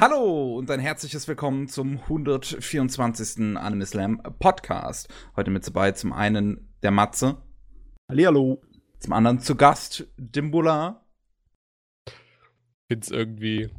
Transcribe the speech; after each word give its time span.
Hallo 0.00 0.56
und 0.56 0.70
ein 0.70 0.78
herzliches 0.78 1.26
Willkommen 1.26 1.66
zum 1.66 1.98
124. 2.02 3.56
Anime 3.56 3.84
Slam 3.84 4.22
Podcast. 4.38 5.08
Heute 5.34 5.50
mit 5.50 5.66
dabei 5.66 5.90
zum 5.90 6.12
einen 6.12 6.72
der 6.84 6.92
Matze. 6.92 7.42
Hallihallo. 8.08 8.62
Zum 9.00 9.12
anderen 9.12 9.40
zu 9.40 9.56
Gast 9.56 10.06
Dimbula. 10.16 11.04
Find's 12.88 13.10
irgendwie. 13.10 13.70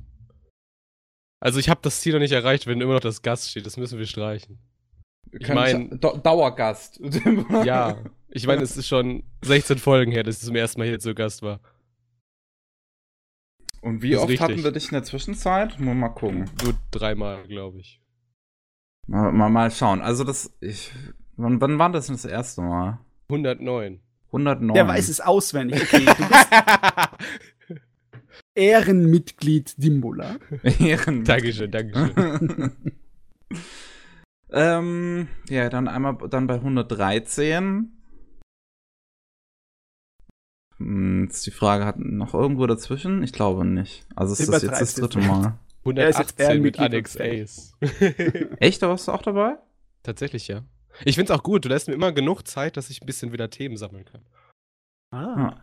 Also 1.40 1.58
ich 1.58 1.70
habe 1.70 1.79
das 1.84 2.01
Ziel 2.01 2.12
noch 2.12 2.20
nicht 2.20 2.33
erreicht, 2.33 2.67
wenn 2.67 2.81
immer 2.81 2.96
noch 2.96 2.99
das 2.99 3.22
Gast 3.22 3.51
steht. 3.51 3.65
Das 3.65 3.78
müssen 3.78 3.97
wir 3.97 4.06
streichen. 4.06 4.60
Ich 5.31 5.47
meine 5.47 5.88
Dauergast. 5.99 6.99
ja, 7.63 7.96
ich 8.28 8.46
meine, 8.46 8.63
es 8.63 8.76
ist 8.76 8.90
schon 8.90 9.24
16 9.46 9.78
Folgen 9.78 10.12
her, 10.12 10.24
dass 10.24 10.40
ich 10.40 10.46
zum 10.46 10.58
ersten 10.58 10.81
Mal 10.81 10.88
hier 10.90 10.99
zu 10.99 11.15
Gast 11.15 11.44
war. 11.44 11.62
Und 13.81 14.01
wie 14.01 14.17
oft 14.17 14.29
richtig. 14.29 14.41
hatten 14.41 14.63
wir 14.63 14.71
dich 14.71 14.85
in 14.85 14.91
der 14.91 15.03
Zwischenzeit? 15.03 15.79
Mal, 15.79 15.96
mal 15.96 16.09
gucken. 16.09 16.49
Nur 16.63 16.73
dreimal, 16.91 17.43
glaube 17.48 17.79
ich. 17.79 18.01
Mal, 19.07 19.31
mal, 19.31 19.49
mal, 19.49 19.71
schauen. 19.71 20.01
Also 20.01 20.23
das, 20.23 20.55
ich, 20.59 20.91
wann, 21.37 21.61
wann 21.61 21.79
war 21.79 21.91
das 21.91 22.07
denn 22.07 22.15
das 22.15 22.25
erste 22.25 22.61
Mal? 22.61 22.99
109. 23.29 23.99
109. 24.27 24.73
Der 24.73 24.87
weiß 24.87 25.09
es 25.09 25.21
auswendig. 25.21 25.81
Okay, 25.81 26.05
du 26.05 26.15
bist 26.15 26.49
Ehrenmitglied 28.55 29.81
Dimbula. 29.81 30.35
Ehrenmitglied. 30.63 31.29
Dankeschön, 31.29 31.71
Dankeschön. 31.71 32.71
ähm, 34.51 35.27
ja, 35.49 35.70
dann 35.70 35.87
einmal 35.87 36.17
dann 36.29 36.48
bei 36.48 36.55
113. 36.55 37.98
Hm, 40.79 41.25
jetzt 41.25 41.45
die 41.45 41.51
Frage, 41.51 41.85
hat 41.85 41.99
noch 41.99 42.33
irgendwo 42.33 42.65
dazwischen? 42.65 43.23
Ich 43.23 43.33
glaube 43.33 43.65
nicht. 43.65 44.05
Also 44.15 44.33
ist 44.33 44.51
das 44.51 44.63
jetzt 44.63 44.81
das 44.81 44.95
dritte 44.95 45.20
Mal. 45.20 45.57
118 45.79 46.61
mit 46.61 46.79
Alex 46.79 47.17
Ace. 47.17 47.73
Echt? 48.59 48.81
Da 48.81 48.89
warst 48.89 49.07
du 49.07 49.11
auch 49.11 49.21
dabei? 49.21 49.57
Tatsächlich, 50.04 50.48
ja. 50.48 50.63
Ich 51.05 51.15
find's 51.15 51.31
auch 51.31 51.43
gut. 51.43 51.65
Du 51.65 51.70
lässt 51.70 51.87
mir 51.87 51.93
immer 51.93 52.12
genug 52.12 52.48
Zeit, 52.48 52.77
dass 52.77 52.89
ich 52.89 53.01
ein 53.01 53.05
bisschen 53.05 53.31
wieder 53.31 53.49
Themen 53.49 53.77
sammeln 53.77 54.05
kann. 54.05 54.21
Ah. 55.12 55.55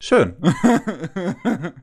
Schön. 0.00 0.36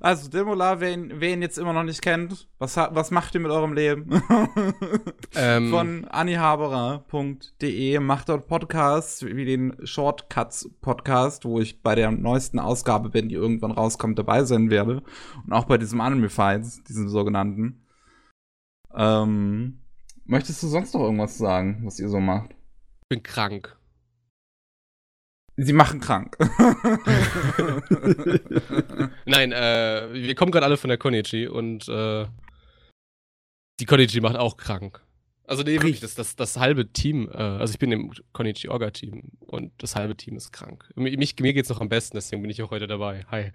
Also, 0.00 0.28
Demola, 0.30 0.80
wer 0.80 0.92
ihn, 0.92 1.12
wer 1.16 1.32
ihn 1.32 1.42
jetzt 1.42 1.58
immer 1.58 1.72
noch 1.72 1.82
nicht 1.82 2.02
kennt, 2.02 2.48
was, 2.58 2.76
was 2.76 3.10
macht 3.10 3.34
ihr 3.34 3.40
mit 3.40 3.50
eurem 3.50 3.72
Leben? 3.72 4.22
ähm. 5.34 5.70
Von 5.70 6.04
annihaberer.de 6.04 7.98
macht 7.98 8.28
dort 8.28 8.46
Podcasts 8.46 9.24
wie 9.24 9.44
den 9.44 9.74
Shortcuts 9.84 10.70
Podcast, 10.80 11.44
wo 11.44 11.60
ich 11.60 11.82
bei 11.82 11.94
der 11.94 12.10
neuesten 12.10 12.58
Ausgabe, 12.58 13.12
wenn 13.14 13.28
die 13.28 13.34
irgendwann 13.34 13.72
rauskommt, 13.72 14.18
dabei 14.18 14.44
sein 14.44 14.70
werde. 14.70 15.02
Und 15.44 15.52
auch 15.52 15.64
bei 15.64 15.78
diesem 15.78 16.00
Anime 16.00 16.28
Fights, 16.28 16.82
diesem 16.84 17.08
sogenannten. 17.08 17.84
Ähm, 18.94 19.80
möchtest 20.24 20.62
du 20.62 20.68
sonst 20.68 20.94
noch 20.94 21.02
irgendwas 21.02 21.38
sagen, 21.38 21.80
was 21.84 21.98
ihr 21.98 22.08
so 22.08 22.20
macht? 22.20 22.50
Ich 22.50 23.08
bin 23.08 23.22
krank. 23.22 23.77
Sie 25.60 25.72
machen 25.72 25.98
krank. 25.98 26.36
Nein, 29.26 29.50
äh, 29.50 30.08
wir 30.12 30.36
kommen 30.36 30.52
gerade 30.52 30.64
alle 30.64 30.76
von 30.76 30.86
der 30.86 30.98
Konichi 30.98 31.48
und 31.48 31.88
äh, 31.88 32.26
die 33.80 33.84
Konichi 33.84 34.20
macht 34.20 34.36
auch 34.36 34.56
krank. 34.56 35.02
Also 35.48 35.64
nee, 35.64 35.72
wirklich, 35.72 35.98
das, 35.98 36.14
das, 36.14 36.36
das 36.36 36.58
halbe 36.58 36.92
Team, 36.92 37.28
äh, 37.32 37.38
also 37.38 37.72
ich 37.72 37.80
bin 37.80 37.90
im 37.90 38.12
Konichi 38.32 38.68
Orga 38.68 38.90
Team 38.90 39.32
und 39.40 39.72
das 39.78 39.96
halbe 39.96 40.16
Team 40.16 40.36
ist 40.36 40.52
krank. 40.52 40.92
Mich, 40.94 41.34
mir 41.40 41.52
geht's 41.52 41.70
noch 41.70 41.80
am 41.80 41.88
besten, 41.88 42.16
deswegen 42.16 42.40
bin 42.42 42.52
ich 42.52 42.62
auch 42.62 42.70
heute 42.70 42.86
dabei. 42.86 43.24
Hi. 43.28 43.50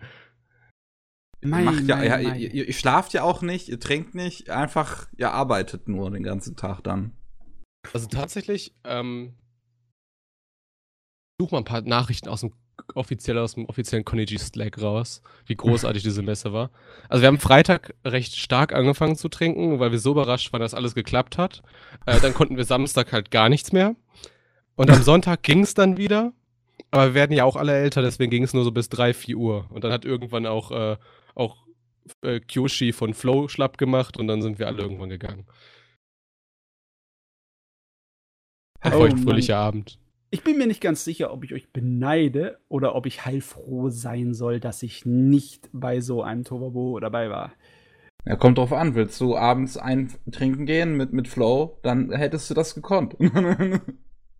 Mein, 1.40 1.64
macht 1.64 1.84
ja, 1.84 1.96
mein, 1.96 2.06
ja 2.06 2.18
mein. 2.18 2.38
Ihr, 2.38 2.68
ihr, 2.68 2.74
schlaft 2.74 3.14
ja 3.14 3.24
auch 3.24 3.42
nicht, 3.42 3.70
ihr 3.70 3.80
trinkt 3.80 4.14
nicht, 4.14 4.50
einfach, 4.50 5.08
ihr 5.16 5.32
arbeitet 5.32 5.88
nur 5.88 6.12
den 6.12 6.24
ganzen 6.24 6.58
Tag 6.58 6.82
dann. 6.82 7.14
Also 7.94 8.08
tatsächlich, 8.08 8.76
ähm, 8.84 9.36
suche 11.44 11.56
mal 11.56 11.60
ein 11.60 11.66
paar 11.66 11.82
Nachrichten 11.82 12.30
aus 12.30 12.42
dem 12.42 12.54
offiziell 12.96 13.38
aus 13.38 13.54
dem 13.54 13.66
offiziellen 13.66 14.04
Konichi 14.04 14.38
Slack 14.38 14.82
raus, 14.82 15.22
wie 15.46 15.56
großartig 15.56 16.04
diese 16.04 16.24
Messe 16.24 16.54
war. 16.54 16.72
Also 17.08 17.22
wir 17.22 17.28
haben 17.28 17.38
Freitag 17.38 17.94
recht 18.04 18.36
stark 18.36 18.74
angefangen 18.74 19.16
zu 19.16 19.30
trinken, 19.30 19.80
weil 19.80 19.92
wir 19.92 20.00
so 20.00 20.12
überrascht 20.12 20.52
waren, 20.52 20.62
dass 20.62 20.74
alles 20.74 20.96
geklappt 20.96 21.38
hat. 21.38 21.62
Äh, 22.06 22.20
dann 22.20 22.34
konnten 22.34 22.58
wir 22.58 22.66
Samstag 22.66 23.12
halt 23.14 23.30
gar 23.30 23.50
nichts 23.50 23.72
mehr. 23.72 23.96
Und 24.76 24.90
am 24.90 25.04
Sonntag 25.04 25.44
ging 25.44 25.62
es 25.62 25.74
dann 25.76 25.98
wieder. 25.98 26.34
Aber 26.92 27.08
wir 27.08 27.14
werden 27.14 27.36
ja 27.36 27.44
auch 27.44 27.56
alle 27.56 27.74
älter, 27.74 28.02
deswegen 28.02 28.32
ging 28.32 28.44
es 28.44 28.54
nur 28.54 28.64
so 28.64 28.72
bis 28.72 28.90
3, 28.90 29.14
4 29.14 29.38
Uhr. 29.38 29.66
Und 29.70 29.84
dann 29.84 29.92
hat 29.92 30.06
irgendwann 30.06 30.46
auch, 30.46 30.72
äh, 30.72 30.98
auch 31.36 31.58
äh, 32.22 32.40
Kyoshi 32.40 32.92
von 32.92 33.14
Flow 33.14 33.48
schlapp 33.48 33.78
gemacht 33.78 34.18
und 34.18 34.28
dann 34.28 34.42
sind 34.42 34.60
wir 34.60 34.68
alle 34.68 34.82
irgendwann 34.82 35.10
gegangen. 35.10 35.46
Ein 38.82 38.94
oh, 38.94 38.98
feuchtfröhlicher 38.98 39.58
Abend. 39.58 40.00
Ich 40.34 40.42
bin 40.42 40.58
mir 40.58 40.66
nicht 40.66 40.82
ganz 40.82 41.04
sicher, 41.04 41.32
ob 41.32 41.44
ich 41.44 41.54
euch 41.54 41.72
beneide 41.72 42.58
oder 42.68 42.96
ob 42.96 43.06
ich 43.06 43.24
heilfroh 43.24 43.92
sein 43.92 44.34
soll, 44.34 44.60
dass 44.60 44.82
ich 44.82 45.06
nicht 45.06 45.70
bei 45.74 46.02
so 46.02 46.24
einem 46.24 46.44
Tovabo 46.44 47.00
dabei 47.00 47.30
war. 47.30 47.54
Ja, 48.26 48.36
kommt 48.36 48.58
drauf 48.58 48.74
an. 48.74 48.96
Willst 48.96 49.22
du 49.22 49.38
abends 49.38 49.78
ein 49.78 50.12
trinken 50.32 50.66
gehen 50.66 50.98
mit, 50.98 51.14
mit 51.14 51.28
Flow, 51.28 51.78
dann 51.84 52.12
hättest 52.12 52.50
du 52.50 52.56
das 52.56 52.74
gekonnt. 52.74 53.16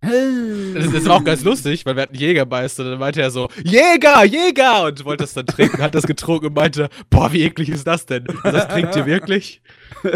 Das, 0.06 0.92
das 0.92 1.06
war 1.06 1.16
auch 1.16 1.24
ganz 1.24 1.46
lustig, 1.46 1.86
weil 1.86 1.96
wir 1.96 2.02
hatten 2.02 2.16
Jägermeister, 2.16 2.84
dann 2.84 3.00
meinte 3.00 3.22
er 3.22 3.32
so, 3.32 3.48
Jäger, 3.64 4.26
Jäger! 4.26 4.88
Und 4.88 5.06
wollte 5.06 5.24
das 5.24 5.34
dann 5.34 5.46
trinken, 5.46 5.82
hat 5.82 5.96
das 5.96 6.06
getrunken 6.06 6.48
und 6.48 6.56
meinte, 6.56 6.90
boah, 7.10 7.32
wie 7.32 7.44
eklig 7.44 7.70
ist 7.70 7.88
das 7.88 8.06
denn? 8.06 8.26
Das 8.44 8.68
trinkt 8.68 8.98
ihr 8.98 9.06
wirklich? 9.06 9.62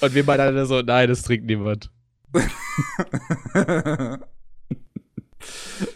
Und 0.00 0.12
wir 0.12 0.26
beide 0.26 0.52
dann 0.52 0.66
so, 0.66 0.80
nein, 0.80 1.08
das 1.08 1.22
trinkt 1.22 1.46
niemand. 1.46 1.92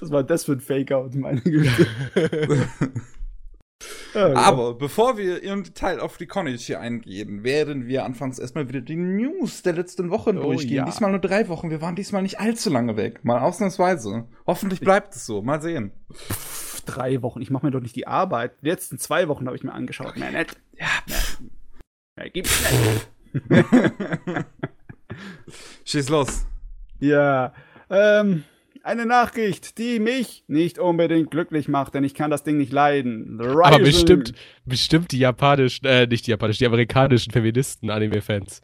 Was 0.01 0.11
war 0.11 0.23
das 0.23 0.45
für 0.45 0.53
ein 0.53 0.61
Fake-Out, 0.61 1.15
meine 1.15 1.41
Güte? 1.41 1.87
Aber 4.15 4.75
bevor 4.75 5.19
wir 5.19 5.43
im 5.43 5.65
Detail 5.65 6.01
auf 6.01 6.17
die 6.17 6.27
Konichi 6.27 6.77
eingehen, 6.77 7.43
werden 7.43 7.87
wir 7.87 8.05
anfangs 8.05 8.39
erstmal 8.39 8.69
wieder 8.69 8.81
die 8.81 8.97
News 8.97 9.63
der 9.63 9.73
letzten 9.73 10.11
Wochen 10.11 10.39
oh, 10.39 10.43
durchgehen. 10.43 10.77
Ja. 10.77 10.85
Diesmal 10.85 11.11
nur 11.11 11.21
drei 11.21 11.49
Wochen. 11.49 11.71
Wir 11.71 11.81
waren 11.81 11.97
diesmal 11.97 12.23
nicht 12.23 12.39
allzu 12.39 12.71
lange 12.71 12.97
weg. 12.97 13.25
Mal 13.25 13.41
ausnahmsweise. 13.41 14.27
Hoffentlich 14.47 14.81
bleibt 14.81 15.15
es 15.15 15.27
so. 15.27 15.43
Mal 15.43 15.61
sehen. 15.61 15.93
Pff, 16.13 16.83
drei 16.83 17.23
Wochen. 17.23 17.41
Ich 17.41 17.51
mache 17.51 17.67
mir 17.67 17.73
doch 17.73 17.81
nicht 17.81 17.97
die 17.97 18.07
Arbeit. 18.07 18.53
Die 18.63 18.69
letzten 18.69 18.99
zwei 18.99 19.29
Wochen 19.29 19.47
habe 19.47 19.57
ich 19.57 19.65
mir 19.65 19.73
angeschaut. 19.73 20.17
Mehr 20.17 20.31
nicht. 20.31 20.57
Ja, 20.79 20.87
mehr, 22.17 22.31
gibt's 22.31 22.63
nicht. 22.71 23.09
Schieß 25.85 26.09
los. 26.09 26.47
Ja, 27.01 27.53
ähm, 27.91 28.45
eine 28.85 29.07
Nachricht, 29.07 29.79
die 29.79 29.99
mich 29.99 30.45
nicht 30.47 30.79
unbedingt 30.79 31.31
glücklich 31.31 31.69
macht, 31.69 31.95
denn 31.95 32.05
ich 32.05 32.15
kann 32.15 32.31
das 32.31 32.45
Ding 32.45 32.59
nicht 32.59 32.73
leiden. 32.73 33.41
Aber 33.41 33.79
bestimmt, 33.79 34.35
bestimmt 34.65 35.13
die 35.13 35.19
japanischen, 35.19 35.87
äh, 35.87 36.07
nicht 36.07 36.27
die 36.27 36.31
japanischen, 36.31 36.59
die 36.59 36.67
amerikanischen 36.67 37.33
Feministen-Anime-Fans. 37.33 38.61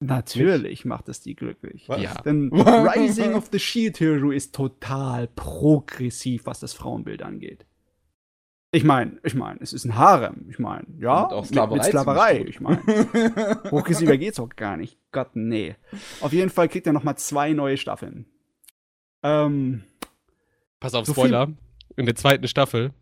Natürlich 0.00 0.84
macht 0.84 1.08
es 1.08 1.20
die 1.20 1.34
glücklich. 1.34 1.88
Was? 1.88 2.00
Ja. 2.00 2.14
Denn 2.22 2.50
Rising 2.52 3.34
of 3.34 3.48
the 3.50 3.58
Shield 3.58 3.98
Hero 4.00 4.30
ist 4.30 4.54
total 4.54 5.28
progressiv, 5.28 6.46
was 6.46 6.60
das 6.60 6.74
Frauenbild 6.74 7.22
angeht. 7.22 7.66
Ich 8.70 8.84
meine, 8.84 9.18
ich 9.22 9.34
meine, 9.34 9.60
es 9.60 9.72
ist 9.72 9.84
ein 9.84 9.96
Harem. 9.96 10.46
Ich 10.48 10.58
meine, 10.58 10.86
ja, 10.98 11.26
auch 11.28 11.44
Sklaverei. 11.44 11.76
Mit, 11.76 11.84
mit 11.84 11.86
Sklaverei. 11.86 12.44
Ich 12.48 12.60
meine, 12.60 12.80
progressiver 13.68 14.16
geht's 14.18 14.40
auch 14.40 14.48
gar 14.50 14.76
nicht. 14.76 14.98
Gott, 15.12 15.30
nee. 15.34 15.76
Auf 16.20 16.32
jeden 16.32 16.50
Fall 16.50 16.68
kriegt 16.68 16.86
er 16.86 16.92
noch 16.92 17.04
mal 17.04 17.16
zwei 17.16 17.52
neue 17.52 17.76
Staffeln. 17.76 18.26
Ähm, 19.24 19.82
Pass 20.78 20.94
auf, 20.94 21.06
so 21.06 21.12
Spoiler. 21.12 21.52
In 21.96 22.06
der 22.06 22.14
zweiten 22.14 22.46
Staffel, 22.46 22.92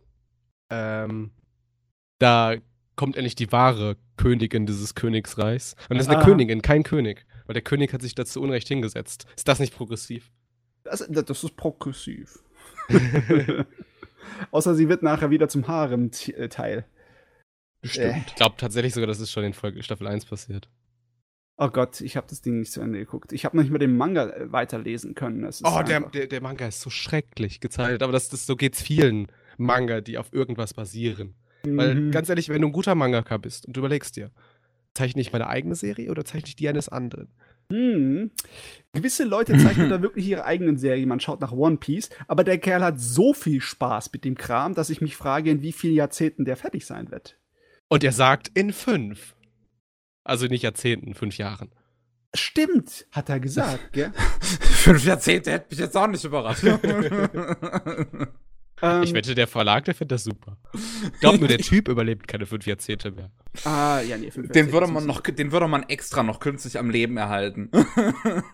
ähm, 0.71 1.33
da 2.19 2.57
kommt 2.95 3.17
endlich 3.17 3.35
die 3.35 3.51
wahre 3.51 3.97
Königin 4.17 4.67
dieses 4.67 4.95
Königsreichs. 4.95 5.75
Und 5.89 5.97
das 5.97 6.07
ist 6.07 6.13
eine 6.13 6.23
ah. 6.23 6.25
Königin, 6.25 6.63
kein 6.63 6.85
König. 6.85 7.27
Weil 7.47 7.55
der 7.55 7.63
König 7.63 7.93
hat 7.93 8.03
sich 8.03 8.15
dazu 8.15 8.41
Unrecht 8.41 8.69
hingesetzt. 8.69 9.27
Ist 9.37 9.49
das 9.49 9.59
nicht 9.59 9.75
progressiv? 9.75 10.31
Das, 10.85 11.05
das 11.09 11.45
ist 11.45 11.57
progressiv. 11.57 12.39
Außer 14.51 14.75
sie 14.75 14.89
wird 14.89 15.03
nachher 15.03 15.31
wieder 15.31 15.49
zum 15.49 15.67
Harem-Teil. 15.67 16.85
Bestimmt. 17.81 18.15
Äh. 18.15 18.23
Ich 18.27 18.35
glaube 18.37 18.55
tatsächlich 18.59 18.95
sogar, 18.95 19.09
dass 19.09 19.19
es 19.19 19.31
schon 19.31 19.45
in 19.45 19.55
Folge 19.55 19.83
Staffel 19.83 20.07
1 20.07 20.27
passiert. 20.27 20.69
Oh 21.63 21.71
Gott, 21.71 22.01
ich 22.01 22.17
habe 22.17 22.27
das 22.29 22.43
Ding 22.43 22.59
nicht 22.59 22.73
zu 22.73 22.81
Ende 22.81 22.99
geguckt. 22.99 23.33
Ich 23.33 23.45
habe 23.45 23.57
noch 23.57 23.63
nicht 23.63 23.71
mal 23.71 23.79
den 23.79 23.97
Manga 23.97 24.31
äh, 24.31 24.51
weiterlesen 24.51 25.15
können. 25.15 25.49
oh, 25.63 25.83
der, 25.87 26.01
der, 26.01 26.27
der, 26.27 26.41
Manga 26.41 26.67
ist 26.67 26.81
so 26.81 26.91
schrecklich 26.91 27.61
gezeichnet. 27.61 28.03
Aber 28.03 28.11
das, 28.11 28.29
das, 28.29 28.47
so 28.47 28.57
geht's 28.57 28.83
vielen 28.83 29.29
Manga, 29.59 30.01
die 30.01 30.19
auf 30.19 30.33
irgendwas 30.33 30.75
basieren. 30.75 31.37
Mhm. 31.65 31.77
Weil, 31.77 32.11
ganz 32.11 32.29
ehrlich, 32.29 32.49
wenn 32.49 32.63
du 32.63 32.69
ein 32.69 32.73
guter 32.73 32.97
Mangaka 32.97 33.37
bist 33.37 33.67
und 33.67 33.77
du 33.77 33.81
überlegst 33.81 34.17
dir, 34.17 34.33
zeichne 34.95 35.21
ich 35.23 35.33
meine 35.33 35.47
eigene 35.47 35.77
Serie 35.77 36.11
oder 36.11 36.25
zeichne 36.25 36.49
ich 36.49 36.57
die 36.57 36.69
eines 36.69 36.89
anderen? 36.89 37.29
Mhm. 37.71 38.33
Gewisse 38.93 39.23
Leute 39.23 39.57
zeichnen 39.57 39.89
da 39.89 40.03
wirklich 40.03 40.27
ihre 40.27 40.45
eigenen 40.45 40.79
Serien. 40.79 41.09
Man 41.09 41.21
schaut 41.21 41.41
nach 41.41 41.53
One 41.53 41.77
Piece, 41.77 42.11
aber 42.27 42.43
der 42.43 42.59
Kerl 42.59 42.83
hat 42.83 42.99
so 42.99 43.35
viel 43.35 43.61
Spaß 43.61 44.13
mit 44.13 44.25
dem 44.25 44.37
Kram, 44.37 44.75
dass 44.75 44.91
ich 44.91 45.01
mich 45.01 45.17
frage, 45.17 45.53
in 45.53 45.63
wie 45.63 45.71
vielen 45.71 45.95
Jahrzehnten 45.95 46.45
der 46.45 46.57
fertig 46.57 46.87
sein 46.87 47.13
wird. 47.13 47.39
Und 47.87 48.03
er 48.03 48.13
sagt 48.13 48.51
in 48.55 48.73
fünf. 48.73 49.37
Also 50.25 50.47
nicht 50.47 50.63
Jahrzehnten, 50.63 51.15
fünf 51.15 51.39
Jahren. 51.39 51.71
Stimmt, 52.35 53.07
hat 53.11 53.29
er 53.29 53.41
gesagt, 53.41 53.93
gell? 53.93 54.13
fünf 54.41 55.05
Jahrzehnte 55.05 55.53
hätte 55.53 55.67
mich 55.71 55.79
jetzt 55.79 55.97
auch 55.97 56.07
nicht 56.07 56.25
überrascht. 56.25 56.65
Ähm, 58.85 59.05
ich 59.05 59.15
wette, 59.15 59.37
der 59.37 59.47
Verlag, 59.47 59.85
der 59.85 59.95
findet 59.95 60.17
das 60.17 60.25
super. 60.25 60.59
Ich 60.75 61.21
glaube 61.21 61.39
nur, 61.39 61.47
der 61.47 61.59
Typ 61.59 61.87
überlebt 61.87 62.27
keine 62.27 62.47
fünf 62.47 62.67
Jahrzehnte 62.67 63.13
mehr. 63.13 63.31
Ah, 63.63 64.01
ja, 64.01 64.19
nee, 64.19 64.33
fünf 64.33 64.51
Den 64.51 64.73
würde 64.73 64.89
man 64.89 65.07
noch, 65.07 65.21
den 65.21 65.53
würde 65.53 65.69
man 65.69 65.85
extra 65.85 66.25
noch 66.25 66.41
künstlich 66.41 66.81
am 66.81 66.91
Leben 66.91 67.17
erhalten. 67.17 67.71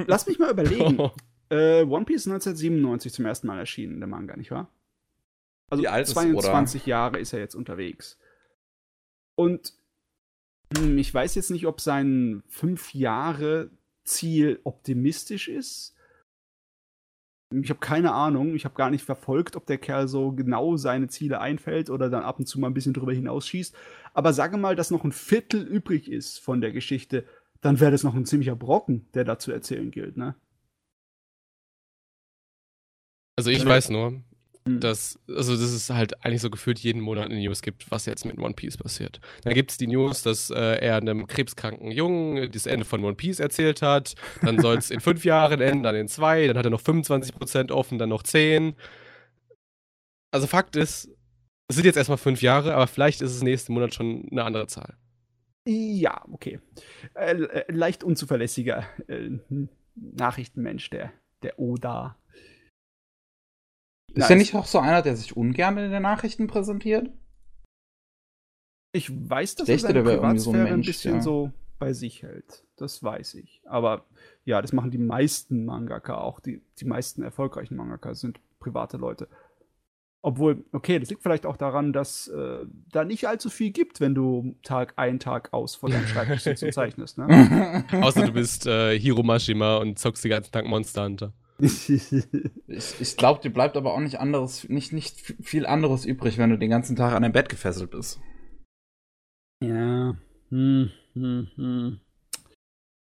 Lass 0.06 0.26
mich 0.26 0.38
mal 0.38 0.50
überlegen. 0.50 1.00
Oh. 1.00 1.12
Äh, 1.48 1.82
One 1.84 2.04
Piece 2.04 2.26
ist 2.26 2.26
1997 2.26 3.12
zum 3.14 3.24
ersten 3.24 3.46
Mal 3.46 3.58
erschienen, 3.58 4.00
der 4.00 4.06
Manga, 4.06 4.36
nicht 4.36 4.50
wahr? 4.50 4.70
Also 5.70 5.82
Wie 5.82 5.88
alt 5.88 6.06
22 6.06 6.82
ist, 6.82 6.86
Jahre 6.86 7.18
ist 7.18 7.32
er 7.32 7.38
jetzt 7.38 7.54
unterwegs. 7.54 8.18
Und 9.34 9.72
ich 10.96 11.12
weiß 11.12 11.34
jetzt 11.34 11.50
nicht, 11.50 11.66
ob 11.66 11.80
sein 11.80 12.42
fünf 12.48 12.94
Jahre 12.94 13.70
Ziel 14.04 14.60
optimistisch 14.64 15.48
ist 15.48 15.98
ich 17.50 17.70
habe 17.70 17.80
keine 17.80 18.12
Ahnung, 18.12 18.54
ich 18.54 18.64
habe 18.66 18.74
gar 18.74 18.90
nicht 18.90 19.04
verfolgt, 19.04 19.56
ob 19.56 19.64
der 19.64 19.78
Kerl 19.78 20.06
so 20.06 20.32
genau 20.32 20.76
seine 20.76 21.08
Ziele 21.08 21.40
einfällt 21.40 21.88
oder 21.88 22.10
dann 22.10 22.22
ab 22.22 22.38
und 22.38 22.46
zu 22.46 22.60
mal 22.60 22.66
ein 22.66 22.74
bisschen 22.74 22.92
drüber 22.92 23.12
hinausschießt. 23.12 23.74
Aber 24.12 24.34
sage 24.34 24.58
mal, 24.58 24.76
dass 24.76 24.90
noch 24.90 25.04
ein 25.04 25.12
Viertel 25.12 25.62
übrig 25.62 26.10
ist 26.10 26.38
von 26.38 26.60
der 26.60 26.72
Geschichte, 26.72 27.24
dann 27.62 27.80
wäre 27.80 27.90
das 27.90 28.04
noch 28.04 28.14
ein 28.14 28.26
ziemlicher 28.26 28.54
Brocken, 28.54 29.08
der 29.14 29.24
da 29.24 29.38
zu 29.38 29.50
erzählen 29.50 29.90
gilt, 29.90 30.16
ne? 30.16 30.34
Also 33.36 33.50
ich 33.50 33.64
weiß 33.64 33.90
nur. 33.90 34.20
Dass, 34.80 35.18
also 35.28 35.52
dass 35.52 35.70
es 35.70 35.90
halt 35.90 36.24
eigentlich 36.24 36.42
so 36.42 36.50
gefühlt 36.50 36.78
jeden 36.78 37.00
Monat 37.00 37.26
eine 37.26 37.38
News 37.38 37.62
gibt, 37.62 37.90
was 37.90 38.06
jetzt 38.06 38.24
mit 38.24 38.38
One 38.38 38.54
Piece 38.54 38.76
passiert. 38.76 39.20
Dann 39.44 39.54
gibt 39.54 39.70
es 39.70 39.76
die 39.78 39.86
News, 39.86 40.22
dass 40.22 40.50
äh, 40.50 40.78
er 40.80 40.96
einem 40.96 41.26
krebskranken 41.26 41.90
Jungen 41.90 42.50
das 42.52 42.66
Ende 42.66 42.84
von 42.84 43.04
One 43.04 43.14
Piece 43.14 43.40
erzählt 43.40 43.82
hat. 43.82 44.14
Dann 44.42 44.60
soll 44.60 44.76
es 44.76 44.90
in 44.90 45.00
fünf 45.00 45.24
Jahren 45.24 45.60
enden, 45.60 45.82
dann 45.82 45.94
in 45.94 46.08
zwei, 46.08 46.46
dann 46.46 46.58
hat 46.58 46.66
er 46.66 46.70
noch 46.70 46.82
25% 46.82 47.72
offen, 47.72 47.98
dann 47.98 48.08
noch 48.10 48.22
10. 48.22 48.74
Also 50.30 50.46
Fakt 50.46 50.76
ist, 50.76 51.10
es 51.68 51.76
sind 51.76 51.84
jetzt 51.84 51.96
erstmal 51.96 52.18
fünf 52.18 52.42
Jahre, 52.42 52.74
aber 52.74 52.86
vielleicht 52.86 53.22
ist 53.22 53.34
es 53.34 53.42
nächsten 53.42 53.72
Monat 53.72 53.94
schon 53.94 54.28
eine 54.30 54.44
andere 54.44 54.66
Zahl. 54.66 54.94
Ja, 55.66 56.24
okay. 56.30 56.60
Äh, 57.14 57.42
äh 57.42 57.72
leicht 57.72 58.02
unzuverlässiger 58.02 58.86
äh, 59.06 59.30
Nachrichtenmensch, 59.94 60.88
der, 60.90 61.12
der 61.42 61.58
Oda. 61.58 62.16
Ist 64.14 64.30
er 64.30 64.36
nicht 64.36 64.54
auch 64.54 64.66
so 64.66 64.78
einer, 64.78 65.02
der 65.02 65.16
sich 65.16 65.36
ungern 65.36 65.78
in 65.78 65.90
den 65.90 66.02
Nachrichten 66.02 66.46
präsentiert? 66.46 67.10
Ich 68.92 69.10
weiß, 69.10 69.56
dass 69.56 69.68
er 69.68 69.78
seine 69.78 70.02
Privatsphäre 70.02 70.38
so 70.38 70.52
ein, 70.52 70.64
Mensch, 70.64 70.72
ein, 70.72 70.90
bisschen 70.90 71.14
ja. 71.16 71.22
so 71.22 71.52
bei 71.78 71.92
sich 71.92 72.22
hält. 72.22 72.64
Das 72.76 73.02
weiß 73.02 73.34
ich. 73.34 73.60
Aber 73.64 74.06
ja, 74.44 74.62
das 74.62 74.72
machen 74.72 74.90
die 74.90 74.98
meisten 74.98 75.64
Mangaka 75.64 76.16
auch. 76.18 76.40
Die, 76.40 76.62
die 76.78 76.84
meisten 76.84 77.22
erfolgreichen 77.22 77.76
Mangaka 77.76 78.14
sind 78.14 78.40
private 78.60 78.96
Leute. 78.96 79.28
Obwohl, 80.20 80.64
okay, 80.72 80.98
das 80.98 81.10
liegt 81.10 81.22
vielleicht 81.22 81.46
auch 81.46 81.56
daran, 81.56 81.92
dass 81.92 82.26
äh, 82.28 82.66
da 82.90 83.04
nicht 83.04 83.28
allzu 83.28 83.50
viel 83.50 83.70
gibt, 83.70 84.00
wenn 84.00 84.16
du 84.16 84.56
Tag 84.64 84.94
ein, 84.96 85.20
Tag 85.20 85.52
aus 85.52 85.76
vor 85.76 85.90
deinem 85.90 86.06
Schreibtisch 86.06 86.42
sitzt 86.42 86.64
und 86.64 86.72
zeichnest. 86.74 87.18
Ne? 87.18 87.84
Außer 87.92 88.26
du 88.26 88.32
bist 88.32 88.66
äh, 88.66 88.98
Hiro 88.98 89.22
Mashima 89.22 89.76
und 89.76 89.98
zockst 89.98 90.24
den 90.24 90.30
ganzen 90.30 90.50
Tag 90.50 90.66
Monster 90.66 91.04
Hunter 91.04 91.32
ich 91.60 92.12
ich 93.00 93.16
glaube, 93.16 93.40
dir 93.40 93.52
bleibt 93.52 93.76
aber 93.76 93.94
auch 93.94 94.00
nicht 94.00 94.20
anderes, 94.20 94.68
nicht, 94.68 94.92
nicht 94.92 95.34
viel 95.42 95.66
anderes 95.66 96.04
übrig, 96.04 96.38
wenn 96.38 96.50
du 96.50 96.58
den 96.58 96.70
ganzen 96.70 96.94
Tag 96.94 97.12
an 97.12 97.22
dein 97.22 97.32
Bett 97.32 97.48
gefesselt 97.48 97.90
bist. 97.90 98.20
Ja. 99.62 100.16
Hm, 100.50 100.90
hm, 101.14 101.48
hm. 101.56 102.00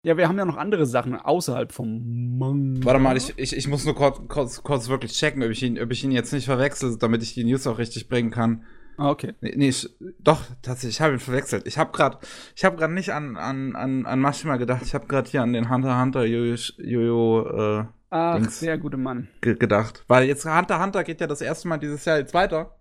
Ja, 0.04 0.18
wir 0.18 0.28
haben 0.28 0.38
ja 0.40 0.46
noch 0.46 0.58
andere 0.58 0.88
Sachen 0.88 1.16
außerhalb 1.16 1.72
vom 1.72 2.40
Manga. 2.40 2.84
Warte 2.84 3.00
mal, 3.00 3.16
ich, 3.16 3.38
ich, 3.38 3.56
ich 3.56 3.68
muss 3.68 3.86
nur 3.86 3.94
kurz, 3.94 4.20
kurz, 4.28 4.64
kurz 4.64 4.90
wirklich 4.90 5.14
checken, 5.14 5.44
ob 5.44 5.52
ich, 5.52 5.62
ihn, 5.62 5.80
ob 5.80 5.92
ich 5.92 6.04
ihn 6.04 6.12
jetzt 6.12 6.34
nicht 6.34 6.46
verwechsel, 6.46 6.98
damit 6.98 7.22
ich 7.22 7.36
die 7.36 7.44
News 7.44 7.68
auch 7.68 7.78
richtig 7.78 8.10
bringen 8.10 8.32
kann. 8.32 8.66
Ah, 9.02 9.10
okay. 9.10 9.34
Nee, 9.42 9.54
nee 9.56 9.70
ich, 9.70 9.90
doch, 10.20 10.44
tatsächlich, 10.62 10.98
ich 10.98 11.02
habe 11.02 11.14
ihn 11.14 11.20
verwechselt. 11.20 11.66
Ich 11.66 11.80
habe 11.80 11.92
gerade 11.92 12.20
ich 12.56 12.64
habe 12.64 12.78
gerade 12.78 12.94
nicht 12.94 13.12
an, 13.12 13.36
an, 13.36 13.76
an, 13.76 14.06
an 14.06 14.20
Mashima 14.20 14.58
gedacht, 14.58 14.84
ich 14.84 14.94
habe 14.94 15.08
gerade 15.08 15.28
hier 15.28 15.42
an 15.42 15.54
den 15.54 15.72
Hunter 15.72 16.00
Hunter 16.00 16.24
Jojo, 16.24 16.56
Jojo 16.78 17.80
äh, 17.80 17.86
Ach, 18.12 18.36
Dings 18.36 18.60
sehr 18.60 18.78
guter 18.78 18.98
Mann. 18.98 19.28
gedacht. 19.42 20.06
Weil 20.08 20.26
jetzt 20.26 20.46
Hunter 20.46 20.80
Hunter 20.80 21.04
geht 21.04 21.20
ja 21.20 21.26
das 21.26 21.42
erste 21.42 21.68
Mal 21.68 21.80
dieses 21.80 22.06
Jahr 22.06 22.20
jetzt 22.20 22.36
weiter. 22.36 22.78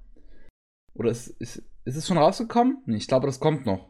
Oder 0.93 1.11
ist, 1.11 1.29
ist, 1.29 1.63
ist 1.87 1.97
es 1.97 2.07
schon 2.07 2.19
rausgekommen? 2.19 2.83
Nee, 2.85 2.99
ich 2.99 3.09
glaube, 3.09 3.27
das 3.27 3.41
kommt 3.41 3.65
noch. 3.65 3.89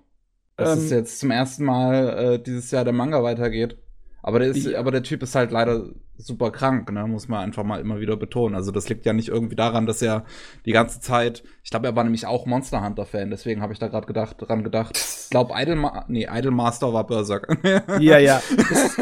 Dass 0.56 0.78
ähm, 0.78 0.84
es 0.84 0.90
jetzt 0.90 1.18
zum 1.18 1.32
ersten 1.32 1.64
Mal 1.64 2.34
äh, 2.34 2.38
dieses 2.40 2.70
Jahr 2.70 2.84
der 2.84 2.92
Manga 2.92 3.24
weitergeht. 3.24 3.76
Aber 4.22 4.38
der, 4.38 4.48
ist, 4.48 4.66
ja. 4.66 4.78
aber 4.78 4.90
der 4.90 5.02
Typ 5.02 5.22
ist 5.22 5.34
halt 5.34 5.50
leider 5.50 5.88
super 6.16 6.50
krank, 6.50 6.92
ne? 6.92 7.06
muss 7.06 7.28
man 7.28 7.40
einfach 7.40 7.64
mal 7.64 7.80
immer 7.80 8.00
wieder 8.00 8.16
betonen. 8.16 8.54
Also 8.54 8.70
das 8.70 8.88
liegt 8.88 9.06
ja 9.06 9.12
nicht 9.12 9.28
irgendwie 9.28 9.56
daran, 9.56 9.86
dass 9.86 10.02
er 10.02 10.24
die 10.66 10.72
ganze 10.72 11.00
Zeit, 11.00 11.42
ich 11.64 11.70
glaube, 11.70 11.86
er 11.86 11.96
war 11.96 12.04
nämlich 12.04 12.26
auch 12.26 12.46
Monster 12.46 12.84
Hunter 12.84 13.06
Fan, 13.06 13.30
deswegen 13.30 13.62
habe 13.62 13.72
ich 13.72 13.78
da 13.78 13.88
gerade 13.88 14.06
gedacht, 14.06 14.36
dran 14.38 14.62
gedacht. 14.62 14.96
Ich 14.96 15.30
glaube, 15.30 15.54
Idolma 15.56 16.04
nee, 16.08 16.28
Idolmaster 16.30 16.92
war 16.92 17.06
Berserk. 17.06 17.48
ja, 18.00 18.18
ja. 18.18 18.42
Das, 18.56 18.96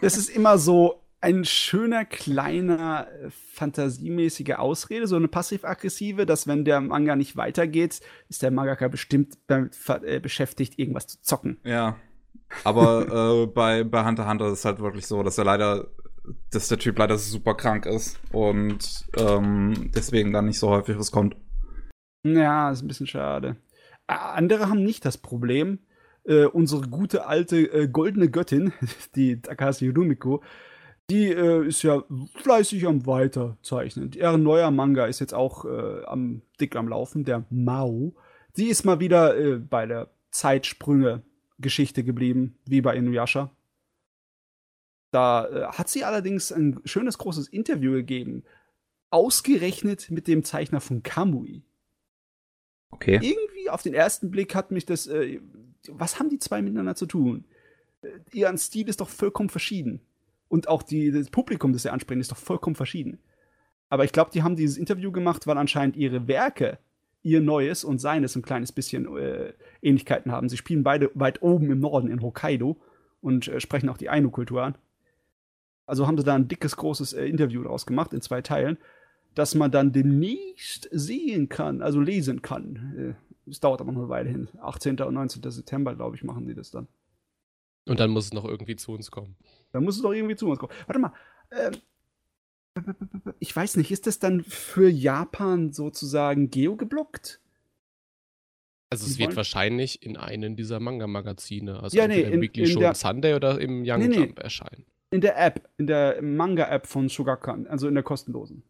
das, 0.00 0.16
ist 0.16 0.30
immer 0.30 0.58
so, 0.58 1.04
ein 1.24 1.46
schöner, 1.46 2.04
kleiner, 2.04 3.08
äh, 3.08 3.30
fantasiemäßige 3.30 4.56
Ausrede, 4.56 5.06
so 5.06 5.16
eine 5.16 5.26
passiv-aggressive, 5.26 6.26
dass 6.26 6.46
wenn 6.46 6.66
der 6.66 6.82
Manga 6.82 7.16
nicht 7.16 7.34
weitergeht, 7.38 8.00
ist 8.28 8.42
der 8.42 8.50
Mangaka 8.50 8.88
bestimmt 8.88 9.38
damit 9.46 9.74
äh, 10.02 10.20
beschäftigt, 10.20 10.78
irgendwas 10.78 11.06
zu 11.06 11.22
zocken. 11.22 11.58
Ja. 11.64 11.96
Aber 12.62 13.42
äh, 13.42 13.46
bei, 13.46 13.84
bei 13.84 14.04
Hunter 14.04 14.28
Hunter 14.28 14.46
ist 14.46 14.60
es 14.60 14.64
halt 14.64 14.80
wirklich 14.80 15.06
so, 15.06 15.22
dass 15.22 15.38
er 15.38 15.44
leider, 15.44 15.88
dass 16.50 16.68
der 16.68 16.78
Typ 16.78 16.98
leider 16.98 17.18
super 17.18 17.54
krank 17.54 17.86
ist 17.86 18.18
und 18.32 19.06
ähm, 19.16 19.90
deswegen 19.94 20.32
dann 20.32 20.46
nicht 20.46 20.58
so 20.58 20.70
häufig 20.70 20.98
was 20.98 21.10
kommt. 21.10 21.36
Ja, 22.24 22.70
ist 22.70 22.82
ein 22.82 22.88
bisschen 22.88 23.06
schade. 23.06 23.56
Andere 24.06 24.68
haben 24.68 24.82
nicht 24.82 25.04
das 25.04 25.18
Problem. 25.18 25.80
Äh, 26.24 26.46
unsere 26.46 26.82
gute 26.88 27.26
alte 27.26 27.70
äh, 27.72 27.88
goldene 27.88 28.30
Göttin, 28.30 28.72
die 29.14 29.42
Takashi 29.42 29.90
Rumiko, 29.90 30.42
die 31.10 31.30
äh, 31.30 31.66
ist 31.66 31.82
ja 31.82 32.02
fleißig 32.36 32.86
am 32.86 33.06
Weiterzeichnen. 33.06 34.12
Ihr 34.12 34.36
neuer 34.38 34.70
Manga 34.70 35.04
ist 35.04 35.20
jetzt 35.20 35.34
auch 35.34 35.66
äh, 35.66 36.04
am 36.06 36.40
dick 36.60 36.76
am 36.76 36.88
Laufen, 36.88 37.24
der 37.24 37.44
Mao. 37.50 38.14
Sie 38.54 38.68
ist 38.68 38.84
mal 38.84 39.00
wieder 39.00 39.36
äh, 39.36 39.58
bei 39.58 39.84
der 39.86 40.10
Zeitsprünge-Geschichte 41.54 42.04
geblieben, 42.04 42.56
wie 42.66 42.80
bei 42.80 42.96
Inuyasha. 42.96 43.50
Da 45.10 45.46
äh, 45.46 45.66
hat 45.66 45.88
sie 45.88 46.04
allerdings 46.04 46.52
ein 46.52 46.80
schönes 46.84 47.18
großes 47.18 47.48
Interview 47.48 47.92
gegeben, 47.92 48.44
ausgerechnet 49.10 50.10
mit 50.10 50.26
dem 50.26 50.42
Zeichner 50.42 50.80
von 50.80 51.02
Kamui. 51.02 51.62
Okay. 52.90 53.18
Irgendwie 53.22 53.70
auf 53.70 53.82
den 53.82 53.94
ersten 53.94 54.30
Blick 54.30 54.54
hat 54.54 54.70
mich 54.70 54.86
das. 54.86 55.06
Äh, 55.06 55.40
was 55.88 56.18
haben 56.18 56.30
die 56.30 56.38
zwei 56.38 56.62
miteinander 56.62 56.96
zu 56.96 57.06
tun? 57.06 57.44
Äh, 58.02 58.08
ihr 58.32 58.56
Stil 58.58 58.88
ist 58.88 59.00
doch 59.00 59.08
vollkommen 59.08 59.50
verschieden 59.50 60.00
und 60.48 60.68
auch 60.68 60.82
die, 60.82 61.10
das 61.10 61.30
Publikum, 61.30 61.72
das 61.72 61.82
sie 61.82 61.92
ansprechen, 61.92 62.20
ist 62.20 62.32
doch 62.32 62.36
vollkommen 62.36 62.76
verschieden. 62.76 63.18
Aber 63.88 64.04
ich 64.04 64.12
glaube, 64.12 64.30
die 64.32 64.42
haben 64.42 64.56
dieses 64.56 64.78
Interview 64.78 65.12
gemacht, 65.12 65.46
weil 65.46 65.58
anscheinend 65.58 65.96
ihre 65.96 66.26
Werke, 66.26 66.78
ihr 67.24 67.40
Neues 67.40 67.82
und 67.82 67.98
seines 67.98 68.36
ein 68.36 68.42
kleines 68.42 68.70
bisschen 68.70 69.16
äh, 69.16 69.54
Ähnlichkeiten 69.82 70.30
haben. 70.30 70.48
Sie 70.48 70.58
spielen 70.58 70.84
beide 70.84 71.10
weit 71.14 71.42
oben 71.42 71.70
im 71.70 71.80
Norden 71.80 72.08
in 72.08 72.22
Hokkaido 72.22 72.80
und 73.20 73.48
äh, 73.48 73.58
sprechen 73.58 73.88
auch 73.88 73.96
die 73.96 74.10
Ainu-Kultur 74.10 74.62
an. 74.62 74.78
Also 75.86 76.06
haben 76.06 76.18
sie 76.18 76.24
da 76.24 76.34
ein 76.34 76.48
dickes, 76.48 76.76
großes 76.76 77.14
äh, 77.14 77.26
Interview 77.26 77.62
daraus 77.62 77.86
gemacht 77.86 78.12
in 78.12 78.20
zwei 78.20 78.42
Teilen, 78.42 78.78
das 79.34 79.54
man 79.54 79.70
dann 79.70 79.92
demnächst 79.92 80.88
sehen 80.92 81.48
kann, 81.48 81.82
also 81.82 81.98
lesen 81.98 82.42
kann. 82.42 83.16
Äh, 83.16 83.50
es 83.50 83.58
dauert 83.58 83.80
aber 83.80 83.92
noch 83.92 84.02
eine 84.02 84.08
Weile 84.10 84.28
hin. 84.28 84.48
18. 84.60 85.00
und 85.00 85.14
19. 85.14 85.50
September, 85.50 85.94
glaube 85.94 86.16
ich, 86.16 86.24
machen 86.24 86.46
die 86.46 86.54
das 86.54 86.70
dann. 86.70 86.88
Und 87.86 88.00
dann 88.00 88.10
muss 88.10 88.26
es 88.26 88.32
noch 88.32 88.44
irgendwie 88.44 88.76
zu 88.76 88.92
uns 88.92 89.10
kommen. 89.10 89.36
Dann 89.72 89.84
muss 89.84 89.96
es 89.96 90.02
doch 90.02 90.12
irgendwie 90.12 90.36
zu 90.36 90.48
uns 90.48 90.58
kommen. 90.58 90.72
Warte 90.86 91.00
mal. 91.00 91.12
Ich 93.38 93.54
weiß 93.54 93.76
nicht, 93.76 93.90
ist 93.90 94.06
das 94.06 94.18
dann 94.18 94.42
für 94.42 94.88
Japan 94.88 95.72
sozusagen 95.72 96.50
geogeblockt? 96.50 97.40
Also 98.90 99.06
es 99.06 99.18
wird 99.18 99.34
wahrscheinlich 99.34 100.02
in 100.04 100.16
einem 100.16 100.56
dieser 100.56 100.78
Manga-Magazine, 100.78 101.82
also 101.82 101.96
ja, 101.96 102.06
nee, 102.06 102.20
in, 102.20 102.40
Weekly 102.40 102.66
Show 102.66 102.80
der, 102.80 102.94
Sunday 102.94 103.34
oder 103.34 103.60
im 103.60 103.82
Young 103.84 104.08
nee, 104.08 104.16
Jump 104.16 104.38
erscheinen. 104.38 104.84
In 105.10 105.20
der 105.20 105.36
App, 105.36 105.68
in 105.78 105.86
der 105.86 106.22
Manga-App 106.22 106.86
von 106.86 107.08
Shogakukan, 107.08 107.66
also 107.66 107.88
in 107.88 107.94
der 107.94 108.04
kostenlosen. 108.04 108.62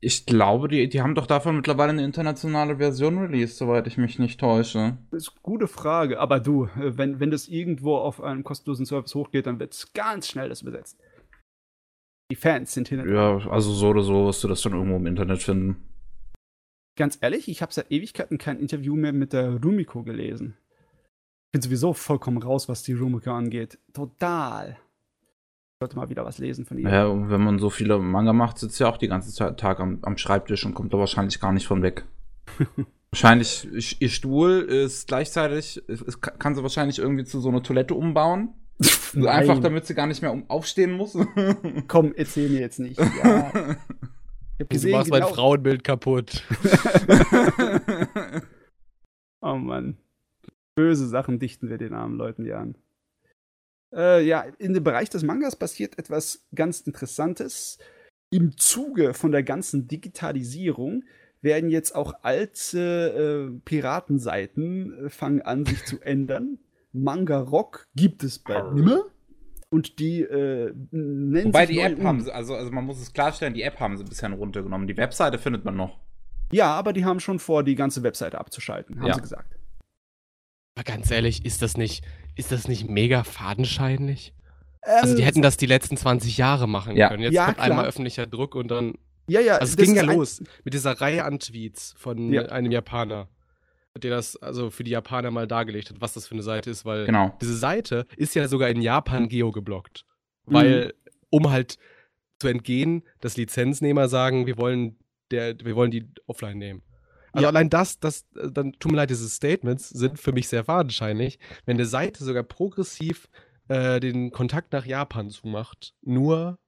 Ich 0.00 0.26
glaube, 0.26 0.68
die, 0.68 0.88
die 0.88 1.00
haben 1.00 1.14
doch 1.14 1.26
davon 1.26 1.56
mittlerweile 1.56 1.90
eine 1.90 2.04
internationale 2.04 2.76
Version 2.76 3.18
released, 3.18 3.56
soweit 3.56 3.86
ich 3.86 3.96
mich 3.96 4.18
nicht 4.18 4.38
täusche. 4.38 4.98
Das 5.10 5.22
ist 5.22 5.30
eine 5.30 5.40
gute 5.42 5.66
Frage, 5.66 6.20
aber 6.20 6.38
du, 6.38 6.68
wenn, 6.76 7.18
wenn 7.18 7.30
das 7.30 7.48
irgendwo 7.48 7.96
auf 7.96 8.22
einem 8.22 8.44
kostenlosen 8.44 8.86
Service 8.86 9.14
hochgeht, 9.14 9.46
dann 9.46 9.58
wird 9.58 9.72
es 9.72 9.92
ganz 9.94 10.28
schnell 10.28 10.48
das 10.48 10.62
übersetzt. 10.62 10.98
Die 12.30 12.36
Fans 12.36 12.72
sind 12.74 12.88
hinter. 12.88 13.06
Ja, 13.06 13.48
also 13.48 13.72
so 13.72 13.88
oder 13.88 14.02
so 14.02 14.26
wirst 14.26 14.42
du 14.42 14.48
das 14.48 14.60
dann 14.62 14.72
irgendwo 14.72 14.96
im 14.96 15.06
Internet 15.06 15.42
finden. 15.42 15.76
ganz 16.96 17.18
ehrlich, 17.20 17.48
ich 17.48 17.62
habe 17.62 17.72
seit 17.72 17.90
Ewigkeiten 17.92 18.38
kein 18.38 18.58
Interview 18.58 18.96
mehr 18.96 19.12
mit 19.12 19.32
der 19.32 19.62
Rumiko 19.62 20.02
gelesen. 20.02 20.56
Ich 21.48 21.52
bin 21.52 21.62
sowieso 21.62 21.92
vollkommen 21.92 22.42
raus, 22.42 22.68
was 22.68 22.82
die 22.82 22.94
Rumiko 22.94 23.30
angeht. 23.30 23.78
Total. 23.92 24.76
Ich 25.76 25.78
sollte 25.80 25.96
mal 25.96 26.08
wieder 26.08 26.24
was 26.24 26.38
lesen 26.38 26.64
von 26.64 26.78
ihr. 26.78 26.90
Ja, 26.90 27.06
und 27.06 27.30
wenn 27.30 27.42
man 27.42 27.58
so 27.58 27.70
viele 27.70 27.98
Manga 27.98 28.32
macht, 28.32 28.58
sitzt 28.58 28.80
ja 28.80 28.88
auch 28.88 28.96
die 28.96 29.08
ganze 29.08 29.32
Zeit 29.32 29.60
Tag 29.60 29.78
am, 29.78 29.98
am 30.02 30.16
Schreibtisch 30.16 30.64
und 30.64 30.74
kommt 30.74 30.92
da 30.94 30.98
wahrscheinlich 30.98 31.38
gar 31.38 31.52
nicht 31.52 31.66
von 31.66 31.82
weg. 31.82 32.06
wahrscheinlich, 33.10 34.00
ihr 34.00 34.08
Stuhl 34.08 34.60
ist 34.60 35.06
gleichzeitig, 35.06 35.82
es 35.86 36.20
kann 36.20 36.54
sie 36.54 36.62
wahrscheinlich 36.62 36.98
irgendwie 36.98 37.24
zu 37.24 37.40
so 37.40 37.50
einer 37.50 37.62
Toilette 37.62 37.94
umbauen. 37.94 38.54
Einfach 39.24 39.60
damit 39.60 39.86
sie 39.86 39.94
gar 39.94 40.06
nicht 40.06 40.22
mehr 40.22 40.32
um, 40.32 40.48
aufstehen 40.50 40.92
muss. 40.92 41.16
Komm, 41.88 42.12
erzähl 42.14 42.48
mir 42.50 42.60
jetzt 42.60 42.78
nicht. 42.78 42.98
Ja. 42.98 43.76
Ich 44.58 44.60
hab 44.60 44.70
gesehen, 44.70 44.90
du 44.90 44.96
machst 44.96 45.10
genau. 45.10 45.26
mein 45.26 45.34
Frauenbild 45.34 45.84
kaputt. 45.84 46.42
oh 49.40 49.54
Mann. 49.54 49.96
Böse 50.74 51.06
Sachen 51.06 51.38
dichten 51.38 51.68
wir 51.68 51.78
den 51.78 51.94
armen 51.94 52.16
Leuten 52.16 52.44
hier 52.44 52.58
an. 52.58 52.76
Äh, 53.94 54.26
ja, 54.26 54.46
in 54.58 54.74
dem 54.74 54.84
Bereich 54.84 55.08
des 55.08 55.22
Mangas 55.22 55.56
passiert 55.56 55.98
etwas 55.98 56.46
ganz 56.54 56.80
Interessantes. 56.80 57.78
Im 58.30 58.56
Zuge 58.58 59.14
von 59.14 59.32
der 59.32 59.42
ganzen 59.42 59.88
Digitalisierung 59.88 61.04
werden 61.40 61.70
jetzt 61.70 61.94
auch 61.94 62.14
alte 62.22 63.50
äh, 63.52 63.60
Piratenseiten 63.64 65.06
äh, 65.06 65.08
fangen 65.08 65.42
an, 65.42 65.64
sich 65.64 65.84
zu 65.84 66.00
ändern. 66.00 66.58
Manga 66.92 67.38
Rock 67.38 67.86
gibt 67.94 68.22
es 68.24 68.38
bald 68.38 68.74
nimmer. 68.74 69.04
Und 69.68 69.98
die 69.98 70.22
äh, 70.22 70.72
nennen 70.90 71.46
Wobei 71.46 71.66
die 71.66 71.80
App 71.80 71.98
um. 71.98 72.06
haben 72.06 72.20
sie, 72.22 72.32
also, 72.32 72.54
also 72.54 72.70
man 72.70 72.84
muss 72.84 73.00
es 73.00 73.12
klarstellen, 73.12 73.52
die 73.52 73.62
App 73.62 73.80
haben 73.80 73.96
sie 73.96 74.04
bisher 74.04 74.30
runtergenommen. 74.30 74.86
Die 74.86 74.96
Webseite 74.96 75.38
findet 75.38 75.64
man 75.64 75.76
noch. 75.76 75.98
Ja, 76.52 76.72
aber 76.74 76.92
die 76.92 77.04
haben 77.04 77.18
schon 77.18 77.40
vor, 77.40 77.64
die 77.64 77.74
ganze 77.74 78.02
Webseite 78.02 78.38
abzuschalten, 78.38 79.00
haben 79.00 79.08
ja. 79.08 79.14
sie 79.14 79.20
gesagt. 79.20 79.56
Aber 80.76 80.84
ganz 80.84 81.10
ehrlich, 81.10 81.44
ist 81.44 81.62
das 81.62 81.76
nicht, 81.76 82.04
ist 82.36 82.52
das 82.52 82.68
nicht 82.68 82.88
mega 82.88 83.24
fadenscheinlich? 83.24 84.34
Ähm, 84.84 84.98
also 85.02 85.16
die 85.16 85.24
hätten 85.24 85.42
das 85.42 85.56
die 85.56 85.66
letzten 85.66 85.96
20 85.96 86.36
Jahre 86.36 86.68
machen 86.68 86.96
ja. 86.96 87.08
können. 87.08 87.22
Jetzt 87.22 87.34
ja, 87.34 87.46
kommt 87.46 87.56
klar. 87.56 87.70
einmal 87.70 87.86
öffentlicher 87.86 88.26
Druck 88.26 88.54
und 88.54 88.70
dann. 88.70 88.94
Ja, 89.26 89.40
ja. 89.40 89.56
Also 89.56 89.72
es 89.72 89.76
ging 89.76 89.96
ja 89.96 90.02
los 90.02 90.42
mit 90.64 90.74
dieser 90.74 90.92
Reihe 90.92 91.24
an 91.24 91.40
Tweets 91.40 91.94
von 91.98 92.32
ja. 92.32 92.42
einem 92.42 92.70
Japaner 92.70 93.28
der 93.98 94.10
das 94.10 94.36
also 94.36 94.70
für 94.70 94.84
die 94.84 94.90
Japaner 94.90 95.30
mal 95.30 95.46
dargelegt 95.46 95.90
hat, 95.90 96.00
was 96.00 96.14
das 96.14 96.26
für 96.26 96.34
eine 96.34 96.42
Seite 96.42 96.70
ist, 96.70 96.84
weil 96.84 97.06
genau. 97.06 97.36
diese 97.40 97.56
Seite 97.56 98.06
ist 98.16 98.34
ja 98.34 98.48
sogar 98.48 98.68
in 98.68 98.80
Japan 98.80 99.28
geogeblockt. 99.28 100.04
Weil, 100.44 100.86
mhm. 100.86 100.92
um 101.30 101.50
halt 101.50 101.78
zu 102.38 102.48
entgehen, 102.48 103.02
dass 103.20 103.36
Lizenznehmer 103.36 104.08
sagen, 104.08 104.46
wir 104.46 104.58
wollen, 104.58 104.98
der, 105.30 105.58
wir 105.58 105.74
wollen 105.74 105.90
die 105.90 106.08
offline 106.26 106.58
nehmen. 106.58 106.82
Also 107.32 107.44
ja. 107.44 107.48
allein 107.50 107.68
das, 107.68 107.98
das, 108.00 108.26
dann 108.32 108.72
tut 108.74 108.92
mir 108.92 108.96
leid, 108.96 109.10
diese 109.10 109.28
Statements 109.28 109.90
sind 109.90 110.18
für 110.18 110.32
mich 110.32 110.48
sehr 110.48 110.64
fadenscheinig, 110.64 111.38
wenn 111.64 111.76
eine 111.76 111.84
Seite 111.84 112.24
sogar 112.24 112.42
progressiv 112.42 113.28
äh, 113.68 114.00
den 114.00 114.30
Kontakt 114.30 114.72
nach 114.72 114.86
Japan 114.86 115.28
zumacht, 115.30 115.94
nur 116.02 116.58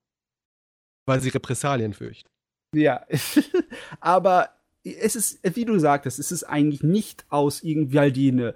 weil 1.06 1.20
sie 1.20 1.30
Repressalien 1.30 1.94
fürchten. 1.94 2.28
Ja, 2.74 3.06
aber 4.00 4.50
es 4.84 5.16
ist, 5.16 5.40
wie 5.56 5.64
du 5.64 5.78
sagtest, 5.78 6.18
es 6.18 6.32
ist 6.32 6.44
eigentlich 6.44 6.82
nicht 6.82 7.24
aus 7.28 7.62
irgendwie, 7.62 7.96
weil 7.96 8.12
die 8.12 8.52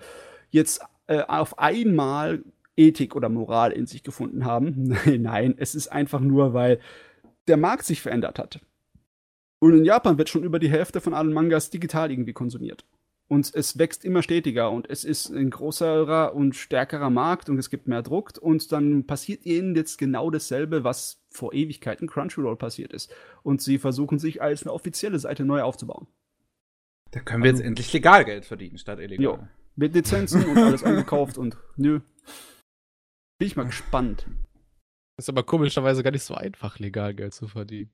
jetzt 0.51 0.81
äh, 1.07 1.23
auf 1.23 1.59
einmal 1.59 2.45
Ethik 2.77 3.17
oder 3.17 3.29
Moral 3.29 3.73
in 3.73 3.87
sich 3.87 4.03
gefunden 4.03 4.45
haben. 4.45 4.85
Nein, 4.85 5.23
nein, 5.23 5.55
es 5.59 5.75
ist 5.75 5.89
einfach 5.89 6.21
nur, 6.21 6.55
weil 6.55 6.81
der 7.49 7.57
Markt 7.57 7.85
sich 7.85 8.01
verändert 8.01 8.39
hat. 8.39 8.61
Und 9.59 9.77
in 9.77 9.85
Japan 9.85 10.19
wird 10.19 10.29
schon 10.29 10.45
über 10.45 10.59
die 10.59 10.71
Hälfte 10.71 11.01
von 11.01 11.15
allen 11.15 11.33
Mangas 11.33 11.71
digital 11.71 12.11
irgendwie 12.11 12.33
konsumiert. 12.33 12.85
Und 13.33 13.55
es 13.55 13.79
wächst 13.79 14.05
immer 14.05 14.23
stetiger 14.23 14.71
und 14.71 14.91
es 14.91 15.05
ist 15.05 15.31
ein 15.31 15.49
größerer 15.49 16.35
und 16.35 16.55
stärkerer 16.55 17.09
Markt 17.09 17.49
und 17.49 17.57
es 17.57 17.71
gibt 17.71 17.89
mehr 17.89 18.03
Druck 18.03 18.33
und 18.39 18.71
dann 18.73 19.07
passiert 19.07 19.47
ihnen 19.47 19.75
jetzt 19.75 19.97
genau 19.97 20.29
dasselbe, 20.29 20.85
was 20.85 21.25
vor 21.31 21.55
Ewigkeiten 21.55 22.07
Crunchyroll 22.09 22.57
passiert 22.57 22.93
ist. 22.93 23.11
Und 23.43 23.63
sie 23.63 23.79
versuchen 23.79 24.19
sich 24.19 24.43
als 24.43 24.65
eine 24.65 24.75
offizielle 24.75 25.19
Seite 25.19 25.47
neu 25.47 25.63
aufzubauen. 25.63 26.09
Da 27.11 27.21
können 27.21 27.43
wir 27.43 27.49
also, 27.49 27.63
jetzt 27.63 27.69
endlich 27.69 27.91
legal 27.95 28.27
Geld 28.27 28.45
verdienen 28.45 28.77
statt 28.77 28.99
illegal. 28.99 29.25
Jo, 29.25 29.39
mit 29.77 29.95
Lizenzen 29.95 30.45
und 30.45 30.59
alles 30.59 30.85
eingekauft 30.85 31.39
und 31.39 31.57
nö. 31.77 32.01
Bin 33.39 33.47
ich 33.47 33.57
mal 33.57 33.65
gespannt. 33.65 34.27
Ist 35.17 35.31
aber 35.31 35.43
komischerweise 35.43 36.03
gar 36.03 36.11
nicht 36.11 36.25
so 36.25 36.35
einfach, 36.35 36.79
legal 36.79 37.15
Geld 37.15 37.33
zu 37.33 37.49
verdienen. 37.49 37.93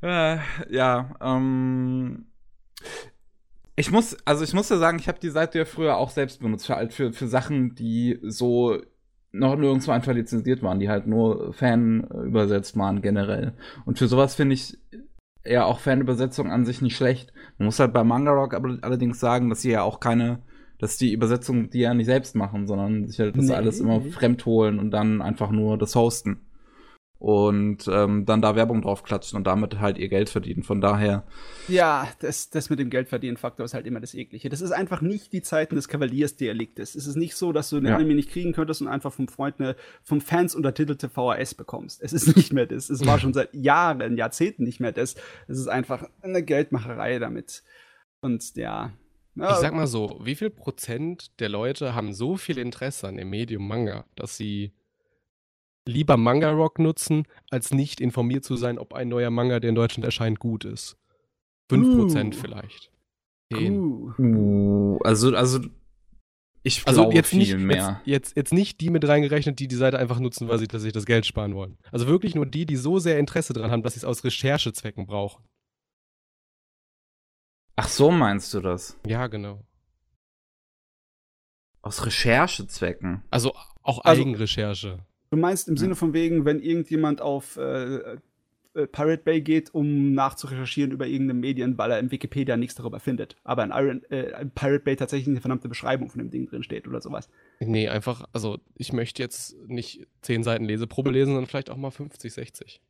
äh, 0.00 0.38
ja, 0.70 1.16
ähm. 1.20 2.28
Ich 3.76 3.90
muss, 3.90 4.16
also 4.24 4.44
ich 4.44 4.54
muss 4.54 4.68
ja 4.68 4.76
sagen, 4.76 4.98
ich 4.98 5.08
habe 5.08 5.18
die 5.18 5.30
Seite 5.30 5.58
ja 5.58 5.64
früher 5.64 5.96
auch 5.96 6.10
selbst 6.10 6.40
benutzt, 6.40 6.66
für, 6.66 6.88
für, 6.90 7.12
für 7.12 7.26
Sachen, 7.26 7.74
die 7.74 8.18
so 8.22 8.78
noch 9.32 9.56
nirgendwo 9.56 9.90
einfach 9.90 10.12
lizenziert 10.12 10.62
waren, 10.62 10.78
die 10.78 10.88
halt 10.88 11.08
nur 11.08 11.52
Fan 11.54 12.04
übersetzt 12.24 12.78
waren 12.78 13.02
generell. 13.02 13.54
Und 13.84 13.98
für 13.98 14.06
sowas 14.06 14.36
finde 14.36 14.54
ich 14.54 14.78
ja 15.44 15.64
auch 15.64 15.80
Fanübersetzung 15.80 16.50
an 16.50 16.64
sich 16.64 16.82
nicht 16.82 16.96
schlecht. 16.96 17.32
Man 17.58 17.66
muss 17.66 17.80
halt 17.80 17.92
bei 17.92 18.04
Manga 18.04 18.30
Rock 18.30 18.54
allerdings 18.54 19.18
sagen, 19.18 19.50
dass 19.50 19.62
sie 19.62 19.72
ja 19.72 19.82
auch 19.82 19.98
keine, 19.98 20.38
dass 20.78 20.96
die 20.96 21.12
Übersetzung 21.12 21.68
die 21.68 21.80
ja 21.80 21.94
nicht 21.94 22.06
selbst 22.06 22.36
machen, 22.36 22.68
sondern 22.68 23.08
sich 23.08 23.18
halt 23.18 23.36
das 23.36 23.46
nee, 23.46 23.54
alles 23.54 23.80
immer 23.80 24.00
fremd 24.00 24.46
holen 24.46 24.78
und 24.78 24.92
dann 24.92 25.20
einfach 25.20 25.50
nur 25.50 25.76
das 25.78 25.96
hosten 25.96 26.40
und 27.24 27.88
ähm, 27.88 28.26
dann 28.26 28.42
da 28.42 28.54
Werbung 28.54 28.82
drauf 28.82 29.02
klatschen 29.02 29.38
und 29.38 29.46
damit 29.46 29.80
halt 29.80 29.96
ihr 29.96 30.10
Geld 30.10 30.28
verdienen. 30.28 30.62
Von 30.62 30.82
daher. 30.82 31.24
Ja, 31.68 32.06
das, 32.20 32.50
das 32.50 32.68
mit 32.68 32.78
dem 32.78 32.90
Geldverdienen-Faktor 32.90 33.64
ist 33.64 33.72
halt 33.72 33.86
immer 33.86 34.00
das 34.00 34.12
Eklige. 34.12 34.50
Das 34.50 34.60
ist 34.60 34.72
einfach 34.72 35.00
nicht 35.00 35.32
die 35.32 35.40
Zeiten 35.40 35.74
des 35.74 35.88
Kavaliers-Deliktes. 35.88 36.94
Es 36.94 37.06
ist 37.06 37.16
nicht 37.16 37.34
so, 37.34 37.52
dass 37.52 37.70
du 37.70 37.78
eine 37.78 37.88
ja. 37.88 37.94
Anime 37.94 38.14
nicht 38.14 38.28
kriegen 38.28 38.52
könntest 38.52 38.82
und 38.82 38.88
einfach 38.88 39.10
vom 39.10 39.28
Freund 39.28 39.58
eine 39.58 39.74
vom 40.02 40.20
Fans 40.20 40.54
untertitelte 40.54 41.08
VHS 41.08 41.54
bekommst. 41.54 42.02
Es 42.02 42.12
ist 42.12 42.36
nicht 42.36 42.52
mehr 42.52 42.66
das. 42.66 42.90
Es 42.90 43.06
war 43.06 43.18
schon 43.18 43.32
seit 43.32 43.54
Jahren, 43.54 44.18
Jahrzehnten 44.18 44.64
nicht 44.64 44.80
mehr 44.80 44.92
das. 44.92 45.14
Es 45.48 45.58
ist 45.58 45.68
einfach 45.68 46.06
eine 46.20 46.42
Geldmacherei 46.42 47.18
damit. 47.18 47.62
Und 48.20 48.54
ja. 48.54 48.92
ja. 49.34 49.50
Ich 49.50 49.56
sag 49.56 49.72
mal 49.72 49.86
so, 49.86 50.20
wie 50.22 50.34
viel 50.34 50.50
Prozent 50.50 51.40
der 51.40 51.48
Leute 51.48 51.94
haben 51.94 52.12
so 52.12 52.36
viel 52.36 52.58
Interesse 52.58 53.08
an 53.08 53.16
dem 53.16 53.30
Medium 53.30 53.66
Manga, 53.66 54.04
dass 54.14 54.36
sie 54.36 54.74
lieber 55.86 56.16
Manga 56.16 56.50
Rock 56.50 56.78
nutzen, 56.78 57.26
als 57.50 57.72
nicht 57.72 58.00
informiert 58.00 58.44
zu 58.44 58.56
sein, 58.56 58.78
ob 58.78 58.94
ein 58.94 59.08
neuer 59.08 59.30
Manga, 59.30 59.60
der 59.60 59.70
in 59.70 59.76
Deutschland 59.76 60.04
erscheint, 60.04 60.38
gut 60.38 60.64
ist. 60.64 60.96
5% 61.70 62.28
uh. 62.28 62.32
vielleicht. 62.32 62.90
10. 63.52 64.14
Uh. 64.18 64.98
Also, 65.02 65.34
also 65.34 65.60
ich 66.62 66.86
also 66.86 67.02
glaube 67.02 67.14
jetzt 67.14 67.28
viel 67.28 67.38
nicht, 67.38 67.58
mehr. 67.58 68.00
Jetzt, 68.04 68.06
jetzt, 68.06 68.36
jetzt, 68.36 68.52
nicht 68.54 68.80
die 68.80 68.88
mit 68.88 69.06
reingerechnet, 69.06 69.58
die 69.58 69.68
die 69.68 69.76
Seite 69.76 69.98
einfach 69.98 70.18
nutzen, 70.18 70.48
weil 70.48 70.58
sie 70.58 70.66
dass 70.66 70.82
sich 70.82 70.94
das 70.94 71.04
Geld 71.04 71.26
sparen 71.26 71.54
wollen. 71.54 71.76
Also 71.92 72.06
wirklich 72.06 72.34
nur 72.34 72.46
die, 72.46 72.64
die 72.64 72.76
so 72.76 72.98
sehr 72.98 73.18
Interesse 73.18 73.52
daran 73.52 73.70
haben, 73.70 73.82
dass 73.82 73.92
sie 73.92 73.98
es 73.98 74.04
aus 74.04 74.24
Recherchezwecken 74.24 75.06
brauchen. 75.06 75.44
Ach 77.76 77.88
so 77.88 78.10
meinst 78.10 78.54
du 78.54 78.60
das? 78.60 78.98
Ja, 79.06 79.26
genau. 79.26 79.62
Aus 81.82 82.06
Recherchezwecken? 82.06 83.22
Also 83.30 83.54
auch 83.82 84.02
also, 84.04 84.22
Eigenrecherche. 84.22 85.04
Du 85.30 85.36
meinst 85.36 85.68
im 85.68 85.74
ja. 85.74 85.80
Sinne 85.80 85.94
von 85.94 86.12
wegen, 86.12 86.44
wenn 86.44 86.60
irgendjemand 86.60 87.20
auf 87.20 87.56
äh, 87.56 88.16
äh, 88.74 88.88
Pirate 88.88 89.22
Bay 89.22 89.40
geht, 89.40 89.72
um 89.72 90.14
nachzurecherchieren 90.14 90.90
über 90.90 91.06
irgendeine 91.06 91.38
Medien, 91.38 91.78
weil 91.78 91.92
er 91.92 91.98
in 92.00 92.10
Wikipedia 92.10 92.56
nichts 92.56 92.74
darüber 92.74 92.98
findet. 92.98 93.36
Aber 93.44 93.62
in, 93.62 93.70
Iron, 93.70 94.02
äh, 94.10 94.40
in 94.40 94.50
Pirate 94.50 94.84
Bay 94.84 94.96
tatsächlich 94.96 95.28
eine 95.28 95.40
verdammte 95.40 95.68
Beschreibung 95.68 96.10
von 96.10 96.18
dem 96.18 96.30
Ding 96.30 96.46
drin 96.46 96.62
steht 96.62 96.88
oder 96.88 97.00
sowas. 97.00 97.28
Nee, 97.60 97.88
einfach, 97.88 98.24
also 98.32 98.58
ich 98.76 98.92
möchte 98.92 99.22
jetzt 99.22 99.56
nicht 99.68 100.06
10 100.22 100.42
Seiten 100.42 100.64
Leseprobe 100.64 101.10
lesen, 101.10 101.30
sondern 101.30 101.46
vielleicht 101.46 101.70
auch 101.70 101.76
mal 101.76 101.92
50, 101.92 102.32
60. 102.32 102.80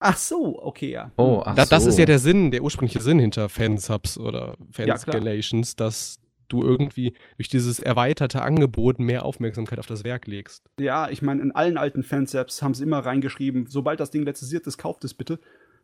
Ach 0.00 0.16
so, 0.16 0.62
okay, 0.62 0.90
ja. 0.90 1.12
Oh, 1.16 1.42
ach 1.44 1.54
da, 1.54 1.66
das 1.66 1.84
so. 1.84 1.90
ist 1.90 1.98
ja 1.98 2.06
der 2.06 2.18
Sinn, 2.18 2.50
der 2.50 2.62
ursprüngliche 2.62 3.00
Sinn 3.00 3.18
hinter 3.18 3.48
Fansubs 3.48 4.18
oder 4.18 4.56
Fanscalations, 4.70 5.72
ja, 5.72 5.84
dass 5.84 6.20
du 6.48 6.62
irgendwie 6.62 7.14
durch 7.36 7.48
dieses 7.48 7.78
erweiterte 7.78 8.42
Angebot 8.42 8.98
mehr 8.98 9.24
Aufmerksamkeit 9.24 9.78
auf 9.78 9.86
das 9.86 10.04
Werk 10.04 10.26
legst. 10.26 10.64
Ja, 10.78 11.08
ich 11.10 11.22
meine, 11.22 11.42
in 11.42 11.52
allen 11.52 11.76
alten 11.76 12.02
Fansapps 12.02 12.62
haben 12.62 12.74
sie 12.74 12.82
immer 12.82 13.00
reingeschrieben, 13.00 13.66
sobald 13.68 14.00
das 14.00 14.10
Ding 14.10 14.24
lizenziert 14.24 14.66
ist, 14.66 14.78
kauft 14.78 15.04
es 15.04 15.14
bitte. 15.14 15.38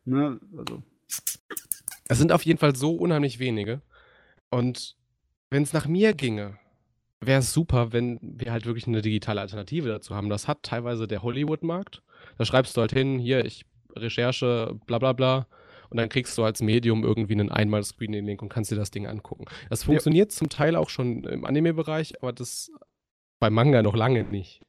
Ne? 0.04 0.40
Also. 0.56 0.82
Es 2.08 2.18
sind 2.18 2.32
auf 2.32 2.42
jeden 2.42 2.58
Fall 2.58 2.74
so 2.76 2.94
unheimlich 2.94 3.38
wenige. 3.38 3.82
Und 4.50 4.96
wenn 5.50 5.62
es 5.62 5.72
nach 5.72 5.86
mir 5.86 6.14
ginge, 6.14 6.58
wäre 7.20 7.40
es 7.40 7.52
super, 7.52 7.92
wenn 7.92 8.18
wir 8.22 8.52
halt 8.52 8.66
wirklich 8.66 8.86
eine 8.86 9.02
digitale 9.02 9.40
Alternative 9.40 9.88
dazu 9.88 10.14
haben. 10.14 10.30
Das 10.30 10.48
hat 10.48 10.62
teilweise 10.62 11.06
der 11.06 11.22
Hollywood-Markt. 11.22 12.02
Da 12.38 12.44
schreibst 12.44 12.76
du 12.76 12.80
halt 12.80 12.92
hin, 12.92 13.18
hier, 13.18 13.44
ich 13.44 13.64
Recherche, 13.94 14.78
bla 14.86 14.98
bla 14.98 15.12
bla 15.12 15.46
und 15.90 15.96
dann 15.96 16.08
kriegst 16.08 16.36
du 16.38 16.44
als 16.44 16.62
Medium 16.62 17.04
irgendwie 17.04 17.34
einen 17.34 17.50
Einmal-Screening-Link 17.50 18.40
und 18.42 18.48
kannst 18.48 18.70
dir 18.70 18.76
das 18.76 18.90
Ding 18.90 19.06
angucken. 19.06 19.44
Das 19.68 19.84
funktioniert 19.84 20.32
ja. 20.32 20.38
zum 20.38 20.48
Teil 20.48 20.76
auch 20.76 20.88
schon 20.88 21.24
im 21.24 21.44
Anime-Bereich, 21.44 22.22
aber 22.22 22.32
das 22.32 22.70
bei 23.40 23.50
Manga 23.50 23.82
noch 23.82 23.96
lange 23.96 24.24
nicht. 24.24 24.62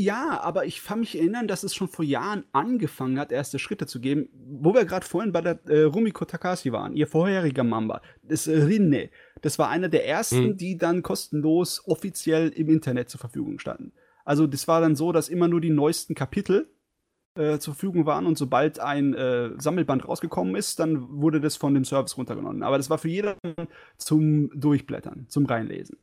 Ja, 0.00 0.40
aber 0.40 0.64
ich 0.64 0.82
kann 0.82 1.00
mich 1.00 1.18
erinnern, 1.18 1.46
dass 1.46 1.64
es 1.64 1.74
schon 1.74 1.86
vor 1.86 2.04
Jahren 2.04 2.44
angefangen 2.52 3.20
hat, 3.20 3.30
erste 3.30 3.58
Schritte 3.58 3.86
zu 3.86 4.00
geben. 4.00 4.30
Wo 4.32 4.74
wir 4.74 4.86
gerade 4.86 5.06
vorhin 5.06 5.32
bei 5.32 5.42
der 5.42 5.60
äh, 5.68 5.82
Rumiko 5.82 6.24
Takashi 6.24 6.72
waren, 6.72 6.96
ihr 6.96 7.06
vorheriger 7.06 7.62
Mamba, 7.62 8.00
das 8.22 8.46
äh, 8.46 8.56
Rinne, 8.56 9.10
das 9.42 9.58
war 9.58 9.68
einer 9.68 9.90
der 9.90 10.08
ersten, 10.08 10.46
mhm. 10.46 10.56
die 10.56 10.78
dann 10.78 11.02
kostenlos 11.02 11.86
offiziell 11.86 12.48
im 12.48 12.70
Internet 12.70 13.10
zur 13.10 13.20
Verfügung 13.20 13.58
standen. 13.58 13.92
Also 14.24 14.46
das 14.46 14.66
war 14.66 14.80
dann 14.80 14.96
so, 14.96 15.12
dass 15.12 15.28
immer 15.28 15.48
nur 15.48 15.60
die 15.60 15.70
neuesten 15.70 16.14
Kapitel 16.14 16.71
äh, 17.34 17.58
zur 17.58 17.74
Verfügung 17.74 18.06
waren 18.06 18.26
und 18.26 18.36
sobald 18.36 18.78
ein 18.78 19.14
äh, 19.14 19.50
Sammelband 19.58 20.06
rausgekommen 20.06 20.54
ist, 20.54 20.78
dann 20.78 21.20
wurde 21.20 21.40
das 21.40 21.56
von 21.56 21.74
dem 21.74 21.84
Service 21.84 22.16
runtergenommen. 22.16 22.62
Aber 22.62 22.76
das 22.76 22.90
war 22.90 22.98
für 22.98 23.08
jeder 23.08 23.36
zum 23.96 24.50
Durchblättern, 24.58 25.26
zum 25.28 25.46
Reinlesen. 25.46 25.98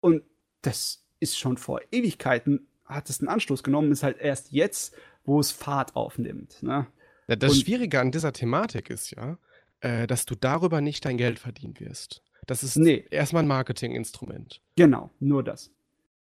Und 0.00 0.22
das 0.62 1.04
ist 1.20 1.38
schon 1.38 1.56
vor 1.56 1.80
Ewigkeiten 1.90 2.66
hat 2.88 3.10
es 3.10 3.20
einen 3.20 3.28
Anstoß 3.28 3.62
genommen, 3.62 3.92
ist 3.92 4.02
halt 4.02 4.18
erst 4.18 4.50
jetzt, 4.50 4.94
wo 5.24 5.38
es 5.40 5.52
Fahrt 5.52 5.94
aufnimmt. 5.94 6.62
Ne? 6.62 6.86
Ja, 7.28 7.36
das 7.36 7.52
Und 7.52 7.60
Schwierige 7.60 8.00
an 8.00 8.10
dieser 8.10 8.32
Thematik 8.32 8.90
ist 8.90 9.10
ja, 9.10 9.38
äh, 9.80 10.06
dass 10.06 10.24
du 10.24 10.34
darüber 10.34 10.80
nicht 10.80 11.04
dein 11.04 11.18
Geld 11.18 11.38
verdienen 11.38 11.78
wirst. 11.78 12.22
Das 12.46 12.62
ist 12.62 12.76
nee. 12.76 13.04
erstmal 13.10 13.42
ein 13.42 13.48
Marketinginstrument. 13.48 14.62
Genau, 14.76 15.10
nur 15.20 15.44
das. 15.44 15.70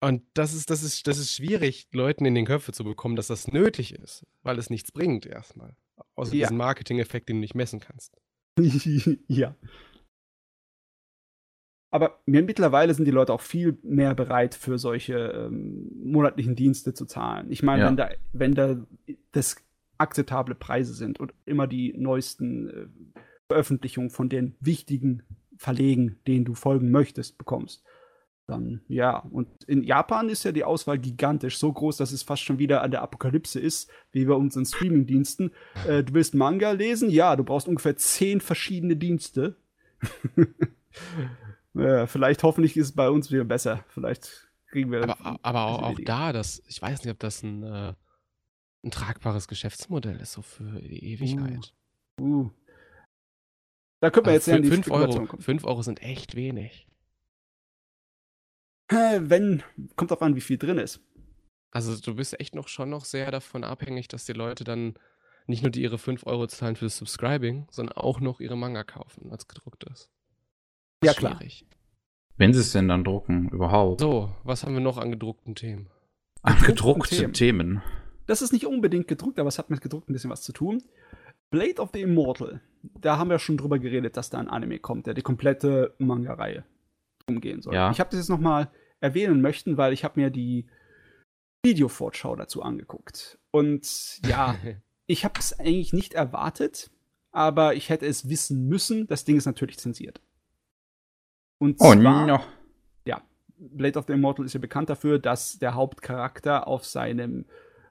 Und 0.05 0.23
das 0.35 0.53
ist, 0.53 0.69
das, 0.69 0.83
ist, 0.83 1.07
das 1.07 1.17
ist 1.17 1.35
schwierig, 1.35 1.89
Leuten 1.93 2.27
in 2.27 2.35
den 2.35 2.45
Köpfe 2.45 2.73
zu 2.73 2.85
bekommen, 2.85 3.17
dass 3.17 3.29
das 3.29 3.49
nötig 3.49 3.95
ist, 3.95 4.27
weil 4.43 4.59
es 4.59 4.69
nichts 4.69 4.93
bringt 4.93 5.25
erstmal. 5.25 5.77
Außer 6.15 6.35
ja. 6.35 6.45
diesen 6.45 6.59
Marketing-Effekt, 6.59 7.31
den 7.31 7.37
du 7.37 7.41
nicht 7.41 7.55
messen 7.55 7.81
kannst. 7.81 8.15
ja. 9.29 9.57
Aber 11.91 12.21
mittlerweile 12.27 12.93
sind 12.93 13.07
die 13.07 13.13
Leute 13.13 13.33
auch 13.33 13.41
viel 13.41 13.79
mehr 13.83 14.15
bereit, 14.15 14.55
für 14.55 14.79
solche 14.79 15.15
ähm, 15.15 15.91
monatlichen 16.05 16.55
Dienste 16.55 16.93
zu 16.93 17.07
zahlen. 17.07 17.51
Ich 17.51 17.63
meine, 17.63 17.85
ja. 17.85 17.89
wenn 17.89 17.97
da, 17.97 18.11
wenn 18.33 18.55
da 18.55 18.87
das 19.33 19.57
akzeptable 19.97 20.55
Preise 20.55 20.93
sind 20.93 21.19
und 21.19 21.33
immer 21.47 21.67
die 21.67 21.95
neuesten 21.97 22.69
äh, 22.69 22.87
Veröffentlichungen 23.49 24.11
von 24.11 24.29
den 24.29 24.55
wichtigen 24.61 25.23
Verlegen, 25.57 26.19
denen 26.27 26.45
du 26.45 26.53
folgen 26.53 26.91
möchtest, 26.91 27.39
bekommst, 27.39 27.83
dann 28.47 28.83
ja. 28.89 29.19
Und 29.19 29.49
in 29.65 29.83
Japan 29.83 30.29
ist 30.29 30.45
ja 30.45 30.53
die 30.53 30.65
Auswahl 30.65 30.99
gigantisch, 30.99 31.59
so 31.59 31.73
groß, 31.73 31.97
dass 31.97 32.13
es 32.13 32.23
fast 32.23 32.43
schon 32.43 32.59
wieder 32.59 32.83
an 32.83 32.91
der 32.91 33.03
Apokalypse 33.03 33.59
ist, 33.59 33.91
wie 34.13 34.25
bei 34.27 34.35
unseren 34.35 34.67
Streaming-Diensten. 34.67 35.51
Äh, 35.87 36.05
du 36.05 36.15
willst 36.15 36.35
Manga 36.35 36.73
lesen? 36.73 37.11
Ja, 37.11 37.37
du 37.37 37.45
brauchst 37.45 37.69
ungefähr 37.69 37.97
zehn 37.97 38.41
verschiedene 38.41 38.97
Dienste. 38.97 39.57
Ja, 41.75 42.07
vielleicht 42.07 42.43
hoffentlich 42.43 42.77
ist 42.77 42.87
es 42.89 42.93
bei 42.93 43.09
uns 43.09 43.31
wieder 43.31 43.45
besser. 43.45 43.85
Vielleicht 43.89 44.51
kriegen 44.71 44.93
wir. 44.93 45.05
Aber, 45.05 45.39
aber 45.43 45.65
auch, 45.65 45.83
auch 45.83 45.99
da, 46.05 46.33
das, 46.33 46.63
ich 46.69 46.81
weiß 46.83 47.03
nicht, 47.05 47.13
ob 47.13 47.19
das 47.21 47.43
ein, 47.43 47.63
äh, 47.63 47.95
ein 48.85 48.91
tragbares 48.91 49.49
Geschäftsmodell 49.49 50.21
ist, 50.21 50.33
so 50.33 50.43
für 50.43 50.81
die 50.81 51.13
Ewigkeit. 51.13 51.73
Uh. 52.21 52.25
uh. 52.25 52.51
Da 54.01 54.11
könnte 54.11 54.29
man 54.29 54.35
jetzt 54.35 54.47
ja 54.49 54.57
in 54.57 54.63
die 54.63 54.69
5 54.69 54.91
Euro, 54.91 55.27
5 55.39 55.65
Euro 55.65 55.81
sind 55.81 56.03
echt 56.03 56.35
wenig. 56.35 56.87
Wenn, 58.89 59.63
kommt 59.97 60.11
drauf 60.11 60.23
an, 60.23 60.37
wie 60.37 60.41
viel 60.41 60.59
drin 60.59 60.79
ist. 60.79 61.01
Also 61.71 61.97
du 62.01 62.15
bist 62.15 62.39
echt 62.39 62.55
noch 62.55 62.69
schon 62.69 62.91
noch 62.91 63.05
sehr 63.05 63.31
davon 63.31 63.65
abhängig, 63.65 64.09
dass 64.09 64.25
die 64.25 64.33
Leute 64.33 64.63
dann 64.65 64.95
nicht 65.47 65.63
nur 65.63 65.71
die 65.71 65.83
ihre 65.83 65.99
5 65.99 66.27
Euro 66.27 66.47
zahlen 66.47 66.77
für 66.77 66.87
das 66.87 66.97
Subscribing, 66.97 67.67
sondern 67.71 67.97
auch 67.97 68.21
noch 68.21 68.41
ihre 68.41 68.57
Manga 68.57 68.85
kaufen, 68.85 69.31
als 69.31 69.49
gedruckt 69.49 69.85
ist. 69.85 70.11
Ja, 71.03 71.13
klar. 71.13 71.37
Schwierig. 71.37 71.67
Wenn 72.37 72.53
sie 72.53 72.61
es 72.61 72.73
denn 72.73 72.89
dann 72.89 73.05
drucken, 73.05 73.49
überhaupt. 73.51 74.01
So, 74.01 74.35
was 74.45 74.65
haben 74.65 74.75
wir 74.75 74.81
noch 74.81 74.99
an 74.99 75.11
gedruckten 75.11 75.55
Themen? 75.55 75.91
An 76.43 76.59
gedruckten 76.63 77.19
Themen. 77.19 77.33
Themen. 77.33 77.83
Das 78.27 78.43
ist 78.43 78.53
nicht 78.53 78.67
unbedingt 78.67 79.09
gedruckt, 79.09 79.39
aber 79.39 79.49
es 79.49 79.59
hat 79.59 79.71
mit 79.71 79.81
gedruckt 79.81 80.09
ein 80.09 80.13
bisschen 80.13 80.31
was 80.31 80.43
zu 80.43 80.53
tun. 80.53 80.83
Blade 81.51 81.81
of 81.81 81.91
the 81.93 82.01
Immortal. 82.01 82.61
Da 82.83 83.19
haben 83.19 83.31
wir 83.31 83.39
schon 83.39 83.57
drüber 83.57 83.79
geredet, 83.79 84.17
dass 84.17 84.31
da 84.31 84.39
ein 84.39 84.49
Anime 84.49 84.79
kommt, 84.79 85.07
der 85.07 85.15
die 85.15 85.23
komplette 85.23 85.95
Manga-Reihe 85.99 86.65
umgehen 87.29 87.63
soll. 87.63 87.75
Ja. 87.75 87.91
Ich 87.91 88.01
habe 88.01 88.11
das 88.11 88.21
jetzt 88.21 88.29
nochmal 88.29 88.71
erwähnen 89.01 89.41
möchten, 89.41 89.77
weil 89.77 89.93
ich 89.93 90.05
habe 90.05 90.21
mir 90.21 90.31
die 90.31 90.67
Videovorschau 91.63 92.37
dazu 92.37 92.63
angeguckt. 92.63 93.39
Und 93.51 94.21
ja, 94.27 94.57
ich 95.07 95.25
habe 95.25 95.39
es 95.39 95.59
eigentlich 95.59 95.93
nicht 95.93 96.15
erwartet, 96.15 96.91
aber 97.33 97.75
ich 97.75 97.89
hätte 97.89 98.07
es 98.07 98.29
wissen 98.29 98.69
müssen. 98.69 99.07
Das 99.07 99.25
Ding 99.25 99.37
ist 99.37 99.47
natürlich 99.47 99.79
zensiert. 99.79 100.21
Und 101.59 101.77
oh, 101.81 101.95
zwar, 101.95 102.27
no. 102.27 102.41
ja, 103.07 103.23
Blade 103.57 103.99
of 103.99 104.07
the 104.07 104.13
Immortal 104.13 104.45
ist 104.45 104.55
ja 104.55 104.61
bekannt 104.61 104.91
dafür, 104.91 105.19
dass 105.19 105.59
der 105.59 105.75
Hauptcharakter 105.75 106.67
auf 106.67 106.85
seinem 106.85 107.47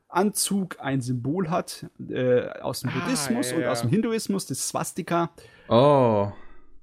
Anzug 0.07 0.79
ein 0.79 1.01
Symbol 1.01 1.49
hat 1.49 1.87
äh, 2.09 2.47
aus 2.59 2.81
dem 2.81 2.91
ah, 2.91 2.99
Buddhismus 2.99 3.49
ja, 3.49 3.57
ja. 3.57 3.63
und 3.63 3.71
aus 3.71 3.81
dem 3.81 3.89
Hinduismus, 3.89 4.45
das 4.45 4.67
Swastika. 4.67 5.31
Oh. 5.69 6.31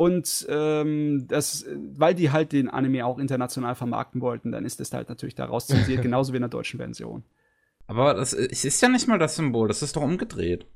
Und 0.01 0.47
ähm, 0.49 1.29
das, 1.29 1.67
weil 1.93 2.15
die 2.15 2.31
halt 2.31 2.53
den 2.53 2.71
Anime 2.71 3.05
auch 3.05 3.19
international 3.19 3.75
vermarkten 3.75 4.23
wollten, 4.23 4.51
dann 4.51 4.65
ist 4.65 4.81
das 4.81 4.95
halt 4.95 5.11
natürlich 5.11 5.35
daraus 5.35 5.67
zensiert, 5.67 6.01
genauso 6.03 6.33
wie 6.33 6.39
in 6.39 6.41
der 6.41 6.49
deutschen 6.49 6.79
Version. 6.79 7.23
Aber 7.87 8.15
das 8.15 8.33
ist 8.33 8.81
ja 8.81 8.89
nicht 8.89 9.09
mal 9.09 9.19
das 9.19 9.37
Symbol, 9.37 9.69
das 9.69 9.83
ist 9.83 9.97
doch 9.97 10.03
umgedreht. 10.03 10.67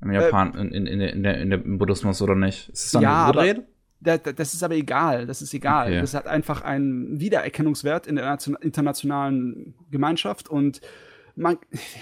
Im 0.00 0.10
äh, 0.10 0.14
Japan, 0.14 0.56
äh, 0.56 0.60
in, 0.60 0.72
in, 0.72 0.86
in, 0.88 1.00
in, 1.00 1.22
der, 1.22 1.38
in 1.38 1.50
der, 1.50 1.64
im 1.64 1.78
Buddhismus 1.78 2.20
oder 2.20 2.34
nicht? 2.34 2.68
Ist 2.70 2.86
es 2.86 2.90
dann 2.90 3.02
ja, 3.02 3.26
umgedreht? 3.26 3.58
Aber, 3.58 3.66
da, 4.00 4.18
da, 4.18 4.32
das 4.32 4.54
ist 4.54 4.62
aber 4.64 4.74
egal. 4.74 5.26
Das 5.26 5.40
ist 5.40 5.54
egal. 5.54 5.86
Okay. 5.86 6.00
Das 6.00 6.14
hat 6.14 6.26
einfach 6.26 6.62
einen 6.62 7.20
Wiedererkennungswert 7.20 8.08
in 8.08 8.16
der 8.16 8.38
internationalen 8.60 9.76
Gemeinschaft 9.92 10.48
und 10.48 10.80
man, 11.36 11.58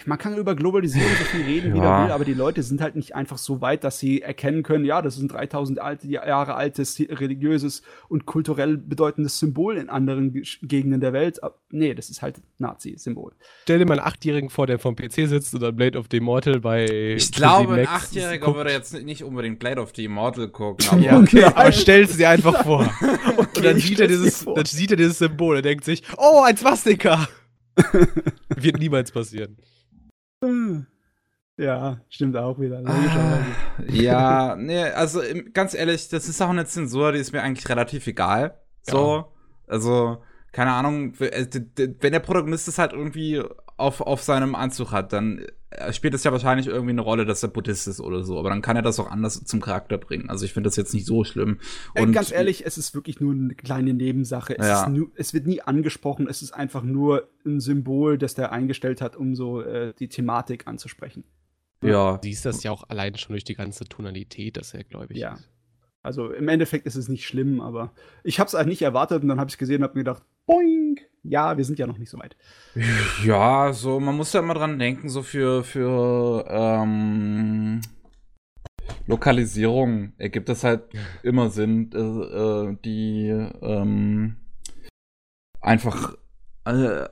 man 0.07 0.17
kann 0.17 0.37
über 0.37 0.55
Globalisierung 0.55 1.11
so 1.19 1.25
viel 1.25 1.43
reden, 1.43 1.69
ja. 1.71 1.75
wie 1.75 1.81
man 1.81 2.05
will, 2.05 2.13
aber 2.13 2.25
die 2.25 2.35
Leute 2.35 2.63
sind 2.63 2.81
halt 2.81 2.95
nicht 2.95 3.17
einfach 3.17 3.37
so 3.37 3.61
weit, 3.61 3.83
dass 3.83 3.99
sie 3.99 4.23
erkennen 4.23 4.63
können, 4.63 4.85
ja, 4.85 5.03
das 5.03 5.17
ist 5.17 5.23
ein 5.23 5.29
3000 5.29 5.81
alte, 5.81 6.07
Jahre 6.07 6.55
altes 6.55 6.99
religiöses 7.01 7.83
und 8.09 8.27
kulturell 8.27 8.77
bedeutendes 8.77 9.41
Symbol 9.41 9.77
in 9.77 9.91
anderen 9.91 10.33
Gegenden 10.63 11.01
der 11.01 11.13
Welt. 11.13 11.41
Nee, 11.71 11.95
das 11.95 12.11
ist 12.11 12.23
halt 12.23 12.41
Nazi-Symbol. 12.59 13.33
Stell 13.65 13.81
dir 13.81 13.87
mal 13.87 13.99
einen 13.99 14.07
Achtjährigen 14.07 14.51
vor, 14.51 14.69
der 14.69 14.79
vom 14.79 14.95
PC 14.95 15.27
sitzt 15.27 15.53
und 15.55 15.61
dann 15.61 15.75
Blade 15.75 15.99
of 15.99 16.07
the 16.11 16.19
Immortal 16.19 16.61
bei. 16.61 16.85
Ich 16.85 17.33
glaube, 17.33 17.75
ein 17.75 17.89
Achtjähriger 17.89 18.55
würde 18.55 18.71
jetzt 18.71 18.95
nicht 19.03 19.25
unbedingt 19.25 19.59
Blade 19.59 19.81
of 19.81 19.93
the 19.97 20.05
Immortal 20.05 20.49
gucken. 20.49 20.87
Aber 20.89 21.01
ja, 21.01 21.19
okay, 21.19 21.45
aber 21.45 21.73
stell 21.73 22.05
es 22.05 22.17
dir 22.17 22.31
einfach 22.31 22.63
vor. 22.63 22.89
okay, 23.37 23.37
und 23.57 23.65
dann 23.65 23.79
sieht, 23.81 23.99
er 23.99 24.07
dieses, 24.07 24.45
dann 24.45 24.65
sieht 24.65 24.93
er 24.93 24.97
dieses 24.97 25.19
Symbol 25.19 25.57
und 25.57 25.65
denkt 25.65 25.85
sich, 25.85 26.03
oh, 26.17 26.43
ein 26.45 26.57
Swastika! 26.57 27.29
Wird 28.57 28.79
niemals 28.79 29.11
passieren. 29.11 29.57
Ja, 31.57 32.01
stimmt 32.09 32.37
auch 32.37 32.59
wieder. 32.59 32.83
Ah, 32.85 33.39
ja, 33.89 34.57
nee, 34.59 34.83
also 34.83 35.23
ganz 35.53 35.75
ehrlich, 35.75 36.09
das 36.09 36.29
ist 36.29 36.43
auch 36.43 36.51
eine 36.51 36.67
Zensur, 36.67 37.13
die 37.13 37.21
ist 37.21 37.33
mir 37.33 37.43
eigentlich 37.43 37.69
relativ 37.69 38.07
egal. 38.07 38.61
So, 38.83 39.17
ja. 39.17 39.29
also 39.69 40.23
keine 40.51 40.73
Ahnung, 40.73 41.15
äh, 41.21 41.47
wenn 42.01 42.13
der 42.13 42.21
Protagonist 42.21 42.69
es 42.69 42.79
halt 42.79 42.93
irgendwie 42.93 43.43
auf, 43.77 44.01
auf 44.01 44.23
seinem 44.23 44.55
Anzug 44.55 44.93
hat, 44.93 45.13
dann 45.13 45.47
spielt 45.93 46.15
es 46.15 46.25
ja 46.25 46.33
wahrscheinlich 46.33 46.67
irgendwie 46.67 46.91
eine 46.91 47.01
Rolle, 47.01 47.25
dass 47.25 47.43
er 47.43 47.49
Buddhist 47.49 47.89
ist 47.89 48.01
oder 48.01 48.25
so. 48.25 48.39
Aber 48.39 48.51
dann 48.51 48.63
kann 48.63 48.77
er 48.77 48.83
das 48.83 48.99
auch 49.01 49.11
anders 49.11 49.45
zum 49.45 49.61
Charakter 49.61 49.99
bringen. 49.99 50.31
Also 50.31 50.45
ich 50.45 50.53
finde 50.53 50.69
das 50.69 50.77
jetzt 50.77 50.95
nicht 50.95 51.07
so 51.07 51.25
schlimm. 51.25 51.59
Äh, 51.95 52.03
Und 52.03 52.13
ganz 52.13 52.33
ehrlich, 52.33 52.67
es 52.67 52.79
ist 52.79 52.95
wirklich 52.95 53.21
nur 53.21 53.33
eine 53.33 53.55
kleine 53.55 53.95
Nebensache. 53.95 54.59
Es, 54.59 54.67
ja. 54.67 54.89
nur, 54.89 55.11
es 55.17 55.35
wird 55.35 55.47
nie 55.47 55.61
angesprochen. 55.61 56.29
Es 56.29 56.43
ist 56.43 56.53
einfach 56.53 56.83
nur 56.83 57.29
ein 57.45 57.61
Symbol, 57.61 58.19
das 58.19 58.35
der 58.35 58.53
eingestellt 58.53 59.01
hat, 59.01 59.17
um 59.17 59.35
so 59.35 59.63
äh, 59.63 59.93
die 59.99 60.09
Thematik 60.09 60.67
anzusprechen. 60.67 61.25
Ja. 61.83 62.17
Du 62.17 62.29
siehst 62.29 62.45
das 62.45 62.63
ja 62.63 62.71
auch 62.71 62.89
allein 62.89 63.17
schon 63.17 63.35
durch 63.35 63.45
die 63.45 63.55
ganze 63.55 63.85
Tonalität, 63.85 64.57
dass 64.57 64.75
er 64.75 64.85
gläubig 64.85 65.17
ja. 65.17 65.35
ist. 65.35 65.51
Also 66.03 66.31
im 66.31 66.49
Endeffekt 66.49 66.87
ist 66.87 66.97
es 66.97 67.09
nicht 67.09 67.27
schlimm, 67.27 67.63
aber 67.63 67.93
ich 68.25 68.39
habe 68.39 68.49
es 68.49 68.55
halt 68.55 68.69
nicht 68.69 68.83
erwartet 68.83 69.23
und 69.23 69.29
dann 69.29 69.41
habe 69.41 69.49
ich 69.49 69.55
es 69.55 69.59
gesehen 69.59 69.79
und 69.79 69.85
habe 69.85 69.95
mir 69.95 70.05
gedacht, 70.05 70.23
boing, 70.47 71.01
ja, 71.25 71.57
wir 71.57 71.65
sind 71.65 71.79
ja 71.79 71.87
noch 71.87 71.99
nicht 71.99 72.11
so 72.11 72.19
weit. 72.19 72.37
Ja, 73.25 73.73
so 73.73 74.01
man 74.01 74.17
muss 74.17 74.33
ja 74.33 74.41
immer 74.41 74.55
dran 74.55 74.79
denken, 74.79 75.09
so 75.09 75.23
für 75.23 75.65
für 75.65 76.45
ähm, 76.49 77.81
Lokalisierung 79.07 80.13
ergibt 80.19 80.49
es 80.49 80.65
halt 80.65 80.85
immer 81.23 81.51
Sinn, 81.51 81.91
äh, 81.93 81.99
äh, 81.99 82.77
die 82.85 83.29
ähm, 83.63 84.37
einfach 85.61 86.15
äh, 86.67 87.07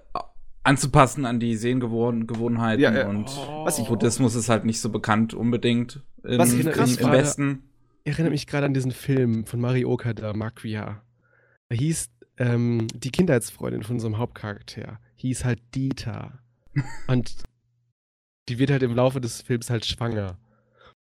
anzupassen 0.63 1.27
an 1.27 1.41
die 1.41 1.57
Sehgewohnheiten 1.57 2.83
ja, 2.83 2.93
ja. 2.93 3.09
und 3.09 3.27
oh. 3.29 3.65
was 3.65 3.79
ich, 3.79 3.89
Buddhismus 3.89 4.35
ist 4.35 4.49
halt 4.49 4.65
nicht 4.65 4.81
so 4.81 4.91
bekannt 4.91 5.35
unbedingt 5.35 6.03
in, 6.23 6.39
was 6.39 6.53
ich 6.53 6.65
krass 6.71 6.97
im, 6.97 7.07
im 7.07 7.13
Westen 7.13 7.63
erinnere 8.05 8.31
mich 8.31 8.47
gerade 8.47 8.67
an 8.67 8.75
diesen 8.75 8.93
Film 8.93 9.47
von 9.47 9.61
Mario 9.61 9.91
Okada, 9.91 10.33
Makria. 10.33 11.03
Er 11.69 11.77
hieß 11.77 12.11
ähm, 12.39 12.87
die 12.95 13.11
Kindheitsfreundin 13.11 13.83
von 13.83 13.97
unserem 13.97 14.19
Hauptcharakter. 14.19 14.99
Hieß 15.17 15.45
halt 15.45 15.61
Dieter. 15.75 16.39
Und 17.07 17.35
die 18.49 18.59
wird 18.59 18.71
halt 18.71 18.83
im 18.83 18.95
Laufe 18.95 19.21
des 19.21 19.43
Films 19.43 19.71
halt 19.71 19.85
schwanger. 19.85 20.39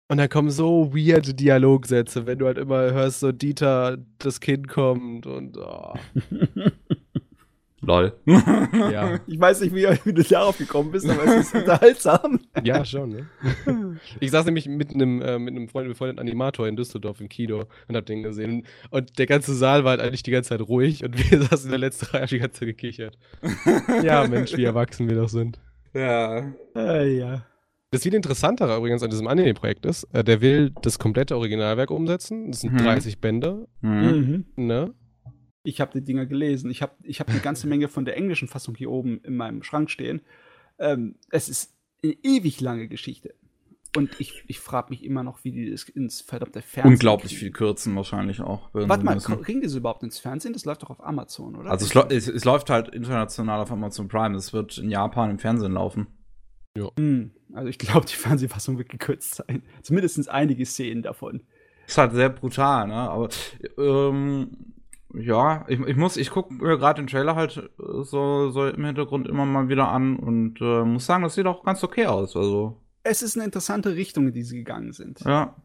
Und 0.07 0.17
dann 0.17 0.29
kommen 0.29 0.51
so 0.51 0.93
weirde 0.93 1.33
Dialogsätze, 1.33 2.27
wenn 2.27 2.37
du 2.37 2.45
halt 2.45 2.59
immer 2.59 2.91
hörst, 2.91 3.21
so 3.21 3.31
Dieter, 3.31 3.97
das 4.19 4.39
Kind 4.39 4.67
kommt 4.67 5.25
und 5.25 5.57
oh. 5.57 5.95
Lol. 7.85 8.13
ja. 8.25 9.19
Ich 9.27 9.39
weiß 9.39 9.61
nicht, 9.61 9.73
wie, 9.75 9.87
wie, 10.03 10.13
du 10.13 10.23
darauf 10.23 10.57
gekommen 10.57 10.91
bist, 10.91 11.09
aber 11.09 11.23
es 11.25 11.47
ist 11.47 11.55
unterhaltsam. 11.55 12.39
ja, 12.63 12.83
schon, 12.85 13.09
ne? 13.09 13.99
Ich 14.19 14.31
saß 14.31 14.45
nämlich 14.45 14.67
mit 14.67 14.93
einem, 14.93 15.21
äh, 15.21 15.39
mit 15.39 15.55
einem 15.55 15.67
Freund, 15.67 15.87
befreundeten 15.87 16.19
Animator 16.19 16.67
in 16.67 16.75
Düsseldorf 16.75 17.21
im 17.21 17.29
Kino 17.29 17.65
und 17.87 17.95
hab 17.95 18.05
den 18.05 18.23
gesehen. 18.23 18.65
Und 18.89 19.17
der 19.19 19.25
ganze 19.25 19.53
Saal 19.53 19.83
war 19.83 19.91
halt 19.91 20.01
eigentlich 20.01 20.23
die 20.23 20.31
ganze 20.31 20.49
Zeit 20.49 20.61
ruhig 20.61 21.03
und 21.03 21.17
wir 21.31 21.41
saßen 21.41 21.65
in 21.65 21.71
der 21.71 21.79
letzten 21.79 22.05
Reihe 22.07 22.23
und 22.23 22.31
die 22.31 22.39
ganze 22.39 22.59
Zeit 22.59 22.67
gekichert. 22.67 23.17
ja, 24.03 24.27
Mensch, 24.27 24.55
wie 24.55 24.63
erwachsen 24.63 25.07
wir 25.07 25.15
doch 25.15 25.29
sind. 25.29 25.59
Ja. 25.93 26.51
Äh, 26.75 27.17
ja. 27.17 27.45
Das 27.91 28.03
viel 28.03 28.13
Interessantere 28.13 28.75
übrigens 28.75 29.03
an 29.03 29.09
diesem 29.09 29.27
Anime-Projekt 29.27 29.85
ist, 29.85 30.03
äh, 30.11 30.23
der 30.23 30.41
will 30.41 30.71
das 30.81 30.99
komplette 30.99 31.37
Originalwerk 31.37 31.91
umsetzen. 31.91 32.51
Das 32.51 32.61
sind 32.61 32.73
mhm. 32.73 32.79
30 32.79 33.21
Bände. 33.21 33.67
Mhm. 33.81 34.45
Ne? 34.55 34.93
Ich 35.65 35.81
habe 35.81 35.91
die 35.93 36.03
Dinger 36.03 36.25
gelesen. 36.25 36.69
Ich 36.69 36.81
habe 36.81 36.93
ich 37.03 37.19
hab 37.19 37.29
eine 37.29 37.39
ganze 37.39 37.67
Menge 37.67 37.87
von 37.87 38.05
der 38.05 38.17
englischen 38.17 38.47
Fassung 38.47 38.75
hier 38.75 38.91
oben 38.91 39.19
in 39.23 39.35
meinem 39.35 39.63
Schrank 39.63 39.89
stehen. 39.89 40.21
Ähm, 40.79 41.15
es 41.31 41.49
ist 41.49 41.73
eine 42.03 42.15
ewig 42.23 42.61
lange 42.61 42.87
Geschichte. 42.87 43.33
Und 43.95 44.19
ich, 44.19 44.43
ich 44.47 44.59
frage 44.59 44.89
mich 44.89 45.03
immer 45.03 45.23
noch, 45.23 45.43
wie 45.43 45.51
die 45.51 45.71
das 45.71 45.83
ins 45.83 46.19
verdammte 46.21 46.61
Fernsehen. 46.61 46.93
Unglaublich 46.93 47.31
kriegen. 47.31 47.39
viel 47.39 47.51
kürzen 47.51 47.95
wahrscheinlich 47.95 48.41
auch. 48.41 48.69
Warte 48.73 49.05
mal, 49.05 49.17
kriegen 49.17 49.61
die 49.61 49.67
das 49.67 49.75
überhaupt 49.75 50.03
ins 50.03 50.19
Fernsehen? 50.19 50.53
Das 50.53 50.65
läuft 50.65 50.83
doch 50.83 50.89
auf 50.89 51.03
Amazon, 51.03 51.55
oder? 51.55 51.71
Also 51.71 51.85
es, 51.85 52.11
es, 52.11 52.27
es, 52.27 52.43
läuft 52.43 52.69
halt 52.69 52.89
international 52.89 53.61
auf 53.61 53.71
Amazon 53.71 54.09
Prime. 54.09 54.35
Es 54.35 54.51
wird 54.51 54.77
in 54.77 54.89
Japan 54.89 55.31
im 55.31 55.39
Fernsehen 55.39 55.73
laufen. 55.73 56.07
Ja. 56.77 56.89
Hm, 56.97 57.31
also 57.53 57.69
ich 57.69 57.77
glaube, 57.77 58.05
die 58.05 58.15
Fernsehfassung 58.15 58.77
wird 58.77 58.89
gekürzt 58.89 59.35
sein. 59.35 59.63
Zumindest 59.81 60.29
einige 60.29 60.65
Szenen 60.65 61.01
davon. 61.01 61.43
Ist 61.87 61.97
halt 61.97 62.13
sehr 62.13 62.29
brutal, 62.29 62.87
ne? 62.87 62.95
Aber 62.95 63.29
ähm, 63.77 64.74
ja, 65.17 65.65
ich, 65.67 65.79
ich 65.79 65.95
muss, 65.95 66.17
ich 66.17 66.29
gucke 66.29 66.53
mir 66.53 66.77
gerade 66.77 67.01
den 67.01 67.07
Trailer 67.07 67.35
halt 67.35 67.57
äh, 67.57 68.03
so, 68.03 68.49
so 68.49 68.67
im 68.67 68.85
Hintergrund 68.85 69.27
immer 69.27 69.45
mal 69.45 69.69
wieder 69.69 69.89
an 69.89 70.17
und 70.17 70.59
äh, 70.61 70.83
muss 70.83 71.05
sagen, 71.05 71.23
das 71.23 71.35
sieht 71.35 71.45
auch 71.45 71.63
ganz 71.63 71.83
okay 71.83 72.05
aus. 72.05 72.35
Also. 72.35 72.81
Es 73.03 73.21
ist 73.21 73.35
eine 73.35 73.45
interessante 73.45 73.95
Richtung, 73.95 74.27
in 74.27 74.33
die 74.33 74.43
sie 74.43 74.57
gegangen 74.57 74.91
sind. 74.91 75.21
Ja. 75.21 75.55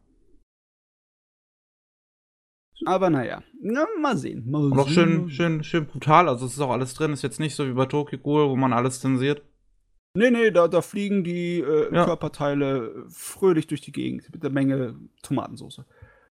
Aber 2.86 3.10
naja, 3.10 3.42
na, 3.60 3.86
mal 4.00 4.16
sehen. 4.16 4.50
Mal 4.50 4.64
und 4.64 4.78
auch 4.78 4.88
schön, 4.88 5.28
schön, 5.30 5.62
schön 5.64 5.86
brutal. 5.86 6.28
Also 6.28 6.46
es 6.46 6.54
ist 6.54 6.60
auch 6.60 6.70
alles 6.70 6.94
drin. 6.94 7.12
Ist 7.12 7.22
jetzt 7.22 7.40
nicht 7.40 7.54
so 7.54 7.66
wie 7.66 7.72
bei 7.72 7.86
Tokyo 7.86 8.18
Ghoul, 8.18 8.48
wo 8.48 8.56
man 8.56 8.72
alles 8.72 9.00
zensiert. 9.00 9.42
Nee, 10.16 10.30
nee, 10.30 10.50
da, 10.50 10.66
da 10.66 10.82
fliegen 10.82 11.22
die 11.22 11.60
äh, 11.60 11.94
ja. 11.94 12.04
Körperteile 12.04 13.04
fröhlich 13.08 13.66
durch 13.66 13.80
die 13.80 13.92
Gegend 13.92 14.32
mit 14.32 14.42
der 14.42 14.50
Menge 14.50 14.98
Tomatensauce. 15.22 15.84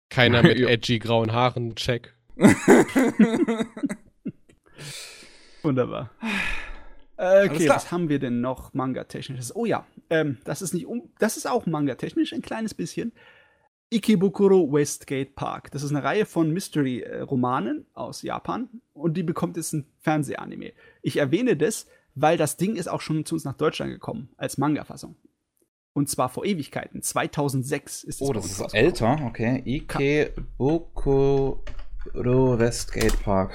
Keiner 0.09 0.43
mit 0.43 0.59
edgy 0.59 0.99
grauen 0.99 1.31
Haaren, 1.31 1.75
check. 1.75 2.13
Wunderbar. 5.61 6.09
Okay, 7.15 7.69
was 7.69 7.91
haben 7.91 8.09
wir 8.09 8.19
denn 8.19 8.41
noch 8.41 8.73
manga-technisches? 8.73 9.55
Oh 9.55 9.65
ja, 9.65 9.85
ähm, 10.09 10.39
das 10.43 10.61
ist 10.61 10.73
nicht 10.73 10.87
um, 10.87 11.09
das 11.19 11.37
ist 11.37 11.47
auch 11.47 11.65
manga-technisch, 11.65 12.33
ein 12.33 12.41
kleines 12.41 12.73
bisschen. 12.73 13.13
Ikebukuro 13.93 14.73
Westgate 14.73 15.31
Park. 15.35 15.71
Das 15.71 15.83
ist 15.83 15.91
eine 15.91 16.03
Reihe 16.03 16.25
von 16.25 16.51
Mystery-Romanen 16.51 17.85
aus 17.93 18.23
Japan 18.23 18.67
und 18.93 19.15
die 19.15 19.23
bekommt 19.23 19.55
jetzt 19.55 19.73
ein 19.73 19.85
Fernsehanime. 19.99 20.73
Ich 21.03 21.17
erwähne 21.17 21.55
das, 21.55 21.85
weil 22.15 22.37
das 22.37 22.57
Ding 22.57 22.75
ist 22.75 22.89
auch 22.89 23.01
schon 23.01 23.25
zu 23.25 23.35
uns 23.35 23.45
nach 23.45 23.53
Deutschland 23.53 23.91
gekommen 23.91 24.29
als 24.35 24.57
Manga-Fassung. 24.57 25.15
Und 25.93 26.09
zwar 26.09 26.29
vor 26.29 26.43
Ewigkeiten. 26.43 27.03
2006 27.03 28.03
ist 28.03 28.19
es. 28.19 28.27
Oh, 28.27 28.33
das 28.33 28.47
ist 28.47 28.73
älter, 28.73 29.19
okay. 29.27 29.61
Ikebukuro 29.63 31.63
Westgate 32.13 33.17
Park. 33.23 33.53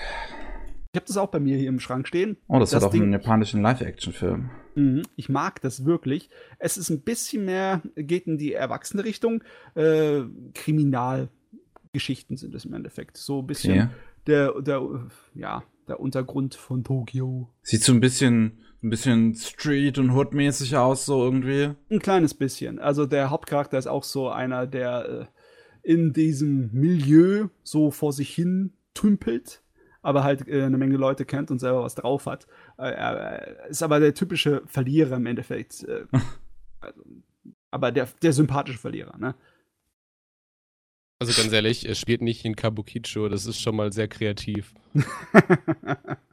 Ich 0.93 0.97
habe 0.97 1.07
das 1.07 1.17
auch 1.19 1.29
bei 1.29 1.39
mir 1.39 1.57
hier 1.59 1.69
im 1.69 1.81
Schrank 1.81 2.09
stehen. 2.09 2.39
Oh, 2.49 2.59
das, 2.59 2.71
das 2.71 2.83
hat 2.83 2.89
auch 2.89 2.93
Ding, 2.93 3.03
einen 3.03 3.13
japanischen 3.13 3.61
Live-Action-Film. 3.61 4.51
Mhm, 4.75 5.03
ich 5.17 5.29
mag 5.29 5.61
das 5.61 5.85
wirklich. 5.85 6.31
Es 6.59 6.79
ist 6.79 6.89
ein 6.89 7.03
bisschen 7.03 7.45
mehr, 7.45 7.83
geht 7.95 8.27
in 8.27 8.39
die 8.39 8.55
erwachsene 8.55 9.05
Richtung. 9.05 9.45
Äh, 9.75 10.23
Kriminalgeschichten 10.55 12.37
sind 12.37 12.55
es 12.55 12.65
im 12.65 12.73
Endeffekt. 12.73 13.19
So 13.19 13.41
ein 13.41 13.47
bisschen 13.47 13.83
okay. 13.83 13.89
der, 14.27 14.63
der, 14.63 15.09
ja, 15.35 15.63
der 15.89 16.01
Untergrund 16.01 16.55
von 16.55 16.85
Tokio. 16.85 17.51
Sieht 17.63 17.83
so 17.83 17.93
ein 17.93 18.01
bisschen, 18.01 18.59
ein 18.83 18.89
bisschen 18.89 19.35
Street- 19.35 19.99
und 19.99 20.11
Hood-mäßig 20.13 20.77
aus, 20.77 21.05
so 21.05 21.23
irgendwie. 21.23 21.75
Ein 21.91 21.99
kleines 21.99 22.33
bisschen. 22.33 22.79
Also 22.79 23.05
der 23.05 23.29
Hauptcharakter 23.29 23.77
ist 23.77 23.89
auch 23.89 24.05
so 24.05 24.31
einer, 24.31 24.67
der 24.67 25.09
äh, 25.09 25.27
in 25.89 26.13
diesem 26.13 26.71
Milieu 26.73 27.49
so 27.63 27.91
vor 27.91 28.13
sich 28.13 28.35
hin 28.35 28.75
tümpelt 28.93 29.63
aber 30.01 30.25
halt 30.25 30.47
äh, 30.49 30.63
eine 30.63 30.79
Menge 30.79 30.97
Leute 30.97 31.25
kennt 31.25 31.51
und 31.51 31.59
selber 31.59 31.83
was 31.83 31.95
drauf 31.95 32.27
hat. 32.27 32.47
Äh, 32.79 32.91
er 32.93 33.67
ist 33.69 33.83
aber 33.83 34.01
der 34.01 34.15
typische 34.15 34.63
Verlierer 34.67 35.17
im 35.17 35.27
Endeffekt. 35.27 35.85
Äh, 35.85 36.07
also, 36.81 37.03
aber 37.71 37.93
der, 37.93 38.09
der 38.23 38.33
sympathische 38.33 38.79
Verlierer, 38.79 39.19
ne? 39.19 39.35
Also 41.21 41.39
ganz 41.39 41.53
ehrlich, 41.53 41.87
er 41.87 41.97
spielt 41.97 42.23
nicht 42.23 42.45
in 42.45 42.55
Kabukicho, 42.55 43.29
das 43.29 43.45
ist 43.45 43.61
schon 43.61 43.75
mal 43.75 43.93
sehr 43.93 44.07
kreativ. 44.07 44.73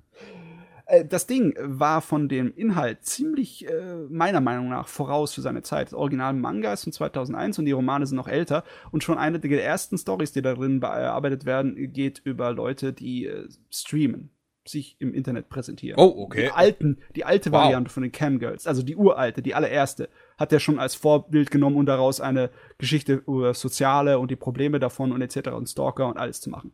Äh, 0.86 1.06
das 1.06 1.28
Ding 1.28 1.56
war 1.60 2.02
von 2.02 2.30
dem 2.30 2.54
Inhalt 2.56 3.06
ziemlich, 3.06 3.68
äh, 3.68 3.96
meiner 4.10 4.42
Meinung 4.42 4.70
nach, 4.70 4.88
voraus 4.88 5.34
für 5.34 5.42
seine 5.42 5.64
Zeit. 5.64 5.88
Das 5.88 5.94
Original 5.94 6.34
Manga 6.34 6.74
ist 6.74 6.84
von 6.84 6.94
2001 6.94 7.60
und 7.60 7.66
die 7.66 7.72
Romane 7.72 8.06
sind 8.06 8.18
noch 8.18 8.28
älter. 8.28 8.64
Und 8.92 9.04
schon 9.04 9.18
eine 9.18 9.40
der 9.40 9.64
ersten 9.64 9.98
Stories, 9.98 10.32
die 10.32 10.42
darin 10.42 10.80
bearbeitet 10.80 11.46
werden, 11.46 11.92
geht 11.94 12.22
über 12.24 12.52
Leute, 12.52 12.94
die 12.94 13.26
äh, 13.26 13.48
streamen 13.70 14.30
sich 14.68 14.96
im 15.00 15.14
Internet 15.14 15.48
präsentieren. 15.48 16.00
Oh, 16.00 16.24
okay. 16.24 16.46
Die, 16.46 16.52
alten, 16.52 16.98
die 17.16 17.24
alte 17.24 17.52
wow. 17.52 17.62
Variante 17.62 17.92
von 17.92 18.02
den 18.02 18.12
Camgirls, 18.12 18.66
also 18.66 18.82
die 18.82 18.96
uralte, 18.96 19.44
die 19.44 19.54
allererste, 19.54 20.10
hat 20.38 20.52
er 20.52 20.60
schon 20.60 20.80
als 20.80 20.96
Vorbild 20.96 21.52
genommen 21.52 21.76
und 21.76 21.86
daraus 21.86 22.20
eine 22.20 22.50
Geschichte 22.80 23.22
über 23.28 23.54
Soziale 23.54 24.18
und 24.18 24.32
die 24.32 24.36
Probleme 24.36 24.80
davon 24.80 25.12
und 25.12 25.22
etc. 25.22 25.50
und 25.50 25.68
Stalker 25.68 26.08
und 26.08 26.18
alles 26.18 26.42
zu 26.42 26.50
machen. 26.50 26.72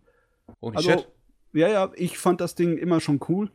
Holy 0.62 0.78
also, 0.78 0.89
shit. 0.89 1.08
Ja, 1.54 1.67
ja, 1.67 1.91
ich 1.95 2.17
fand 2.17 2.39
das 2.39 2.56
Ding 2.56 2.78
immer 2.78 3.02
schon 3.02 3.19
cool. 3.28 3.52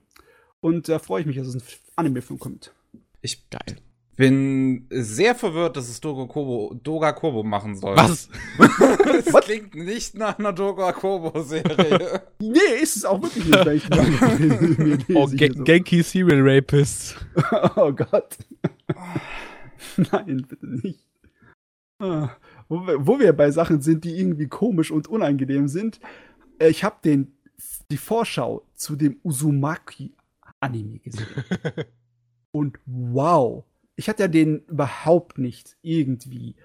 Und 0.60 0.88
da 0.88 0.98
freue 0.98 1.20
ich 1.20 1.26
mich, 1.26 1.36
dass 1.36 1.48
es 1.48 1.56
ein 1.56 1.62
Anime-Film 1.96 2.38
kommt. 2.38 2.72
Ich 3.20 3.48
Geil. 3.50 3.76
bin 4.16 4.86
sehr 4.90 5.34
verwirrt, 5.34 5.76
dass 5.76 5.88
es 5.88 6.00
Doga 6.00 6.26
Kobo, 6.32 6.74
Doga 6.82 7.12
Kobo 7.12 7.42
machen 7.42 7.76
soll. 7.76 7.96
Was? 7.96 8.28
das 8.58 9.32
Was? 9.32 9.44
klingt 9.44 9.74
nicht 9.74 10.14
nach 10.14 10.38
einer 10.38 10.52
Doga 10.52 10.92
Kobo-Serie. 10.92 12.22
nee, 12.40 12.58
ist 12.80 12.96
es 12.96 13.04
auch 13.04 13.20
wirklich 13.22 13.44
nicht. 13.46 15.08
oh, 15.14 15.26
Gen 15.26 15.64
Genki 15.64 16.02
Serial 16.02 16.40
Rapist. 16.42 17.16
oh 17.76 17.92
Gott. 17.92 18.36
Nein, 19.96 20.46
bitte 20.48 20.66
nicht. 20.66 21.06
Ah, 21.98 22.30
wo, 22.68 22.86
wir, 22.86 23.06
wo 23.06 23.18
wir 23.18 23.32
bei 23.32 23.50
Sachen 23.50 23.80
sind, 23.80 24.04
die 24.04 24.18
irgendwie 24.18 24.48
komisch 24.48 24.90
und 24.90 25.08
unangenehm 25.08 25.68
sind. 25.68 26.00
Äh, 26.58 26.68
ich 26.68 26.84
habe 26.84 26.96
den 27.02 27.32
die 27.90 27.96
Vorschau 27.96 28.66
zu 28.74 28.96
dem 28.96 29.18
Uzumaki 29.22 30.12
Anime 30.60 30.98
gesehen. 30.98 31.26
Und 32.50 32.78
wow, 32.86 33.64
ich 33.96 34.08
hatte 34.08 34.24
ja 34.24 34.28
den 34.28 34.60
überhaupt 34.66 35.38
nicht 35.38 35.76
irgendwie 35.82 36.56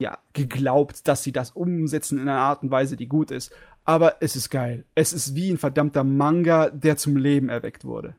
ja, 0.00 0.18
geglaubt, 0.32 1.06
dass 1.06 1.22
sie 1.22 1.32
das 1.32 1.52
umsetzen 1.52 2.18
in 2.18 2.28
einer 2.28 2.40
Art 2.40 2.62
und 2.62 2.70
Weise, 2.70 2.96
die 2.96 3.08
gut 3.08 3.30
ist. 3.30 3.52
Aber 3.84 4.16
es 4.20 4.36
ist 4.36 4.50
geil. 4.50 4.84
Es 4.94 5.12
ist 5.12 5.34
wie 5.34 5.50
ein 5.50 5.58
verdammter 5.58 6.04
Manga, 6.04 6.70
der 6.70 6.96
zum 6.96 7.16
Leben 7.16 7.48
erweckt 7.48 7.84
wurde. 7.84 8.16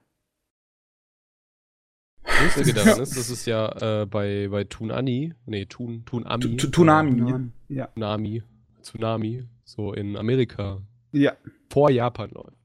Lustige 2.41 2.73
daran 2.73 3.01
ist, 3.01 3.17
das 3.17 3.29
ist 3.29 3.45
ja 3.45 4.01
äh, 4.01 4.05
bei, 4.05 4.47
bei 4.49 4.63
Tunani, 4.63 5.33
nee, 5.45 5.65
Tun, 5.65 6.03
Tunami. 6.05 6.57
Tunami. 6.57 7.49
Ja. 7.67 7.87
Tsunami. 7.87 8.43
Tsunami, 8.81 9.47
so 9.63 9.93
in 9.93 10.15
Amerika. 10.17 10.81
Ja. 11.11 11.33
Vor 11.69 11.89
Japan 11.89 12.29
läuft. 12.31 12.62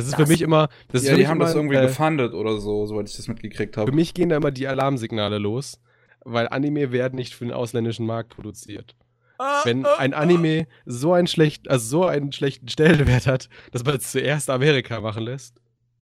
Das 0.00 0.08
ist 0.08 0.18
das, 0.18 0.26
für 0.26 0.32
mich 0.32 0.42
immer. 0.42 0.68
Das 0.88 1.04
ja, 1.04 1.14
die 1.14 1.26
haben 1.26 1.36
immer, 1.36 1.46
das 1.46 1.54
irgendwie 1.54 1.76
äh, 1.76 1.86
gefundet 1.86 2.34
oder 2.34 2.58
so, 2.58 2.86
soweit 2.86 3.08
ich 3.08 3.16
das 3.16 3.28
mitgekriegt 3.28 3.76
habe. 3.76 3.90
Für 3.90 3.96
mich 3.96 4.14
gehen 4.14 4.28
da 4.28 4.36
immer 4.36 4.50
die 4.50 4.66
Alarmsignale 4.66 5.38
los, 5.38 5.80
weil 6.24 6.48
Anime 6.48 6.92
werden 6.92 7.16
nicht 7.16 7.34
für 7.34 7.44
den 7.44 7.52
ausländischen 7.52 8.06
Markt 8.06 8.30
produziert. 8.30 8.96
Ah, 9.38 9.62
Wenn 9.64 9.86
ah, 9.86 9.96
ein 9.98 10.12
Anime 10.12 10.66
ah. 10.68 10.72
so 10.84 11.12
einen 11.14 11.26
schlecht, 11.26 11.70
also 11.70 11.86
so 11.86 12.06
einen 12.06 12.32
schlechten 12.32 12.68
Stellenwert 12.68 13.26
hat, 13.26 13.48
dass 13.72 13.84
man 13.84 13.96
es 13.96 14.10
zuerst 14.10 14.50
Amerika 14.50 15.00
machen 15.00 15.22
lässt. 15.22 15.56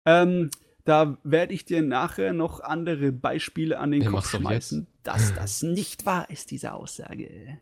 Ähm, 0.05 0.49
da 0.85 1.17
werde 1.23 1.53
ich 1.53 1.65
dir 1.65 1.81
nachher 1.81 2.33
noch 2.33 2.61
andere 2.61 3.11
Beispiele 3.11 3.77
an 3.77 3.91
den 3.91 4.03
ja, 4.03 4.09
Kopf 4.09 4.29
schmeißen, 4.31 4.87
dass 5.03 5.33
das 5.35 5.61
nicht 5.61 6.05
wahr 6.05 6.29
ist, 6.29 6.49
diese 6.49 6.73
Aussage. 6.73 7.59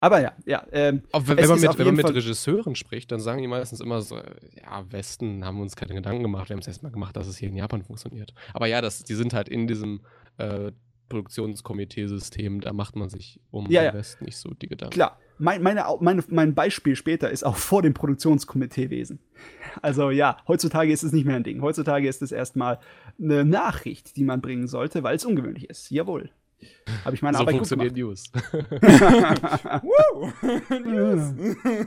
Aber 0.00 0.20
ja, 0.20 0.32
ja. 0.44 0.64
Ähm, 0.72 1.02
wenn, 1.12 1.38
wenn 1.38 1.48
man, 1.48 1.60
mit, 1.60 1.78
wenn 1.78 1.86
man 1.86 1.96
mit 1.96 2.14
Regisseuren 2.14 2.74
spricht, 2.74 3.10
dann 3.12 3.20
sagen 3.20 3.40
die 3.40 3.48
meistens 3.48 3.80
immer 3.80 4.02
so, 4.02 4.16
ja, 4.16 4.84
Westen 4.90 5.44
haben 5.44 5.60
uns 5.60 5.74
keine 5.74 5.94
Gedanken 5.94 6.22
gemacht, 6.22 6.48
wir 6.48 6.54
haben 6.54 6.60
es 6.60 6.68
erstmal 6.68 6.92
gemacht, 6.92 7.16
dass 7.16 7.26
es 7.26 7.38
hier 7.38 7.48
in 7.48 7.56
Japan 7.56 7.82
funktioniert. 7.82 8.34
Aber 8.52 8.66
ja, 8.66 8.80
das, 8.80 9.04
die 9.04 9.14
sind 9.14 9.32
halt 9.32 9.48
in 9.48 9.66
diesem 9.66 10.02
äh, 10.36 10.72
Produktionskomitee-System, 11.08 12.60
da 12.60 12.72
macht 12.72 12.96
man 12.96 13.08
sich 13.08 13.40
um 13.50 13.70
ja, 13.70 13.82
den 13.82 13.96
Rest 13.96 14.20
nicht 14.22 14.36
so 14.36 14.50
die 14.50 14.68
Gedanken. 14.68 14.92
Klar, 14.92 15.18
mein, 15.38 15.62
meine, 15.62 15.84
meine, 16.00 16.24
mein 16.28 16.54
Beispiel 16.54 16.96
später 16.96 17.30
ist 17.30 17.44
auch 17.44 17.56
vor 17.56 17.82
dem 17.82 17.94
Produktionskomiteewesen. 17.94 19.20
Also 19.82 20.10
ja, 20.10 20.38
heutzutage 20.48 20.92
ist 20.92 21.02
es 21.02 21.12
nicht 21.12 21.24
mehr 21.24 21.36
ein 21.36 21.44
Ding. 21.44 21.62
Heutzutage 21.62 22.08
ist 22.08 22.22
es 22.22 22.32
erstmal 22.32 22.80
eine 23.20 23.44
Nachricht, 23.44 24.16
die 24.16 24.24
man 24.24 24.40
bringen 24.40 24.66
sollte, 24.66 25.02
weil 25.02 25.16
es 25.16 25.24
ungewöhnlich 25.24 25.68
ist. 25.70 25.90
Jawohl. 25.90 26.30
Habe 27.04 27.14
ich 27.14 27.22
meine 27.22 27.36
so 27.36 27.42
Arbeit 27.42 27.56
funktioniert 27.56 27.96
News. 27.96 28.24
News. 30.84 31.34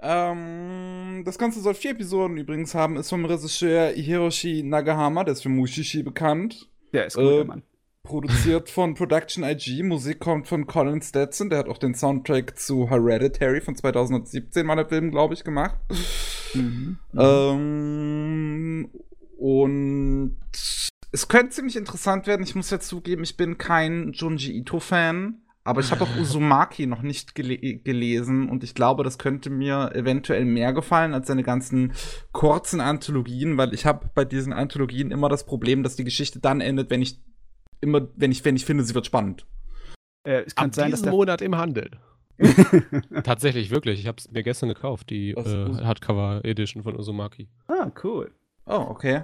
ähm, 0.00 1.22
das 1.24 1.38
Ganze 1.38 1.60
soll 1.60 1.74
vier 1.74 1.92
Episoden 1.92 2.36
übrigens 2.36 2.74
haben, 2.74 2.96
ist 2.96 3.10
vom 3.10 3.24
Regisseur 3.24 3.90
Hiroshi 3.90 4.62
Nagahama, 4.62 5.24
der 5.24 5.32
ist 5.32 5.42
für 5.42 5.48
Mushishi 5.48 6.02
bekannt. 6.02 6.68
Der 6.92 7.06
ist 7.06 7.16
gut, 7.16 7.24
äh, 7.24 7.44
Mann. 7.44 7.62
Produziert 8.04 8.68
von 8.68 8.94
Production 8.94 9.44
IG, 9.44 9.82
Musik 9.82 10.20
kommt 10.20 10.46
von 10.46 10.66
Colin 10.66 11.00
Stetson, 11.00 11.48
der 11.48 11.60
hat 11.60 11.68
auch 11.68 11.78
den 11.78 11.94
Soundtrack 11.94 12.58
zu 12.58 12.90
Hereditary 12.90 13.62
von 13.62 13.76
2017, 13.76 14.68
war 14.68 14.76
der 14.76 14.86
Film, 14.86 15.10
glaube 15.10 15.32
ich, 15.32 15.42
gemacht. 15.42 15.78
Mhm. 16.52 16.98
Ähm, 17.16 18.90
und 19.38 20.36
es 21.14 21.28
könnte 21.28 21.50
ziemlich 21.50 21.76
interessant 21.76 22.26
werden. 22.26 22.42
Ich 22.42 22.56
muss 22.56 22.70
ja 22.70 22.80
zugeben, 22.80 23.22
ich 23.22 23.36
bin 23.36 23.56
kein 23.56 24.12
Junji 24.12 24.52
Ito-Fan. 24.58 25.40
Aber 25.62 25.80
ich 25.80 25.92
habe 25.92 26.04
auch 26.04 26.16
Uzumaki 26.20 26.86
noch 26.86 27.02
nicht 27.02 27.34
gele 27.34 27.56
gelesen 27.56 28.50
und 28.50 28.64
ich 28.64 28.74
glaube, 28.74 29.02
das 29.02 29.16
könnte 29.16 29.48
mir 29.48 29.92
eventuell 29.94 30.44
mehr 30.44 30.74
gefallen 30.74 31.14
als 31.14 31.28
seine 31.28 31.42
ganzen 31.42 31.94
kurzen 32.32 32.80
Anthologien, 32.80 33.56
weil 33.56 33.72
ich 33.72 33.86
habe 33.86 34.10
bei 34.14 34.26
diesen 34.26 34.52
Anthologien 34.52 35.10
immer 35.10 35.30
das 35.30 35.46
Problem, 35.46 35.82
dass 35.82 35.96
die 35.96 36.04
Geschichte 36.04 36.40
dann 36.40 36.60
endet, 36.60 36.90
wenn 36.90 37.00
ich 37.00 37.18
immer, 37.80 38.06
wenn 38.16 38.30
ich, 38.30 38.44
wenn 38.44 38.56
ich 38.56 38.66
finde, 38.66 38.84
sie 38.84 38.94
wird 38.94 39.06
spannend. 39.06 39.46
Äh, 40.24 40.42
es 40.46 40.54
kann 40.54 40.66
Ab 40.66 40.74
sein, 40.74 40.90
diesen 40.90 41.10
Monat 41.10 41.40
im 41.40 41.56
Handel. 41.56 41.92
Tatsächlich, 43.22 43.70
wirklich. 43.70 44.00
Ich 44.00 44.06
habe 44.06 44.18
es 44.18 44.30
mir 44.30 44.42
gestern 44.42 44.68
gekauft, 44.68 45.08
die 45.08 45.30
äh, 45.30 45.84
Hardcover 45.84 46.44
Edition 46.44 46.82
von 46.82 46.96
Uzumaki. 46.96 47.48
Ah, 47.68 47.90
cool. 48.02 48.32
Oh, 48.66 48.86
okay. 48.90 49.22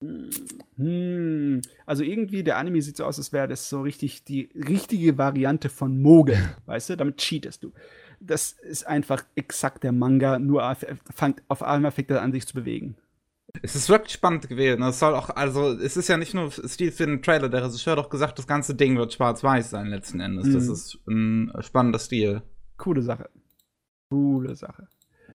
Hm, 0.00 1.62
also 1.86 2.02
irgendwie, 2.02 2.42
der 2.42 2.58
Anime 2.58 2.82
sieht 2.82 2.96
so 2.96 3.04
aus, 3.04 3.18
als 3.18 3.32
wäre 3.32 3.48
das 3.48 3.68
so 3.68 3.80
richtig 3.80 4.24
die 4.24 4.50
richtige 4.54 5.16
Variante 5.16 5.68
von 5.68 6.00
Mogel, 6.00 6.38
weißt 6.66 6.90
du? 6.90 6.96
Damit 6.96 7.18
cheatest 7.18 7.62
du. 7.62 7.72
Das 8.20 8.52
ist 8.52 8.86
einfach 8.86 9.24
exakt 9.34 9.84
der 9.84 9.92
Manga, 9.92 10.38
nur 10.38 10.74
fängt 11.14 11.42
auf 11.48 11.62
einmal 11.62 11.90
fängt 11.90 12.10
er 12.10 12.22
an, 12.22 12.32
sich 12.32 12.46
zu 12.46 12.54
bewegen. 12.54 12.96
Es 13.62 13.74
ist 13.74 13.88
wirklich 13.88 14.12
spannend 14.12 14.48
gewesen. 14.48 14.82
Es 14.82 14.98
soll 14.98 15.14
auch, 15.14 15.30
also, 15.30 15.72
es 15.72 15.96
ist 15.96 16.08
ja 16.08 16.16
nicht 16.16 16.34
nur 16.34 16.50
Stil 16.50 16.92
für 16.92 17.06
den 17.06 17.22
Trailer, 17.22 17.48
der 17.48 17.64
Regisseur 17.64 17.96
hat 17.96 18.04
auch 18.04 18.10
gesagt, 18.10 18.38
das 18.38 18.46
ganze 18.46 18.74
Ding 18.74 18.96
wird 18.96 19.12
schwarz-weiß 19.12 19.70
sein 19.70 19.86
letzten 19.88 20.20
Endes. 20.20 20.46
Mhm. 20.46 20.52
Das 20.54 20.68
ist 20.68 20.98
ein 21.06 21.52
spannender 21.60 21.98
Stil. 21.98 22.42
Coole 22.76 23.02
Sache. 23.02 23.30
Coole 24.10 24.54
Sache. 24.54 24.88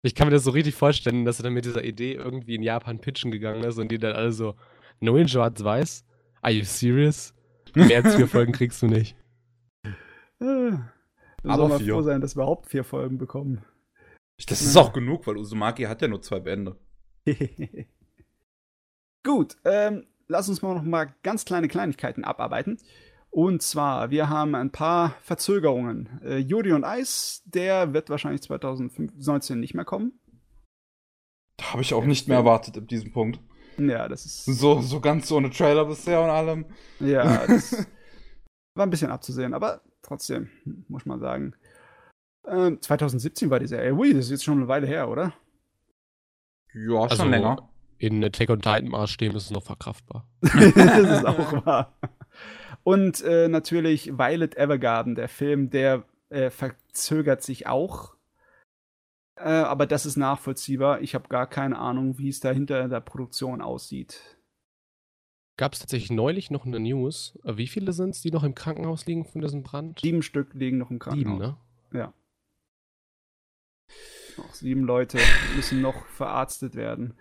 Ich 0.03 0.15
kann 0.15 0.29
mir 0.29 0.33
das 0.33 0.45
so 0.45 0.51
richtig 0.53 0.75
vorstellen, 0.75 1.25
dass 1.25 1.41
er 1.41 1.45
dann 1.45 1.55
mit 1.55 1.65
dieser 1.65 1.85
Idee 1.85 2.15
irgendwie 2.15 2.55
in 2.55 2.63
Japan 2.63 3.01
pitchen 3.01 3.31
gegangen 3.31 3.65
ist 3.65 3.79
und 3.79 3.91
die 3.91 3.99
dann 3.99 4.15
alle 4.15 4.33
so, 4.33 4.55
nur 5.01 5.19
in 5.19 5.29
schwarz-weiß? 5.29 6.05
Are 6.41 6.53
you 6.53 6.65
serious? 6.65 7.35
Mehr 7.75 8.05
als 8.05 8.15
vier 8.15 8.29
Folgen 8.29 8.53
kriegst 8.53 8.81
du 8.83 8.87
nicht. 8.87 9.17
Äh, 10.41 10.73
Aber 11.45 11.69
mal 11.69 11.79
vier. 11.79 11.95
froh 11.95 12.03
sein, 12.03 12.21
dass 12.21 12.37
wir 12.37 12.43
überhaupt 12.43 12.67
vier 12.67 12.85
Folgen 12.85 13.19
bekommen. 13.19 13.65
Das 14.47 14.63
ist 14.63 14.77
auch 14.77 14.93
genug, 14.93 15.27
weil 15.27 15.37
Uzumaki 15.37 15.83
hat 15.85 16.01
ja 16.01 16.09
nur 16.09 16.23
zwei 16.23 16.39
Bände. 16.39 16.77
Gut, 19.25 19.57
ähm, 19.65 20.07
lass 20.29 20.49
uns 20.49 20.63
mal 20.63 20.75
noch 20.75 20.85
mal 20.85 21.13
ganz 21.25 21.45
kleine 21.45 21.67
Kleinigkeiten 21.67 22.25
abarbeiten. 22.25 22.79
Und 23.31 23.63
zwar, 23.63 24.11
wir 24.11 24.29
haben 24.29 24.55
ein 24.55 24.73
paar 24.73 25.15
Verzögerungen. 25.21 26.21
Äh, 26.25 26.39
Yuri 26.39 26.73
und 26.73 26.85
Eis, 26.85 27.43
der 27.45 27.93
wird 27.93 28.11
wahrscheinlich 28.11 28.43
2019 28.43 29.61
nicht 29.61 29.75
mehr 29.75 29.85
kommen. 29.85 30.19
Da 31.57 31.73
habe 31.73 31.83
ich 31.83 31.93
auch 31.95 32.05
nicht 32.05 32.29
mehr 32.29 32.39
erwartet 32.39 32.79
ab 32.79 32.89
diesem 32.89 33.13
Punkt. 33.13 33.41
Ja, 33.79 34.09
das 34.09 34.25
ist. 34.25 34.45
So, 34.45 34.81
so 34.81 35.01
ganz 35.01 35.31
ohne 35.31 35.51
Trailer 35.51 35.85
bisher 35.85 36.21
und 36.23 36.31
allem. 36.31 36.67
Ja, 37.01 37.47
das 37.47 37.87
war 38.75 38.87
ein 38.87 38.91
bisschen 38.91 39.11
abzusehen, 39.11 39.55
aber 39.55 39.83
trotzdem, 40.03 40.49
muss 40.89 41.07
man 41.07 41.21
sagen. 41.21 41.55
Ähm, 42.47 42.81
2017 42.81 43.51
war 43.51 43.61
die 43.61 43.67
Serie. 43.67 43.95
Ui, 43.95 44.15
das 44.15 44.27
ist 44.27 44.31
jetzt 44.31 44.45
schon 44.45 44.59
eine 44.59 44.69
Weile 44.69 44.87
her, 44.87 45.09
oder? 45.09 45.35
Ja, 46.75 47.09
schon 47.09 47.11
also, 47.11 47.25
länger. 47.25 47.71
In 47.99 48.25
Attack 48.25 48.51
on 48.51 48.61
Titan 48.61 48.89
Maßstäben 48.89 49.37
ist 49.37 49.47
es 49.47 49.51
noch 49.51 49.65
verkraftbar. 49.65 50.29
das 50.41 50.55
ist 50.55 51.27
auch 51.27 51.67
wahr. 51.67 51.99
Und 52.89 53.21
äh, 53.21 53.49
natürlich 53.49 54.17
Violet 54.17 54.57
Evergarden, 54.57 55.15
der 55.15 55.29
Film, 55.29 55.69
der 55.69 56.05
äh, 56.31 56.49
verzögert 56.49 57.43
sich 57.43 57.67
auch. 57.67 58.17
Äh, 59.37 59.43
aber 59.43 59.85
das 59.85 60.07
ist 60.07 60.17
nachvollziehbar. 60.17 61.03
Ich 61.03 61.15
habe 61.15 61.29
gar 61.29 61.47
keine 61.47 61.79
Ahnung, 61.79 62.17
wie 62.17 62.31
es 62.31 62.41
da 62.41 62.51
hinter 62.51 62.89
der 62.89 63.01
Produktion 63.03 63.61
aussieht. 63.61 64.39
Gab 65.59 65.75
es 65.75 65.81
tatsächlich 65.81 66.11
neulich 66.11 66.51
noch 66.51 66.65
eine 66.65 66.81
News? 66.81 67.39
Äh, 67.45 67.59
wie 67.59 67.67
viele 67.67 67.93
sind 67.93 68.15
es, 68.15 68.23
die 68.23 68.31
noch 68.31 68.43
im 68.43 68.55
Krankenhaus 68.55 69.05
liegen 69.05 69.27
von 69.27 69.43
diesem 69.43 69.65
Brand? 69.65 70.01
Sieben 70.01 70.23
Stück 70.23 70.55
liegen 70.55 70.79
noch 70.79 70.91
im 70.91 70.99
Krankenhaus. 70.99 71.41
Sieben, 71.41 71.59
ne? 71.93 72.01
Ja. 72.01 72.15
Noch 74.39 74.55
sieben 74.55 74.85
Leute 74.85 75.19
müssen 75.57 75.83
noch 75.83 76.07
verarztet 76.07 76.75
werden. 76.75 77.19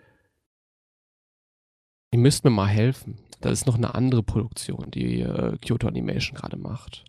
Ihr 2.10 2.20
müsst 2.20 2.42
mir 2.42 2.50
mal 2.50 2.68
helfen. 2.68 3.18
Da 3.40 3.50
ist 3.50 3.66
noch 3.66 3.76
eine 3.76 3.94
andere 3.94 4.22
Produktion, 4.22 4.90
die 4.90 5.20
äh, 5.20 5.56
Kyoto 5.58 5.86
Animation 5.86 6.36
gerade 6.36 6.56
macht. 6.56 7.04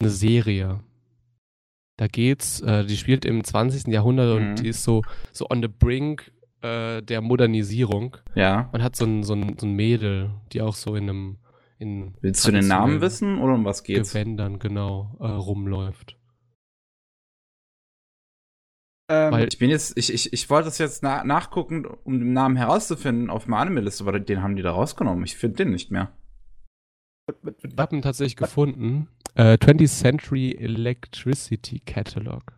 Eine 0.00 0.10
Serie. 0.10 0.80
Da 1.96 2.08
geht's, 2.08 2.60
äh, 2.60 2.84
die 2.84 2.96
spielt 2.96 3.24
im 3.24 3.42
20. 3.42 3.88
Jahrhundert 3.88 4.40
mhm. 4.40 4.48
und 4.50 4.54
die 4.60 4.68
ist 4.68 4.82
so, 4.82 5.02
so 5.32 5.46
on 5.50 5.62
the 5.62 5.68
brink 5.68 6.32
äh, 6.62 7.02
der 7.02 7.20
Modernisierung. 7.20 8.16
Ja. 8.34 8.68
Man 8.72 8.82
hat 8.82 8.96
so 8.96 9.04
ein, 9.04 9.22
so, 9.22 9.34
ein, 9.34 9.56
so 9.58 9.66
ein 9.66 9.74
Mädel, 9.74 10.30
die 10.52 10.62
auch 10.62 10.74
so 10.74 10.96
in 10.96 11.04
einem. 11.04 11.36
In 11.78 12.14
Willst 12.20 12.46
du 12.46 12.52
den 12.52 12.68
Namen 12.68 13.00
wissen 13.00 13.38
oder 13.38 13.54
um 13.54 13.64
was 13.64 13.82
geht's? 13.82 14.12
Gewändern, 14.12 14.60
genau, 14.60 15.16
äh, 15.20 15.26
rumläuft. 15.26 16.16
Ähm, 19.14 19.32
Weil 19.32 19.48
ich 19.48 19.58
bin 19.58 19.70
jetzt, 19.70 19.96
ich, 19.96 20.12
ich, 20.12 20.32
ich 20.32 20.50
wollte 20.50 20.66
das 20.66 20.78
jetzt 20.78 21.02
na 21.02 21.24
nachgucken, 21.24 21.86
um 21.86 22.18
den 22.18 22.32
Namen 22.32 22.56
herauszufinden 22.56 23.30
auf 23.30 23.46
meiner 23.46 23.62
Anime-Liste, 23.62 24.04
aber 24.04 24.18
den 24.18 24.42
haben 24.42 24.56
die 24.56 24.62
da 24.62 24.72
rausgenommen. 24.72 25.24
Ich 25.24 25.36
finde 25.36 25.58
den 25.58 25.70
nicht 25.70 25.90
mehr. 25.90 26.12
Ich 27.62 27.78
habe 27.78 27.96
ihn 27.96 28.02
tatsächlich 28.02 28.36
gefunden. 28.36 29.08
Äh, 29.34 29.54
20th 29.54 29.88
Century 29.88 30.52
Electricity 30.52 31.80
Catalog. 31.80 32.52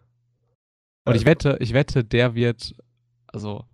Und 1.07 1.15
ich 1.15 1.21
also 1.21 1.27
wette, 1.27 1.57
ich 1.61 1.73
wette, 1.73 2.05
der 2.05 2.35
wird, 2.35 2.75
also, 3.29 3.65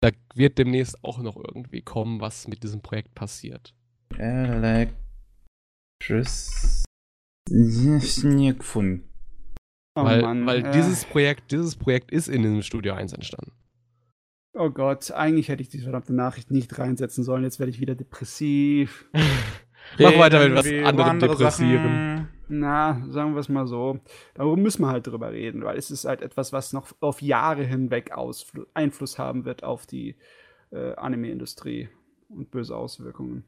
da 0.00 0.10
wird 0.34 0.58
demnächst 0.58 1.02
auch 1.04 1.18
noch 1.18 1.36
irgendwie 1.36 1.82
kommen, 1.82 2.20
was 2.20 2.48
mit 2.48 2.62
diesem 2.62 2.80
Projekt 2.80 3.14
passiert. 3.14 3.74
Electricity. 4.18 6.84
Nie 7.48 8.54
gefunden. 8.54 9.11
Oh 9.94 10.04
weil 10.04 10.22
Mann, 10.22 10.46
weil 10.46 10.64
äh. 10.64 10.70
dieses 10.72 11.04
Projekt, 11.04 11.52
dieses 11.52 11.76
Projekt 11.76 12.10
ist 12.10 12.28
in 12.28 12.42
dem 12.42 12.62
Studio 12.62 12.94
1 12.94 13.12
entstanden. 13.12 13.52
Oh 14.54 14.70
Gott, 14.70 15.10
eigentlich 15.12 15.48
hätte 15.48 15.62
ich 15.62 15.68
diese 15.68 15.84
verdammte 15.84 16.14
Nachricht 16.14 16.50
nicht 16.50 16.78
reinsetzen 16.78 17.24
sollen. 17.24 17.42
Jetzt 17.42 17.58
werde 17.58 17.70
ich 17.70 17.80
wieder 17.80 17.94
depressiv. 17.94 19.08
Mach 19.98 20.18
weiter 20.18 20.46
mit 20.48 20.56
was 20.56 20.66
anderem 20.66 21.18
depressieren. 21.18 22.28
Na, 22.48 23.02
sagen 23.08 23.32
wir 23.32 23.40
es 23.40 23.48
mal 23.48 23.66
so. 23.66 23.98
Darüber 24.34 24.56
müssen 24.56 24.82
wir 24.82 24.88
halt 24.88 25.06
drüber 25.06 25.32
reden, 25.32 25.64
weil 25.64 25.78
es 25.78 25.90
ist 25.90 26.04
halt 26.04 26.20
etwas, 26.20 26.52
was 26.52 26.72
noch 26.72 26.92
auf 27.00 27.22
Jahre 27.22 27.64
hinweg 27.64 28.12
Ausfl 28.12 28.66
Einfluss 28.74 29.18
haben 29.18 29.44
wird 29.46 29.64
auf 29.64 29.86
die 29.86 30.16
äh, 30.70 30.94
Anime-Industrie 30.94 31.88
und 32.28 32.50
böse 32.50 32.76
Auswirkungen. 32.76 33.44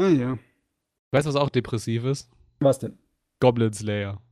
Naja. 0.00 0.38
Weißt 1.12 1.26
du, 1.26 1.28
was 1.28 1.36
auch 1.36 1.50
depressiv 1.50 2.04
ist? 2.04 2.30
Was 2.60 2.78
denn? 2.78 2.98
Goblin 3.40 3.72
Slayer. 3.72 4.22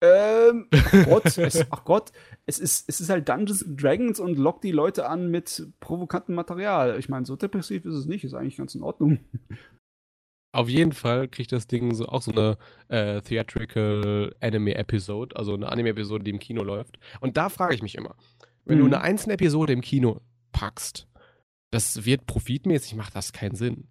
Ähm, 0.00 0.68
Gott, 1.04 1.38
es, 1.38 1.66
ach 1.70 1.84
Gott, 1.84 2.12
es 2.46 2.58
ist, 2.58 2.88
es 2.88 3.00
ist 3.00 3.10
halt 3.10 3.28
Dungeons 3.28 3.64
Dragons 3.68 4.20
und 4.20 4.38
lockt 4.38 4.64
die 4.64 4.72
Leute 4.72 5.08
an 5.08 5.30
mit 5.30 5.66
provokantem 5.80 6.34
Material. 6.34 6.98
Ich 6.98 7.08
meine, 7.08 7.26
so 7.26 7.36
depressiv 7.36 7.84
ist 7.84 7.94
es 7.94 8.06
nicht, 8.06 8.24
ist 8.24 8.34
eigentlich 8.34 8.56
ganz 8.56 8.74
in 8.74 8.82
Ordnung. 8.82 9.18
Auf 10.52 10.68
jeden 10.68 10.92
Fall 10.92 11.28
kriegt 11.28 11.52
das 11.52 11.66
Ding 11.66 11.94
so 11.94 12.06
auch 12.06 12.22
so 12.22 12.32
eine 12.32 12.56
äh, 12.88 13.20
Theatrical 13.20 14.34
Anime 14.40 14.74
Episode, 14.74 15.36
also 15.36 15.54
eine 15.54 15.70
Anime 15.70 15.90
Episode, 15.90 16.24
die 16.24 16.30
im 16.30 16.38
Kino 16.38 16.62
läuft. 16.62 16.98
Und 17.20 17.36
da 17.36 17.48
frage 17.50 17.74
ich 17.74 17.82
mich 17.82 17.94
immer, 17.94 18.14
wenn 18.64 18.78
mhm. 18.78 18.82
du 18.82 18.86
eine 18.86 19.00
einzelne 19.02 19.34
Episode 19.34 19.72
im 19.72 19.82
Kino 19.82 20.22
packst, 20.52 21.08
das 21.70 22.06
wird 22.06 22.26
profitmäßig, 22.26 22.94
macht 22.94 23.14
das 23.14 23.32
keinen 23.32 23.54
Sinn. 23.54 23.88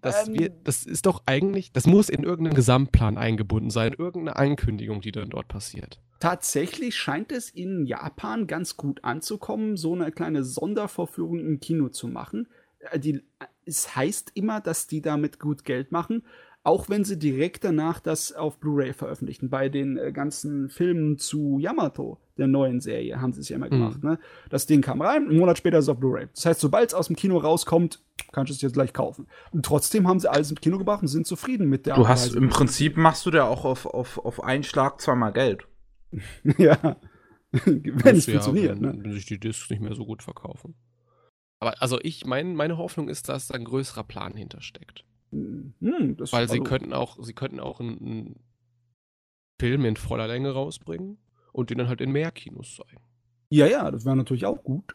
Das, 0.00 0.28
ähm, 0.28 0.38
wird, 0.38 0.52
das 0.64 0.84
ist 0.84 1.06
doch 1.06 1.22
eigentlich, 1.26 1.72
das 1.72 1.86
muss 1.86 2.08
in 2.08 2.22
irgendeinen 2.22 2.54
Gesamtplan 2.54 3.18
eingebunden 3.18 3.70
sein, 3.70 3.92
irgendeine 3.92 4.36
Ankündigung, 4.36 5.00
die 5.00 5.12
dann 5.12 5.30
dort 5.30 5.48
passiert. 5.48 6.00
Tatsächlich 6.20 6.96
scheint 6.96 7.32
es 7.32 7.50
in 7.50 7.86
Japan 7.86 8.46
ganz 8.46 8.76
gut 8.76 9.04
anzukommen, 9.04 9.76
so 9.76 9.94
eine 9.94 10.10
kleine 10.10 10.44
Sondervorführung 10.44 11.38
im 11.40 11.60
Kino 11.60 11.88
zu 11.88 12.08
machen. 12.08 12.48
Äh, 12.90 12.98
die, 12.98 13.22
es 13.64 13.94
heißt 13.96 14.32
immer, 14.34 14.60
dass 14.60 14.86
die 14.86 15.02
damit 15.02 15.38
gut 15.38 15.64
Geld 15.64 15.92
machen, 15.92 16.22
auch 16.64 16.88
wenn 16.88 17.04
sie 17.04 17.18
direkt 17.18 17.64
danach 17.64 18.00
das 18.00 18.32
auf 18.32 18.58
Blu-ray 18.58 18.92
veröffentlichen. 18.92 19.48
Bei 19.48 19.68
den 19.68 19.96
äh, 19.96 20.12
ganzen 20.12 20.68
Filmen 20.68 21.18
zu 21.18 21.58
Yamato, 21.58 22.18
der 22.36 22.46
neuen 22.46 22.80
Serie, 22.80 23.20
haben 23.20 23.32
sie 23.32 23.40
es 23.40 23.48
ja 23.48 23.56
immer 23.56 23.66
mhm. 23.66 23.70
gemacht. 23.70 24.04
Ne? 24.04 24.18
Das 24.50 24.66
Ding 24.66 24.82
kam 24.82 25.00
rein, 25.00 25.28
einen 25.28 25.38
Monat 25.38 25.58
später 25.58 25.78
ist 25.78 25.84
es 25.84 25.88
auf 25.88 25.98
Blu-ray. 25.98 26.28
Das 26.34 26.46
heißt, 26.46 26.60
sobald 26.60 26.88
es 26.88 26.94
aus 26.94 27.06
dem 27.06 27.16
Kino 27.16 27.38
rauskommt, 27.38 28.02
kannst 28.32 28.50
du 28.50 28.54
es 28.54 28.62
jetzt 28.62 28.74
gleich 28.74 28.92
kaufen. 28.92 29.26
Und 29.52 29.64
trotzdem 29.64 30.06
haben 30.06 30.20
sie 30.20 30.30
alles 30.30 30.50
im 30.50 30.60
Kino 30.60 30.78
gebracht 30.78 31.02
und 31.02 31.08
sind 31.08 31.26
zufrieden 31.26 31.68
mit 31.68 31.86
der 31.86 31.96
Du 31.96 32.08
hast 32.08 32.34
im 32.34 32.48
Prinzip 32.48 32.96
machst 32.96 33.26
du 33.26 33.30
da 33.30 33.44
auch 33.44 33.64
auf, 33.64 33.86
auf, 33.86 34.18
auf 34.18 34.42
einen 34.42 34.64
Schlag 34.64 35.00
zweimal 35.00 35.32
Geld. 35.32 35.66
ja. 36.58 36.96
wenn 37.52 38.16
es 38.16 38.26
funktioniert. 38.26 38.80
Wenn, 38.80 38.96
ne? 38.96 39.04
wenn 39.04 39.12
sich 39.12 39.26
die 39.26 39.40
Discs 39.40 39.70
nicht 39.70 39.80
mehr 39.80 39.94
so 39.94 40.04
gut 40.04 40.22
verkaufen. 40.22 40.74
Aber 41.60 41.80
also 41.82 41.98
ich, 42.02 42.24
mein, 42.24 42.54
meine 42.54 42.78
Hoffnung 42.78 43.08
ist, 43.08 43.28
dass 43.28 43.48
da 43.48 43.54
ein 43.54 43.64
größerer 43.64 44.04
Plan 44.04 44.36
hintersteckt. 44.36 45.04
Hm, 45.30 45.74
Weil 46.30 46.48
sie 46.48 46.60
könnten 46.60 46.92
auch, 46.92 47.22
sie 47.22 47.34
könnten 47.34 47.60
auch 47.60 47.80
einen, 47.80 47.98
einen, 47.98 48.40
Film 49.60 49.84
in 49.84 49.96
voller 49.96 50.28
Länge 50.28 50.52
rausbringen 50.52 51.18
und 51.52 51.70
den 51.70 51.78
dann 51.78 51.88
halt 51.88 52.00
in 52.00 52.12
mehr 52.12 52.30
Kinos 52.30 52.76
zeigen. 52.76 53.02
Ja, 53.50 53.66
ja, 53.66 53.90
das 53.90 54.04
wäre 54.04 54.14
natürlich 54.14 54.46
auch 54.46 54.62
gut. 54.62 54.94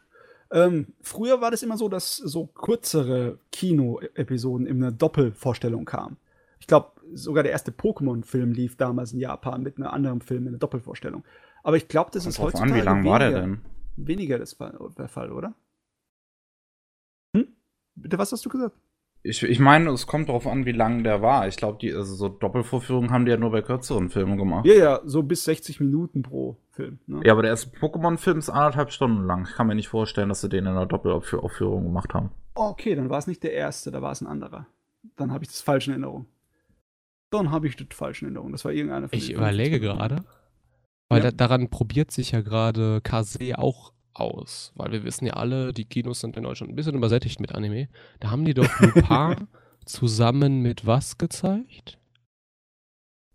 Ähm, 0.54 0.94
früher 1.02 1.42
war 1.42 1.50
das 1.50 1.64
immer 1.64 1.78
so, 1.78 1.90
dass 1.90 2.16
so 2.16 2.46
kürzere 2.46 3.40
Kino-Episoden 3.52 4.68
in 4.68 4.78
einer 4.78 4.92
Doppelvorstellung 4.92 5.84
kamen. 5.86 6.18
Ich 6.60 6.68
glaube, 6.68 6.92
sogar 7.12 7.42
der 7.42 7.52
erste 7.52 7.72
Pokémon-Film 7.72 8.54
lief 8.54 8.78
damals 8.78 9.14
in 9.14 9.20
Japan 9.20 9.64
mit 9.64 9.78
einem 9.78 9.88
anderen 9.88 10.22
Film 10.22 10.44
in 10.44 10.50
einer 10.50 10.60
Doppelvorstellung. 10.60 11.24
Aber 11.64 11.76
ich 11.76 11.88
glaube, 11.88 12.12
das 12.14 12.28
ist 12.28 12.38
heutzutage 12.38 12.72
an, 12.72 12.78
wie 12.78 12.86
lang 12.86 13.04
war 13.04 13.20
der 13.20 13.32
denn? 13.32 13.62
weniger 13.96 14.38
das 14.38 14.54
Fall, 14.54 14.78
der 14.96 15.08
Fall, 15.08 15.32
oder? 15.32 15.56
Hm? 17.36 17.48
Bitte, 17.96 18.20
was 18.20 18.32
hast 18.32 18.46
du 18.46 18.50
gesagt? 18.50 18.78
Ich, 19.26 19.42
ich 19.42 19.60
meine, 19.60 19.90
es 19.92 20.06
kommt 20.06 20.28
darauf 20.28 20.46
an, 20.46 20.66
wie 20.66 20.74
lang 20.74 21.04
der 21.06 21.22
war. 21.22 21.48
Ich 21.48 21.56
glaube, 21.56 21.78
die 21.80 21.94
also 21.94 22.14
so 22.14 22.28
Doppelvorführungen 22.28 23.12
haben 23.12 23.26
die 23.26 23.32
ja 23.32 23.38
nur 23.38 23.52
bei 23.52 23.62
kürzeren 23.62 24.10
Filmen 24.10 24.38
gemacht. 24.38 24.66
Ja, 24.66 24.74
ja, 24.74 25.02
so 25.06 25.24
bis 25.24 25.46
60 25.46 25.80
Minuten 25.80 26.24
pro 26.24 26.58
Film. 26.72 27.00
Ne? 27.08 27.22
Ja, 27.24 27.32
aber 27.32 27.44
der 27.44 27.52
erste 27.52 27.70
Pokémon-Film 27.70 28.38
ist 28.38 28.50
anderthalb 28.50 28.92
Stunden 28.92 29.26
lang. 29.26 29.48
Ich 29.50 29.56
kann 29.56 29.68
mir 29.68 29.76
nicht 29.76 29.88
vorstellen, 29.88 30.28
dass 30.28 30.42
sie 30.42 30.50
den 30.50 30.66
in 30.66 30.72
einer 30.72 30.86
Doppelaufführung 30.86 31.86
gemacht 31.86 32.14
haben. 32.14 32.32
Okay, 32.54 32.96
dann 32.96 33.10
war 33.10 33.18
es 33.18 33.28
nicht 33.28 33.44
der 33.44 33.54
erste, 33.54 33.92
da 33.92 34.02
war 34.02 34.12
es 34.12 34.20
ein 34.20 34.28
anderer. 34.28 34.68
Dann 35.16 35.32
habe 35.32 35.46
ich 35.46 35.50
das 35.50 35.62
falsch 35.62 35.88
in 35.88 35.94
Erinnerung. 35.94 36.26
Dann 37.30 37.50
habe 37.50 37.68
ich 37.68 37.78
das 37.78 37.88
falsch 37.92 38.22
in 38.22 38.28
Erinnerung. 38.28 38.52
Das 38.52 38.66
war 38.66 38.74
irgendeiner 38.74 39.08
von 39.08 39.18
Ich 39.18 39.32
überlege 39.32 39.80
gerade. 39.80 40.26
Weil 41.08 41.24
ja. 41.24 41.32
da, 41.32 41.48
daran 41.48 41.70
probiert 41.70 42.12
sich 42.12 42.32
ja 42.32 42.42
gerade 42.42 43.00
Kase 43.02 43.58
auch 43.58 43.94
aus. 44.14 44.72
Weil 44.76 44.92
wir 44.92 45.04
wissen 45.04 45.26
ja 45.26 45.34
alle, 45.34 45.74
die 45.74 45.86
Kinos 45.86 46.20
sind 46.20 46.38
in 46.38 46.44
Deutschland 46.44 46.72
ein 46.72 46.76
bisschen 46.76 46.96
übersättigt 46.96 47.40
mit 47.40 47.54
Anime. 47.54 47.90
Da 48.20 48.32
haben 48.32 48.46
die 48.46 48.54
doch 48.54 48.80
Lupin 48.80 49.48
zusammen 49.86 50.62
mit 50.62 50.86
was 50.86 51.18
gezeigt? 51.18 52.00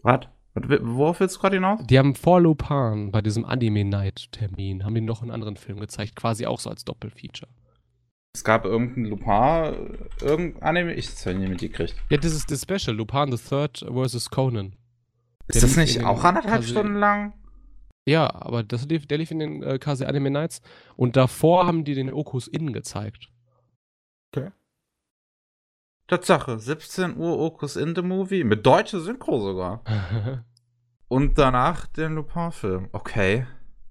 Was? 0.02 0.26
Worauf 0.54 1.20
willst 1.20 1.36
du 1.36 1.40
gerade 1.40 1.56
hinaus? 1.56 1.80
Die 1.86 1.98
haben 1.98 2.14
vor 2.14 2.40
Lupin 2.40 3.12
bei 3.12 3.20
diesem 3.20 3.44
Anime-Night-Termin, 3.44 4.84
haben 4.84 4.94
die 4.94 5.00
noch 5.00 5.22
einen 5.22 5.30
anderen 5.30 5.56
Film 5.56 5.78
gezeigt, 5.78 6.16
quasi 6.16 6.46
auch 6.46 6.58
so 6.58 6.70
als 6.70 6.84
Doppelfeature. 6.84 7.50
Es 8.34 8.44
gab 8.44 8.64
irgendein 8.64 9.06
Lupin, 9.06 9.98
irgendein 10.20 10.62
Anime, 10.62 10.94
ich 10.94 11.08
hab's 11.08 11.24
ja 11.24 11.32
nicht 11.32 11.48
mitgekriegt. 11.48 11.94
Ja, 12.10 12.18
das 12.18 12.32
ist 12.32 12.50
das 12.50 12.62
Special, 12.62 12.96
Lupin 12.96 13.36
the 13.36 13.42
Third 13.42 13.84
vs. 13.88 14.30
Conan. 14.30 14.74
Ist 15.48 15.62
das 15.62 15.76
nicht 15.76 16.04
auch 16.04 16.22
anderthalb 16.24 16.64
Stunden 16.64 16.96
lang? 16.96 17.32
Ja, 18.08 18.34
aber 18.34 18.62
das 18.62 18.86
lief, 18.86 19.06
der 19.06 19.18
lief 19.18 19.30
in 19.30 19.38
den 19.38 19.62
äh, 19.62 19.78
KZ 19.78 20.04
Anime 20.04 20.30
Nights 20.30 20.62
und 20.96 21.14
davor 21.16 21.66
haben 21.66 21.84
die 21.84 21.94
den 21.94 22.10
Okus 22.10 22.48
Innen 22.48 22.72
gezeigt. 22.72 23.30
Okay. 24.32 24.50
Tatsache, 26.06 26.58
17 26.58 27.18
Uhr 27.18 27.38
Okus 27.38 27.76
in 27.76 27.94
the 27.94 28.00
Movie, 28.00 28.44
mit 28.44 28.64
deutscher 28.64 29.00
Synchro 29.00 29.40
sogar. 29.40 29.84
und 31.08 31.36
danach 31.36 31.86
den 31.86 32.14
Lupin-Film. 32.14 32.88
Okay. 32.92 33.46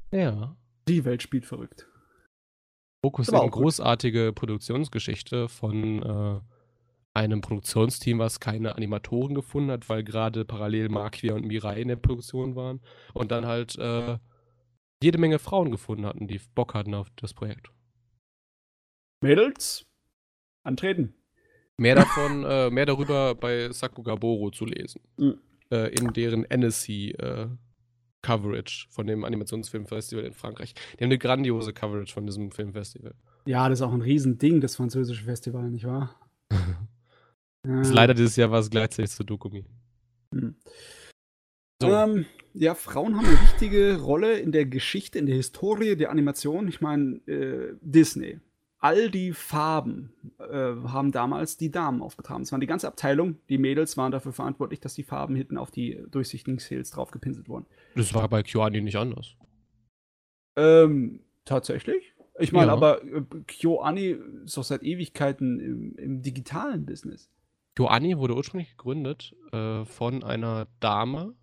Ja. 0.09 0.57
Die 0.87 1.05
Welt 1.05 1.21
spielt 1.21 1.45
verrückt. 1.45 1.87
Okus 3.03 3.27
ist 3.27 3.35
eine 3.35 3.51
großartige 3.51 4.33
Produktionsgeschichte 4.33 5.47
von 5.47 6.01
äh, 6.01 6.39
einem 7.17 7.41
Produktionsteam, 7.41 8.19
was 8.19 8.39
keine 8.39 8.75
Animatoren 8.75 9.33
gefunden 9.33 9.71
hat, 9.71 9.89
weil 9.89 10.03
gerade 10.03 10.45
parallel 10.45 10.89
Marquia 10.89 11.33
und 11.33 11.47
Mirai 11.47 11.81
in 11.81 11.87
der 11.87 11.95
Produktion 11.95 12.55
waren 12.55 12.79
und 13.15 13.31
dann 13.31 13.47
halt 13.47 13.75
äh, 13.77 14.19
jede 15.01 15.17
Menge 15.17 15.39
Frauen 15.39 15.71
gefunden 15.71 16.05
hatten, 16.05 16.27
die 16.27 16.39
Bock 16.53 16.75
hatten 16.75 16.93
auf 16.93 17.07
das 17.15 17.33
Projekt. 17.33 17.71
Mädels, 19.21 19.87
antreten. 20.63 21.15
Mehr 21.77 21.95
davon, 21.95 22.43
äh, 22.43 22.69
mehr 22.69 22.85
darüber 22.85 23.33
bei 23.33 23.71
Sakugaboro 23.71 24.51
zu 24.51 24.65
lesen. 24.65 25.01
Mhm. 25.17 25.39
Äh, 25.71 25.93
in 25.95 26.13
deren 26.13 26.45
NSC 26.45 27.11
äh, 27.13 27.47
Coverage 28.21 28.87
von 28.89 29.07
dem 29.07 29.23
Animationsfilmfestival 29.23 30.23
in 30.23 30.33
Frankreich. 30.33 30.73
Die 30.73 31.03
haben 31.03 31.09
eine 31.09 31.17
grandiose 31.17 31.73
Coverage 31.73 32.13
von 32.13 32.27
diesem 32.27 32.51
Filmfestival. 32.51 33.15
Ja, 33.45 33.69
das 33.69 33.79
ist 33.79 33.83
auch 33.83 33.93
ein 33.93 34.01
Riesending, 34.01 34.61
das 34.61 34.75
französische 34.75 35.23
Festival, 35.23 35.71
nicht 35.71 35.85
wahr? 35.85 36.15
Das 37.67 37.89
ist 37.89 37.93
leider 37.93 38.13
dieses 38.13 38.35
Jahr 38.35 38.51
was 38.51 38.69
gleichzeitig 38.69 39.11
zu 39.11 39.23
Dokumi. 39.23 39.65
Hm. 40.33 40.55
So. 41.81 41.89
Ähm, 41.89 42.25
ja, 42.53 42.73
Frauen 42.73 43.15
haben 43.15 43.25
eine 43.25 43.41
wichtige 43.41 43.99
Rolle 44.01 44.39
in 44.39 44.51
der 44.51 44.65
Geschichte, 44.65 45.19
in 45.19 45.27
der 45.27 45.35
Historie 45.35 45.95
der 45.95 46.09
Animation. 46.09 46.67
Ich 46.67 46.81
meine, 46.81 47.17
äh, 47.27 47.75
Disney. 47.81 48.39
All 48.79 49.09
die 49.09 49.33
Farben 49.33 50.13
äh, 50.39 50.53
haben 50.53 51.11
damals 51.11 51.57
die 51.57 51.71
Damen 51.71 52.01
aufgetragen. 52.01 52.43
Es 52.43 52.51
waren 52.51 52.61
die 52.61 52.67
ganze 52.67 52.87
Abteilung, 52.87 53.37
die 53.49 53.57
Mädels 53.57 53.97
waren 53.97 54.11
dafür 54.11 54.33
verantwortlich, 54.33 54.79
dass 54.79 54.93
die 54.93 55.03
Farben 55.03 55.35
hinten 55.35 55.57
auf 55.57 55.71
die 55.71 56.03
durchsichtigen 56.09 56.59
Sales 56.59 56.91
drauf 56.91 57.11
gepinselt 57.11 57.49
wurden. 57.49 57.65
Das 57.95 58.13
war 58.13 58.27
bei 58.29 58.43
KyoAni 58.43 58.81
nicht 58.81 58.97
anders. 58.97 59.35
Ähm, 60.55 61.21
tatsächlich? 61.45 62.13
Ich 62.39 62.51
meine, 62.51 62.67
ja. 62.67 62.73
aber 62.73 63.03
äh, 63.03 63.23
KyoAni 63.47 64.17
ist 64.45 64.57
doch 64.57 64.63
seit 64.63 64.83
Ewigkeiten 64.83 65.59
im, 65.59 65.95
im 65.95 66.21
digitalen 66.21 66.85
Business. 66.85 67.29
KyoAni 67.77 68.17
wurde 68.17 68.35
ursprünglich 68.35 68.71
gegründet 68.71 69.35
äh, 69.51 69.85
von 69.85 70.23
einer 70.23 70.67
Dame 70.79 71.35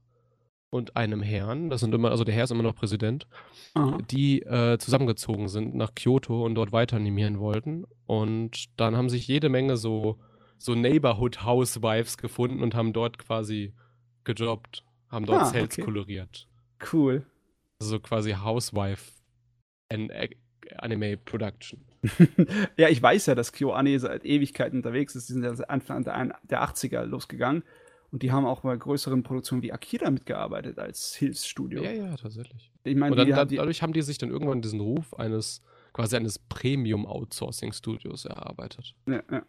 und 0.69 0.97
einem 0.97 1.23
Herrn, 1.23 1.71
das 1.71 1.81
sind 1.81 1.95
immer, 1.95 2.11
also 2.11 2.25
der 2.25 2.35
Herr 2.35 2.43
ist 2.43 2.51
immer 2.51 2.65
noch 2.65 2.75
Präsident, 2.75 3.29
Aha. 3.75 3.99
die 4.11 4.43
äh, 4.43 4.77
zusammengezogen 4.79 5.47
sind 5.47 5.77
nach 5.77 5.95
Kyoto 5.95 6.45
und 6.45 6.57
dort 6.57 6.73
weiter 6.73 6.97
animieren 6.97 7.39
wollten. 7.39 7.85
Und 8.07 8.65
dann 8.81 8.97
haben 8.97 9.09
sich 9.11 9.29
jede 9.29 9.49
Menge 9.49 9.77
so, 9.77 10.19
so 10.59 10.75
Neighborhood 10.75 11.45
Housewives 11.45 12.19
gefunden 12.19 12.65
und 12.65 12.75
haben 12.75 12.93
dort 12.93 13.19
quasi 13.19 13.73
gejobbt, 14.25 14.83
haben 15.09 15.27
dort 15.27 15.43
ah, 15.43 15.45
Sales 15.45 15.75
okay. 15.75 15.83
koloriert. 15.83 16.49
Cool. 16.93 17.25
Also 17.79 18.01
quasi 18.01 18.33
Housewife 18.33 19.13
Anime 20.79 21.17
Production. 21.17 21.85
ja, 22.77 22.89
ich 22.89 23.03
weiß 23.03 23.27
ja, 23.27 23.35
dass 23.35 23.53
KyoAni 23.53 23.99
seit 23.99 24.25
Ewigkeiten 24.25 24.79
unterwegs 24.79 25.15
ist. 25.15 25.29
Die 25.29 25.33
sind 25.35 25.45
ja 25.45 25.53
Anfang 25.65 26.05
der 26.05 26.63
80er 26.63 27.05
losgegangen. 27.05 27.63
Und 28.11 28.23
die 28.23 28.31
haben 28.31 28.47
auch 28.47 28.61
bei 28.61 28.77
größeren 28.77 29.25
Produktionen 29.25 29.63
wie 29.63 29.73
Akira 29.73 30.09
mitgearbeitet 30.11 30.79
als 30.79 31.17
Hilfsstudio. 31.17 31.83
Ja, 31.83 31.91
ja, 31.91 32.17
tatsächlich. 32.17 32.71
Ich 32.85 32.95
meine, 32.95 33.17
dann, 33.17 33.29
dann, 33.29 33.49
dadurch 33.49 33.83
haben 33.83 33.93
die 33.93 34.03
sich 34.03 34.19
dann 34.19 34.31
irgendwann 34.31 34.63
diesen 34.63 34.81
Ruf 34.81 35.15
eines 35.15 35.63
quasi 35.95 36.17
eines 36.17 36.39
Premium-Outsourcing-Studios 36.39 38.27
erarbeitet. 38.27 38.95
Ja, 39.09 39.23
ja. 39.31 39.47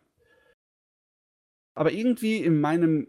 Aber 1.74 1.92
irgendwie 1.92 2.38
in 2.38 2.62
meinem 2.62 3.08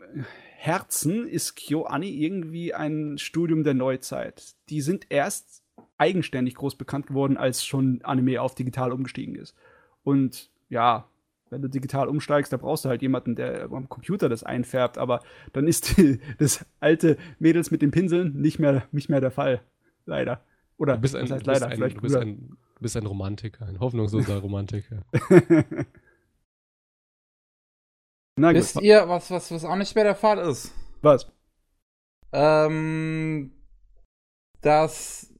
Herzen 0.57 1.29
ist 1.29 1.55
KyoAni 1.55 2.09
irgendwie 2.09 2.75
ein 2.75 3.19
Studium 3.19 3.63
der 3.63 3.75
Neuzeit. 3.75 4.57
Die 4.69 4.81
sind 4.81 5.07
erst 5.11 5.63
eigenständig 5.99 6.55
groß 6.55 6.77
bekannt 6.77 7.07
geworden, 7.07 7.37
als 7.37 7.65
schon 7.65 8.01
Anime 8.03 8.41
auf 8.41 8.55
digital 8.55 8.93
umgestiegen 8.93 9.35
ist. 9.35 9.57
Und 10.05 10.51
ja, 10.69 11.09
wenn 11.51 11.63
du 11.63 11.69
digital 11.69 12.09
umsteigst, 12.09 12.53
da 12.53 12.57
brauchst 12.57 12.85
du 12.85 12.89
halt 12.89 13.03
jemanden, 13.03 13.37
der 13.37 13.71
am 13.71 13.89
Computer 13.89 14.29
das 14.29 14.43
einfärbt, 14.43 14.99
aber 14.99 15.21
dann 15.53 15.69
ist 15.69 15.97
die, 15.97 16.21
das 16.39 16.67
alte 16.81 17.17
Mädels 17.39 17.71
mit 17.71 17.83
den 17.83 17.91
Pinseln 17.91 18.41
nicht 18.41 18.59
mehr, 18.59 18.87
nicht 18.93 19.09
mehr 19.09 19.21
der 19.21 19.31
Fall. 19.31 19.61
Leider. 20.05 20.43
Oder 20.77 20.95
du 20.97 21.03
bist 21.03 21.15
ein, 21.15 21.23
das 21.23 21.33
heißt 21.33 21.47
leider, 21.47 21.69
ein, 21.69 21.77
vielleicht 21.77 21.97
du 21.97 22.03
bist 22.03 22.17
ein, 22.17 22.57
du 22.75 22.81
bist 22.81 22.97
ein 22.97 23.07
Romantiker, 23.07 23.67
ein 23.67 23.81
hoffnungsloser 23.81 24.39
Romantiker. 24.39 25.05
Na 28.39 28.53
gut. 28.53 28.61
Wisst 28.61 28.81
ihr, 28.83 29.09
was, 29.09 29.31
was, 29.31 29.51
was 29.51 29.65
auch 29.65 29.77
nicht 29.77 29.95
mehr 29.95 30.05
der 30.05 30.15
Fall 30.15 30.39
ist? 30.39 30.75
Was? 31.01 31.33
Ähm, 32.33 33.51
dass 34.61 35.33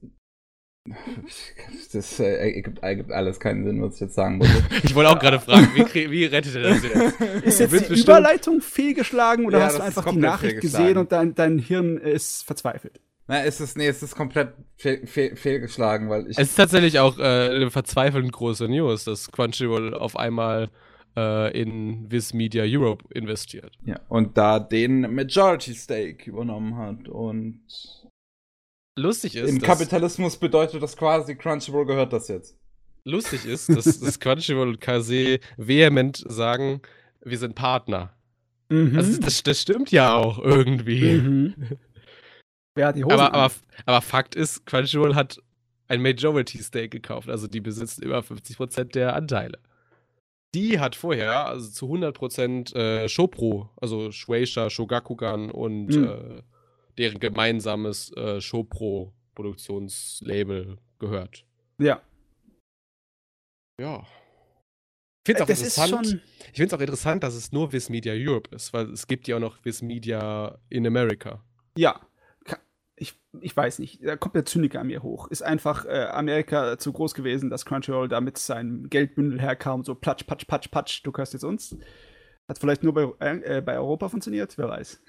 das 1.93 2.19
äh, 2.19 2.53
ergibt, 2.53 2.79
ergibt, 2.79 3.11
alles 3.11 3.39
keinen 3.39 3.65
Sinn, 3.65 3.81
was 3.81 3.95
ich 3.95 4.01
jetzt 4.01 4.15
sagen 4.15 4.37
muss. 4.37 4.47
ich 4.83 4.95
wollte 4.95 5.09
auch 5.09 5.19
gerade 5.19 5.39
fragen, 5.39 5.69
wie, 5.75 6.11
wie 6.11 6.25
rettet 6.25 6.55
er 6.55 6.61
das 6.61 6.83
jetzt? 6.83 7.21
Ist 7.43 7.59
jetzt 7.59 7.73
die 7.73 7.77
bestimmt... 7.77 7.99
Überleitung 7.99 8.61
fehlgeschlagen 8.61 9.45
oder 9.45 9.59
ja, 9.59 9.65
hast 9.65 9.79
du 9.79 9.83
einfach 9.83 10.05
die 10.09 10.17
Nachricht 10.17 10.61
gesehen 10.61 10.97
und 10.97 11.11
dein, 11.11 11.35
dein 11.35 11.59
Hirn 11.59 11.97
ist 11.97 12.43
verzweifelt? 12.45 12.99
Na, 13.27 13.41
ist 13.41 13.59
es, 13.59 13.75
nee, 13.75 13.87
es 13.87 14.01
ist 14.01 14.15
komplett 14.15 14.53
fehl, 14.77 15.05
fehl, 15.05 15.35
fehlgeschlagen, 15.35 16.09
weil 16.09 16.27
ich. 16.29 16.37
Es 16.37 16.49
ist 16.49 16.55
tatsächlich 16.55 16.99
auch 16.99 17.19
äh, 17.19 17.49
eine 17.49 17.69
verzweifelnd 17.69 18.31
große 18.31 18.69
News, 18.69 19.03
dass 19.03 19.31
Crunchyroll 19.31 19.93
auf 19.93 20.17
einmal 20.17 20.69
äh, 21.17 21.59
in 21.59 22.09
Viz 22.09 22.33
Media 22.33 22.63
Europe 22.65 23.03
investiert. 23.13 23.73
Ja, 23.83 23.99
und 24.07 24.37
da 24.37 24.59
den 24.59 25.13
Majority 25.13 25.73
Stake 25.73 26.29
übernommen 26.29 26.77
hat 26.77 27.09
und 27.09 27.59
lustig 28.97 29.35
ist. 29.35 29.49
Im 29.49 29.61
Kapitalismus 29.61 30.37
bedeutet 30.37 30.81
das 30.81 30.97
quasi, 30.97 31.35
Crunchyroll 31.35 31.85
gehört 31.85 32.11
das 32.11 32.27
jetzt. 32.27 32.57
Lustig 33.05 33.45
ist, 33.45 33.69
dass, 33.69 33.99
dass 33.99 34.19
Crunchyroll 34.19 34.69
und 34.69 34.81
Kase 34.81 35.39
vehement 35.55 36.23
sagen, 36.27 36.81
wir 37.23 37.37
sind 37.37 37.55
Partner. 37.55 38.13
Mhm. 38.69 38.97
Also 38.97 39.21
das, 39.21 39.43
das, 39.43 39.61
stimmt 39.61 39.91
ja 39.91 40.15
auch 40.15 40.39
irgendwie. 40.39 41.13
Mhm. 41.13 41.55
Wer 42.75 42.87
hat 42.87 42.97
die 42.97 43.05
Hosen 43.05 43.19
aber, 43.19 43.33
aber, 43.33 43.53
aber, 43.85 44.01
Fakt 44.01 44.35
ist, 44.35 44.65
Crunchyroll 44.65 45.15
hat 45.15 45.41
ein 45.87 46.01
Majority 46.01 46.61
Stake 46.61 46.89
gekauft, 46.89 47.29
also 47.29 47.47
die 47.47 47.61
besitzt 47.61 48.03
über 48.03 48.19
50% 48.19 48.91
der 48.91 49.15
Anteile. 49.15 49.59
Die 50.53 50.79
hat 50.79 50.95
vorher, 50.95 51.47
also 51.47 51.69
zu 51.69 51.85
100% 51.93 52.75
äh, 52.75 53.09
Shopro, 53.09 53.69
also 53.77 54.11
Shueisha, 54.11 54.69
Shogakukan 54.69 55.49
und 55.49 55.87
mhm. 55.87 56.03
äh, 56.03 56.41
deren 56.97 57.19
gemeinsames 57.19 58.11
äh, 58.13 58.41
Shopro-Produktionslabel 58.41 60.79
gehört. 60.99 61.45
Ja. 61.79 62.01
Ja. 63.79 64.05
Ich 65.23 65.35
finde 65.35 65.39
es 65.39 65.43
auch 65.43 65.47
das 65.47 65.61
interessant. 65.61 66.21
Ich 66.39 66.55
finde 66.55 66.67
es 66.67 66.73
auch 66.73 66.79
interessant, 66.79 67.23
dass 67.23 67.35
es 67.35 67.51
nur 67.51 67.73
Viz 67.73 67.89
Media 67.89 68.13
Europe 68.15 68.55
ist, 68.55 68.71
weil 68.73 68.89
es 68.91 69.07
gibt 69.07 69.27
ja 69.27 69.35
auch 69.35 69.41
noch 69.41 69.57
Viz 69.63 69.81
Media 69.81 70.57
in 70.69 70.87
America. 70.87 71.43
Ja. 71.77 71.99
Ich, 72.99 73.13
ich 73.41 73.55
weiß 73.55 73.77
nicht, 73.77 74.03
da 74.03 74.15
kommt 74.15 74.33
der 74.33 74.45
Zyniker 74.45 74.79
an 74.79 74.87
mir 74.87 75.03
hoch. 75.03 75.27
Ist 75.27 75.43
einfach 75.43 75.85
äh, 75.85 76.05
Amerika 76.05 76.79
zu 76.79 76.91
groß 76.91 77.13
gewesen, 77.13 77.51
dass 77.51 77.63
Crunchyroll 77.65 78.07
da 78.07 78.21
mit 78.21 78.39
seinem 78.39 78.89
Geldbündel 78.89 79.39
herkam, 79.39 79.83
so 79.83 79.93
platsch, 79.93 80.25
patsch, 80.25 80.47
patsch, 80.47 80.71
patsch, 80.71 81.01
du 81.03 81.11
gehörst 81.11 81.33
jetzt 81.33 81.43
uns. 81.43 81.77
Hat 82.47 82.59
vielleicht 82.59 82.83
nur 82.83 82.93
bei, 82.93 83.11
äh, 83.19 83.61
bei 83.61 83.77
Europa 83.77 84.07
funktioniert, 84.07 84.57
wer 84.57 84.69
weiß. 84.69 85.01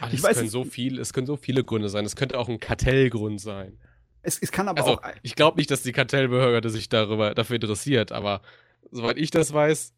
Ach, 0.00 0.12
ich 0.12 0.22
weiß 0.22 0.36
können 0.36 0.50
so 0.50 0.64
viel, 0.64 0.98
es 0.98 1.12
können 1.14 1.26
so 1.26 1.36
viele 1.36 1.64
Gründe 1.64 1.88
sein. 1.88 2.04
Es 2.04 2.14
könnte 2.14 2.38
auch 2.38 2.48
ein 2.48 2.60
Kartellgrund 2.60 3.40
sein. 3.40 3.78
Es, 4.22 4.38
es 4.38 4.52
kann 4.52 4.68
aber 4.68 4.80
also, 4.80 4.98
auch. 4.98 5.02
Ich 5.22 5.34
glaube 5.34 5.56
nicht, 5.56 5.70
dass 5.70 5.82
die 5.82 5.92
Kartellbehörde 5.92 6.68
sich 6.68 6.88
darüber, 6.88 7.34
dafür 7.34 7.56
interessiert, 7.56 8.12
aber 8.12 8.42
soweit 8.90 9.16
ich 9.16 9.30
das 9.30 9.52
weiß, 9.52 9.94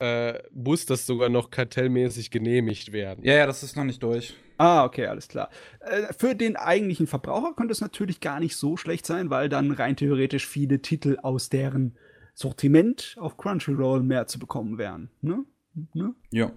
äh, 0.00 0.40
muss 0.52 0.86
das 0.86 1.06
sogar 1.06 1.28
noch 1.28 1.50
kartellmäßig 1.50 2.30
genehmigt 2.30 2.92
werden. 2.92 3.24
Ja, 3.24 3.34
ja, 3.34 3.46
das 3.46 3.62
ist 3.62 3.76
noch 3.76 3.84
nicht 3.84 4.02
durch. 4.02 4.34
Ah, 4.56 4.84
okay, 4.84 5.06
alles 5.06 5.28
klar. 5.28 5.50
Äh, 5.80 6.12
für 6.14 6.34
den 6.34 6.56
eigentlichen 6.56 7.06
Verbraucher 7.06 7.54
könnte 7.54 7.72
es 7.72 7.80
natürlich 7.80 8.20
gar 8.20 8.40
nicht 8.40 8.56
so 8.56 8.76
schlecht 8.76 9.06
sein, 9.06 9.30
weil 9.30 9.48
dann 9.48 9.70
rein 9.70 9.96
theoretisch 9.96 10.46
viele 10.46 10.82
Titel 10.82 11.16
aus 11.22 11.48
deren 11.48 11.96
Sortiment 12.38 13.16
auf 13.18 13.36
Crunchyroll 13.36 14.04
mehr 14.04 14.28
zu 14.28 14.38
bekommen 14.38 14.78
wären. 14.78 15.10
Ne? 15.22 15.44
ne? 15.92 16.14
Ja. 16.30 16.52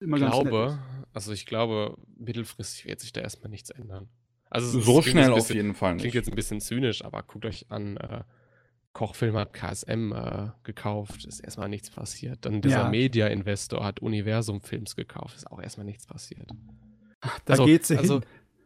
Immer 0.00 0.16
ich 0.16 0.24
glaube, 0.24 0.78
also 1.12 1.32
ich 1.32 1.46
glaube, 1.46 1.96
mittelfristig 2.16 2.86
wird 2.86 2.98
sich 2.98 3.12
da 3.12 3.20
erstmal 3.20 3.48
nichts 3.48 3.70
ändern. 3.70 4.08
Also 4.50 4.80
so 4.80 5.02
schnell 5.02 5.26
bisschen, 5.26 5.32
auf 5.32 5.50
jeden 5.50 5.74
Fall 5.74 5.94
nicht. 5.94 6.02
Klingt 6.02 6.14
jetzt 6.16 6.28
ein 6.30 6.34
bisschen 6.34 6.60
zynisch, 6.60 7.04
aber 7.04 7.22
guckt 7.22 7.44
euch 7.46 7.66
an, 7.70 7.96
äh, 7.96 8.24
Kochfilm 8.92 9.36
hat 9.36 9.52
KSM 9.52 10.12
äh, 10.12 10.50
gekauft, 10.64 11.24
ist 11.26 11.38
erstmal 11.38 11.68
nichts 11.68 11.90
passiert. 11.90 12.44
Dann 12.44 12.60
dieser 12.60 12.78
ja. 12.78 12.88
Media-Investor 12.88 13.84
hat 13.84 14.00
Universum 14.00 14.60
Films 14.62 14.96
gekauft, 14.96 15.36
ist 15.36 15.48
auch 15.48 15.62
erstmal 15.62 15.86
nichts 15.86 16.06
passiert. 16.06 16.50
Ach, 17.20 17.38
da 17.44 17.52
also, 17.52 17.66
geht's 17.66 17.86
hin. 17.86 17.98
Also 17.98 18.20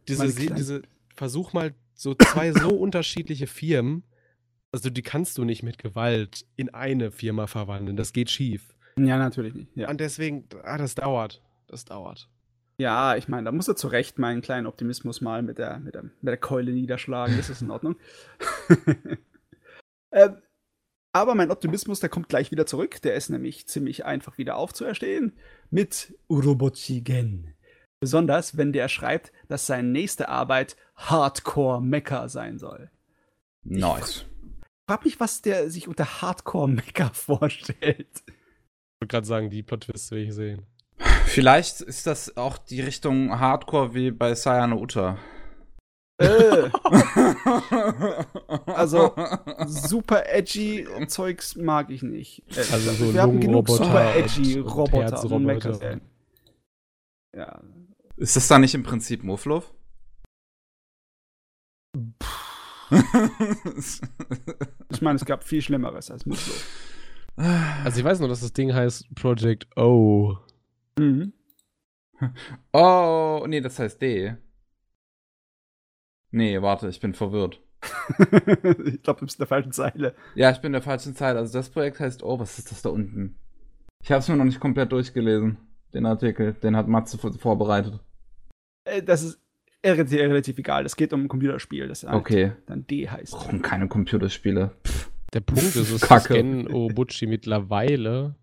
diese, 0.08 0.34
diese, 0.54 0.82
versuch 1.14 1.52
mal 1.52 1.74
so 1.92 2.14
zwei 2.14 2.52
so 2.52 2.70
unterschiedliche 2.70 3.46
Firmen 3.46 4.02
also 4.72 4.90
die 4.90 5.02
kannst 5.02 5.38
du 5.38 5.44
nicht 5.44 5.62
mit 5.62 5.78
Gewalt 5.78 6.44
in 6.56 6.72
eine 6.74 7.10
Firma 7.10 7.46
verwandeln. 7.46 7.96
Das 7.96 8.12
geht 8.12 8.30
schief. 8.30 8.74
Ja, 8.98 9.16
natürlich 9.16 9.54
nicht. 9.54 9.76
Ja. 9.76 9.88
Und 9.88 10.00
deswegen, 10.00 10.48
ah, 10.62 10.78
das 10.78 10.94
dauert. 10.94 11.42
Das 11.68 11.84
dauert. 11.84 12.28
Ja, 12.80 13.16
ich 13.16 13.28
meine, 13.28 13.44
da 13.44 13.52
muss 13.52 13.68
er 13.68 13.76
zu 13.76 13.88
Recht 13.88 14.18
meinen 14.18 14.40
kleinen 14.40 14.66
Optimismus 14.66 15.20
mal 15.20 15.42
mit 15.42 15.58
der, 15.58 15.78
mit 15.78 15.94
der, 15.94 16.04
mit 16.04 16.14
der 16.22 16.36
Keule 16.36 16.72
niederschlagen. 16.72 17.36
Das 17.36 17.50
ist 17.50 17.62
in 17.62 17.70
Ordnung. 17.70 17.96
äh, 20.10 20.30
aber 21.12 21.34
mein 21.34 21.50
Optimismus, 21.50 22.00
der 22.00 22.08
kommt 22.08 22.28
gleich 22.28 22.50
wieder 22.50 22.66
zurück. 22.66 23.02
Der 23.02 23.14
ist 23.14 23.30
nämlich 23.30 23.66
ziemlich 23.66 24.04
einfach 24.04 24.38
wieder 24.38 24.56
aufzuerstehen 24.56 25.36
mit 25.70 26.14
Urobochigen. 26.28 27.54
Besonders, 28.00 28.56
wenn 28.56 28.72
der 28.72 28.88
schreibt, 28.88 29.32
dass 29.48 29.66
seine 29.66 29.88
nächste 29.88 30.28
Arbeit 30.28 30.76
Hardcore 30.94 31.82
Mecha 31.82 32.28
sein 32.28 32.58
soll. 32.58 32.90
Nice 33.64 34.24
frag 34.88 35.04
mich, 35.04 35.20
was 35.20 35.42
der 35.42 35.68
sich 35.70 35.86
unter 35.86 36.22
Hardcore-Mecha 36.22 37.10
vorstellt. 37.12 38.08
Ich 38.26 39.00
wollte 39.00 39.08
gerade 39.08 39.26
sagen, 39.26 39.50
die 39.50 39.62
Plot-Twists 39.62 40.10
will 40.12 40.26
ich 40.26 40.34
sehen. 40.34 40.66
Vielleicht 41.26 41.82
ist 41.82 42.06
das 42.06 42.38
auch 42.38 42.56
die 42.56 42.80
Richtung 42.80 43.38
Hardcore 43.38 43.94
wie 43.94 44.10
bei 44.10 44.34
Sayano 44.34 44.76
Uta. 44.80 45.18
Äh. 46.20 46.70
also 48.66 49.14
super 49.66 50.26
edgy 50.26 50.88
Zeugs 51.06 51.54
mag 51.54 51.90
ich 51.90 52.02
nicht. 52.02 52.42
Also 52.48 52.92
so 52.92 53.14
wir 53.14 53.22
haben 53.22 53.38
genug 53.38 53.68
super 53.68 54.16
edgy 54.16 54.58
Roboter 54.58 55.22
und, 55.22 55.32
und 55.32 55.44
Mecha. 55.44 56.00
Ja. 57.36 57.60
Ist 58.16 58.34
das 58.34 58.48
da 58.48 58.58
nicht 58.58 58.74
im 58.74 58.82
Prinzip 58.82 59.22
Mufflov? 59.22 59.72
ich 64.90 65.02
meine, 65.02 65.16
es 65.16 65.24
gab 65.24 65.44
viel 65.44 65.62
Schlimmeres 65.62 66.10
als 66.10 66.26
Muslo. 66.26 66.54
Also 67.36 68.00
ich 68.00 68.04
weiß 68.04 68.20
nur, 68.20 68.28
dass 68.28 68.40
das 68.40 68.52
Ding 68.52 68.74
heißt 68.74 69.14
Project 69.14 69.68
O. 69.76 70.36
Mhm. 70.98 71.32
Oh, 72.72 73.44
nee, 73.46 73.60
das 73.60 73.78
heißt 73.78 74.02
D. 74.02 74.36
Nee, 76.30 76.60
warte, 76.60 76.88
ich 76.88 77.00
bin 77.00 77.14
verwirrt. 77.14 77.62
ich 78.18 79.02
glaube, 79.02 79.20
du 79.20 79.26
bist 79.26 79.36
in 79.36 79.42
der 79.42 79.46
falschen 79.46 79.72
Zeile. 79.72 80.14
Ja, 80.34 80.50
ich 80.50 80.58
bin 80.58 80.70
in 80.70 80.72
der 80.72 80.82
falschen 80.82 81.14
Zeile. 81.14 81.38
Also 81.38 81.52
das 81.52 81.70
Projekt 81.70 82.00
heißt, 82.00 82.22
oh, 82.22 82.38
was 82.38 82.58
ist 82.58 82.72
das 82.72 82.82
da 82.82 82.90
unten? 82.90 83.38
Ich 84.02 84.10
habe 84.10 84.20
es 84.20 84.28
mir 84.28 84.36
noch 84.36 84.44
nicht 84.44 84.60
komplett 84.60 84.92
durchgelesen, 84.92 85.58
den 85.94 86.06
Artikel. 86.06 86.54
Den 86.54 86.76
hat 86.76 86.88
Matze 86.88 87.18
vorbereitet. 87.18 88.00
Äh, 88.84 89.02
das 89.02 89.22
ist 89.22 89.40
relativ, 89.84 90.18
relativ 90.18 90.58
egal. 90.58 90.84
Es 90.86 90.96
geht 90.96 91.12
um 91.12 91.24
ein 91.24 91.28
Computerspiel, 91.28 91.88
das 91.88 92.04
halt 92.04 92.14
okay. 92.14 92.52
dann 92.66 92.86
D 92.86 93.08
heißt. 93.08 93.32
Warum 93.32 93.62
keine 93.62 93.88
Computerspiele? 93.88 94.72
Pff. 94.86 95.10
Der 95.34 95.40
Punkt 95.40 95.76
ist, 95.76 95.90
es 95.90 96.00
Kacke. 96.08 96.34
Gen 96.34 96.68
Obuchi 96.68 97.26
mittlerweile 97.26 98.34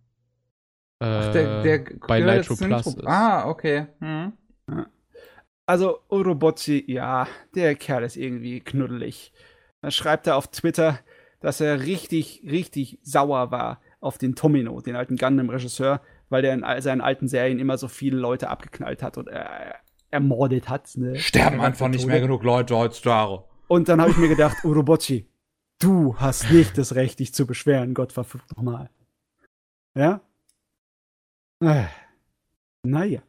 äh, 1.00 1.06
Ach, 1.06 1.32
der, 1.32 1.64
der 1.64 1.86
bei 2.08 2.20
Nitro 2.20 2.56
Plus 2.56 2.88
ist. 2.88 3.08
Ah, 3.08 3.48
okay. 3.48 3.88
Hm. 4.00 4.34
Also 5.66 6.00
Urobochi, 6.10 6.84
ja, 6.88 7.28
der 7.56 7.76
Kerl 7.76 8.04
ist 8.04 8.18
irgendwie 8.18 8.60
knuddelig. 8.60 9.34
Dann 9.82 9.92
schreibt 9.92 10.28
er 10.28 10.36
auf 10.36 10.50
Twitter, 10.50 11.00
dass 11.40 11.60
er 11.60 11.82
richtig, 11.82 12.44
richtig 12.50 13.00
sauer 13.02 13.52
war 13.52 13.82
auf 14.00 14.18
den 14.18 14.36
Tomino, 14.36 14.80
den 14.82 14.96
alten 14.96 15.18
Gundam-Regisseur, 15.18 16.02
weil 16.30 16.44
der 16.44 16.54
in 16.54 16.82
seinen 16.82 17.02
alten 17.02 17.28
Serien 17.28 17.60
immer 17.60 17.78
so 17.78 17.88
viele 17.88 18.18
Leute 18.18 18.50
abgeknallt 18.50 19.02
hat 19.02 19.18
und 19.18 19.28
er, 19.28 19.76
ermordet 20.16 20.70
hat. 20.70 20.90
Ne? 20.96 21.16
Sterben 21.18 21.62
einfach 21.62 21.88
nicht 21.88 22.08
mehr 22.08 22.20
genug 22.20 22.44
Leute 22.44 22.76
heutzutage. 22.76 23.44
Und 23.68 23.90
dann 23.90 24.02
habe 24.02 24.12
ich 24.12 24.18
mir 24.18 24.28
gedacht, 24.28 24.64
Urobochi, 24.64 25.28
du 25.80 26.18
hast 26.18 26.52
nicht 26.52 26.78
das 26.78 26.96
Recht, 26.96 27.20
dich 27.20 27.34
zu 27.34 27.46
beschweren, 27.46 27.94
Gott 27.94 28.12
verflucht 28.12 28.56
nochmal. 28.56 28.90
Ja? 29.96 30.22
Äh. 31.62 31.86
Naja. 32.84 33.22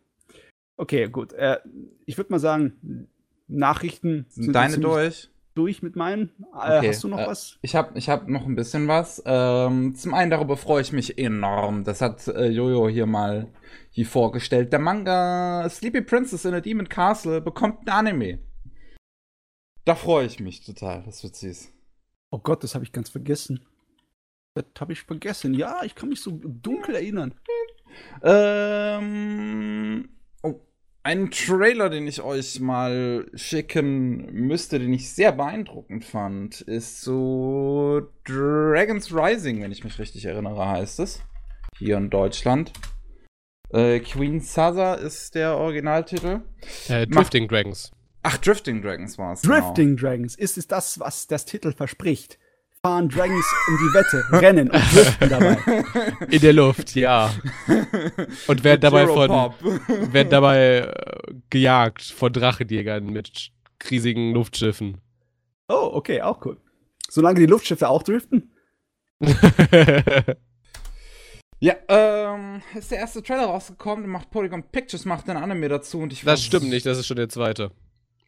Okay, 0.77 1.09
gut. 1.09 1.33
Äh, 1.33 1.59
ich 2.05 2.17
würde 2.17 2.33
mal 2.33 2.39
sagen, 2.39 3.09
Nachrichten 3.49 4.27
sind 4.29 4.53
deine 4.53 4.79
durch 4.79 5.31
durch 5.57 5.83
mit 5.83 5.97
meinen. 5.97 6.31
Äh, 6.55 6.79
okay. 6.79 6.89
Hast 6.89 7.03
du 7.03 7.09
noch 7.09 7.19
äh, 7.19 7.27
was? 7.27 7.59
Ich 7.63 7.75
habe 7.75 7.99
ich 7.99 8.09
hab 8.09 8.29
noch 8.29 8.47
ein 8.47 8.55
bisschen 8.55 8.87
was. 8.87 9.23
Ähm, 9.27 9.95
zum 9.95 10.15
einen 10.15 10.31
darüber 10.31 10.57
freue 10.57 10.83
ich 10.83 10.93
mich 10.93 11.19
enorm. 11.19 11.85
Das 11.85 12.01
hat 12.01 12.29
äh, 12.29 12.47
Jojo 12.49 12.89
hier 12.89 13.07
mal 13.07 13.49
hier 13.91 14.07
vorgestellt. 14.07 14.73
Der 14.73 14.79
Manga 14.79 15.69
Sleepy 15.69 16.03
Princess 16.03 16.45
in 16.45 16.55
a 16.55 16.61
Demon 16.61 16.89
Castle 16.89 17.41
bekommt 17.41 17.87
ein 17.87 17.89
Anime. 17.89 18.39
Da 19.85 19.95
freue 19.95 20.27
ich 20.27 20.41
mich 20.41 20.65
total. 20.65 21.03
Das 21.05 21.23
wird 21.23 21.37
süß. 21.37 21.73
Oh 22.31 22.39
Gott, 22.39 22.63
das 22.63 22.75
habe 22.75 22.85
ich 22.85 22.93
ganz 22.93 23.09
vergessen. 23.09 23.65
Das 24.55 24.65
habe 24.81 24.93
ich 24.93 25.03
vergessen. 25.03 25.55
Ja, 25.55 25.83
ich 25.85 25.95
kann 25.95 26.09
mich 26.09 26.21
so 26.21 26.33
dunkel 26.43 26.95
erinnern. 26.95 27.35
Ähm, 28.23 30.09
ein 31.07 31.31
Trailer, 31.31 31.89
den 31.89 32.09
ich 32.09 32.21
euch 32.21 32.59
mal 32.59 33.31
schicken 33.35 34.27
müsste, 34.33 34.81
den 34.81 34.93
ich 34.93 35.13
sehr 35.13 35.31
beeindruckend 35.31 36.05
fand, 36.05 36.63
ist 36.63 37.01
so 37.01 38.03
Dragon's 38.25 39.15
Rising, 39.15 39.63
wenn 39.63 39.71
ich 39.71 39.85
mich 39.85 40.01
richtig 40.01 40.25
erinnere, 40.25 40.69
heißt 40.69 40.99
es. 40.99 41.23
Hier 41.79 41.97
in 41.97 42.11
Deutschland. 42.11 42.73
Äh, 43.71 44.01
Queen 44.01 44.41
Saza 44.41 44.95
ist 44.95 45.37
der 45.37 45.57
Originaltitel. 45.57 46.41
Äh, 46.89 47.07
Drifting 47.07 47.47
Dragons. 47.47 47.93
Ach, 48.25 48.37
Drifting 48.39 48.83
Dragons 48.83 49.17
war 49.17 49.35
es. 49.35 49.43
Drifting 49.43 49.95
genau. 49.95 50.09
Dragons 50.09 50.35
ist 50.35 50.59
es 50.59 50.67
das, 50.67 50.99
was 50.99 51.29
das 51.29 51.45
Titel 51.45 51.71
verspricht. 51.73 52.37
Fahren 52.87 53.09
Dragons 53.09 53.45
um 53.67 53.79
die 53.79 53.95
Wette, 53.95 54.25
rennen 54.31 54.71
und 54.71 54.81
driften 54.93 55.29
dabei. 55.29 55.59
In 56.31 56.41
der 56.41 56.53
Luft, 56.53 56.95
ja. 56.95 57.35
Und 58.47 58.63
werden 58.63 58.81
dabei 58.81 59.09
von 59.09 59.29
werden 60.13 60.31
dabei 60.31 60.79
äh, 60.79 61.35
gejagt 61.51 62.03
von 62.03 62.33
Drachenjägern 62.33 63.07
mit 63.07 63.51
riesigen 63.91 64.33
Luftschiffen. 64.33 64.99
Oh, 65.69 65.91
okay, 65.95 66.23
auch 66.23 66.47
cool. 66.47 66.59
Solange 67.09 67.41
die 67.41 67.47
Luftschiffe 67.47 67.89
auch 67.89 68.05
driften? 68.05 68.53
ja, 71.59 71.75
ähm, 71.89 72.63
ist 72.77 72.93
der 72.93 72.99
erste 72.99 73.21
Trailer 73.21 73.47
rausgekommen, 73.47 74.09
macht 74.09 74.31
Polygon 74.31 74.63
Pictures, 74.63 75.05
macht 75.07 75.29
ein 75.29 75.37
Anime 75.37 75.69
dazu 75.69 75.99
und 75.99 76.13
ich 76.13 76.23
Das 76.23 76.45
stimmt 76.45 76.69
nicht, 76.69 76.87
das 76.87 76.99
ist 76.99 77.09
schon 77.09 77.17
der 77.17 77.29
zweite. 77.29 77.73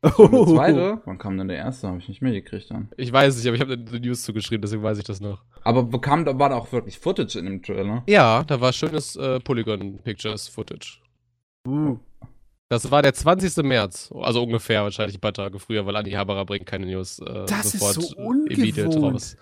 Oh. 0.02 0.28
Der 0.28 0.46
zweite? 0.46 1.02
Wann 1.04 1.18
kam 1.18 1.36
denn 1.38 1.48
der 1.48 1.56
erste? 1.56 1.88
Habe 1.88 1.98
ich 1.98 2.08
nicht 2.08 2.22
mehr 2.22 2.32
gekriegt 2.32 2.70
dann. 2.70 2.88
Ich 2.96 3.12
weiß 3.12 3.36
nicht, 3.36 3.46
aber 3.46 3.56
ich 3.56 3.60
habe 3.60 3.72
eine 3.72 4.00
News 4.00 4.22
zugeschrieben, 4.22 4.62
deswegen 4.62 4.82
weiß 4.82 4.98
ich 4.98 5.04
das 5.04 5.20
noch. 5.20 5.42
Aber 5.64 5.82
bekam, 5.82 6.24
da 6.24 6.38
war 6.38 6.50
da 6.50 6.56
auch 6.56 6.70
wirklich 6.72 6.98
Footage 6.98 7.38
in 7.38 7.46
dem 7.46 7.62
Trailer? 7.62 8.04
Ja, 8.06 8.44
da 8.44 8.60
war 8.60 8.72
schönes 8.72 9.16
äh, 9.16 9.40
Polygon 9.40 9.98
Pictures 9.98 10.48
Footage. 10.48 11.00
Uh. 11.66 11.98
Das 12.68 12.90
war 12.90 13.00
der 13.02 13.14
20. 13.14 13.64
März, 13.64 14.12
also 14.14 14.42
ungefähr 14.42 14.82
wahrscheinlich 14.82 15.16
ein 15.16 15.20
paar 15.20 15.32
Tage 15.32 15.58
früher, 15.58 15.86
weil 15.86 15.96
Andi 15.96 16.12
Haberer 16.12 16.44
bringt 16.44 16.66
keine 16.66 16.84
News 16.86 17.18
äh, 17.18 17.46
das 17.46 17.72
sofort 17.72 17.96
ist 17.96 18.10
so 18.10 18.16
ungewohnt. 18.18 19.14
raus. 19.14 19.36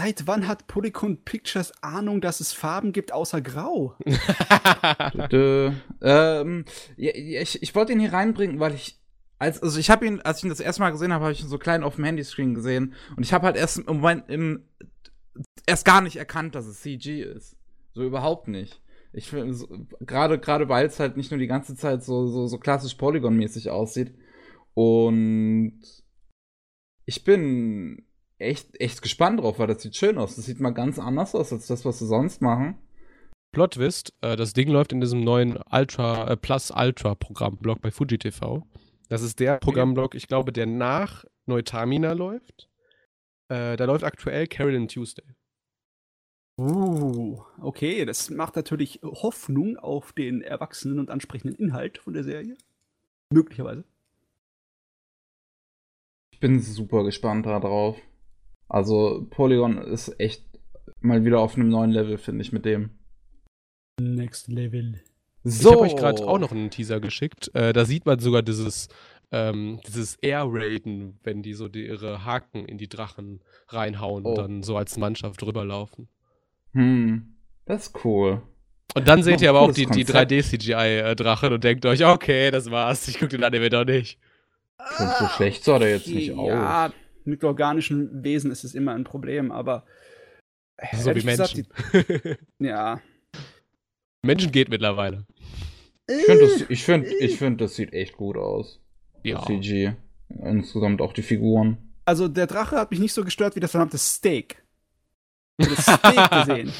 Seit 0.00 0.26
wann 0.26 0.46
hat 0.46 0.68
Polygon 0.68 1.24
Pictures 1.24 1.72
Ahnung, 1.82 2.20
dass 2.20 2.40
es 2.40 2.52
Farben 2.52 2.92
gibt 2.92 3.12
außer 3.12 3.40
Grau? 3.40 3.96
ähm, 5.32 6.64
ja, 6.96 7.10
ich, 7.14 7.62
ich 7.62 7.74
wollte 7.74 7.92
ihn 7.92 8.00
hier 8.00 8.12
reinbringen, 8.12 8.60
weil 8.60 8.74
ich 8.74 9.00
als, 9.38 9.62
also 9.62 9.78
ich 9.78 9.90
habe 9.90 10.06
ihn, 10.06 10.20
als 10.20 10.38
ich 10.38 10.44
ihn 10.44 10.50
das 10.50 10.60
erste 10.60 10.82
Mal 10.82 10.90
gesehen 10.90 11.12
habe, 11.12 11.24
habe 11.24 11.32
ich 11.32 11.42
ihn 11.42 11.48
so 11.48 11.58
klein 11.58 11.84
auf 11.84 11.96
dem 11.96 12.04
Handyscreen 12.04 12.54
gesehen 12.54 12.94
und 13.16 13.22
ich 13.22 13.32
habe 13.32 13.46
halt 13.46 13.56
erst 13.56 13.78
im 13.78 13.84
Moment 13.84 14.24
im, 14.28 14.64
erst 15.66 15.84
gar 15.84 16.00
nicht 16.00 16.16
erkannt, 16.16 16.54
dass 16.54 16.66
es 16.66 16.80
CG 16.80 17.22
ist. 17.22 17.56
So 17.94 18.02
überhaupt 18.02 18.48
nicht. 18.48 18.80
Ich 19.12 19.28
finde, 19.28 19.54
so, 19.54 19.68
gerade 20.00 20.38
gerade 20.38 20.68
weil 20.68 20.86
es 20.86 21.00
halt 21.00 21.16
nicht 21.16 21.30
nur 21.30 21.40
die 21.40 21.46
ganze 21.46 21.74
Zeit 21.76 22.02
so, 22.04 22.26
so, 22.26 22.46
so 22.46 22.58
klassisch 22.58 22.94
Polygon-mäßig 22.94 23.70
aussieht. 23.70 24.14
Und 24.74 25.80
ich 27.06 27.24
bin 27.24 28.04
echt, 28.38 28.80
echt 28.80 29.02
gespannt 29.02 29.40
drauf, 29.40 29.58
weil 29.58 29.66
das 29.66 29.82
sieht 29.82 29.96
schön 29.96 30.18
aus. 30.18 30.36
Das 30.36 30.44
sieht 30.44 30.60
mal 30.60 30.70
ganz 30.70 30.98
anders 30.98 31.34
aus 31.34 31.52
als 31.52 31.66
das, 31.66 31.84
was 31.84 31.98
sie 31.98 32.06
sonst 32.06 32.42
machen. 32.42 32.78
Plot 33.52 33.74
Twist, 33.74 34.12
äh, 34.20 34.36
das 34.36 34.52
Ding 34.52 34.68
läuft 34.68 34.92
in 34.92 35.00
diesem 35.00 35.24
neuen 35.24 35.58
Ultra, 35.70 36.30
äh, 36.30 36.36
Plus 36.36 36.70
Ultra 36.70 37.14
Programmblock 37.14 37.80
bei 37.80 37.90
Fuji 37.90 38.18
TV. 38.18 38.66
Das 39.08 39.22
ist 39.22 39.40
der 39.40 39.58
Programmblock, 39.58 40.14
ich 40.14 40.28
glaube, 40.28 40.52
der 40.52 40.66
nach 40.66 41.24
Neutamina 41.46 42.12
läuft. 42.12 42.68
Äh, 43.48 43.76
da 43.76 43.84
läuft 43.86 44.04
aktuell 44.04 44.46
Carolyn 44.46 44.88
Tuesday. 44.88 45.24
Uh, 46.60 47.40
okay, 47.60 48.04
das 48.04 48.30
macht 48.30 48.56
natürlich 48.56 49.00
Hoffnung 49.02 49.76
auf 49.76 50.12
den 50.12 50.42
erwachsenen 50.42 50.98
und 50.98 51.08
ansprechenden 51.08 51.56
Inhalt 51.56 51.98
von 51.98 52.12
der 52.12 52.24
Serie. 52.24 52.56
Möglicherweise. 53.32 53.84
Ich 56.32 56.40
bin 56.40 56.60
super 56.60 57.04
gespannt 57.04 57.46
darauf. 57.46 58.00
Also, 58.68 59.26
Polygon 59.30 59.78
ist 59.78 60.18
echt 60.20 60.44
mal 61.00 61.24
wieder 61.24 61.40
auf 61.40 61.54
einem 61.54 61.68
neuen 61.68 61.90
Level, 61.90 62.18
finde 62.18 62.42
ich, 62.42 62.52
mit 62.52 62.64
dem. 62.64 62.98
Next 64.00 64.48
Level. 64.48 65.00
So. 65.44 65.70
Ich 65.70 65.76
habe 65.76 65.82
euch 65.82 65.96
gerade 65.96 66.26
auch 66.26 66.38
noch 66.38 66.52
einen 66.52 66.70
Teaser 66.70 67.00
geschickt. 67.00 67.50
Äh, 67.54 67.72
da 67.72 67.84
sieht 67.84 68.06
man 68.06 68.18
sogar 68.18 68.42
dieses, 68.42 68.88
ähm, 69.30 69.80
dieses 69.86 70.16
Air-Raiden, 70.16 71.18
wenn 71.22 71.42
die 71.42 71.54
so 71.54 71.68
die, 71.68 71.86
ihre 71.86 72.24
Haken 72.24 72.64
in 72.66 72.78
die 72.78 72.88
Drachen 72.88 73.40
reinhauen 73.68 74.24
oh. 74.24 74.30
und 74.30 74.38
dann 74.38 74.62
so 74.62 74.76
als 74.76 74.96
Mannschaft 74.96 75.40
drüberlaufen. 75.42 76.08
Hm, 76.72 77.34
das 77.66 77.88
ist 77.88 78.04
cool. 78.04 78.42
Und 78.94 79.06
dann 79.06 79.22
seht 79.22 79.42
ihr 79.42 79.50
aber 79.50 79.60
auch 79.60 79.72
die, 79.72 79.86
die 79.86 80.04
3D-CGI-Drachen 80.04 81.52
und 81.52 81.62
denkt 81.62 81.84
euch, 81.86 82.04
okay, 82.04 82.50
das 82.50 82.70
war's, 82.70 83.06
ich 83.08 83.18
gucke 83.18 83.28
den 83.28 83.44
Anime 83.44 83.68
doch 83.68 83.84
nicht. 83.84 84.18
Und 84.98 85.10
so 85.18 85.26
schlecht 85.28 85.64
sah 85.64 85.78
der 85.78 85.90
jetzt 85.90 86.08
nicht 86.08 86.32
aus. 86.32 86.48
Ja, 86.48 86.92
mit 87.24 87.44
organischen 87.44 88.24
Wesen 88.24 88.50
ist 88.50 88.64
es 88.64 88.74
immer 88.74 88.94
ein 88.94 89.04
Problem, 89.04 89.52
aber. 89.52 89.84
So 90.92 91.14
wie 91.14 91.22
Menschen. 91.22 91.66
Gesagt, 91.68 92.38
die, 92.60 92.64
ja. 92.64 93.00
Menschen 94.22 94.52
geht 94.52 94.68
mittlerweile. 94.68 95.26
Ich 96.06 96.24
finde, 96.24 96.48
das, 96.48 96.64
ich 96.68 96.84
find, 96.84 97.06
ich 97.06 97.36
find, 97.38 97.60
das 97.60 97.74
sieht 97.76 97.92
echt 97.92 98.16
gut 98.16 98.36
aus. 98.36 98.80
Ja. 99.22 99.44
CG. 99.44 99.92
Insgesamt 100.28 101.00
auch 101.00 101.12
die 101.12 101.22
Figuren. 101.22 101.78
Also, 102.04 102.28
der 102.28 102.46
Drache 102.46 102.76
hat 102.76 102.90
mich 102.90 103.00
nicht 103.00 103.12
so 103.12 103.24
gestört 103.24 103.56
wie 103.56 103.60
das 103.60 103.70
verdammte 103.70 103.98
Steak 103.98 104.62
das 105.58 105.82
Steak 105.82 106.30
gesehen. 106.46 106.72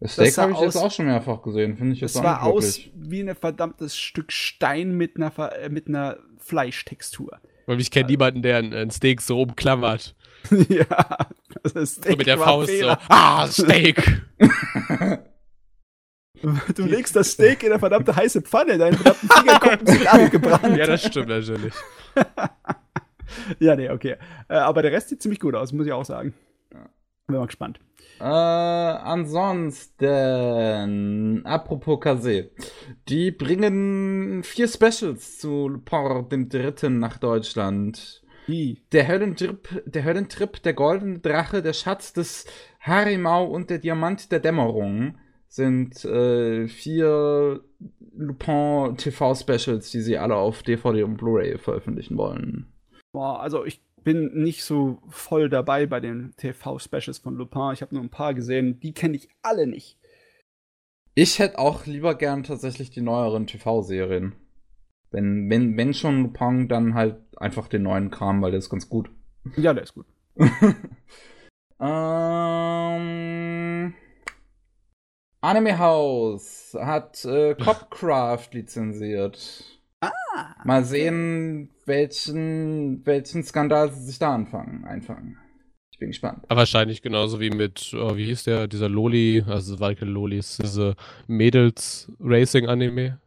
Das 0.00 0.12
Steak 0.12 0.38
habe 0.38 0.52
ich 0.52 0.58
aus, 0.58 0.64
jetzt 0.64 0.76
auch 0.76 0.90
schon 0.90 1.06
mehrfach 1.06 1.42
gesehen, 1.42 1.76
finde 1.76 1.94
ich 1.94 2.00
jetzt 2.00 2.16
Es 2.16 2.22
sah 2.22 2.40
aus 2.40 2.80
wie 2.94 3.20
ein 3.20 3.34
verdammtes 3.34 3.96
Stück 3.96 4.32
Stein 4.32 4.96
mit 4.96 5.16
einer, 5.16 5.32
äh, 5.52 5.68
mit 5.68 5.88
einer 5.88 6.18
Fleischtextur. 6.38 7.38
Weil 7.66 7.80
ich 7.80 7.90
kenne 7.90 8.08
niemanden, 8.08 8.42
der 8.42 8.58
ein, 8.58 8.74
ein, 8.74 8.90
Steak 8.90 9.22
so 9.22 9.40
umklammert. 9.40 10.14
ja, 10.68 11.28
das 11.62 11.72
ist 11.72 11.94
Steak 11.96 12.12
so 12.12 12.18
mit 12.18 12.26
der 12.26 12.38
Faust 12.38 12.70
Fehler. 12.70 12.98
so. 13.00 13.06
Ah, 13.08 13.46
Steak! 13.46 14.22
Du 16.74 16.84
legst 16.84 17.16
das 17.16 17.32
Steak 17.32 17.62
in 17.62 17.70
eine 17.70 17.78
verdammte 17.78 18.14
heiße 18.14 18.42
Pfanne, 18.42 18.78
deine 18.78 18.96
verdammten 18.96 19.28
Fingerkuppen 19.28 19.86
sind 19.86 20.06
abgebrannt. 20.06 20.76
Ja, 20.76 20.86
das 20.86 21.04
stimmt 21.04 21.28
natürlich. 21.28 21.74
ja, 23.58 23.76
nee, 23.76 23.88
okay. 23.90 24.16
Äh, 24.48 24.54
aber 24.56 24.82
der 24.82 24.92
Rest 24.92 25.08
sieht 25.08 25.22
ziemlich 25.22 25.40
gut 25.40 25.54
aus, 25.54 25.72
muss 25.72 25.86
ich 25.86 25.92
auch 25.92 26.04
sagen. 26.04 26.34
Bin 27.26 27.36
mal 27.36 27.46
gespannt. 27.46 27.80
Äh, 28.20 28.24
ansonsten, 28.24 30.04
apropos 31.46 32.00
Kase, 32.00 32.50
die 33.08 33.30
bringen 33.30 34.42
vier 34.44 34.68
Specials 34.68 35.38
zu 35.38 35.68
Lupin 35.68 36.28
dem 36.28 36.50
Dritten 36.50 36.98
nach 36.98 37.16
Deutschland. 37.18 38.22
Wie? 38.46 38.82
Der 38.92 39.08
Höllentrip, 39.08 39.82
der 39.86 40.04
Höllentrip, 40.04 40.62
der 40.62 40.74
goldene 40.74 41.18
Drache, 41.20 41.62
der 41.62 41.72
Schatz 41.72 42.12
des 42.12 42.44
Harimau 42.78 43.46
und 43.46 43.70
der 43.70 43.78
Diamant 43.78 44.30
der 44.30 44.40
Dämmerung 44.40 45.16
sind 45.54 46.04
äh, 46.04 46.66
vier 46.66 47.60
Lupin 48.16 48.96
TV 48.96 49.34
Specials, 49.36 49.90
die 49.90 50.00
sie 50.00 50.18
alle 50.18 50.34
auf 50.34 50.64
DVD 50.64 51.04
und 51.04 51.16
Blu-ray 51.16 51.58
veröffentlichen 51.58 52.16
wollen. 52.16 52.66
Boah, 53.12 53.40
also 53.40 53.64
ich 53.64 53.80
bin 54.02 54.34
nicht 54.34 54.64
so 54.64 54.98
voll 55.08 55.48
dabei 55.48 55.86
bei 55.86 56.00
den 56.00 56.34
TV-Specials 56.36 57.18
von 57.18 57.36
Lupin. 57.36 57.70
Ich 57.72 57.82
habe 57.82 57.94
nur 57.94 58.02
ein 58.02 58.10
paar 58.10 58.34
gesehen. 58.34 58.80
Die 58.80 58.92
kenne 58.92 59.14
ich 59.16 59.28
alle 59.42 59.68
nicht. 59.68 59.96
Ich 61.14 61.38
hätte 61.38 61.60
auch 61.60 61.86
lieber 61.86 62.16
gern 62.16 62.42
tatsächlich 62.42 62.90
die 62.90 63.00
neueren 63.00 63.46
TV-Serien. 63.46 64.34
Wenn, 65.12 65.48
wenn, 65.48 65.76
wenn 65.76 65.94
schon 65.94 66.22
Lupin, 66.22 66.66
dann 66.66 66.94
halt 66.94 67.18
einfach 67.36 67.68
den 67.68 67.84
neuen 67.84 68.10
Kram, 68.10 68.42
weil 68.42 68.50
der 68.50 68.58
ist 68.58 68.70
ganz 68.70 68.88
gut. 68.88 69.08
Ja, 69.56 69.72
der 69.72 69.84
ist 69.84 69.94
gut. 69.94 70.06
ähm, 71.80 73.63
Anime 75.44 75.78
House 75.78 76.74
hat 76.80 77.22
äh, 77.26 77.54
Copcraft 77.54 78.48
lizenziert. 78.52 79.62
Ah. 80.00 80.10
Mal 80.64 80.84
sehen, 80.84 81.68
welchen, 81.84 83.04
welchen 83.04 83.44
Skandal 83.44 83.92
sie 83.92 84.04
sich 84.04 84.18
da 84.18 84.34
anfangen, 84.34 84.86
einfangen. 84.86 85.36
Ich 85.90 85.98
bin 85.98 86.08
gespannt. 86.08 86.44
Aber 86.48 86.60
wahrscheinlich 86.60 87.02
genauso 87.02 87.40
wie 87.40 87.50
mit, 87.50 87.94
oh, 87.94 88.16
wie 88.16 88.24
hieß 88.24 88.44
der, 88.44 88.68
dieser 88.68 88.88
Loli, 88.88 89.44
also 89.46 89.78
war 89.80 89.94
keine 89.94 90.12
Lolis, 90.12 90.56
diese 90.62 90.96
Mädels-Racing-Anime. 91.26 93.20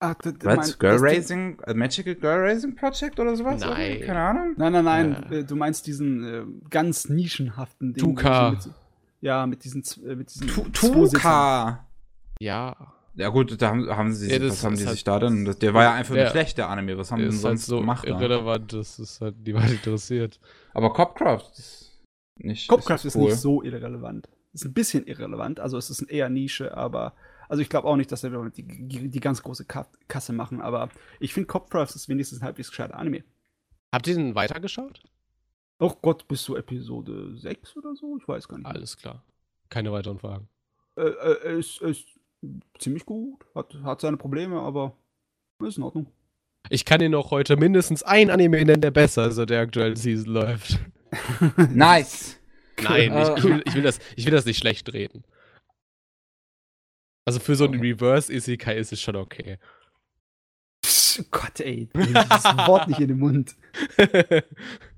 Ach, 0.00 0.16
Was? 0.42 0.76
Girl 0.76 0.98
Racing? 0.98 1.60
Uh, 1.68 1.72
Magical 1.72 2.16
Girl 2.16 2.40
Racing 2.40 2.74
Project 2.74 3.20
oder 3.20 3.36
sowas? 3.36 3.60
Nein. 3.60 4.00
Keine 4.00 4.18
Ahnung. 4.18 4.54
Nein, 4.56 4.72
nein, 4.72 4.84
nein. 4.84 5.26
Ja. 5.30 5.36
Äh, 5.36 5.44
du 5.44 5.54
meinst 5.54 5.86
diesen 5.86 6.24
äh, 6.24 6.68
ganz 6.68 7.08
nischenhaften 7.08 7.94
Ding. 7.94 8.18
2K. 8.18 8.50
Mit, 8.50 8.74
ja, 9.24 9.46
mit 9.46 9.64
diesen, 9.64 9.82
äh, 10.06 10.16
mit 10.16 10.32
diesen 10.34 10.50
2K. 10.50 11.78
Ja. 12.40 12.76
Ja 13.16 13.28
gut, 13.28 13.60
da 13.62 13.70
haben, 13.70 13.88
haben 13.88 14.12
sie, 14.12 14.30
ja, 14.30 14.42
was 14.42 14.64
haben 14.64 14.76
die 14.76 14.84
halt, 14.84 14.96
sich 14.96 15.04
da 15.04 15.18
denn? 15.18 15.56
Der 15.60 15.72
war 15.72 15.84
ja 15.84 15.94
einfach 15.94 16.14
ja, 16.14 16.24
nur 16.24 16.30
schlecht, 16.32 16.58
der 16.58 16.68
Anime. 16.68 16.98
Was 16.98 17.10
haben 17.10 17.20
die 17.20 17.24
denn 17.24 17.32
halt 17.32 17.40
sonst 17.40 17.62
halt 17.62 17.68
so 17.68 17.80
gemacht? 17.80 18.04
Irrelevant, 18.04 18.72
da? 18.72 18.78
das 18.78 18.98
ist 18.98 19.20
halt 19.20 19.36
niemand 19.46 19.70
interessiert. 19.70 20.40
Aber 20.74 20.92
Copcraft 20.92 21.52
ist 21.56 22.02
nicht. 22.36 22.68
Copcraft 22.68 23.04
ist, 23.04 23.16
cool. 23.16 23.28
ist, 23.28 23.34
nicht 23.34 23.40
so 23.40 23.62
irrelevant. 23.62 24.28
Ist 24.52 24.64
ein 24.66 24.74
bisschen 24.74 25.06
irrelevant, 25.06 25.58
also 25.58 25.78
es 25.78 25.90
ist 25.90 26.02
eher 26.02 26.28
Nische, 26.28 26.76
aber 26.76 27.14
also 27.48 27.62
ich 27.62 27.68
glaube 27.68 27.88
auch 27.88 27.96
nicht, 27.96 28.12
dass 28.12 28.24
wir 28.24 28.50
die, 28.50 28.62
die, 28.62 29.08
die, 29.08 29.20
ganz 29.20 29.42
große 29.42 29.64
Kasse 29.64 30.32
machen, 30.32 30.60
aber 30.60 30.90
ich 31.18 31.32
finde 31.32 31.46
Copcraft 31.46 31.94
ist 31.94 32.08
wenigstens 32.08 32.40
ein 32.40 32.44
halbwegs 32.44 32.68
gescheiter 32.68 32.98
Anime. 32.98 33.24
Habt 33.92 34.06
ihr 34.06 34.14
den 34.14 34.34
weitergeschaut? 34.34 35.02
Oh 35.84 35.92
Gott, 36.00 36.26
bis 36.26 36.42
zu 36.44 36.56
Episode 36.56 37.36
6 37.36 37.76
oder 37.76 37.94
so? 37.94 38.16
Ich 38.16 38.26
weiß 38.26 38.48
gar 38.48 38.56
nicht. 38.56 38.66
Alles 38.66 38.96
klar. 38.96 39.22
Keine 39.68 39.92
weiteren 39.92 40.18
Fragen. 40.18 40.48
Äh, 40.96 41.02
äh, 41.02 41.58
es, 41.58 41.78
es 41.82 42.06
ziemlich 42.78 43.04
gut. 43.04 43.44
Hat, 43.54 43.74
hat 43.82 44.00
seine 44.00 44.16
Probleme, 44.16 44.58
aber 44.62 44.96
ist 45.62 45.76
in 45.76 45.82
Ordnung. 45.82 46.06
Ich 46.70 46.86
kann 46.86 47.00
dir 47.00 47.10
noch 47.10 47.30
heute 47.30 47.58
mindestens 47.58 48.02
ein 48.02 48.30
Anime 48.30 48.64
nennen, 48.64 48.80
der 48.80 48.92
besser 48.92 49.26
ist, 49.26 49.36
der 49.36 49.60
aktuellen 49.60 49.96
Season 49.96 50.32
läuft. 50.32 50.78
nice. 51.70 52.40
Nein, 52.82 53.12
ich, 53.12 53.36
ich, 53.36 53.44
will, 53.44 53.62
ich, 53.66 53.74
will 53.74 53.82
das, 53.82 53.98
ich 54.16 54.24
will 54.24 54.32
das 54.32 54.46
nicht 54.46 54.58
schlecht 54.58 54.90
reden. 54.94 55.22
Also 57.26 57.40
für 57.40 57.56
so 57.56 57.64
einen. 57.64 57.80
Reverse 57.80 58.32
Isekai 58.32 58.78
ist 58.78 58.94
es 58.94 59.02
schon 59.02 59.16
okay. 59.16 59.58
Oh 61.20 61.24
Gott, 61.30 61.60
ey, 61.60 61.90
das 61.92 62.44
Wort 62.66 62.88
nicht 62.88 63.00
in 63.00 63.08
den 63.08 63.18
Mund. 63.18 63.54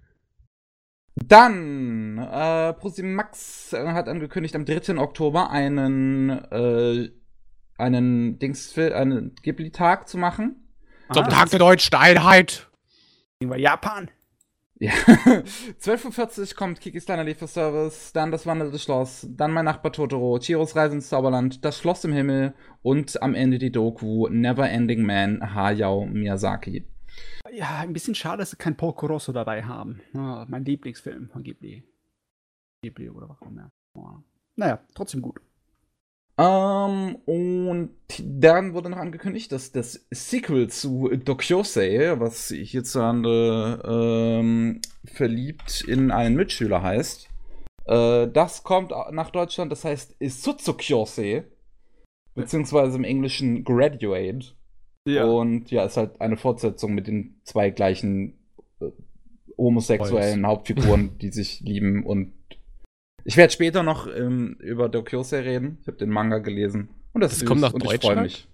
Dann, 1.17 2.19
äh, 2.19 3.03
Max 3.03 3.73
hat 3.73 4.09
angekündigt, 4.09 4.55
am 4.55 4.67
3. 4.67 4.99
Oktober 4.99 5.51
einen, 5.51 6.29
äh, 6.29 7.11
einen 7.79 8.39
Dingsfilm, 8.39 8.93
einen 8.93 9.35
Ghibli-Tag 9.43 10.09
zu 10.09 10.19
machen. 10.19 10.69
Zum 11.12 11.25
ah, 11.25 11.29
Tag 11.29 11.51
der 11.51 11.59
deutschen 11.59 11.95
Einheit. 11.95 12.69
Über 13.41 13.57
Japan. 13.57 14.11
Ja. 14.79 14.93
12.40 15.81 16.51
Uhr 16.51 16.57
kommt 16.57 16.81
Kikis 16.81 17.07
kleiner 17.07 17.25
Lieferservice, 17.25 18.12
dann 18.12 18.31
das 18.31 18.45
wanderte 18.45 18.79
Schloss, 18.79 19.27
dann 19.31 19.53
mein 19.53 19.64
Nachbar 19.64 19.93
Totoro, 19.93 20.39
Chiros 20.39 20.77
Reise 20.77 20.97
ins 20.97 21.09
Zauberland, 21.09 21.64
das 21.64 21.79
Schloss 21.79 22.05
im 22.05 22.12
Himmel 22.12 22.53
und 22.83 23.23
am 23.23 23.35
Ende 23.35 23.57
die 23.59 23.73
Doku 23.73 24.29
Never 24.29 24.69
Ending 24.69 25.03
Man 25.03 25.55
Hayao 25.55 26.05
Miyazaki. 26.05 26.85
Ja, 27.53 27.79
ein 27.79 27.93
bisschen 27.93 28.14
schade, 28.14 28.39
dass 28.39 28.51
sie 28.51 28.57
kein 28.57 28.77
Porco 28.77 29.07
Rosso 29.07 29.33
dabei 29.33 29.64
haben. 29.64 30.01
Oh, 30.14 30.45
mein 30.49 30.64
Lieblingsfilm 30.64 31.29
von 31.31 31.43
Ghibli. 31.43 31.85
Ghibli 32.83 33.11
oder 33.11 33.29
was 33.29 33.41
auch 33.41 33.47
immer. 33.47 33.71
Oh. 33.95 34.19
Naja, 34.57 34.81
trotzdem 34.95 35.23
gut. 35.23 35.41
Ähm, 36.39 37.17
und 37.25 37.95
dann 38.19 38.75
wurde 38.75 38.91
noch 38.91 38.99
angekündigt, 38.99 39.53
dass 39.53 39.73
das 39.73 40.07
Sequel 40.11 40.69
zu 40.69 41.09
Dokyosei, 41.09 42.21
was 42.21 42.49
hierzulande 42.49 43.83
ähm, 43.87 44.81
verliebt 45.05 45.83
in 45.83 46.11
einen 46.11 46.37
Mitschüler 46.37 46.83
heißt, 46.83 47.29
äh, 47.87 48.29
das 48.29 48.64
kommt 48.64 48.93
nach 49.12 49.31
Deutschland, 49.31 49.73
das 49.73 49.85
heißt 49.85 50.17
Isutsukyosei, 50.19 51.45
beziehungsweise 52.35 52.99
im 52.99 53.05
Englischen 53.05 53.64
Graduate. 53.64 54.55
Ja. 55.07 55.25
Und 55.25 55.71
ja, 55.71 55.85
ist 55.85 55.97
halt 55.97 56.21
eine 56.21 56.37
Fortsetzung 56.37 56.95
mit 56.95 57.07
den 57.07 57.41
zwei 57.45 57.71
gleichen 57.71 58.39
äh, 58.81 58.91
homosexuellen 59.57 60.43
Boys. 60.43 60.51
Hauptfiguren, 60.51 61.19
die 61.21 61.31
sich 61.31 61.61
lieben 61.61 62.05
und 62.05 62.33
ich 63.25 63.37
werde 63.37 63.53
später 63.53 63.83
noch 63.83 64.07
ähm, 64.07 64.57
über 64.61 64.89
Dokyose 64.89 65.45
reden. 65.45 65.79
Ich 65.83 65.89
habe 65.89 65.97
den 65.97 66.11
Manga 66.11 66.39
gelesen. 66.39 66.91
Und 67.13 67.23
das, 67.23 67.37
das 67.37 67.45
kommt 67.45 67.61
nach 67.61 67.73
Deutschland. 67.73 68.23
Mich. 68.23 68.47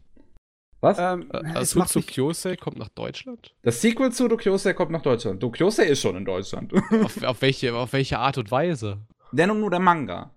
Was? 0.80 0.98
Ähm, 0.98 1.28
also 1.30 1.84
Dokyose 1.84 2.56
kommt 2.56 2.78
nach 2.78 2.88
Deutschland? 2.88 3.54
Das 3.62 3.82
Sequel 3.82 4.12
zu 4.12 4.28
Dokyose 4.28 4.72
kommt 4.72 4.90
nach 4.90 5.02
Deutschland. 5.02 5.42
Dokyose 5.42 5.84
ist 5.84 6.00
schon 6.00 6.16
in 6.16 6.24
Deutschland. 6.24 6.72
auf, 7.04 7.22
auf, 7.22 7.42
welche, 7.42 7.74
auf 7.74 7.92
welche 7.92 8.18
Art 8.18 8.38
und 8.38 8.50
Weise? 8.50 8.98
Denn 9.30 9.48
nur 9.48 9.70
der 9.70 9.78
Manga. 9.78 10.34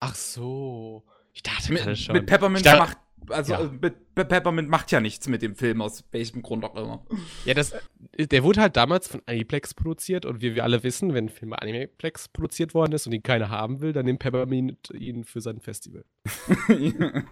Ach 0.00 0.14
so. 0.14 1.04
Ich 1.34 1.42
dachte 1.42 1.72
mit, 1.72 1.98
schon. 1.98 2.16
Mit 2.16 2.26
Peppermint 2.26 2.64
dachte, 2.64 2.78
macht 2.78 2.98
also 3.30 3.52
ja. 3.52 3.70
Äh, 3.82 3.90
Peppermint 4.24 4.68
macht 4.68 4.90
ja 4.90 5.00
nichts 5.00 5.28
mit 5.28 5.42
dem 5.42 5.54
Film, 5.54 5.80
aus 5.80 6.04
welchem 6.10 6.42
Grund 6.42 6.64
auch 6.64 6.76
immer. 6.76 7.04
Ja, 7.44 7.54
das, 7.54 7.74
der 8.16 8.42
wurde 8.42 8.60
halt 8.60 8.76
damals 8.76 9.08
von 9.08 9.22
Aniplex 9.26 9.74
produziert 9.74 10.26
und 10.26 10.40
wie 10.40 10.54
wir 10.54 10.64
alle 10.64 10.82
wissen, 10.82 11.14
wenn 11.14 11.26
ein 11.26 11.28
Film 11.28 11.50
bei 11.50 11.58
Aniplex 11.58 12.28
produziert 12.28 12.74
worden 12.74 12.92
ist 12.92 13.06
und 13.06 13.12
ihn 13.12 13.22
keiner 13.22 13.50
haben 13.50 13.80
will, 13.80 13.92
dann 13.92 14.06
nimmt 14.06 14.20
Peppermint 14.20 14.90
ihn 14.90 15.24
für 15.24 15.40
sein 15.40 15.60
Festival. 15.60 16.04
und 16.68 17.28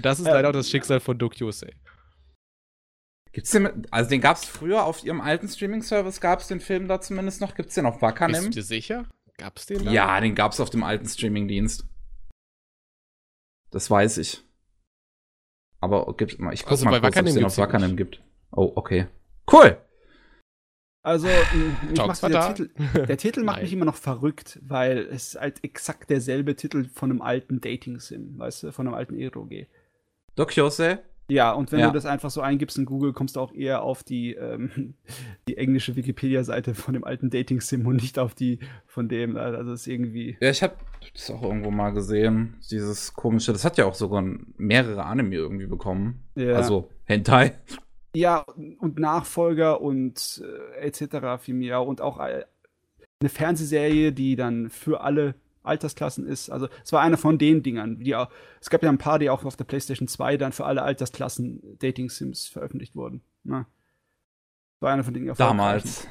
das 0.00 0.20
ist 0.20 0.26
ähm, 0.26 0.32
leider 0.32 0.48
auch 0.48 0.52
das 0.52 0.70
Schicksal 0.70 1.00
von 1.00 1.18
Dokyosei. 1.18 1.72
Gibt's 3.32 3.50
den, 3.50 3.86
also 3.90 4.08
den 4.08 4.20
gab's 4.20 4.44
früher 4.44 4.84
auf 4.84 5.04
ihrem 5.04 5.20
alten 5.20 5.48
Streaming-Service, 5.48 6.20
gab's 6.20 6.46
den 6.46 6.60
Film 6.60 6.86
da 6.86 7.00
zumindest 7.00 7.40
noch? 7.40 7.56
Gibt's 7.56 7.74
den 7.74 7.84
auf 7.84 8.00
Wakanim? 8.00 8.36
Bist 8.36 8.46
du 8.46 8.50
dir 8.50 8.62
sicher? 8.62 9.06
Gab's 9.38 9.66
den 9.66 9.84
da? 9.84 9.90
Ja, 9.90 10.20
den 10.20 10.36
gab's 10.36 10.60
auf 10.60 10.70
dem 10.70 10.84
alten 10.84 11.08
Streaming-Dienst. 11.08 11.84
Das 13.72 13.90
weiß 13.90 14.18
ich. 14.18 14.43
Aber 15.84 16.14
gibt, 16.16 16.32
ich 16.32 16.38
guck 16.62 16.70
also 16.70 16.86
mal 16.86 16.98
kurz, 16.98 17.14
ob 17.18 17.26
es 17.26 17.34
den 17.34 17.44
auf 17.44 17.58
Wakanim 17.58 17.94
gibt. 17.94 18.22
Oh, 18.52 18.72
okay. 18.74 19.06
Cool! 19.52 19.76
Also, 21.02 21.28
ich 21.92 22.00
der, 22.00 22.54
Titel, 22.54 22.70
der 23.06 23.18
Titel 23.18 23.42
macht 23.44 23.60
mich 23.60 23.74
immer 23.74 23.84
noch 23.84 23.96
verrückt, 23.96 24.58
weil 24.62 25.00
es 25.00 25.36
halt 25.38 25.62
exakt 25.62 26.08
derselbe 26.08 26.56
Titel 26.56 26.88
von 26.88 27.10
einem 27.10 27.20
alten 27.20 27.60
Dating-Sim, 27.60 28.38
weißt 28.38 28.62
du, 28.62 28.72
von 28.72 28.86
einem 28.86 28.96
alten 28.96 29.14
Eroge. 29.18 29.66
Dokyose? 30.36 31.00
Ja, 31.28 31.52
und 31.52 31.72
wenn 31.72 31.80
ja. 31.80 31.86
du 31.86 31.92
das 31.92 32.04
einfach 32.04 32.30
so 32.30 32.42
eingibst 32.42 32.76
in 32.76 32.84
Google, 32.84 33.12
kommst 33.12 33.36
du 33.36 33.40
auch 33.40 33.52
eher 33.52 33.82
auf 33.82 34.02
die, 34.02 34.34
ähm, 34.34 34.94
die 35.48 35.56
englische 35.56 35.96
Wikipedia-Seite 35.96 36.74
von 36.74 36.94
dem 36.94 37.04
alten 37.04 37.30
Dating-Sim 37.30 37.86
und 37.86 37.96
nicht 37.96 38.18
auf 38.18 38.34
die 38.34 38.58
von 38.86 39.08
dem. 39.08 39.36
Also 39.36 39.70
das 39.70 39.80
ist 39.82 39.86
irgendwie. 39.86 40.36
Ja, 40.40 40.50
ich 40.50 40.62
habe 40.62 40.74
das 41.12 41.30
auch 41.30 41.42
irgendwo 41.42 41.70
mal 41.70 41.90
gesehen. 41.90 42.56
Dieses 42.70 43.14
komische, 43.14 43.52
das 43.52 43.64
hat 43.64 43.78
ja 43.78 43.86
auch 43.86 43.94
sogar 43.94 44.22
mehrere 44.56 45.04
Anime 45.04 45.34
irgendwie 45.34 45.66
bekommen. 45.66 46.20
Ja. 46.34 46.54
Also 46.54 46.90
Hentai. 47.04 47.54
Ja, 48.14 48.44
und 48.78 48.98
Nachfolger 48.98 49.80
und 49.80 50.42
äh, 50.78 50.86
etc. 50.86 51.42
viel 51.42 51.54
mehr. 51.54 51.82
Und 51.82 52.00
auch 52.00 52.20
äh, 52.20 52.44
eine 53.20 53.30
Fernsehserie, 53.30 54.12
die 54.12 54.36
dann 54.36 54.68
für 54.68 55.00
alle 55.00 55.34
Altersklassen 55.64 56.26
ist. 56.26 56.50
Also 56.50 56.68
es 56.84 56.92
war 56.92 57.00
einer 57.00 57.16
von 57.16 57.38
den 57.38 57.62
Dingern. 57.62 57.98
Die 57.98 58.14
auch, 58.14 58.30
es 58.60 58.70
gab 58.70 58.82
ja 58.82 58.90
ein 58.90 58.98
paar, 58.98 59.18
die 59.18 59.30
auch 59.30 59.44
auf 59.44 59.56
der 59.56 59.64
PlayStation 59.64 60.08
2 60.08 60.36
dann 60.36 60.52
für 60.52 60.64
alle 60.64 60.82
Altersklassen 60.82 61.78
Dating 61.78 62.10
Sims 62.10 62.46
veröffentlicht 62.46 62.94
wurden. 62.94 63.22
Na, 63.42 63.60
ne? 63.60 63.66
war 64.80 64.92
einer 64.92 65.04
von 65.04 65.14
den 65.14 65.32
Damals. 65.34 66.06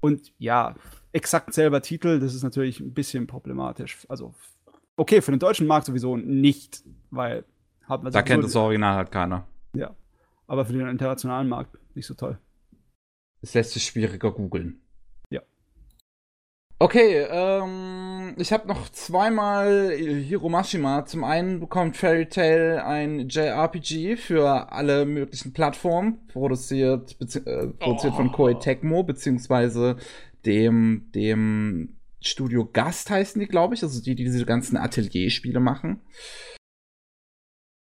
Und 0.00 0.32
ja, 0.38 0.74
exakt 1.12 1.54
selber 1.54 1.82
Titel, 1.82 2.20
das 2.20 2.34
ist 2.34 2.42
natürlich 2.42 2.80
ein 2.80 2.94
bisschen 2.94 3.26
problematisch. 3.26 4.06
Also, 4.08 4.34
okay, 4.96 5.22
für 5.22 5.30
den 5.30 5.40
deutschen 5.40 5.66
Markt 5.66 5.86
sowieso 5.86 6.16
nicht, 6.16 6.82
weil 7.10 7.44
hat 7.84 8.02
man 8.02 8.12
Da 8.12 8.22
kennt 8.22 8.44
das 8.44 8.54
Original 8.54 8.96
halt 8.96 9.10
keiner. 9.10 9.46
Ja. 9.74 9.94
Aber 10.46 10.64
für 10.64 10.72
den 10.72 10.88
internationalen 10.88 11.48
Markt 11.48 11.78
nicht 11.94 12.06
so 12.06 12.14
toll. 12.14 12.38
Es 13.40 13.54
lässt 13.54 13.72
sich 13.72 13.84
schwieriger 13.84 14.32
googeln. 14.32 14.80
Okay, 16.80 17.26
ähm, 17.28 18.36
ich 18.38 18.52
habe 18.52 18.68
noch 18.68 18.88
zweimal 18.90 19.90
Hiromashima. 19.90 21.04
Zum 21.06 21.24
einen 21.24 21.58
bekommt 21.58 21.96
Fairy 21.96 22.28
Tail 22.28 22.78
ein 22.78 23.28
JRPG 23.28 24.16
für 24.16 24.70
alle 24.70 25.04
möglichen 25.04 25.52
Plattformen, 25.52 26.24
produziert, 26.28 27.16
äh, 27.20 27.66
produziert 27.66 28.12
oh. 28.12 28.16
von 28.16 28.30
Koei 28.30 28.54
Tecmo, 28.54 29.02
beziehungsweise 29.02 29.96
dem, 30.46 31.10
dem 31.16 31.96
Studio 32.20 32.64
Gast 32.64 33.10
heißen 33.10 33.40
die, 33.40 33.48
glaube 33.48 33.74
ich, 33.74 33.82
also 33.82 34.00
die, 34.00 34.14
die 34.14 34.24
diese 34.24 34.46
ganzen 34.46 34.76
Atelierspiele 34.76 35.58
machen. 35.58 36.00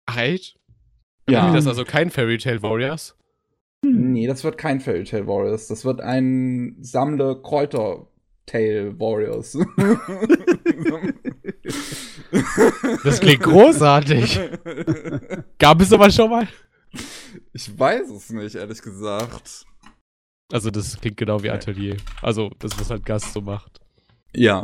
Ach, 0.07 0.17
echt? 0.17 0.59
Ja. 1.29 1.53
Das 1.53 1.65
ist 1.65 1.69
also 1.69 1.85
kein 1.85 2.11
Fairy 2.11 2.39
Tail 2.39 2.63
Warriors? 2.63 3.19
Nee, 3.85 4.27
das 4.27 4.45
wird 4.45 4.57
kein 4.57 4.81
Fairy 4.81 5.05
Tail 5.05 5.27
Warriors. 5.27 5.69
Das 5.69 5.85
wird 5.85 6.01
ein 6.01 6.77
Sammle 6.81 7.41
Kräuter 7.43 8.08
Tail 8.49 8.99
Warriors. 8.99 9.57
Das 13.05 13.21
klingt 13.21 13.43
großartig. 13.43 14.41
Gab 15.59 15.81
es 15.81 15.93
aber 15.93 16.11
schon 16.11 16.31
mal? 16.31 16.49
Ich 17.53 17.79
weiß 17.79 18.11
es 18.11 18.31
nicht, 18.31 18.55
ehrlich 18.55 18.81
gesagt. 18.83 19.65
Also, 20.53 20.71
das 20.71 20.99
klingt 20.99 21.17
genau 21.17 21.43
wie 21.43 21.51
Atelier. 21.51 21.97
Also, 22.23 22.51
das, 22.59 22.79
was 22.79 22.91
halt 22.91 23.05
Gast 23.05 23.33
so 23.33 23.41
macht. 23.41 23.81
Ja. 24.35 24.63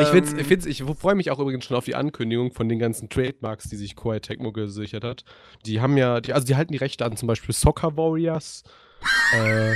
ich, 0.00 0.08
find's, 0.08 0.32
ich, 0.32 0.46
find's, 0.46 0.66
ich 0.66 0.82
freue 0.82 1.14
mich 1.14 1.30
auch 1.30 1.38
übrigens 1.38 1.64
schon 1.64 1.76
auf 1.76 1.84
die 1.84 1.94
Ankündigung 1.94 2.52
von 2.52 2.68
den 2.68 2.78
ganzen 2.78 3.08
Trademarks, 3.08 3.68
die 3.68 3.76
sich 3.76 3.96
Koei 3.96 4.18
Tecmo 4.18 4.52
gesichert 4.52 5.04
hat. 5.04 5.24
Die 5.64 5.80
haben 5.80 5.96
ja, 5.96 6.20
die, 6.20 6.32
also 6.32 6.46
die 6.46 6.56
halten 6.56 6.72
die 6.72 6.78
Rechte 6.78 7.04
an, 7.04 7.16
zum 7.16 7.26
Beispiel 7.26 7.54
Soccer 7.54 7.96
Warriors, 7.96 8.64
äh, 9.34 9.74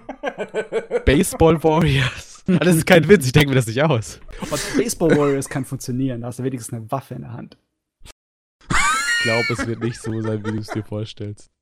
Baseball 1.04 1.62
Warriors. 1.62 2.30
Das 2.46 2.74
ist 2.74 2.86
kein 2.86 3.08
Witz, 3.08 3.26
ich 3.26 3.30
denke 3.30 3.50
mir 3.50 3.54
das 3.54 3.68
nicht 3.68 3.80
aus. 3.80 4.18
Und 4.40 4.76
Baseball 4.76 5.16
Warriors 5.16 5.48
kann 5.48 5.64
funktionieren, 5.64 6.22
da 6.22 6.26
hast 6.26 6.40
du 6.40 6.42
wenigstens 6.42 6.74
eine 6.76 6.90
Waffe 6.90 7.14
in 7.14 7.20
der 7.20 7.32
Hand. 7.32 7.56
Ich 8.68 9.22
glaube, 9.22 9.44
es 9.52 9.64
wird 9.64 9.80
nicht 9.80 10.00
so 10.00 10.20
sein, 10.20 10.44
wie 10.44 10.50
du 10.50 10.58
es 10.58 10.66
dir 10.66 10.82
vorstellst. 10.82 11.52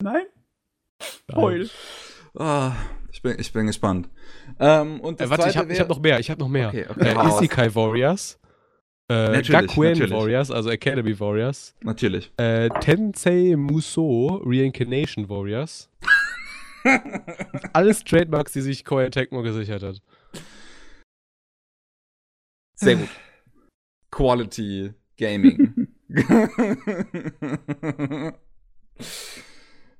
Nein? 0.00 0.26
Heul. 1.34 1.68
Oh, 2.34 2.70
ich, 3.10 3.22
bin, 3.22 3.40
ich 3.40 3.52
bin 3.52 3.66
gespannt. 3.66 4.08
Ähm, 4.60 5.00
und 5.00 5.20
äh, 5.20 5.28
warte, 5.28 5.48
ich 5.48 5.56
habe 5.56 5.74
hab 5.74 5.88
noch 5.88 6.00
mehr, 6.00 6.20
ich 6.20 6.30
habe 6.30 6.38
noch 6.38 6.48
mehr. 6.48 6.68
Okay, 6.68 6.86
okay, 6.88 7.08
äh, 7.08 7.28
Isekai 7.28 7.74
Warriors. 7.74 8.38
Äh, 9.08 9.42
Gakuen 9.42 9.92
natürlich. 9.94 10.12
Warriors, 10.12 10.52
also 10.52 10.70
Academy 10.70 11.18
Warriors. 11.18 11.74
Natürlich. 11.82 12.30
Äh, 12.36 12.68
Tensei 12.80 13.56
Muso 13.56 14.40
Reincarnation 14.44 15.28
Warriors. 15.28 15.90
Alles 17.72 18.04
Trademarks, 18.04 18.52
die 18.52 18.60
sich 18.60 18.84
Koei 18.84 19.08
Tecmo 19.10 19.42
gesichert 19.42 19.82
hat. 19.82 20.00
Sehr 22.74 22.96
gut. 22.96 23.08
Quality 24.10 24.92
Gaming. 25.16 25.88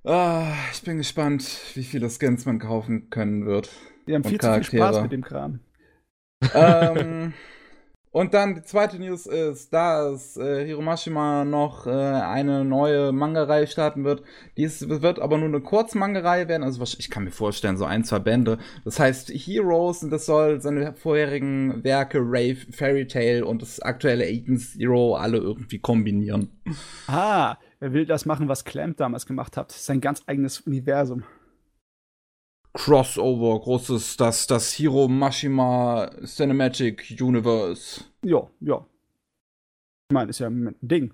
Ah, 0.02 0.54
ich 0.72 0.82
bin 0.82 0.96
gespannt, 0.96 1.44
wie 1.74 1.84
viele 1.84 2.08
Skins 2.08 2.46
man 2.46 2.58
kaufen 2.58 3.10
können 3.10 3.44
wird. 3.44 3.68
Wir 4.06 4.14
haben 4.14 4.24
viel 4.24 4.38
Charaktere. 4.38 4.64
zu 4.64 4.70
viel 4.70 4.80
Spaß 4.80 5.02
mit 5.02 5.12
dem 5.12 5.22
Kram. 5.22 5.60
Ähm, 6.54 7.34
und 8.12 8.34
dann 8.34 8.56
die 8.56 8.62
zweite 8.62 8.98
News 8.98 9.26
ist, 9.26 9.72
dass 9.72 10.36
äh, 10.36 10.64
Hiromashima 10.66 11.44
noch 11.44 11.86
äh, 11.86 11.90
eine 11.90 12.64
neue 12.64 13.12
Manga-Reihe 13.12 13.68
starten 13.68 14.02
wird. 14.02 14.22
Dies 14.56 14.88
wird 14.88 15.20
aber 15.20 15.38
nur 15.38 15.46
eine 15.46 15.60
Kurz-Manga-Reihe 15.60 16.48
werden. 16.48 16.64
Also 16.64 16.82
ich 16.82 17.08
kann 17.08 17.22
mir 17.22 17.30
vorstellen, 17.30 17.76
so 17.76 17.84
ein, 17.84 18.02
zwei 18.02 18.18
Bände. 18.18 18.58
Das 18.84 18.98
heißt 18.98 19.30
Heroes 19.30 20.02
und 20.02 20.10
das 20.10 20.26
soll 20.26 20.60
seine 20.60 20.92
vorherigen 20.94 21.84
Werke 21.84 22.18
Rave, 22.20 22.58
Fairy 22.72 23.06
Tale 23.06 23.44
und 23.44 23.62
das 23.62 23.80
aktuelle 23.80 24.24
Aiden 24.24 24.58
Zero 24.58 25.14
alle 25.14 25.38
irgendwie 25.38 25.78
kombinieren. 25.78 26.50
Ah, 27.06 27.58
er 27.78 27.92
will 27.92 28.06
das 28.06 28.26
machen, 28.26 28.48
was 28.48 28.64
Clamp 28.64 28.96
damals 28.96 29.24
gemacht 29.24 29.56
hat. 29.56 29.70
Sein 29.70 30.00
ganz 30.00 30.22
eigenes 30.26 30.60
Universum. 30.60 31.22
Crossover, 32.72 33.58
großes, 33.60 34.16
das, 34.16 34.46
das 34.46 34.72
Hiro 34.72 35.08
Mashima 35.08 36.10
Cinematic 36.24 37.16
Universe. 37.20 38.04
Ja, 38.22 38.48
ja. 38.60 38.86
Ich 40.08 40.14
meine, 40.14 40.30
ist 40.30 40.38
ja 40.38 40.48
ein 40.48 40.74
Ding. 40.80 41.12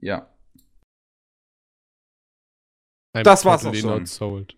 Ja. 0.00 0.34
das 3.12 3.44
war's 3.44 3.66
auch 3.66 3.74
schon. 3.74 4.06
Sold. 4.06 4.56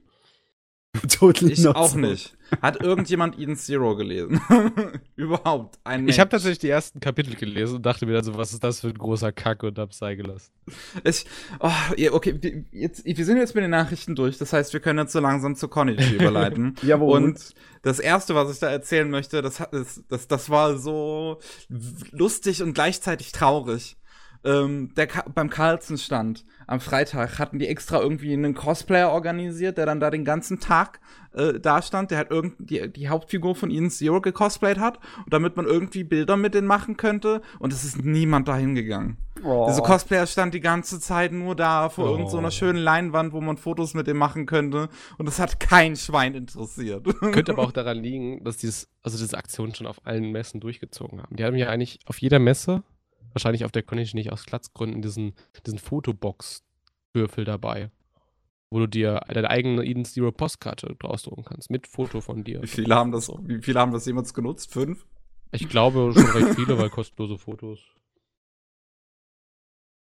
totally 1.08 1.52
ich 1.52 1.66
auch 1.66 1.88
so. 1.88 1.98
nicht. 1.98 2.36
Hat 2.60 2.82
irgendjemand 2.82 3.38
Eden 3.38 3.56
Zero 3.56 3.96
gelesen? 3.96 4.40
Überhaupt. 5.16 5.78
Ein 5.84 6.04
Mensch. 6.04 6.14
Ich 6.14 6.20
habe 6.20 6.28
tatsächlich 6.28 6.58
die 6.58 6.68
ersten 6.68 7.00
Kapitel 7.00 7.34
gelesen 7.34 7.76
und 7.76 7.86
dachte 7.86 8.04
mir 8.04 8.12
dann 8.12 8.24
so, 8.24 8.36
was 8.36 8.52
ist 8.52 8.62
das 8.62 8.80
für 8.80 8.88
ein 8.88 8.98
großer 8.98 9.32
Kack 9.32 9.62
und 9.62 9.78
hab's 9.78 9.98
sei 9.98 10.16
gelassen. 10.16 10.52
Ich, 11.02 11.24
oh, 11.60 11.70
okay, 12.10 12.66
jetzt, 12.72 13.06
wir 13.06 13.24
sind 13.24 13.38
jetzt 13.38 13.54
mit 13.54 13.64
den 13.64 13.70
Nachrichten 13.70 14.14
durch. 14.14 14.36
Das 14.36 14.52
heißt, 14.52 14.74
wir 14.74 14.80
können 14.80 14.98
jetzt 14.98 15.12
so 15.12 15.20
langsam 15.20 15.56
zu 15.56 15.68
Konichi 15.68 16.14
überleiten. 16.16 16.74
Jawohl. 16.82 17.22
Und 17.22 17.54
das 17.80 17.98
erste, 17.98 18.34
was 18.34 18.52
ich 18.52 18.58
da 18.58 18.68
erzählen 18.68 19.08
möchte, 19.08 19.40
das, 19.40 19.62
das, 19.70 20.02
das, 20.08 20.28
das 20.28 20.50
war 20.50 20.76
so 20.76 21.38
lustig 22.10 22.62
und 22.62 22.74
gleichzeitig 22.74 23.32
traurig 23.32 23.96
ähm, 24.44 24.92
der 24.96 25.06
Ka 25.06 25.24
beim 25.32 25.50
Carlsen 25.50 25.98
stand 25.98 26.44
am 26.66 26.80
Freitag, 26.80 27.38
hatten 27.38 27.58
die 27.58 27.68
extra 27.68 28.00
irgendwie 28.00 28.32
einen 28.32 28.54
Cosplayer 28.54 29.10
organisiert, 29.10 29.78
der 29.78 29.86
dann 29.86 30.00
da 30.00 30.10
den 30.10 30.24
ganzen 30.24 30.58
Tag 30.58 31.00
äh, 31.34 31.60
da 31.60 31.82
stand, 31.82 32.10
der 32.10 32.18
halt 32.18 32.30
irgendwie 32.30 32.64
die, 32.64 32.92
die 32.92 33.08
Hauptfigur 33.08 33.54
von 33.54 33.70
Ian 33.70 33.90
Zero 33.90 34.20
gecosplayt 34.20 34.78
hat, 34.78 34.98
und 35.24 35.32
damit 35.32 35.56
man 35.56 35.66
irgendwie 35.66 36.04
Bilder 36.04 36.36
mit 36.36 36.54
denen 36.54 36.66
machen 36.66 36.96
könnte. 36.96 37.42
Und 37.58 37.72
es 37.72 37.84
ist 37.84 38.04
niemand 38.04 38.48
dahin 38.48 38.74
gegangen. 38.74 39.16
Oh. 39.44 39.66
Dieser 39.68 39.82
Cosplayer 39.82 40.26
stand 40.26 40.54
die 40.54 40.60
ganze 40.60 41.00
Zeit 41.00 41.32
nur 41.32 41.56
da 41.56 41.88
vor 41.88 42.06
oh. 42.06 42.10
irgendeiner 42.10 42.50
so 42.50 42.56
schönen 42.58 42.78
Leinwand, 42.78 43.32
wo 43.32 43.40
man 43.40 43.56
Fotos 43.56 43.94
mit 43.94 44.06
dem 44.06 44.18
machen 44.18 44.46
könnte. 44.46 44.88
Und 45.18 45.26
das 45.26 45.38
hat 45.38 45.58
kein 45.58 45.96
Schwein 45.96 46.34
interessiert. 46.34 47.04
Könnte 47.20 47.52
aber 47.52 47.62
auch 47.62 47.72
daran 47.72 47.98
liegen, 47.98 48.44
dass 48.44 48.58
dieses, 48.58 48.88
also 49.02 49.18
diese 49.18 49.36
Aktion 49.36 49.74
schon 49.74 49.86
auf 49.86 50.04
allen 50.04 50.30
Messen 50.30 50.60
durchgezogen 50.60 51.22
haben. 51.22 51.36
Die 51.36 51.44
haben 51.44 51.56
ja 51.56 51.68
eigentlich 51.68 52.00
auf 52.06 52.18
jeder 52.18 52.38
Messe 52.38 52.82
wahrscheinlich 53.34 53.64
auf 53.64 53.72
der 53.72 53.82
Connection 53.82 54.18
nicht 54.18 54.32
aus 54.32 54.44
Platzgründen 54.44 55.02
diesen, 55.02 55.34
diesen 55.66 55.78
Fotobox-Würfel 55.78 57.44
dabei. 57.44 57.90
Wo 58.70 58.78
du 58.78 58.86
dir 58.86 59.20
deine 59.28 59.50
eigene 59.50 59.84
Eden 59.84 60.06
Zero 60.06 60.32
Postkarte 60.32 60.96
drausdrucken 60.98 61.44
kannst, 61.44 61.70
mit 61.70 61.86
Foto 61.86 62.22
von 62.22 62.42
dir. 62.42 62.62
Wie 62.62 62.66
viele 62.66 62.94
haben 62.94 63.12
das, 63.12 63.28
wie 63.28 63.60
viele 63.60 63.78
haben 63.78 63.92
das 63.92 64.06
jemals 64.06 64.32
genutzt? 64.32 64.72
Fünf? 64.72 65.06
Ich 65.50 65.68
glaube 65.68 66.12
schon 66.14 66.24
recht 66.30 66.54
viele, 66.54 66.78
weil 66.78 66.88
kostenlose 66.88 67.36
Fotos. 67.36 67.80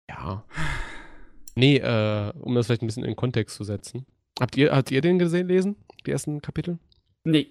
Ja. 0.07 0.45
Nee, 1.55 1.77
äh, 1.77 2.31
um 2.39 2.53
das 2.53 2.67
vielleicht 2.67 2.83
ein 2.83 2.87
bisschen 2.87 3.03
in 3.03 3.11
den 3.11 3.15
Kontext 3.15 3.55
zu 3.55 3.63
setzen. 3.63 4.05
Habt 4.39 4.57
ihr, 4.57 4.71
habt 4.71 4.91
ihr 4.91 5.01
den 5.01 5.17
gesehen, 5.17 5.47
lesen? 5.47 5.75
Die 6.05 6.11
ersten 6.11 6.41
Kapitel? 6.41 6.77
Nee. 7.23 7.49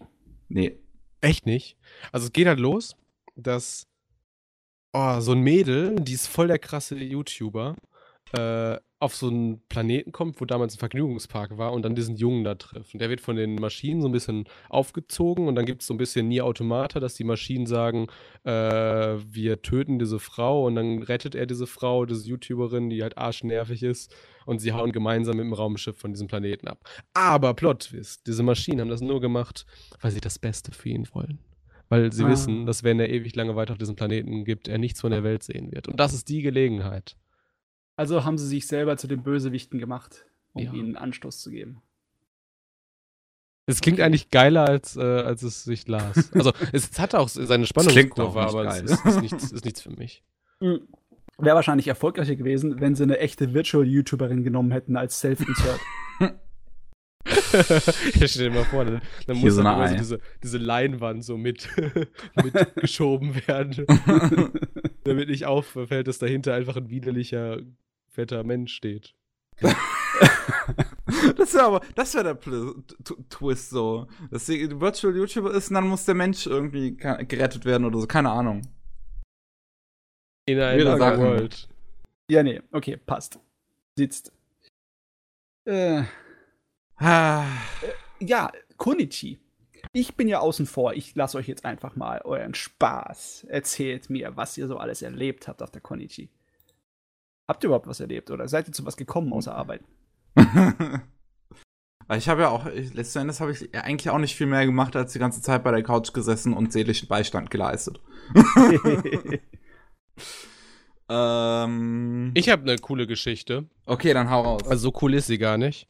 Nee. 0.49 0.79
Echt 1.21 1.47
nicht? 1.47 1.77
Also 2.11 2.27
es 2.27 2.33
geht 2.33 2.47
halt 2.47 2.61
los, 2.61 2.97
dass 3.37 3.89
oh, 4.93 5.21
so 5.21 5.33
ein 5.33 5.41
Mädel, 5.41 5.97
die 5.97 6.15
ist 6.15 6.27
voll 6.27 6.49
der 6.49 6.59
krasse 6.59 6.97
YouTuber, 6.97 7.77
äh, 8.33 8.79
auf 8.99 9.17
so 9.17 9.27
einen 9.27 9.61
Planeten 9.69 10.13
kommt, 10.13 10.41
wo 10.41 10.45
damals 10.45 10.77
ein 10.77 10.79
Vergnügungspark 10.79 11.59
war 11.59 11.73
und 11.73 11.83
dann 11.83 11.97
diesen 11.97 12.15
Jungen 12.15 12.45
da 12.45 12.55
trifft. 12.55 12.95
Und 12.95 13.01
der 13.01 13.11
wird 13.11 13.21
von 13.21 13.35
den 13.35 13.57
Maschinen 13.57 14.01
so 14.01 14.09
ein 14.09 14.13
bisschen 14.13 14.45
aufgezogen 14.69 15.49
und 15.49 15.57
dann 15.57 15.67
gibt 15.67 15.83
es 15.83 15.89
so 15.89 15.95
ein 15.95 15.99
bisschen 15.99 16.29
nie 16.29 16.41
Automata, 16.41 17.01
dass 17.01 17.15
die 17.15 17.25
Maschinen 17.25 17.67
sagen, 17.67 18.07
äh, 18.45 18.53
wir 18.53 19.61
töten 19.63 19.99
diese 19.99 20.21
Frau 20.21 20.67
und 20.67 20.77
dann 20.77 21.03
rettet 21.03 21.35
er 21.35 21.47
diese 21.47 21.67
Frau, 21.67 22.07
diese 22.07 22.29
YouTuberin, 22.29 22.91
die 22.91 23.03
halt 23.03 23.19
arschnervig 23.19 23.83
ist 23.83 24.15
und 24.47 24.61
sie 24.61 24.73
hauen 24.73 24.93
gemeinsam 24.93 25.37
mit 25.37 25.47
dem 25.47 25.53
Raumschiff 25.53 25.99
von 25.99 26.13
diesem 26.13 26.29
Planeten 26.29 26.69
ab. 26.69 26.89
Aber 27.13 27.55
Plot 27.55 27.89
Twist, 27.89 28.29
diese 28.29 28.45
Maschinen 28.45 28.81
haben 28.81 28.89
das 28.89 29.01
nur 29.01 29.21
gemacht, 29.21 29.67
weil 30.01 30.13
sie 30.13 30.21
das 30.21 30.39
Beste 30.39 30.71
für 30.71 30.91
ihn 30.91 31.09
wollen 31.13 31.41
weil 31.93 32.11
sie 32.11 32.25
ah. 32.25 32.29
wissen, 32.29 32.65
dass 32.65 32.85
wenn 32.85 32.99
er 32.99 33.11
ewig 33.11 33.37
lange 33.37 33.55
weiter 33.55 33.73
auf 33.73 33.79
diesem 33.79 33.97
Planeten 33.97 34.47
gibt, 34.47 34.67
er 34.67 34.79
nichts 34.79 35.03
von 35.03 35.11
der 35.11 35.25
Welt 35.25 35.43
sehen 35.43 35.71
wird. 35.73 35.89
Und 35.89 36.01
das 36.01 36.15
ist 36.15 36.31
die 36.31 36.41
Gelegenheit. 36.41 37.19
Also 37.97 38.25
haben 38.25 38.39
sie 38.39 38.47
sich 38.47 38.67
selber 38.67 38.97
zu 38.97 39.07
den 39.07 39.23
Bösewichten 39.23 39.79
gemacht, 39.79 40.25
um 40.55 40.63
ja. 40.63 40.73
ihnen 40.73 40.97
Anstoß 40.97 41.43
zu 41.43 41.51
geben. 41.51 41.83
Es 43.67 43.83
klingt 43.83 44.01
eigentlich 44.01 44.31
geiler, 44.31 44.67
als, 44.67 44.97
äh, 44.97 45.03
als 45.03 45.43
es 45.43 45.65
sich 45.65 45.87
las. 45.87 46.31
Also, 46.35 46.53
es, 46.73 46.99
hat 46.99 47.15
auch 47.15 47.29
seine 47.29 47.67
Spannungskurve, 47.67 48.41
aber 48.41 48.67
es 48.69 48.81
ist, 48.81 49.05
ist, 49.05 49.21
nichts, 49.21 49.53
ist 49.53 49.65
nichts 49.67 49.83
für 49.83 49.91
mich. 49.91 50.25
Mhm. 50.61 50.89
Wäre 51.37 51.57
wahrscheinlich 51.57 51.89
erfolgreicher 51.89 52.37
gewesen, 52.37 52.81
wenn 52.81 52.95
sie 52.95 53.03
eine 53.03 53.19
echte 53.19 53.53
Virtual-YouTuberin 53.53 54.45
genommen 54.45 54.73
hätten 54.73 54.97
als 54.97 55.21
Self-Insert. 55.21 55.81
ja, 58.15 58.27
stell 58.27 58.51
dir 58.51 58.55
mal 58.55 58.65
vor, 58.65 58.85
dann, 58.85 59.01
dann 59.27 59.37
muss 59.37 59.55
so 59.55 59.63
dann 59.63 59.97
diese, 59.97 60.21
diese 60.43 60.59
Leinwand 60.59 61.25
so 61.25 61.37
mit, 61.37 61.69
mitgeschoben 62.43 63.35
werden. 63.47 63.87
damit 65.05 65.29
nicht 65.29 65.47
auffällt, 65.47 66.09
dass 66.09 66.19
dahinter 66.19 66.55
einfach 66.55 66.77
ein 66.77 66.91
widerlicher, 66.91 67.59
fetter 68.09 68.43
Mensch 68.45 68.75
steht. 68.75 69.15
das 71.37 71.55
wäre 71.55 71.65
aber, 71.65 71.81
das 71.95 72.15
wäre 72.15 72.25
der 72.25 72.35
Pl 72.35 72.75
Twist 73.31 73.71
so. 73.71 74.09
Dass 74.31 74.47
die 74.47 74.81
Virtual 74.81 75.15
YouTuber 75.15 75.53
ist 75.53 75.69
und 75.69 75.75
dann 75.75 75.89
muss 75.89 76.05
der 76.05 76.15
Mensch 76.15 76.47
irgendwie 76.47 76.97
gerettet 76.97 77.65
werden 77.65 77.85
oder 77.85 78.01
so, 78.01 78.07
keine 78.07 78.31
Ahnung. 78.31 78.63
In 80.47 80.59
einer 80.59 81.19
World. 81.19 81.69
Ja, 82.29 82.43
nee, 82.43 82.61
okay, 82.73 82.97
passt. 82.97 83.39
Sitzt. 83.97 84.33
Äh, 85.65 86.03
Ah. 87.03 87.45
Ja, 88.21 88.53
Konichi. 88.77 89.41
Ich 89.93 90.15
bin 90.15 90.29
ja 90.29 90.39
außen 90.39 90.67
vor. 90.67 90.93
Ich 90.95 91.17
lasse 91.17 91.37
euch 91.37 91.49
jetzt 91.49 91.65
einfach 91.65 91.97
mal 91.97 92.21
euren 92.23 92.55
Spaß. 92.55 93.47
Erzählt 93.49 94.09
mir, 94.09 94.37
was 94.37 94.57
ihr 94.57 94.69
so 94.69 94.77
alles 94.79 95.03
erlebt 95.03 95.49
habt 95.49 95.63
auf 95.63 95.73
der 95.73 95.81
Konichi. 95.81 96.31
Habt 97.49 97.65
ihr 97.65 97.67
überhaupt 97.67 97.89
was 97.89 97.99
erlebt 97.99 98.31
oder 98.31 98.47
seid 98.47 98.69
ihr 98.69 98.73
zu 98.73 98.87
was 98.87 98.97
gekommen 98.97 99.33
außer 99.33 99.53
Arbeit? 99.53 99.83
ich 102.17 102.29
habe 102.29 102.43
ja 102.43 102.51
auch, 102.51 102.67
letzten 102.67 103.19
Endes 103.19 103.41
habe 103.41 103.51
ich 103.51 103.75
eigentlich 103.75 104.11
auch 104.11 104.19
nicht 104.19 104.37
viel 104.37 104.47
mehr 104.47 104.65
gemacht, 104.65 104.95
als 104.95 105.13
die 105.13 105.19
ganze 105.19 105.43
Zeit 105.43 105.65
bei 105.65 105.73
der 105.73 105.83
Couch 105.83 106.13
gesessen 106.13 106.53
und 106.53 106.73
seelischen 106.73 107.09
Beistand 107.09 107.51
geleistet. 107.51 108.01
ähm, 111.09 112.31
ich 112.35 112.49
habe 112.49 112.63
eine 112.63 112.79
coole 112.79 113.09
Geschichte. 113.09 113.67
Okay, 113.87 114.15
dann 114.15 114.31
hau 114.31 114.43
raus. 114.43 114.63
Also 114.69 114.91
so 114.91 114.99
cool 115.03 115.15
ist 115.15 115.27
sie 115.27 115.39
gar 115.39 115.59
nicht. 115.59 115.89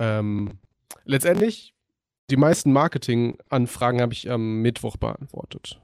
Ähm, 0.00 0.58
letztendlich, 1.04 1.74
die 2.30 2.36
meisten 2.36 2.72
Marketing-Anfragen 2.72 4.00
habe 4.00 4.12
ich 4.12 4.30
am 4.30 4.62
Mittwoch 4.62 4.96
beantwortet. 4.96 5.80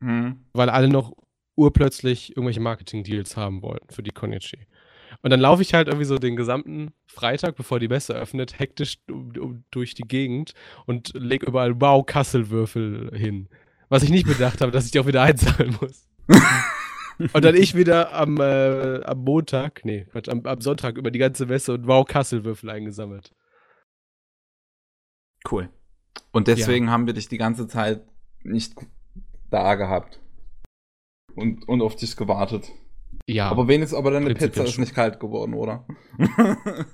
Mhm. 0.00 0.44
Weil 0.52 0.70
alle 0.70 0.88
noch 0.88 1.12
urplötzlich 1.56 2.30
irgendwelche 2.30 2.60
Marketing-Deals 2.60 3.36
haben 3.36 3.62
wollten 3.62 3.92
für 3.92 4.02
die 4.02 4.12
Konichi. 4.12 4.66
Und 5.22 5.30
dann 5.30 5.40
laufe 5.40 5.62
ich 5.62 5.74
halt 5.74 5.88
irgendwie 5.88 6.04
so 6.04 6.18
den 6.18 6.36
gesamten 6.36 6.92
Freitag, 7.06 7.56
bevor 7.56 7.80
die 7.80 7.88
Messe 7.88 8.14
öffnet, 8.14 8.58
hektisch 8.58 8.98
durch 9.70 9.94
die 9.94 10.02
Gegend 10.02 10.52
und 10.84 11.12
lege 11.14 11.46
überall 11.46 11.80
Wow-Kasselwürfel 11.80 13.10
hin. 13.16 13.48
Was 13.88 14.02
ich 14.02 14.10
nicht 14.10 14.26
bedacht 14.26 14.60
habe, 14.60 14.72
dass 14.72 14.84
ich 14.84 14.90
die 14.90 15.00
auch 15.00 15.06
wieder 15.06 15.22
einzahlen 15.22 15.76
muss. 15.80 16.08
Und 17.18 17.44
dann 17.44 17.54
ich 17.54 17.74
wieder 17.74 18.12
am, 18.12 18.38
äh, 18.40 19.02
am 19.04 19.24
Montag, 19.24 19.84
nee, 19.84 20.04
Quatsch, 20.10 20.28
am, 20.28 20.44
am, 20.44 20.60
Sonntag 20.60 20.98
über 20.98 21.10
die 21.10 21.18
ganze 21.18 21.46
Messe 21.46 21.74
und 21.74 21.86
wow, 21.86 22.06
Kasselwürfel 22.06 22.70
eingesammelt. 22.70 23.32
Cool. 25.50 25.70
Und 26.32 26.48
deswegen 26.48 26.86
ja. 26.86 26.92
haben 26.92 27.06
wir 27.06 27.14
dich 27.14 27.28
die 27.28 27.38
ganze 27.38 27.68
Zeit 27.68 28.04
nicht 28.42 28.74
da 29.50 29.74
gehabt. 29.76 30.20
Und, 31.34 31.68
und 31.68 31.82
auf 31.82 31.96
dich 31.96 32.16
gewartet. 32.16 32.72
Ja. 33.26 33.50
Aber 33.50 33.68
wenigstens, 33.68 33.98
aber 33.98 34.10
deine 34.10 34.34
Pizza 34.34 34.64
ist 34.64 34.78
nicht 34.78 34.94
kalt 34.94 35.20
geworden, 35.20 35.54
oder? 35.54 35.86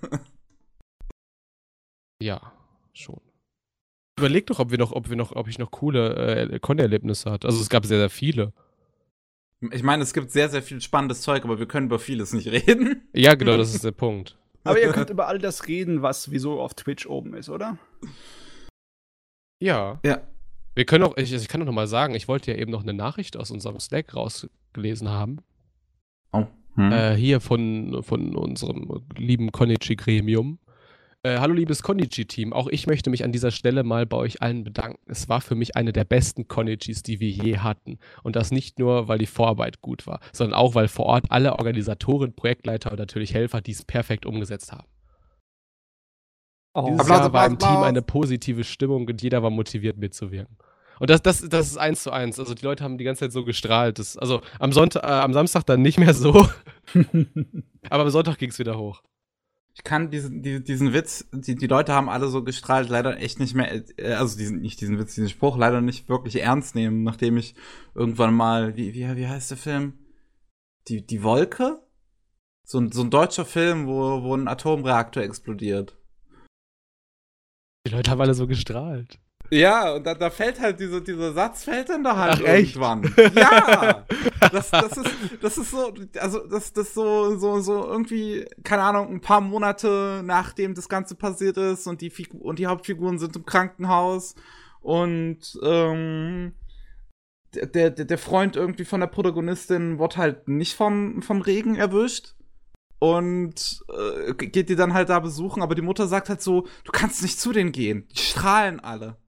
ja, 2.22 2.52
schon. 2.92 3.20
Überleg 4.18 4.46
doch, 4.46 4.58
ob 4.58 4.70
wir 4.70 4.78
noch, 4.78 4.92
ob 4.92 5.08
wir 5.08 5.16
noch, 5.16 5.34
ob 5.34 5.48
ich 5.48 5.58
noch 5.58 5.70
coole 5.70 6.50
äh, 6.50 6.58
Con-Erlebnisse 6.58 7.30
hatte. 7.30 7.46
Also 7.46 7.60
es 7.60 7.68
gab 7.68 7.86
sehr, 7.86 7.98
sehr 7.98 8.10
viele. 8.10 8.52
Ich 9.70 9.82
meine, 9.82 10.02
es 10.02 10.12
gibt 10.12 10.30
sehr, 10.30 10.48
sehr 10.48 10.62
viel 10.62 10.80
spannendes 10.80 11.22
Zeug, 11.22 11.44
aber 11.44 11.58
wir 11.58 11.66
können 11.66 11.86
über 11.86 11.98
vieles 11.98 12.32
nicht 12.32 12.48
reden. 12.48 13.02
Ja, 13.12 13.34
genau, 13.34 13.56
das 13.56 13.74
ist 13.74 13.84
der 13.84 13.92
Punkt. 13.92 14.36
Aber 14.64 14.80
ihr 14.80 14.92
könnt 14.92 15.10
über 15.10 15.26
all 15.26 15.38
das 15.38 15.66
reden, 15.66 16.02
was 16.02 16.30
wieso 16.30 16.60
auf 16.60 16.74
Twitch 16.74 17.06
oben 17.06 17.34
ist, 17.34 17.48
oder? 17.48 17.78
Ja. 19.60 19.98
Ja. 20.04 20.20
Wir 20.74 20.84
können 20.84 21.04
auch, 21.04 21.16
ich, 21.16 21.32
ich 21.32 21.48
kann 21.48 21.60
doch 21.60 21.66
noch 21.66 21.74
mal 21.74 21.88
sagen, 21.88 22.14
ich 22.14 22.28
wollte 22.28 22.52
ja 22.52 22.58
eben 22.58 22.70
noch 22.70 22.82
eine 22.82 22.94
Nachricht 22.94 23.36
aus 23.36 23.50
unserem 23.50 23.80
Slack 23.80 24.14
rausgelesen 24.14 25.08
haben. 25.08 25.38
Oh. 26.32 26.46
Hm. 26.76 26.92
Äh, 26.92 27.16
hier 27.16 27.40
von, 27.40 28.02
von 28.02 28.36
unserem 28.36 29.02
lieben 29.16 29.50
Konichi-Gremium. 29.52 30.58
Äh, 31.24 31.38
hallo 31.38 31.54
liebes 31.54 31.84
Konichi-Team, 31.84 32.52
auch 32.52 32.66
ich 32.66 32.88
möchte 32.88 33.08
mich 33.08 33.22
an 33.22 33.30
dieser 33.30 33.52
Stelle 33.52 33.84
mal 33.84 34.06
bei 34.06 34.16
euch 34.16 34.42
allen 34.42 34.64
bedanken. 34.64 34.98
Es 35.06 35.28
war 35.28 35.40
für 35.40 35.54
mich 35.54 35.76
eine 35.76 35.92
der 35.92 36.02
besten 36.02 36.48
Konichis, 36.48 37.04
die 37.04 37.20
wir 37.20 37.30
je 37.30 37.58
hatten. 37.58 38.00
Und 38.24 38.34
das 38.34 38.50
nicht 38.50 38.80
nur, 38.80 39.06
weil 39.06 39.18
die 39.18 39.26
Vorarbeit 39.26 39.80
gut 39.80 40.08
war, 40.08 40.18
sondern 40.32 40.58
auch, 40.58 40.74
weil 40.74 40.88
vor 40.88 41.06
Ort 41.06 41.26
alle 41.28 41.52
Organisatoren, 41.52 42.34
Projektleiter 42.34 42.90
und 42.90 42.98
natürlich 42.98 43.34
Helfer 43.34 43.60
dies 43.60 43.84
perfekt 43.84 44.26
umgesetzt 44.26 44.72
haben. 44.72 44.88
Oh. 46.74 46.86
Dieses 46.88 47.02
Applaus, 47.02 47.18
Jahr 47.20 47.32
war 47.32 47.46
im 47.46 47.58
Team 47.58 47.82
eine 47.84 48.02
positive 48.02 48.64
Stimmung 48.64 49.06
und 49.06 49.22
jeder 49.22 49.44
war 49.44 49.50
motiviert 49.50 49.98
mitzuwirken. 49.98 50.56
Und 50.98 51.08
das, 51.08 51.22
das, 51.22 51.48
das 51.48 51.68
ist 51.68 51.76
eins 51.76 52.02
zu 52.02 52.10
eins. 52.10 52.40
Also 52.40 52.54
die 52.54 52.64
Leute 52.64 52.82
haben 52.82 52.98
die 52.98 53.04
ganze 53.04 53.20
Zeit 53.20 53.32
so 53.32 53.44
gestrahlt. 53.44 54.00
Das, 54.00 54.18
also 54.18 54.40
am 54.58 54.72
Sonntag, 54.72 55.04
äh, 55.04 55.06
am 55.06 55.32
Samstag 55.34 55.66
dann 55.66 55.82
nicht 55.82 56.00
mehr 56.00 56.14
so. 56.14 56.48
Aber 57.90 58.02
am 58.02 58.10
Sonntag 58.10 58.38
ging 58.38 58.50
es 58.50 58.58
wieder 58.58 58.76
hoch. 58.76 59.02
Ich 59.74 59.84
kann 59.84 60.10
diesen, 60.10 60.42
diesen, 60.42 60.64
diesen 60.64 60.92
Witz, 60.92 61.26
die, 61.32 61.54
die 61.54 61.66
Leute 61.66 61.92
haben 61.94 62.10
alle 62.10 62.28
so 62.28 62.44
gestrahlt, 62.44 62.90
leider 62.90 63.18
echt 63.18 63.40
nicht 63.40 63.54
mehr, 63.54 63.82
äh, 63.98 64.12
also 64.12 64.36
diesen, 64.36 64.60
nicht 64.60 64.80
diesen 64.80 64.98
Witz, 64.98 65.14
diesen 65.14 65.30
Spruch 65.30 65.56
leider 65.56 65.80
nicht 65.80 66.08
wirklich 66.08 66.36
ernst 66.36 66.74
nehmen, 66.74 67.02
nachdem 67.02 67.38
ich 67.38 67.54
irgendwann 67.94 68.34
mal, 68.34 68.76
wie, 68.76 68.92
wie, 68.92 69.16
wie 69.16 69.26
heißt 69.26 69.50
der 69.50 69.58
Film? 69.58 69.98
Die, 70.88 71.06
die 71.06 71.22
Wolke? 71.22 71.80
So 72.64 72.78
ein, 72.78 72.92
so 72.92 73.02
ein 73.02 73.10
deutscher 73.10 73.44
Film, 73.44 73.86
wo, 73.86 74.22
wo 74.22 74.34
ein 74.34 74.46
Atomreaktor 74.46 75.22
explodiert. 75.22 75.96
Die 77.86 77.92
Leute 77.92 78.10
haben 78.10 78.20
alle 78.20 78.34
so 78.34 78.46
gestrahlt. 78.46 79.18
Ja, 79.52 79.92
und 79.92 80.06
da, 80.06 80.14
da 80.14 80.30
fällt 80.30 80.58
halt 80.60 80.80
diese, 80.80 81.02
dieser 81.02 81.34
Satz 81.34 81.64
fällt 81.64 81.90
dann 81.90 82.02
da 82.02 82.16
halt 82.16 82.40
Ach, 82.42 82.48
irgendwann. 82.48 83.14
Ja! 83.34 84.06
Das, 84.50 84.70
das, 84.70 84.96
ist, 84.96 85.10
das 85.42 85.58
ist 85.58 85.70
so, 85.70 85.92
also 86.18 86.46
das, 86.46 86.72
das 86.72 86.94
so, 86.94 87.36
so, 87.38 87.60
so 87.60 87.86
irgendwie, 87.86 88.46
keine 88.64 88.82
Ahnung, 88.82 89.08
ein 89.12 89.20
paar 89.20 89.42
Monate 89.42 90.22
nachdem 90.24 90.74
das 90.74 90.88
Ganze 90.88 91.14
passiert 91.16 91.58
ist 91.58 91.86
und 91.86 92.00
die, 92.00 92.08
Figu 92.08 92.38
und 92.38 92.58
die 92.58 92.66
Hauptfiguren 92.66 93.18
sind 93.18 93.36
im 93.36 93.44
Krankenhaus 93.44 94.34
und 94.80 95.58
ähm, 95.62 96.54
der, 97.54 97.90
der, 97.90 98.04
der 98.06 98.18
Freund 98.18 98.56
irgendwie 98.56 98.86
von 98.86 99.00
der 99.00 99.06
Protagonistin 99.06 99.98
wird 99.98 100.16
halt 100.16 100.48
nicht 100.48 100.74
vom, 100.74 101.20
vom 101.20 101.42
Regen 101.42 101.76
erwischt 101.76 102.36
und 102.98 103.84
äh, 104.26 104.32
geht 104.34 104.70
die 104.70 104.76
dann 104.76 104.94
halt 104.94 105.10
da 105.10 105.20
besuchen, 105.20 105.62
aber 105.62 105.74
die 105.74 105.82
Mutter 105.82 106.08
sagt 106.08 106.30
halt 106.30 106.40
so, 106.40 106.66
du 106.84 106.92
kannst 106.92 107.22
nicht 107.22 107.38
zu 107.38 107.52
denen 107.52 107.72
gehen, 107.72 108.08
die 108.12 108.18
strahlen 108.18 108.80
alle. 108.80 109.21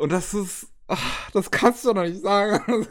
Und 0.00 0.12
das 0.12 0.34
ist, 0.34 0.68
ach, 0.86 1.30
das 1.32 1.50
kannst 1.50 1.84
du 1.84 1.92
doch 1.92 2.02
nicht 2.02 2.20
sagen. 2.20 2.86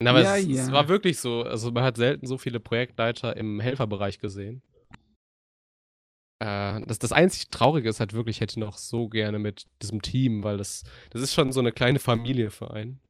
Na, 0.00 0.10
aber 0.10 0.22
ja, 0.22 0.36
es, 0.36 0.46
ja. 0.46 0.62
es, 0.62 0.72
war 0.72 0.88
wirklich 0.88 1.18
so, 1.18 1.42
also 1.42 1.72
man 1.72 1.82
hat 1.82 1.96
selten 1.96 2.26
so 2.26 2.38
viele 2.38 2.60
Projektleiter 2.60 3.36
im 3.36 3.58
Helferbereich 3.58 4.20
gesehen. 4.20 4.62
Äh, 6.40 6.82
das, 6.86 7.00
das 7.00 7.10
einzig 7.10 7.48
Traurige 7.48 7.88
ist 7.88 7.98
halt 7.98 8.12
wirklich, 8.12 8.36
ich 8.36 8.40
hätte 8.40 8.60
noch 8.60 8.76
so 8.76 9.08
gerne 9.08 9.40
mit 9.40 9.66
diesem 9.82 10.00
Team, 10.00 10.44
weil 10.44 10.56
das, 10.56 10.84
das 11.10 11.20
ist 11.20 11.34
schon 11.34 11.50
so 11.52 11.58
eine 11.58 11.72
kleine 11.72 11.98
Familie 11.98 12.50
für 12.50 12.70
einen 12.70 13.00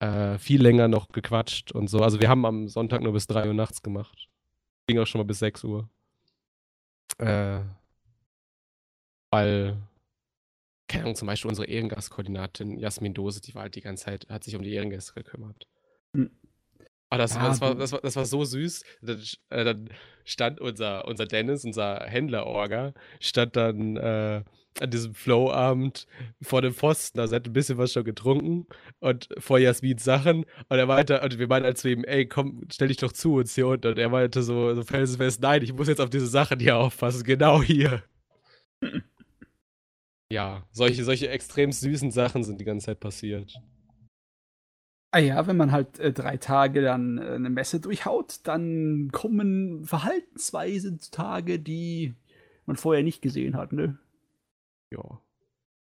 äh, 0.00 0.38
viel 0.38 0.62
länger 0.62 0.88
noch 0.88 1.08
gequatscht 1.08 1.72
und 1.72 1.88
so. 1.88 2.00
Also 2.00 2.20
wir 2.20 2.28
haben 2.28 2.46
am 2.46 2.68
Sonntag 2.68 3.02
nur 3.02 3.12
bis 3.12 3.26
3 3.26 3.48
Uhr 3.48 3.54
nachts 3.54 3.82
gemacht. 3.82 4.28
Ging 4.86 4.98
auch 4.98 5.06
schon 5.06 5.20
mal 5.20 5.26
bis 5.26 5.40
6 5.40 5.64
Uhr. 5.64 5.88
Äh, 7.18 7.60
weil, 9.30 9.76
keine 10.90 11.04
Ahnung, 11.04 11.14
zum 11.14 11.26
Beispiel 11.26 11.48
unsere 11.48 11.68
Ehrengastkoordinatin 11.68 12.76
Jasmin 12.78 13.14
Dose, 13.14 13.40
die 13.40 13.54
war 13.54 13.62
halt 13.62 13.76
die 13.76 13.80
ganze 13.80 14.06
Zeit, 14.06 14.26
hat 14.28 14.42
sich 14.44 14.56
um 14.56 14.62
die 14.62 14.74
Ehrengäste 14.74 15.14
gekümmert. 15.14 15.66
Mhm. 16.12 16.30
Oh, 17.12 17.16
das, 17.16 17.34
ja, 17.34 17.48
das, 17.48 17.60
war, 17.60 17.74
das, 17.74 17.92
war, 17.92 18.00
das 18.00 18.16
war 18.16 18.24
so 18.24 18.44
süß. 18.44 18.84
Dann, 19.02 19.22
äh, 19.50 19.64
dann 19.64 19.90
stand 20.24 20.60
unser, 20.60 21.06
unser 21.06 21.26
Dennis, 21.26 21.64
unser 21.64 22.04
Händler-Orga, 22.06 22.94
stand 23.18 23.56
dann 23.56 23.96
äh, 23.96 24.42
an 24.80 24.90
diesem 24.90 25.14
Flow-Abend 25.14 26.06
vor 26.40 26.62
dem 26.62 26.72
Pfosten. 26.72 27.18
Also 27.18 27.34
er 27.34 27.36
hat 27.36 27.46
ein 27.46 27.52
bisschen 27.52 27.78
was 27.78 27.92
schon 27.92 28.04
getrunken 28.04 28.66
und 29.00 29.28
vor 29.38 29.58
Jasmins 29.58 30.04
Sachen. 30.04 30.44
Und 30.68 30.78
er 30.78 30.86
meinte, 30.86 31.20
und 31.20 31.38
wir 31.38 31.48
meinten 31.48 31.66
halt 31.66 31.78
zu 31.78 31.88
ihm, 31.90 32.04
ey, 32.04 32.26
komm, 32.26 32.62
stell 32.72 32.88
dich 32.88 32.98
doch 32.98 33.12
zu 33.12 33.34
uns 33.34 33.54
hier 33.54 33.66
unten. 33.66 33.88
Und 33.88 33.98
er 33.98 34.08
meinte 34.08 34.42
so, 34.42 34.74
so 34.74 34.82
felsenfest, 34.82 35.40
nein, 35.40 35.62
ich 35.62 35.72
muss 35.72 35.88
jetzt 35.88 36.00
auf 36.00 36.10
diese 36.10 36.28
Sachen 36.28 36.60
hier 36.60 36.76
aufpassen, 36.76 37.24
genau 37.24 37.62
hier. 37.62 38.02
ja, 40.30 40.64
solche, 40.72 41.04
solche 41.04 41.28
extrem 41.28 41.72
süßen 41.72 42.10
Sachen 42.10 42.44
sind 42.44 42.60
die 42.60 42.64
ganze 42.64 42.86
Zeit 42.86 43.00
passiert. 43.00 43.52
Ah 45.12 45.18
ja, 45.18 45.46
wenn 45.48 45.56
man 45.56 45.72
halt 45.72 45.98
äh, 45.98 46.12
drei 46.12 46.36
Tage 46.36 46.82
dann 46.82 47.18
äh, 47.18 47.32
eine 47.32 47.50
Messe 47.50 47.80
durchhaut, 47.80 48.40
dann 48.44 49.10
kommen 49.12 49.84
Verhaltensweisen 49.84 51.00
zutage, 51.00 51.58
die 51.58 52.14
man 52.64 52.76
vorher 52.76 53.02
nicht 53.02 53.20
gesehen 53.20 53.56
hat, 53.56 53.72
ne? 53.72 53.98
Ja. 54.92 55.20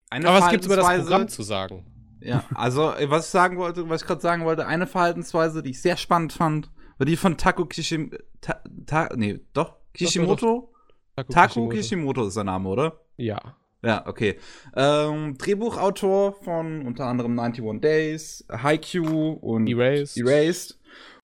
Eine 0.09 0.29
Aber 0.29 0.39
was 0.39 0.49
gibt's 0.49 0.65
über 0.65 0.77
das 0.77 0.87
Programm 0.87 1.27
zu 1.27 1.43
sagen? 1.43 1.85
Ja, 2.21 2.43
also 2.55 2.93
was 3.05 3.25
ich 3.25 3.31
sagen 3.31 3.57
wollte, 3.57 3.87
was 3.87 4.01
ich 4.01 4.07
gerade 4.07 4.21
sagen 4.21 4.43
wollte, 4.43 4.65
eine 4.65 4.87
Verhaltensweise, 4.87 5.61
die 5.61 5.69
ich 5.69 5.81
sehr 5.81 5.95
spannend 5.95 6.33
fand, 6.33 6.71
war 6.97 7.05
die 7.05 7.15
von 7.15 7.37
Taku 7.37 7.65
Kishimoto. 7.65 8.17
Ta, 8.41 8.63
ta, 8.87 9.09
nee, 9.15 9.39
doch, 9.53 9.77
Kishimoto? 9.93 10.73
Taku, 11.15 11.31
Taku 11.31 11.47
Kishimoto. 11.69 11.75
Kishimoto 11.75 12.27
ist 12.27 12.35
der 12.35 12.43
Name, 12.45 12.67
oder? 12.67 12.99
Ja. 13.15 13.58
Ja, 13.81 14.05
okay. 14.05 14.37
Ähm, 14.75 15.37
Drehbuchautor 15.37 16.33
von 16.33 16.85
unter 16.85 17.05
anderem 17.05 17.39
91 17.39 17.81
Days, 17.81 18.45
Haikyuu 18.51 19.31
und 19.31 19.67
Erased. 19.67 20.17
Erased. 20.17 20.79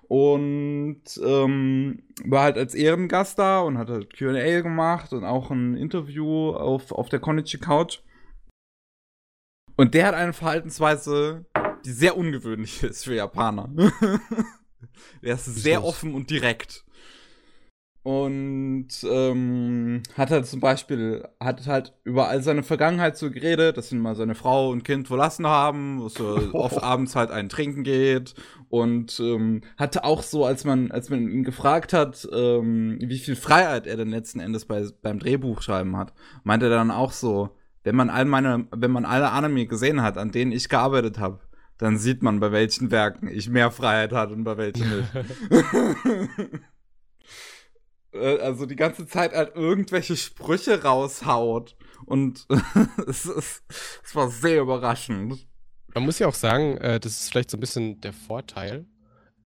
Und 0.07 1.01
ähm, 1.23 2.03
war 2.25 2.43
halt 2.43 2.57
als 2.57 2.75
Ehrengast 2.75 3.39
da 3.39 3.61
und 3.61 3.77
hat 3.77 3.89
halt 3.89 4.15
QA 4.15 4.61
gemacht 4.61 5.11
und 5.13 5.23
auch 5.23 5.49
ein 5.49 5.75
Interview 5.75 6.51
auf, 6.51 6.91
auf 6.91 7.09
der 7.09 7.19
Konichi 7.19 7.57
Couch. 7.57 7.99
Und 9.75 9.93
der 9.93 10.07
hat 10.07 10.15
eine 10.15 10.33
Verhaltensweise, 10.33 11.45
die 11.85 11.91
sehr 11.91 12.15
ungewöhnlich 12.15 12.83
ist 12.83 13.03
für 13.03 13.15
Japaner. 13.15 13.69
der 15.23 15.35
ist 15.35 15.45
sehr 15.45 15.83
offen 15.83 16.13
und 16.13 16.29
direkt. 16.29 16.84
Und 18.05 18.87
ähm, 19.09 20.03
hat 20.15 20.29
halt 20.29 20.45
zum 20.45 20.59
Beispiel, 20.59 21.27
hat 21.39 21.65
halt 21.65 21.95
über 22.03 22.27
all 22.27 22.43
seine 22.43 22.61
Vergangenheit 22.61 23.17
so 23.17 23.31
geredet, 23.31 23.77
dass 23.77 23.91
ihn 23.91 23.97
mal 23.97 24.15
seine 24.15 24.35
Frau 24.35 24.69
und 24.69 24.83
Kind 24.83 25.07
verlassen 25.07 25.47
haben, 25.47 25.99
wo 25.99 26.07
so 26.09 26.37
oft 26.53 26.83
abends 26.83 27.15
halt 27.15 27.31
einen 27.31 27.49
trinken 27.49 27.81
geht. 27.81 28.35
Und 28.69 29.19
ähm, 29.19 29.61
hatte 29.75 30.03
auch 30.03 30.21
so, 30.21 30.45
als 30.45 30.65
man, 30.65 30.91
als 30.91 31.09
man 31.09 31.27
ihn 31.27 31.43
gefragt 31.43 31.93
hat, 31.93 32.29
ähm, 32.31 32.99
wie 33.01 33.17
viel 33.17 33.35
Freiheit 33.35 33.87
er 33.87 33.97
denn 33.97 34.11
letzten 34.11 34.39
Endes 34.39 34.65
bei, 34.65 34.85
beim 35.01 35.17
Drehbuchschreiben 35.17 35.97
hat, 35.97 36.13
meinte 36.43 36.67
er 36.67 36.75
dann 36.75 36.91
auch 36.91 37.11
so, 37.11 37.55
wenn 37.83 37.95
man 37.95 38.11
all 38.11 38.25
meine, 38.25 38.67
wenn 38.69 38.91
man 38.91 39.05
alle 39.05 39.31
Anime 39.31 39.65
gesehen 39.65 40.03
hat, 40.03 40.19
an 40.19 40.29
denen 40.29 40.51
ich 40.51 40.69
gearbeitet 40.69 41.17
habe, 41.17 41.39
dann 41.79 41.97
sieht 41.97 42.21
man, 42.21 42.39
bei 42.39 42.51
welchen 42.51 42.91
Werken 42.91 43.27
ich 43.27 43.49
mehr 43.49 43.71
Freiheit 43.71 44.11
hatte 44.11 44.33
und 44.33 44.43
bei 44.43 44.57
welchen 44.57 44.95
nicht. 44.95 45.09
Äh, 48.15 48.39
also 48.39 48.65
die 48.65 48.75
ganze 48.75 49.07
Zeit 49.07 49.33
halt 49.33 49.55
irgendwelche 49.55 50.15
Sprüche 50.15 50.83
raushaut. 50.83 51.75
Und 52.05 52.47
es, 53.07 53.25
es, 53.25 53.63
es 54.03 54.15
war 54.15 54.29
sehr 54.29 54.61
überraschend. 54.61 55.47
Man 55.93 56.03
muss 56.03 56.19
ja 56.19 56.27
auch 56.27 56.35
sagen, 56.35 56.77
äh, 56.77 56.99
das 56.99 57.13
ist 57.13 57.29
vielleicht 57.31 57.51
so 57.51 57.57
ein 57.57 57.61
bisschen 57.61 58.01
der 58.01 58.13
Vorteil. 58.13 58.85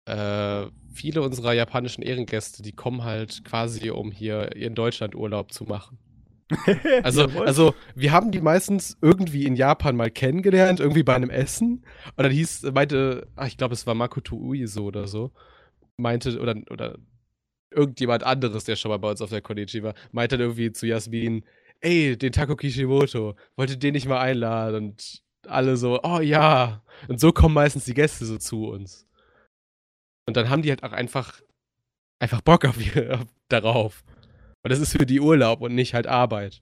Äh, 0.05 0.67
viele 0.91 1.21
unserer 1.21 1.53
japanischen 1.53 2.01
Ehrengäste, 2.01 2.63
die 2.63 2.71
kommen 2.71 3.03
halt 3.03 3.43
quasi, 3.45 3.89
um 3.89 4.11
hier 4.11 4.55
in 4.55 4.73
Deutschland 4.73 5.15
Urlaub 5.15 5.51
zu 5.51 5.65
machen. 5.65 5.99
Also, 7.03 7.27
also, 7.45 7.75
wir 7.93 8.11
haben 8.11 8.31
die 8.31 8.41
meistens 8.41 8.97
irgendwie 9.03 9.45
in 9.45 9.55
Japan 9.55 9.95
mal 9.95 10.09
kennengelernt, 10.09 10.79
irgendwie 10.79 11.03
bei 11.03 11.15
einem 11.15 11.29
Essen. 11.29 11.83
Und 12.15 12.23
dann 12.23 12.31
hieß, 12.31 12.63
meinte, 12.73 13.27
ach, 13.35 13.45
ich 13.45 13.57
glaube, 13.57 13.75
es 13.75 13.85
war 13.85 13.93
Makoto 13.93 14.35
Uiso 14.35 14.83
oder 14.83 15.07
so, 15.07 15.31
meinte, 15.97 16.39
oder, 16.39 16.55
oder 16.71 16.97
irgendjemand 17.71 18.23
anderes, 18.23 18.63
der 18.63 18.75
schon 18.75 18.89
mal 18.89 18.97
bei 18.97 19.09
uns 19.09 19.21
auf 19.21 19.29
der 19.29 19.41
Konichi 19.41 19.83
war, 19.83 19.93
meinte 20.11 20.37
dann 20.37 20.47
irgendwie 20.47 20.71
zu 20.71 20.87
Jasmin, 20.87 21.45
ey, 21.81 22.17
den 22.17 22.31
Tako 22.31 22.55
Kishimoto, 22.55 23.35
wollte 23.55 23.77
den 23.77 23.93
nicht 23.93 24.07
mal 24.07 24.19
einladen 24.19 24.89
und 24.89 25.23
alle 25.47 25.77
so, 25.77 26.01
oh 26.03 26.19
ja. 26.19 26.83
Und 27.07 27.19
so 27.19 27.31
kommen 27.31 27.55
meistens 27.55 27.85
die 27.85 27.93
Gäste 27.93 28.25
so 28.25 28.37
zu 28.37 28.65
uns. 28.67 29.07
Und 30.27 30.37
dann 30.37 30.49
haben 30.49 30.61
die 30.61 30.69
halt 30.69 30.83
auch 30.83 30.91
einfach, 30.91 31.41
einfach 32.19 32.41
Bock 32.41 32.65
auf, 32.65 32.77
darauf. 33.47 34.03
Und 34.63 34.71
das 34.71 34.79
ist 34.79 34.91
für 34.91 35.05
die 35.05 35.19
Urlaub 35.19 35.61
und 35.61 35.73
nicht 35.73 35.93
halt 35.93 36.07
Arbeit. 36.07 36.59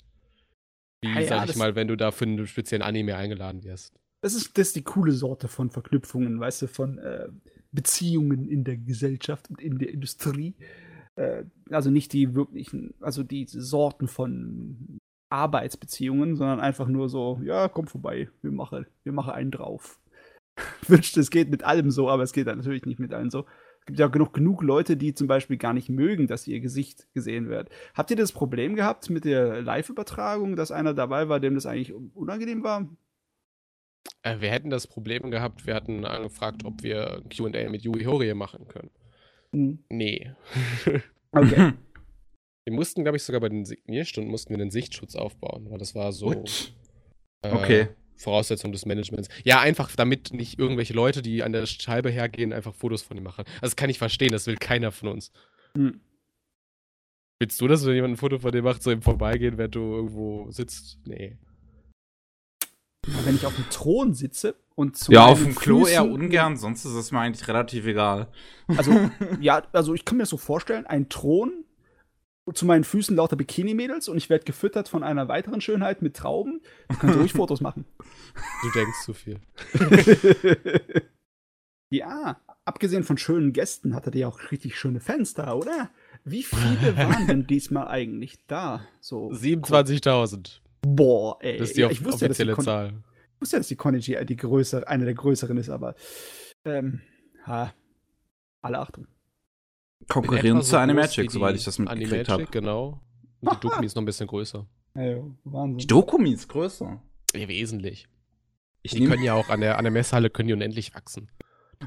Wie, 1.01 1.13
ja, 1.13 1.27
sag 1.27 1.49
ich 1.49 1.55
mal, 1.55 1.75
wenn 1.75 1.87
du 1.87 1.95
da 1.95 2.11
für 2.11 2.25
einen 2.25 2.47
speziellen 2.47 2.81
Anime 2.81 3.15
eingeladen 3.15 3.63
wirst. 3.63 3.93
Das 4.21 4.33
ist, 4.33 4.57
das 4.57 4.67
ist 4.67 4.75
die 4.75 4.83
coole 4.83 5.11
Sorte 5.11 5.47
von 5.47 5.69
Verknüpfungen, 5.69 6.39
weißt 6.39 6.63
du, 6.63 6.67
von 6.67 6.97
äh, 6.97 7.27
Beziehungen 7.71 8.47
in 8.47 8.63
der 8.63 8.77
Gesellschaft 8.77 9.49
und 9.49 9.61
in 9.61 9.77
der 9.77 9.89
Industrie. 9.89 10.55
Äh, 11.17 11.43
also 11.69 11.89
nicht 11.89 12.13
die 12.13 12.35
wirklichen, 12.35 12.93
also 13.01 13.23
die 13.23 13.45
Sorten 13.47 14.07
von 14.07 14.99
Arbeitsbeziehungen, 15.29 16.35
sondern 16.35 16.59
einfach 16.59 16.87
nur 16.87 17.09
so, 17.09 17.41
ja, 17.43 17.67
komm 17.67 17.87
vorbei, 17.87 18.29
wir 18.41 18.51
machen, 18.51 18.85
wir 19.03 19.11
machen 19.11 19.33
einen 19.33 19.51
drauf. 19.51 19.99
Wünschte, 20.87 21.19
es 21.19 21.29
geht 21.29 21.49
mit 21.49 21.63
allem 21.63 21.91
so, 21.91 22.09
aber 22.09 22.23
es 22.23 22.33
geht 22.33 22.47
natürlich 22.47 22.85
nicht 22.85 22.99
mit 22.99 23.13
allen 23.13 23.29
so. 23.29 23.45
Es 23.79 23.85
gibt 23.85 23.99
ja 23.99 24.07
genug, 24.07 24.33
genug 24.33 24.63
Leute, 24.63 24.97
die 24.97 25.13
zum 25.13 25.27
Beispiel 25.27 25.57
gar 25.57 25.73
nicht 25.73 25.89
mögen, 25.89 26.27
dass 26.27 26.47
ihr 26.47 26.59
Gesicht 26.59 27.07
gesehen 27.13 27.49
wird. 27.49 27.69
Habt 27.93 28.11
ihr 28.11 28.17
das 28.17 28.31
Problem 28.31 28.75
gehabt 28.75 29.09
mit 29.09 29.25
der 29.25 29.61
Live-Übertragung, 29.61 30.55
dass 30.55 30.71
einer 30.71 30.93
dabei 30.93 31.29
war, 31.29 31.39
dem 31.39 31.55
das 31.55 31.65
eigentlich 31.65 31.93
unangenehm 31.93 32.63
war? 32.63 32.89
Äh, 34.23 34.39
wir 34.39 34.49
hätten 34.49 34.69
das 34.69 34.87
Problem 34.87 35.31
gehabt, 35.31 35.65
wir 35.65 35.75
hatten 35.75 36.05
angefragt, 36.05 36.65
ob 36.65 36.83
wir 36.83 37.23
QA 37.29 37.69
mit 37.69 37.83
Yui 37.83 38.03
Horie 38.03 38.33
machen 38.33 38.67
können. 38.67 38.91
Hm. 39.53 39.79
Nee. 39.89 40.31
Okay. 41.31 41.73
Wir 42.65 42.73
mussten, 42.73 43.03
glaube 43.03 43.15
ich, 43.15 43.23
sogar 43.23 43.39
bei 43.39 43.47
den 43.47 43.63
Signierstunden 43.63 44.29
mussten 44.29 44.53
wir 44.53 44.61
einen 44.61 44.71
Sichtschutz 44.71 45.15
aufbauen, 45.15 45.69
weil 45.69 45.77
das 45.77 45.95
war 45.95 46.11
so 46.11 46.33
äh, 46.33 47.51
okay. 47.53 47.87
Voraussetzung 48.17 48.73
des 48.73 48.85
Managements. 48.85 49.29
Ja, 49.45 49.61
einfach 49.61 49.95
damit 49.95 50.33
nicht 50.33 50.59
irgendwelche 50.59 50.93
Leute, 50.93 51.21
die 51.21 51.43
an 51.43 51.53
der 51.53 51.65
Scheibe 51.65 52.09
hergehen, 52.09 52.51
einfach 52.51 52.75
Fotos 52.75 53.03
von 53.03 53.15
ihm 53.15 53.23
machen. 53.23 53.45
Also 53.47 53.61
das 53.61 53.75
kann 53.77 53.89
ich 53.89 53.97
verstehen, 53.97 54.33
das 54.33 54.47
will 54.47 54.57
keiner 54.57 54.91
von 54.91 55.07
uns. 55.07 55.31
Hm. 55.75 56.01
Willst 57.39 57.61
du, 57.61 57.69
dass 57.69 57.85
wenn 57.85 57.95
jemand 57.95 58.15
ein 58.15 58.17
Foto 58.17 58.39
von 58.39 58.51
dir 58.51 58.63
macht, 58.63 58.83
so 58.83 58.91
im 58.91 59.01
Vorbeigehen, 59.01 59.57
während 59.57 59.75
du 59.75 59.95
irgendwo 59.95 60.51
sitzt? 60.51 60.99
Nee. 61.05 61.37
Wenn 63.23 63.35
ich 63.35 63.45
auf 63.45 63.55
dem 63.55 63.69
Thron 63.69 64.13
sitze 64.13 64.55
und 64.75 64.97
zu 64.97 65.11
Ja, 65.11 65.25
auf 65.25 65.41
dem 65.41 65.55
Klo 65.55 65.79
Füßen, 65.79 65.93
eher 65.93 66.05
ungern, 66.05 66.57
sonst 66.57 66.85
ist 66.85 66.93
es 66.93 67.11
mir 67.11 67.19
eigentlich 67.19 67.47
relativ 67.47 67.85
egal. 67.85 68.27
Also, 68.67 68.91
ja, 69.39 69.63
also 69.71 69.93
ich 69.93 70.05
kann 70.05 70.17
mir 70.17 70.23
das 70.23 70.29
so 70.29 70.37
vorstellen, 70.37 70.85
ein 70.85 71.09
Thron 71.09 71.65
zu 72.53 72.65
meinen 72.65 72.83
Füßen 72.83 73.15
lauter 73.15 73.35
Bikini-Mädels 73.35 74.07
und 74.07 74.17
ich 74.17 74.29
werde 74.29 74.45
gefüttert 74.45 74.87
von 74.87 75.03
einer 75.03 75.27
weiteren 75.27 75.61
Schönheit 75.61 76.01
mit 76.01 76.15
Trauben. 76.15 76.61
Ich 76.89 76.99
könnte 76.99 77.17
ruhig 77.19 77.33
Fotos 77.33 77.61
machen. 77.61 77.85
Du 78.61 78.71
denkst 78.71 79.01
zu 79.03 79.13
viel. 79.13 79.39
ja, 81.89 82.39
abgesehen 82.63 83.03
von 83.03 83.17
schönen 83.17 83.53
Gästen 83.53 83.95
hattet 83.95 84.15
ihr 84.15 84.27
auch 84.27 84.51
richtig 84.51 84.77
schöne 84.77 84.99
Fans 84.99 85.33
da, 85.33 85.53
oder? 85.53 85.89
Wie 86.23 86.43
viele 86.43 86.95
waren 86.97 87.27
denn 87.27 87.47
diesmal 87.47 87.87
eigentlich 87.87 88.45
da? 88.47 88.81
So 88.99 89.29
27.000. 89.29 90.59
Boah, 90.81 91.37
ey. 91.41 91.57
Das 91.57 91.69
ist 91.69 91.77
die 91.77 91.81
ja, 91.81 91.89
ich 91.89 92.03
wusste, 92.03 92.25
offizielle 92.25 92.53
ja, 92.53 92.59
Zahl. 92.59 93.03
Ich 93.35 93.41
wusste 93.41 93.55
ja, 93.55 93.59
dass 93.59 93.67
die 93.67 93.75
Konichi 93.75 94.25
die 94.25 94.35
größere, 94.35 94.87
eine 94.87 95.05
der 95.05 95.13
größeren 95.13 95.57
ist, 95.57 95.69
aber 95.69 95.95
ähm, 96.65 97.01
ha, 97.45 97.73
alle 98.61 98.79
Achtung. 98.79 99.07
Konkurrieren 100.07 100.61
zu 100.61 100.71
so 100.71 100.77
Animagic, 100.77 101.31
soweit 101.31 101.55
ich 101.55 101.63
das 101.63 101.79
mitgekriegt 101.79 102.29
habe. 102.29 102.45
genau. 102.45 103.01
Und 103.41 103.53
die 103.53 103.59
Dokumi 103.59 103.85
ist 103.85 103.95
noch 103.95 104.01
ein 104.01 104.05
bisschen 104.05 104.27
größer. 104.27 104.67
Ja, 104.95 105.17
Wahnsinn. 105.43 105.77
Die 105.77 105.87
Dokumi 105.87 106.33
ist 106.33 106.47
größer. 106.47 107.01
Ja, 107.35 107.47
wesentlich. 107.47 108.07
Ich 108.81 108.93
die 108.93 109.05
können 109.05 109.23
ja 109.23 109.33
auch 109.33 109.49
an 109.49 109.61
der, 109.61 109.77
an 109.77 109.83
der 109.83 109.91
Messhalle 109.91 110.29
können 110.29 110.47
die 110.47 110.53
unendlich 110.53 110.95
wachsen. 110.95 111.29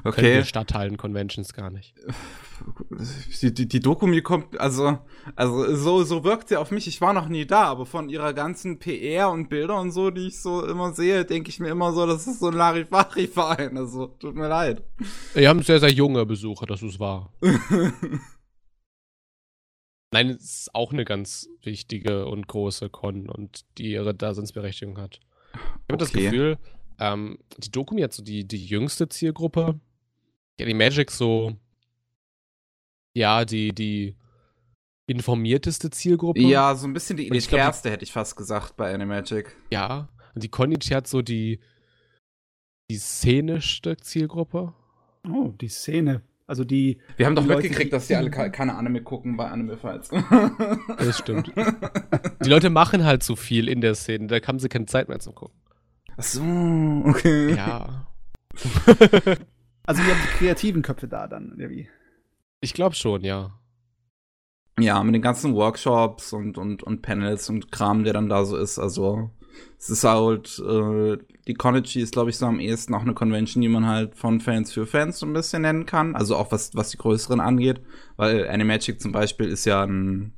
Okay. 0.03 0.21
Können 0.21 0.45
Stadtteilen 0.45 0.97
Conventions 0.97 1.53
gar 1.53 1.69
nicht. 1.69 1.93
Die, 3.41 3.53
die, 3.53 3.67
die 3.67 3.79
Dokumi 3.79 4.21
kommt, 4.21 4.59
also, 4.59 4.99
also 5.35 5.75
so, 5.75 6.03
so 6.03 6.23
wirkt 6.23 6.49
sie 6.49 6.57
auf 6.57 6.71
mich. 6.71 6.87
Ich 6.87 7.01
war 7.01 7.13
noch 7.13 7.27
nie 7.27 7.45
da, 7.45 7.63
aber 7.63 7.85
von 7.85 8.09
ihrer 8.09 8.33
ganzen 8.33 8.79
PR 8.79 9.29
und 9.29 9.49
Bilder 9.49 9.79
und 9.79 9.91
so, 9.91 10.09
die 10.09 10.27
ich 10.27 10.39
so 10.41 10.65
immer 10.65 10.93
sehe, 10.93 11.25
denke 11.25 11.49
ich 11.49 11.59
mir 11.59 11.69
immer 11.69 11.91
so, 11.93 12.05
das 12.05 12.25
ist 12.27 12.39
so 12.39 12.47
ein 12.47 12.53
Larifari-Verein. 12.53 13.77
Also, 13.77 14.07
tut 14.07 14.35
mir 14.35 14.47
leid. 14.47 14.83
Wir 15.33 15.49
haben 15.49 15.61
sehr, 15.61 15.79
sehr 15.79 15.91
junge 15.91 16.25
Besucher, 16.25 16.65
das 16.65 16.81
ist 16.81 16.99
wahr. 16.99 17.33
Nein, 20.13 20.29
es 20.29 20.43
ist 20.43 20.75
auch 20.75 20.91
eine 20.91 21.05
ganz 21.05 21.49
wichtige 21.63 22.25
und 22.25 22.47
große 22.47 22.89
Con 22.89 23.29
und 23.29 23.65
die 23.77 23.91
ihre 23.91 24.13
Daseinsberechtigung 24.13 24.97
hat. 24.97 25.19
Ich 25.53 25.59
habe 25.59 25.73
okay. 25.89 25.97
das 25.97 26.11
Gefühl, 26.11 26.57
ähm, 27.01 27.39
die 27.57 27.71
Dokumi 27.71 28.01
hat 28.01 28.13
so 28.13 28.23
die, 28.23 28.47
die 28.47 28.63
jüngste 28.63 29.09
Zielgruppe. 29.09 29.79
Ja, 30.59 30.65
die 30.67 30.75
Magic 30.75 31.09
so, 31.09 31.57
ja, 33.13 33.43
die, 33.43 33.73
die 33.73 34.15
informierteste 35.07 35.89
Zielgruppe. 35.89 36.39
Ja, 36.41 36.75
so 36.75 36.87
ein 36.87 36.93
bisschen 36.93 37.17
die 37.17 37.27
elitärste, 37.27 37.89
hätte 37.89 38.03
ich 38.03 38.11
fast 38.11 38.35
gesagt, 38.35 38.77
bei 38.77 38.93
Animagic. 38.93 39.55
Ja, 39.71 40.09
und 40.35 40.43
die 40.43 40.49
Konichi 40.49 40.93
hat 40.93 41.07
so 41.07 41.23
die, 41.23 41.59
die 42.91 42.97
szenischste 42.97 43.97
Zielgruppe. 43.97 44.73
Oh, 45.27 45.49
die 45.59 45.69
Szene. 45.69 46.21
Also 46.45 46.63
die. 46.63 46.99
Wir 47.17 47.25
haben 47.25 47.35
doch 47.35 47.45
mitgekriegt, 47.45 47.93
dass 47.93 48.07
die 48.07 48.15
alle 48.15 48.29
keine 48.29 48.75
Anime 48.75 49.01
gucken 49.01 49.37
bei 49.37 49.49
Anime 49.49 49.77
Fights. 49.77 50.09
Das 50.99 51.17
stimmt. 51.17 51.51
die 52.45 52.49
Leute 52.49 52.69
machen 52.69 53.05
halt 53.05 53.23
so 53.23 53.35
viel 53.35 53.67
in 53.67 53.81
der 53.81 53.95
Szene, 53.95 54.27
da 54.27 54.35
haben 54.45 54.59
sie 54.59 54.69
keine 54.69 54.85
Zeit 54.85 55.09
mehr 55.09 55.19
zum 55.19 55.33
Gucken. 55.33 55.60
Ach 56.21 56.23
so, 56.23 56.43
okay. 57.05 57.55
Ja. 57.55 58.05
also 59.83 60.03
ihr 60.03 60.09
habt 60.09 60.23
die 60.23 60.37
kreativen 60.37 60.83
Köpfe 60.83 61.07
da 61.07 61.25
dann, 61.25 61.53
oder 61.53 61.71
wie? 61.71 61.89
Ich 62.59 62.75
glaube 62.75 62.93
schon, 62.93 63.23
ja. 63.23 63.59
Ja, 64.79 65.03
mit 65.03 65.15
den 65.15 65.23
ganzen 65.23 65.55
Workshops 65.55 66.31
und, 66.31 66.59
und, 66.59 66.83
und 66.83 67.01
Panels 67.01 67.49
und 67.49 67.71
Kram, 67.71 68.03
der 68.03 68.13
dann 68.13 68.29
da 68.29 68.45
so 68.45 68.55
ist. 68.55 68.77
Also, 68.77 69.31
es 69.79 69.89
ist 69.89 70.03
halt, 70.03 70.59
äh, 70.59 71.17
die 71.47 71.55
Konichi 71.55 72.01
ist, 72.01 72.13
glaube 72.13 72.29
ich, 72.29 72.37
so 72.37 72.45
am 72.45 72.59
ehesten 72.59 72.93
auch 72.93 73.01
eine 73.01 73.15
Convention, 73.15 73.63
die 73.63 73.67
man 73.67 73.87
halt 73.87 74.15
von 74.15 74.41
Fans 74.41 74.71
für 74.71 74.85
Fans 74.85 75.17
so 75.17 75.25
ein 75.25 75.33
bisschen 75.33 75.63
nennen 75.63 75.87
kann. 75.87 76.15
Also 76.15 76.35
auch 76.35 76.51
was, 76.51 76.75
was 76.75 76.91
die 76.91 76.97
größeren 76.97 77.39
angeht. 77.39 77.81
Weil 78.15 78.47
Animagic 78.47 79.01
zum 79.01 79.11
Beispiel 79.11 79.47
ist 79.47 79.65
ja 79.65 79.83
ein 79.83 80.33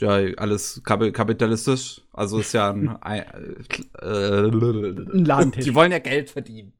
ja 0.00 0.10
alles 0.36 0.82
kapitalistisch. 0.84 2.02
Also 2.12 2.38
ist 2.38 2.52
ja 2.52 2.70
ein, 2.70 2.88
äh, 3.02 4.48
ein 4.48 5.24
Ladentisch. 5.24 5.64
Die 5.64 5.74
wollen 5.74 5.92
ja 5.92 5.98
Geld 5.98 6.30
verdienen. 6.30 6.72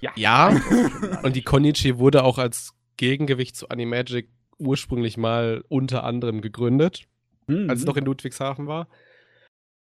Ja. 0.00 0.12
ja. 0.16 0.60
Und 1.22 1.36
die 1.36 1.42
Konichi 1.42 1.98
wurde 1.98 2.24
auch 2.24 2.38
als 2.38 2.74
Gegengewicht 2.96 3.56
zu 3.56 3.68
Animagic 3.68 4.28
ursprünglich 4.58 5.16
mal 5.16 5.64
unter 5.68 6.04
anderem 6.04 6.40
gegründet, 6.40 7.06
mhm. 7.46 7.68
als 7.68 7.80
es 7.80 7.86
noch 7.86 7.96
in 7.96 8.04
Ludwigshafen 8.04 8.66
war. 8.66 8.88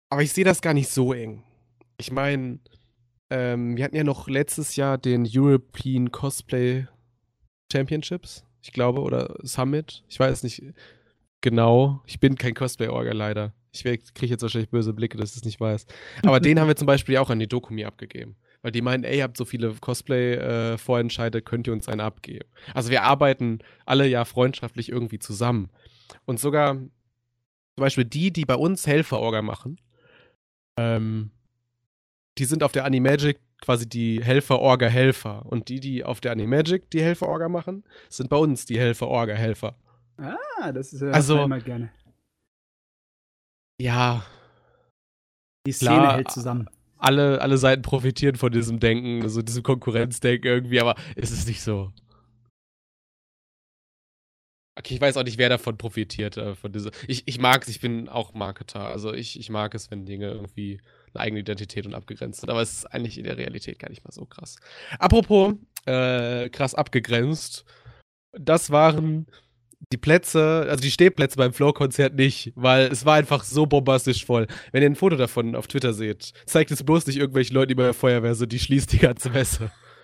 Aber 0.10 0.22
ich 0.22 0.34
sehe 0.34 0.46
das 0.46 0.62
gar 0.62 0.74
nicht 0.74 0.90
so 0.90 1.14
eng. 1.14 1.44
Ich 1.98 2.12
meine, 2.12 2.60
ähm, 3.30 3.76
wir 3.76 3.84
hatten 3.84 3.96
ja 3.96 4.04
noch 4.04 4.28
letztes 4.28 4.76
Jahr 4.76 4.98
den 4.98 5.28
European 5.30 6.12
Cosplay 6.12 6.88
Championships, 7.72 8.46
ich 8.62 8.72
glaube, 8.72 9.02
oder 9.02 9.36
Summit. 9.42 10.04
Ich 10.08 10.20
weiß 10.20 10.44
nicht 10.44 10.64
genau. 11.50 12.02
Ich 12.06 12.20
bin 12.20 12.36
kein 12.36 12.54
Cosplay-Orga 12.54 13.14
leider. 13.14 13.54
Ich 13.72 13.84
kriege 13.84 14.26
jetzt 14.26 14.42
wahrscheinlich 14.42 14.70
böse 14.70 14.92
Blicke, 14.92 15.18
dass 15.18 15.32
ich 15.32 15.38
es 15.38 15.46
nicht 15.46 15.62
weiß. 15.62 15.86
Aber 16.24 16.42
den 16.42 16.60
haben 16.60 16.68
wir 16.68 16.76
zum 16.76 16.88
Beispiel 16.88 17.16
auch 17.18 17.30
an 17.30 17.40
die 17.40 17.48
Dokumi 17.48 17.86
abgegeben. 17.86 18.36
Weil 18.62 18.74
die 18.74 18.82
meinen, 18.82 19.06
ey, 19.06 19.20
ihr 19.20 19.24
habt 19.24 19.38
so 19.38 19.46
viele 19.46 19.74
Cosplay-Vorentscheide, 19.76 21.38
äh, 21.38 21.42
könnt 21.42 21.68
ihr 21.68 21.74
uns 21.74 21.88
einen 21.88 22.02
abgeben. 22.02 22.50
Also 22.74 22.90
wir 22.90 23.04
arbeiten 23.04 23.60
alle 23.86 24.08
ja 24.08 24.26
freundschaftlich 24.26 24.90
irgendwie 24.90 25.20
zusammen. 25.20 25.70
Und 26.26 26.38
sogar 26.38 26.74
zum 26.76 26.90
Beispiel 27.78 28.04
die, 28.04 28.34
die 28.34 28.44
bei 28.44 28.56
uns 28.56 28.86
Helfer-Orga 28.86 29.42
machen, 29.42 29.80
ähm, 30.78 31.32
die 32.38 32.46
sind 32.46 32.62
auf 32.62 32.74
der 32.74 32.84
Animagic 32.84 33.40
quasi 33.62 33.88
die 33.88 34.22
Helfer-Orga-Helfer. 34.22 35.46
Und 35.46 35.70
die, 35.70 35.80
die 35.80 36.04
auf 36.04 36.20
der 36.20 36.34
Animagic 36.34 36.90
die 36.90 37.02
Helfer-Orga 37.02 37.48
machen, 37.48 37.86
sind 38.10 38.30
bei 38.30 38.38
uns 38.38 38.66
die 38.66 38.78
Helfer-Orga-Helfer. 38.78 39.78
Ah, 40.18 40.72
das 40.72 40.94
ist 40.94 41.02
ja 41.02 41.12
also, 41.12 41.44
immer 41.44 41.60
gerne. 41.60 41.92
Ja. 43.80 44.26
Die 45.66 45.72
Szene 45.72 45.92
klar, 45.92 46.16
hält 46.16 46.32
zusammen. 46.32 46.70
Alle, 46.98 47.42
alle 47.42 47.58
Seiten 47.58 47.84
profitieren 47.84 48.36
von 48.36 48.52
diesem 48.52 48.80
Denken, 48.80 49.22
also 49.22 49.42
diesem 49.42 49.64
Konkurrenzdenken 49.64 50.48
irgendwie, 50.48 50.80
aber 50.80 50.96
es 51.16 51.32
ist 51.32 51.48
nicht 51.48 51.62
so. 51.62 51.92
Okay, 54.78 54.94
ich 54.94 55.02
weiß 55.02 55.18
auch 55.18 55.24
nicht, 55.24 55.40
wer 55.40 55.50
davon 55.50 55.78
profitiert. 55.78 56.38
Äh, 56.38 56.56
von 56.56 56.72
dieser. 56.72 56.92
Ich, 57.08 57.28
ich 57.28 57.40
mag 57.40 57.64
es, 57.64 57.68
ich 57.68 57.82
bin 57.82 58.10
auch 58.10 58.34
Marketer. 58.36 58.82
Also 58.82 59.12
ich, 59.12 59.40
ich 59.40 59.50
mag 59.50 59.74
es, 59.74 59.90
wenn 59.90 60.06
Dinge 60.06 60.30
irgendwie 60.30 60.80
eine 61.14 61.22
eigene 61.22 61.40
Identität 61.40 61.88
und 61.88 61.96
abgegrenzt 61.96 62.42
sind. 62.42 62.50
Aber 62.52 62.62
es 62.62 62.74
ist 62.74 62.86
eigentlich 62.86 63.18
in 63.18 63.24
der 63.24 63.38
Realität 63.38 63.80
gar 63.80 63.90
nicht 63.90 64.04
mal 64.04 64.12
so 64.12 64.26
krass. 64.26 64.58
Apropos 65.00 65.56
äh, 65.86 66.50
krass 66.50 66.76
abgegrenzt. 66.76 67.66
Das 68.34 68.70
waren 68.70 69.26
die 69.92 69.98
Plätze, 69.98 70.66
also 70.70 70.82
die 70.82 70.92
Stehplätze 70.92 71.38
beim 71.38 71.54
Flow-Konzert 71.54 72.16
nicht, 72.16 72.52
weil 72.56 72.88
es 72.88 73.06
war 73.06 73.16
einfach 73.16 73.44
so 73.44 73.66
bombastisch 73.66 74.26
voll. 74.26 74.48
Wenn 74.72 74.84
ihr 74.84 74.90
ein 74.90 74.96
Foto 74.96 75.16
davon 75.16 75.56
auf 75.56 75.68
Twitter 75.68 75.94
seht, 75.94 76.34
zeigt 76.46 76.72
es 76.72 76.84
bloß 76.84 77.08
nicht 77.08 77.18
irgendwelchen 77.18 77.54
Leuten, 77.54 77.70
die 77.70 77.76
bei 77.76 77.84
der 77.84 77.94
Feuerwehr 77.94 78.36
sind, 78.36 78.52
die 78.52 78.60
schließt 78.60 78.92
die 78.92 79.00
ganze 79.00 79.30
Messe. 79.30 79.72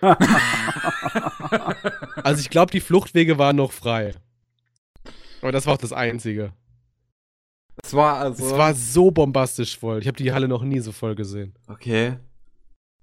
also 2.22 2.40
ich 2.40 2.50
glaube, 2.50 2.70
die 2.72 2.80
Fluchtwege 2.80 3.38
waren 3.38 3.56
noch 3.56 3.72
frei. 3.72 4.14
Aber 5.40 5.52
das 5.52 5.66
war 5.66 5.74
auch 5.74 5.78
das 5.78 5.92
Einzige. 5.92 6.52
Es 7.82 7.92
war 7.94 8.18
also. 8.18 8.46
Es 8.46 8.52
war 8.52 8.74
so 8.74 9.10
bombastisch 9.10 9.78
voll. 9.78 9.98
Ich 9.98 10.06
habe 10.06 10.16
die 10.16 10.32
Halle 10.32 10.48
noch 10.48 10.62
nie 10.62 10.80
so 10.80 10.92
voll 10.92 11.14
gesehen. 11.14 11.54
Okay. 11.66 12.16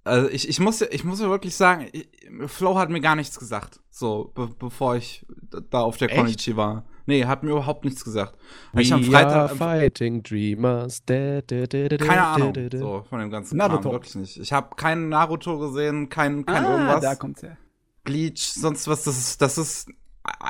Also 0.04 0.30
ich, 0.30 0.50
ich, 0.50 0.60
muss, 0.60 0.82
ich 0.82 1.04
muss 1.04 1.20
ja 1.22 1.30
wirklich 1.30 1.56
sagen, 1.56 1.88
ich, 1.92 2.10
Flo 2.48 2.78
hat 2.78 2.90
mir 2.90 3.02
gar 3.02 3.16
nichts 3.16 3.38
gesagt, 3.38 3.80
so, 3.92 4.32
be 4.34 4.50
bevor 4.58 4.96
ich 4.96 5.26
da 5.70 5.82
auf 5.82 5.98
der 5.98 6.10
Konichi 6.10 6.56
war. 6.56 6.86
Nee, 7.06 7.26
hat 7.26 7.44
mir 7.44 7.52
überhaupt 7.52 7.84
nichts 7.84 8.04
gesagt. 8.04 8.38
Weil 8.74 8.84
ich 8.84 8.94
am 8.94 9.04
Freitag. 9.04 9.50
Are 9.50 9.56
fighting 9.56 10.24
dreamers. 10.24 11.04
Da, 11.06 11.42
da, 11.42 11.66
da, 11.66 11.98
keine 11.98 12.24
Ahnung, 12.24 12.54
so, 12.74 13.04
von 13.10 13.20
dem 13.20 13.30
ganzen 13.30 13.58
Naruto. 13.58 13.82
Kram, 13.82 13.92
wirklich 13.94 14.16
nicht. 14.16 14.38
Ich 14.38 14.54
habe 14.54 14.76
keinen 14.76 15.10
Naruto 15.10 15.60
gesehen, 15.60 16.10
kein, 16.10 16.46
kein 16.46 16.66
ah, 16.66 16.72
irgendwas. 16.72 17.02
da 17.02 17.16
kommt's 17.16 17.44
her. 17.44 17.58
Bleach, 18.04 18.54
sonst 18.54 18.88
was, 18.88 19.04
das 19.04 19.18
ist, 19.18 19.42
das 19.42 19.58
ist, 19.58 19.90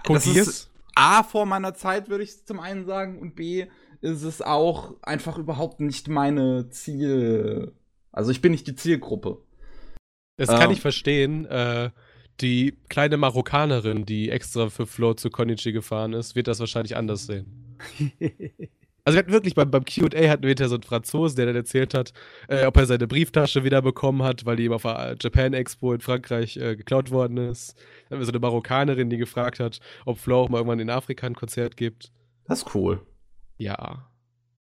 das 0.06 0.28
ist 0.28 0.72
A, 0.96 1.24
vor 1.24 1.46
meiner 1.46 1.74
Zeit, 1.74 2.10
würde 2.10 2.24
ich 2.24 2.46
zum 2.46 2.60
einen 2.60 2.86
sagen, 2.86 3.20
und 3.20 3.36
B, 3.36 3.68
ist 4.02 4.24
es 4.24 4.42
auch 4.42 4.96
einfach 5.02 5.38
überhaupt 5.38 5.80
nicht 5.80 6.08
meine 6.08 6.70
Ziel. 6.70 7.74
Also 8.12 8.32
ich 8.32 8.42
bin 8.42 8.52
nicht 8.52 8.68
die 8.68 8.76
Zielgruppe. 8.76 9.40
Das 10.38 10.50
kann 10.50 10.70
ähm. 10.70 10.72
ich 10.72 10.82
verstehen. 10.82 11.46
Äh, 11.46 11.92
die 12.40 12.78
kleine 12.90 13.18
Marokkanerin, 13.18 14.06
die 14.06 14.30
extra 14.30 14.70
für 14.70 14.88
Flo 14.88 15.14
zu 15.14 15.30
Konichi 15.30 15.72
gefahren 15.72 16.14
ist, 16.14 16.36
wird 16.36 16.48
das 16.48 16.60
wahrscheinlich 16.60 16.96
anders 16.96 17.28
sehen. 17.28 17.78
also 19.04 19.16
wir 19.16 19.20
hatten 19.20 19.32
wirklich 19.32 19.54
beim, 19.54 19.70
beim 19.70 19.86
QA 19.86 20.30
hatten 20.30 20.44
wir 20.44 20.68
so 20.68 20.76
einen 20.76 20.84
Franzosen, 20.84 21.36
der 21.36 21.48
dann 21.48 21.56
erzählt 21.56 21.94
hat, 21.94 22.14
äh, 22.48 22.66
ob 22.66 22.78
er 22.78 22.86
seine 22.86 23.08
Brieftasche 23.08 23.64
wieder 23.64 23.82
bekommen 23.82 24.24
hat, 24.24 24.46
weil 24.46 24.56
die 24.56 24.66
ihm 24.66 24.74
auf 24.74 24.84
der 24.84 25.16
Japan 25.22 25.54
Expo 25.54 25.94
in 25.94 26.02
Frankreich 26.02 26.58
äh, 26.58 26.76
geklaut 26.76 27.12
worden 27.12 27.38
ist. 27.38 27.76
Dann 28.10 28.16
haben 28.16 28.22
wir 28.22 28.26
so 28.26 28.32
eine 28.32 28.40
Marokkanerin, 28.40 29.10
die 29.10 29.18
gefragt 29.18 29.60
hat, 29.60 29.80
ob 30.06 30.18
Flo 30.18 30.42
auch 30.42 30.50
mal 30.50 30.58
irgendwann 30.58 30.80
in 30.80 30.90
Afrika 30.90 31.28
ein 31.28 31.36
Konzert 31.36 31.78
gibt. 31.78 32.12
Das 32.46 32.64
ist 32.64 32.76
cool. 32.76 33.06
Ja. 33.58 34.10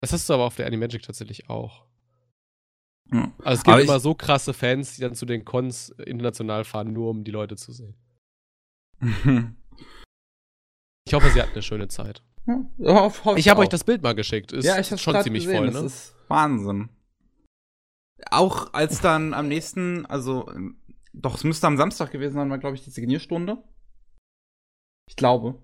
Das 0.01 0.12
hast 0.12 0.28
du 0.28 0.34
aber 0.34 0.45
auf 0.45 0.55
der 0.55 0.66
Animagic 0.66 1.03
tatsächlich 1.03 1.51
auch. 1.51 1.86
Ja. 3.12 3.32
Also 3.38 3.61
es 3.61 3.64
gibt 3.64 3.78
immer 3.80 4.00
so 4.00 4.14
krasse 4.14 4.52
Fans, 4.52 4.96
die 4.96 5.02
dann 5.02 5.14
zu 5.14 5.26
den 5.26 5.44
Cons 5.44 5.90
international 5.90 6.64
fahren, 6.64 6.92
nur 6.92 7.11
um 7.11 7.24
die 7.24 7.30
Leute 7.30 7.57
zu 7.57 7.72
sehen. 7.72 7.94
ich 11.07 11.14
hoffe, 11.14 11.30
sie 11.30 11.40
hatten 11.40 11.52
eine 11.52 11.62
schöne 11.62 11.88
Zeit. 11.88 12.22
Ja, 12.46 12.64
hoff, 13.02 13.24
hoff 13.24 13.38
ich 13.38 13.48
habe 13.48 13.61
euch 13.61 13.68
das 13.68 13.84
Bild 13.84 14.02
mal 14.02 14.14
geschickt. 14.14 14.52
Ist 14.52 14.64
ja, 14.64 14.78
ich 14.78 14.90
hab's 14.90 15.02
schon 15.02 15.20
ziemlich 15.22 15.44
gesehen. 15.44 15.59
voll, 15.59 15.66
ne? 15.66 15.72
Das 15.72 15.82
ist 15.82 16.14
Wahnsinn. 16.28 16.88
Auch 18.30 18.72
als 18.72 19.00
dann 19.00 19.34
am 19.34 19.48
nächsten, 19.48 20.07
also 20.07 20.50
doch, 21.12 21.36
es 21.36 21.44
müsste 21.44 21.66
am 21.66 21.76
Samstag 21.76 22.11
gewesen 22.11 22.34
sein, 22.34 22.50
war, 22.50 22.59
glaube 22.59 22.76
ich, 22.76 22.84
die 22.84 22.90
Signierstunde. 22.90 23.62
Ich 25.09 25.16
glaube. 25.16 25.61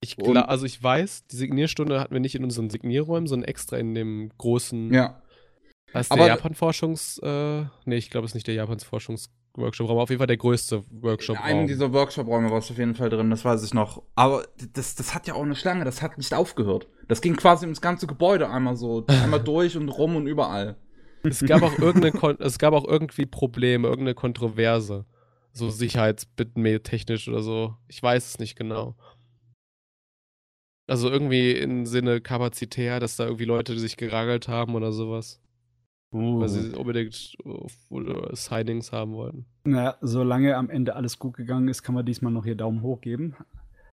Ich 0.00 0.18
also 0.18 0.66
ich 0.66 0.82
weiß, 0.82 1.28
die 1.28 1.36
Signierstunde 1.36 2.00
hatten 2.00 2.12
wir 2.12 2.20
nicht 2.20 2.34
in 2.34 2.42
unseren 2.42 2.70
Signierräumen, 2.70 3.28
sondern 3.28 3.48
extra 3.48 3.76
in 3.76 3.94
dem 3.94 4.32
großen. 4.36 4.92
Ja. 4.92 5.21
Heißt 5.94 6.12
der 6.14 6.26
Japan-Forschungs. 6.26 7.18
Äh, 7.18 7.64
nee, 7.84 7.96
ich 7.96 8.10
glaube, 8.10 8.24
es 8.24 8.30
ist 8.30 8.34
nicht 8.34 8.46
der 8.46 8.54
Japans-Forschungs-Workshop-Raum, 8.54 9.98
auf 9.98 10.08
jeden 10.08 10.18
Fall 10.18 10.26
der 10.26 10.36
größte 10.36 10.82
Workshop-Raum. 10.90 11.44
Einen 11.44 11.66
dieser 11.66 11.92
Workshop-Räume 11.92 12.50
war 12.50 12.58
es 12.58 12.70
auf 12.70 12.78
jeden 12.78 12.94
Fall 12.94 13.10
drin, 13.10 13.30
das 13.30 13.44
weiß 13.44 13.62
ich 13.64 13.74
noch. 13.74 14.02
Aber 14.14 14.46
das, 14.72 14.94
das 14.94 15.14
hat 15.14 15.26
ja 15.26 15.34
auch 15.34 15.42
eine 15.42 15.54
Schlange, 15.54 15.84
das 15.84 16.00
hat 16.00 16.16
nicht 16.16 16.32
aufgehört. 16.32 16.88
Das 17.08 17.20
ging 17.20 17.36
quasi 17.36 17.66
ums 17.66 17.80
ganze 17.80 18.06
Gebäude 18.06 18.48
einmal 18.48 18.76
so, 18.76 19.04
einmal 19.06 19.40
durch 19.44 19.76
und 19.76 19.88
rum 19.88 20.16
und 20.16 20.26
überall. 20.26 20.76
Es 21.24 21.44
gab 21.44 21.62
auch 21.62 21.78
irgendeine, 21.78 22.36
es 22.40 22.58
gab 22.58 22.74
auch 22.74 22.86
irgendwie 22.86 23.26
Probleme, 23.26 23.88
irgendeine 23.88 24.14
Kontroverse. 24.14 25.04
So 25.52 25.68
sicherheitsbittenmäßig 25.68 27.28
oder 27.28 27.42
so. 27.42 27.76
Ich 27.86 28.02
weiß 28.02 28.26
es 28.26 28.38
nicht 28.38 28.56
genau. 28.56 28.96
Also 30.86 31.10
irgendwie 31.10 31.52
im 31.52 31.84
Sinne 31.84 32.22
kapazitär, 32.22 33.00
dass 33.00 33.16
da 33.16 33.24
irgendwie 33.24 33.44
Leute 33.44 33.78
sich 33.78 33.98
geragelt 33.98 34.48
haben 34.48 34.74
oder 34.74 34.92
sowas. 34.92 35.41
Uh. 36.12 36.40
Weil 36.40 36.48
sie 36.48 36.70
unbedingt 36.76 37.36
uh, 37.44 37.66
Signings 38.34 38.92
haben 38.92 39.14
wollten. 39.14 39.46
Naja, 39.64 39.96
solange 40.02 40.56
am 40.56 40.68
Ende 40.68 40.94
alles 40.94 41.18
gut 41.18 41.36
gegangen 41.36 41.68
ist, 41.68 41.82
kann 41.82 41.94
man 41.94 42.04
diesmal 42.04 42.32
noch 42.32 42.44
hier 42.44 42.54
Daumen 42.54 42.82
hoch 42.82 43.00
geben. 43.00 43.34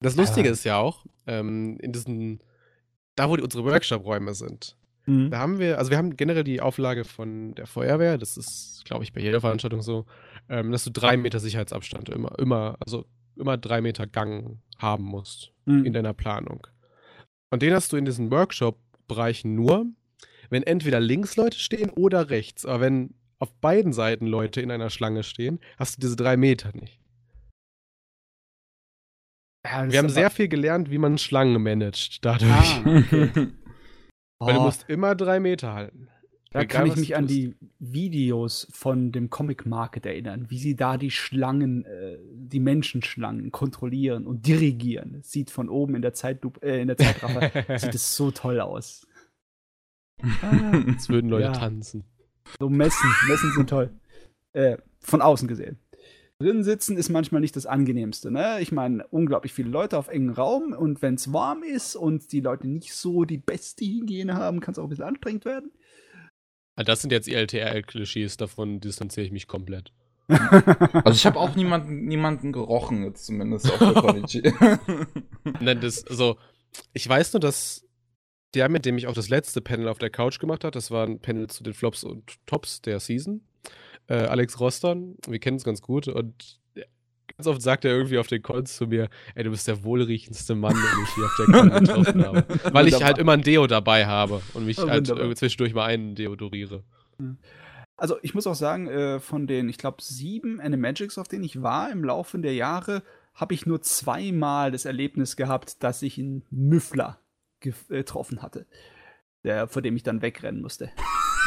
Das 0.01 0.17
Lustige 0.17 0.49
äh. 0.49 0.53
ist 0.53 0.65
ja 0.65 0.79
auch, 0.79 1.05
ähm, 1.27 1.79
in 1.81 1.93
diesen, 1.93 2.41
da 3.15 3.29
wo 3.29 3.37
die, 3.37 3.43
unsere 3.43 3.65
Workshop-Räume 3.65 4.35
sind, 4.35 4.77
mhm. 5.07 5.31
da 5.31 5.39
haben 5.39 5.59
wir, 5.59 5.79
also 5.79 5.91
wir 5.91 5.99
haben 5.99 6.17
generell 6.17 6.45
die 6.45 6.61
Auflage 6.61 7.05
von 7.05 7.55
der 7.55 7.67
Feuerwehr, 7.67 8.17
das 8.19 8.37
ist, 8.37 8.85
glaube 8.85 9.05
ich, 9.05 9.13
bei 9.13 9.21
jeder 9.21 9.41
Veranstaltung 9.41 9.83
so, 9.83 10.07
ähm, 10.49 10.73
dass 10.73 10.85
du 10.85 10.91
drei 10.91 11.17
Meter 11.17 11.39
Sicherheitsabstand 11.39 12.09
immer, 12.09 12.39
immer, 12.39 12.77
also 12.81 13.05
immer 13.37 13.59
drei 13.59 13.81
Meter 13.81 14.07
Gang 14.07 14.59
haben 14.79 15.05
musst 15.05 15.53
mhm. 15.67 15.85
in 15.85 15.93
deiner 15.93 16.15
Planung. 16.15 16.67
Und 17.51 17.63
den 17.63 17.75
hast 17.75 17.93
du 17.93 17.97
in 17.97 18.05
diesen 18.05 18.31
Workshop-Bereichen 18.31 19.55
nur, 19.55 19.87
wenn 20.51 20.63
entweder 20.63 21.01
links 21.01 21.37
Leute 21.37 21.59
stehen 21.59 21.91
oder 21.91 22.31
rechts. 22.31 22.67
Aber 22.67 22.81
wenn 22.81 23.15
auf 23.39 23.53
beiden 23.61 23.93
Seiten 23.93 24.27
Leute 24.27 24.61
in 24.61 24.71
einer 24.71 24.91
Schlange 24.91 25.23
stehen, 25.23 25.61
hast 25.79 25.97
du 25.97 26.01
diese 26.01 26.17
drei 26.17 26.37
Meter 26.37 26.71
nicht. 26.75 27.01
Ja, 29.65 29.91
Wir 29.91 29.99
haben 29.99 30.09
sehr 30.09 30.31
viel 30.31 30.49
gelernt, 30.49 30.91
wie 30.91 30.99
man 30.99 31.19
Schlangen 31.19 31.63
managt 31.63 32.25
dadurch. 32.25 32.51
Ah, 32.51 32.81
okay. 32.99 33.31
Weil 34.39 34.55
oh. 34.55 34.59
du 34.59 34.61
musst 34.61 34.89
immer 34.89 35.15
drei 35.15 35.41
Meter 35.41 35.73
halten. 35.75 36.09
Da 36.53 36.63
Egal, 36.63 36.85
kann 36.85 36.87
ich 36.87 36.97
mich 36.97 37.17
an 37.17 37.27
die 37.27 37.55
Videos 37.79 38.67
von 38.71 39.13
dem 39.13 39.29
Comic 39.29 39.67
Market 39.67 40.07
erinnern, 40.07 40.47
wie 40.49 40.59
sie 40.59 40.77
da 40.77 40.97
die 40.97 41.11
Schlangen, 41.11 41.85
äh, 41.85 42.19
die 42.33 42.61
Menschenschlangen 42.61 43.51
kontrollieren 43.51 44.27
und 44.27 44.47
dirigieren. 44.47 45.21
Sieht 45.23 45.51
von 45.51 45.69
oben 45.69 45.97
in 45.97 46.03
der 46.03 46.15
Zeitlupe, 46.15 46.63
äh, 46.63 46.81
in 46.81 46.87
der 46.87 46.97
Zeitraffer, 46.97 47.51
sieht 47.79 47.95
es 47.95 48.17
so 48.17 48.31
toll 48.31 48.61
aus. 48.61 49.06
Ah, 50.23 50.83
Jetzt 50.87 51.09
würden 51.09 51.31
Leute 51.31 51.47
ja. 51.47 51.53
tanzen. 51.53 52.05
So 52.59 52.69
Messen, 52.69 53.11
Messen 53.29 53.53
sind 53.53 53.71
toll. 53.71 53.91
Äh, 54.53 54.79
von 55.01 55.21
außen 55.21 55.49
gesehen. 55.49 55.79
Drin 56.39 56.65
sitzen 56.65 56.97
ist 56.97 57.11
manchmal 57.11 57.43
nicht 57.43 57.57
das 57.57 57.67
angenehmste. 57.67 58.31
Ne? 58.31 58.59
Ich 58.61 58.73
meine, 58.73 59.07
unglaublich 59.09 59.53
viele 59.53 59.69
Leute 59.69 59.99
auf 59.99 60.09
engen 60.09 60.31
Raum 60.31 60.73
und 60.73 61.03
wenn 61.03 61.15
es 61.15 61.31
warm 61.33 61.63
ist 61.63 61.95
und 61.95 62.33
die 62.33 62.41
Leute 62.41 62.67
nicht 62.67 62.95
so 62.95 63.25
die 63.25 63.37
beste 63.37 63.85
Hygiene 63.85 64.35
haben, 64.35 64.61
kann 64.61 64.73
es 64.73 64.79
auch 64.79 64.85
ein 64.85 64.89
bisschen 64.89 65.05
anstrengend 65.05 65.45
werden. 65.45 65.73
Ah, 66.75 66.85
das 66.85 67.01
sind 67.01 67.11
jetzt 67.11 67.29
ILTR-Klischees, 67.29 68.37
davon 68.37 68.81
distanziere 68.81 69.27
ich 69.27 69.33
mich 69.33 69.47
komplett. 69.47 69.93
also 70.29 71.13
ich 71.13 71.25
habe 71.25 71.39
auch 71.39 71.55
niemanden, 71.55 72.05
niemanden 72.05 72.53
gerochen, 72.53 73.05
jetzt 73.05 73.25
zumindest 73.27 73.73
auf 73.73 73.79
der. 73.79 74.53
Nein, 75.61 75.81
das, 75.81 76.07
also, 76.07 76.37
ich 76.93 77.09
weiß 77.09 77.33
nur, 77.33 77.41
dass 77.41 77.86
der, 78.57 78.69
mit 78.69 78.87
dem 78.87 78.97
ich 78.97 79.07
auch 79.07 79.15
das 79.15 79.29
letzte 79.29 79.61
Panel 79.61 79.89
auf 79.89 79.99
der 79.99 80.11
Couch 80.11 80.41
gemacht 80.41 80.65
habe, 80.65 80.73
das 80.73 80.91
war 80.91 81.07
ein 81.07 81.21
Panel 81.21 81.47
zu 81.49 81.63
den 81.63 81.75
Flops 81.75 82.05
und 82.05 82.35
Tops 82.47 82.81
der 82.81 83.01
Season. 83.01 83.43
Äh, 84.09 84.15
Alex 84.15 84.59
Roston, 84.59 85.17
wir 85.29 85.39
kennen 85.39 85.57
uns 85.57 85.65
ganz 85.65 85.83
gut 85.83 86.09
und 86.09 86.59
ganz 87.37 87.47
oft 87.47 87.61
sagt 87.61 87.85
er 87.85 87.93
irgendwie 87.93 88.19
auf 88.19 88.29
den 88.29 88.43
Calls 88.43 88.77
zu 88.77 88.87
mir, 88.87 89.09
ey, 89.35 89.45
du 89.45 89.51
bist 89.51 89.69
der 89.69 89.85
wohlriechendste 89.85 90.55
Mann, 90.55 90.75
den 90.75 91.05
ich 91.05 91.15
hier 91.15 91.25
auf 91.25 91.37
der 91.39 91.47
Con 91.47 91.71
getroffen 91.71 92.25
habe. 92.25 92.47
Weil 92.73 92.89
ich 92.89 93.03
halt 93.03 93.19
immer 93.19 93.33
ein 93.33 93.43
Deo 93.43 93.67
dabei 93.67 94.07
habe 94.07 94.41
und 94.55 94.65
mich 94.65 94.79
halt 94.79 95.07
zwischendurch 95.07 95.75
mal 95.75 95.85
einen 95.85 96.15
deodoriere. 96.15 96.83
Also 97.97 98.17
ich 98.23 98.35
muss 98.35 98.47
auch 98.47 98.55
sagen, 98.55 98.87
äh, 98.87 99.21
von 99.21 99.47
den, 99.47 99.69
ich 99.69 99.79
glaube, 99.79 99.99
sieben 100.01 100.61
Animagics, 100.61 101.19
auf 101.19 101.29
denen 101.29 101.45
ich 101.45 101.63
war 101.63 101.91
im 101.91 102.05
Laufe 102.05 102.39
der 102.39 102.55
Jahre, 102.55 103.03
habe 103.35 103.55
ich 103.55 103.67
nur 103.67 103.83
zweimal 103.83 104.71
das 104.71 104.87
Erlebnis 104.87 105.37
gehabt, 105.37 105.83
dass 105.83 106.01
ich 106.03 106.19
einen 106.19 106.43
Müffler 106.51 107.19
getroffen 107.61 108.43
hatte, 108.43 108.67
der, 109.45 109.69
vor 109.69 109.83
dem 109.83 109.97
ich 109.97 110.03
dann 110.03 110.23
wegrennen 110.23 110.61
musste. 110.61 110.91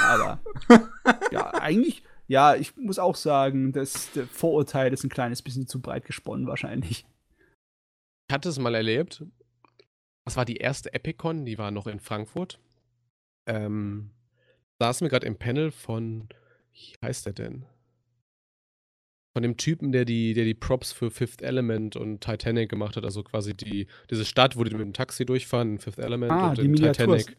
Aber 0.04 0.40
ja, 1.32 1.54
eigentlich, 1.54 2.04
ja, 2.28 2.56
ich 2.56 2.76
muss 2.78 3.00
auch 3.00 3.16
sagen, 3.16 3.72
das 3.72 4.10
Vorurteil 4.32 4.94
ist 4.94 5.04
ein 5.04 5.10
kleines 5.10 5.42
bisschen 5.42 5.68
zu 5.68 5.82
breit 5.82 6.06
gesponnen 6.06 6.48
wahrscheinlich. 6.48 7.06
Ich 8.28 8.34
hatte 8.34 8.50
es 8.50 8.60
mal 8.60 8.76
erlebt. 8.76 9.24
Das 10.26 10.38
war 10.38 10.46
die 10.46 10.58
erste 10.58 10.94
Epicon, 10.94 11.46
die 11.46 11.58
war 11.58 11.72
noch 11.72 11.88
in 11.88 12.00
Frankfurt. 12.00 12.60
Ähm, 13.48 14.12
saßen 14.80 15.06
wir 15.06 15.10
gerade 15.10 15.26
im 15.26 15.38
Panel 15.38 15.72
von, 15.72 16.30
wie 16.72 16.94
heißt 17.04 17.26
der 17.26 17.34
denn? 17.34 17.66
Von 19.34 19.44
dem 19.44 19.58
Typen, 19.58 19.92
der 19.92 20.06
die, 20.06 20.34
der 20.34 20.46
die 20.46 20.54
Props 20.54 20.92
für 20.92 21.12
Fifth 21.12 21.42
Element 21.42 21.96
und 21.96 22.22
Titanic 22.22 22.70
gemacht 22.70 22.96
hat, 22.98 23.06
also 23.06 23.24
quasi 23.24 23.56
die, 23.56 23.88
diese 24.10 24.26
Stadt, 24.26 24.58
wo 24.58 24.64
die 24.64 24.72
mit 24.72 24.82
dem 24.82 24.94
Taxi 24.94 25.26
durchfahren, 25.26 25.80
Fifth 25.80 26.00
Element 26.00 26.32
ah, 26.32 26.50
und 26.50 26.58
die 26.58 26.72
Titanic. 26.74 27.38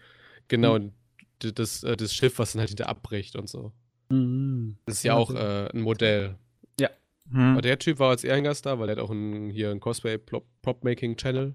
Genau, 0.49 0.79
mhm. 0.79 0.93
das, 1.39 1.83
äh, 1.83 1.97
das 1.97 2.15
Schiff, 2.15 2.39
was 2.39 2.53
dann 2.53 2.61
halt 2.61 2.71
hinter 2.71 2.89
abbricht 2.89 3.37
und 3.37 3.49
so. 3.49 3.73
Mhm. 4.11 4.77
Das 4.87 4.97
ist 4.97 5.03
ja 5.05 5.15
auch 5.15 5.35
äh, 5.35 5.69
ein 5.73 5.83
Modell. 5.83 6.37
Ja. 6.79 6.91
Mhm. 7.29 7.53
Aber 7.53 7.63
der 7.63 7.79
Typ 7.79 7.99
war 7.99 8.11
als 8.11 8.25
Ehrengast 8.25 8.67
da, 8.67 8.79
weil 8.79 8.89
er 8.89 8.97
hat 8.97 9.03
auch 9.03 9.11
ein, 9.11 9.51
hier 9.51 9.71
einen 9.71 9.81
Cosplay-Prop-Making-Channel. 9.81 11.55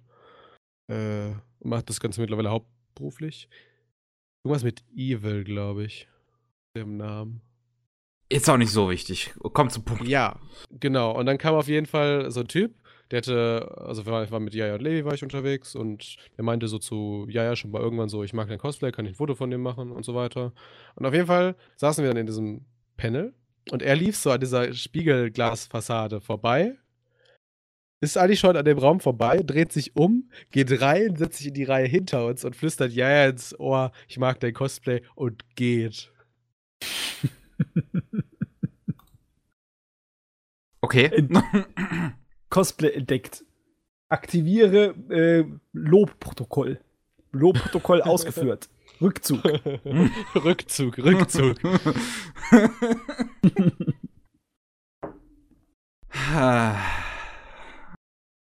Äh, 0.87 1.29
und 1.59 1.69
macht 1.69 1.89
das 1.89 1.99
Ganze 1.99 2.21
mittlerweile 2.21 2.51
hauptberuflich. 2.51 3.49
Irgendwas 4.43 4.63
mit 4.63 4.83
Evil, 4.95 5.43
glaube 5.43 5.85
ich. 5.85 6.07
Dem 6.75 6.97
Namen. 6.97 7.41
Ist 8.29 8.49
auch 8.49 8.57
nicht 8.57 8.71
so 8.71 8.89
wichtig. 8.89 9.33
Kommt 9.53 9.71
zum 9.71 9.85
Punkt. 9.85 10.07
Ja, 10.07 10.39
genau. 10.71 11.11
Und 11.11 11.27
dann 11.27 11.37
kam 11.37 11.55
auf 11.55 11.67
jeden 11.67 11.85
Fall 11.85 12.31
so 12.31 12.39
ein 12.39 12.47
Typ, 12.47 12.73
der 13.11 13.17
hatte, 13.17 13.75
also 13.77 14.01
ich 14.01 14.31
war 14.31 14.39
mit 14.39 14.55
Jaja 14.55 14.75
und 14.75 14.81
Levi 14.81 15.05
war 15.05 15.13
ich 15.13 15.23
unterwegs 15.23 15.75
und 15.75 16.17
der 16.37 16.43
meinte 16.43 16.67
so 16.67 16.79
zu 16.79 17.27
Jaja 17.29 17.55
schon 17.55 17.71
mal 17.71 17.81
irgendwann 17.81 18.09
so, 18.09 18.23
ich 18.23 18.33
mag 18.33 18.47
dein 18.47 18.57
Cosplay, 18.57 18.91
kann 18.91 19.05
ich 19.05 19.11
ein 19.11 19.15
Foto 19.15 19.35
von 19.35 19.51
dem 19.51 19.61
machen 19.61 19.91
und 19.91 20.03
so 20.05 20.15
weiter. 20.15 20.53
Und 20.95 21.05
auf 21.05 21.13
jeden 21.13 21.27
Fall 21.27 21.55
saßen 21.75 22.03
wir 22.03 22.09
dann 22.09 22.17
in 22.17 22.25
diesem 22.25 22.65
Panel 22.97 23.33
und 23.71 23.83
er 23.83 23.95
lief 23.95 24.15
so 24.15 24.31
an 24.31 24.39
dieser 24.39 24.73
Spiegelglasfassade 24.73 26.19
vorbei. 26.19 26.75
Ist 28.01 28.17
eigentlich 28.17 28.39
schon 28.39 28.57
an 28.57 28.65
dem 28.65 28.77
Raum 28.77 28.99
vorbei, 28.99 29.41
dreht 29.43 29.71
sich 29.71 29.95
um, 29.95 30.29
geht 30.51 30.81
rein, 30.81 31.15
setzt 31.15 31.37
sich 31.37 31.47
in 31.47 31.53
die 31.53 31.63
Reihe 31.63 31.87
hinter 31.87 32.25
uns 32.25 32.43
und 32.43 32.55
flüstert 32.55 32.91
ja, 32.91 33.09
ja 33.09 33.29
ins 33.29 33.57
Ohr, 33.59 33.91
ich 34.07 34.17
mag 34.17 34.39
dein 34.39 34.53
Cosplay 34.53 35.01
und 35.15 35.43
geht. 35.55 36.11
Okay. 40.81 41.27
Cosplay 42.49 42.91
entdeckt. 42.91 43.43
Aktiviere 44.07 44.95
äh, 45.09 45.45
Lobprotokoll. 45.73 46.79
Lobprotokoll 47.31 48.01
ausgeführt. 48.03 48.69
Rückzug. 49.01 49.43
Rückzug, 50.35 50.97
Rückzug. 50.99 51.57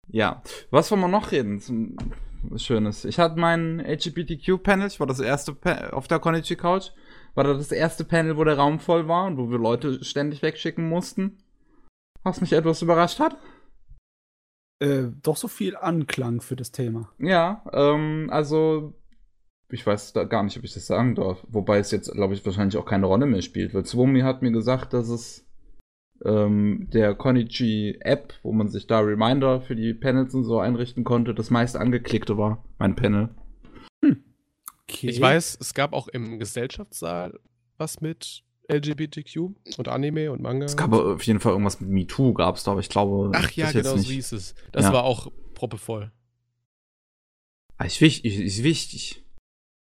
ja, 0.09 0.43
was 0.71 0.91
wollen 0.91 1.01
wir 1.01 1.09
noch 1.09 1.33
reden? 1.33 1.97
Schönes. 2.57 3.05
Ich 3.05 3.19
hatte 3.19 3.41
mein 3.41 3.81
LGBTQ-Panel, 3.81 4.87
ich 4.87 5.01
war 5.01 5.07
das 5.07 5.19
erste 5.19 5.53
pa 5.53 5.89
auf 5.89 6.07
der 6.07 6.21
Konichi 6.21 6.55
Couch, 6.55 6.91
war 7.37 7.45
das 7.45 7.59
das 7.59 7.73
erste 7.73 8.05
Panel, 8.05 8.37
wo 8.37 8.45
der 8.45 8.57
Raum 8.57 8.81
voll 8.81 9.09
war 9.09 9.27
und 9.27 9.37
wo 9.37 9.51
wir 9.51 9.59
Leute 9.59 10.03
ständig 10.03 10.43
wegschicken 10.43 10.89
mussten. 10.89 11.39
Was 12.23 12.41
mich 12.41 12.53
etwas 12.53 12.83
überrascht 12.83 13.21
hat. 13.21 13.37
Äh, 14.81 15.05
doch 15.23 15.37
so 15.37 15.49
viel 15.49 15.77
Anklang 15.77 16.41
für 16.41 16.57
das 16.57 16.73
Thema. 16.73 17.11
Ja, 17.19 17.65
ähm, 17.73 18.29
also 18.31 18.95
ich 19.71 19.87
weiß 19.87 20.13
da 20.13 20.25
gar 20.25 20.43
nicht, 20.43 20.57
ob 20.59 20.65
ich 20.65 20.75
das 20.75 20.87
sagen 20.87 21.15
darf. 21.15 21.45
Wobei 21.49 21.79
es 21.79 21.91
jetzt, 21.91 22.13
glaube 22.13 22.35
ich, 22.35 22.45
wahrscheinlich 22.45 22.77
auch 22.77 22.87
keine 22.87 23.07
Rolle 23.07 23.27
mehr 23.27 23.43
spielt. 23.43 23.75
Weil 23.75 23.85
Zwomi 23.85 24.21
hat 24.21 24.43
mir 24.43 24.53
gesagt, 24.53 24.93
dass 24.93 25.09
es 25.09 25.47
ähm, 26.25 26.89
der 26.93 27.15
Konichi-App, 27.15 28.35
wo 28.43 28.53
man 28.53 28.69
sich 28.69 28.87
da 28.87 29.01
Reminder 29.01 29.61
für 29.61 29.77
die 29.77 29.95
Panels 29.95 30.35
und 30.35 30.45
so 30.45 30.59
einrichten 30.59 31.05
konnte, 31.05 31.35
das 31.35 31.51
meist 31.51 31.77
angeklickte 31.77 32.39
war, 32.39 32.65
mein 32.79 32.97
Panel. 32.97 33.31
Okay. 34.89 35.09
Ich 35.09 35.21
weiß, 35.21 35.59
es 35.61 35.75
gab 35.75 35.93
auch 35.93 36.09
im 36.09 36.39
Gesellschaftssaal 36.39 37.39
was 37.79 38.01
mit 38.01 38.43
LGBTQ 38.71 39.37
und 39.77 39.89
Anime 39.89 40.33
und 40.33 40.43
Manga. 40.43 40.65
Es 40.65 40.77
gab 40.77 40.93
auf 40.93 41.23
jeden 41.23 41.41
Fall 41.41 41.53
irgendwas 41.53 41.81
mit 41.81 41.91
MeToo, 41.91 42.33
gab 42.33 42.57
es 42.57 42.65
da, 42.65 42.73
aber 42.73 42.81
ich 42.81 42.89
glaube. 42.89 43.31
Ach 43.35 43.51
ja, 43.53 43.71
genau 43.73 43.97
so 43.97 44.11
hieß 44.11 44.33
es. 44.33 44.55
Das 44.73 44.85
ja. 44.85 44.93
war 44.93 45.05
auch 45.05 45.31
proppevoll. 45.55 46.11
Ah, 47.79 47.85
ist 47.85 48.01
wichtig, 48.01 48.41
ist 48.41 48.63
wichtig. 48.63 49.23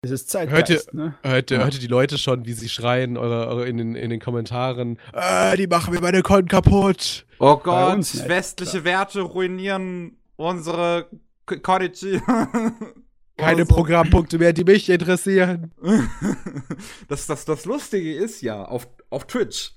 Es 0.03 0.11
ist 0.11 0.31
Zeit. 0.31 0.51
Hört 0.51 0.69
ihr, 0.69 0.83
ne? 0.93 1.17
hört, 1.23 1.51
ja. 1.51 1.59
hört 1.59 1.75
ihr 1.75 1.81
die 1.81 1.87
Leute 1.87 2.19
schon, 2.19 2.47
wie 2.47 2.53
sie 2.53 2.69
schreien 2.69 3.17
eure, 3.17 3.49
eure 3.49 3.67
in, 3.67 3.79
den, 3.79 3.95
in 3.97 4.11
den 4.11 4.21
Kommentaren? 4.21 4.99
Äh, 5.13 5.57
die 5.57 5.67
machen 5.67 5.93
mir 5.93 6.01
meine 6.01 6.23
Konten 6.23 6.49
kaputt. 6.49 7.27
Oh 7.39 7.57
Gott, 7.57 8.29
westliche 8.29 8.85
Werte 8.85 9.23
ruinieren 9.23 10.17
unsere 10.37 11.09
Konichi. 11.47 12.21
Keine 13.37 13.67
so. 13.67 13.75
Programmpunkte 13.75 14.39
mehr, 14.39 14.53
die 14.53 14.65
mich 14.65 14.89
interessieren. 14.89 15.73
das, 17.09 17.27
das, 17.27 17.45
das 17.45 17.65
Lustige 17.65 18.15
ist 18.15 18.41
ja, 18.41 18.65
auf, 18.65 18.89
auf 19.11 19.27
Twitch, 19.27 19.73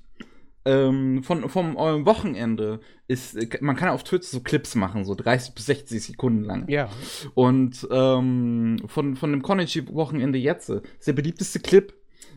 ähm, 0.65 1.23
von, 1.23 1.49
vom 1.49 1.77
eurem 1.77 2.05
Wochenende 2.05 2.79
ist, 3.07 3.37
man 3.61 3.75
kann 3.75 3.89
auf 3.89 4.03
Twitch 4.03 4.27
so 4.27 4.41
Clips 4.41 4.75
machen, 4.75 5.03
so 5.03 5.15
30 5.15 5.55
bis 5.55 5.65
60 5.65 6.03
Sekunden 6.03 6.43
lang. 6.43 6.69
Ja. 6.69 6.89
Und 7.33 7.87
ähm, 7.91 8.77
von, 8.85 9.15
von 9.15 9.31
dem 9.31 9.41
Konichi-Wochenende 9.41 10.37
jetzt 10.37 10.69
ist 10.69 11.07
der 11.07 11.13
beliebteste 11.13 11.59
Clip, 11.59 11.93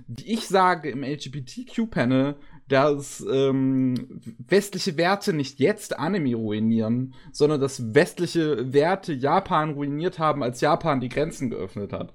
wie 0.06 0.32
ich 0.32 0.46
sage 0.46 0.90
im 0.90 1.02
LGBTQ-Panel, 1.02 2.36
dass 2.72 3.22
ähm, 3.30 4.20
westliche 4.38 4.96
Werte 4.96 5.34
nicht 5.34 5.60
jetzt 5.60 5.98
Anime 5.98 6.34
ruinieren, 6.34 7.12
sondern 7.30 7.60
dass 7.60 7.94
westliche 7.94 8.72
Werte 8.72 9.12
Japan 9.12 9.72
ruiniert 9.72 10.18
haben, 10.18 10.42
als 10.42 10.62
Japan 10.62 11.00
die 11.00 11.10
Grenzen 11.10 11.50
geöffnet 11.50 11.92
hat. 11.92 12.14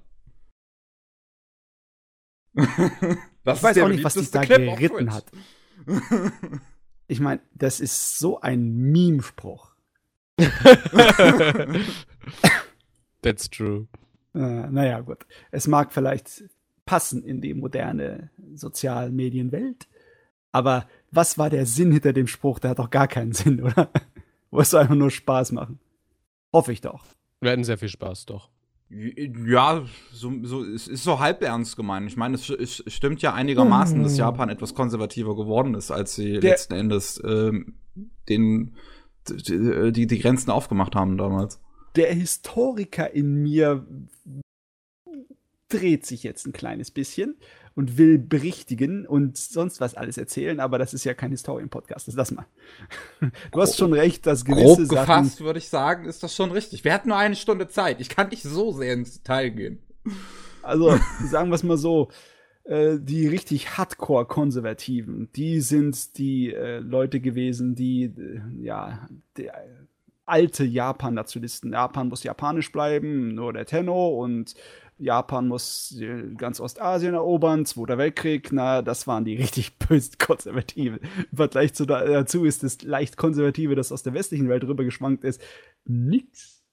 das 3.43 3.59
ich 3.59 3.63
weiß 3.63 3.77
auch 3.77 3.87
nicht, 3.87 4.03
was 4.03 4.15
dich 4.15 4.31
da 4.31 4.41
Clip 4.41 4.75
geritten 4.79 5.13
hat. 5.13 5.25
ich 7.07 7.19
meine, 7.19 7.41
das 7.53 7.79
ist 7.79 8.17
so 8.17 8.41
ein 8.41 8.73
Meme-Spruch. 8.73 9.75
That's 13.21 13.47
true. 13.51 13.87
Äh, 14.33 14.39
naja, 14.71 15.01
gut. 15.01 15.27
Es 15.51 15.67
mag 15.67 15.93
vielleicht 15.93 16.45
passen 16.87 17.23
in 17.23 17.41
die 17.41 17.53
moderne 17.53 18.31
Sozialmedienwelt, 18.55 19.87
aber 20.57 20.87
was 21.11 21.37
war 21.37 21.51
der 21.51 21.67
Sinn 21.67 21.91
hinter 21.91 22.13
dem 22.13 22.25
Spruch? 22.25 22.57
Der 22.57 22.71
hat 22.71 22.79
doch 22.79 22.89
gar 22.89 23.07
keinen 23.07 23.31
Sinn, 23.31 23.61
oder? 23.61 23.91
Wolltest 24.49 24.73
einfach 24.73 24.95
nur 24.95 25.11
Spaß 25.11 25.51
machen? 25.51 25.79
Hoffe 26.51 26.73
ich 26.73 26.81
doch. 26.81 27.05
Wir 27.41 27.51
hatten 27.51 27.63
sehr 27.63 27.77
viel 27.77 27.89
Spaß, 27.89 28.25
doch. 28.25 28.49
Ja, 28.89 29.85
so, 30.11 30.33
so, 30.41 30.63
es 30.63 30.87
ist 30.87 31.03
so 31.03 31.19
halb 31.19 31.43
ernst 31.43 31.75
gemeint. 31.75 32.07
Ich 32.07 32.17
meine, 32.17 32.35
es, 32.35 32.49
es 32.49 32.83
stimmt 32.87 33.21
ja 33.21 33.35
einigermaßen, 33.35 34.01
dass 34.01 34.13
hm. 34.13 34.19
Japan 34.19 34.49
etwas 34.49 34.73
konservativer 34.73 35.35
geworden 35.35 35.75
ist, 35.75 35.91
als 35.91 36.15
sie 36.15 36.39
Der 36.39 36.51
letzten 36.51 36.73
Endes 36.73 37.21
ähm, 37.23 37.75
den, 38.29 38.75
die, 39.29 39.91
die, 39.91 40.07
die 40.07 40.19
Grenzen 40.19 40.49
aufgemacht 40.49 40.95
haben 40.95 41.17
damals. 41.17 41.61
Der 41.95 42.11
Historiker 42.13 43.13
in 43.13 43.43
mir 43.43 43.85
dreht 45.69 46.05
sich 46.05 46.23
jetzt 46.23 46.47
ein 46.47 46.53
kleines 46.53 46.89
bisschen 46.89 47.35
und 47.77 47.99
will 47.99 48.17
berichtigen 48.17 49.05
und 49.05 49.37
sonst 49.37 49.79
was 49.79 49.93
alles 49.93 50.17
erzählen, 50.17 50.59
aber 50.59 50.79
das 50.79 50.95
ist 50.95 51.03
ja 51.03 51.13
kein 51.13 51.29
Historien-Podcast, 51.29 52.07
das 52.07 52.15
lass 52.15 52.31
mal. 52.31 52.47
Du 53.51 53.61
hast 53.61 53.77
schon 53.77 53.93
recht, 53.93 54.25
dass 54.25 54.45
gewisse 54.45 54.87
Grob 54.87 55.01
gefasst, 55.01 55.41
würde 55.41 55.59
ich 55.59 55.69
sagen, 55.69 56.05
ist 56.05 56.23
das 56.23 56.35
schon 56.35 56.51
richtig. 56.51 56.83
Wir 56.83 56.91
hatten 56.91 57.09
nur 57.09 57.17
eine 57.17 57.35
Stunde 57.35 57.67
Zeit. 57.67 58.01
Ich 58.01 58.09
kann 58.09 58.29
nicht 58.29 58.41
so 58.41 58.71
sehr 58.71 58.93
ins 58.93 59.21
Detail 59.21 59.49
gehen. 59.51 59.79
Also, 60.63 60.97
sagen 61.23 61.51
wir 61.51 61.55
es 61.55 61.61
mal 61.61 61.77
so, 61.77 62.09
äh, 62.63 62.97
die 62.99 63.27
richtig 63.27 63.77
Hardcore-Konservativen, 63.77 65.29
die 65.35 65.61
sind 65.61 66.17
die 66.17 66.51
äh, 66.51 66.79
Leute 66.79 67.19
gewesen, 67.19 67.75
die, 67.75 68.05
äh, 68.05 68.41
ja, 68.59 69.07
die, 69.37 69.51
alte 70.27 70.65
Japan-Nationalisten. 70.65 71.71
Japan 71.71 72.09
muss 72.09 72.23
japanisch 72.23 72.71
bleiben, 72.71 73.33
nur 73.33 73.53
der 73.53 73.65
Tenno 73.65 74.09
und 74.09 74.55
Japan 74.99 75.47
muss 75.47 75.95
ganz 76.37 76.59
Ostasien 76.59 77.13
erobern, 77.13 77.65
Zweiter 77.65 77.97
Weltkrieg, 77.97 78.51
na, 78.51 78.81
das 78.81 79.07
waren 79.07 79.25
die 79.25 79.35
richtig 79.35 79.77
bösen 79.79 80.17
Konservativen. 80.17 80.99
Im 81.31 81.37
Vergleich 81.37 81.73
zu 81.73 81.85
dazu 81.85 82.45
ist 82.45 82.63
das 82.63 82.81
leicht 82.81 83.17
Konservative, 83.17 83.75
das 83.75 83.91
aus 83.91 84.03
der 84.03 84.13
westlichen 84.13 84.49
Welt 84.49 84.63
rübergeschwankt 84.63 85.23
ist, 85.23 85.41
nix. 85.85 86.63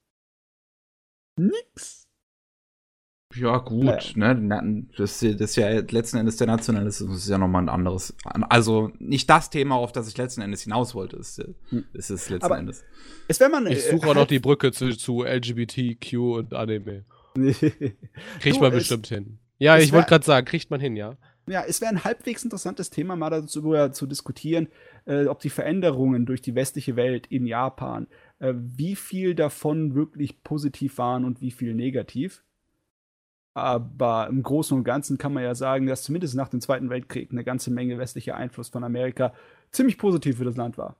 Nix. 1.37 2.05
Ja, 3.35 3.57
gut, 3.57 4.13
naja. 4.15 4.33
ne? 4.61 4.87
Das, 4.97 5.19
das 5.19 5.41
ist 5.41 5.55
ja 5.57 5.67
letzten 5.67 6.17
Endes 6.17 6.37
der 6.37 6.47
Nationalismus, 6.47 7.09
das 7.09 7.23
ist 7.23 7.29
ja 7.29 7.37
nochmal 7.37 7.63
ein 7.63 7.69
anderes. 7.69 8.15
Also 8.23 8.91
nicht 8.99 9.29
das 9.29 9.49
Thema, 9.49 9.75
auf 9.75 9.91
das 9.91 10.07
ich 10.07 10.17
letzten 10.17 10.41
Endes 10.41 10.61
hinaus 10.61 10.95
wollte, 10.95 11.17
ist, 11.17 11.43
hm. 11.69 11.83
ist 11.91 12.11
es 12.11 12.29
letzten 12.29 12.45
Aber 12.45 12.57
Endes. 12.57 12.85
Ist, 13.27 13.41
wenn 13.41 13.51
man, 13.51 13.67
ich 13.67 13.83
suche 13.83 14.07
äh, 14.07 14.09
auch 14.11 14.15
noch 14.15 14.27
die 14.27 14.39
Brücke 14.39 14.71
zu, 14.71 14.95
zu 14.95 15.23
LGBTQ 15.23 16.13
und 16.13 16.53
Anime. 16.53 17.03
kriegt 18.39 18.61
man 18.61 18.71
bestimmt 18.71 19.07
hin. 19.07 19.39
Ja, 19.57 19.77
ich 19.77 19.93
wollte 19.93 20.09
gerade 20.09 20.25
sagen, 20.25 20.45
kriegt 20.45 20.69
man 20.69 20.79
hin, 20.79 20.95
ja. 20.95 21.17
Ja, 21.47 21.63
es 21.63 21.79
wäre 21.79 21.91
ein 21.91 22.03
halbwegs 22.03 22.43
interessantes 22.43 22.89
Thema, 22.89 23.15
mal 23.15 23.29
darüber 23.29 23.91
zu 23.91 24.07
diskutieren, 24.07 24.67
äh, 25.05 25.27
ob 25.27 25.39
die 25.39 25.51
Veränderungen 25.51 26.25
durch 26.25 26.41
die 26.41 26.55
westliche 26.55 26.95
Welt 26.95 27.27
in 27.27 27.45
Japan, 27.45 28.07
äh, 28.39 28.53
wie 28.55 28.95
viel 28.95 29.35
davon 29.35 29.93
wirklich 29.93 30.41
positiv 30.43 30.97
waren 30.97 31.23
und 31.23 31.41
wie 31.41 31.51
viel 31.51 31.75
negativ. 31.75 32.43
Aber 33.53 34.27
im 34.27 34.41
Großen 34.41 34.75
und 34.75 34.83
Ganzen 34.83 35.17
kann 35.17 35.33
man 35.33 35.43
ja 35.43 35.55
sagen, 35.55 35.85
dass 35.85 36.03
zumindest 36.03 36.35
nach 36.35 36.49
dem 36.49 36.61
Zweiten 36.61 36.89
Weltkrieg 36.89 37.31
eine 37.31 37.43
ganze 37.43 37.71
Menge 37.71 37.97
westlicher 37.97 38.35
Einfluss 38.35 38.69
von 38.69 38.83
Amerika 38.83 39.33
ziemlich 39.71 39.97
positiv 39.97 40.37
für 40.37 40.45
das 40.45 40.57
Land 40.57 40.77
war. 40.77 40.97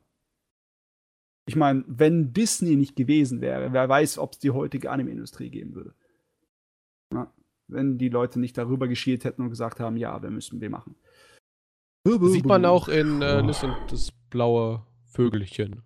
Ich 1.48 1.56
meine, 1.56 1.84
wenn 1.88 2.34
Disney 2.34 2.76
nicht 2.76 2.96
gewesen 2.96 3.42
wäre, 3.42 3.74
wer 3.74 3.90
weiß, 3.90 4.20
ob 4.20 4.34
es 4.34 4.40
die 4.40 4.52
heutige 4.52 4.90
Anime-Industrie 4.90 5.50
geben 5.50 5.76
würde. 5.76 5.94
Wenn 7.68 7.98
die 7.98 8.10
Leute 8.10 8.40
nicht 8.40 8.58
darüber 8.58 8.88
geschielt 8.88 9.24
hätten 9.24 9.42
und 9.42 9.50
gesagt 9.50 9.80
haben, 9.80 9.98
ja, 9.98 10.22
wir 10.22 10.30
müssen 10.30 10.62
wir 10.62 10.70
machen. 10.70 10.96
Sieht 12.06 12.46
man 12.46 12.66
auch 12.66 12.88
in 12.88 13.22
äh, 13.22 13.42
Liz 13.42 13.64
und 13.64 13.76
das 13.90 14.12
blaue 14.30 14.86
Vögelchen. 15.06 15.82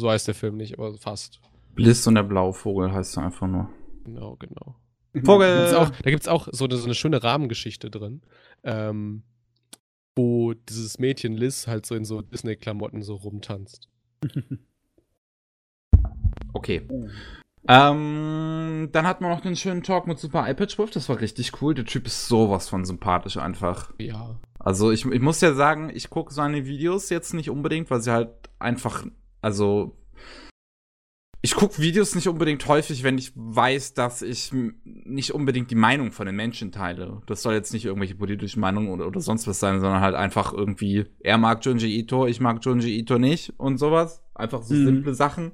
So 0.00 0.10
heißt 0.10 0.26
der 0.26 0.34
Film 0.34 0.56
nicht, 0.56 0.74
aber 0.74 0.96
fast. 0.98 1.40
Bliss 1.74 2.06
und 2.06 2.16
der 2.16 2.24
blaue 2.24 2.52
Vogel 2.52 2.92
heißt 2.92 3.16
er 3.16 3.24
einfach 3.24 3.46
nur. 3.46 3.68
Genau, 4.04 4.36
genau. 4.36 4.76
Vogel! 5.22 5.70
da 5.70 6.10
gibt 6.10 6.22
es 6.22 6.28
auch 6.28 6.48
so 6.50 6.64
eine, 6.64 6.76
so 6.76 6.86
eine 6.86 6.94
schöne 6.94 7.22
Rahmengeschichte 7.22 7.90
drin, 7.90 8.22
ähm, 8.64 9.22
wo 10.16 10.54
dieses 10.54 10.98
Mädchen 10.98 11.34
Liz 11.34 11.68
halt 11.68 11.86
so 11.86 11.94
in 11.94 12.04
so 12.04 12.20
Disney-Klamotten 12.20 13.02
so 13.02 13.14
rumtanzt. 13.14 13.88
okay. 16.52 16.88
Ähm, 17.66 18.90
dann 18.92 19.06
hatten 19.06 19.24
wir 19.24 19.30
noch 19.30 19.40
den 19.40 19.56
schönen 19.56 19.82
Talk 19.82 20.06
mit 20.06 20.18
Super 20.18 20.48
iPad 20.48 20.78
Wolf. 20.78 20.90
Das 20.90 21.08
war 21.08 21.20
richtig 21.20 21.62
cool. 21.62 21.74
Der 21.74 21.86
Typ 21.86 22.06
ist 22.06 22.28
sowas 22.28 22.68
von 22.68 22.84
sympathisch 22.84 23.36
einfach. 23.36 23.92
Ja. 23.98 24.38
Also 24.58 24.90
ich, 24.90 25.04
ich 25.04 25.20
muss 25.20 25.40
ja 25.40 25.54
sagen, 25.54 25.90
ich 25.92 26.10
gucke 26.10 26.32
seine 26.32 26.66
Videos 26.66 27.10
jetzt 27.10 27.34
nicht 27.34 27.50
unbedingt, 27.50 27.90
weil 27.90 28.00
sie 28.00 28.12
halt 28.12 28.30
einfach, 28.58 29.04
also 29.40 29.96
ich 31.44 31.54
gucke 31.54 31.78
Videos 31.78 32.14
nicht 32.14 32.28
unbedingt 32.28 32.66
häufig, 32.68 33.02
wenn 33.02 33.18
ich 33.18 33.32
weiß, 33.34 33.92
dass 33.92 34.22
ich 34.22 34.50
nicht 34.84 35.34
unbedingt 35.34 35.70
die 35.70 35.74
Meinung 35.74 36.10
von 36.10 36.24
den 36.24 36.36
Menschen 36.36 36.72
teile. 36.72 37.20
Das 37.26 37.42
soll 37.42 37.52
jetzt 37.52 37.74
nicht 37.74 37.84
irgendwelche 37.84 38.14
politischen 38.14 38.60
Meinungen 38.60 38.88
oder, 38.88 39.06
oder 39.06 39.20
sonst 39.20 39.46
was 39.46 39.60
sein, 39.60 39.80
sondern 39.80 40.00
halt 40.00 40.14
einfach 40.14 40.54
irgendwie, 40.54 41.04
er 41.20 41.36
mag 41.36 41.62
Junji 41.62 41.98
Ito, 41.98 42.26
ich 42.26 42.40
mag 42.40 42.64
Junji 42.64 42.98
Ito 42.98 43.18
nicht 43.18 43.52
und 43.58 43.76
sowas. 43.76 44.22
Einfach 44.34 44.62
so 44.62 44.72
mhm. 44.72 44.86
simple 44.86 45.14
Sachen. 45.14 45.52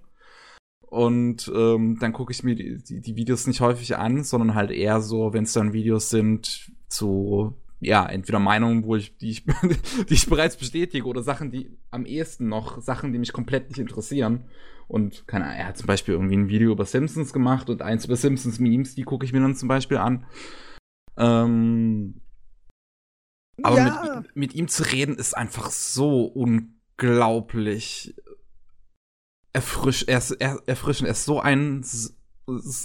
Und 0.90 1.50
ähm, 1.54 1.98
dann 2.00 2.12
gucke 2.12 2.32
ich 2.32 2.42
mir 2.42 2.56
die, 2.56 2.82
die, 2.82 3.00
die, 3.00 3.14
Videos 3.14 3.46
nicht 3.46 3.60
häufig 3.60 3.96
an, 3.96 4.24
sondern 4.24 4.56
halt 4.56 4.72
eher 4.72 5.00
so, 5.00 5.32
wenn 5.32 5.44
es 5.44 5.52
dann 5.52 5.72
Videos 5.72 6.10
sind 6.10 6.72
zu, 6.88 7.54
ja, 7.78 8.04
entweder 8.06 8.40
Meinungen, 8.40 8.82
wo 8.82 8.96
ich, 8.96 9.16
die 9.18 9.30
ich, 9.30 9.44
die 10.08 10.14
ich 10.14 10.28
bereits 10.28 10.56
bestätige 10.56 11.06
oder 11.06 11.22
Sachen, 11.22 11.52
die 11.52 11.70
am 11.92 12.06
ehesten 12.06 12.48
noch, 12.48 12.82
Sachen, 12.82 13.12
die 13.12 13.20
mich 13.20 13.32
komplett 13.32 13.68
nicht 13.68 13.78
interessieren. 13.78 14.46
Und 14.88 15.28
keine 15.28 15.44
Ahnung, 15.44 15.58
er 15.58 15.68
hat 15.68 15.78
zum 15.78 15.86
Beispiel 15.86 16.14
irgendwie 16.14 16.36
ein 16.36 16.48
Video 16.48 16.72
über 16.72 16.84
Simpsons 16.84 17.32
gemacht 17.32 17.70
und 17.70 17.82
eins 17.82 18.06
über 18.06 18.16
Simpsons 18.16 18.58
Memes, 18.58 18.96
die 18.96 19.04
gucke 19.04 19.24
ich 19.24 19.32
mir 19.32 19.40
dann 19.40 19.54
zum 19.54 19.68
Beispiel 19.68 19.98
an. 19.98 20.26
Ähm, 21.16 22.20
aber 23.62 23.78
ja. 23.78 24.16
mit, 24.16 24.36
mit, 24.36 24.54
ihm 24.56 24.66
zu 24.66 24.90
reden 24.90 25.14
ist 25.14 25.36
einfach 25.36 25.70
so 25.70 26.24
unglaublich 26.24 28.16
erfrisch, 29.52 30.04
er 30.06 30.18
ist, 30.18 30.32
er, 30.32 30.62
erfrischend. 30.66 31.08
Er 31.08 31.12
ist 31.12 31.24
so 31.24 31.40
ein, 31.40 31.84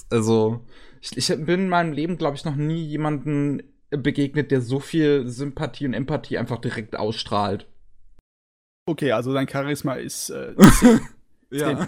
also, 0.09 0.65
ich, 1.01 1.17
ich 1.17 1.27
bin 1.27 1.61
in 1.61 1.69
meinem 1.69 1.93
Leben, 1.93 2.17
glaube 2.17 2.35
ich, 2.35 2.45
noch 2.45 2.55
nie 2.55 2.83
jemanden 2.83 3.63
begegnet, 3.89 4.51
der 4.51 4.61
so 4.61 4.79
viel 4.79 5.27
Sympathie 5.27 5.85
und 5.85 5.93
Empathie 5.93 6.37
einfach 6.37 6.59
direkt 6.59 6.95
ausstrahlt. 6.95 7.67
Okay, 8.87 9.11
also 9.11 9.33
dein 9.33 9.47
Charisma 9.47 9.95
ist 9.95 10.29
äh, 10.29 10.55
Ja. 11.51 11.87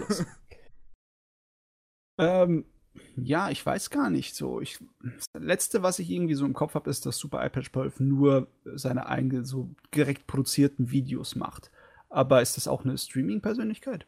ähm, 2.18 2.64
ja, 3.16 3.50
ich 3.50 3.64
weiß 3.64 3.90
gar 3.90 4.10
nicht 4.10 4.34
so. 4.34 4.60
Ich, 4.60 4.78
das 5.02 5.26
letzte, 5.38 5.82
was 5.82 5.98
ich 5.98 6.10
irgendwie 6.10 6.34
so 6.34 6.46
im 6.46 6.54
Kopf 6.54 6.74
habe, 6.74 6.90
ist, 6.90 7.06
dass 7.06 7.18
Super 7.18 7.44
iPad 7.44 7.64
12 7.64 8.00
nur 8.00 8.48
seine 8.64 9.06
eigenen, 9.06 9.44
so 9.44 9.70
direkt 9.94 10.26
produzierten 10.26 10.90
Videos 10.90 11.36
macht. 11.36 11.70
Aber 12.08 12.40
ist 12.42 12.56
das 12.56 12.68
auch 12.68 12.84
eine 12.84 12.96
Streaming-Persönlichkeit? 12.96 14.06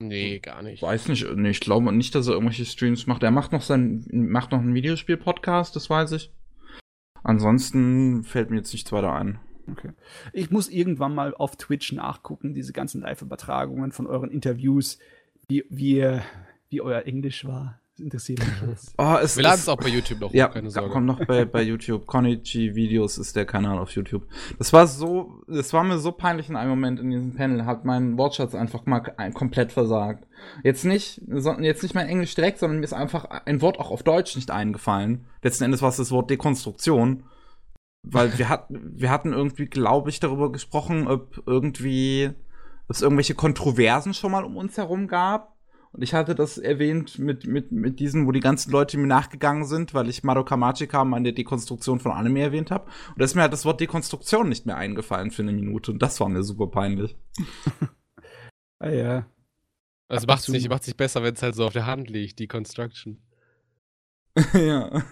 Nee, 0.00 0.38
gar 0.38 0.62
nicht. 0.62 0.82
Weiß 0.82 1.08
nicht, 1.08 1.26
nee, 1.36 1.50
ich 1.50 1.60
glaube 1.60 1.92
nicht, 1.92 2.14
dass 2.14 2.26
er 2.26 2.32
irgendwelche 2.32 2.64
Streams 2.64 3.06
macht. 3.06 3.22
Er 3.22 3.30
macht 3.30 3.52
noch 3.52 3.60
sein, 3.60 4.06
macht 4.10 4.50
noch 4.50 4.58
einen 4.58 4.74
Videospiel-Podcast, 4.74 5.76
das 5.76 5.90
weiß 5.90 6.12
ich. 6.12 6.32
Ansonsten 7.22 8.24
fällt 8.24 8.50
mir 8.50 8.56
jetzt 8.56 8.72
nichts 8.72 8.92
weiter 8.92 9.12
ein. 9.12 9.38
Okay. 9.70 9.90
Ich 10.32 10.50
muss 10.50 10.70
irgendwann 10.70 11.14
mal 11.14 11.34
auf 11.34 11.56
Twitch 11.56 11.92
nachgucken, 11.92 12.54
diese 12.54 12.72
ganzen 12.72 13.02
Live-Übertragungen 13.02 13.92
von 13.92 14.06
euren 14.06 14.30
Interviews, 14.30 14.98
wie, 15.48 15.64
wie, 15.68 16.18
wie 16.70 16.80
euer 16.80 17.02
Englisch 17.02 17.44
war. 17.44 17.78
Interessiert 18.00 18.40
mich 18.40 18.68
jetzt. 18.68 18.94
Oh, 18.98 19.16
es, 19.22 19.36
Wir 19.36 19.44
laden 19.44 19.60
es 19.60 19.68
auch 19.68 19.76
bei 19.76 19.88
YouTube 19.88 20.20
noch 20.20 20.32
ja, 20.32 20.48
keine 20.48 20.70
Sorge. 20.70 20.90
kommt 20.90 21.06
noch 21.06 21.24
bei, 21.24 21.44
bei 21.44 21.62
YouTube. 21.62 22.06
Konichi 22.06 22.74
Videos 22.74 23.18
ist 23.18 23.36
der 23.36 23.46
Kanal 23.46 23.78
auf 23.78 23.90
YouTube. 23.90 24.26
Das 24.58 24.72
war 24.72 24.86
so, 24.86 25.42
das 25.46 25.72
war 25.72 25.84
mir 25.84 25.98
so 25.98 26.12
peinlich 26.12 26.48
in 26.48 26.56
einem 26.56 26.70
Moment 26.70 27.00
in 27.00 27.10
diesem 27.10 27.34
Panel, 27.34 27.66
hat 27.66 27.84
mein 27.84 28.18
Wortschatz 28.18 28.54
einfach 28.54 28.86
mal 28.86 29.00
komplett 29.34 29.72
versagt. 29.72 30.26
Jetzt 30.64 30.84
nicht, 30.84 31.20
jetzt 31.60 31.82
nicht 31.82 31.94
mein 31.94 32.08
Englisch 32.08 32.34
direkt, 32.34 32.58
sondern 32.58 32.78
mir 32.78 32.84
ist 32.84 32.94
einfach 32.94 33.24
ein 33.44 33.60
Wort 33.60 33.78
auch 33.78 33.90
auf 33.90 34.02
Deutsch 34.02 34.36
nicht 34.36 34.50
eingefallen. 34.50 35.26
Letzten 35.42 35.64
Endes 35.64 35.82
war 35.82 35.90
es 35.90 35.96
das 35.96 36.10
Wort 36.10 36.30
Dekonstruktion. 36.30 37.24
Weil 38.02 38.38
wir 38.38 38.48
hatten, 38.48 38.98
wir 38.98 39.10
hatten 39.10 39.34
irgendwie, 39.34 39.66
glaube 39.66 40.08
ich, 40.08 40.20
darüber 40.20 40.50
gesprochen, 40.50 41.06
ob 41.06 41.42
irgendwie 41.46 42.30
ob 42.90 42.96
es 42.96 43.02
irgendwelche 43.02 43.36
Kontroversen 43.36 44.14
schon 44.14 44.32
mal 44.32 44.42
um 44.42 44.56
uns 44.56 44.76
herum 44.76 45.06
gab. 45.06 45.54
Und 45.92 46.02
ich 46.02 46.14
hatte 46.14 46.36
das 46.36 46.56
erwähnt 46.56 47.18
mit, 47.18 47.46
mit, 47.46 47.72
mit 47.72 47.98
diesen, 47.98 48.26
wo 48.26 48.32
die 48.32 48.40
ganzen 48.40 48.70
Leute 48.70 48.96
mir 48.96 49.08
nachgegangen 49.08 49.64
sind, 49.64 49.92
weil 49.92 50.08
ich 50.08 50.22
Madoka 50.22 50.56
Magica 50.56 51.04
mal 51.04 51.16
in 51.16 51.24
der 51.24 51.32
Dekonstruktion 51.32 51.98
von 51.98 52.12
Anime 52.12 52.40
erwähnt 52.40 52.70
habe. 52.70 52.84
Und 53.08 53.18
da 53.18 53.24
ist 53.24 53.34
mir 53.34 53.42
halt 53.42 53.52
das 53.52 53.64
Wort 53.64 53.80
Dekonstruktion 53.80 54.48
nicht 54.48 54.66
mehr 54.66 54.76
eingefallen 54.76 55.32
für 55.32 55.42
eine 55.42 55.52
Minute. 55.52 55.90
Und 55.90 56.00
das 56.00 56.20
war 56.20 56.28
mir 56.28 56.44
super 56.44 56.68
peinlich. 56.68 57.16
ah 58.78 58.90
ja. 58.90 59.26
Also 60.06 60.26
macht 60.26 60.40
es 60.40 60.48
nicht, 60.48 60.68
macht's 60.68 60.86
nicht 60.86 60.96
besser, 60.96 61.22
wenn 61.24 61.34
es 61.34 61.42
halt 61.42 61.56
so 61.56 61.66
auf 61.66 61.72
der 61.72 61.86
Hand 61.86 62.08
liegt, 62.08 62.38
Deconstruction. 62.38 63.20
ja. 64.54 65.02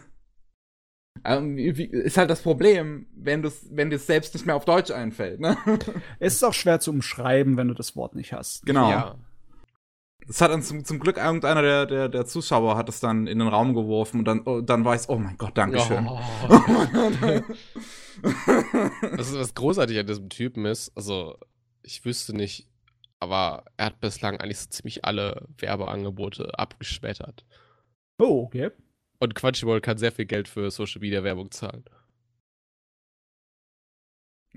Ähm, 1.25 1.59
ist 1.59 2.17
halt 2.17 2.31
das 2.31 2.43
Problem, 2.43 3.09
wenn 3.17 3.43
du 3.43 3.51
wenn 3.71 3.91
dir 3.91 3.97
es 3.97 4.07
selbst 4.07 4.35
nicht 4.35 4.47
mehr 4.47 4.55
auf 4.55 4.65
Deutsch 4.65 4.93
einfällt. 4.93 5.41
Ne? 5.41 5.57
Es 6.21 6.35
ist 6.35 6.45
auch 6.45 6.55
schwer 6.55 6.79
zu 6.79 6.93
umschreiben, 6.93 7.57
wenn 7.57 7.67
du 7.67 7.75
das 7.75 7.97
Wort 7.97 8.15
nicht 8.15 8.33
hast. 8.33 8.65
Genau. 8.65 8.91
Ja. 8.91 9.19
Das 10.29 10.43
hat 10.43 10.51
dann 10.51 10.63
zum, 10.63 10.85
zum 10.85 11.01
Glück 11.01 11.17
irgendeiner 11.17 11.63
der, 11.63 11.87
der, 11.87 12.09
der 12.11 12.27
Zuschauer 12.27 12.77
hat 12.77 12.91
es 12.91 13.01
dann 13.01 13.27
in 13.27 13.39
den 13.39 13.49
Raum 13.49 13.73
geworfen 13.73 14.19
und 14.21 14.27
dann, 14.27 14.43
oh, 14.45 14.61
dann 14.61 14.85
war 14.85 14.95
ich, 14.95 15.09
oh 15.09 15.17
mein 15.17 15.39
Gott, 15.39 15.57
Dankeschön. 15.57 16.07
Oh. 16.07 16.21
das 19.17 19.31
ist 19.31 19.39
was 19.39 19.55
großartig 19.55 19.99
an 19.99 20.07
diesem 20.07 20.29
Typen 20.29 20.67
ist. 20.67 20.93
Also, 20.95 21.39
ich 21.83 22.05
wüsste 22.05 22.37
nicht, 22.37 22.69
aber 23.21 23.65
er 23.79 23.87
hat 23.87 24.01
bislang 24.01 24.39
eigentlich 24.39 24.59
so 24.59 24.69
ziemlich 24.69 25.07
alle 25.07 25.47
Werbeangebote 25.57 26.59
abgeschmettert. 26.59 27.47
Oh, 28.19 28.43
okay. 28.43 28.71
Und 29.21 29.35
Crunchyroll 29.35 29.81
kann 29.81 29.97
sehr 29.97 30.13
viel 30.13 30.27
Geld 30.27 30.47
für 30.47 30.71
Social 30.71 31.01
Media 31.01 31.25
Werbung 31.25 31.51
zahlen. 31.51 31.85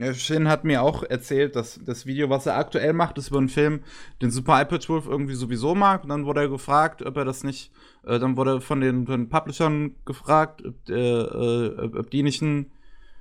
Ja, 0.01 0.15
Shin 0.15 0.47
hat 0.47 0.63
mir 0.63 0.81
auch 0.81 1.03
erzählt, 1.03 1.55
dass 1.55 1.79
das 1.85 2.07
Video, 2.07 2.31
was 2.31 2.47
er 2.47 2.57
aktuell 2.57 2.91
macht, 2.91 3.19
ist 3.19 3.27
über 3.27 3.37
einen 3.37 3.49
Film, 3.49 3.81
den 4.19 4.31
Super 4.31 4.59
iPad 4.59 4.81
12 4.81 5.05
irgendwie 5.05 5.35
sowieso 5.35 5.75
mag. 5.75 6.01
Und 6.01 6.09
dann 6.09 6.25
wurde 6.25 6.39
er 6.41 6.49
gefragt, 6.49 7.03
ob 7.03 7.17
er 7.17 7.25
das 7.25 7.43
nicht, 7.43 7.71
äh, 8.03 8.17
dann 8.17 8.35
wurde 8.35 8.61
von 8.61 8.81
den, 8.81 9.05
von 9.05 9.21
den 9.21 9.29
Publishern 9.29 9.95
gefragt, 10.03 10.65
ob, 10.65 10.89
äh, 10.89 10.95
äh, 10.95 11.95
ob 11.95 12.09
die 12.09 12.23
nicht 12.23 12.41
ein, 12.41 12.71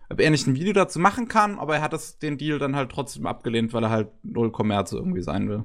ob 0.09 0.21
er 0.21 0.31
nicht 0.31 0.47
ein 0.47 0.55
Video 0.55 0.73
dazu 0.73 0.99
machen 0.99 1.29
kann, 1.29 1.59
aber 1.59 1.77
er 1.77 1.83
hat 1.83 1.93
das, 1.93 2.19
den 2.19 2.39
Deal 2.39 2.59
dann 2.59 2.75
halt 2.75 2.91
trotzdem 2.91 3.27
abgelehnt, 3.27 3.75
weil 3.75 3.85
er 3.85 3.91
halt 3.91 4.09
null 4.23 4.51
Kommerz 4.51 4.93
irgendwie 4.93 5.23
sein 5.23 5.51
will. 5.51 5.65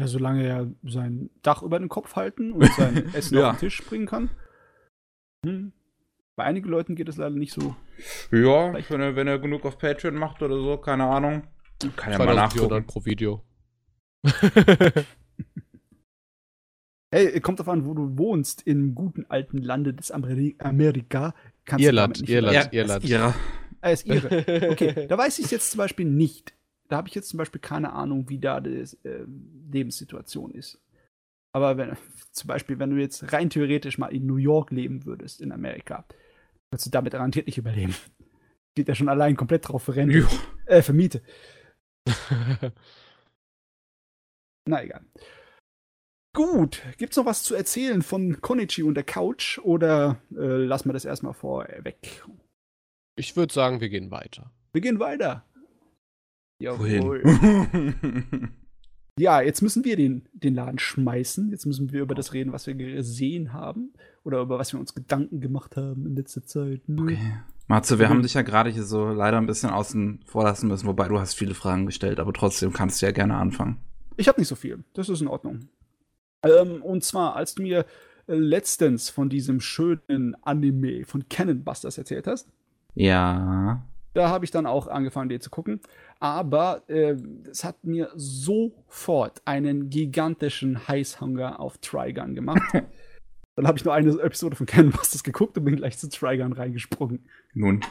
Ja, 0.00 0.06
solange 0.06 0.46
er 0.46 0.72
sein 0.82 1.28
Dach 1.42 1.62
über 1.62 1.78
den 1.78 1.90
Kopf 1.90 2.16
halten 2.16 2.52
und 2.52 2.72
sein 2.72 2.96
Essen 3.14 3.36
ja. 3.36 3.50
auf 3.50 3.56
den 3.56 3.60
Tisch 3.60 3.84
bringen 3.84 4.06
kann. 4.06 4.30
Hm. 5.44 5.72
Bei 6.36 6.44
einigen 6.44 6.68
Leuten 6.68 6.94
geht 6.94 7.08
es 7.08 7.16
leider 7.16 7.34
nicht 7.34 7.52
so. 7.52 7.74
Ja, 8.30 8.74
wenn 8.88 9.00
er, 9.00 9.16
wenn 9.16 9.26
er 9.26 9.38
genug 9.38 9.64
auf 9.64 9.78
Patreon 9.78 10.14
macht 10.14 10.42
oder 10.42 10.56
so, 10.56 10.76
keine 10.76 11.04
Ahnung. 11.04 11.44
Kann 11.96 12.12
er 12.12 12.18
mal 12.18 12.34
nachgucken. 12.34 12.86
pro 12.86 13.04
Video. 13.04 13.42
hey, 17.10 17.40
kommt 17.40 17.58
davon 17.60 17.80
an, 17.80 17.86
wo 17.86 17.94
du 17.94 18.18
wohnst, 18.18 18.62
im 18.66 18.94
guten 18.94 19.24
alten 19.28 19.58
Lande 19.58 19.94
des 19.94 20.10
Ameri 20.10 20.56
Amerika. 20.58 21.34
Kannst 21.64 21.84
Irland, 21.84 22.28
Irland, 22.28 22.54
ja, 22.54 22.68
Irland. 22.70 23.04
Ist 23.04 23.10
ihre. 23.10 23.34
Er 23.80 23.92
ist 23.92 24.06
ihre. 24.06 24.70
Okay, 24.70 25.06
da 25.06 25.16
weiß 25.16 25.38
ich 25.38 25.46
es 25.46 25.50
jetzt 25.50 25.70
zum 25.70 25.78
Beispiel 25.78 26.06
nicht 26.06 26.56
da 26.88 26.96
habe 26.96 27.08
ich 27.08 27.14
jetzt 27.14 27.28
zum 27.28 27.38
Beispiel 27.38 27.60
keine 27.60 27.92
Ahnung, 27.92 28.28
wie 28.28 28.38
da 28.38 28.60
die 28.60 28.84
äh, 29.04 29.26
Lebenssituation 29.70 30.52
ist. 30.52 30.80
Aber 31.52 31.76
wenn, 31.76 31.96
zum 32.32 32.48
Beispiel, 32.48 32.78
wenn 32.78 32.90
du 32.90 32.96
jetzt 32.96 33.32
rein 33.32 33.50
theoretisch 33.50 33.98
mal 33.98 34.08
in 34.08 34.26
New 34.26 34.36
York 34.36 34.70
leben 34.70 35.04
würdest, 35.04 35.40
in 35.40 35.52
Amerika, 35.52 36.04
würdest 36.70 36.86
du 36.86 36.90
damit 36.90 37.12
garantiert 37.12 37.46
nicht 37.46 37.58
überleben. 37.58 37.94
Geht 38.74 38.88
ja 38.88 38.94
schon 38.94 39.08
allein 39.08 39.36
komplett 39.36 39.68
drauf 39.68 39.84
für 39.84 39.96
Rente. 39.96 40.26
Äh, 40.66 40.82
für 40.82 40.92
Miete. 40.92 41.22
Na 44.68 44.82
egal. 44.82 45.04
Gut, 46.34 46.82
gibt's 46.98 47.16
noch 47.16 47.24
was 47.24 47.42
zu 47.44 47.54
erzählen 47.54 48.02
von 48.02 48.40
Konichi 48.42 48.82
und 48.82 48.94
der 48.94 49.04
Couch 49.04 49.58
oder 49.58 50.20
äh, 50.32 50.64
lassen 50.64 50.88
wir 50.88 50.92
das 50.92 51.06
erstmal 51.06 51.32
vorweg? 51.32 52.22
Ich 53.16 53.36
würde 53.36 53.54
sagen, 53.54 53.80
wir 53.80 53.88
gehen 53.88 54.10
weiter. 54.10 54.52
Wir 54.72 54.82
gehen 54.82 54.98
weiter. 54.98 55.46
Jawohl. 56.60 57.22
ja, 59.18 59.40
jetzt 59.40 59.62
müssen 59.62 59.84
wir 59.84 59.96
den, 59.96 60.26
den 60.32 60.54
Laden 60.54 60.78
schmeißen. 60.78 61.50
Jetzt 61.50 61.66
müssen 61.66 61.92
wir 61.92 62.02
über 62.02 62.14
das 62.14 62.32
reden, 62.32 62.52
was 62.52 62.66
wir 62.66 62.74
gesehen 62.74 63.52
haben. 63.52 63.92
Oder 64.24 64.40
über 64.40 64.58
was 64.58 64.72
wir 64.72 64.80
uns 64.80 64.94
Gedanken 64.94 65.40
gemacht 65.40 65.76
haben 65.76 66.06
in 66.06 66.16
letzter 66.16 66.44
Zeit. 66.44 66.82
Nö. 66.86 67.04
Okay. 67.04 67.36
Matze, 67.68 67.98
wir 67.98 68.06
mhm. 68.06 68.10
haben 68.10 68.22
dich 68.22 68.34
ja 68.34 68.42
gerade 68.42 68.70
hier 68.70 68.84
so 68.84 69.08
leider 69.08 69.38
ein 69.38 69.46
bisschen 69.46 69.70
außen 69.70 70.20
vor 70.24 70.44
lassen 70.44 70.68
müssen, 70.68 70.86
wobei 70.86 71.08
du 71.08 71.18
hast 71.18 71.34
viele 71.34 71.54
Fragen 71.54 71.86
gestellt, 71.86 72.20
aber 72.20 72.32
trotzdem 72.32 72.72
kannst 72.72 73.02
du 73.02 73.06
ja 73.06 73.12
gerne 73.12 73.36
anfangen. 73.36 73.78
Ich 74.16 74.28
habe 74.28 74.40
nicht 74.40 74.48
so 74.48 74.54
viel. 74.54 74.84
Das 74.94 75.08
ist 75.08 75.20
in 75.20 75.28
Ordnung. 75.28 75.68
Ähm, 76.42 76.82
und 76.82 77.02
zwar, 77.02 77.34
als 77.34 77.54
du 77.54 77.62
mir 77.62 77.84
letztens 78.26 79.10
von 79.10 79.28
diesem 79.28 79.60
schönen 79.60 80.36
Anime 80.42 81.04
von 81.04 81.28
Cannon 81.28 81.62
Busters 81.62 81.98
erzählt 81.98 82.26
hast. 82.26 82.48
Ja. 82.94 83.82
Da 84.14 84.28
habe 84.30 84.44
ich 84.44 84.50
dann 84.50 84.66
auch 84.66 84.88
angefangen, 84.88 85.28
den 85.28 85.40
zu 85.40 85.50
gucken. 85.50 85.80
Aber 86.18 86.82
äh, 86.88 87.16
es 87.50 87.64
hat 87.64 87.84
mir 87.84 88.10
sofort 88.14 89.42
einen 89.44 89.90
gigantischen 89.90 90.88
Heißhunger 90.88 91.60
auf 91.60 91.78
Trigun 91.78 92.34
gemacht. 92.34 92.62
dann 93.56 93.66
habe 93.66 93.78
ich 93.78 93.84
nur 93.84 93.94
eine 93.94 94.10
Episode 94.20 94.56
von 94.56 94.66
Canvas 94.66 95.22
geguckt 95.22 95.58
und 95.58 95.64
bin 95.64 95.76
gleich 95.76 95.98
zu 95.98 96.08
Trigun 96.08 96.52
reingesprungen. 96.52 97.28
Nun. 97.54 97.82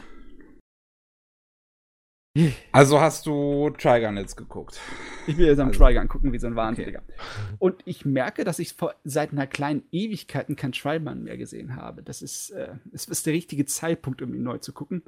Also 2.72 3.00
hast 3.00 3.24
du 3.24 3.70
Trigun 3.70 4.16
jetzt 4.18 4.36
geguckt? 4.36 4.78
Ich 5.26 5.38
will 5.38 5.46
jetzt 5.46 5.58
am 5.58 5.68
also, 5.68 5.82
Trigun 5.82 6.06
gucken, 6.06 6.32
wie 6.32 6.38
so 6.38 6.46
ein 6.46 6.54
Wahnsinniger. 6.54 7.00
Okay. 7.00 7.56
Und 7.58 7.82
ich 7.86 8.04
merke, 8.04 8.44
dass 8.44 8.58
ich 8.58 8.74
vor, 8.74 8.94
seit 9.04 9.32
einer 9.32 9.46
kleinen 9.46 9.84
Ewigkeit 9.90 10.54
kein 10.56 10.72
Trigun 10.72 11.24
mehr 11.24 11.38
gesehen 11.38 11.76
habe. 11.76 12.02
Das 12.02 12.22
ist, 12.22 12.50
äh, 12.50 12.74
es 12.92 13.06
ist 13.06 13.26
der 13.26 13.32
richtige 13.32 13.64
Zeitpunkt, 13.64 14.20
um 14.22 14.34
ihn 14.34 14.42
neu 14.42 14.58
zu 14.58 14.72
gucken. 14.72 15.02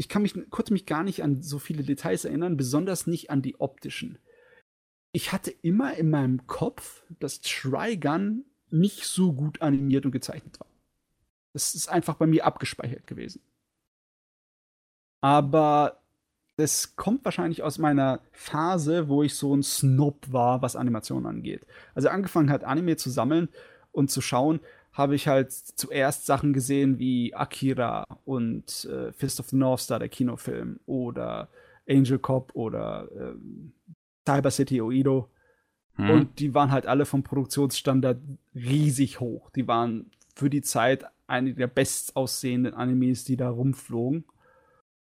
Ich 0.00 0.08
kann 0.08 0.22
mich, 0.22 0.32
konnte 0.48 0.72
mich 0.72 0.86
gar 0.86 1.04
nicht 1.04 1.22
an 1.22 1.42
so 1.42 1.58
viele 1.58 1.82
Details 1.82 2.24
erinnern, 2.24 2.56
besonders 2.56 3.06
nicht 3.06 3.28
an 3.28 3.42
die 3.42 3.60
optischen. 3.60 4.18
Ich 5.12 5.30
hatte 5.30 5.50
immer 5.50 5.92
in 5.92 6.08
meinem 6.08 6.46
Kopf, 6.46 7.02
dass 7.18 7.42
Trigun 7.42 8.46
nicht 8.70 9.04
so 9.04 9.34
gut 9.34 9.60
animiert 9.60 10.06
und 10.06 10.12
gezeichnet 10.12 10.58
war. 10.58 10.68
Das 11.52 11.74
ist 11.74 11.90
einfach 11.90 12.14
bei 12.14 12.26
mir 12.26 12.46
abgespeichert 12.46 13.06
gewesen. 13.06 13.42
Aber 15.20 16.00
das 16.56 16.96
kommt 16.96 17.22
wahrscheinlich 17.26 17.62
aus 17.62 17.76
meiner 17.76 18.20
Phase, 18.32 19.10
wo 19.10 19.22
ich 19.22 19.34
so 19.34 19.54
ein 19.54 19.62
Snob 19.62 20.32
war, 20.32 20.62
was 20.62 20.76
Animation 20.76 21.26
angeht. 21.26 21.66
Also 21.94 22.08
angefangen 22.08 22.48
hat, 22.48 22.64
Anime 22.64 22.96
zu 22.96 23.10
sammeln 23.10 23.50
und 23.92 24.10
zu 24.10 24.22
schauen, 24.22 24.60
habe 24.92 25.14
ich 25.14 25.28
halt 25.28 25.52
zuerst 25.52 26.26
Sachen 26.26 26.52
gesehen 26.52 26.98
wie 26.98 27.34
Akira 27.34 28.04
und 28.24 28.84
äh, 28.84 29.12
Fist 29.12 29.40
of 29.40 29.48
the 29.48 29.56
North 29.56 29.80
Star, 29.80 29.98
der 29.98 30.08
Kinofilm, 30.08 30.80
oder 30.86 31.48
Angel 31.88 32.18
Cop 32.18 32.50
oder 32.54 33.08
äh, 33.14 33.34
Cyber 34.26 34.50
City 34.50 34.80
Oido. 34.80 35.30
Hm. 35.94 36.10
Und 36.10 36.38
die 36.38 36.54
waren 36.54 36.70
halt 36.70 36.86
alle 36.86 37.04
vom 37.04 37.22
Produktionsstandard 37.22 38.18
riesig 38.54 39.20
hoch. 39.20 39.50
Die 39.50 39.66
waren 39.66 40.10
für 40.34 40.50
die 40.50 40.62
Zeit 40.62 41.04
einige 41.26 41.56
der 41.56 41.66
bestaussehenden 41.68 42.74
Animes, 42.74 43.24
die 43.24 43.36
da 43.36 43.48
rumflogen. 43.48 44.24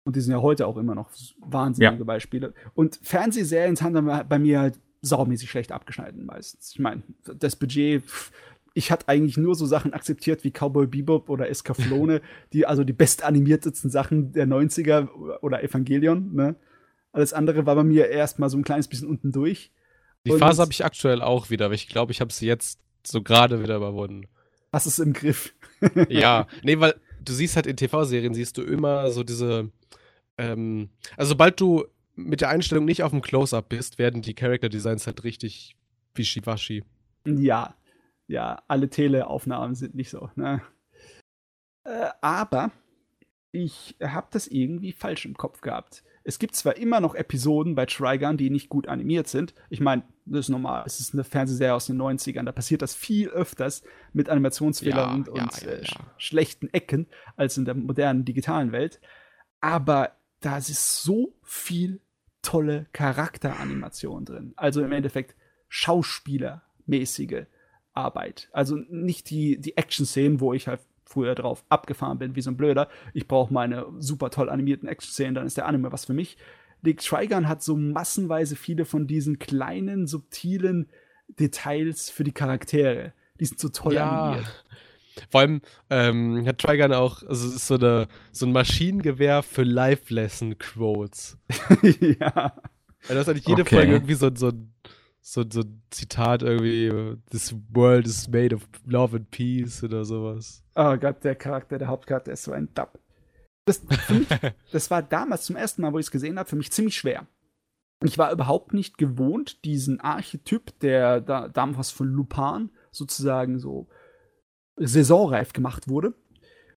Und 0.05 0.17
die 0.17 0.21
sind 0.21 0.33
ja 0.33 0.41
heute 0.41 0.67
auch 0.67 0.77
immer 0.77 0.95
noch 0.95 1.11
wahnsinnige 1.39 1.99
ja. 1.99 2.05
Beispiele. 2.05 2.55
Und 2.75 2.99
Fernsehserien 3.03 3.77
haben 3.81 3.95
dann 3.95 4.29
bei 4.29 4.39
mir 4.39 4.61
halt 4.61 4.79
saumäßig 5.03 5.51
schlecht 5.51 5.73
abgeschnitten 5.73 6.25
meistens. 6.27 6.73
Ich 6.73 6.79
meine, 6.79 7.03
das 7.25 7.57
Budget, 7.57 8.03
ich 8.75 8.91
hatte 8.91 9.09
eigentlich 9.09 9.37
nur 9.37 9.55
so 9.55 9.67
Sachen 9.67 9.93
akzeptiert 9.93 10.45
wie 10.45 10.51
Cowboy 10.51 10.87
Bebop 10.87 11.29
oder 11.29 11.49
Escaflone, 11.49 12.21
die 12.53 12.67
also 12.67 12.85
die 12.85 12.93
bestanimiertesten 12.93 13.91
Sachen 13.91 14.33
der 14.33 14.47
90er 14.47 15.09
oder 15.41 15.63
Evangelion, 15.63 16.35
ne? 16.35 16.57
Alles 17.13 17.33
andere 17.33 17.67
war 17.67 17.75
bei 17.75 17.83
mir 17.83 18.09
erstmal 18.09 18.51
so 18.51 18.57
ein 18.57 18.63
kleines 18.63 18.87
bisschen 18.87 19.09
unten 19.09 19.33
durch. 19.33 19.73
Die 20.25 20.31
Phase 20.33 20.63
habe 20.63 20.71
ich 20.71 20.85
aktuell 20.85 21.23
auch 21.23 21.51
wieder, 21.51 21.65
aber 21.65 21.75
ich 21.75 21.89
glaube, 21.89 22.13
ich 22.13 22.21
habe 22.21 22.33
sie 22.33 22.47
jetzt 22.47 22.79
so 23.05 23.21
gerade 23.23 23.63
wieder 23.63 23.77
überwunden. 23.77 24.29
Hast 24.73 24.87
es 24.87 25.01
im 25.01 25.13
Griff? 25.13 25.53
ja, 26.09 26.47
nee, 26.63 26.79
weil 26.79 26.95
du 27.25 27.33
siehst 27.33 27.57
halt 27.57 27.67
in 27.67 27.77
TV-Serien, 27.77 28.35
siehst 28.35 28.57
du 28.59 28.63
immer 28.63 29.11
so 29.11 29.25
diese 29.25 29.71
ähm, 30.41 30.89
also 31.17 31.31
sobald 31.31 31.61
du 31.61 31.85
mit 32.17 32.41
der 32.41 32.49
Einstellung 32.49 32.85
nicht 32.87 33.03
auf 33.03 33.11
dem 33.11 33.21
Close-Up 33.21 33.69
bist, 33.69 33.99
werden 33.99 34.23
die 34.23 34.35
Character-Designs 34.35 35.07
halt 35.07 35.23
richtig 35.25 35.77
wischiwaschi. 36.15 36.83
Ja, 37.27 37.75
ja, 38.31 38.63
alle 38.69 38.89
Teleaufnahmen 38.89 39.75
sind 39.75 39.95
nicht 39.95 40.11
so, 40.11 40.31
ne? 40.37 40.63
Äh, 41.85 42.11
aber 42.21 42.71
ich 43.53 43.97
habe 44.03 44.29
das 44.31 44.47
irgendwie 44.47 44.93
falsch 44.93 45.27
im 45.27 45.37
Kopf 45.37 45.61
gehabt. 45.61 46.05
Es 46.23 46.39
gibt 46.39 46.55
zwar 46.55 46.77
immer 46.77 47.01
noch 47.01 47.15
Episoden 47.15 47.75
bei 47.75 47.87
Trigun, 47.87 48.37
die 48.37 48.51
nicht 48.51 48.69
gut 48.69 48.87
animiert 48.87 49.27
sind. 49.27 49.55
Ich 49.69 49.81
meine, 49.81 50.05
das 50.27 50.41
ist 50.41 50.49
normal. 50.51 50.85
Es 50.87 51.01
ist 51.01 51.15
eine 51.15 51.25
Fernsehserie 51.25 51.75
aus 51.75 51.87
den 51.87 52.01
90ern. 52.01 52.45
Da 52.45 52.53
passiert 52.53 52.83
das 52.83 52.95
viel 52.95 53.29
öfters 53.31 53.83
mit 54.13 54.29
Animationsfehlern 54.29 55.09
ja, 55.09 55.15
und, 55.15 55.27
ja, 55.27 55.43
und 55.43 55.63
ja, 55.63 55.69
äh, 55.69 55.85
sch 55.85 55.95
schlechten 56.19 56.73
Ecken 56.73 57.07
als 57.37 57.57
in 57.57 57.65
der 57.65 57.75
modernen 57.75 58.25
digitalen 58.25 58.71
Welt. 58.71 59.01
Aber 59.61 60.13
da 60.41 60.59
ist 60.59 61.03
so 61.03 61.35
viel 61.43 62.01
tolle 62.43 62.87
Charakteranimation 62.93 64.25
drin. 64.25 64.53
Also 64.57 64.85
im 64.85 64.93
Endeffekt 64.93 65.35
schauspielermäßige 65.69 67.47
Arbeit. 68.01 68.49
Also 68.53 68.77
nicht 68.89 69.31
die, 69.31 69.61
die 69.61 69.77
Action-Szenen, 69.77 70.41
wo 70.41 70.53
ich 70.53 70.69
halt 70.69 70.81
früher 71.05 71.35
drauf 71.35 71.65
abgefahren 71.69 72.19
bin, 72.19 72.37
wie 72.37 72.41
so 72.41 72.51
ein 72.51 72.57
Blöder. 72.57 72.89
Ich 73.15 73.27
brauche 73.27 73.53
meine 73.53 73.87
super 73.99 74.31
toll 74.31 74.49
animierten 74.49 74.89
Action-Szenen, 74.89 75.35
dann 75.35 75.47
ist 75.47 75.57
der 75.57 75.67
Anime 75.67 75.93
was 75.93 76.05
für 76.05 76.15
mich. 76.15 76.37
Dick 76.83 77.01
Trigun 77.01 77.49
hat 77.49 77.63
so 77.63 77.77
massenweise 77.77 78.57
viele 78.57 78.85
von 78.85 79.07
diesen 79.07 79.39
kleinen, 79.39 80.07
subtilen 80.07 80.89
Details 81.29 82.11
für 82.11 82.25
die 82.25 82.33
Charaktere. 82.33 83.13
Die 83.39 83.45
sind 83.45 83.61
so 83.61 83.69
toll 83.69 83.95
ja. 83.95 84.09
animiert. 84.09 84.65
Vor 85.29 85.41
allem 85.41 85.61
ähm, 85.91 86.47
hat 86.47 86.59
Trigun 86.59 86.93
auch, 86.93 87.23
also 87.25 87.49
es 87.49 87.57
ist 87.57 87.67
so, 87.67 87.75
eine, 87.75 88.09
so 88.33 88.47
ein 88.47 88.53
Maschinengewehr 88.53 89.43
für 89.43 89.65
Live-Lesson-Quotes. 89.65 91.39
ja. 92.01 92.55
Also 93.03 93.15
das 93.15 93.27
hat 93.27 93.29
eigentlich 93.35 93.49
jede 93.49 93.63
okay. 93.63 93.77
Folge 93.77 93.93
irgendwie 93.93 94.15
so, 94.15 94.31
so, 94.35 94.53
so, 95.21 95.45
so 95.49 95.61
ein 95.61 95.83
Zitat 95.91 96.43
irgendwie, 96.43 97.17
This 97.31 97.55
world 97.73 98.07
is 98.07 98.29
made 98.29 98.55
of 98.55 98.67
love 98.87 99.17
and 99.17 99.31
peace 99.31 99.83
oder 99.83 100.05
sowas. 100.05 100.65
Oh 100.75 100.97
Gott, 100.97 101.23
der 101.25 101.35
Charakter, 101.35 101.79
der 101.79 101.89
Hauptcharakter 101.89 102.33
ist 102.33 102.45
so 102.45 102.53
ein 102.53 102.73
Dub. 102.75 102.99
Das, 103.67 103.83
mich, 104.09 104.29
das 104.73 104.91
war 104.91 105.03
damals 105.03 105.45
zum 105.45 105.57
ersten 105.57 105.83
Mal, 105.83 105.93
wo 105.93 105.99
ich 105.99 106.07
es 106.07 106.11
gesehen 106.11 106.39
habe, 106.39 106.49
für 106.49 106.57
mich 106.57 106.73
ziemlich 106.73 106.97
schwer. 106.97 107.27
Ich 108.03 108.17
war 108.17 108.33
überhaupt 108.33 108.73
nicht 108.73 108.97
gewohnt, 108.97 109.65
diesen 109.65 110.01
Archetyp, 110.01 110.79
der 110.81 111.21
da, 111.21 111.49
damals 111.49 111.91
von 111.91 112.09
Lupin 112.09 112.71
sozusagen 112.91 113.59
so 113.59 113.89
saisonreif 114.77 115.53
gemacht 115.53 115.89
wurde, 115.89 116.15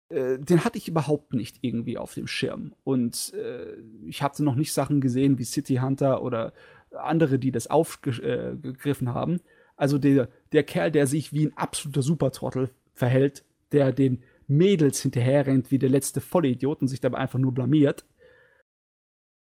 äh, 0.09 0.37
den 0.37 0.65
hatte 0.65 0.77
ich 0.77 0.89
überhaupt 0.89 1.33
nicht 1.33 1.59
irgendwie 1.61 1.97
auf 1.97 2.13
dem 2.13 2.27
Schirm. 2.27 2.75
Und 2.83 3.33
äh, 3.33 3.77
ich 4.05 4.21
hatte 4.21 4.43
noch 4.43 4.55
nicht 4.55 4.73
Sachen 4.73 4.99
gesehen 4.99 5.37
wie 5.37 5.45
City 5.45 5.75
Hunter 5.75 6.21
oder 6.21 6.53
andere, 6.93 7.39
die 7.39 7.51
das 7.51 7.67
aufgegriffen 7.67 9.13
haben. 9.13 9.41
Also 9.75 9.97
der, 9.97 10.29
der 10.51 10.63
Kerl, 10.63 10.91
der 10.91 11.07
sich 11.07 11.33
wie 11.33 11.47
ein 11.47 11.57
absoluter 11.57 12.01
Supertrottel 12.01 12.69
verhält, 12.93 13.43
der 13.71 13.91
den 13.91 14.23
Mädels 14.47 15.01
hinterherrennt 15.01 15.71
wie 15.71 15.79
der 15.79 15.89
letzte 15.89 16.21
Vollidiot 16.21 16.81
und 16.81 16.87
sich 16.87 17.01
dabei 17.01 17.17
einfach 17.17 17.39
nur 17.39 17.53
blamiert. 17.53 18.05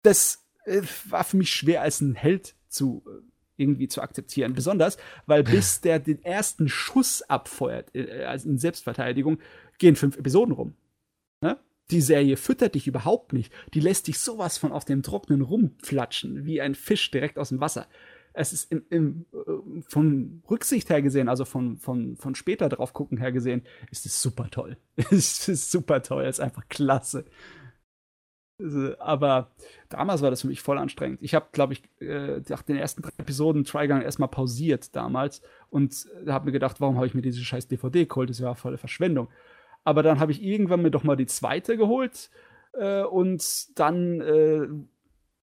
Das 0.02 0.46
äh, 0.66 0.82
war 1.10 1.24
für 1.24 1.38
mich 1.38 1.52
schwer 1.52 1.82
als 1.82 2.02
ein 2.02 2.16
Held 2.16 2.56
zu 2.68 3.04
äh, 3.08 3.22
irgendwie 3.58 3.88
zu 3.88 4.02
akzeptieren. 4.02 4.54
Besonders, 4.54 4.98
weil 5.26 5.44
bis 5.44 5.82
der 5.82 6.00
den 6.00 6.24
ersten 6.24 6.70
Schuss 6.70 7.22
abfeuert, 7.24 7.94
äh, 7.94 8.24
also 8.26 8.50
in 8.50 8.58
Selbstverteidigung, 8.58 9.40
gehen 9.78 9.96
fünf 9.96 10.18
Episoden 10.18 10.54
rum. 10.54 10.76
Die 11.92 12.02
Serie 12.02 12.38
füttert 12.38 12.76
dich 12.76 12.88
überhaupt 12.88 13.34
nicht. 13.34 13.52
Die 13.74 13.80
lässt 13.80 14.08
dich 14.08 14.20
sowas 14.20 14.58
von 14.58 14.72
auf 14.72 14.86
dem 14.86 15.04
Trocknen 15.04 15.42
rumflatschen, 15.42 16.46
wie 16.46 16.62
ein 16.62 16.76
Fisch 16.76 17.12
direkt 17.12 17.38
aus 17.38 17.50
dem 17.50 17.60
Wasser. 17.60 17.88
Es 18.34 18.52
ist 18.52 18.72
im, 18.72 18.84
im, 18.90 19.26
äh, 19.34 19.82
von 19.88 20.42
Rücksicht 20.50 20.90
her 20.90 21.02
gesehen, 21.02 21.30
also 21.30 21.46
von, 21.46 21.78
von, 21.78 22.16
von 22.16 22.34
später 22.34 22.68
drauf 22.68 22.94
gucken 22.94 23.20
her 23.20 23.32
gesehen, 23.32 23.64
ist 23.92 24.06
es 24.08 24.22
super 24.22 24.50
toll. 24.50 24.78
es 25.12 25.48
ist 25.48 25.72
super 25.72 26.02
toll, 26.02 26.24
es 26.24 26.40
ist 26.40 26.44
einfach 26.44 26.68
klasse. 26.68 27.26
Aber 29.00 29.52
damals 29.90 30.22
war 30.22 30.30
das 30.30 30.42
für 30.42 30.48
mich 30.48 30.62
voll 30.62 30.78
anstrengend. 30.78 31.20
Ich 31.22 31.36
habe, 31.36 31.48
glaube 31.52 31.74
ich, 31.74 31.84
äh, 32.02 32.42
nach 32.50 32.62
den 32.62 32.78
ersten 32.78 33.02
drei 33.02 33.12
Episoden 33.18 33.66
Trigun 33.66 34.02
erstmal 34.02 34.30
pausiert 34.30 34.96
damals 34.96 35.42
und 35.70 36.08
habe 36.28 36.46
mir 36.46 36.52
gedacht, 36.52 36.80
warum 36.80 36.96
habe 36.96 37.08
ich 37.08 37.14
mir 37.14 37.22
diese 37.22 37.44
scheiß 37.44 37.68
DVD 37.68 38.06
geholt? 38.06 38.30
Das 38.30 38.42
war 38.42 38.56
volle 38.56 38.78
Verschwendung. 38.78 39.28
Aber 39.84 40.04
dann 40.04 40.20
habe 40.20 40.32
ich 40.32 40.44
irgendwann 40.44 40.82
mir 40.82 40.92
doch 40.92 41.04
mal 41.04 41.16
die 41.16 41.26
zweite 41.26 41.78
geholt 41.78 42.30
äh, 42.74 43.04
und 43.04 43.78
dann 43.78 44.22
äh, 44.22 44.68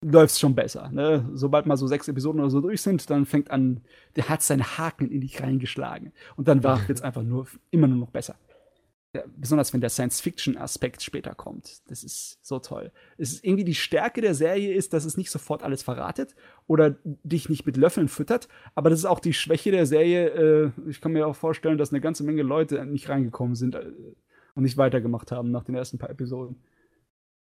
läuft 0.01 0.33
es 0.33 0.39
schon 0.39 0.55
besser. 0.55 0.89
Ne? 0.91 1.29
Sobald 1.33 1.65
mal 1.65 1.77
so 1.77 1.87
sechs 1.87 2.07
Episoden 2.07 2.41
oder 2.41 2.49
so 2.49 2.61
durch 2.61 2.81
sind, 2.81 3.09
dann 3.09 3.25
fängt 3.25 3.51
an, 3.51 3.81
der 4.15 4.29
hat 4.29 4.41
seine 4.41 4.77
Haken 4.77 5.09
in 5.09 5.21
dich 5.21 5.41
reingeschlagen. 5.41 6.11
Und 6.35 6.47
dann 6.47 6.63
war 6.63 6.79
es 6.89 7.01
einfach 7.01 7.23
nur 7.23 7.47
immer 7.71 7.87
nur 7.87 7.97
noch 7.97 8.11
besser 8.11 8.35
besonders 9.35 9.73
wenn 9.73 9.81
der 9.81 9.89
Science-Fiction-Aspekt 9.89 11.03
später 11.03 11.35
kommt. 11.35 11.81
Das 11.89 12.03
ist 12.03 12.39
so 12.45 12.59
toll. 12.59 12.91
Es 13.17 13.33
ist 13.33 13.43
irgendwie 13.43 13.63
die 13.63 13.75
Stärke 13.75 14.21
der 14.21 14.35
Serie 14.35 14.73
ist, 14.73 14.93
dass 14.93 15.05
es 15.05 15.17
nicht 15.17 15.31
sofort 15.31 15.63
alles 15.63 15.83
verratet 15.83 16.35
oder 16.67 16.95
dich 17.03 17.49
nicht 17.49 17.65
mit 17.65 17.77
Löffeln 17.77 18.07
füttert, 18.07 18.47
aber 18.73 18.89
das 18.89 18.99
ist 18.99 19.05
auch 19.05 19.19
die 19.19 19.33
Schwäche 19.33 19.71
der 19.71 19.85
Serie. 19.85 20.27
Äh, 20.29 20.71
ich 20.89 21.01
kann 21.01 21.11
mir 21.11 21.27
auch 21.27 21.35
vorstellen, 21.35 21.77
dass 21.77 21.91
eine 21.91 22.01
ganze 22.01 22.23
Menge 22.23 22.43
Leute 22.43 22.85
nicht 22.85 23.09
reingekommen 23.09 23.55
sind 23.55 23.75
äh, 23.75 23.91
und 24.55 24.63
nicht 24.63 24.77
weitergemacht 24.77 25.31
haben 25.31 25.51
nach 25.51 25.63
den 25.63 25.75
ersten 25.75 25.97
paar 25.97 26.09
Episoden. 26.09 26.61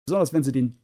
Besonders 0.07 0.33
wenn 0.33 0.45
sie 0.45 0.53
den 0.53 0.79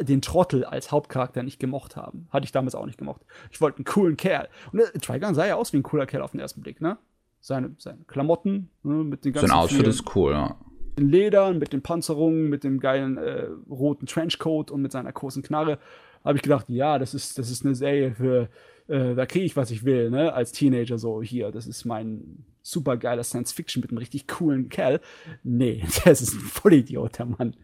den 0.00 0.22
Trottel 0.22 0.64
als 0.64 0.90
Hauptcharakter 0.90 1.42
nicht 1.42 1.58
gemocht 1.58 1.96
haben. 1.96 2.26
Hatte 2.30 2.44
ich 2.44 2.52
damals 2.52 2.74
auch 2.74 2.86
nicht 2.86 2.98
gemocht. 2.98 3.20
Ich 3.50 3.60
wollte 3.60 3.78
einen 3.78 3.84
coolen 3.84 4.16
Kerl. 4.16 4.48
Und 4.72 4.80
äh, 4.80 4.98
Trigun 4.98 5.34
sah 5.34 5.46
ja 5.46 5.56
aus 5.56 5.72
wie 5.72 5.76
ein 5.76 5.82
cooler 5.82 6.06
Kerl 6.06 6.22
auf 6.22 6.30
den 6.30 6.40
ersten 6.40 6.62
Blick, 6.62 6.80
ne? 6.80 6.96
Seine, 7.44 7.74
seine 7.76 7.98
Klamotten 8.06 8.70
ne, 8.82 9.04
mit 9.04 9.24
den 9.24 9.34
ganzen. 9.34 9.48
Sein 9.48 9.56
Outfit 9.56 9.86
ist 9.86 10.16
cool, 10.16 10.32
ja. 10.32 10.56
Den 10.98 11.10
Ledern, 11.10 11.58
mit 11.58 11.72
den 11.72 11.82
Panzerungen, 11.82 12.48
mit 12.48 12.64
dem 12.64 12.80
geilen 12.80 13.18
äh, 13.18 13.48
roten 13.68 14.06
Trenchcoat 14.06 14.70
und 14.70 14.80
mit 14.80 14.92
seiner 14.92 15.12
großen 15.12 15.42
Knarre. 15.42 15.78
Habe 16.24 16.38
ich 16.38 16.42
gedacht, 16.42 16.66
ja, 16.68 16.98
das 16.98 17.12
ist, 17.12 17.36
das 17.36 17.50
ist 17.50 17.64
eine 17.64 17.74
Serie 17.74 18.14
für, 18.14 18.48
äh, 18.86 19.14
da 19.14 19.26
kriege 19.26 19.44
ich, 19.44 19.56
was 19.56 19.70
ich 19.70 19.84
will, 19.84 20.10
ne? 20.10 20.32
Als 20.32 20.52
Teenager 20.52 20.96
so 20.96 21.20
hier. 21.20 21.50
Das 21.50 21.66
ist 21.66 21.84
mein 21.84 22.44
super 22.62 22.96
geiler 22.96 23.24
Science 23.24 23.52
Fiction 23.52 23.82
mit 23.82 23.90
einem 23.90 23.98
richtig 23.98 24.26
coolen 24.26 24.70
Kerl. 24.70 25.00
Nee, 25.42 25.84
das 26.04 26.22
ist 26.22 26.32
ein 26.32 26.40
Vollidiot, 26.40 27.18
der 27.18 27.26
Mann. 27.26 27.56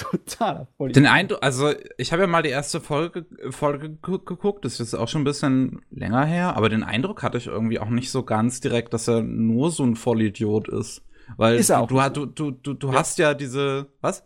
Totaler 0.00 0.68
Vollidiot. 0.76 0.96
Den 0.96 1.10
Eindruck, 1.10 1.42
also 1.42 1.72
ich 1.98 2.12
habe 2.12 2.22
ja 2.22 2.28
mal 2.28 2.42
die 2.42 2.50
erste 2.50 2.80
Folge, 2.80 3.26
Folge 3.50 3.90
geguckt, 4.02 4.64
das 4.64 4.80
ist 4.80 4.94
auch 4.94 5.08
schon 5.08 5.22
ein 5.22 5.24
bisschen 5.24 5.82
länger 5.90 6.24
her, 6.24 6.56
aber 6.56 6.68
den 6.68 6.82
Eindruck 6.82 7.22
hatte 7.22 7.38
ich 7.38 7.46
irgendwie 7.46 7.78
auch 7.78 7.90
nicht 7.90 8.10
so 8.10 8.22
ganz 8.22 8.60
direkt, 8.60 8.92
dass 8.94 9.08
er 9.08 9.22
nur 9.22 9.70
so 9.70 9.84
ein 9.84 9.96
Vollidiot 9.96 10.68
ist. 10.68 11.02
Weil 11.36 11.56
ist 11.56 11.70
er 11.70 11.80
auch 11.80 11.88
du, 11.88 12.26
du, 12.26 12.26
du, 12.26 12.50
du, 12.50 12.74
du 12.74 12.88
ja. 12.88 12.94
hast 12.94 13.18
ja 13.18 13.34
diese, 13.34 13.86
was? 14.00 14.24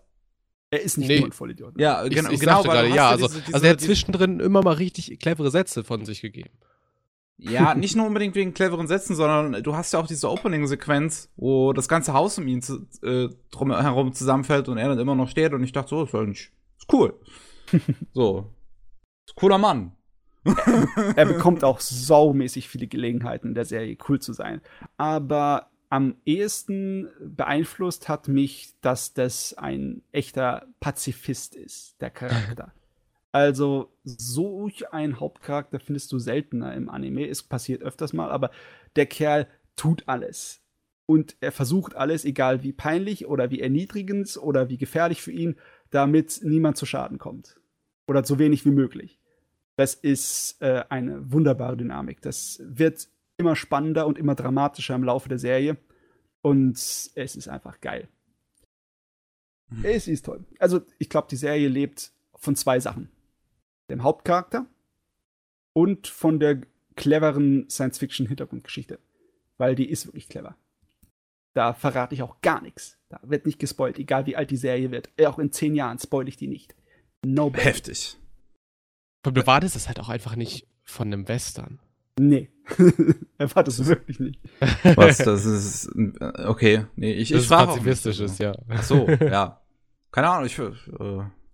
Er 0.70 0.80
ist 0.80 0.96
nicht 0.96 1.08
nee. 1.08 1.18
nur 1.18 1.28
ein 1.28 1.32
Vollidiot. 1.32 1.78
Ja, 1.78 2.02
genau. 2.08 2.28
Ich, 2.28 2.34
ich 2.34 2.40
genau 2.40 2.62
gerade, 2.62 2.88
ja, 2.88 3.10
also, 3.10 3.26
diese, 3.26 3.40
diese, 3.42 3.54
also 3.54 3.66
er 3.66 3.72
hat 3.72 3.80
zwischendrin 3.80 4.40
immer 4.40 4.62
mal 4.62 4.72
richtig 4.72 5.18
clevere 5.20 5.50
Sätze 5.50 5.84
von 5.84 6.04
sich 6.04 6.20
gegeben. 6.20 6.50
Ja, 7.36 7.74
nicht 7.74 7.96
nur 7.96 8.06
unbedingt 8.06 8.34
wegen 8.36 8.54
cleveren 8.54 8.86
Sätzen, 8.86 9.16
sondern 9.16 9.62
du 9.62 9.74
hast 9.74 9.92
ja 9.92 9.98
auch 9.98 10.06
diese 10.06 10.30
Opening-Sequenz, 10.30 11.30
wo 11.36 11.72
das 11.72 11.88
ganze 11.88 12.12
Haus 12.12 12.38
um 12.38 12.46
ihn 12.46 12.62
zu, 12.62 12.86
äh, 13.02 13.28
drumherum 13.50 14.12
zusammenfällt 14.12 14.68
und 14.68 14.78
er 14.78 14.88
dann 14.88 14.98
immer 14.98 15.14
noch 15.14 15.28
steht 15.28 15.52
und 15.52 15.64
ich 15.64 15.72
dachte 15.72 15.90
so, 15.90 16.04
ist 16.04 16.14
eigentlich 16.14 16.52
ist 16.78 16.92
cool. 16.92 17.18
so. 18.12 18.52
Ist 19.26 19.34
cooler 19.36 19.58
Mann. 19.58 19.92
er 21.16 21.24
bekommt 21.24 21.64
auch 21.64 21.80
saumäßig 21.80 22.68
viele 22.68 22.86
Gelegenheiten 22.86 23.48
in 23.48 23.54
der 23.54 23.64
Serie 23.64 23.96
cool 24.08 24.20
zu 24.20 24.32
sein. 24.32 24.60
Aber 24.96 25.70
am 25.88 26.16
ehesten 26.24 27.08
beeinflusst 27.20 28.08
hat 28.08 28.28
mich, 28.28 28.74
dass 28.80 29.14
das 29.14 29.54
ein 29.54 30.02
echter 30.12 30.66
Pazifist 30.80 31.54
ist, 31.54 32.00
der 32.00 32.10
Charakter. 32.10 32.72
Also, 33.34 33.90
so 34.04 34.70
ein 34.92 35.18
Hauptcharakter 35.18 35.80
findest 35.80 36.12
du 36.12 36.20
seltener 36.20 36.72
im 36.74 36.88
Anime. 36.88 37.26
Es 37.26 37.42
passiert 37.42 37.82
öfters 37.82 38.12
mal, 38.12 38.30
aber 38.30 38.52
der 38.94 39.06
Kerl 39.06 39.48
tut 39.74 40.04
alles. 40.06 40.62
Und 41.06 41.36
er 41.40 41.50
versucht 41.50 41.96
alles, 41.96 42.24
egal 42.24 42.62
wie 42.62 42.72
peinlich 42.72 43.26
oder 43.26 43.50
wie 43.50 43.60
erniedrigend 43.60 44.36
oder 44.36 44.68
wie 44.68 44.76
gefährlich 44.76 45.20
für 45.20 45.32
ihn, 45.32 45.56
damit 45.90 46.42
niemand 46.44 46.76
zu 46.76 46.86
Schaden 46.86 47.18
kommt. 47.18 47.60
Oder 48.06 48.24
so 48.24 48.38
wenig 48.38 48.64
wie 48.66 48.70
möglich. 48.70 49.18
Das 49.74 49.94
ist 49.94 50.62
äh, 50.62 50.84
eine 50.88 51.32
wunderbare 51.32 51.76
Dynamik. 51.76 52.22
Das 52.22 52.62
wird 52.64 53.08
immer 53.36 53.56
spannender 53.56 54.06
und 54.06 54.16
immer 54.16 54.36
dramatischer 54.36 54.94
im 54.94 55.02
Laufe 55.02 55.28
der 55.28 55.40
Serie. 55.40 55.76
Und 56.40 56.76
es 56.76 57.10
ist 57.16 57.48
einfach 57.48 57.80
geil. 57.80 58.06
Mhm. 59.70 59.84
Es 59.84 60.06
ist 60.06 60.24
toll. 60.24 60.44
Also, 60.60 60.82
ich 61.00 61.08
glaube, 61.08 61.26
die 61.28 61.36
Serie 61.36 61.66
lebt 61.66 62.12
von 62.36 62.54
zwei 62.54 62.78
Sachen 62.78 63.10
dem 63.88 64.02
Hauptcharakter 64.02 64.66
und 65.72 66.06
von 66.06 66.40
der 66.40 66.62
cleveren 66.96 67.68
Science-Fiction-Hintergrundgeschichte. 67.68 68.98
Weil 69.58 69.74
die 69.74 69.88
ist 69.88 70.06
wirklich 70.06 70.28
clever. 70.28 70.56
Da 71.54 71.72
verrate 71.72 72.14
ich 72.14 72.22
auch 72.22 72.40
gar 72.40 72.60
nichts. 72.60 72.98
Da 73.08 73.20
wird 73.22 73.46
nicht 73.46 73.60
gespoilt, 73.60 73.98
egal 73.98 74.26
wie 74.26 74.36
alt 74.36 74.50
die 74.50 74.56
Serie 74.56 74.90
wird. 74.90 75.10
Auch 75.24 75.38
in 75.38 75.52
zehn 75.52 75.74
Jahren 75.74 75.98
spoil 75.98 76.28
ich 76.28 76.36
die 76.36 76.48
nicht. 76.48 76.74
No 77.24 77.52
Heftig. 77.54 78.16
Und 79.24 79.36
du 79.36 79.46
wartest 79.46 79.76
es 79.76 79.86
halt 79.86 80.00
auch 80.00 80.08
einfach 80.08 80.36
nicht 80.36 80.66
von 80.82 81.12
einem 81.12 81.28
Western. 81.28 81.80
Nee. 82.18 82.50
Erwartest 83.38 83.80
du 83.80 83.86
wirklich 83.86 84.20
nicht. 84.20 84.40
Was, 84.96 85.18
das 85.18 85.44
ist. 85.44 85.90
Okay, 86.44 86.86
nee, 86.96 87.12
ich, 87.12 87.30
das 87.30 87.44
ich 87.44 87.50
war. 87.50 87.66
Pazifistisches, 87.66 88.38
ja. 88.38 88.54
Ach 88.68 88.82
so, 88.82 89.08
ja. 89.08 89.60
Keine 90.12 90.30
Ahnung, 90.30 90.46
ich 90.46 90.58
äh, 90.58 90.70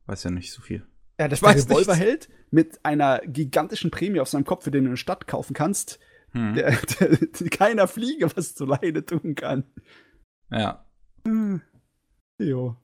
weiß 0.06 0.24
ja 0.24 0.30
nicht 0.30 0.52
so 0.52 0.60
viel. 0.60 0.86
Ja, 1.20 1.28
dass 1.28 1.40
der 1.40 1.54
Revolver 1.54 1.92
nicht. 1.92 2.02
hält 2.02 2.28
mit 2.50 2.82
einer 2.82 3.20
gigantischen 3.26 3.90
Prämie 3.90 4.20
auf 4.20 4.28
seinem 4.28 4.46
Kopf, 4.46 4.64
für 4.64 4.70
den 4.70 4.84
du 4.84 4.90
eine 4.90 4.96
Stadt 4.96 5.26
kaufen 5.26 5.52
kannst, 5.52 5.98
hm. 6.32 6.54
der, 6.54 6.70
der, 6.98 7.16
der, 7.16 7.48
keiner 7.50 7.86
Fliege 7.88 8.34
was 8.34 8.54
zu 8.54 8.64
Leide 8.64 9.04
tun 9.04 9.34
kann. 9.34 9.64
Ja. 10.50 10.86
Hm. 11.26 11.60
Jo. 12.38 12.74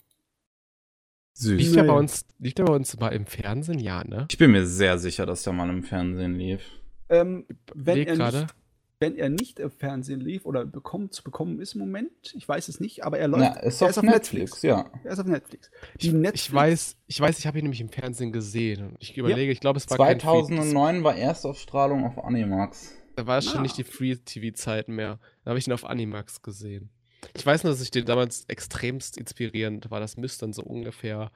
Süß. 1.33 1.59
Lief 1.59 1.73
der, 1.73 1.85
bei 1.85 1.95
uns, 1.95 2.27
lief 2.39 2.53
der 2.53 2.65
bei 2.65 2.75
uns 2.75 3.01
mal 3.01 3.15
im 3.15 3.25
Fernsehen? 3.25 3.79
Ja, 3.79 4.05
ne? 4.05 4.27
Ich 4.31 4.37
bin 4.37 4.51
mir 4.51 4.67
sehr 4.67 4.99
sicher, 4.99 5.25
dass 5.25 5.43
der 5.43 5.55
mal 5.55 5.71
im 5.71 5.83
Fernsehen 5.83 6.35
lief. 6.35 6.61
Ähm, 7.09 7.47
wenn, 7.75 8.07
er 8.07 8.33
nicht, 8.33 8.55
wenn 8.99 9.17
er 9.17 9.29
nicht 9.29 9.59
im 9.59 9.71
Fernsehen 9.71 10.21
lief 10.21 10.47
oder 10.47 10.65
bekommen, 10.65 11.11
zu 11.11 11.23
bekommen 11.23 11.61
ist 11.61 11.75
im 11.75 11.81
Moment, 11.81 12.11
ich 12.35 12.49
weiß 12.49 12.69
es 12.69 12.81
nicht, 12.81 13.05
aber 13.05 13.19
er 13.19 13.29
läuft. 13.29 13.57
Ja, 13.57 13.61
ist 13.61 13.83
er 13.83 13.91
ist 13.91 13.99
auf 13.99 14.05
Netflix, 14.05 14.63
Netflix, 14.63 14.63
ja. 14.63 14.91
Er 15.05 15.13
ist 15.13 15.19
auf 15.19 15.27
Netflix. 15.27 15.71
Die 16.01 16.09
ich, 16.09 16.13
Netflix 16.15 16.47
ich 16.47 16.55
weiß, 16.55 16.97
ich 17.07 17.21
weiß, 17.21 17.39
ich 17.39 17.47
habe 17.47 17.59
ihn 17.59 17.65
nämlich 17.65 17.83
im 17.83 17.91
Fernsehen 17.91 18.33
gesehen. 18.33 18.97
Ich 18.99 19.17
überlege, 19.17 19.47
ja. 19.47 19.53
ich 19.53 19.61
glaube, 19.61 19.77
es 19.77 19.89
war 19.91 19.97
2009 19.97 21.05
war 21.05 21.15
Erstausstrahlung 21.15 22.05
auf 22.05 22.25
Animax. 22.25 22.95
Da 23.17 23.27
war 23.27 23.39
es 23.39 23.49
ah. 23.49 23.53
schon 23.53 23.63
nicht 23.63 23.77
die 23.77 23.85
Free-TV-Zeiten 23.85 24.95
mehr. 24.95 25.19
Da 25.45 25.51
habe 25.51 25.59
ich 25.59 25.67
ihn 25.67 25.73
auf 25.73 25.85
Animax 25.85 26.41
gesehen. 26.43 26.91
Ich 27.35 27.45
weiß 27.45 27.65
nur, 27.65 27.73
dass 27.73 27.83
ich 27.83 27.91
den 27.91 28.07
damals 28.07 28.45
extremst 28.49 29.19
inspirierend 29.19 29.91
war. 29.91 30.01
Das 30.01 30.17
müsste 30.17 30.47
dann 30.47 30.53
so 30.53 30.63
ungefähr 30.63 31.31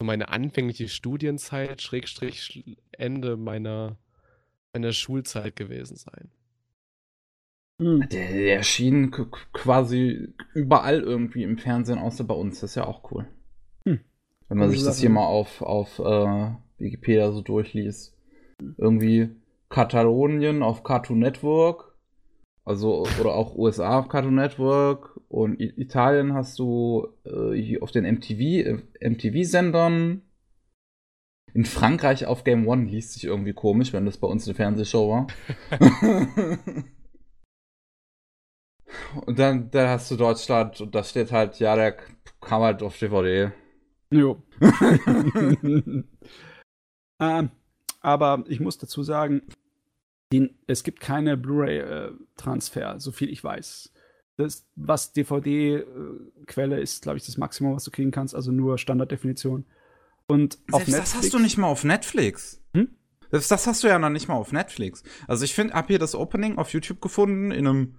so 0.00 0.06
meine 0.06 0.28
anfängliche 0.28 0.88
Studienzeit, 0.88 1.82
Schrägstrich 1.82 2.78
Ende 2.92 3.36
meiner 3.36 3.96
in 4.72 4.82
der 4.82 4.92
Schulzeit 4.92 5.56
gewesen 5.56 5.96
sein. 5.96 6.30
Hm. 7.80 8.08
Der, 8.08 8.32
der 8.32 8.56
erschien 8.56 9.10
quasi 9.52 10.34
überall 10.54 11.00
irgendwie 11.00 11.44
im 11.44 11.58
Fernsehen, 11.58 11.98
außer 11.98 12.24
bei 12.24 12.34
uns. 12.34 12.60
Das 12.60 12.70
ist 12.70 12.76
ja 12.76 12.86
auch 12.86 13.10
cool. 13.10 13.26
Hm. 13.84 14.00
Wenn 14.48 14.58
man 14.58 14.70
sich 14.70 14.82
das 14.82 14.98
hier 14.98 15.10
mal 15.10 15.26
auf, 15.26 15.62
auf 15.62 15.98
äh, 15.98 16.50
Wikipedia 16.78 17.30
so 17.32 17.42
durchliest. 17.42 18.16
Irgendwie 18.76 19.30
Katalonien 19.68 20.62
auf 20.62 20.82
Cartoon 20.82 21.18
Network. 21.18 21.94
Also, 22.64 23.06
oder 23.20 23.34
auch 23.34 23.56
USA 23.56 23.98
auf 24.00 24.08
Cartoon 24.08 24.34
Network. 24.34 25.18
Und 25.28 25.60
Italien 25.60 26.34
hast 26.34 26.58
du 26.58 27.08
äh, 27.24 27.78
auf 27.80 27.92
den 27.92 28.04
MTV, 28.04 28.40
äh, 28.40 29.08
MTV-Sendern 29.08 30.22
in 31.58 31.64
Frankreich 31.64 32.24
auf 32.24 32.44
Game 32.44 32.68
One 32.68 32.84
liest 32.84 33.14
sich 33.14 33.24
irgendwie 33.24 33.52
komisch, 33.52 33.92
wenn 33.92 34.06
das 34.06 34.16
bei 34.16 34.28
uns 34.28 34.46
eine 34.46 34.54
Fernsehshow 34.54 35.10
war. 35.10 35.26
und 39.26 39.40
dann, 39.40 39.68
dann 39.72 39.88
hast 39.88 40.08
du 40.08 40.14
Deutschland 40.14 40.80
und 40.80 40.94
da 40.94 41.02
steht 41.02 41.32
halt, 41.32 41.58
ja, 41.58 41.74
der 41.74 41.96
kam 42.40 42.62
halt 42.62 42.80
auf 42.84 42.96
DVD. 42.96 43.50
Jo. 44.12 44.40
ähm, 47.20 47.50
aber 48.02 48.44
ich 48.46 48.60
muss 48.60 48.78
dazu 48.78 49.02
sagen, 49.02 49.42
den, 50.32 50.56
es 50.68 50.84
gibt 50.84 51.00
keine 51.00 51.36
Blu-ray-Transfer, 51.36 53.00
so 53.00 53.10
viel 53.10 53.30
ich 53.30 53.42
weiß. 53.42 53.92
Das, 54.36 54.64
was 54.76 55.12
DVD-Quelle 55.12 56.78
ist, 56.78 57.02
glaube 57.02 57.18
ich, 57.18 57.26
das 57.26 57.36
Maximum, 57.36 57.74
was 57.74 57.82
du 57.82 57.90
kriegen 57.90 58.12
kannst, 58.12 58.36
also 58.36 58.52
nur 58.52 58.78
Standarddefinition. 58.78 59.66
Und 60.28 60.58
auf 60.70 60.84
Selbst 60.84 60.88
Netflix, 60.88 61.12
das 61.12 61.14
hast 61.14 61.34
du 61.34 61.38
nicht 61.38 61.56
mal 61.56 61.66
auf 61.66 61.84
Netflix. 61.84 62.62
Hm? 62.74 62.88
Selbst 63.30 63.50
das 63.50 63.66
hast 63.66 63.82
du 63.82 63.88
ja 63.88 63.98
noch 63.98 64.10
nicht 64.10 64.28
mal 64.28 64.34
auf 64.34 64.52
Netflix. 64.52 65.02
Also 65.26 65.44
ich 65.44 65.54
finde, 65.54 65.74
hab 65.74 65.88
hier 65.88 65.98
das 65.98 66.14
Opening 66.14 66.58
auf 66.58 66.72
YouTube 66.72 67.00
gefunden 67.00 67.50
in 67.50 67.66
einem 67.66 67.94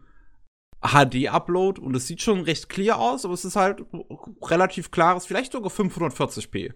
HD-Upload 0.81 1.81
und 1.81 1.95
es 1.95 2.07
sieht 2.07 2.21
schon 2.21 2.41
recht 2.41 2.69
clear 2.69 2.99
aus, 2.99 3.25
aber 3.25 3.33
es 3.33 3.43
ist 3.43 3.55
halt 3.55 3.83
relativ 4.41 4.91
klares, 4.91 5.25
vielleicht 5.25 5.51
sogar 5.51 5.71
540p, 5.71 6.53
würde 6.53 6.73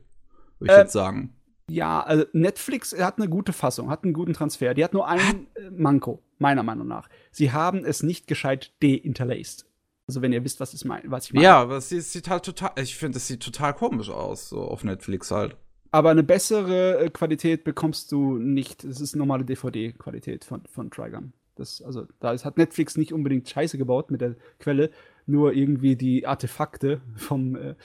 ich 0.61 0.69
äh, 0.69 0.81
jetzt 0.81 0.91
sagen. 0.91 1.35
Ja, 1.69 2.01
also 2.01 2.25
Netflix 2.33 2.97
hat 2.97 3.17
eine 3.17 3.29
gute 3.29 3.53
Fassung, 3.53 3.89
hat 3.89 4.03
einen 4.03 4.13
guten 4.13 4.33
Transfer. 4.33 4.73
Die 4.73 4.83
hat 4.83 4.93
nur 4.93 5.07
einen 5.07 5.47
äh, 5.55 5.69
Manko, 5.71 6.21
meiner 6.37 6.63
Meinung 6.63 6.87
nach. 6.87 7.07
Sie 7.31 7.51
haben 7.51 7.85
es 7.85 8.03
nicht 8.03 8.27
gescheit 8.27 8.73
deinterlaced. 8.81 9.65
Also 10.07 10.21
wenn 10.21 10.33
ihr 10.33 10.43
wisst, 10.43 10.59
was, 10.59 10.73
ist 10.73 10.83
mein, 10.83 11.01
was 11.05 11.25
ich 11.25 11.33
meine. 11.33 11.45
Ja, 11.45 11.61
aber 11.61 11.77
es 11.77 11.89
sieht, 11.89 12.29
halt 12.29 12.43
total, 12.43 12.71
ich 12.77 12.95
finde, 12.95 13.17
es 13.17 13.27
sieht 13.27 13.41
total 13.41 13.73
komisch 13.73 14.09
aus, 14.09 14.49
so 14.49 14.61
auf 14.61 14.83
Netflix 14.83 15.31
halt. 15.31 15.55
Aber 15.91 16.09
eine 16.09 16.23
bessere 16.23 16.99
äh, 16.99 17.09
Qualität 17.09 17.63
bekommst 17.63 18.11
du 18.11 18.37
nicht. 18.37 18.83
Es 18.83 18.99
ist 18.99 19.15
normale 19.15 19.45
DVD-Qualität 19.45 20.43
von, 20.43 20.63
von 20.65 20.91
Trigun. 20.91 21.33
Das, 21.55 21.81
also, 21.81 22.07
da 22.19 22.33
ist, 22.33 22.45
hat 22.45 22.57
Netflix 22.57 22.97
nicht 22.97 23.13
unbedingt 23.13 23.47
Scheiße 23.47 23.77
gebaut 23.77 24.09
mit 24.09 24.19
der 24.19 24.35
Quelle, 24.59 24.89
nur 25.25 25.53
irgendwie 25.53 25.95
die 25.95 26.25
Artefakte 26.25 27.01
vom, 27.15 27.55
äh, 27.55 27.75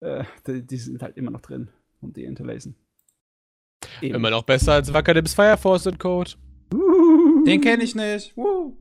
äh, 0.00 0.24
die, 0.46 0.66
die, 0.66 0.76
sind 0.76 1.02
halt 1.02 1.16
immer 1.16 1.30
noch 1.30 1.40
drin 1.40 1.70
und 2.00 2.16
die 2.16 2.24
interlacen. 2.24 2.74
Immer 4.00 4.30
noch 4.30 4.42
besser 4.42 4.72
als 4.74 4.92
Wackerdims 4.92 5.34
Fire 5.34 5.56
Force 5.56 5.86
und 5.86 5.98
Code. 5.98 6.32
Den 6.72 7.60
kenne 7.60 7.84
ich 7.84 7.94
nicht. 7.94 8.36
Uh. 8.36 8.76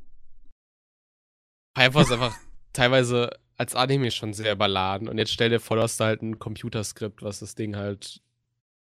Fire 1.78 1.92
Force 1.92 2.08
ist 2.08 2.14
einfach 2.14 2.36
teilweise 2.74 3.32
als 3.58 3.76
Anime 3.76 4.12
schon 4.12 4.34
sehr 4.34 4.54
überladen. 4.54 5.08
Und 5.08 5.18
jetzt 5.18 5.32
stell 5.32 5.50
dir 5.50 5.60
vor, 5.60 5.78
du 5.78 5.84
hast 5.84 6.00
halt 6.00 6.22
ein 6.22 6.40
Computerskript, 6.40 7.24
was 7.24 7.40
das 7.40 7.56
Ding 7.56 7.76
halt 7.76 8.22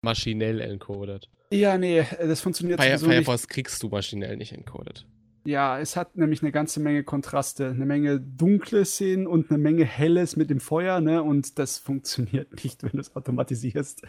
maschinell 0.01 0.61
encodet. 0.61 1.29
Ja, 1.51 1.79
nee, 1.79 2.05
das 2.19 2.41
funktioniert 2.41 2.81
Fire, 2.83 2.99
so 2.99 3.07
Firefox 3.07 3.43
nicht. 3.43 3.51
kriegst 3.51 3.83
du 3.83 3.89
maschinell 3.89 4.37
nicht 4.37 4.53
encoded. 4.53 5.07
Ja, 5.47 5.79
es 5.79 5.95
hat 5.95 6.17
nämlich 6.17 6.43
eine 6.43 6.53
ganze 6.53 6.81
Menge 6.81 7.05
Kontraste, 7.05 7.69
eine 7.69 7.85
Menge 7.85 8.19
dunkle 8.19 8.85
Szenen 8.87 9.27
und 9.27 9.51
eine 9.51 9.59
Menge 9.59 9.85
helles 9.85 10.37
mit 10.37 10.49
dem 10.49 10.59
Feuer, 10.59 11.01
ne? 11.01 11.23
Und 11.23 11.59
das 11.59 11.79
funktioniert 11.81 12.65
nicht, 12.65 12.83
wenn 12.83 12.93
du 12.93 13.01
es 13.01 13.15
automatisierst. 13.15 14.03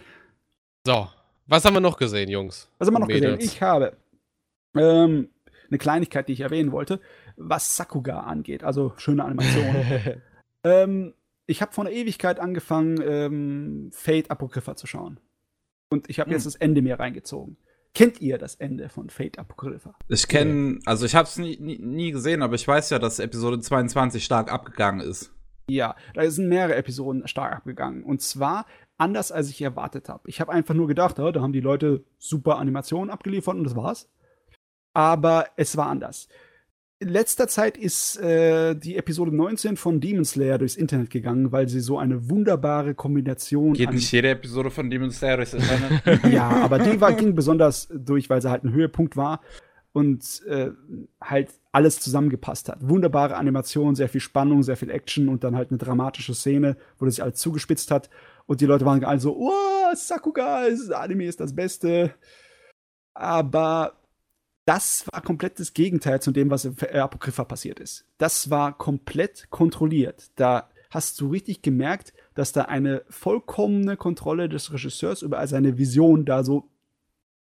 So, 0.85 1.09
was 1.45 1.65
haben 1.65 1.73
wir 1.73 1.81
noch 1.81 1.97
gesehen, 1.97 2.29
Jungs? 2.29 2.69
Was 2.77 2.87
haben 2.87 2.95
wir 2.95 2.99
noch 2.99 3.07
Mädels? 3.07 3.37
gesehen? 3.37 3.51
Ich 3.53 3.61
habe 3.61 3.97
ähm, 4.75 5.29
eine 5.69 5.77
Kleinigkeit, 5.77 6.27
die 6.29 6.33
ich 6.33 6.41
erwähnen 6.41 6.71
wollte, 6.71 7.01
was 7.37 7.75
Sakuga 7.75 8.21
angeht. 8.21 8.63
Also 8.63 8.93
schöne 8.97 9.23
Animation. 9.23 10.21
ähm, 10.63 11.13
ich 11.47 11.61
habe 11.61 11.73
vor 11.73 11.85
einer 11.85 11.93
Ewigkeit 11.93 12.39
angefangen, 12.39 12.99
ähm, 13.03 13.89
Fate 13.93 14.31
Apocrypha 14.31 14.75
zu 14.75 14.87
schauen. 14.87 15.19
Und 15.89 16.09
ich 16.09 16.19
habe 16.19 16.29
hm. 16.29 16.35
jetzt 16.35 16.45
das 16.45 16.55
Ende 16.55 16.81
mir 16.81 16.99
reingezogen. 16.99 17.57
Kennt 17.93 18.19
ihr 18.19 18.37
das 18.37 18.55
Ende 18.55 18.89
von 18.89 19.09
Fate 19.09 19.39
Apocrypha? 19.39 19.95
Ich 20.09 20.27
kenne, 20.27 20.79
also 20.85 21.05
ich 21.05 21.15
habe 21.15 21.27
es 21.27 21.37
nie, 21.37 21.57
nie, 21.61 21.77
nie, 21.77 22.11
gesehen, 22.11 22.41
aber 22.41 22.55
ich 22.55 22.67
weiß 22.67 22.89
ja, 22.89 22.99
dass 22.99 23.19
Episode 23.19 23.59
22 23.61 24.23
stark 24.23 24.51
abgegangen 24.51 24.99
ist. 24.99 25.31
Ja, 25.69 25.95
da 26.13 26.29
sind 26.29 26.49
mehrere 26.49 26.75
Episoden 26.75 27.25
stark 27.27 27.55
abgegangen. 27.55 28.03
Und 28.03 28.21
zwar 28.21 28.65
anders, 28.97 29.31
als 29.31 29.49
ich 29.49 29.61
erwartet 29.61 30.09
habe. 30.09 30.29
Ich 30.29 30.41
habe 30.41 30.51
einfach 30.51 30.73
nur 30.73 30.87
gedacht, 30.87 31.19
ja, 31.19 31.31
da 31.31 31.41
haben 31.41 31.53
die 31.53 31.61
Leute 31.61 32.03
super 32.17 32.57
Animationen 32.57 33.09
abgeliefert 33.09 33.55
und 33.55 33.63
das 33.63 33.75
war's. 33.75 34.09
Aber 34.93 35.47
es 35.55 35.77
war 35.77 35.87
anders 35.87 36.27
in 36.99 37.09
letzter 37.09 37.47
Zeit 37.47 37.77
ist 37.77 38.17
äh, 38.17 38.73
die 38.75 38.95
Episode 38.95 39.35
19 39.35 39.75
von 39.75 39.99
Demon 39.99 40.23
Slayer 40.23 40.57
durchs 40.57 40.75
Internet 40.75 41.09
gegangen, 41.09 41.51
weil 41.51 41.67
sie 41.67 41.81
so 41.81 41.97
eine 41.99 42.29
wunderbare 42.29 42.95
Kombination. 42.95 43.73
Geht 43.73 43.91
nicht 43.91 44.11
jede 44.11 44.29
Episode 44.29 44.71
von 44.71 44.89
Demon 44.89 45.11
Slayer 45.11 45.37
durchs 45.37 45.53
Internet? 45.53 46.23
ja, 46.31 46.47
aber 46.49 46.79
die 46.79 47.01
war, 47.01 47.13
ging 47.13 47.35
besonders 47.35 47.89
durch, 47.93 48.29
weil 48.29 48.41
sie 48.41 48.49
halt 48.49 48.63
ein 48.63 48.71
Höhepunkt 48.71 49.17
war 49.17 49.41
und 49.91 50.41
äh, 50.47 50.71
halt 51.21 51.49
alles 51.73 51.99
zusammengepasst 51.99 52.69
hat. 52.69 52.77
Wunderbare 52.87 53.35
Animation, 53.35 53.95
sehr 53.95 54.09
viel 54.09 54.21
Spannung, 54.21 54.63
sehr 54.63 54.77
viel 54.77 54.89
Action 54.89 55.27
und 55.27 55.43
dann 55.43 55.55
halt 55.55 55.71
eine 55.71 55.77
dramatische 55.77 56.33
Szene, 56.33 56.77
wo 56.97 57.05
das 57.05 57.15
sich 57.15 57.23
alles 57.23 57.39
zugespitzt 57.39 57.91
hat. 57.91 58.09
Und 58.45 58.61
die 58.61 58.65
Leute 58.65 58.85
waren 58.85 59.03
alle 59.03 59.19
so, 59.19 59.35
oh, 59.37 59.95
Sakuga, 59.95 60.69
das 60.69 60.91
Anime 60.91 61.25
ist 61.25 61.41
das 61.41 61.53
Beste. 61.53 62.13
Aber 63.13 63.93
das 64.65 65.05
war 65.11 65.21
komplett 65.21 65.59
das 65.59 65.73
Gegenteil 65.73 66.21
zu 66.21 66.31
dem, 66.31 66.49
was 66.49 66.65
in 66.65 66.75
Apokrypha 66.79 67.43
passiert 67.43 67.79
ist. 67.79 68.05
Das 68.17 68.49
war 68.49 68.77
komplett 68.77 69.49
kontrolliert. 69.51 70.31
Da 70.35 70.69
hast 70.89 71.21
du 71.21 71.29
richtig 71.29 71.61
gemerkt, 71.61 72.13
dass 72.33 72.51
da 72.51 72.63
eine 72.63 73.03
vollkommene 73.09 73.95
Kontrolle 73.95 74.49
des 74.49 74.73
Regisseurs 74.73 75.21
über 75.21 75.45
seine 75.47 75.77
Vision 75.77 76.25
da 76.25 76.43
so 76.43 76.69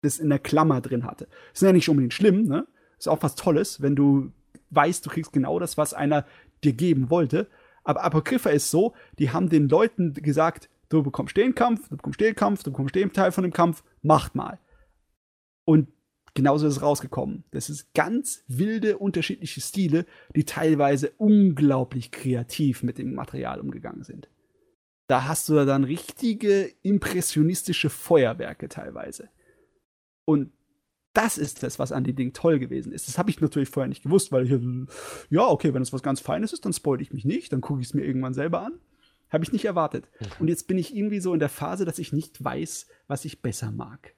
das 0.02 0.18
in 0.18 0.28
der 0.28 0.38
Klammer 0.38 0.80
drin 0.80 1.05
hatte. 1.05 1.26
Das 1.52 1.62
ist 1.62 1.66
ja 1.66 1.72
nicht 1.72 1.88
unbedingt 1.88 2.14
schlimm, 2.14 2.44
ne? 2.44 2.66
Ist 2.98 3.09
auch 3.09 3.22
was 3.22 3.34
Tolles, 3.34 3.82
wenn 3.82 3.97
du 3.97 4.32
weißt, 4.70 5.05
du 5.05 5.10
kriegst 5.10 5.32
genau 5.32 5.59
das, 5.59 5.76
was 5.78 5.94
einer 5.94 6.26
dir 6.64 6.72
geben 6.72 7.10
wollte. 7.10 7.48
Aber 7.82 8.05
Apokrypha 8.05 8.51
ist 8.51 8.70
so, 8.70 8.94
die 9.18 9.30
haben 9.30 9.48
den 9.48 9.68
Leuten 9.68 10.12
gesagt, 10.14 10.68
du 10.88 11.02
bekommst 11.02 11.36
den 11.36 11.55
Kampf, 11.55 11.88
du 11.88 11.97
bekommst 11.97 12.20
den 12.20 12.34
Kampf, 12.34 12.62
du 12.62 12.70
bekommst 12.70 12.94
den 12.94 13.12
Teil 13.12 13.32
von 13.32 13.43
dem 13.43 13.52
Kampf, 13.52 13.82
macht 14.02 14.34
mal. 14.34 14.59
Und 15.64 15.88
genauso 16.36 16.68
ist 16.68 16.76
es 16.76 16.82
rausgekommen. 16.82 17.42
Das 17.50 17.68
ist 17.68 17.92
ganz 17.94 18.44
wilde, 18.46 18.98
unterschiedliche 18.98 19.60
Stile, 19.60 20.06
die 20.36 20.44
teilweise 20.44 21.10
unglaublich 21.16 22.12
kreativ 22.12 22.84
mit 22.84 22.98
dem 22.98 23.14
Material 23.14 23.58
umgegangen 23.58 24.04
sind. 24.04 24.28
Da 25.08 25.26
hast 25.26 25.48
du 25.48 25.64
dann 25.64 25.84
richtige 25.84 26.70
impressionistische 26.82 27.90
Feuerwerke 27.90 28.68
teilweise. 28.68 29.30
Und 30.24 30.52
das 31.14 31.38
ist 31.38 31.62
das, 31.62 31.78
was 31.78 31.92
an 31.92 32.04
dem 32.04 32.16
Ding 32.16 32.32
toll 32.34 32.58
gewesen 32.58 32.92
ist. 32.92 33.08
Das 33.08 33.16
habe 33.16 33.30
ich 33.30 33.40
natürlich 33.40 33.70
vorher 33.70 33.88
nicht 33.88 34.02
gewusst, 34.02 34.30
weil 34.30 34.44
ich, 34.44 34.60
ja, 35.30 35.46
okay, 35.46 35.72
wenn 35.72 35.82
es 35.82 35.92
was 35.92 36.02
ganz 36.02 36.20
Feines 36.20 36.52
ist, 36.52 36.66
dann 36.66 36.74
spoil 36.74 37.00
ich 37.00 37.12
mich 37.12 37.24
nicht, 37.24 37.52
dann 37.52 37.62
gucke 37.62 37.80
ich 37.80 37.86
es 37.86 37.94
mir 37.94 38.04
irgendwann 38.04 38.34
selber 38.34 38.60
an. 38.60 38.78
Habe 39.30 39.42
ich 39.42 39.52
nicht 39.52 39.64
erwartet. 39.64 40.08
Mhm. 40.20 40.26
Und 40.40 40.48
jetzt 40.48 40.68
bin 40.68 40.76
ich 40.76 40.94
irgendwie 40.94 41.20
so 41.20 41.32
in 41.32 41.40
der 41.40 41.48
Phase, 41.48 41.86
dass 41.86 41.98
ich 41.98 42.12
nicht 42.12 42.44
weiß, 42.44 42.86
was 43.06 43.24
ich 43.24 43.40
besser 43.40 43.72
mag 43.72 44.14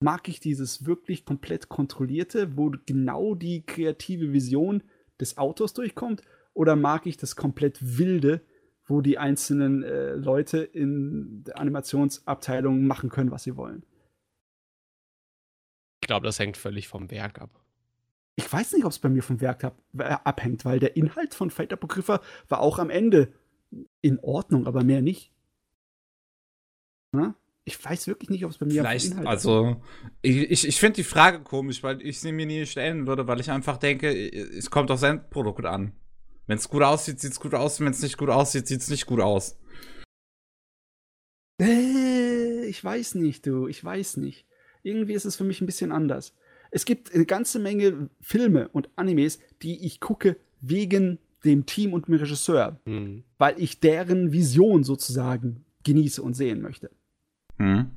mag 0.00 0.28
ich 0.28 0.40
dieses 0.40 0.84
wirklich 0.84 1.24
komplett 1.24 1.68
kontrollierte, 1.68 2.56
wo 2.56 2.72
genau 2.84 3.34
die 3.34 3.64
kreative 3.64 4.32
Vision 4.32 4.82
des 5.20 5.38
Autors 5.38 5.72
durchkommt, 5.72 6.22
oder 6.52 6.76
mag 6.76 7.06
ich 7.06 7.16
das 7.16 7.36
komplett 7.36 7.98
wilde, 7.98 8.40
wo 8.84 9.00
die 9.00 9.18
einzelnen 9.18 9.82
äh, 9.82 10.14
Leute 10.14 10.58
in 10.58 11.44
der 11.44 11.58
Animationsabteilung 11.58 12.86
machen 12.86 13.10
können, 13.10 13.30
was 13.30 13.42
sie 13.42 13.56
wollen? 13.56 13.84
Ich 16.02 16.06
glaube, 16.06 16.26
das 16.26 16.38
hängt 16.38 16.56
völlig 16.56 16.88
vom 16.88 17.10
Werk 17.10 17.40
ab. 17.40 17.50
Ich 18.36 18.50
weiß 18.50 18.72
nicht, 18.72 18.84
ob 18.84 18.92
es 18.92 18.98
bei 18.98 19.08
mir 19.08 19.22
vom 19.22 19.40
Werk 19.40 19.64
ab, 19.64 19.82
äh, 19.98 20.04
abhängt, 20.04 20.64
weil 20.64 20.78
der 20.78 20.96
Inhalt 20.96 21.34
von 21.34 21.50
Fate 21.50 21.72
Apocrypha 21.72 22.20
war 22.48 22.60
auch 22.60 22.78
am 22.78 22.90
Ende 22.90 23.32
in 24.02 24.18
Ordnung, 24.20 24.66
aber 24.66 24.84
mehr 24.84 25.02
nicht. 25.02 25.32
Na? 27.12 27.34
Ich 27.68 27.84
weiß 27.84 28.06
wirklich 28.06 28.30
nicht, 28.30 28.44
ob 28.44 28.52
es 28.52 28.58
bei 28.58 28.66
mir 28.66 28.82
Vielleicht, 28.82 29.16
also 29.26 29.82
ich, 30.22 30.36
ich, 30.36 30.68
ich 30.68 30.78
finde 30.78 30.96
die 30.96 31.04
Frage 31.04 31.40
komisch, 31.40 31.82
weil 31.82 32.00
ich 32.00 32.20
sie 32.20 32.30
mir 32.30 32.46
nie 32.46 32.64
stellen 32.64 33.08
würde, 33.08 33.26
weil 33.26 33.40
ich 33.40 33.50
einfach 33.50 33.76
denke, 33.76 34.08
es 34.08 34.70
kommt 34.70 34.92
aufs 34.92 35.02
Endprodukt 35.02 35.66
an. 35.66 35.92
Wenn 36.46 36.58
es 36.58 36.68
gut 36.68 36.84
aussieht, 36.84 37.18
sieht 37.18 37.32
es 37.32 37.40
gut 37.40 37.54
aus, 37.54 37.80
wenn 37.80 37.88
es 37.88 38.00
nicht 38.00 38.18
gut 38.18 38.30
aussieht, 38.30 38.68
sieht 38.68 38.82
es 38.82 38.88
nicht 38.88 39.06
gut 39.06 39.20
aus. 39.20 39.58
Äh, 41.60 42.66
ich 42.66 42.84
weiß 42.84 43.16
nicht, 43.16 43.44
du, 43.46 43.66
ich 43.66 43.84
weiß 43.84 44.18
nicht. 44.18 44.46
Irgendwie 44.84 45.14
ist 45.14 45.24
es 45.24 45.34
für 45.34 45.42
mich 45.42 45.60
ein 45.60 45.66
bisschen 45.66 45.90
anders. 45.90 46.34
Es 46.70 46.84
gibt 46.84 47.12
eine 47.12 47.26
ganze 47.26 47.58
Menge 47.58 48.10
Filme 48.20 48.68
und 48.68 48.90
Animes, 48.94 49.40
die 49.62 49.84
ich 49.84 49.98
gucke 49.98 50.36
wegen 50.60 51.18
dem 51.44 51.66
Team 51.66 51.94
und 51.94 52.06
dem 52.06 52.14
Regisseur, 52.14 52.78
mhm. 52.84 53.24
weil 53.38 53.60
ich 53.60 53.80
deren 53.80 54.30
Vision 54.30 54.84
sozusagen 54.84 55.64
genieße 55.82 56.22
und 56.22 56.34
sehen 56.34 56.62
möchte. 56.62 56.90
Mhm. 57.58 57.90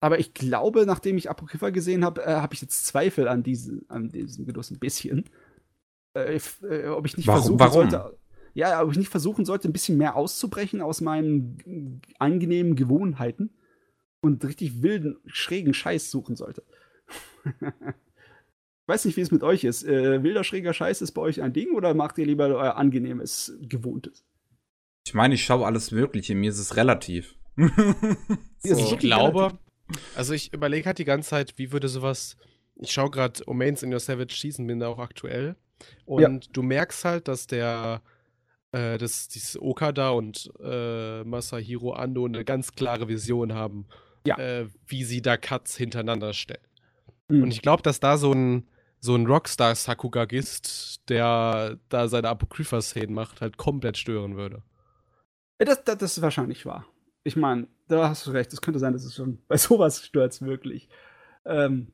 Aber 0.00 0.18
ich 0.18 0.34
glaube, 0.34 0.84
nachdem 0.84 1.16
ich 1.16 1.30
Apocrypha 1.30 1.70
gesehen 1.70 2.04
habe, 2.04 2.22
äh, 2.24 2.34
habe 2.34 2.52
ich 2.54 2.60
jetzt 2.60 2.84
Zweifel 2.84 3.26
an, 3.26 3.42
diesen, 3.42 3.88
an 3.88 4.10
diesem 4.10 4.44
Genuss 4.44 4.70
ein 4.70 4.78
bisschen. 4.78 5.24
Äh, 6.14 6.38
äh, 6.62 6.88
ob 6.88 7.06
ich 7.06 7.16
nicht 7.16 7.26
warum, 7.26 7.40
versuchen 7.40 7.58
warum? 7.60 7.90
sollte. 7.90 8.18
Ja, 8.52 8.82
ob 8.82 8.92
ich 8.92 8.98
nicht 8.98 9.10
versuchen 9.10 9.44
sollte, 9.44 9.68
ein 9.68 9.72
bisschen 9.72 9.98
mehr 9.98 10.14
auszubrechen 10.14 10.80
aus 10.80 11.00
meinen 11.00 12.00
angenehmen 12.18 12.76
Gewohnheiten 12.76 13.50
und 14.20 14.44
richtig 14.44 14.82
wilden, 14.82 15.16
schrägen 15.26 15.74
Scheiß 15.74 16.10
suchen 16.10 16.36
sollte. 16.36 16.62
ich 17.44 17.52
weiß 18.86 19.06
nicht, 19.06 19.16
wie 19.16 19.22
es 19.22 19.32
mit 19.32 19.42
euch 19.42 19.64
ist. 19.64 19.84
Äh, 19.84 20.22
wilder, 20.22 20.44
schräger 20.44 20.72
Scheiß 20.72 21.02
ist 21.02 21.12
bei 21.12 21.22
euch 21.22 21.42
ein 21.42 21.52
Ding 21.52 21.74
oder 21.74 21.94
macht 21.94 22.18
ihr 22.18 22.26
lieber 22.26 22.46
euer 22.46 22.76
angenehmes, 22.76 23.56
gewohntes? 23.60 24.24
Ich 25.06 25.14
meine, 25.14 25.34
ich 25.34 25.44
schaue 25.44 25.66
alles 25.66 25.90
Mögliche, 25.90 26.34
mir 26.34 26.50
ist 26.50 26.58
es 26.58 26.76
relativ. 26.76 27.36
so. 28.58 28.76
Ich 28.76 28.98
glaube, 28.98 29.58
also 30.16 30.34
ich 30.34 30.52
überlege 30.52 30.86
halt 30.86 30.98
die 30.98 31.04
ganze 31.04 31.30
Zeit, 31.30 31.54
wie 31.56 31.72
würde 31.72 31.88
sowas. 31.88 32.36
Ich 32.76 32.92
schaue 32.92 33.10
gerade 33.10 33.46
Omains 33.46 33.82
in 33.82 33.92
Your 33.92 34.00
Savage 34.00 34.34
Season, 34.34 34.66
bin 34.66 34.80
da 34.80 34.88
auch 34.88 34.98
aktuell. 34.98 35.56
Und 36.06 36.44
ja. 36.46 36.50
du 36.52 36.62
merkst 36.62 37.04
halt, 37.04 37.28
dass 37.28 37.46
der, 37.46 38.02
äh, 38.72 38.98
dass 38.98 39.28
dieses 39.28 39.60
Okada 39.60 40.10
und 40.10 40.50
äh, 40.62 41.22
Masahiro 41.24 41.92
Ando 41.92 42.24
eine 42.24 42.44
ganz 42.44 42.72
klare 42.72 43.06
Vision 43.08 43.52
haben, 43.52 43.86
ja. 44.26 44.36
äh, 44.38 44.68
wie 44.86 45.04
sie 45.04 45.22
da 45.22 45.36
Cuts 45.36 45.76
hintereinander 45.76 46.32
stellen. 46.32 46.66
Mhm. 47.28 47.44
Und 47.44 47.52
ich 47.52 47.62
glaube, 47.62 47.82
dass 47.82 48.00
da 48.00 48.16
so 48.16 48.32
ein, 48.32 48.68
so 48.98 49.14
ein 49.14 49.26
Rockstar-Sakugagist, 49.26 51.08
der 51.08 51.78
da 51.88 52.08
seine 52.08 52.28
Apokrypha-Szenen 52.30 53.14
macht, 53.14 53.40
halt 53.40 53.56
komplett 53.56 53.98
stören 53.98 54.36
würde. 54.36 54.62
Das, 55.58 55.84
das, 55.84 55.98
das 55.98 56.16
ist 56.16 56.22
wahrscheinlich 56.22 56.66
wahr 56.66 56.86
ich 57.24 57.36
meine, 57.36 57.66
da 57.88 58.08
hast 58.08 58.26
du 58.26 58.30
recht, 58.30 58.52
es 58.52 58.60
könnte 58.60 58.78
sein, 58.78 58.92
dass 58.92 59.04
es 59.04 59.14
schon 59.14 59.38
bei 59.48 59.56
sowas 59.58 60.04
stört 60.04 60.40
wirklich. 60.42 60.88
Ähm, 61.44 61.88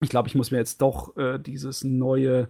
ich 0.00 0.08
glaube, 0.08 0.28
ich 0.28 0.34
muss 0.34 0.50
mir 0.50 0.58
jetzt 0.58 0.80
doch 0.80 1.16
äh, 1.16 1.38
dieses 1.38 1.84
neue, 1.84 2.48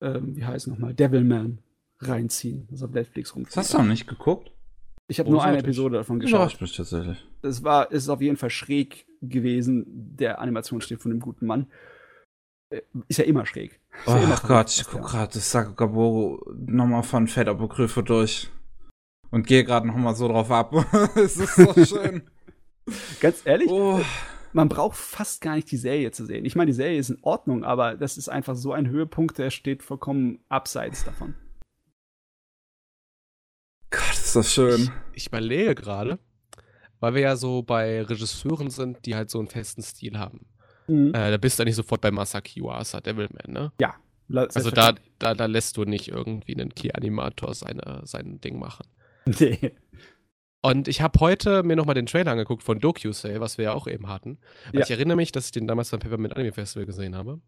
ähm, 0.00 0.36
wie 0.36 0.44
heißt 0.44 0.66
es 0.66 0.72
nochmal, 0.72 0.94
Devilman 0.94 1.58
reinziehen, 2.00 2.66
das 2.70 2.82
auf 2.82 2.90
Netflix 2.90 3.34
rumzieht. 3.34 3.56
Hast 3.56 3.74
du 3.74 3.78
noch 3.78 3.84
nicht 3.84 4.06
geguckt? 4.06 4.50
Ich 5.10 5.18
habe 5.18 5.30
nur 5.30 5.42
eine 5.42 5.58
Episode 5.58 5.96
davon 5.96 6.20
geschaut. 6.20 6.38
Überrascht 6.38 6.60
mich 6.60 6.76
tatsächlich. 6.76 7.26
Es 7.42 7.64
war, 7.64 7.90
es 7.90 8.04
ist 8.04 8.08
auf 8.08 8.20
jeden 8.20 8.36
Fall 8.36 8.50
schräg 8.50 9.06
gewesen, 9.22 9.84
der 9.88 10.40
Animationsstil 10.40 10.98
von 10.98 11.10
dem 11.10 11.20
guten 11.20 11.46
Mann. 11.46 11.66
Äh, 12.70 12.82
ist 13.08 13.18
ja 13.18 13.24
immer 13.24 13.46
schräg. 13.46 13.80
oh 14.06 14.10
ja 14.10 14.18
immer 14.18 14.38
Gott, 14.46 14.70
ich 14.70 14.84
guck 14.86 15.02
gerade 15.02 15.32
das 15.32 15.50
Sakugaboro 15.50 16.46
nochmal 16.54 17.02
von 17.02 17.26
Fed 17.26 17.48
Apokryphe 17.48 18.02
durch 18.02 18.50
und 19.30 19.46
gehe 19.46 19.64
gerade 19.64 19.86
noch 19.86 19.96
mal 19.96 20.14
so 20.14 20.28
drauf 20.28 20.50
ab. 20.50 20.74
es 21.16 21.36
ist 21.36 21.56
so 21.56 21.72
schön. 21.84 22.22
Ganz 23.20 23.42
ehrlich, 23.44 23.68
oh. 23.70 24.00
man 24.52 24.68
braucht 24.68 24.96
fast 24.96 25.40
gar 25.40 25.56
nicht 25.56 25.70
die 25.70 25.76
Serie 25.76 26.10
zu 26.10 26.24
sehen. 26.24 26.44
Ich 26.44 26.56
meine, 26.56 26.70
die 26.70 26.76
Serie 26.76 26.98
ist 26.98 27.10
in 27.10 27.18
Ordnung, 27.22 27.64
aber 27.64 27.96
das 27.96 28.16
ist 28.16 28.28
einfach 28.28 28.56
so 28.56 28.72
ein 28.72 28.88
Höhepunkt, 28.88 29.38
der 29.38 29.50
steht 29.50 29.82
vollkommen 29.82 30.38
abseits 30.48 31.04
davon. 31.04 31.34
Gott, 33.90 34.12
ist 34.12 34.36
das 34.36 34.52
schön. 34.52 34.90
Ich, 35.12 35.24
ich 35.24 35.26
überlege 35.28 35.74
gerade, 35.74 36.18
weil 37.00 37.14
wir 37.14 37.22
ja 37.22 37.36
so 37.36 37.62
bei 37.62 38.02
Regisseuren 38.02 38.70
sind, 38.70 39.04
die 39.06 39.14
halt 39.14 39.30
so 39.30 39.38
einen 39.38 39.48
festen 39.48 39.82
Stil 39.82 40.18
haben. 40.18 40.46
Mhm. 40.86 41.08
Äh, 41.14 41.30
da 41.30 41.36
bist 41.36 41.58
du 41.58 41.64
nicht 41.64 41.76
sofort 41.76 42.00
bei 42.00 42.10
Masaki 42.10 42.62
Uasa, 42.62 43.00
Devilman, 43.00 43.52
ne? 43.52 43.72
Ja. 43.80 43.94
Also 44.30 44.70
da, 44.70 44.94
da, 45.18 45.34
da 45.34 45.46
lässt 45.46 45.78
du 45.78 45.84
nicht 45.84 46.08
irgendwie 46.08 46.54
einen 46.54 46.74
Key-Animator 46.74 47.54
sein 47.54 48.40
Ding 48.42 48.58
machen. 48.58 48.86
Nee. 49.40 49.72
Und 50.60 50.88
ich 50.88 51.00
habe 51.00 51.20
heute 51.20 51.62
mir 51.62 51.76
nochmal 51.76 51.94
den 51.94 52.06
Trailer 52.06 52.32
angeguckt 52.32 52.62
von 52.64 52.80
DocuSale, 52.80 53.40
was 53.40 53.58
wir 53.58 53.66
ja 53.66 53.72
auch 53.74 53.86
eben 53.86 54.08
hatten. 54.08 54.38
Ja. 54.72 54.80
Ich 54.80 54.90
erinnere 54.90 55.16
mich, 55.16 55.30
dass 55.30 55.46
ich 55.46 55.52
den 55.52 55.68
damals 55.68 55.90
beim 55.90 56.00
Peppermint 56.00 56.34
Anime 56.34 56.52
Festival 56.52 56.84
gesehen 56.84 57.14
habe. 57.14 57.40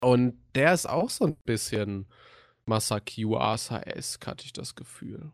Und 0.00 0.34
der 0.54 0.72
ist 0.72 0.88
auch 0.88 1.10
so 1.10 1.26
ein 1.26 1.36
bisschen 1.44 2.06
Masaki 2.66 3.24
Uasa-esque, 3.24 4.26
hatte 4.26 4.44
ich 4.44 4.52
das 4.52 4.74
Gefühl. 4.74 5.32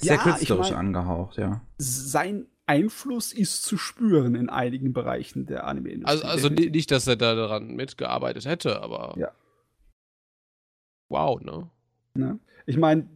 Sehr 0.00 0.16
ja, 0.16 0.22
künstlerisch 0.22 0.68
ich 0.68 0.72
mein, 0.72 0.86
angehaucht, 0.86 1.36
ja. 1.36 1.62
Sein 1.78 2.46
Einfluss 2.66 3.32
ist 3.32 3.62
zu 3.62 3.76
spüren 3.76 4.34
in 4.34 4.48
einigen 4.48 4.92
Bereichen 4.92 5.46
der 5.46 5.66
Anime-Industrie. 5.66 6.24
Also, 6.24 6.48
also 6.48 6.48
nicht, 6.48 6.90
dass 6.90 7.06
er 7.06 7.16
da 7.16 7.34
daran 7.34 7.74
mitgearbeitet 7.74 8.46
hätte, 8.46 8.82
aber. 8.82 9.14
Ja. 9.18 9.32
Wow, 11.08 11.40
ne? 11.40 11.70
ne? 12.14 12.38
Ich 12.66 12.76
meine, 12.76 13.08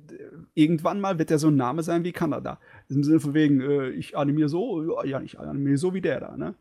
irgendwann 0.55 1.01
mal 1.01 1.19
wird 1.19 1.31
er 1.31 1.39
so 1.39 1.48
ein 1.48 1.56
Name 1.56 1.82
sein 1.82 2.05
wie 2.05 2.12
Kanada. 2.12 2.61
Im 2.89 3.05
Sinne 3.05 3.20
von 3.20 3.35
wegen, 3.35 3.61
äh, 3.61 3.90
ich 3.90 4.16
animiere 4.16 4.48
so, 4.48 5.02
ja, 5.05 5.20
ich 5.20 5.39
animiere 5.39 5.78
so 5.78 5.94
wie 5.94 6.01
der 6.01 6.20
da, 6.20 6.36
ne? 6.36 6.55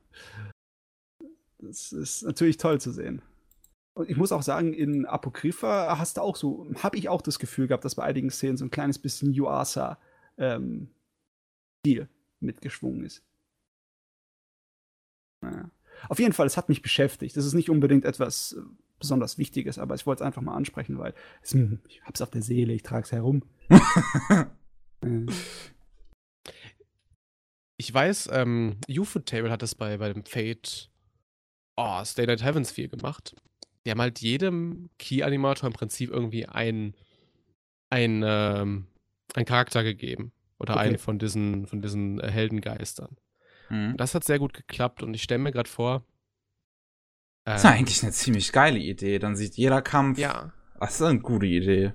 Das 1.60 1.92
ist 1.92 2.24
natürlich 2.24 2.58
toll 2.58 2.82
zu 2.82 2.92
sehen. 2.92 3.22
Und 3.96 4.10
ich 4.10 4.18
muss 4.18 4.32
auch 4.32 4.42
sagen, 4.42 4.74
in 4.74 5.06
Apokrypha 5.06 5.98
hast 5.98 6.18
du 6.18 6.22
auch 6.22 6.36
so, 6.36 6.68
habe 6.82 6.98
ich 6.98 7.10
auch 7.10 7.22
das 7.22 7.40
Gefühl 7.40 7.68
gehabt, 7.68 7.86
dass 7.86 7.96
bei 7.96 8.04
einigen 8.04 8.32
Szenen 8.32 8.58
so 8.58 8.66
ein 8.66 8.72
kleines 8.72 8.98
bisschen 8.98 9.34
Yuasa 9.34 10.00
ähm, 10.38 10.90
Stil 11.80 12.10
mitgeschwungen 12.40 13.06
ist. 13.06 13.24
Naja. 15.42 15.70
Auf 16.10 16.20
jeden 16.20 16.34
Fall, 16.34 16.48
es 16.48 16.58
hat 16.58 16.70
mich 16.70 16.82
beschäftigt. 16.82 17.38
Das 17.38 17.46
ist 17.46 17.54
nicht 17.54 17.70
unbedingt 17.70 18.04
etwas 18.04 18.58
äh, 18.96 19.00
besonders 19.00 19.38
Wichtiges, 19.38 19.80
aber 19.80 19.96
ich 19.96 20.06
wollte 20.06 20.24
es 20.24 20.28
einfach 20.28 20.42
mal 20.42 20.56
ansprechen, 20.56 20.98
weil 20.98 21.14
es, 21.42 21.54
ich 21.54 22.02
hab's 22.04 22.22
auf 22.22 22.32
der 22.32 22.42
Seele, 22.42 22.74
ich 22.74 22.84
trage 22.84 23.04
es 23.04 23.12
herum. 23.12 23.44
Ich 27.76 27.94
weiß, 27.94 28.30
ähm, 28.32 28.78
UFO 28.88 29.20
Table 29.20 29.52
hat 29.52 29.62
das 29.62 29.76
bei, 29.76 29.98
bei 29.98 30.14
dem 30.14 30.24
Fate 30.24 30.90
oh, 31.76 32.04
Stay 32.06 32.26
Night 32.26 32.44
Heavens 32.44 32.72
4 32.72 32.88
gemacht. 32.88 33.36
Die 33.86 33.92
haben 33.92 34.00
halt 34.00 34.20
jedem 34.20 34.90
Key-Animator 35.00 35.68
im 35.68 35.74
Prinzip 35.74 36.10
irgendwie 36.10 36.46
ein, 36.46 36.94
ein, 37.90 38.24
ähm, 38.26 38.88
ein 39.34 39.46
Charakter 39.46 39.84
gegeben. 39.84 40.32
Oder 40.60 40.76
okay. 40.76 40.88
einen 40.88 40.98
von 40.98 41.20
diesen, 41.20 41.68
von 41.68 41.82
diesen 41.82 42.22
äh, 42.22 42.32
Heldengeistern. 42.32 43.18
Mhm. 43.70 43.98
Das 43.98 44.16
hat 44.16 44.24
sehr 44.24 44.40
gut 44.40 44.54
geklappt 44.54 45.04
und 45.04 45.14
ich 45.14 45.24
stelle 45.24 45.44
mir 45.44 45.52
gerade 45.52 45.70
vor. 45.70 46.06
Das 47.46 47.62
ist 47.62 47.66
ähm, 47.66 47.72
eigentlich 47.72 48.04
eine 48.04 48.12
ziemlich 48.12 48.52
geile 48.52 48.80
Idee. 48.80 49.20
Dann 49.20 49.36
sieht 49.36 49.56
jeder 49.56 49.82
Kampf. 49.82 50.18
Ja. 50.18 50.54
Das 50.80 50.96
ist 50.96 51.02
eine 51.02 51.20
gute 51.20 51.46
Idee. 51.46 51.94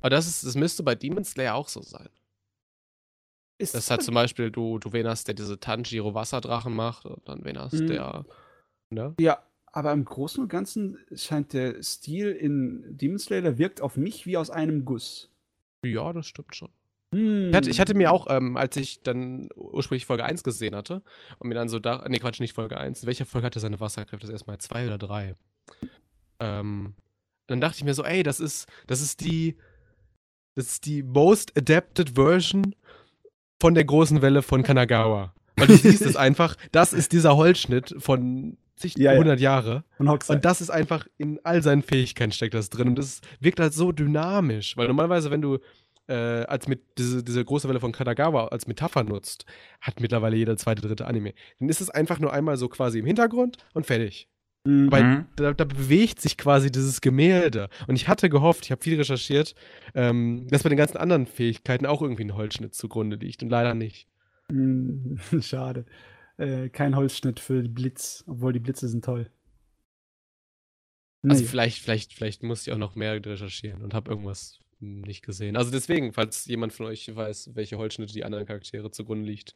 Aber 0.00 0.10
das, 0.10 0.26
ist, 0.26 0.44
das 0.44 0.54
müsste 0.54 0.82
bei 0.82 0.94
Demon 0.94 1.24
Slayer 1.24 1.54
auch 1.54 1.68
so 1.68 1.82
sein. 1.82 2.08
Ist 3.58 3.74
das 3.74 3.90
hat 3.90 4.02
zum 4.02 4.14
Beispiel, 4.14 4.50
du, 4.50 4.78
du 4.78 4.92
wen 4.92 5.06
hast, 5.06 5.28
der 5.28 5.34
diese 5.34 5.60
Tanjiro 5.60 6.14
Wasserdrachen 6.14 6.74
macht 6.74 7.06
und 7.06 7.28
dann 7.28 7.44
wen 7.44 7.58
hast, 7.58 7.74
mhm. 7.74 7.86
der. 7.86 8.24
Ne? 8.90 9.14
Ja, 9.20 9.42
aber 9.66 9.92
im 9.92 10.04
Großen 10.04 10.42
und 10.42 10.48
Ganzen 10.48 10.98
scheint 11.14 11.52
der 11.52 11.82
Stil 11.82 12.32
in 12.32 12.96
Demon 12.96 13.18
Slayer 13.18 13.58
wirkt 13.58 13.80
auf 13.80 13.96
mich 13.96 14.26
wie 14.26 14.36
aus 14.36 14.50
einem 14.50 14.84
Guss. 14.84 15.30
Ja, 15.84 16.12
das 16.12 16.26
stimmt 16.26 16.54
schon. 16.54 16.70
Hm. 17.14 17.50
Ich, 17.50 17.54
hatte, 17.54 17.70
ich, 17.70 17.80
hatte, 17.80 17.94
mir 17.94 18.10
auch, 18.10 18.26
ähm, 18.28 18.56
als 18.56 18.76
ich 18.76 19.02
dann 19.02 19.48
ursprünglich 19.54 20.04
Folge 20.04 20.24
1 20.24 20.42
gesehen 20.42 20.74
hatte 20.74 21.02
und 21.38 21.48
mir 21.48 21.54
dann 21.54 21.68
so 21.68 21.78
da, 21.78 22.04
nee, 22.08 22.18
Quatsch, 22.18 22.40
nicht 22.40 22.54
Folge 22.54 22.76
1. 22.76 23.06
Welche 23.06 23.24
Folge 23.24 23.46
hatte 23.46 23.60
seine 23.60 23.78
Wasserkräfte? 23.78 24.26
Das 24.26 24.32
erstmal 24.32 24.58
zwei 24.58 24.86
oder 24.86 24.98
drei. 24.98 25.34
Ähm, 26.40 26.94
dann 27.46 27.60
dachte 27.60 27.76
ich 27.78 27.84
mir 27.84 27.94
so, 27.94 28.02
ey, 28.02 28.24
das 28.24 28.40
ist, 28.40 28.66
das 28.88 29.00
ist 29.00 29.20
die, 29.20 29.56
das 30.56 30.66
ist 30.66 30.86
die 30.86 31.04
most 31.04 31.56
adapted 31.56 32.16
Version 32.16 32.74
von 33.60 33.74
der 33.74 33.84
großen 33.84 34.20
Welle 34.20 34.42
von 34.42 34.64
Kanagawa. 34.64 35.34
Weil 35.56 35.68
du 35.68 35.76
siehst 35.76 36.02
es 36.02 36.16
einfach, 36.16 36.56
das 36.72 36.92
ist 36.92 37.12
dieser 37.12 37.36
Holzschnitt 37.36 37.94
von 37.98 38.56
zig, 38.74 38.96
ja, 38.98 39.12
100 39.12 39.38
ja. 39.38 39.52
Jahre. 39.52 39.84
Und, 39.98 40.08
und, 40.08 40.44
das 40.44 40.60
ist 40.60 40.70
einfach 40.70 41.06
in 41.16 41.38
all 41.44 41.62
seinen 41.62 41.82
Fähigkeiten 41.82 42.32
steckt 42.32 42.54
das 42.54 42.70
drin. 42.70 42.88
Und 42.88 42.98
das 42.98 43.20
wirkt 43.38 43.60
halt 43.60 43.72
so 43.72 43.92
dynamisch. 43.92 44.76
Weil 44.76 44.88
normalerweise, 44.88 45.30
wenn 45.30 45.42
du 45.42 45.58
äh, 46.08 46.14
als 46.14 46.68
mit 46.68 46.82
diese, 46.98 47.22
diese 47.22 47.44
große 47.44 47.68
Welle 47.68 47.80
von 47.80 47.92
Kanagawa 47.92 48.48
als 48.48 48.66
Metapher 48.66 49.04
nutzt, 49.04 49.46
hat 49.80 50.00
mittlerweile 50.00 50.36
jeder 50.36 50.56
zweite, 50.56 50.82
dritte 50.82 51.06
Anime. 51.06 51.34
Dann 51.58 51.68
ist 51.68 51.80
es 51.80 51.90
einfach 51.90 52.18
nur 52.18 52.32
einmal 52.32 52.56
so 52.56 52.68
quasi 52.68 52.98
im 52.98 53.06
Hintergrund 53.06 53.58
und 53.72 53.86
fertig. 53.86 54.28
Mhm. 54.66 54.88
Aber 54.88 55.26
da, 55.36 55.52
da, 55.52 55.64
bewegt 55.64 56.20
sich 56.20 56.38
quasi 56.38 56.70
dieses 56.70 57.00
Gemälde. 57.00 57.68
Und 57.86 57.96
ich 57.96 58.08
hatte 58.08 58.30
gehofft, 58.30 58.64
ich 58.64 58.70
habe 58.70 58.82
viel 58.82 58.96
recherchiert, 58.96 59.54
ähm, 59.94 60.46
dass 60.48 60.62
bei 60.62 60.70
den 60.70 60.78
ganzen 60.78 60.96
anderen 60.96 61.26
Fähigkeiten 61.26 61.86
auch 61.86 62.00
irgendwie 62.00 62.24
ein 62.24 62.34
Holzschnitt 62.34 62.74
zugrunde 62.74 63.16
liegt. 63.16 63.42
Und 63.42 63.50
leider 63.50 63.74
nicht. 63.74 64.08
Mhm. 64.50 65.18
Schade. 65.40 65.84
Äh, 66.36 66.68
kein 66.70 66.96
Holzschnitt 66.96 67.40
für 67.40 67.62
Blitz, 67.62 68.24
obwohl 68.26 68.52
die 68.52 68.60
Blitze 68.60 68.88
sind 68.88 69.04
toll. 69.04 69.30
Also 71.22 71.28
nee. 71.28 71.30
Also 71.32 71.44
vielleicht, 71.44 71.78
vielleicht, 71.78 72.12
vielleicht 72.14 72.42
muss 72.42 72.66
ich 72.66 72.72
auch 72.72 72.78
noch 72.78 72.96
mehr 72.96 73.24
recherchieren 73.24 73.82
und 73.82 73.94
habe 73.94 74.10
irgendwas 74.10 74.60
nicht 74.84 75.24
gesehen. 75.24 75.56
Also 75.56 75.70
deswegen, 75.70 76.12
falls 76.12 76.46
jemand 76.46 76.72
von 76.72 76.86
euch 76.86 77.14
weiß, 77.14 77.50
welche 77.54 77.78
Holzschnitte 77.78 78.12
die 78.12 78.24
anderen 78.24 78.46
Charaktere 78.46 78.90
zugrunde 78.90 79.26
liegt, 79.26 79.54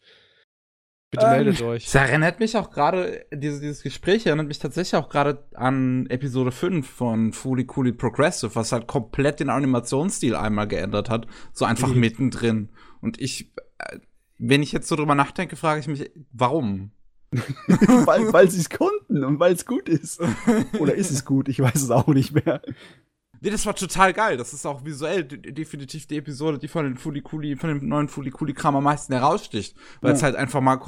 bitte 1.10 1.26
ähm, 1.26 1.32
meldet 1.32 1.62
euch. 1.62 1.84
Das 1.84 1.94
erinnert 1.94 2.40
mich 2.40 2.56
auch 2.56 2.70
gerade, 2.70 3.26
diese, 3.32 3.60
dieses 3.60 3.82
Gespräch 3.82 4.26
erinnert 4.26 4.48
mich 4.48 4.58
tatsächlich 4.58 4.96
auch 4.96 5.08
gerade 5.08 5.44
an 5.54 6.06
Episode 6.10 6.52
5 6.52 6.88
von 6.88 7.32
Fully 7.32 7.66
Coolly 7.66 7.92
Progressive, 7.92 8.54
was 8.54 8.72
halt 8.72 8.86
komplett 8.86 9.40
den 9.40 9.50
Animationsstil 9.50 10.34
einmal 10.34 10.68
geändert 10.68 11.10
hat. 11.10 11.26
So 11.52 11.64
einfach 11.64 11.88
mhm. 11.88 12.00
mittendrin. 12.00 12.70
Und 13.00 13.20
ich, 13.20 13.52
äh, 13.78 13.98
wenn 14.38 14.62
ich 14.62 14.72
jetzt 14.72 14.88
so 14.88 14.96
drüber 14.96 15.14
nachdenke, 15.14 15.56
frage 15.56 15.80
ich 15.80 15.88
mich, 15.88 16.10
warum? 16.32 16.92
weil 17.32 18.32
weil 18.32 18.50
sie 18.50 18.60
es 18.60 18.70
konnten 18.70 19.22
und 19.22 19.38
weil 19.38 19.52
es 19.52 19.66
gut 19.66 19.88
ist. 19.88 20.20
Oder 20.78 20.94
ist 20.94 21.10
es 21.10 21.26
gut? 21.26 21.48
Ich 21.48 21.60
weiß 21.60 21.74
es 21.74 21.90
auch 21.90 22.06
nicht 22.06 22.32
mehr. 22.32 22.62
Nee, 23.40 23.50
das 23.50 23.66
war 23.66 23.74
total 23.74 24.12
geil. 24.12 24.36
Das 24.36 24.52
ist 24.52 24.66
auch 24.66 24.84
visuell 24.84 25.24
definitiv 25.24 26.06
die 26.06 26.16
Episode, 26.16 26.58
die 26.58 26.68
von 26.68 26.84
den 26.84 26.96
Fulikuli, 26.96 27.56
von 27.56 27.68
dem 27.68 27.88
neuen 27.88 28.08
Fulikuli-Kram 28.08 28.76
am 28.76 28.84
meisten 28.84 29.12
heraussticht. 29.12 29.76
Weil 30.00 30.10
ja. 30.10 30.16
es 30.16 30.22
halt 30.22 30.36
einfach 30.36 30.60
mal 30.60 30.80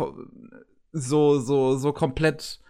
so, 0.92 1.38
so, 1.38 1.76
so 1.76 1.92
komplett 1.92 2.60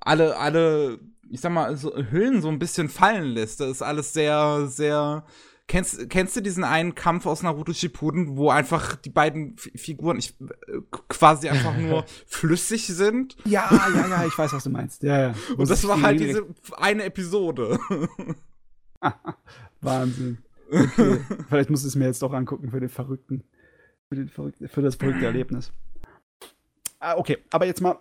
alle, 0.00 0.36
alle, 0.36 1.00
ich 1.28 1.40
sag 1.40 1.52
mal, 1.52 1.76
so 1.76 1.94
Hüllen 1.96 2.42
so 2.42 2.48
ein 2.48 2.58
bisschen 2.58 2.88
fallen 2.88 3.26
lässt. 3.26 3.60
Das 3.60 3.70
ist 3.70 3.82
alles 3.82 4.12
sehr, 4.12 4.66
sehr 4.68 5.24
Kennst, 5.68 6.08
kennst 6.10 6.36
du 6.36 6.40
diesen 6.42 6.62
einen 6.62 6.94
Kampf 6.94 7.26
aus 7.26 7.42
Naruto 7.42 7.72
Shippuden, 7.72 8.36
wo 8.36 8.50
einfach 8.50 8.94
die 8.94 9.10
beiden 9.10 9.56
F 9.56 9.68
Figuren 9.74 10.16
ich, 10.16 10.36
äh, 10.40 10.78
quasi 11.08 11.48
einfach 11.48 11.76
nur 11.78 12.04
flüssig 12.26 12.86
sind? 12.86 13.36
Ja, 13.44 13.68
ja, 13.72 14.06
ja, 14.08 14.26
ich 14.26 14.38
weiß, 14.38 14.52
was 14.52 14.62
du 14.62 14.70
meinst. 14.70 15.02
Ja, 15.02 15.20
ja. 15.20 15.34
Und 15.56 15.68
das 15.68 15.86
war 15.88 16.00
halt 16.02 16.20
diese 16.20 16.46
eine 16.76 17.02
Episode. 17.04 17.80
Wahnsinn. 19.80 20.38
Okay. 20.70 21.20
Vielleicht 21.48 21.70
muss 21.70 21.82
ich 21.82 21.88
es 21.88 21.94
mir 21.94 22.06
jetzt 22.06 22.22
doch 22.22 22.32
angucken 22.32 22.70
für 22.70 22.80
den 22.80 22.88
verrückten, 22.88 23.44
für, 24.08 24.16
den 24.16 24.28
verrückten, 24.28 24.68
für 24.68 24.82
das 24.82 24.96
verrückte 24.96 25.26
Erlebnis. 25.26 25.72
Ah, 26.98 27.16
okay, 27.16 27.38
aber 27.50 27.66
jetzt 27.66 27.80
mal 27.80 27.98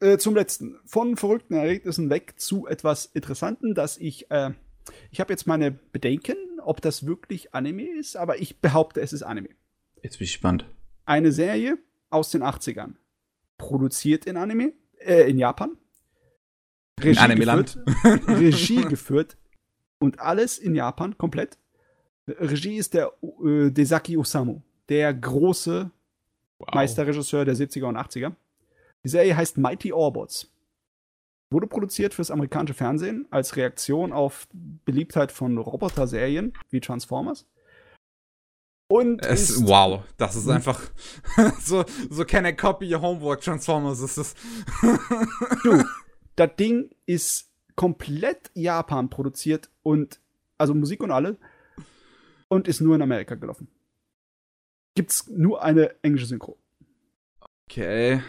äh, 0.00 0.18
zum 0.18 0.34
letzten. 0.34 0.78
Von 0.84 1.16
verrückten 1.16 1.54
Erlebnissen 1.54 2.10
weg 2.10 2.34
zu 2.38 2.66
etwas 2.66 3.06
Interessanten, 3.06 3.74
dass 3.74 3.96
ich, 3.98 4.30
äh, 4.30 4.50
ich 5.10 5.20
habe 5.20 5.32
jetzt 5.32 5.46
meine 5.46 5.70
Bedenken, 5.70 6.36
ob 6.64 6.80
das 6.80 7.06
wirklich 7.06 7.54
Anime 7.54 7.98
ist, 7.98 8.16
aber 8.16 8.40
ich 8.40 8.60
behaupte, 8.60 9.00
es 9.00 9.12
ist 9.12 9.22
Anime. 9.22 9.50
Jetzt 10.02 10.18
bin 10.18 10.24
ich 10.24 10.32
gespannt. 10.32 10.66
Eine 11.04 11.32
Serie 11.32 11.78
aus 12.08 12.30
den 12.30 12.42
80ern. 12.42 12.94
Produziert 13.58 14.24
in 14.24 14.36
Anime, 14.36 14.72
äh, 14.98 15.28
in 15.30 15.38
Japan. 15.38 15.76
Regie 16.98 17.10
in 17.10 17.18
Anime-Land. 17.18 17.78
Regie 18.26 18.82
geführt 18.82 19.36
und 20.00 20.18
alles 20.18 20.58
in 20.58 20.74
Japan 20.74 21.16
komplett. 21.16 21.58
Regie 22.26 22.76
ist 22.76 22.94
der 22.94 23.12
äh, 23.44 23.70
Desaki 23.70 24.16
Osamu, 24.16 24.60
der 24.88 25.14
große 25.14 25.90
wow. 26.58 26.68
Meisterregisseur 26.74 27.44
der 27.44 27.54
70er 27.54 27.84
und 27.84 27.96
80er. 27.96 28.32
Die 29.04 29.08
Serie 29.08 29.36
heißt 29.36 29.58
Mighty 29.58 29.92
Orbots. 29.92 30.50
Wurde 31.52 31.66
produziert 31.66 32.14
fürs 32.14 32.30
amerikanische 32.30 32.74
Fernsehen 32.74 33.26
als 33.30 33.56
Reaktion 33.56 34.12
auf 34.12 34.46
Beliebtheit 34.52 35.32
von 35.32 35.58
Roboter-Serien 35.58 36.52
wie 36.70 36.80
Transformers. 36.80 37.46
Und 38.88 39.24
es, 39.24 39.66
wow, 39.66 40.02
das 40.16 40.34
ist 40.34 40.48
einfach 40.48 40.80
so, 41.60 41.84
so 42.08 42.24
can 42.24 42.44
I 42.44 42.52
copy 42.52 42.92
your 42.92 43.00
homework 43.00 43.40
Transformers 43.40 44.00
ist 44.00 44.18
das. 44.18 44.34
du, 45.62 45.84
das 46.36 46.50
Ding 46.56 46.90
ist 47.06 47.49
komplett 47.80 48.50
Japan 48.54 49.08
produziert 49.08 49.70
und 49.82 50.20
also 50.58 50.74
Musik 50.74 51.02
und 51.02 51.10
alle 51.10 51.38
und 52.48 52.68
ist 52.68 52.80
nur 52.80 52.94
in 52.94 53.02
Amerika 53.02 53.34
gelaufen. 53.34 53.68
Gibt's 54.94 55.28
nur 55.28 55.62
eine 55.62 55.94
englische 56.02 56.26
Synchro. 56.26 56.58
Okay 57.70 58.20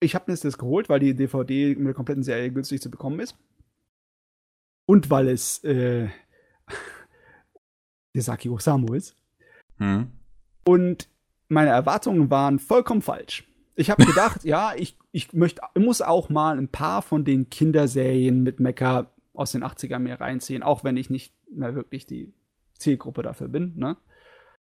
ich 0.00 0.14
habe 0.14 0.30
mir 0.30 0.36
das 0.36 0.58
geholt, 0.58 0.88
weil 0.88 1.00
die 1.00 1.14
DVD 1.14 1.74
mit 1.74 1.86
der 1.86 1.94
kompletten 1.94 2.22
Serie 2.22 2.50
günstig 2.50 2.80
zu 2.80 2.90
bekommen 2.90 3.20
ist. 3.20 3.36
Und 4.86 5.10
weil 5.10 5.28
es 5.28 5.62
äh, 5.64 6.08
Desaki 8.16 8.48
Osamu 8.48 8.94
ist. 8.94 9.16
Hm. 9.78 10.10
Und 10.64 11.08
meine 11.48 11.70
Erwartungen 11.70 12.30
waren 12.30 12.58
vollkommen 12.58 13.02
falsch. 13.02 13.44
Ich 13.76 13.90
habe 13.90 14.06
gedacht, 14.06 14.44
ja, 14.44 14.72
ich, 14.74 14.96
ich 15.12 15.32
möchte, 15.34 15.60
muss 15.78 16.00
auch 16.00 16.30
mal 16.30 16.58
ein 16.58 16.68
paar 16.68 17.02
von 17.02 17.24
den 17.24 17.50
Kinderserien 17.50 18.42
mit 18.42 18.58
Mecha 18.58 19.10
aus 19.34 19.52
den 19.52 19.62
80ern 19.62 19.98
mehr 19.98 20.20
reinziehen, 20.20 20.62
auch 20.62 20.82
wenn 20.82 20.96
ich 20.96 21.10
nicht 21.10 21.34
mehr 21.50 21.74
wirklich 21.74 22.06
die 22.06 22.32
Zielgruppe 22.78 23.22
dafür 23.22 23.48
bin. 23.48 23.74
Ne? 23.76 23.96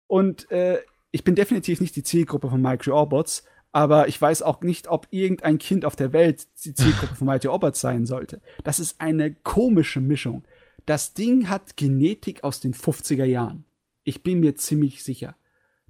Und 0.06 0.50
äh, 0.50 0.78
ich 1.10 1.24
bin 1.24 1.34
definitiv 1.34 1.80
nicht 1.80 1.94
die 1.94 2.02
Zielgruppe 2.02 2.48
von 2.48 2.62
Mighty 2.62 2.90
Orbots, 2.90 3.44
aber 3.72 4.08
ich 4.08 4.20
weiß 4.20 4.40
auch 4.40 4.62
nicht, 4.62 4.88
ob 4.88 5.06
irgendein 5.10 5.58
Kind 5.58 5.84
auf 5.84 5.96
der 5.96 6.14
Welt 6.14 6.46
die 6.64 6.72
Zielgruppe 6.72 7.14
von 7.14 7.26
Mighty 7.26 7.48
Orbots 7.48 7.80
sein 7.80 8.06
sollte. 8.06 8.40
Das 8.64 8.80
ist 8.80 9.00
eine 9.00 9.34
komische 9.34 10.00
Mischung. 10.00 10.44
Das 10.86 11.12
Ding 11.12 11.50
hat 11.50 11.76
Genetik 11.76 12.44
aus 12.44 12.60
den 12.60 12.72
50er 12.72 13.24
Jahren. 13.24 13.64
Ich 14.04 14.22
bin 14.22 14.40
mir 14.40 14.54
ziemlich 14.54 15.04
sicher. 15.04 15.36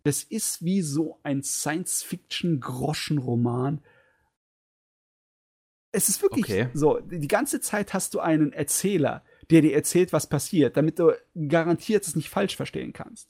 Das 0.07 0.23
ist 0.23 0.65
wie 0.65 0.81
so 0.83 1.19
ein 1.25 1.43
Science-Fiction-Groschenroman. 1.43 3.81
Es 5.91 6.09
ist 6.09 6.23
wirklich 6.23 6.45
okay. 6.45 6.69
so, 6.75 7.01
die 7.01 7.27
ganze 7.27 7.61
Zeit 7.61 7.93
hast 7.93 8.15
du 8.15 8.21
einen 8.21 8.53
Erzähler, 8.53 9.25
der 9.51 9.63
dir 9.63 9.75
erzählt, 9.75 10.13
was 10.13 10.29
passiert, 10.29 10.77
damit 10.77 11.01
du 11.01 11.11
garantiert 11.49 12.07
es 12.07 12.15
nicht 12.15 12.31
falsch 12.31 12.55
verstehen 12.55 12.93
kannst. 12.93 13.29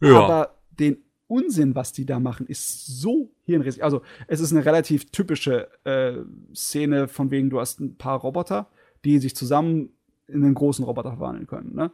Ja. 0.00 0.20
Aber 0.20 0.56
den 0.70 0.98
Unsinn, 1.26 1.74
was 1.74 1.92
die 1.92 2.06
da 2.06 2.20
machen, 2.20 2.46
ist 2.46 2.86
so 2.86 3.34
hirnrissig. 3.42 3.82
Also, 3.82 4.02
es 4.28 4.38
ist 4.38 4.52
eine 4.52 4.64
relativ 4.64 5.10
typische 5.10 5.68
äh, 5.82 6.18
Szene, 6.54 7.08
von 7.08 7.32
wegen 7.32 7.50
du 7.50 7.58
hast 7.58 7.80
ein 7.80 7.96
paar 7.96 8.20
Roboter, 8.20 8.70
die 9.04 9.18
sich 9.18 9.34
zusammen 9.34 9.90
in 10.28 10.44
einen 10.44 10.54
großen 10.54 10.84
Roboter 10.84 11.10
verwandeln 11.10 11.48
können. 11.48 11.74
Ne? 11.74 11.90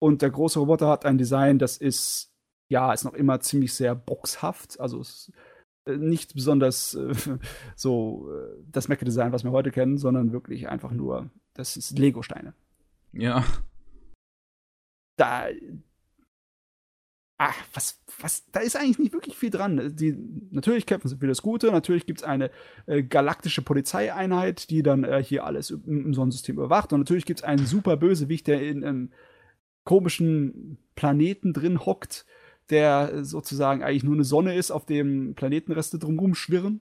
Und 0.00 0.22
der 0.22 0.30
große 0.30 0.58
Roboter 0.58 0.88
hat 0.88 1.04
ein 1.04 1.16
Design, 1.16 1.60
das 1.60 1.76
ist, 1.76 2.31
ja, 2.72 2.92
ist 2.92 3.04
noch 3.04 3.14
immer 3.14 3.38
ziemlich 3.40 3.74
sehr 3.74 3.94
boxhaft. 3.94 4.80
Also, 4.80 5.00
es 5.00 5.28
ist 5.28 5.32
äh, 5.84 5.96
nicht 5.96 6.34
besonders 6.34 6.94
äh, 6.94 7.12
so 7.76 8.30
äh, 8.32 8.64
das 8.70 8.88
Mecha-Design, 8.88 9.32
was 9.32 9.44
wir 9.44 9.52
heute 9.52 9.70
kennen, 9.70 9.98
sondern 9.98 10.32
wirklich 10.32 10.68
einfach 10.68 10.90
nur, 10.90 11.30
das 11.54 11.76
ist 11.76 11.98
Lego-Steine. 11.98 12.54
Ja. 13.12 13.44
Da, 15.18 15.48
ach, 17.36 17.54
was, 17.74 18.02
was, 18.18 18.50
da 18.52 18.60
ist 18.60 18.76
eigentlich 18.76 18.98
nicht 18.98 19.12
wirklich 19.12 19.36
viel 19.36 19.50
dran. 19.50 19.94
Die, 19.94 20.16
natürlich 20.50 20.86
kämpfen 20.86 21.08
sie 21.08 21.18
für 21.18 21.26
das 21.26 21.42
Gute, 21.42 21.70
natürlich 21.70 22.06
gibt 22.06 22.20
es 22.20 22.24
eine 22.24 22.50
äh, 22.86 23.02
galaktische 23.02 23.60
Polizeieinheit, 23.60 24.70
die 24.70 24.82
dann 24.82 25.04
äh, 25.04 25.22
hier 25.22 25.44
alles 25.44 25.70
im, 25.70 26.06
im 26.06 26.14
Sonnensystem 26.14 26.56
überwacht. 26.56 26.94
Und 26.94 27.00
natürlich 27.00 27.26
gibt 27.26 27.40
es 27.40 27.44
einen 27.44 27.66
super 27.66 27.98
Bösewicht, 27.98 28.46
der 28.46 28.62
in 28.66 28.82
einem 28.82 29.12
komischen 29.84 30.78
Planeten 30.94 31.52
drin 31.52 31.84
hockt, 31.84 32.24
der 32.70 33.24
sozusagen 33.24 33.82
eigentlich 33.82 34.04
nur 34.04 34.14
eine 34.14 34.24
Sonne 34.24 34.54
ist, 34.54 34.70
auf 34.70 34.86
dem 34.86 35.34
Planetenreste 35.34 35.98
drumherum 35.98 36.34
schwirren. 36.34 36.80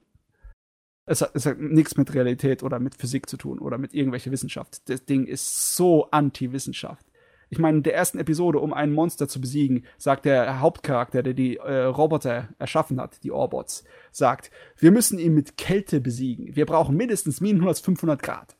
Es 1.05 1.21
hat, 1.21 1.31
es 1.33 1.45
hat 1.45 1.59
nichts 1.59 1.97
mit 1.97 2.13
Realität 2.13 2.63
oder 2.63 2.79
mit 2.79 2.95
Physik 2.95 3.29
zu 3.29 3.37
tun 3.37 3.59
oder 3.59 3.77
mit 3.77 3.93
irgendwelcher 3.93 4.31
Wissenschaft. 4.31 4.87
Das 4.89 5.05
Ding 5.05 5.25
ist 5.25 5.75
so 5.75 6.09
anti-Wissenschaft. 6.11 7.05
Ich 7.49 7.59
meine, 7.59 7.77
in 7.77 7.83
der 7.83 7.95
ersten 7.95 8.17
Episode, 8.17 8.59
um 8.59 8.73
ein 8.73 8.93
Monster 8.93 9.27
zu 9.27 9.41
besiegen, 9.41 9.85
sagt 9.97 10.23
der 10.23 10.61
Hauptcharakter, 10.61 11.21
der 11.21 11.33
die 11.33 11.57
äh, 11.57 11.83
Roboter 11.83 12.47
erschaffen 12.59 12.99
hat, 13.01 13.21
die 13.23 13.31
Orbots, 13.31 13.83
sagt, 14.13 14.51
wir 14.77 14.91
müssen 14.91 15.19
ihn 15.19 15.33
mit 15.33 15.57
Kälte 15.57 15.99
besiegen. 15.99 16.55
Wir 16.55 16.65
brauchen 16.65 16.95
mindestens 16.95 17.41
minus 17.41 17.81
500 17.81 18.23
Grad. 18.23 18.55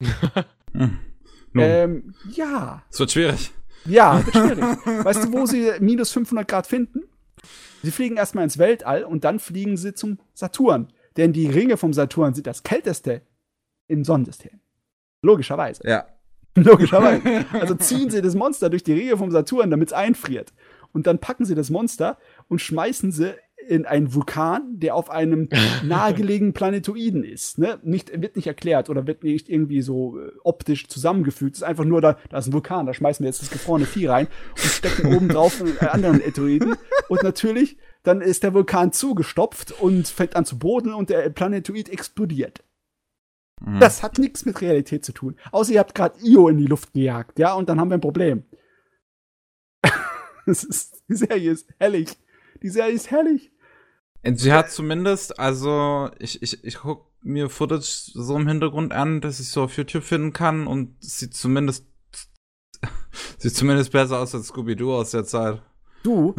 hm. 0.72 0.98
ähm, 1.54 2.14
ja. 2.32 2.82
Es 2.90 2.98
wird 2.98 3.12
schwierig. 3.12 3.52
Ja, 3.86 4.24
wird 4.24 4.36
schwierig. 4.36 5.04
weißt 5.04 5.24
du, 5.24 5.32
wo 5.32 5.46
sie 5.46 5.72
minus 5.80 6.10
500 6.12 6.46
Grad 6.48 6.66
finden? 6.66 7.02
Sie 7.82 7.90
fliegen 7.90 8.16
erstmal 8.16 8.44
ins 8.44 8.58
Weltall 8.58 9.04
und 9.04 9.24
dann 9.24 9.38
fliegen 9.38 9.76
sie 9.76 9.94
zum 9.94 10.18
Saturn. 10.32 10.92
Denn 11.16 11.32
die 11.32 11.48
Ringe 11.48 11.76
vom 11.76 11.92
Saturn 11.92 12.34
sind 12.34 12.46
das 12.46 12.62
kälteste 12.62 13.22
im 13.86 14.04
Sonnensystem. 14.04 14.60
Logischerweise. 15.22 15.86
Ja. 15.86 16.06
Logischerweise. 16.54 17.44
Also 17.52 17.74
ziehen 17.74 18.10
sie 18.10 18.22
das 18.22 18.34
Monster 18.34 18.70
durch 18.70 18.84
die 18.84 18.92
Ringe 18.92 19.16
vom 19.16 19.30
Saturn, 19.30 19.70
damit 19.70 19.88
es 19.88 19.92
einfriert. 19.92 20.52
Und 20.92 21.06
dann 21.06 21.18
packen 21.18 21.44
sie 21.44 21.54
das 21.54 21.70
Monster 21.70 22.18
und 22.48 22.60
schmeißen 22.60 23.10
sie 23.10 23.34
in 23.68 23.86
einen 23.86 24.14
Vulkan, 24.14 24.78
der 24.78 24.94
auf 24.94 25.10
einem 25.10 25.48
nahegelegenen 25.84 26.52
Planetoiden 26.52 27.24
ist. 27.24 27.58
Ne? 27.58 27.78
Nicht, 27.82 28.10
wird 28.20 28.36
nicht 28.36 28.46
erklärt 28.46 28.90
oder 28.90 29.06
wird 29.06 29.24
nicht 29.24 29.48
irgendwie 29.48 29.82
so 29.82 30.18
äh, 30.18 30.32
optisch 30.42 30.88
zusammengefügt. 30.88 31.56
Es 31.56 31.62
ist 31.62 31.68
einfach 31.68 31.84
nur 31.84 32.00
da, 32.00 32.18
da 32.30 32.38
ist 32.38 32.46
ein 32.46 32.52
Vulkan, 32.52 32.86
da 32.86 32.94
schmeißen 32.94 33.22
wir 33.24 33.28
jetzt 33.28 33.42
das 33.42 33.50
gefrorene 33.50 33.86
Vieh 33.86 34.06
rein 34.06 34.28
und 34.50 34.58
stecken 34.58 35.14
oben 35.14 35.28
drauf 35.28 35.60
einen 35.60 35.76
äh, 35.80 35.86
anderen 35.86 36.20
Etoiden. 36.20 36.76
Und 37.08 37.22
natürlich, 37.22 37.76
dann 38.02 38.20
ist 38.20 38.42
der 38.42 38.54
Vulkan 38.54 38.92
zugestopft 38.92 39.72
und 39.80 40.08
fängt 40.08 40.36
an 40.36 40.44
zu 40.44 40.58
boden 40.58 40.92
und 40.94 41.10
der 41.10 41.30
Planetoid 41.30 41.88
explodiert. 41.88 42.62
Mhm. 43.60 43.80
Das 43.80 44.02
hat 44.02 44.18
nichts 44.18 44.44
mit 44.44 44.60
Realität 44.60 45.04
zu 45.04 45.12
tun. 45.12 45.36
Außer 45.52 45.72
ihr 45.72 45.80
habt 45.80 45.94
gerade 45.94 46.18
Io 46.22 46.48
in 46.48 46.58
die 46.58 46.66
Luft 46.66 46.92
gejagt, 46.92 47.38
ja, 47.38 47.54
und 47.54 47.68
dann 47.68 47.80
haben 47.80 47.88
wir 47.88 47.96
ein 47.96 48.02
Problem. 48.02 48.44
das 50.46 50.64
ist, 50.64 51.02
die 51.08 51.16
Serie 51.16 51.52
ist 51.52 51.68
herrlich. 51.78 52.16
Die 52.62 52.68
Serie 52.68 52.94
ist 52.94 53.10
herrlich. 53.10 53.52
Und 54.26 54.38
sie 54.38 54.52
hat 54.52 54.70
zumindest, 54.70 55.38
also 55.38 56.10
ich, 56.18 56.42
ich, 56.42 56.64
ich 56.64 56.78
guck 56.78 57.06
mir 57.22 57.50
Footage 57.50 58.10
so 58.12 58.36
im 58.36 58.48
Hintergrund 58.48 58.92
an, 58.92 59.20
dass 59.20 59.40
ich 59.40 59.48
so 59.48 59.62
auf 59.62 59.76
YouTube 59.76 60.04
finden 60.04 60.32
kann 60.32 60.66
und 60.66 60.94
sieht 61.02 61.34
zumindest 61.34 61.86
sieht 63.38 63.54
zumindest 63.54 63.92
besser 63.92 64.20
aus 64.20 64.34
als 64.34 64.48
Scooby-Doo 64.48 64.94
aus 64.94 65.10
der 65.10 65.24
Zeit. 65.24 65.62
Du, 66.02 66.34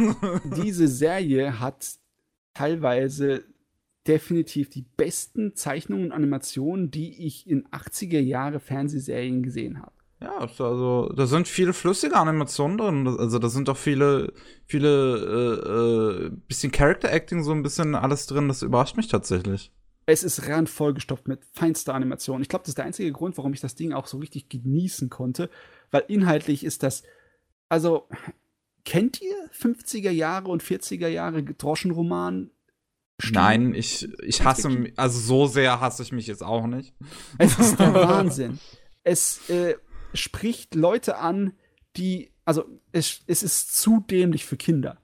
diese 0.56 0.88
Serie 0.88 1.58
hat 1.60 1.98
teilweise 2.54 3.44
definitiv 4.06 4.68
die 4.68 4.84
besten 4.96 5.54
Zeichnungen 5.56 6.06
und 6.06 6.12
Animationen, 6.12 6.90
die 6.90 7.26
ich 7.26 7.48
in 7.48 7.66
80er 7.68 8.20
Jahre 8.20 8.60
Fernsehserien 8.60 9.42
gesehen 9.42 9.80
habe. 9.80 9.95
Ja, 10.20 10.38
also 10.38 11.12
da 11.14 11.26
sind 11.26 11.46
viele 11.46 11.74
flüssige 11.74 12.16
Animationen 12.16 12.78
drin. 12.78 13.06
Also 13.18 13.38
da 13.38 13.48
sind 13.48 13.68
auch 13.68 13.76
viele, 13.76 14.32
viele 14.64 16.24
äh, 16.24 16.26
äh, 16.26 16.30
bisschen 16.48 16.72
Character 16.72 17.12
Acting, 17.12 17.42
so 17.42 17.52
ein 17.52 17.62
bisschen 17.62 17.94
alles 17.94 18.26
drin. 18.26 18.48
Das 18.48 18.62
überrascht 18.62 18.96
mich 18.96 19.08
tatsächlich. 19.08 19.72
Es 20.06 20.22
ist 20.22 20.48
randvoll 20.48 20.94
gestopft 20.94 21.28
mit 21.28 21.44
feinster 21.52 21.92
Animation. 21.92 22.40
Ich 22.40 22.48
glaube, 22.48 22.62
das 22.62 22.70
ist 22.70 22.78
der 22.78 22.86
einzige 22.86 23.12
Grund, 23.12 23.36
warum 23.36 23.52
ich 23.52 23.60
das 23.60 23.74
Ding 23.74 23.92
auch 23.92 24.06
so 24.06 24.18
richtig 24.18 24.48
genießen 24.48 25.10
konnte, 25.10 25.50
weil 25.90 26.04
inhaltlich 26.08 26.64
ist 26.64 26.82
das, 26.82 27.02
also 27.68 28.08
kennt 28.84 29.20
ihr 29.20 29.50
50er 29.50 30.10
Jahre 30.10 30.48
und 30.48 30.62
40er 30.62 31.08
Jahre 31.08 31.42
Droschenroman? 31.42 32.50
Nein, 33.30 33.74
ich, 33.74 34.08
ich 34.22 34.44
hasse 34.44 34.68
mich, 34.68 34.98
also 34.98 35.18
so 35.18 35.46
sehr 35.46 35.80
hasse 35.80 36.02
ich 36.02 36.12
mich 36.12 36.26
jetzt 36.26 36.42
auch 36.42 36.66
nicht. 36.66 36.94
Es 37.38 37.58
ist 37.58 37.78
der 37.80 37.92
Wahnsinn. 37.94 38.60
Es, 39.02 39.48
äh, 39.50 39.74
spricht 40.14 40.74
Leute 40.74 41.18
an, 41.18 41.52
die, 41.96 42.30
also 42.44 42.64
es, 42.92 43.22
es 43.26 43.42
ist 43.42 43.76
zu 43.76 44.04
dämlich 44.08 44.44
für 44.44 44.56
Kinder. 44.56 44.98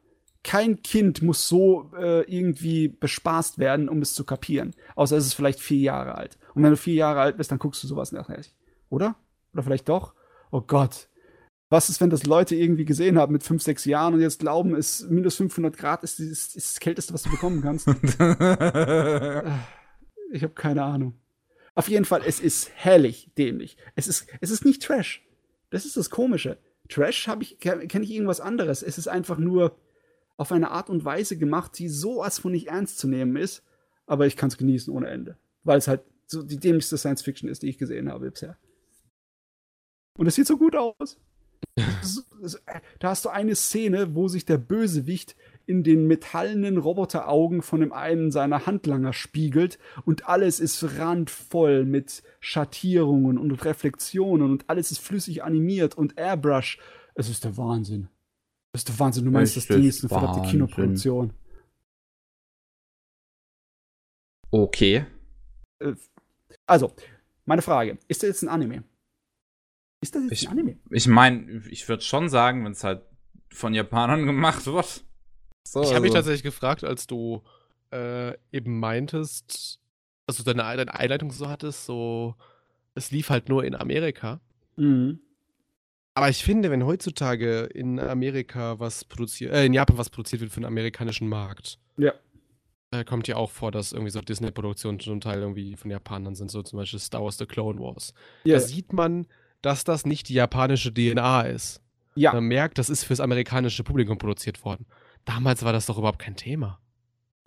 Kein 0.44 0.82
Kind 0.82 1.22
muss 1.22 1.46
so 1.46 1.90
äh, 1.96 2.22
irgendwie 2.22 2.88
bespaßt 2.88 3.58
werden, 3.58 3.88
um 3.88 4.02
es 4.02 4.14
zu 4.14 4.24
kapieren. 4.24 4.74
Außer 4.96 5.16
es 5.16 5.26
ist 5.26 5.34
vielleicht 5.34 5.60
vier 5.60 5.78
Jahre 5.78 6.16
alt. 6.16 6.36
Und 6.54 6.64
wenn 6.64 6.70
du 6.70 6.76
vier 6.76 6.94
Jahre 6.94 7.20
alt 7.20 7.36
bist, 7.36 7.52
dann 7.52 7.60
guckst 7.60 7.82
du 7.82 7.86
sowas 7.86 8.10
nachher. 8.10 8.40
Oder? 8.88 9.16
Oder 9.52 9.62
vielleicht 9.62 9.88
doch? 9.88 10.14
Oh 10.50 10.60
Gott. 10.60 11.08
Was 11.70 11.88
ist, 11.88 12.00
wenn 12.00 12.10
das 12.10 12.26
Leute 12.26 12.54
irgendwie 12.54 12.84
gesehen 12.84 13.18
haben 13.18 13.32
mit 13.32 13.44
fünf, 13.44 13.62
sechs 13.62 13.86
Jahren 13.86 14.12
und 14.14 14.20
jetzt 14.20 14.40
glauben, 14.40 14.74
es 14.74 15.08
minus 15.08 15.36
500 15.36 15.74
Grad 15.76 16.02
ist, 16.02 16.20
ist, 16.20 16.54
ist 16.54 16.74
das 16.74 16.80
Kälteste, 16.80 17.14
was 17.14 17.22
du 17.22 17.30
bekommen 17.30 17.62
kannst? 17.62 17.88
ich 17.88 17.94
habe 20.42 20.52
keine 20.54 20.82
Ahnung. 20.82 21.21
Auf 21.74 21.88
jeden 21.88 22.04
Fall, 22.04 22.22
es 22.26 22.40
ist 22.40 22.70
herrlich 22.74 23.30
dämlich. 23.38 23.76
Es 23.94 24.06
ist, 24.06 24.26
es 24.40 24.50
ist 24.50 24.64
nicht 24.64 24.82
Trash. 24.82 25.24
Das 25.70 25.86
ist 25.86 25.96
das 25.96 26.10
Komische. 26.10 26.58
Trash 26.88 27.28
habe 27.28 27.42
ich, 27.42 27.58
kenne 27.58 27.84
ich 27.84 28.10
irgendwas 28.10 28.40
anderes. 28.40 28.82
Es 28.82 28.98
ist 28.98 29.08
einfach 29.08 29.38
nur 29.38 29.76
auf 30.36 30.52
eine 30.52 30.70
Art 30.70 30.90
und 30.90 31.04
Weise 31.04 31.38
gemacht, 31.38 31.78
die 31.78 31.88
so 31.88 32.22
als 32.22 32.38
von 32.38 32.52
nicht 32.52 32.68
ernst 32.68 32.98
zu 32.98 33.08
nehmen 33.08 33.36
ist, 33.36 33.62
aber 34.06 34.26
ich 34.26 34.36
kann 34.36 34.48
es 34.48 34.58
genießen 34.58 34.92
ohne 34.92 35.08
Ende. 35.08 35.38
Weil 35.64 35.78
es 35.78 35.88
halt 35.88 36.02
so 36.26 36.42
die 36.42 36.58
dämlichste 36.58 36.98
Science 36.98 37.22
Fiction 37.22 37.48
ist, 37.48 37.62
die 37.62 37.68
ich 37.68 37.78
gesehen 37.78 38.10
habe 38.10 38.30
bisher. 38.30 38.58
Und 40.18 40.26
es 40.26 40.34
sieht 40.34 40.46
so 40.46 40.58
gut 40.58 40.76
aus. 40.76 41.18
da 42.98 43.10
hast 43.10 43.24
du 43.24 43.28
eine 43.30 43.54
Szene, 43.54 44.14
wo 44.14 44.28
sich 44.28 44.44
der 44.44 44.58
Bösewicht 44.58 45.36
in 45.66 45.82
den 45.82 46.06
metallenen 46.06 46.78
Roboteraugen 46.78 47.62
von 47.62 47.80
dem 47.80 47.92
einen 47.92 48.30
seiner 48.30 48.66
Handlanger 48.66 49.12
spiegelt 49.12 49.78
und 50.04 50.28
alles 50.28 50.60
ist 50.60 50.98
randvoll 50.98 51.84
mit 51.84 52.22
Schattierungen 52.40 53.38
und 53.38 53.52
Reflexionen 53.64 54.50
und 54.50 54.68
alles 54.68 54.90
ist 54.90 55.00
flüssig 55.00 55.42
animiert 55.44 55.96
und 55.96 56.18
Airbrush. 56.18 56.78
Es 57.14 57.28
ist 57.28 57.44
der 57.44 57.56
Wahnsinn. 57.56 58.08
Das 58.72 58.80
ist 58.80 58.88
der 58.88 58.98
Wahnsinn. 58.98 59.24
Du 59.26 59.30
meinst, 59.30 59.56
das 59.56 59.66
Ding 59.66 59.84
ist 59.84 60.02
eine 60.02 60.08
verdammte 60.08 60.48
Kinoproduktion. 60.48 61.32
Okay. 64.50 65.06
Äh, 65.78 65.94
also, 66.66 66.92
meine 67.44 67.62
Frage: 67.62 67.98
Ist 68.08 68.22
das 68.22 68.28
jetzt 68.28 68.42
ein 68.42 68.48
Anime? 68.48 68.84
Ist 70.00 70.14
das 70.14 70.22
jetzt 70.24 70.32
ich, 70.32 70.48
ein 70.48 70.52
Anime? 70.52 70.78
Ich 70.90 71.06
meine, 71.06 71.62
ich 71.70 71.88
würde 71.88 72.02
schon 72.02 72.28
sagen, 72.28 72.64
wenn 72.64 72.72
es 72.72 72.84
halt 72.84 73.02
von 73.50 73.74
Japanern 73.74 74.26
gemacht 74.26 74.66
wird. 74.66 75.04
So, 75.64 75.80
ich 75.80 75.86
habe 75.86 75.96
also. 75.96 76.02
mich 76.02 76.12
tatsächlich 76.12 76.42
gefragt, 76.42 76.84
als 76.84 77.06
du 77.06 77.42
äh, 77.92 78.34
eben 78.52 78.78
meintest, 78.80 79.78
also 80.26 80.42
deine, 80.42 80.62
deine 80.76 80.94
Einleitung 80.94 81.30
so 81.30 81.48
hattest, 81.48 81.86
so, 81.86 82.34
es 82.94 83.10
lief 83.10 83.30
halt 83.30 83.48
nur 83.48 83.64
in 83.64 83.74
Amerika. 83.74 84.40
Mhm. 84.76 85.20
Aber 86.14 86.28
ich 86.28 86.44
finde, 86.44 86.70
wenn 86.70 86.84
heutzutage 86.84 87.62
in 87.62 87.98
Amerika 87.98 88.78
was 88.78 89.04
produziert, 89.04 89.52
äh, 89.52 89.64
in 89.64 89.72
Japan 89.72 89.96
was 89.96 90.10
produziert 90.10 90.42
wird 90.42 90.52
für 90.52 90.60
den 90.60 90.66
amerikanischen 90.66 91.28
Markt, 91.28 91.78
ja. 91.96 92.12
äh, 92.90 93.04
kommt 93.04 93.28
ja 93.28 93.36
auch 93.36 93.50
vor, 93.50 93.70
dass 93.70 93.92
irgendwie 93.92 94.10
so 94.10 94.20
Disney-Produktionen 94.20 95.00
zum 95.00 95.20
Teil 95.20 95.40
irgendwie 95.40 95.74
von 95.76 95.90
Japanern 95.90 96.34
sind, 96.34 96.50
so 96.50 96.62
zum 96.62 96.78
Beispiel 96.78 96.98
Star 96.98 97.22
Wars 97.22 97.38
The 97.38 97.46
Clone 97.46 97.80
Wars. 97.80 98.12
Ja. 98.44 98.56
Da 98.56 98.60
sieht 98.60 98.92
man, 98.92 99.26
dass 99.62 99.84
das 99.84 100.04
nicht 100.04 100.28
die 100.28 100.34
japanische 100.34 100.92
DNA 100.92 101.42
ist. 101.42 101.80
Ja. 102.14 102.34
Man 102.34 102.44
merkt, 102.44 102.76
das 102.76 102.90
ist 102.90 103.04
fürs 103.04 103.20
amerikanische 103.20 103.82
Publikum 103.82 104.18
produziert 104.18 104.62
worden. 104.64 104.84
Damals 105.24 105.64
war 105.64 105.72
das 105.72 105.86
doch 105.86 105.98
überhaupt 105.98 106.18
kein 106.18 106.36
Thema. 106.36 106.80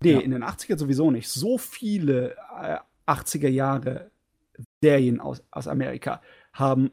Nee, 0.02 0.12
ja. 0.12 0.20
in 0.20 0.30
den 0.30 0.44
80ern 0.44 0.78
sowieso 0.78 1.10
nicht. 1.10 1.28
So 1.28 1.58
viele 1.58 2.36
äh, 2.60 2.78
80er 3.06 3.48
Jahre 3.48 4.10
Serien 4.82 5.20
aus, 5.20 5.42
aus 5.50 5.68
Amerika 5.68 6.20
haben 6.52 6.90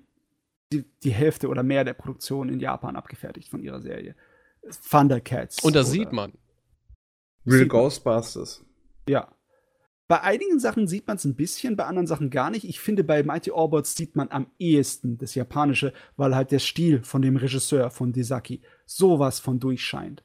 die, 0.72 0.86
die 1.04 1.12
Hälfte 1.12 1.48
oder 1.48 1.64
mehr 1.64 1.84
der 1.84 1.94
Produktion 1.94 2.50
in 2.50 2.60
Japan 2.60 2.96
abgefertigt 2.96 3.50
von 3.50 3.62
ihrer 3.62 3.82
Serie. 3.82 4.16
Thundercats. 4.90 5.62
Und 5.64 5.76
das 5.76 5.92
sieht 5.92 6.12
man. 6.12 6.34
Real 7.46 7.68
Ghostbusters. 7.68 8.66
Ja. 9.08 9.36
Bei 10.08 10.22
einigen 10.22 10.60
Sachen 10.60 10.88
sieht 10.88 11.08
man 11.08 11.18
es 11.18 11.26
ein 11.26 11.36
bisschen, 11.36 11.76
bei 11.76 11.86
anderen 11.86 12.08
Sachen 12.08 12.30
gar 12.30 12.50
nicht. 12.50 12.66
Ich 12.66 12.80
finde, 12.80 13.04
bei 13.04 13.24
Mighty 13.24 13.52
Orbots 13.52 13.96
sieht 13.96 14.16
man 14.16 14.30
am 14.32 14.48
ehesten 14.60 15.18
das 15.18 15.36
Japanische, 15.36 15.94
weil 16.18 16.36
halt 16.36 16.52
der 16.52 16.60
Stil 16.60 17.04
von 17.04 17.22
dem 17.22 17.36
Regisseur, 17.36 17.90
von 17.90 18.12
Desaki, 18.12 18.62
sowas 18.86 19.40
von 19.40 19.60
durchscheint. 19.60 20.24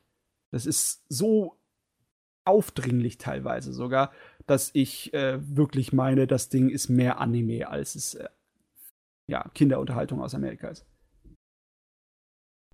Das 0.51 0.67
ist 0.67 1.05
so 1.09 1.59
aufdringlich 2.45 3.19
teilweise 3.19 3.73
sogar, 3.73 4.11
dass 4.47 4.71
ich 4.73 5.13
äh, 5.13 5.39
wirklich 5.41 5.93
meine, 5.93 6.27
das 6.27 6.49
Ding 6.49 6.71
ist 6.71 6.89
mehr 6.89 7.21
Anime, 7.21 7.69
als 7.69 7.95
es 7.95 8.15
äh, 8.15 8.29
ja, 9.29 9.45
Kinderunterhaltung 9.55 10.23
aus 10.23 10.35
Amerika 10.35 10.69
ist. 10.69 10.87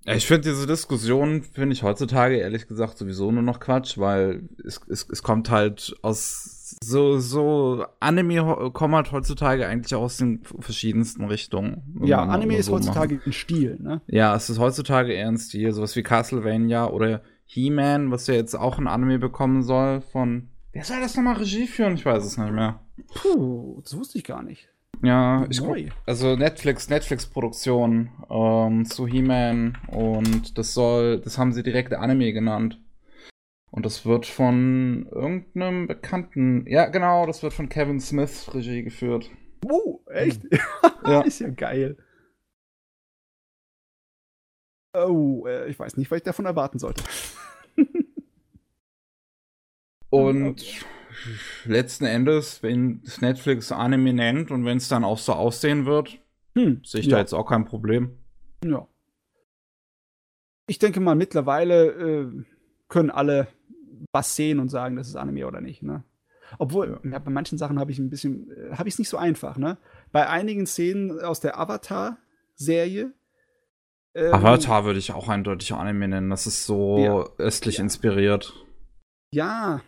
Ich 0.06 0.26
finde 0.26 0.51
diese 0.51 0.66
Diskussion, 0.66 1.42
finde 1.42 1.72
ich 1.72 1.82
heutzutage 1.82 2.36
ehrlich 2.36 2.66
gesagt 2.68 2.98
sowieso 2.98 3.32
nur 3.32 3.42
noch 3.42 3.59
Quatsch, 3.59 3.96
weil 3.96 4.48
es, 4.62 4.80
es, 4.88 5.09
es 5.10 5.22
kommt 5.22 5.51
halt 5.51 5.96
aus 6.02 6.76
so, 6.82 7.18
so 7.18 7.86
Anime 8.01 8.70
kommt 8.72 8.94
halt 8.94 9.12
heutzutage 9.12 9.66
eigentlich 9.66 9.94
auch 9.94 10.02
aus 10.02 10.18
den 10.18 10.42
verschiedensten 10.42 11.24
Richtungen. 11.24 11.98
Ja, 12.02 12.22
Anime 12.22 12.56
ist 12.56 12.66
so 12.66 12.74
heutzutage 12.74 13.14
macht. 13.14 13.26
ein 13.26 13.32
Stil, 13.32 13.78
ne? 13.80 14.02
Ja, 14.06 14.36
es 14.36 14.51
ist 14.51 14.59
heutzutage 14.59 15.12
eher 15.12 15.28
ein 15.28 15.38
Stil, 15.38 15.72
sowas 15.72 15.96
wie 15.96 16.02
Castlevania 16.02 16.88
oder 16.88 17.22
He-Man, 17.46 18.10
was 18.10 18.26
ja 18.26 18.34
jetzt 18.34 18.54
auch 18.54 18.78
ein 18.78 18.86
Anime 18.86 19.18
bekommen 19.18 19.62
soll 19.62 20.00
von. 20.00 20.48
Wer 20.72 20.84
soll 20.84 21.00
das 21.00 21.16
nochmal 21.16 21.36
Regie 21.36 21.66
führen? 21.66 21.94
Ich 21.94 22.04
weiß 22.04 22.24
es 22.24 22.36
nicht 22.36 22.52
mehr. 22.52 22.80
Puh, 23.14 23.80
das 23.82 23.96
wusste 23.96 24.18
ich 24.18 24.24
gar 24.24 24.42
nicht. 24.42 24.68
Ja, 25.02 25.46
ich 25.50 25.60
guck, 25.60 25.76
also 26.06 26.34
Netflix, 26.36 26.88
Netflix-Produktion 26.88 28.10
ähm, 28.30 28.84
zu 28.86 29.06
He-Man 29.06 29.76
und 29.88 30.56
das 30.56 30.72
soll, 30.72 31.20
das 31.20 31.36
haben 31.36 31.52
sie 31.52 31.62
direkt 31.62 31.92
Anime 31.92 32.32
genannt. 32.32 32.80
Und 33.70 33.84
das 33.84 34.06
wird 34.06 34.24
von 34.24 35.08
irgendeinem 35.10 35.88
bekannten, 35.88 36.64
ja 36.68 36.86
genau, 36.86 37.26
das 37.26 37.42
wird 37.42 37.52
von 37.52 37.68
Kevin 37.68 38.00
Smith 38.00 38.48
Regie 38.54 38.84
geführt. 38.84 39.30
Oh, 39.68 40.00
echt? 40.10 40.42
ja. 41.06 41.20
Ist 41.26 41.40
ja 41.40 41.48
geil. 41.48 41.96
Oh, 44.94 45.44
äh, 45.46 45.68
ich 45.68 45.78
weiß 45.78 45.96
nicht, 45.96 46.10
was 46.10 46.18
ich 46.18 46.22
davon 46.22 46.46
erwarten 46.46 46.78
sollte. 46.78 47.02
und 50.10 50.64
letzten 51.64 52.04
Endes, 52.04 52.62
wenn 52.62 53.02
es 53.04 53.20
Netflix 53.20 53.72
Anime 53.72 54.12
nennt 54.12 54.50
und 54.50 54.64
wenn 54.64 54.76
es 54.76 54.88
dann 54.88 55.04
auch 55.04 55.18
so 55.18 55.32
aussehen 55.32 55.84
wird, 55.84 56.18
hm, 56.54 56.80
sehe 56.84 57.00
ich 57.00 57.06
ja. 57.06 57.16
da 57.16 57.18
jetzt 57.18 57.32
auch 57.32 57.46
kein 57.46 57.64
Problem. 57.64 58.18
Ja. 58.64 58.86
Ich 60.66 60.78
denke 60.78 61.00
mal, 61.00 61.16
mittlerweile 61.16 61.86
äh, 61.86 62.44
können 62.88 63.10
alle 63.10 63.48
was 64.12 64.36
sehen 64.36 64.60
und 64.60 64.68
sagen, 64.68 64.96
das 64.96 65.08
ist 65.08 65.16
Anime 65.16 65.46
oder 65.46 65.60
nicht, 65.60 65.82
ne? 65.82 66.04
Obwohl, 66.58 67.00
ja. 67.04 67.18
bei 67.18 67.30
manchen 67.30 67.58
Sachen 67.58 67.80
habe 67.80 67.90
ich 67.90 67.98
ein 67.98 68.10
bisschen, 68.10 68.50
äh, 68.50 68.76
habe 68.76 68.88
ich 68.88 68.94
es 68.94 68.98
nicht 68.98 69.08
so 69.08 69.16
einfach, 69.16 69.58
ne? 69.58 69.76
Bei 70.12 70.28
einigen 70.28 70.66
Szenen 70.66 71.20
aus 71.20 71.40
der 71.40 71.58
Avatar-Serie. 71.58 73.12
Ähm, 74.14 74.32
Avatar 74.32 74.84
würde 74.84 74.98
ich 74.98 75.12
auch 75.12 75.28
eindeutig 75.28 75.72
Anime 75.72 76.08
nennen. 76.08 76.30
Das 76.30 76.46
ist 76.46 76.66
so 76.66 76.98
ja. 76.98 77.24
östlich 77.38 77.78
ja. 77.78 77.84
inspiriert. 77.84 78.54
Ja, 79.32 79.80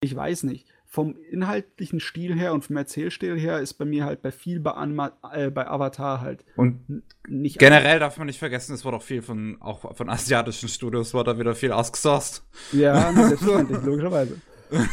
ich 0.00 0.14
weiß 0.14 0.44
nicht. 0.44 0.66
Vom 0.86 1.16
inhaltlichen 1.30 2.00
Stil 2.00 2.34
her 2.34 2.54
und 2.54 2.64
vom 2.64 2.76
Erzählstil 2.76 3.38
her 3.38 3.60
ist 3.60 3.74
bei 3.74 3.84
mir 3.84 4.06
halt 4.06 4.22
bei 4.22 4.30
viel 4.30 4.60
bei, 4.60 4.70
Anma 4.70 5.12
äh, 5.32 5.50
bei 5.50 5.68
Avatar 5.68 6.22
halt 6.22 6.44
und 6.56 7.02
nicht. 7.28 7.58
Generell 7.58 7.98
darf 7.98 8.16
man 8.16 8.28
nicht 8.28 8.38
vergessen, 8.38 8.72
es 8.72 8.84
wurde 8.84 8.96
auch 8.96 9.02
viel 9.02 9.20
von 9.20 9.60
auch 9.60 9.94
von 9.94 10.08
asiatischen 10.08 10.70
Studios 10.70 11.12
wurde 11.12 11.32
da 11.32 11.38
wieder 11.38 11.54
viel 11.54 11.72
ausgesourced. 11.72 12.44
Ja, 12.72 13.12
selbstverständlich, 13.14 13.82
logischerweise. 13.82 14.40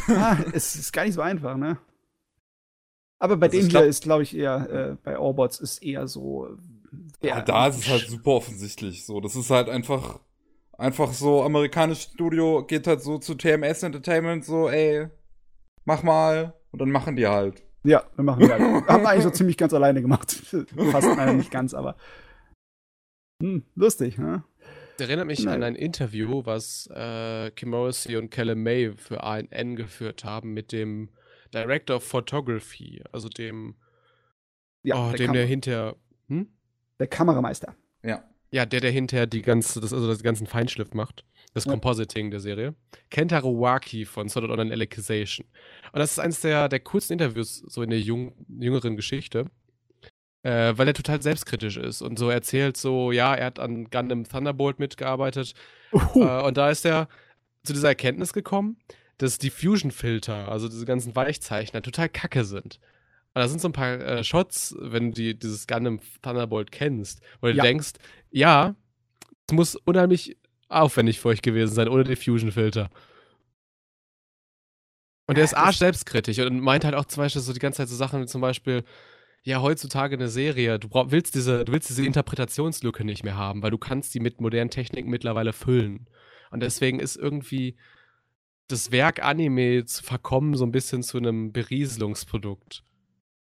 ah, 0.08 0.36
es 0.52 0.74
ist 0.74 0.92
gar 0.92 1.04
nicht 1.04 1.14
so 1.14 1.22
einfach, 1.22 1.56
ne? 1.56 1.78
Aber 3.18 3.38
bei 3.38 3.46
also 3.46 3.58
dem 3.58 3.70
hier 3.70 3.84
ist, 3.84 4.02
glaube 4.02 4.24
ich, 4.24 4.36
eher, 4.36 4.70
äh, 4.70 4.96
bei 5.02 5.18
Orbots 5.18 5.58
ist 5.60 5.82
eher 5.82 6.06
so. 6.08 6.58
Ja, 7.22 7.40
da 7.40 7.68
ist 7.68 7.78
es 7.78 7.88
halt 7.88 8.08
super 8.08 8.32
offensichtlich. 8.32 9.06
So, 9.06 9.20
das 9.20 9.36
ist 9.36 9.50
halt 9.50 9.68
einfach 9.68 10.20
Einfach 10.78 11.12
so, 11.12 11.42
amerikanisches 11.42 12.04
Studio 12.04 12.64
geht 12.64 12.86
halt 12.86 13.00
so 13.00 13.18
zu 13.18 13.34
TMS 13.34 13.82
Entertainment, 13.82 14.44
so, 14.44 14.68
ey, 14.68 15.08
mach 15.84 16.02
mal. 16.02 16.54
Und 16.72 16.80
dann 16.80 16.90
machen 16.90 17.14
die 17.14 17.26
halt. 17.26 17.62
Ja, 17.84 18.04
dann 18.16 18.26
machen 18.26 18.40
die 18.40 18.48
halt. 18.50 18.60
Haben 18.88 19.06
eigentlich 19.06 19.22
so 19.22 19.30
ziemlich 19.30 19.56
ganz 19.56 19.72
alleine 19.72 20.02
gemacht. 20.02 20.32
Fast 20.90 21.06
leider 21.16 21.32
nicht 21.32 21.52
ganz, 21.52 21.74
aber. 21.74 21.96
Hm, 23.40 23.64
lustig, 23.76 24.18
ne? 24.18 24.42
Das 24.96 25.08
erinnert 25.08 25.26
mich 25.26 25.44
Nein. 25.44 25.54
an 25.54 25.62
ein 25.62 25.76
Interview, 25.76 26.44
was 26.44 26.88
äh, 26.92 27.50
Kim 27.52 27.70
Morrissey 27.70 28.16
und 28.16 28.30
Callum 28.30 28.62
May 28.62 28.92
für 28.96 29.22
ANN 29.22 29.76
geführt 29.76 30.24
haben 30.24 30.54
mit 30.54 30.72
dem 30.72 31.10
Director 31.52 31.96
of 31.96 32.04
Photography, 32.04 33.02
also 33.12 33.28
dem, 33.28 33.76
ja, 34.82 34.96
oh, 34.96 35.10
der 35.10 35.18
dem, 35.18 35.32
der 35.32 35.46
hinter. 35.46 35.96
Hm? 36.28 36.48
Der 36.98 37.06
Kamerameister. 37.06 37.74
Ja. 38.02 38.24
Ja, 38.50 38.66
der, 38.66 38.80
der 38.80 38.92
hinterher 38.92 39.26
die 39.26 39.42
ganze, 39.42 39.80
das, 39.80 39.92
also 39.92 40.06
das 40.06 40.22
ganzen 40.22 40.46
Feinschliff 40.46 40.94
macht. 40.94 41.24
Das 41.54 41.64
ja. 41.64 41.72
Compositing 41.72 42.30
der 42.30 42.40
Serie. 42.40 42.74
Kentaro 43.10 43.60
Waki 43.60 44.04
von 44.04 44.28
Sword 44.28 44.44
Art 44.44 44.52
Online 44.52 44.72
Alicization. 44.72 45.46
Und 45.92 45.98
das 45.98 46.12
ist 46.12 46.18
eines 46.20 46.40
der, 46.40 46.68
der 46.68 46.80
coolsten 46.80 47.14
Interviews 47.14 47.64
so 47.66 47.82
in 47.82 47.90
der 47.90 48.00
jung, 48.00 48.32
jüngeren 48.48 48.96
Geschichte. 48.96 49.46
Äh, 50.44 50.76
weil 50.76 50.86
er 50.86 50.94
total 50.94 51.22
selbstkritisch 51.22 51.78
ist 51.78 52.02
und 52.02 52.18
so 52.18 52.28
erzählt 52.28 52.76
so, 52.76 53.12
ja, 53.12 53.34
er 53.34 53.46
hat 53.46 53.58
an 53.58 53.88
Gundam 53.90 54.24
Thunderbolt 54.24 54.78
mitgearbeitet. 54.78 55.54
Uh. 55.92 56.22
Äh, 56.22 56.42
und 56.42 56.56
da 56.58 56.68
ist 56.68 56.84
er 56.84 57.08
zu 57.62 57.72
dieser 57.72 57.88
Erkenntnis 57.88 58.32
gekommen, 58.32 58.76
dass 59.18 59.38
die 59.38 59.50
Fusion-Filter, 59.50 60.48
also 60.48 60.68
diese 60.68 60.84
ganzen 60.84 61.16
Weichzeichner, 61.16 61.82
total 61.82 62.08
kacke 62.08 62.44
sind. 62.44 62.78
Und 63.34 63.40
da 63.40 63.48
sind 63.48 63.60
so 63.60 63.68
ein 63.68 63.72
paar 63.72 64.00
äh, 64.00 64.22
Shots, 64.22 64.76
wenn 64.78 65.10
du 65.10 65.34
dieses 65.34 65.66
Gundam 65.66 66.00
Thunderbolt 66.22 66.70
kennst, 66.70 67.20
wo 67.40 67.48
du 67.48 67.54
ja. 67.54 67.64
denkst, 67.64 67.94
ja, 68.30 68.76
es 69.48 69.52
muss 69.52 69.74
unheimlich 69.74 70.36
aufwendig 70.68 71.20
für 71.20 71.28
euch 71.28 71.42
gewesen 71.42 71.74
sein, 71.74 71.88
ohne 71.88 72.04
Diffusion-Filter. 72.04 72.90
Und 75.26 75.38
er 75.38 75.44
ist 75.44 75.54
arsch 75.54 75.78
selbstkritisch 75.78 76.38
und 76.38 76.60
meint 76.60 76.84
halt 76.84 76.94
auch 76.94 77.06
zum 77.06 77.22
Beispiel 77.22 77.42
so 77.42 77.52
die 77.52 77.58
ganze 77.58 77.78
Zeit 77.78 77.88
so 77.88 77.96
Sachen 77.96 78.22
wie 78.22 78.26
zum 78.26 78.40
Beispiel, 78.40 78.84
ja, 79.42 79.60
heutzutage 79.60 80.14
eine 80.14 80.28
Serie, 80.28 80.78
du 80.78 80.88
brauch, 80.88 81.10
willst 81.10 81.34
diese, 81.34 81.64
du 81.64 81.72
willst 81.72 81.88
diese 81.88 82.04
Interpretationslücke 82.04 83.04
nicht 83.04 83.24
mehr 83.24 83.36
haben, 83.36 83.62
weil 83.62 83.70
du 83.70 83.78
kannst 83.78 84.14
die 84.14 84.20
mit 84.20 84.40
modernen 84.40 84.70
Techniken 84.70 85.10
mittlerweile 85.10 85.52
füllen. 85.52 86.08
Und 86.50 86.60
deswegen 86.60 87.00
ist 87.00 87.16
irgendwie 87.16 87.76
das 88.68 88.92
Werk 88.92 89.22
Anime 89.22 89.84
zu 89.86 90.02
verkommen 90.02 90.54
so 90.54 90.64
ein 90.64 90.72
bisschen 90.72 91.02
zu 91.02 91.18
einem 91.18 91.52
Berieselungsprodukt. 91.52 92.84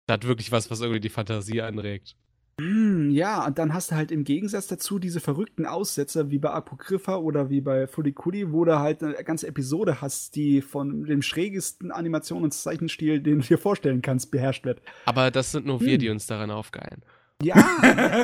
Das 0.07 0.15
hat 0.15 0.27
wirklich 0.27 0.53
was, 0.53 0.71
was 0.71 0.81
irgendwie 0.81 1.01
die 1.01 1.09
Fantasie 1.09 1.63
anregt. 1.63 2.17
Mm, 2.59 3.11
ja, 3.11 3.47
und 3.47 3.59
dann 3.59 3.73
hast 3.73 3.91
du 3.91 3.95
halt 3.95 4.11
im 4.11 4.25
Gegensatz 4.25 4.67
dazu 4.67 4.99
diese 4.99 5.21
verrückten 5.21 5.65
Aussetzer 5.65 6.31
wie 6.31 6.39
bei 6.39 6.51
Apokrypha 6.51 7.17
oder 7.17 7.49
wie 7.49 7.61
bei 7.61 7.87
Furikuri, 7.87 8.53
wo 8.53 8.65
du 8.65 8.79
halt 8.79 9.03
eine 9.03 9.15
ganze 9.25 9.47
Episode 9.47 10.01
hast, 10.01 10.37
die 10.37 10.61
von 10.61 11.05
dem 11.05 11.23
schrägesten 11.23 11.93
Animations- 11.93 12.43
und 12.43 12.53
Zeichenstil, 12.53 13.21
den 13.21 13.41
du 13.41 13.47
dir 13.47 13.59
vorstellen 13.59 14.03
kannst, 14.03 14.31
beherrscht 14.31 14.65
wird. 14.65 14.83
Aber 15.07 15.31
das 15.31 15.53
sind 15.53 15.67
nur 15.67 15.81
wir, 15.81 15.95
hm. 15.95 15.99
die 15.99 16.11
uns 16.11 16.27
daran 16.27 16.51
aufgeilen. 16.51 17.03
Ja, 17.43 17.57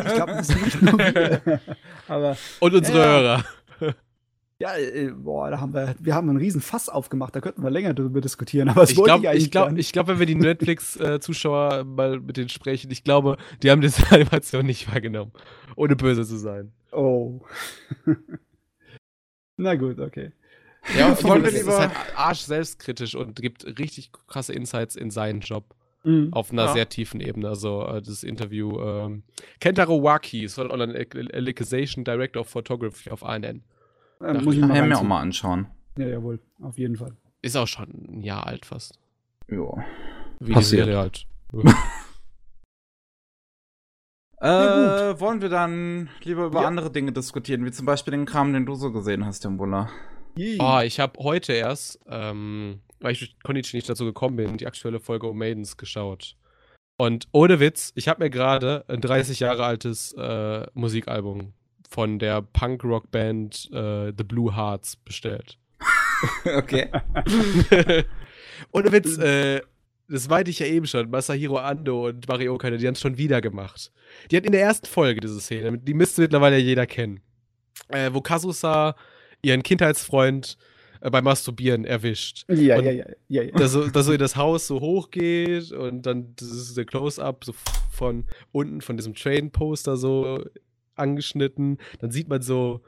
ich 0.07 0.15
glaube, 0.15 0.33
das 0.33 0.49
sind 0.49 0.65
nicht 0.65 0.83
nur 0.83 0.99
wir. 0.99 1.61
Aber, 2.09 2.37
und 2.61 2.75
unsere 2.75 2.99
äh, 2.99 3.07
Hörer. 3.07 3.45
Ja, 4.61 4.77
äh, 4.77 5.13
boah, 5.13 5.51
da 5.51 5.61
haben 5.61 5.73
wir, 5.73 5.95
wir 6.01 6.15
haben 6.17 6.29
einen 6.29 6.39
riesen 6.39 6.61
Fass 6.61 6.89
aufgemacht, 6.89 7.35
da 7.37 7.41
könnten 7.41 7.63
wir 7.63 7.71
länger 7.71 7.95
darüber 7.95 8.21
diskutieren, 8.21 8.69
aber 8.69 8.83
ich 8.83 8.97
wollte 8.97 9.19
ich 9.21 9.29
eigentlich 9.29 9.45
Ich 9.45 9.51
glaube, 9.53 9.77
glaub, 9.93 10.09
wenn 10.09 10.19
wir 10.19 10.27
die 10.27 10.35
Netflix-Zuschauer 10.35 11.85
mal 11.85 12.19
mit 12.19 12.37
denen 12.37 12.49
sprechen, 12.49 12.91
ich 12.91 13.05
glaube, 13.05 13.37
die 13.63 13.71
haben 13.71 13.81
diese 13.81 14.11
Animation 14.11 14.67
nicht 14.67 14.93
wahrgenommen, 14.93 15.33
ohne 15.77 15.95
böse 15.95 16.27
zu 16.27 16.37
sein. 16.39 16.73
Oh. 16.91 17.41
Na 19.57 19.77
gut, 19.77 20.01
okay. 20.01 20.33
Ja, 20.97 21.13
und 21.13 21.45
das 21.45 21.53
ist 21.53 21.69
halt 21.69 21.93
arsch 22.17 22.41
selbstkritisch 22.41 23.15
und 23.15 23.37
gibt 23.41 23.65
richtig 23.79 24.11
krasse 24.27 24.53
Insights 24.53 24.97
in 24.97 25.11
seinen 25.11 25.41
Job. 25.41 25.75
Mhm. 26.05 26.33
Auf 26.33 26.53
einer 26.53 26.67
ja. 26.67 26.73
sehr 26.73 26.89
tiefen 26.89 27.21
Ebene. 27.21 27.49
Also 27.49 27.85
äh, 27.85 28.01
das 28.01 28.23
Interview. 28.23 28.81
Ähm, 28.81 29.25
Kentaro 29.59 30.03
Waki 30.03 30.45
ist 30.45 30.59
online 30.59 30.95
Elicization 30.95 32.05
Director 32.05 32.43
of 32.43 32.49
Photography 32.49 33.11
auf 33.11 33.25
ANN. 33.25 33.63
Äh, 34.21 34.35
muss 34.43 34.55
ich 34.55 34.65
mir 34.65 34.99
auch 34.99 35.03
mal 35.03 35.21
anschauen. 35.21 35.67
Ja, 35.97 36.07
jawohl, 36.09 36.41
auf 36.61 36.79
jeden 36.79 36.97
Fall. 36.97 37.17
Ist 37.43 37.57
auch 37.57 37.67
schon 37.67 37.89
ein 38.09 38.23
Jahr 38.23 38.47
alt 38.47 38.67
fast. 38.67 38.99
Ja. 39.49 39.85
Wie 40.41 40.53
Passiert. 40.53 40.87
die 40.87 40.91
Serie 40.91 40.99
halt. 40.99 41.27
äh, 44.41 45.21
wollen 45.21 45.41
wir 45.41 45.49
dann 45.49 46.11
lieber 46.23 46.47
über 46.47 46.63
ja. 46.63 46.69
andere 46.69 46.91
Dinge 46.91 47.13
diskutieren, 47.13 47.65
wie 47.65 47.71
zum 47.71 47.87
Beispiel 47.87 48.13
den 48.13 48.27
Kram, 48.27 48.53
den 48.53 48.67
du 48.67 48.75
so 48.75 48.93
gesehen 48.93 49.25
hast, 49.25 49.45
im 49.45 49.59
Wunder? 49.59 49.89
Oh, 50.61 50.81
ich 50.85 51.01
habe 51.01 51.19
heute 51.21 51.53
erst, 51.53 51.99
ähm, 52.09 52.81
weil 53.01 53.13
ich 53.13 53.19
durch 53.19 53.37
Konichi 53.43 53.77
nicht 53.77 53.89
dazu 53.89 54.05
gekommen 54.05 54.37
bin, 54.37 54.57
die 54.57 54.67
aktuelle 54.67 55.01
Folge 55.01 55.27
um 55.27 55.37
Maidens 55.39 55.77
geschaut. 55.77 56.37
Und 56.97 57.29
ohne 57.33 57.61
Witz, 57.61 57.93
ich 57.95 58.09
habe 58.09 58.23
mir 58.23 58.31
gerade 58.31 58.85
ein 58.89 59.01
30 59.01 59.41
Jahre 59.41 59.65
altes 59.65 60.13
äh, 60.13 60.67
Musikalbum 60.75 61.55
von 61.89 62.19
der 62.19 62.43
Punk-Rock-Band 62.43 63.71
äh, 63.73 64.13
The 64.17 64.25
Blue 64.25 64.55
Hearts 64.55 64.97
bestellt. 64.97 65.59
okay. 66.57 66.89
ohne 68.73 68.93
Witz, 68.93 69.19
äh, 69.19 69.61
das 70.09 70.29
meinte 70.29 70.51
ich 70.51 70.59
ja 70.59 70.67
eben 70.67 70.87
schon, 70.87 71.11
Masahiro 71.11 71.57
Ando 71.57 72.09
und 72.09 72.29
Mario 72.29 72.55
Okada, 72.55 72.77
die 72.77 72.87
haben 72.87 72.95
es 72.95 73.01
schon 73.01 73.19
wieder 73.19 73.41
gemacht. 73.41 73.93
Die 74.31 74.37
hat 74.37 74.45
in 74.45 74.53
der 74.53 74.63
ersten 74.63 74.87
Folge 74.87 75.21
diese 75.21 75.41
Szene, 75.41 75.79
die 75.79 75.95
müsste 75.95 76.23
mittlerweile 76.23 76.59
jeder 76.59 76.87
kennen, 76.87 77.21
äh, 77.89 78.11
wo 78.13 78.21
Kazusa 78.21 78.95
ihren 79.43 79.63
Kindheitsfreund 79.63 80.57
äh, 81.01 81.11
beim 81.11 81.25
Masturbieren 81.25 81.85
erwischt. 81.85 82.45
Ja, 82.49 82.81
ja, 82.81 82.91
ja, 82.91 83.05
ja, 83.29 83.43
ja. 83.43 83.51
Dass, 83.53 83.73
dass 83.93 84.07
so 84.07 84.13
in 84.13 84.19
das 84.19 84.37
Haus 84.37 84.67
so 84.67 84.81
hochgeht 84.81 85.73
und 85.73 86.03
dann 86.03 86.35
das 86.37 86.51
ist 86.51 86.77
der 86.77 86.85
Close-Up 86.85 87.45
so 87.45 87.55
von 87.91 88.25
unten 88.53 88.81
von 88.81 88.97
diesem 88.97 89.15
Train-Poster 89.15 89.97
so 89.97 90.45
angeschnitten. 90.99 91.79
Dann 92.01 92.11
sieht 92.11 92.29
man 92.29 92.43
so 92.43 92.83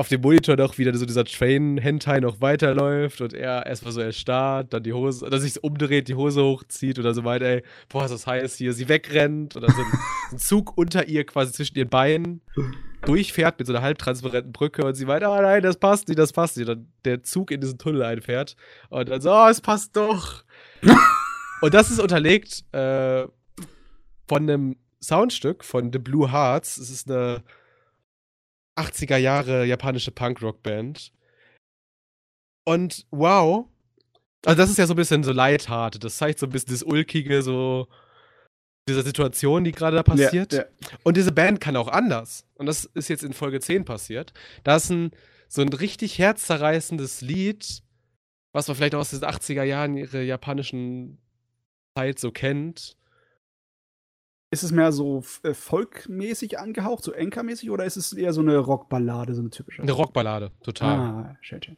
auf 0.00 0.08
dem 0.08 0.22
Monitor 0.22 0.56
noch 0.56 0.78
wieder 0.78 0.96
so 0.96 1.04
dieser 1.04 1.26
Train-Hentai 1.26 2.20
noch 2.20 2.40
weiterläuft 2.40 3.20
und 3.20 3.34
er 3.34 3.66
erstmal 3.66 3.92
so 3.92 4.00
erstarrt, 4.00 4.72
dann 4.72 4.82
die 4.82 4.94
Hose, 4.94 5.28
dass 5.28 5.42
sich 5.42 5.62
umdreht, 5.62 6.08
die 6.08 6.14
Hose 6.14 6.42
hochzieht 6.42 6.96
und 6.98 7.04
dann 7.04 7.12
so 7.12 7.20
meint, 7.20 7.42
ey, 7.42 7.62
boah, 7.90 8.06
ist 8.06 8.12
das 8.12 8.26
heiß 8.26 8.56
hier, 8.56 8.72
sie 8.72 8.88
wegrennt 8.88 9.56
und 9.56 9.62
dann 9.62 9.74
so 9.74 9.82
ein, 9.82 9.92
ein 10.32 10.38
Zug 10.38 10.78
unter 10.78 11.06
ihr 11.06 11.26
quasi 11.26 11.52
zwischen 11.52 11.76
ihren 11.76 11.90
Beinen 11.90 12.40
durchfährt 13.02 13.58
mit 13.58 13.66
so 13.66 13.74
einer 13.74 13.82
halbtransparenten 13.82 14.52
Brücke 14.52 14.86
und 14.86 14.94
sie 14.94 15.04
meint, 15.04 15.22
ah 15.22 15.36
oh 15.38 15.42
nein, 15.42 15.62
das 15.62 15.76
passt 15.76 16.08
nicht, 16.08 16.18
das 16.18 16.32
passt 16.32 16.56
nicht. 16.56 16.68
Und 16.68 16.78
dann 16.78 16.92
der 17.04 17.22
Zug 17.22 17.50
in 17.50 17.60
diesen 17.60 17.76
Tunnel 17.76 18.02
einfährt 18.02 18.56
und 18.88 19.08
dann 19.10 19.20
so, 19.20 19.30
oh, 19.30 19.48
es 19.50 19.60
passt 19.60 19.96
doch. 19.96 20.44
und 21.60 21.74
das 21.74 21.90
ist 21.90 22.00
unterlegt 22.00 22.64
äh, 22.72 23.26
von 24.26 24.42
einem 24.48 24.76
Soundstück 25.02 25.64
von 25.64 25.92
The 25.92 25.98
Blue 25.98 26.30
Hearts. 26.30 26.76
Es 26.76 26.90
ist 26.90 27.10
eine 27.10 27.42
80er 28.76 29.16
Jahre 29.16 29.64
japanische 29.64 30.10
Punkrock-Band. 30.10 31.12
Und 32.64 33.06
wow. 33.10 33.66
Also, 34.44 34.56
das 34.56 34.70
ist 34.70 34.78
ja 34.78 34.86
so 34.86 34.94
ein 34.94 34.96
bisschen 34.96 35.22
so 35.22 35.32
Lighthearted. 35.32 36.02
Das 36.04 36.16
zeigt 36.16 36.38
so 36.38 36.46
ein 36.46 36.50
bisschen 36.50 36.72
das 36.72 36.82
Ulkige, 36.82 37.42
so 37.42 37.88
dieser 38.88 39.02
Situation, 39.02 39.64
die 39.64 39.72
gerade 39.72 39.96
da 39.96 40.02
passiert. 40.02 40.52
Ja, 40.52 40.60
ja. 40.60 40.66
Und 41.02 41.16
diese 41.16 41.32
Band 41.32 41.60
kann 41.60 41.76
auch 41.76 41.88
anders. 41.88 42.46
Und 42.54 42.66
das 42.66 42.84
ist 42.84 43.08
jetzt 43.08 43.22
in 43.22 43.32
Folge 43.32 43.60
10 43.60 43.84
passiert. 43.84 44.32
Da 44.64 44.76
ist 44.76 44.90
ein, 44.90 45.10
so 45.48 45.62
ein 45.62 45.68
richtig 45.68 46.18
herzzerreißendes 46.18 47.20
Lied, 47.20 47.82
was 48.52 48.68
man 48.68 48.76
vielleicht 48.76 48.94
auch 48.94 49.00
aus 49.00 49.10
den 49.10 49.20
80er 49.20 49.62
Jahren 49.62 49.96
ihre 49.96 50.22
japanischen 50.22 51.18
Zeit 51.96 52.18
so 52.18 52.30
kennt. 52.30 52.96
Ist 54.52 54.64
es 54.64 54.72
mehr 54.72 54.90
so 54.90 55.22
äh, 55.44 55.54
folkmäßig 55.54 56.58
angehaucht, 56.58 57.04
so 57.04 57.12
Enka-mäßig, 57.12 57.70
oder 57.70 57.84
ist 57.84 57.96
es 57.96 58.12
eher 58.12 58.32
so 58.32 58.40
eine 58.40 58.58
Rockballade, 58.58 59.34
so 59.34 59.42
eine 59.42 59.50
typische? 59.50 59.82
Eine 59.82 59.92
Rockballade, 59.92 60.50
total. 60.62 60.98
Ah, 60.98 61.36
schön, 61.40 61.62
schön. 61.62 61.76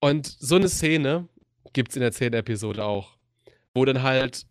Und 0.00 0.26
so 0.26 0.56
eine 0.56 0.68
Szene 0.68 1.28
gibt 1.72 1.90
es 1.90 1.96
in 1.96 2.02
der 2.02 2.12
10. 2.12 2.34
Episode 2.34 2.84
auch, 2.84 3.16
wo 3.74 3.84
dann 3.84 4.02
halt 4.02 4.46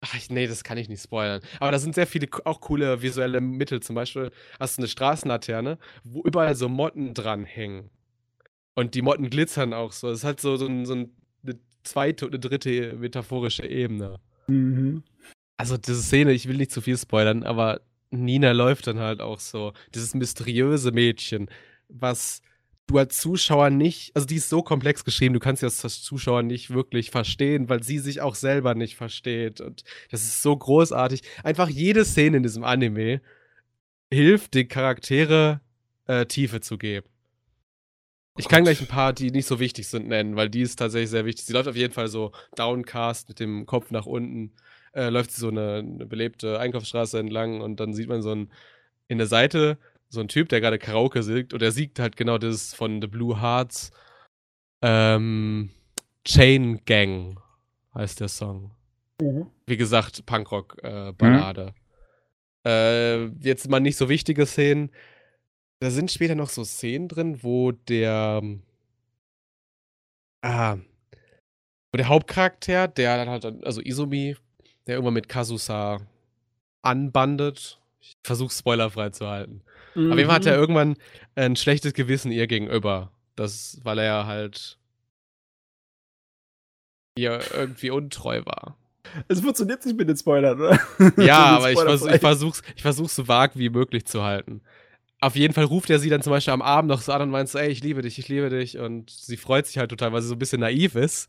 Ach, 0.00 0.14
nee, 0.28 0.46
das 0.46 0.62
kann 0.62 0.78
ich 0.78 0.88
nicht 0.88 1.02
spoilern. 1.02 1.40
Aber 1.58 1.72
da 1.72 1.78
sind 1.78 1.94
sehr 1.94 2.06
viele 2.06 2.28
auch 2.44 2.60
coole 2.60 3.00
visuelle 3.02 3.40
Mittel. 3.40 3.80
Zum 3.80 3.96
Beispiel 3.96 4.30
hast 4.60 4.76
du 4.76 4.82
eine 4.82 4.88
Straßenlaterne, 4.88 5.78
wo 6.04 6.22
überall 6.22 6.54
so 6.54 6.68
Motten 6.68 7.14
dranhängen. 7.14 7.90
Und 8.74 8.94
die 8.94 9.02
Motten 9.02 9.30
glitzern 9.30 9.72
auch 9.72 9.92
so. 9.92 10.08
Das 10.08 10.18
ist 10.18 10.24
halt 10.24 10.40
so, 10.40 10.56
so, 10.56 10.66
ein, 10.66 10.84
so 10.84 10.92
eine 10.92 11.08
zweite 11.82 12.26
oder 12.26 12.38
dritte 12.38 12.94
metaphorische 12.96 13.66
Ebene. 13.66 14.20
Mhm. 14.48 15.02
Also, 15.56 15.76
diese 15.76 16.02
Szene, 16.02 16.32
ich 16.32 16.48
will 16.48 16.56
nicht 16.56 16.72
zu 16.72 16.80
viel 16.80 16.98
spoilern, 16.98 17.42
aber 17.42 17.80
Nina 18.10 18.52
läuft 18.52 18.86
dann 18.86 18.98
halt 18.98 19.20
auch 19.20 19.40
so. 19.40 19.72
Dieses 19.94 20.14
mysteriöse 20.14 20.92
Mädchen, 20.92 21.48
was 21.88 22.42
du 22.86 22.98
als 22.98 23.18
Zuschauer 23.18 23.70
nicht, 23.70 24.14
also 24.14 24.26
die 24.26 24.36
ist 24.36 24.48
so 24.48 24.62
komplex 24.62 25.04
geschrieben, 25.04 25.34
du 25.34 25.40
kannst 25.40 25.60
sie 25.60 25.66
als 25.66 26.02
Zuschauer 26.02 26.42
nicht 26.42 26.70
wirklich 26.70 27.10
verstehen, 27.10 27.68
weil 27.68 27.82
sie 27.82 27.98
sich 27.98 28.20
auch 28.20 28.34
selber 28.34 28.74
nicht 28.74 28.96
versteht. 28.96 29.60
Und 29.60 29.82
das 30.10 30.22
ist 30.22 30.42
so 30.42 30.56
großartig. 30.56 31.22
Einfach 31.42 31.68
jede 31.68 32.04
Szene 32.04 32.38
in 32.38 32.42
diesem 32.42 32.64
Anime 32.64 33.20
hilft, 34.12 34.54
den 34.54 34.68
Charaktere 34.68 35.60
äh, 36.06 36.26
Tiefe 36.26 36.60
zu 36.60 36.78
geben. 36.78 37.08
Ich 38.38 38.48
kann 38.48 38.64
gleich 38.64 38.80
ein 38.80 38.86
paar, 38.86 39.14
die 39.14 39.30
nicht 39.30 39.46
so 39.46 39.60
wichtig 39.60 39.88
sind, 39.88 40.08
nennen, 40.08 40.36
weil 40.36 40.50
die 40.50 40.60
ist 40.60 40.76
tatsächlich 40.76 41.10
sehr 41.10 41.24
wichtig. 41.24 41.46
Sie 41.46 41.54
läuft 41.54 41.68
auf 41.68 41.76
jeden 41.76 41.94
Fall 41.94 42.08
so 42.08 42.32
downcast 42.54 43.28
mit 43.30 43.40
dem 43.40 43.64
Kopf 43.64 43.90
nach 43.90 44.04
unten, 44.04 44.52
äh, 44.96 45.10
läuft 45.10 45.30
sie 45.30 45.40
so 45.40 45.48
eine, 45.48 45.76
eine 45.76 46.06
belebte 46.06 46.58
Einkaufsstraße 46.58 47.18
entlang 47.18 47.60
und 47.60 47.78
dann 47.78 47.94
sieht 47.94 48.08
man 48.08 48.22
so 48.22 48.34
ein 48.34 48.50
in 49.08 49.18
der 49.18 49.26
Seite 49.26 49.78
so 50.08 50.20
ein 50.20 50.28
Typ, 50.28 50.48
der 50.48 50.60
gerade 50.60 50.78
Karaoke 50.78 51.22
singt 51.22 51.52
und 51.52 51.62
er 51.62 51.72
siegt 51.72 51.98
halt 51.98 52.16
genau 52.16 52.38
das 52.38 52.74
von 52.74 53.00
The 53.00 53.06
Blue 53.06 53.40
Hearts. 53.40 53.90
Ähm, 54.82 55.70
Chain 56.24 56.80
Gang 56.86 57.38
heißt 57.94 58.20
der 58.20 58.28
Song. 58.28 58.72
Mhm. 59.20 59.50
Wie 59.66 59.76
gesagt, 59.76 60.26
Punkrock-Ballade. 60.26 61.74
Äh, 62.64 63.18
mhm. 63.18 63.36
äh, 63.42 63.46
jetzt 63.46 63.68
mal 63.68 63.80
nicht 63.80 63.96
so 63.96 64.08
wichtige 64.08 64.46
Szenen. 64.46 64.90
Da 65.80 65.90
sind 65.90 66.10
später 66.10 66.34
noch 66.34 66.48
so 66.48 66.64
Szenen 66.64 67.08
drin, 67.08 67.42
wo 67.42 67.72
der. 67.72 68.42
Ah. 70.42 70.76
Wo 71.92 71.96
der 71.96 72.08
Hauptcharakter, 72.08 72.88
der 72.88 73.16
dann 73.16 73.28
halt, 73.28 73.44
also 73.64 73.80
Izumi, 73.80 74.36
der 74.86 74.94
irgendwann 74.94 75.14
mit 75.14 75.28
Kazusa 75.28 76.00
anbandet. 76.82 77.80
Ich 78.00 78.16
versuche 78.22 78.52
spoilerfrei 78.52 79.10
zu 79.10 79.26
halten. 79.26 79.62
Mhm. 79.94 80.12
Auf 80.12 80.18
jeden 80.18 80.28
Fall 80.28 80.36
hat 80.36 80.46
er 80.46 80.54
mhm. 80.54 80.60
irgendwann 80.60 80.96
ein 81.34 81.56
schlechtes 81.56 81.92
Gewissen 81.94 82.30
ihr 82.30 82.46
gegenüber. 82.46 83.10
Das, 83.34 83.80
weil 83.82 83.98
er 83.98 84.26
halt 84.26 84.78
ihr 87.18 87.40
irgendwie 87.54 87.90
untreu 87.90 88.42
war. 88.44 88.76
Es 89.28 89.40
funktioniert 89.40 89.84
nicht 89.84 89.96
mit 89.96 90.08
den 90.08 90.16
Spoilern, 90.16 90.60
oder? 90.60 90.80
Ja, 91.16 91.38
aber 91.56 91.72
ich, 91.72 91.78
vers 91.78 92.04
ich 92.04 92.20
versuch's, 92.20 92.62
ich 92.74 92.82
versuch's 92.82 93.16
so 93.16 93.28
vag 93.28 93.52
wie 93.54 93.70
möglich 93.70 94.04
zu 94.04 94.22
halten. 94.22 94.60
Auf 95.20 95.34
jeden 95.34 95.54
Fall 95.54 95.64
ruft 95.64 95.88
er 95.90 95.98
sie 95.98 96.10
dann 96.10 96.22
zum 96.22 96.32
Beispiel 96.32 96.52
am 96.52 96.62
Abend 96.62 96.90
noch 96.90 97.00
so 97.00 97.12
an 97.12 97.22
und 97.22 97.30
meint 97.30 97.48
so, 97.48 97.58
ey, 97.58 97.70
ich 97.70 97.82
liebe 97.82 98.02
dich, 98.02 98.18
ich 98.18 98.28
liebe 98.28 98.50
dich. 98.50 98.78
Und 98.78 99.10
sie 99.10 99.36
freut 99.36 99.66
sich 99.66 99.78
halt 99.78 99.90
total, 99.90 100.12
weil 100.12 100.20
sie 100.20 100.28
so 100.28 100.34
ein 100.34 100.38
bisschen 100.38 100.60
naiv 100.60 100.94
ist. 100.94 101.28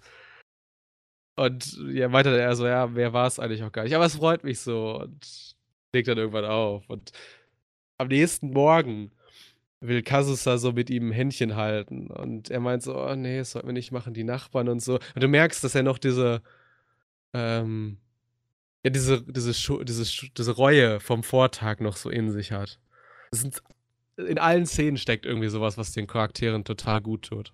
Und 1.38 1.78
ja, 1.94 2.12
weiter 2.12 2.38
er 2.38 2.56
so, 2.56 2.66
ja, 2.66 2.94
wer 2.96 3.14
war 3.14 3.28
es 3.28 3.40
eigentlich 3.40 3.64
auch 3.64 3.72
gar 3.72 3.84
nicht. 3.84 3.96
Aber 3.96 4.06
es 4.06 4.16
freut 4.16 4.44
mich 4.44 4.60
so. 4.60 5.00
Und 5.00 5.56
legt 5.94 6.08
dann 6.08 6.18
irgendwann 6.18 6.46
auf. 6.46 6.90
Und 6.90 7.12
am 7.98 8.08
nächsten 8.08 8.52
Morgen 8.52 9.12
will 9.80 10.02
Kazusa 10.02 10.58
so 10.58 10.72
mit 10.72 10.90
ihm 10.90 11.12
Händchen 11.12 11.56
halten. 11.56 12.08
Und 12.08 12.50
er 12.50 12.60
meint 12.60 12.84
so, 12.84 12.98
oh 13.00 13.16
nee, 13.16 13.38
das 13.38 13.52
sollten 13.52 13.68
wir 13.68 13.74
nicht 13.74 13.92
machen, 13.92 14.14
die 14.14 14.24
Nachbarn 14.24 14.68
und 14.68 14.82
so. 14.82 14.96
Und 14.96 15.24
du 15.24 15.28
merkst, 15.28 15.64
dass 15.64 15.76
er 15.76 15.84
noch 15.84 16.00
diese, 16.00 16.42
ähm, 17.34 17.98
ja, 18.84 18.90
diese, 18.90 19.22
diese, 19.22 19.54
diese, 19.84 20.30
diese 20.36 20.52
Reue 20.52 21.00
vom 21.00 21.22
Vortag 21.22 21.80
noch 21.82 21.98
so 21.98 22.10
in 22.10 22.32
sich 22.32 22.52
hat. 22.52 22.80
Sind, 23.32 23.62
in 24.18 24.40
allen 24.40 24.66
Szenen 24.66 24.98
steckt 24.98 25.26
irgendwie 25.26 25.50
sowas, 25.50 25.78
was 25.78 25.92
den 25.94 26.08
Charakteren 26.08 26.64
total 26.64 27.02
gut 27.02 27.26
tut. 27.26 27.54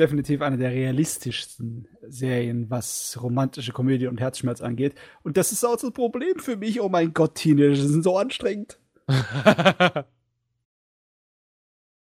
Definitiv 0.00 0.42
eine 0.42 0.56
der 0.56 0.70
realistischsten 0.70 1.88
Serien, 2.06 2.70
was 2.70 3.18
romantische 3.20 3.72
Komödie 3.72 4.06
und 4.06 4.20
Herzschmerz 4.20 4.60
angeht. 4.60 4.94
Und 5.24 5.36
das 5.36 5.50
ist 5.50 5.64
auch 5.64 5.76
das 5.76 5.90
Problem 5.90 6.38
für 6.38 6.56
mich. 6.56 6.80
Oh 6.80 6.88
mein 6.88 7.12
Gott, 7.12 7.34
Teenager 7.34 7.74
sind 7.74 8.04
so 8.04 8.16
anstrengend. 8.16 8.78
ah, 9.08 10.04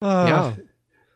ja. 0.02 0.58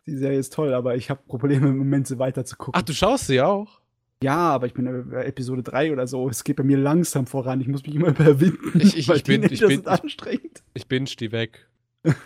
Die 0.06 0.16
Serie 0.18 0.40
ist 0.40 0.54
toll, 0.54 0.74
aber 0.74 0.96
ich 0.96 1.10
habe 1.10 1.22
Probleme 1.28 1.68
im 1.68 1.78
Moment, 1.78 2.08
sie 2.08 2.20
weiter 2.20 2.46
zu 2.46 2.56
gucken. 2.56 2.74
Ach, 2.76 2.84
du 2.84 2.94
schaust 2.94 3.28
sie 3.28 3.42
auch? 3.42 3.82
Ja, 4.24 4.38
aber 4.38 4.68
ich 4.68 4.74
bin 4.74 5.10
bei 5.10 5.26
Episode 5.26 5.64
3 5.64 5.92
oder 5.92 6.08
so. 6.08 6.30
Es 6.30 6.46
geht 6.46 6.56
bei 6.56 6.64
mir 6.64 6.78
langsam 6.78 7.28
voran. 7.28 7.60
Ich 7.60 7.68
muss 7.68 7.84
mich 7.86 7.96
immer 7.96 8.08
überwinden. 8.20 8.80
Ich, 8.80 8.98
ich, 8.98 9.10
ich 9.10 9.24
bin, 9.24 9.44
ich 9.44 9.60
bin, 9.60 9.86
anstrengend. 9.86 10.64
Ich, 10.74 10.84
ich 10.84 10.88
binge 10.88 11.10
die 11.20 11.34
weg. 11.34 11.68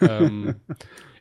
Ähm, 0.02 0.56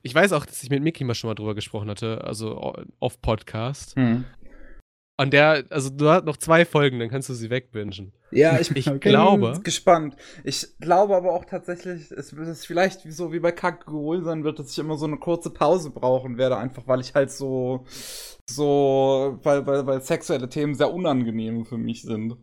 ich 0.03 0.15
weiß 0.15 0.33
auch, 0.33 0.47
dass 0.47 0.62
ich 0.62 0.70
mit 0.70 0.83
Mickey 0.83 1.05
mal 1.05 1.15
schon 1.15 1.28
mal 1.28 1.35
drüber 1.35 1.55
gesprochen 1.55 1.91
hatte, 1.91 2.24
also 2.24 2.74
off 3.01 3.20
Podcast. 3.20 3.97
Hm. 3.97 4.24
Und 5.19 5.33
der, 5.33 5.65
also 5.70 5.89
du 5.89 6.11
hast 6.11 6.27
noch 6.27 6.37
zwei 6.37 6.66
Folgen, 6.66 6.99
dann 6.99 7.09
kannst 7.09 7.31
du 7.31 7.35
sie 7.35 7.49
wegbingen. 7.49 8.12
Ja, 8.31 8.59
ich, 8.61 8.70
ich 8.77 8.85
bin 8.85 9.01
glaube. 9.01 9.61
gespannt. 9.62 10.16
Ich 10.45 10.78
glaube 10.78 11.16
aber 11.16 11.33
auch 11.33 11.47
tatsächlich, 11.47 12.11
es 12.11 12.37
wird 12.37 12.49
es 12.49 12.66
vielleicht 12.66 13.01
so 13.11 13.33
wie 13.33 13.41
bei 13.41 13.53
Kakgurul 13.53 14.23
sein 14.24 14.45
wird, 14.45 14.59
dass 14.59 14.73
ich 14.73 14.78
immer 14.78 14.99
so 14.99 15.07
eine 15.07 15.16
kurze 15.16 15.51
Pause 15.51 15.91
brauchen 15.91 16.37
werde, 16.37 16.59
einfach 16.59 16.87
weil 16.87 17.01
ich 17.01 17.15
halt 17.15 17.31
so, 17.31 17.87
so, 18.49 19.39
weil, 19.43 19.66
weil, 19.66 19.87
weil 19.87 20.03
sexuelle 20.03 20.51
Themen 20.51 20.74
sehr 20.74 20.93
unangenehm 20.93 21.65
für 21.65 21.78
mich 21.78 22.03
sind. 22.03 22.37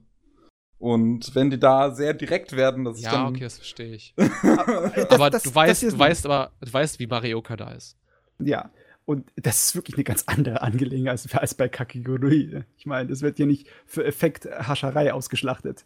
Und 0.83 1.33
wenn 1.33 1.49
die 1.49 1.59
da 1.59 1.91
sehr 1.91 2.13
direkt 2.13 2.57
werden, 2.57 2.83
dass 2.83 2.97
ich 2.97 3.05
ja, 3.05 3.11
dann. 3.11 3.21
Ja, 3.21 3.29
okay, 3.29 3.43
das 3.45 3.55
verstehe 3.55 3.95
ich. 3.95 4.13
aber 5.09 5.29
das, 5.29 5.43
du 5.43 5.55
weißt, 5.55 5.83
du 5.83 5.97
weißt 5.97 6.25
aber, 6.25 6.51
du 6.59 6.73
weißt, 6.73 6.99
wie 6.99 7.07
Marioka 7.07 7.55
da 7.55 7.71
ist. 7.71 7.97
Ja, 8.39 8.69
und 9.05 9.31
das 9.37 9.67
ist 9.67 9.75
wirklich 9.75 9.95
eine 9.95 10.03
ganz 10.03 10.25
andere 10.27 10.61
Angelegenheit 10.61 11.13
als, 11.13 11.33
als 11.33 11.55
bei 11.55 11.69
Kakigurui. 11.69 12.65
Ich 12.75 12.85
meine, 12.85 13.07
das 13.07 13.21
wird 13.21 13.39
ja 13.39 13.45
nicht 13.45 13.69
für 13.85 14.03
Effekthascherei 14.03 15.13
ausgeschlachtet. 15.13 15.85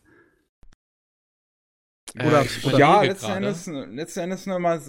Äh, 2.15 2.26
oder, 2.26 2.41
äh, 2.41 2.48
oder 2.65 2.80
ja, 2.80 3.03
letzten 3.03 3.32
Endes, 3.34 3.68
letzten 3.68 4.19
Endes 4.22 4.48
nur 4.48 4.57
mal, 4.57 4.82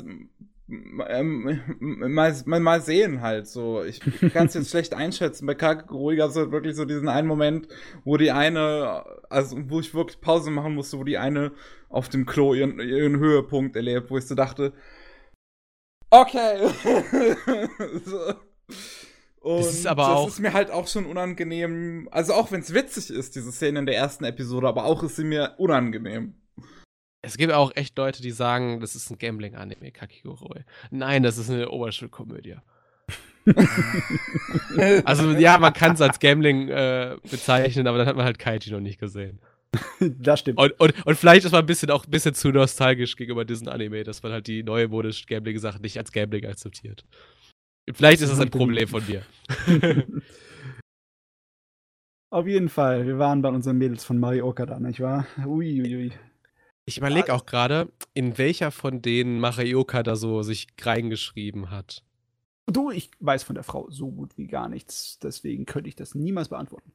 ähm, 0.68 1.60
mal, 1.80 2.34
mal, 2.44 2.60
mal 2.60 2.80
sehen 2.80 3.20
halt 3.20 3.46
so. 3.46 3.82
Ich 3.82 4.00
kann 4.32 4.46
es 4.46 4.54
jetzt 4.54 4.70
schlecht 4.70 4.94
einschätzen. 4.94 5.46
Bei 5.46 5.54
Kakigurui 5.54 6.16
gab 6.16 6.30
es 6.30 6.36
halt 6.36 6.52
wirklich 6.52 6.76
so 6.76 6.84
diesen 6.84 7.08
einen 7.08 7.28
Moment, 7.28 7.68
wo 8.04 8.16
die 8.16 8.30
eine, 8.30 9.04
also 9.30 9.56
wo 9.68 9.80
ich 9.80 9.94
wirklich 9.94 10.20
Pause 10.20 10.50
machen 10.50 10.74
musste, 10.74 10.98
wo 10.98 11.04
die 11.04 11.18
eine 11.18 11.52
auf 11.88 12.08
dem 12.08 12.26
Klo 12.26 12.54
ihren, 12.54 12.80
ihren 12.80 13.18
Höhepunkt 13.18 13.76
erlebt, 13.76 14.10
wo 14.10 14.18
ich 14.18 14.26
so 14.26 14.34
dachte, 14.34 14.72
Okay. 16.10 16.68
so. 18.04 18.34
Und 19.40 19.58
das 19.60 19.74
ist 19.74 19.86
aber 19.86 20.02
das 20.02 20.10
auch. 20.10 20.28
ist 20.28 20.40
mir 20.40 20.52
halt 20.52 20.70
auch 20.70 20.88
schon 20.88 21.06
unangenehm. 21.06 22.08
Also 22.10 22.34
auch 22.34 22.50
wenn 22.50 22.60
es 22.60 22.74
witzig 22.74 23.10
ist, 23.10 23.36
diese 23.36 23.52
Szene 23.52 23.80
in 23.80 23.86
der 23.86 23.96
ersten 23.96 24.24
Episode, 24.24 24.66
aber 24.66 24.84
auch 24.84 25.02
ist 25.02 25.16
sie 25.16 25.24
mir 25.24 25.54
unangenehm. 25.58 26.34
Es 27.22 27.36
gibt 27.36 27.52
auch 27.52 27.74
echt 27.74 27.98
Leute, 27.98 28.22
die 28.22 28.30
sagen, 28.30 28.80
das 28.80 28.94
ist 28.94 29.10
ein 29.10 29.18
Gambling-Anime, 29.18 29.90
Kakigurui. 29.90 30.64
Nein, 30.90 31.22
das 31.22 31.36
ist 31.36 31.50
eine 31.50 31.68
Oberschulkomödie. 31.68 32.56
also 35.04 35.32
ja, 35.32 35.58
man 35.58 35.72
kann 35.72 35.94
es 35.94 36.00
als 36.00 36.18
Gambling 36.20 36.68
äh, 36.68 37.16
bezeichnen, 37.28 37.86
aber 37.86 37.98
dann 37.98 38.06
hat 38.06 38.16
man 38.16 38.24
halt 38.24 38.38
Kaiji 38.38 38.70
noch 38.70 38.80
nicht 38.80 39.00
gesehen. 39.00 39.40
das 40.00 40.40
stimmt. 40.40 40.58
Und, 40.58 40.78
und, 40.78 41.06
und, 41.06 41.14
vielleicht 41.16 41.44
ist 41.44 41.52
man 41.52 41.60
ein 41.62 41.66
bisschen 41.66 41.90
auch 41.90 42.04
ein 42.04 42.10
bisschen 42.10 42.34
zu 42.34 42.50
nostalgisch 42.50 43.16
gegenüber 43.16 43.44
diesem 43.44 43.68
Anime, 43.68 44.04
dass 44.04 44.22
man 44.22 44.32
halt 44.32 44.46
die 44.46 44.62
neue 44.62 44.88
modische 44.88 45.26
Gambling-Sachen 45.26 45.82
nicht 45.82 45.98
als 45.98 46.12
Gambling 46.12 46.46
akzeptiert. 46.46 47.04
Vielleicht 47.92 48.22
ist 48.22 48.30
das 48.30 48.40
ein 48.40 48.50
Problem 48.50 48.86
von 48.88 49.02
mir. 49.06 49.22
Auf 52.30 52.46
jeden 52.46 52.68
Fall, 52.68 53.06
wir 53.06 53.18
waren 53.18 53.40
bei 53.40 53.48
unseren 53.48 53.78
Mädels 53.78 54.04
von 54.04 54.18
Marioka 54.18 54.66
da, 54.66 54.78
nicht 54.78 55.00
wahr? 55.00 55.26
Uiuiui. 55.46 55.80
Ui, 55.80 55.96
ui. 55.96 56.12
Ich 56.88 56.96
überlege 56.96 57.34
auch 57.34 57.44
gerade, 57.44 57.92
in 58.14 58.38
welcher 58.38 58.70
von 58.70 59.02
denen 59.02 59.40
Marioka 59.40 60.02
da 60.02 60.16
so 60.16 60.42
sich 60.42 60.68
reingeschrieben 60.80 61.70
hat. 61.70 62.02
Du, 62.64 62.90
ich 62.90 63.10
weiß 63.20 63.42
von 63.42 63.56
der 63.56 63.62
Frau 63.62 63.90
so 63.90 64.10
gut 64.10 64.38
wie 64.38 64.46
gar 64.46 64.70
nichts, 64.70 65.18
deswegen 65.18 65.66
könnte 65.66 65.90
ich 65.90 65.96
das 65.96 66.14
niemals 66.14 66.48
beantworten. 66.48 66.94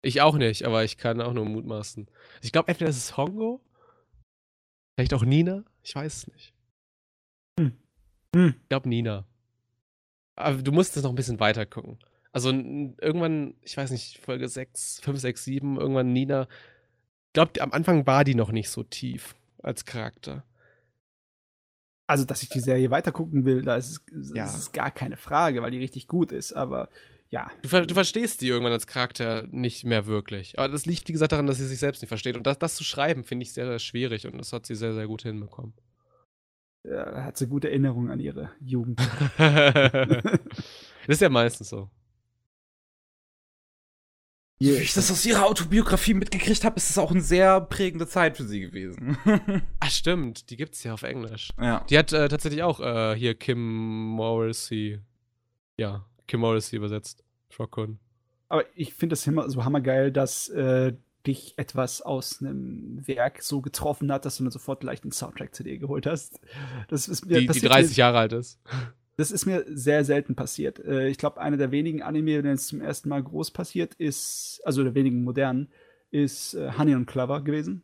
Ich 0.00 0.22
auch 0.22 0.38
nicht, 0.38 0.64
aber 0.64 0.82
ich 0.82 0.96
kann 0.96 1.20
auch 1.20 1.34
nur 1.34 1.44
mutmaßen. 1.44 2.08
Ich 2.40 2.52
glaube, 2.52 2.68
entweder 2.68 2.88
ist 2.88 2.96
es 2.96 3.18
Hongo, 3.18 3.60
vielleicht 4.96 5.12
auch 5.12 5.24
Nina, 5.26 5.62
ich 5.82 5.94
weiß 5.94 6.16
es 6.16 6.26
nicht. 6.28 6.54
Hm. 7.60 7.76
Hm. 8.34 8.54
Ich 8.62 8.68
glaube 8.70 8.88
Nina. 8.88 9.26
Aber 10.36 10.62
du 10.62 10.72
musst 10.72 10.96
es 10.96 11.02
noch 11.02 11.10
ein 11.10 11.16
bisschen 11.16 11.38
weiter 11.38 11.66
gucken. 11.66 11.98
Also 12.32 12.48
irgendwann, 12.48 13.56
ich 13.60 13.76
weiß 13.76 13.90
nicht, 13.90 14.20
Folge 14.20 14.48
6, 14.48 15.00
5, 15.00 15.20
6, 15.20 15.44
7, 15.44 15.76
irgendwann 15.76 16.14
Nina. 16.14 16.48
Ich 17.38 17.40
glaube, 17.52 17.62
am 17.62 17.72
Anfang 17.72 18.04
war 18.04 18.24
die 18.24 18.34
noch 18.34 18.50
nicht 18.50 18.68
so 18.68 18.82
tief 18.82 19.36
als 19.62 19.84
Charakter. 19.84 20.42
Also, 22.08 22.24
dass 22.24 22.42
ich 22.42 22.48
die 22.48 22.58
Serie 22.58 22.90
weitergucken 22.90 23.44
will, 23.44 23.62
da 23.62 23.76
ist 23.76 24.02
es, 24.10 24.32
ja. 24.34 24.44
ist 24.44 24.72
gar 24.72 24.90
keine 24.90 25.16
Frage, 25.16 25.62
weil 25.62 25.70
die 25.70 25.78
richtig 25.78 26.08
gut 26.08 26.32
ist, 26.32 26.52
aber 26.52 26.88
ja. 27.30 27.48
Du, 27.62 27.86
du, 27.86 27.94
verstehst 27.94 28.40
die 28.40 28.48
irgendwann 28.48 28.72
als 28.72 28.88
Charakter 28.88 29.46
nicht 29.52 29.84
mehr 29.84 30.06
wirklich. 30.06 30.58
Aber 30.58 30.66
das 30.66 30.84
liegt, 30.84 31.06
wie 31.06 31.12
gesagt, 31.12 31.30
daran, 31.30 31.46
dass 31.46 31.58
sie 31.58 31.66
sich 31.68 31.78
selbst 31.78 32.02
nicht 32.02 32.08
versteht. 32.08 32.36
Und 32.36 32.44
das, 32.44 32.58
das 32.58 32.74
zu 32.74 32.82
schreiben, 32.82 33.22
finde 33.22 33.44
ich 33.44 33.52
sehr, 33.52 33.66
sehr 33.66 33.78
schwierig. 33.78 34.26
Und 34.26 34.36
das 34.38 34.52
hat 34.52 34.66
sie 34.66 34.74
sehr, 34.74 34.94
sehr 34.94 35.06
gut 35.06 35.22
hinbekommen. 35.22 35.74
Ja, 36.82 37.22
hat 37.22 37.36
sie 37.36 37.46
gute 37.46 37.70
Erinnerungen 37.70 38.10
an 38.10 38.18
ihre 38.18 38.50
Jugend. 38.60 38.98
das 39.38 40.40
ist 41.06 41.20
ja 41.20 41.28
meistens 41.28 41.68
so. 41.68 41.88
Wie 44.60 44.72
ich 44.72 44.92
das 44.92 45.10
aus 45.10 45.24
ihrer 45.24 45.46
Autobiografie 45.46 46.14
mitgekriegt 46.14 46.64
habe, 46.64 46.76
ist 46.76 46.90
es 46.90 46.98
auch 46.98 47.12
eine 47.12 47.20
sehr 47.20 47.60
prägende 47.60 48.08
Zeit 48.08 48.36
für 48.36 48.44
sie 48.44 48.60
gewesen. 48.60 49.16
Ach, 49.80 49.90
stimmt. 49.90 50.50
Die 50.50 50.56
gibt 50.56 50.74
es 50.74 50.82
ja 50.82 50.94
auf 50.94 51.04
Englisch. 51.04 51.50
Ja. 51.60 51.84
Die 51.88 51.96
hat 51.96 52.12
äh, 52.12 52.28
tatsächlich 52.28 52.64
auch 52.64 52.80
äh, 52.80 53.14
hier 53.14 53.34
Kim 53.34 54.06
Morrissey. 54.08 54.98
Ja, 55.76 56.04
Kim 56.26 56.40
Morrissey 56.40 56.76
übersetzt. 56.76 57.22
Shotgun. 57.50 58.00
Aber 58.48 58.64
ich 58.74 58.94
finde 58.94 59.14
das 59.14 59.26
immer 59.26 59.48
so 59.48 59.64
hammergeil, 59.64 60.10
dass 60.10 60.48
äh, 60.48 60.94
dich 61.26 61.54
etwas 61.56 62.02
aus 62.02 62.40
einem 62.40 63.06
Werk 63.06 63.42
so 63.42 63.60
getroffen 63.60 64.10
hat, 64.10 64.24
dass 64.24 64.38
du 64.38 64.44
dann 64.44 64.50
sofort 64.50 64.80
gleich 64.80 65.00
den 65.00 65.12
Soundtrack 65.12 65.54
zu 65.54 65.62
dir 65.62 65.78
geholt 65.78 66.06
hast. 66.06 66.40
Das 66.88 67.06
ist 67.06 67.26
mir 67.26 67.40
die, 67.40 67.46
die 67.46 67.60
30 67.60 67.92
mir, 67.92 67.96
Jahre 67.96 68.18
alt 68.18 68.32
ist. 68.32 68.58
Das 69.18 69.32
ist 69.32 69.46
mir 69.46 69.64
sehr 69.66 70.04
selten 70.04 70.36
passiert. 70.36 70.78
Äh, 70.78 71.08
ich 71.08 71.18
glaube, 71.18 71.40
einer 71.40 71.56
der 71.56 71.72
wenigen 71.72 72.02
Anime, 72.02 72.40
denen 72.40 72.54
es 72.54 72.68
zum 72.68 72.80
ersten 72.80 73.08
Mal 73.08 73.22
groß 73.22 73.50
passiert 73.50 73.94
ist, 73.94 74.60
also 74.64 74.84
der 74.84 74.94
wenigen 74.94 75.24
modernen, 75.24 75.68
ist 76.10 76.54
äh, 76.54 76.70
Honey 76.78 76.94
und 76.94 77.06
Clover 77.06 77.42
gewesen. 77.42 77.82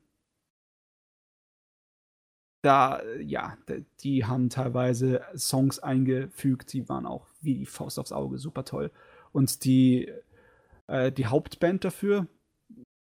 Da, 2.62 3.02
ja, 3.20 3.58
die 4.00 4.24
haben 4.24 4.48
teilweise 4.48 5.22
Songs 5.36 5.80
eingefügt, 5.80 6.72
die 6.72 6.88
waren 6.88 7.04
auch 7.04 7.26
wie 7.40 7.54
die 7.54 7.66
Faust 7.66 7.98
aufs 7.98 8.12
Auge, 8.12 8.38
super 8.38 8.64
toll. 8.64 8.92
Und 9.32 9.64
die, 9.64 10.10
äh, 10.86 11.10
die 11.10 11.26
Hauptband 11.26 11.84
dafür 11.84 12.28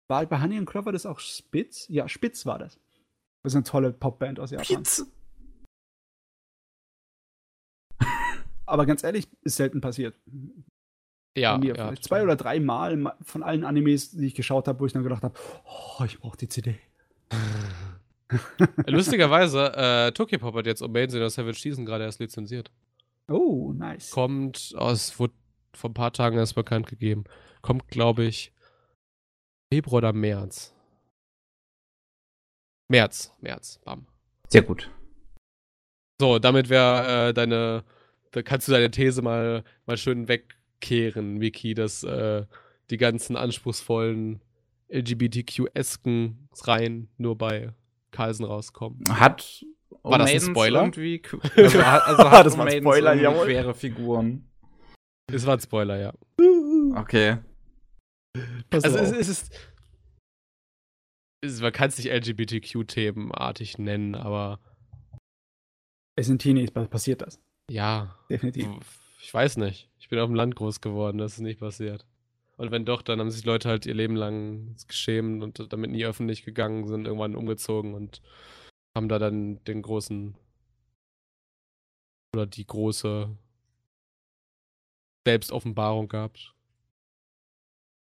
war 0.07 0.25
bei 0.25 0.41
Honey 0.41 0.57
and 0.57 0.69
Clover 0.69 0.93
das 0.93 1.05
auch 1.05 1.19
Spitz? 1.19 1.85
Ja, 1.89 2.07
Spitz 2.07 2.45
war 2.45 2.59
das. 2.59 2.79
Das 3.43 3.51
ist 3.51 3.55
eine 3.55 3.65
tolle 3.65 3.91
Popband 3.91 4.39
aus 4.39 4.51
Japan. 4.51 4.65
Spitz. 4.65 5.05
Aber 8.71 8.85
ganz 8.85 9.03
ehrlich, 9.03 9.27
ist 9.41 9.57
selten 9.57 9.81
passiert. 9.81 10.15
Ja, 11.35 11.57
mir 11.57 11.75
ja 11.75 11.93
zwei 11.95 12.23
oder 12.23 12.37
drei 12.37 12.61
Mal 12.61 13.13
von 13.21 13.43
allen 13.43 13.65
Animes, 13.65 14.11
die 14.11 14.27
ich 14.27 14.33
geschaut 14.33 14.69
habe, 14.69 14.79
wo 14.79 14.85
ich 14.85 14.93
dann 14.93 15.03
gedacht 15.03 15.23
habe, 15.23 15.37
oh, 15.65 16.05
ich 16.05 16.19
brauche 16.19 16.37
die 16.37 16.47
CD. 16.47 16.79
Lustigerweise, 18.87 19.73
äh, 19.75 20.11
Tokyopop 20.13 20.55
hat 20.55 20.67
jetzt 20.67 20.81
Amazing 20.81 21.27
Savage 21.29 21.59
Season 21.59 21.85
gerade 21.85 22.05
erst 22.05 22.21
lizenziert. 22.21 22.71
Oh, 23.27 23.73
nice. 23.75 24.11
Kommt 24.11 24.73
aus, 24.77 25.19
wurde 25.19 25.33
vor 25.73 25.89
ein 25.89 25.93
paar 25.93 26.13
Tagen 26.13 26.37
erst 26.37 26.55
bekannt 26.55 26.87
gegeben. 26.87 27.25
Kommt, 27.61 27.89
glaube 27.89 28.23
ich, 28.23 28.53
Februar 29.73 29.97
oder 29.97 30.13
März. 30.13 30.73
März, 32.89 33.33
März, 33.41 33.81
bam. 33.83 34.07
Sehr 34.47 34.61
gut. 34.61 34.89
So, 36.21 36.39
damit 36.39 36.69
wäre 36.69 37.29
äh, 37.29 37.33
deine, 37.33 37.83
da 38.31 38.41
kannst 38.41 38.67
du 38.67 38.71
deine 38.71 38.91
These 38.91 39.21
mal, 39.21 39.63
mal 39.85 39.97
schön 39.97 40.27
wegkehren, 40.27 41.41
Vicky, 41.41 41.73
dass 41.73 42.03
äh, 42.03 42.45
die 42.89 42.97
ganzen 42.97 43.35
anspruchsvollen 43.35 44.41
LGBTQ-esken 44.89 46.49
Reihen 46.63 47.09
nur 47.17 47.37
bei 47.37 47.73
Carlsen 48.11 48.45
rauskommen. 48.45 49.19
Hat 49.19 49.65
war 50.03 50.17
das 50.17 50.31
ein 50.31 50.41
Spoiler? 50.41 50.81
Irgendwie, 50.81 51.21
also, 51.55 51.79
also 51.79 52.31
hat 52.31 52.45
das 52.45 52.57
war 52.57 52.65
ein 52.65 52.81
Spoiler, 52.81 53.13
jawohl. 53.13 53.45
quere 53.45 53.73
Figuren. 53.73 54.49
Es 55.31 55.45
war 55.45 55.55
ein 55.55 55.59
Spoiler, 55.59 55.99
ja. 55.99 56.13
Okay. 56.95 57.37
Pass 58.69 58.83
also 58.83 58.97
es, 58.97 59.11
es, 59.11 59.29
ist, 59.29 59.71
es, 61.41 61.61
man 61.61 61.71
kann 61.71 61.89
es 61.89 61.97
nicht 61.97 62.11
LGBTQ-Themenartig 62.11 63.77
nennen, 63.77 64.15
aber 64.15 64.59
es 66.15 66.27
sind 66.27 66.41
Teenies, 66.41 66.71
passiert 66.71 67.21
das. 67.21 67.39
Ja. 67.71 68.17
Definitiv. 68.29 68.67
Ich 69.21 69.33
weiß 69.33 69.57
nicht. 69.57 69.89
Ich 69.99 70.09
bin 70.09 70.19
auf 70.19 70.27
dem 70.27 70.35
Land 70.35 70.55
groß 70.55 70.81
geworden, 70.81 71.17
das 71.17 71.33
ist 71.33 71.39
nicht 71.39 71.61
passiert. 71.61 72.05
Und 72.57 72.71
wenn 72.71 72.85
doch, 72.85 73.01
dann 73.01 73.19
haben 73.19 73.31
sich 73.31 73.45
Leute 73.45 73.69
halt 73.69 73.85
ihr 73.85 73.93
Leben 73.93 74.15
lang 74.15 74.75
geschämt 74.87 75.41
und 75.41 75.71
damit 75.71 75.91
nie 75.91 76.05
öffentlich 76.05 76.43
gegangen 76.43 76.87
sind, 76.87 77.05
irgendwann 77.05 77.35
umgezogen 77.35 77.93
und 77.93 78.21
haben 78.93 79.07
da 79.07 79.19
dann 79.19 79.63
den 79.63 79.81
großen 79.81 80.35
oder 82.35 82.45
die 82.45 82.67
große 82.67 83.29
Selbstoffenbarung 85.25 86.09
gehabt. 86.09 86.53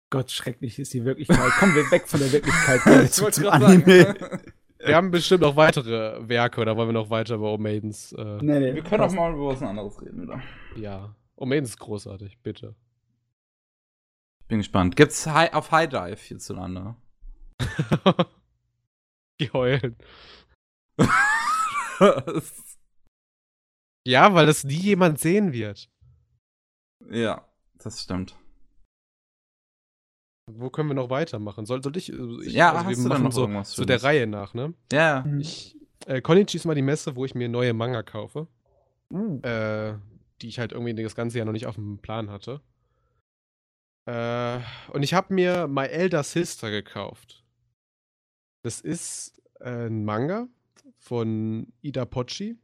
Gott, 0.10 0.32
schrecklich 0.32 0.80
ist 0.80 0.94
die 0.94 1.06
Wirklichkeit. 1.06 1.52
Kommen 1.60 1.76
wir 1.76 1.90
weg 1.92 2.08
von 2.08 2.20
der 2.20 2.32
Wirklichkeit 2.32 2.82
zu, 3.14 3.30
zum 3.30 3.48
Anime. 3.48 4.42
Wir 4.92 4.98
haben 4.98 5.12
bestimmt 5.12 5.42
noch 5.42 5.56
weitere 5.56 6.28
Werke 6.28 6.62
oder 6.62 6.78
wollen 6.78 6.90
wir 6.90 6.94
noch 6.94 7.10
weiter 7.10 7.36
über 7.36 7.58
Maidens? 7.58 8.12
Äh, 8.14 8.38
nee, 8.42 8.60
nee, 8.60 8.76
wir 8.76 8.84
können 8.84 9.04
auch 9.04 9.12
mal 9.12 9.34
über 9.34 9.48
was 9.48 9.62
anderes 9.62 10.02
reden, 10.02 10.28
oder? 10.28 10.42
Ja. 10.76 11.16
Maidens 11.38 11.70
ist 11.72 11.80
großartig, 11.80 12.40
bitte. 12.44 12.76
Bin 14.48 14.60
gespannt. 14.60 14.96
Gibt's 14.96 15.26
High, 15.26 15.54
auf 15.54 15.72
High 15.72 15.90
Dive 15.90 16.20
hierzulande? 16.20 16.96
Die 19.40 19.50
heulen. 19.52 19.96
ja, 24.06 24.34
weil 24.34 24.46
das 24.46 24.64
nie 24.64 24.74
jemand 24.74 25.20
sehen 25.20 25.54
wird. 25.54 25.90
Ja, 27.10 27.48
das 27.80 28.02
stimmt. 28.02 28.36
Wo 30.48 30.70
können 30.70 30.90
wir 30.90 30.96
noch 30.96 31.10
weitermachen? 31.10 31.66
Soll, 31.66 31.84
soll 31.84 31.96
ich, 31.98 32.12
also 32.12 32.42
ich 32.42 32.54
Ja, 32.54 32.74
also 32.74 32.86
hast 32.86 32.98
wir 33.04 33.10
machen 33.10 33.24
noch 33.24 33.32
so, 33.32 33.42
irgendwas 33.42 33.72
so 33.72 33.86
der? 33.86 34.04
Reihe 34.04 34.28
nach, 34.28 34.54
ne? 34.54 34.74
Ja. 34.92 35.26
Ich, 35.40 35.78
äh, 36.08 36.22
Konichi 36.22 36.58
ist 36.58 36.66
mal 36.66 36.76
die 36.76 36.82
Messe, 36.82 37.16
wo 37.16 37.26
ich 37.26 37.36
mir 37.36 37.48
neue 37.50 37.74
Manga 37.74 38.04
kaufe, 38.04 38.48
Uh. 39.14 39.40
äh, 39.42 39.96
die 40.42 40.48
ich 40.48 40.58
halt 40.60 40.72
irgendwie 40.72 40.94
das 41.04 41.16
ganze 41.16 41.38
Jahr 41.38 41.46
noch 41.46 41.52
nicht 41.54 41.68
auf 41.68 41.76
dem 41.76 42.00
Plan 42.00 42.30
hatte. 42.30 42.62
Äh, 44.06 44.60
und 44.92 45.04
ich 45.04 45.14
habe 45.14 45.34
mir 45.34 45.68
My 45.68 45.86
Elder 45.86 46.24
Sister 46.24 46.72
gekauft. 46.72 47.44
Das 48.64 48.82
ist 48.82 49.42
äh, 49.60 49.88
ein 49.88 50.06
Manga 50.06 50.48
von 50.98 51.72
Ida 51.82 52.06
Pochi. 52.06 52.58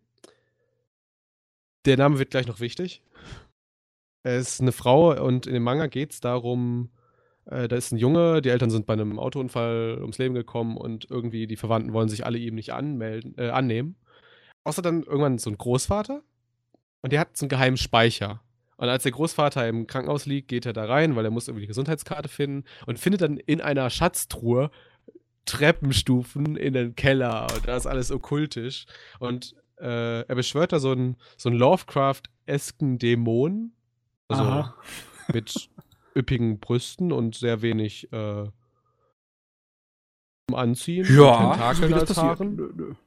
Der 1.85 1.97
Name 1.97 2.17
wird 2.19 2.31
gleich 2.31 2.47
noch 2.47 2.59
wichtig. 2.59 3.01
Es 4.23 4.53
ist 4.53 4.61
eine 4.61 4.71
Frau 4.71 5.23
und 5.23 5.47
in 5.47 5.53
dem 5.53 5.63
Manga 5.63 5.87
geht 5.87 6.11
es 6.11 6.19
darum, 6.19 6.89
äh, 7.49 7.67
da 7.67 7.75
ist 7.75 7.91
ein 7.91 7.97
Junge, 7.97 8.41
die 8.41 8.49
Eltern 8.49 8.69
sind 8.69 8.85
bei 8.85 8.93
einem 8.93 9.19
Autounfall 9.19 9.97
ums 9.99 10.17
Leben 10.17 10.35
gekommen 10.35 10.77
und 10.77 11.09
irgendwie 11.09 11.47
die 11.47 11.55
Verwandten 11.55 11.93
wollen 11.93 12.09
sich 12.09 12.25
alle 12.25 12.37
ihm 12.37 12.55
nicht 12.55 12.73
anmelden, 12.73 13.35
äh, 13.37 13.49
annehmen. 13.49 13.95
Außer 14.63 14.81
dann 14.81 15.03
irgendwann 15.03 15.37
so 15.37 15.49
ein 15.49 15.57
Großvater 15.57 16.21
und 17.01 17.13
der 17.13 17.21
hat 17.21 17.37
so 17.37 17.45
einen 17.45 17.49
geheimen 17.49 17.77
Speicher. 17.77 18.41
Und 18.75 18.89
als 18.89 19.03
der 19.03 19.11
Großvater 19.11 19.67
im 19.67 19.87
Krankenhaus 19.87 20.25
liegt, 20.25 20.49
geht 20.49 20.65
er 20.65 20.73
da 20.73 20.85
rein, 20.85 21.15
weil 21.15 21.25
er 21.25 21.31
muss 21.31 21.47
irgendwie 21.47 21.63
die 21.63 21.67
Gesundheitskarte 21.67 22.29
finden 22.29 22.65
und 22.85 22.99
findet 22.99 23.21
dann 23.21 23.37
in 23.37 23.61
einer 23.61 23.89
Schatztruhe 23.89 24.69
Treppenstufen 25.45 26.57
in 26.57 26.73
den 26.73 26.95
Keller 26.95 27.47
und 27.55 27.67
da 27.67 27.77
ist 27.77 27.87
alles 27.87 28.11
okkultisch. 28.11 28.85
Und 29.19 29.55
äh, 29.79 30.21
er 30.21 30.35
beschwört 30.35 30.73
da 30.73 30.79
so 30.79 30.91
einen, 30.91 31.15
so 31.37 31.49
einen 31.49 31.57
Lovecraft-esken 31.57 32.99
Dämon. 32.99 33.71
Also 34.27 34.43
Aha. 34.43 34.75
mit 35.33 35.69
üppigen 36.17 36.59
Brüsten 36.59 37.11
und 37.11 37.35
sehr 37.35 37.61
wenig 37.61 38.11
äh, 38.11 38.49
zum 40.49 40.55
Anziehen. 40.55 41.05
Ja, 41.09 41.51
Tentakeln 41.51 41.93
als? 41.93 42.17
Haaren. 42.17 42.97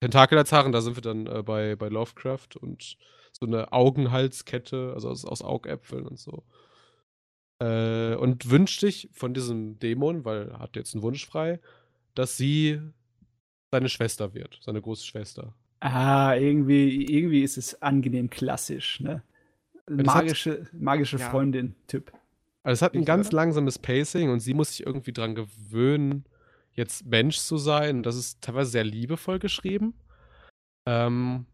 Tentakel 0.00 0.38
als 0.38 0.52
Haaren, 0.52 0.72
da 0.72 0.80
sind 0.80 0.96
wir 0.96 1.02
dann 1.02 1.26
äh, 1.26 1.42
bei, 1.42 1.76
bei 1.76 1.88
Lovecraft 1.88 2.56
und 2.60 2.96
so 3.32 3.46
eine 3.46 3.72
Augenhalskette, 3.72 4.92
also 4.94 5.08
aus, 5.08 5.24
aus 5.24 5.42
Augäpfeln 5.42 6.06
und 6.06 6.18
so. 6.18 6.44
Äh, 7.60 8.14
und 8.16 8.50
wünscht 8.50 8.80
sich 8.80 9.08
von 9.12 9.34
diesem 9.34 9.78
Dämon, 9.78 10.24
weil 10.24 10.48
er 10.50 10.58
hat 10.58 10.76
jetzt 10.76 10.94
einen 10.94 11.02
Wunsch 11.02 11.26
frei, 11.26 11.60
dass 12.14 12.36
sie 12.36 12.80
seine 13.70 13.88
Schwester 13.88 14.34
wird, 14.34 14.60
seine 14.62 14.80
große 14.80 15.04
Schwester. 15.04 15.54
Ah, 15.80 16.34
irgendwie, 16.36 17.04
irgendwie 17.04 17.42
ist 17.42 17.58
es 17.58 17.82
angenehm 17.82 18.30
klassisch, 18.30 19.00
ne? 19.00 19.22
Magische, 19.88 20.66
magische 20.72 21.18
Ja. 21.18 21.30
Freundin-Typ. 21.30 22.12
Also 22.64 22.78
es 22.78 22.82
hat 22.82 22.94
ein 22.94 23.04
ganz 23.04 23.30
langsames 23.30 23.78
Pacing 23.78 24.30
und 24.30 24.40
sie 24.40 24.54
muss 24.54 24.70
sich 24.70 24.86
irgendwie 24.86 25.12
dran 25.12 25.34
gewöhnen, 25.34 26.24
jetzt 26.72 27.04
Mensch 27.04 27.38
zu 27.38 27.58
sein. 27.58 28.02
Das 28.02 28.16
ist 28.16 28.40
teilweise 28.40 28.70
sehr 28.70 28.84
liebevoll 28.84 29.38
geschrieben. 29.38 29.94
Ähm 30.86 31.46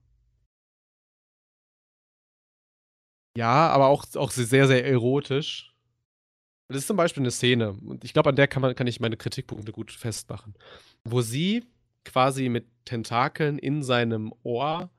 ja, 3.36 3.68
aber 3.68 3.88
auch, 3.88 4.04
auch 4.14 4.30
sehr, 4.30 4.68
sehr 4.68 4.86
erotisch. 4.86 5.74
Das 6.68 6.78
ist 6.78 6.86
zum 6.86 6.96
Beispiel 6.96 7.24
eine 7.24 7.32
Szene, 7.32 7.72
und 7.72 8.04
ich 8.04 8.12
glaube, 8.12 8.28
an 8.30 8.36
der 8.36 8.46
kann, 8.46 8.62
man, 8.62 8.76
kann 8.76 8.86
ich 8.86 9.00
meine 9.00 9.16
Kritikpunkte 9.16 9.72
gut 9.72 9.90
festmachen, 9.90 10.54
wo 11.02 11.20
sie 11.20 11.64
quasi 12.04 12.48
mit 12.48 12.66
Tentakeln 12.84 13.58
in 13.58 13.82
seinem 13.82 14.32
Ohr, 14.44 14.90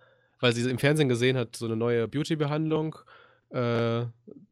weil 0.41 0.53
sie 0.53 0.69
im 0.69 0.79
Fernsehen 0.79 1.07
gesehen 1.07 1.37
hat, 1.37 1.55
so 1.55 1.65
eine 1.65 1.77
neue 1.77 2.09
Beauty-Behandlung, 2.09 2.97
äh, 3.51 4.05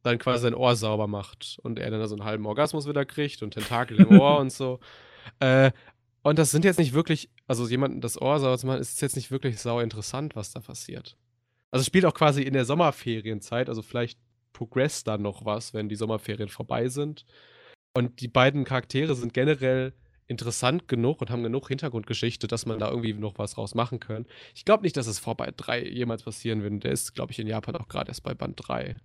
dann 0.04 0.18
quasi 0.20 0.44
sein 0.44 0.54
Ohr 0.54 0.76
sauber 0.76 1.08
macht 1.08 1.60
und 1.64 1.80
er 1.80 1.92
dann 1.92 2.08
so 2.08 2.16
einen 2.16 2.26
halben 2.26 2.46
Orgasmus 2.46 2.88
wieder 2.88 3.06
kriegt 3.06 3.42
und 3.44 3.54
Tentakel 3.54 4.00
im 4.00 4.20
Ohr 4.20 4.40
und 4.40 4.52
so. 4.52 4.80
Äh, 5.42 5.72
und 6.24 6.40
das 6.40 6.50
sind 6.50 6.66
jetzt 6.66 6.80
nicht 6.80 6.94
wirklich, 6.94 7.30
also 7.46 7.68
jemanden 7.68 8.02
das 8.02 8.20
Ohr 8.20 8.40
sauber 8.40 8.58
zu 8.58 8.66
machen, 8.66 8.82
ist 8.82 9.02
jetzt 9.02 9.16
nicht 9.16 9.30
wirklich 9.30 9.60
sau 9.60 9.80
interessant, 9.80 10.36
was 10.36 10.52
da 10.52 10.60
passiert. 10.60 11.18
Also 11.72 11.82
es 11.82 11.88
spielt 11.88 12.06
auch 12.06 12.16
quasi 12.16 12.42
in 12.42 12.54
der 12.54 12.66
Sommerferienzeit, 12.66 13.70
also 13.70 13.84
vielleicht 13.84 14.18
progresst 14.54 15.08
da 15.08 15.18
noch 15.18 15.46
was, 15.46 15.74
wenn 15.74 15.88
die 15.88 15.96
Sommerferien 15.96 16.50
vorbei 16.50 16.88
sind. 16.88 17.26
Und 17.94 18.22
die 18.22 18.28
beiden 18.28 18.64
Charaktere 18.64 19.14
sind 19.16 19.34
generell 19.34 19.94
interessant 20.30 20.88
genug 20.88 21.22
und 21.22 21.30
haben 21.32 21.44
genug 21.44 21.68
Hintergrundgeschichte, 21.68 22.48
dass 22.48 22.66
man 22.66 22.80
da 22.80 22.90
irgendwie 22.90 23.14
noch 23.14 23.38
was 23.38 23.58
raus 23.58 23.74
machen 23.74 24.00
kann. 24.00 24.26
Ich 24.54 24.64
glaube 24.64 24.84
nicht, 24.84 24.96
dass 24.96 25.08
es 25.08 25.20
vor 25.20 25.36
Band 25.36 25.56
3 25.58 25.84
jemals 25.88 26.24
passieren 26.24 26.62
wird. 26.62 26.84
Der 26.84 26.92
ist, 26.92 27.16
glaube 27.16 27.32
ich, 27.32 27.40
in 27.40 27.48
Japan 27.48 27.76
auch 27.76 27.88
gerade 27.88 28.10
erst 28.10 28.24
bei 28.24 28.36
Band 28.36 28.60
3. 28.68 28.96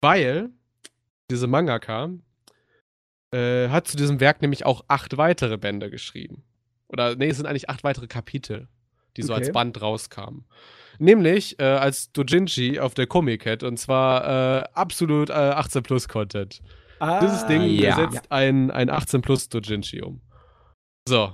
Weil 0.00 0.50
diese 1.30 1.46
Mangaka 1.46 2.10
äh, 3.30 3.68
hat 3.68 3.86
zu 3.86 3.96
diesem 3.96 4.20
Werk 4.20 4.40
nämlich 4.42 4.64
auch 4.64 4.84
acht 4.88 5.16
weitere 5.18 5.58
Bände 5.58 5.90
geschrieben. 5.90 6.44
Oder, 6.88 7.14
nee, 7.14 7.28
es 7.28 7.36
sind 7.36 7.46
eigentlich 7.46 7.68
acht 7.68 7.84
weitere 7.84 8.06
Kapitel, 8.06 8.68
die 9.16 9.22
so 9.22 9.34
als 9.34 9.48
Okay. 9.48 9.52
Band 9.52 9.82
rauskamen. 9.82 10.46
Nämlich 10.98 11.58
äh, 11.58 11.64
als 11.64 12.10
Dojinshi 12.12 12.78
auf 12.78 12.94
der 12.94 13.06
Comic-Cat 13.06 13.64
und 13.64 13.78
zwar 13.78 14.62
äh, 14.62 14.64
absolut 14.72 15.28
äh, 15.28 15.32
18-Plus-Content. 15.32 16.62
Ah, 17.00 17.20
Dieses 17.20 17.46
Ding 17.46 17.62
ja. 17.62 17.96
setzt 17.96 18.30
ein, 18.30 18.70
ein 18.70 18.88
18-Plus 18.88 19.48
Dojinshi 19.48 20.00
um. 20.02 20.20
So. 21.06 21.32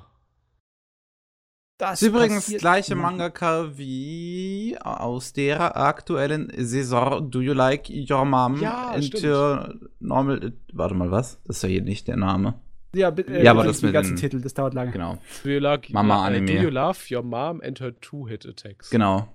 Das 1.78 2.02
ist 2.02 2.08
übrigens 2.08 2.46
gleiche. 2.58 2.94
Mangaka 2.94 3.70
wie 3.78 4.76
aus 4.82 5.32
der 5.32 5.76
aktuellen 5.78 6.52
Saison 6.56 7.30
Do 7.30 7.40
You 7.40 7.54
Like 7.54 7.88
Your 7.88 8.24
Mom? 8.26 8.60
Ja, 8.60 8.92
into 8.94 9.16
stimmt. 9.16 9.90
Normal. 10.00 10.52
Warte 10.72 10.94
mal, 10.94 11.10
was? 11.10 11.40
Das 11.44 11.56
ist 11.56 11.62
ja 11.62 11.68
hier 11.70 11.82
nicht 11.82 12.06
der 12.08 12.16
Name. 12.16 12.54
Ja, 12.94 13.08
äh, 13.10 13.44
Ja, 13.44 13.52
aber 13.52 13.64
das 13.64 13.80
mit 13.80 13.92
ganzen 13.92 14.16
den- 14.16 14.20
Titel, 14.20 14.40
das 14.42 14.52
dauert 14.52 14.74
lange. 14.74 14.90
Genau. 14.90 15.18
Do 15.44 15.48
you, 15.50 15.60
like, 15.60 15.88
Mama 15.90 16.24
äh, 16.24 16.26
Anime. 16.36 16.46
do 16.46 16.52
you 16.64 16.68
love 16.70 16.98
your 17.14 17.22
mom 17.22 17.62
and 17.64 17.80
her 17.80 17.98
two-Hit-Attacks? 18.00 18.90
Genau. 18.90 19.28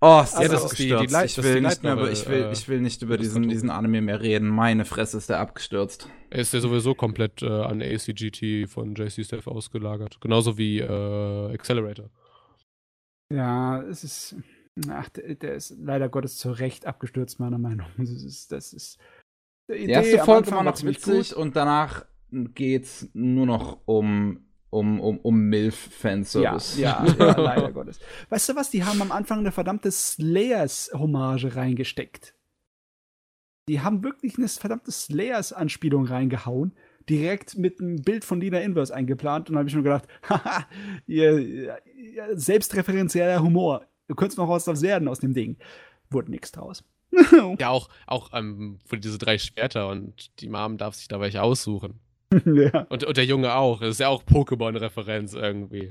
Oh, 0.00 0.20
ist 0.22 0.38
Ja, 0.38 0.46
das, 0.48 0.64
ist 0.64 0.78
die- 0.78 0.84
die. 0.94 1.06
Light- 1.12 1.26
ich 1.36 1.42
will 1.42 1.60
nicht 1.60 1.82
mehr 1.82 1.94
über, 1.94 2.02
Light 2.04 2.12
ich 2.12 2.28
will, 2.28 2.50
ich 2.52 2.68
will 2.68 2.80
nicht 2.80 3.02
über 3.02 3.16
diesen, 3.16 3.48
diesen 3.48 3.68
Anime 3.70 4.00
mehr 4.00 4.20
reden. 4.20 4.46
Meine 4.48 4.84
Fresse 4.84 5.16
ist 5.18 5.28
der 5.28 5.40
abgestürzt. 5.40 6.08
Er 6.30 6.38
ist 6.40 6.54
ja 6.54 6.60
sowieso 6.60 6.94
komplett 6.94 7.42
äh, 7.42 7.48
an 7.48 7.82
ACGT 7.82 8.68
von 8.68 8.94
JC 8.94 9.24
Staff 9.24 9.48
ausgelagert. 9.48 10.20
Genauso 10.20 10.56
wie 10.56 10.78
äh, 10.78 11.52
Accelerator. 11.52 12.10
Ja, 13.32 13.82
es 13.82 14.04
ist. 14.04 14.36
Ach, 14.88 15.08
der, 15.08 15.34
der 15.34 15.54
ist 15.54 15.74
leider 15.80 16.08
Gottes 16.08 16.36
zu 16.36 16.52
Recht 16.52 16.86
abgestürzt, 16.86 17.40
meiner 17.40 17.58
Meinung 17.58 17.78
nach. 17.78 17.90
Das 17.98 18.10
ist. 18.10 18.52
Das 18.52 18.72
ist 18.72 18.98
die 19.70 19.86
Die 19.86 19.90
erste 19.92 20.18
Folge 20.20 20.50
war 20.52 20.62
noch 20.62 20.80
witzig 20.84 21.34
und 21.36 21.56
danach 21.56 22.06
geht's 22.30 23.08
nur 23.14 23.46
noch 23.46 23.80
um, 23.86 24.47
um, 24.70 25.00
um, 25.00 25.18
um 25.18 25.34
Ja, 25.36 25.48
MILF-Fanservice. 25.48 26.78
ja, 26.78 27.06
ja, 27.18 27.36
leider 27.36 27.72
Gottes. 27.72 27.98
Weißt 28.28 28.48
du 28.48 28.56
was? 28.56 28.70
Die 28.70 28.84
haben 28.84 29.00
am 29.02 29.12
Anfang 29.12 29.40
eine 29.40 29.52
verdammte 29.52 29.90
Slayers-Hommage 29.90 31.56
reingesteckt. 31.56 32.34
Die 33.68 33.80
haben 33.80 34.02
wirklich 34.02 34.38
eine 34.38 34.48
verdammte 34.48 34.90
Slayers-Anspielung 34.90 36.06
reingehauen. 36.06 36.74
Direkt 37.08 37.56
mit 37.56 37.80
einem 37.80 38.02
Bild 38.02 38.24
von 38.24 38.40
Lina 38.40 38.60
Inverse 38.60 38.94
eingeplant. 38.94 39.48
Und 39.48 39.54
dann 39.54 39.60
habe 39.60 39.68
ich 39.68 39.74
nur 39.74 39.84
gedacht, 39.84 40.06
haha, 40.28 40.66
ihr, 41.06 41.38
ihr 41.38 41.78
selbstreferenzieller 42.34 43.42
Humor. 43.42 43.86
Du 44.08 44.14
könntest 44.14 44.38
noch 44.38 44.48
was 44.48 44.64
draus 44.64 44.82
werden 44.82 45.08
aus 45.08 45.20
dem 45.20 45.34
Ding. 45.34 45.56
Wurde 46.10 46.30
nichts 46.30 46.52
draus. 46.52 46.84
Ja, 47.58 47.70
auch, 47.70 47.88
auch 48.06 48.30
ähm, 48.34 48.78
für 48.84 48.98
diese 48.98 49.18
drei 49.18 49.38
Schwerter 49.38 49.88
und 49.88 50.30
die 50.40 50.48
Mom 50.48 50.76
darf 50.76 50.94
sich 50.94 51.08
da 51.08 51.20
welche 51.20 51.42
aussuchen. 51.42 51.98
ja. 52.44 52.86
Und, 52.88 53.04
und 53.04 53.16
der 53.16 53.24
Junge 53.24 53.54
auch. 53.54 53.80
Das 53.80 53.90
ist 53.90 54.00
ja 54.00 54.08
auch 54.08 54.22
Pokémon-Referenz 54.24 55.34
irgendwie. 55.34 55.90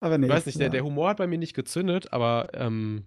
Aber 0.00 0.18
nee. 0.18 0.26
Ich 0.26 0.32
weiß 0.32 0.46
nicht, 0.46 0.58
der, 0.58 0.66
ja. 0.66 0.72
der 0.72 0.84
Humor 0.84 1.10
hat 1.10 1.16
bei 1.16 1.26
mir 1.26 1.38
nicht 1.38 1.54
gezündet, 1.54 2.12
aber 2.12 2.48
ähm, 2.52 3.04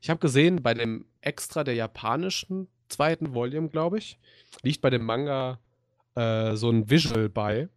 ich 0.00 0.10
habe 0.10 0.20
gesehen, 0.20 0.62
bei 0.62 0.74
dem 0.74 1.04
Extra 1.20 1.64
der 1.64 1.74
japanischen 1.74 2.68
zweiten 2.88 3.34
Volume, 3.34 3.68
glaube 3.68 3.98
ich, 3.98 4.18
liegt 4.62 4.80
bei 4.80 4.90
dem 4.90 5.04
Manga 5.04 5.60
äh, 6.14 6.56
so 6.56 6.70
ein 6.70 6.88
Visual 6.88 7.28
bei, 7.28 7.68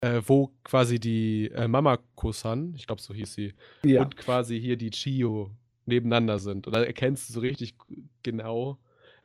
äh, 0.00 0.20
wo 0.26 0.52
quasi 0.64 1.00
die 1.00 1.50
äh, 1.52 1.68
Mamako-san, 1.68 2.74
ich 2.76 2.86
glaube, 2.86 3.00
so 3.00 3.14
hieß 3.14 3.32
sie, 3.32 3.54
ja. 3.82 4.02
und 4.02 4.16
quasi 4.16 4.60
hier 4.60 4.76
die 4.76 4.90
Chio 4.90 5.50
nebeneinander 5.86 6.38
sind. 6.38 6.66
Und 6.66 6.74
da 6.74 6.82
erkennst 6.82 7.28
du 7.28 7.32
so 7.32 7.40
richtig 7.40 7.74
genau, 8.22 8.78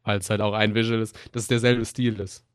weil 0.03 0.19
es 0.19 0.30
halt 0.30 0.41
auch 0.41 0.53
ein 0.53 0.75
Visual 0.75 1.01
ist, 1.01 1.15
dass 1.34 1.43
es 1.43 1.47
derselbe 1.49 1.85
Stil 1.85 2.19
ist. 2.19 2.45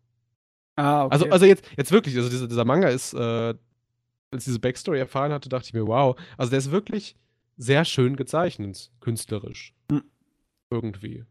Ah, 0.78 1.06
okay. 1.06 1.12
Also, 1.12 1.26
also 1.30 1.44
jetzt, 1.44 1.64
jetzt 1.76 1.90
wirklich, 1.90 2.16
also 2.16 2.28
dieser, 2.28 2.46
dieser 2.46 2.64
Manga 2.64 2.88
ist, 2.88 3.12
äh, 3.12 3.18
als 3.18 3.56
ich 4.30 4.44
diese 4.44 4.60
Backstory 4.60 5.00
erfahren 5.00 5.32
hatte, 5.32 5.48
dachte 5.48 5.66
ich 5.66 5.74
mir, 5.74 5.88
wow, 5.88 6.16
also 6.36 6.50
der 6.50 6.58
ist 6.60 6.70
wirklich 6.70 7.16
sehr 7.56 7.84
schön 7.84 8.14
gezeichnet, 8.14 8.92
künstlerisch. 9.00 9.74
Hm. 9.90 10.04
Irgendwie. 10.70 11.24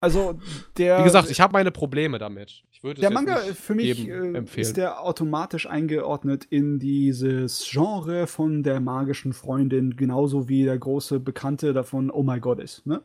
Also 0.00 0.36
der. 0.78 0.98
Wie 0.98 1.04
gesagt, 1.04 1.30
ich 1.30 1.40
habe 1.40 1.52
meine 1.52 1.70
Probleme 1.70 2.18
damit. 2.18 2.64
Ich 2.72 2.82
würde 2.82 3.00
der 3.00 3.12
Manga 3.12 3.36
für 3.36 3.76
mich 3.76 4.08
äh, 4.08 4.42
ist 4.56 4.76
der 4.76 5.00
automatisch 5.00 5.68
eingeordnet 5.68 6.44
in 6.46 6.80
dieses 6.80 7.64
Genre 7.70 8.26
von 8.26 8.64
der 8.64 8.80
magischen 8.80 9.32
Freundin, 9.32 9.96
genauso 9.96 10.48
wie 10.48 10.64
der 10.64 10.76
große 10.76 11.20
Bekannte 11.20 11.72
davon 11.72 12.10
Oh 12.10 12.24
My 12.24 12.40
God 12.40 12.58
ist. 12.58 12.84
Ne? 12.84 13.04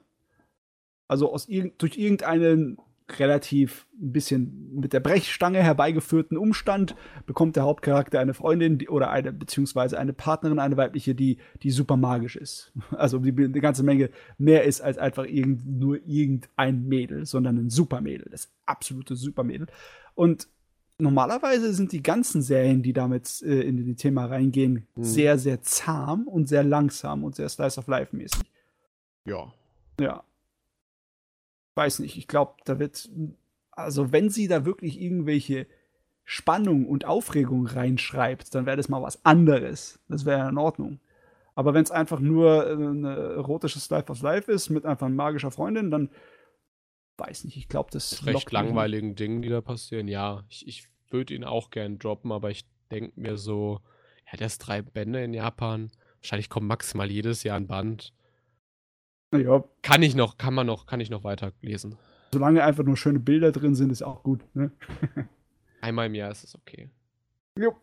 Also 1.07 1.31
aus 1.31 1.47
irg 1.47 1.77
durch 1.77 1.99
irgendeinen 1.99 2.79
relativ 3.09 3.87
ein 4.01 4.11
bisschen 4.11 4.69
mit 4.75 4.91
der 4.91 4.99
Brechstange 4.99 5.63
herbeigeführten 5.63 6.37
Umstand 6.37 6.95
bekommt 7.25 7.55
der 7.55 7.63
Hauptcharakter 7.63 8.19
eine 8.19 8.33
Freundin 8.33 8.77
die, 8.77 8.89
oder 8.89 9.09
eine 9.09 9.31
beziehungsweise 9.31 9.97
eine 9.97 10.13
Partnerin, 10.13 10.59
eine 10.59 10.77
weibliche, 10.77 11.15
die 11.15 11.37
die 11.63 11.71
super 11.71 11.97
magisch 11.97 12.35
ist. 12.35 12.73
Also 12.91 13.19
die 13.19 13.31
eine 13.31 13.61
ganze 13.61 13.83
Menge 13.83 14.09
mehr 14.37 14.63
ist 14.63 14.81
als 14.81 14.97
einfach 14.97 15.25
irgend, 15.25 15.65
nur 15.65 15.99
irgendein 16.05 16.87
Mädel, 16.87 17.25
sondern 17.25 17.57
ein 17.57 17.69
Supermädel, 17.69 18.27
das 18.29 18.51
absolute 18.65 19.15
Supermädel. 19.15 19.67
Und 20.15 20.47
normalerweise 20.97 21.73
sind 21.73 21.91
die 21.91 22.03
ganzen 22.03 22.41
Serien, 22.41 22.81
die 22.81 22.93
damit 22.93 23.41
äh, 23.43 23.61
in 23.61 23.77
die 23.85 23.95
Thema 23.95 24.25
reingehen, 24.25 24.87
mhm. 24.95 25.03
sehr 25.03 25.37
sehr 25.37 25.61
zahm 25.61 26.27
und 26.27 26.47
sehr 26.47 26.63
langsam 26.63 27.23
und 27.23 27.35
sehr 27.35 27.49
Slice 27.49 27.79
of 27.79 27.87
Life 27.87 28.15
mäßig. 28.15 28.41
Ja. 29.25 29.53
Ja, 29.99 30.23
weiß 31.77 31.99
nicht, 31.99 32.17
ich 32.17 32.27
glaube, 32.27 32.53
da 32.65 32.79
wird, 32.79 33.09
also 33.71 34.11
wenn 34.11 34.29
sie 34.29 34.47
da 34.47 34.65
wirklich 34.65 34.99
irgendwelche 34.99 35.67
Spannung 36.25 36.87
und 36.87 37.05
Aufregung 37.05 37.67
reinschreibt, 37.67 38.53
dann 38.53 38.65
wäre 38.65 38.75
das 38.75 38.89
mal 38.89 39.01
was 39.01 39.23
anderes. 39.23 39.99
Das 40.09 40.25
wäre 40.25 40.49
in 40.49 40.57
Ordnung. 40.57 40.99
Aber 41.55 41.73
wenn 41.73 41.83
es 41.83 41.91
einfach 41.91 42.19
nur 42.19 42.67
ein 42.67 43.05
erotisches 43.05 43.89
Life 43.89 44.11
of 44.11 44.21
Life 44.21 44.51
ist 44.51 44.69
mit 44.69 44.85
einfach 44.85 45.07
magischer 45.07 45.51
Freundin, 45.51 45.89
dann 45.89 46.09
weiß 47.17 47.45
nicht, 47.45 47.57
ich 47.57 47.67
glaube, 47.67 47.89
das 47.91 48.25
recht 48.25 48.51
langweiligen 48.51 49.15
Dingen, 49.15 49.41
die 49.41 49.49
da 49.49 49.61
passieren. 49.61 50.07
Ja, 50.07 50.43
ich, 50.49 50.67
ich 50.67 50.87
würde 51.09 51.33
ihn 51.33 51.43
auch 51.43 51.69
gern 51.69 51.97
droppen, 51.97 52.31
aber 52.31 52.51
ich 52.51 52.65
denke 52.91 53.19
mir 53.19 53.37
so, 53.37 53.79
ja, 54.31 54.37
der 54.37 54.47
ist 54.47 54.59
drei 54.59 54.81
Bände 54.81 55.23
in 55.23 55.33
Japan. 55.33 55.91
Wahrscheinlich 56.19 56.49
kommt 56.49 56.67
maximal 56.67 57.09
jedes 57.09 57.43
Jahr 57.43 57.57
ein 57.57 57.67
Band. 57.67 58.13
Ja. 59.35 59.63
Kann 59.81 60.03
ich 60.03 60.15
noch, 60.15 60.37
kann 60.37 60.53
man 60.53 60.67
noch, 60.67 60.85
kann 60.85 60.99
ich 60.99 61.09
noch 61.09 61.23
weiterlesen. 61.23 61.97
Solange 62.33 62.63
einfach 62.63 62.83
nur 62.83 62.97
schöne 62.97 63.19
Bilder 63.19 63.51
drin 63.51 63.75
sind, 63.75 63.91
ist 63.91 64.03
auch 64.03 64.23
gut. 64.23 64.43
Ne? 64.53 64.71
Einmal 65.81 66.07
im 66.07 66.15
Jahr 66.15 66.31
ist 66.31 66.43
es 66.43 66.55
okay. 66.55 66.89
Jo. 67.57 67.75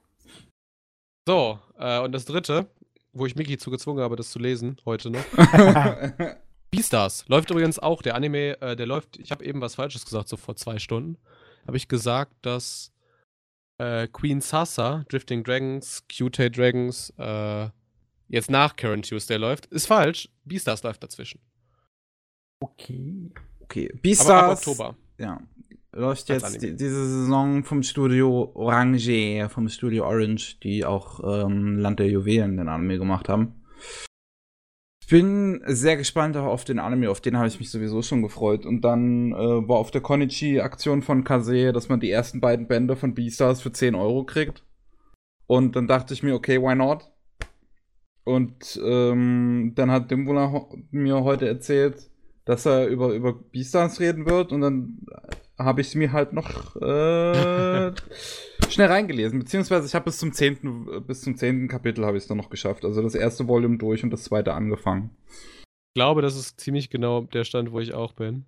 So, 1.27 1.59
äh, 1.79 2.01
und 2.01 2.13
das 2.13 2.25
dritte, 2.25 2.69
wo 3.13 3.27
ich 3.27 3.37
Miki 3.37 3.57
zugezwungen 3.57 4.03
habe, 4.03 4.17
das 4.17 4.31
zu 4.31 4.39
lesen, 4.39 4.77
heute 4.85 5.11
noch. 5.11 5.25
Beastars 6.71 7.27
läuft 7.29 7.51
übrigens 7.51 7.79
auch, 7.79 8.03
der 8.03 8.15
Anime, 8.15 8.61
äh, 8.61 8.77
der 8.77 8.87
läuft, 8.87 9.19
ich 9.19 9.31
habe 9.31 9.45
eben 9.45 9.61
was 9.61 9.77
Falsches 9.77 10.05
gesagt, 10.05 10.29
so 10.29 10.37
vor 10.37 10.57
zwei 10.57 10.79
Stunden. 10.79 11.19
Habe 11.67 11.77
ich 11.77 11.89
gesagt, 11.89 12.35
dass 12.43 12.93
äh, 13.79 14.09
Queen 14.09 14.41
Sasa, 14.41 15.05
Drifting 15.09 15.45
Dragons, 15.45 16.05
Cute 16.09 16.51
Dragons, 16.51 17.11
äh, 17.17 17.69
jetzt 18.35 18.51
nach 18.51 18.77
Current 18.77 19.09
Tuesday 19.09 19.37
läuft, 19.37 19.67
ist 19.67 19.87
falsch. 19.87 20.29
Beastars 20.45 20.83
läuft 20.83 21.03
dazwischen. 21.03 21.41
Okay. 22.61 23.31
Okay. 23.61 23.91
Beastars. 24.03 24.67
Oktober. 24.67 24.97
Ja. 25.19 25.41
Läuft 25.93 26.29
jetzt 26.29 26.61
die, 26.61 26.75
diese 26.77 27.07
Saison 27.07 27.63
vom 27.63 27.85
Studio 27.85 28.51
Orange, 28.55 29.49
vom 29.49 29.69
Studio 29.69 30.05
Orange, 30.05 30.59
die 30.61 30.85
auch 30.85 31.21
ähm, 31.23 31.79
Land 31.79 32.01
der 32.01 32.09
Juwelen 32.09 32.57
den 32.57 32.69
Anime 32.69 32.99
gemacht 32.99 33.29
haben. 33.29 33.63
Ich 35.01 35.09
bin 35.09 35.63
sehr 35.67 35.97
gespannt 35.97 36.37
auf 36.37 36.65
den 36.65 36.81
Anime, 36.81 37.11
auf 37.11 37.21
den 37.21 37.37
habe 37.37 37.47
ich 37.47 37.61
mich 37.61 37.71
sowieso 37.71 38.03
schon 38.03 38.23
gefreut. 38.23 38.67
Und 38.67 38.81
dann 38.81 39.33
äh, 39.33 39.69
war 39.69 39.77
auf 39.77 39.93
der 39.93 40.01
Konichi-Aktion 40.01 41.03
von 41.03 41.23
Kase, 41.23 41.73
dass 41.73 41.89
man 41.89 42.01
die 42.01 42.11
ersten 42.11 42.41
beiden 42.41 42.67
Bände 42.67 42.97
von 42.97 43.15
Beastars 43.15 43.61
für 43.61 43.71
10 43.71 43.95
Euro 43.95 44.25
kriegt. 44.25 44.65
Und 45.47 45.77
dann 45.77 45.87
dachte 45.87 46.15
ich 46.15 46.23
mir, 46.25 46.35
okay, 46.35 46.61
why 46.61 46.75
not? 46.75 47.14
Und 48.25 48.81
ähm, 48.83 49.73
dann 49.75 49.91
hat 49.91 50.11
Dimbula 50.11 50.67
mir 50.91 51.23
heute 51.23 51.47
erzählt, 51.47 52.11
dass 52.45 52.67
er 52.67 52.87
über, 52.87 53.13
über 53.13 53.35
Beastars 53.35 54.01
reden 54.01 54.27
wird 54.27 54.53
und 54.53 54.63
dann 54.63 55.07
habe 55.59 55.83
ich 55.83 55.95
mir 55.95 56.13
halt 56.13 56.33
noch 56.33 56.77
äh, 56.77 57.93
schnell 58.69 58.89
reingelesen. 58.89 59.39
Beziehungsweise 59.39 59.87
ich 59.87 59.95
habe 59.95 60.07
bis 60.07 60.19
zum 60.19 60.33
zehnten, 60.33 61.07
bis 61.07 61.21
zum 61.21 61.37
zehnten 61.37 61.69
Kapitel 61.69 62.05
habe 62.05 62.17
ich 62.17 62.25
es 62.25 62.29
dann 62.29 62.39
noch 62.39 62.51
geschafft. 62.51 62.85
Also 62.85 63.03
das 63.03 63.15
erste 63.15 63.47
Volume 63.47 63.79
durch 63.79 64.03
und 64.03 64.11
das 64.11 64.25
zweite 64.25 64.55
angefangen. 64.55 65.11
Ich 65.29 65.95
glaube, 65.95 66.23
das 66.23 66.37
ist 66.37 66.61
ziemlich 66.61 66.91
genau 66.91 67.23
der 67.23 67.45
Stand, 67.45 67.73
wo 67.73 67.79
ich 67.79 67.95
auch 67.95 68.15
bin. 68.15 68.47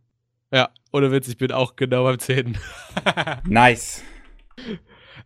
Ja, 0.52 0.70
ohne 0.92 1.12
Witz, 1.12 1.28
ich 1.28 1.36
bin 1.36 1.52
auch 1.52 1.76
genau 1.76 2.04
beim 2.04 2.18
zehnten. 2.18 2.58
nice. 3.44 4.02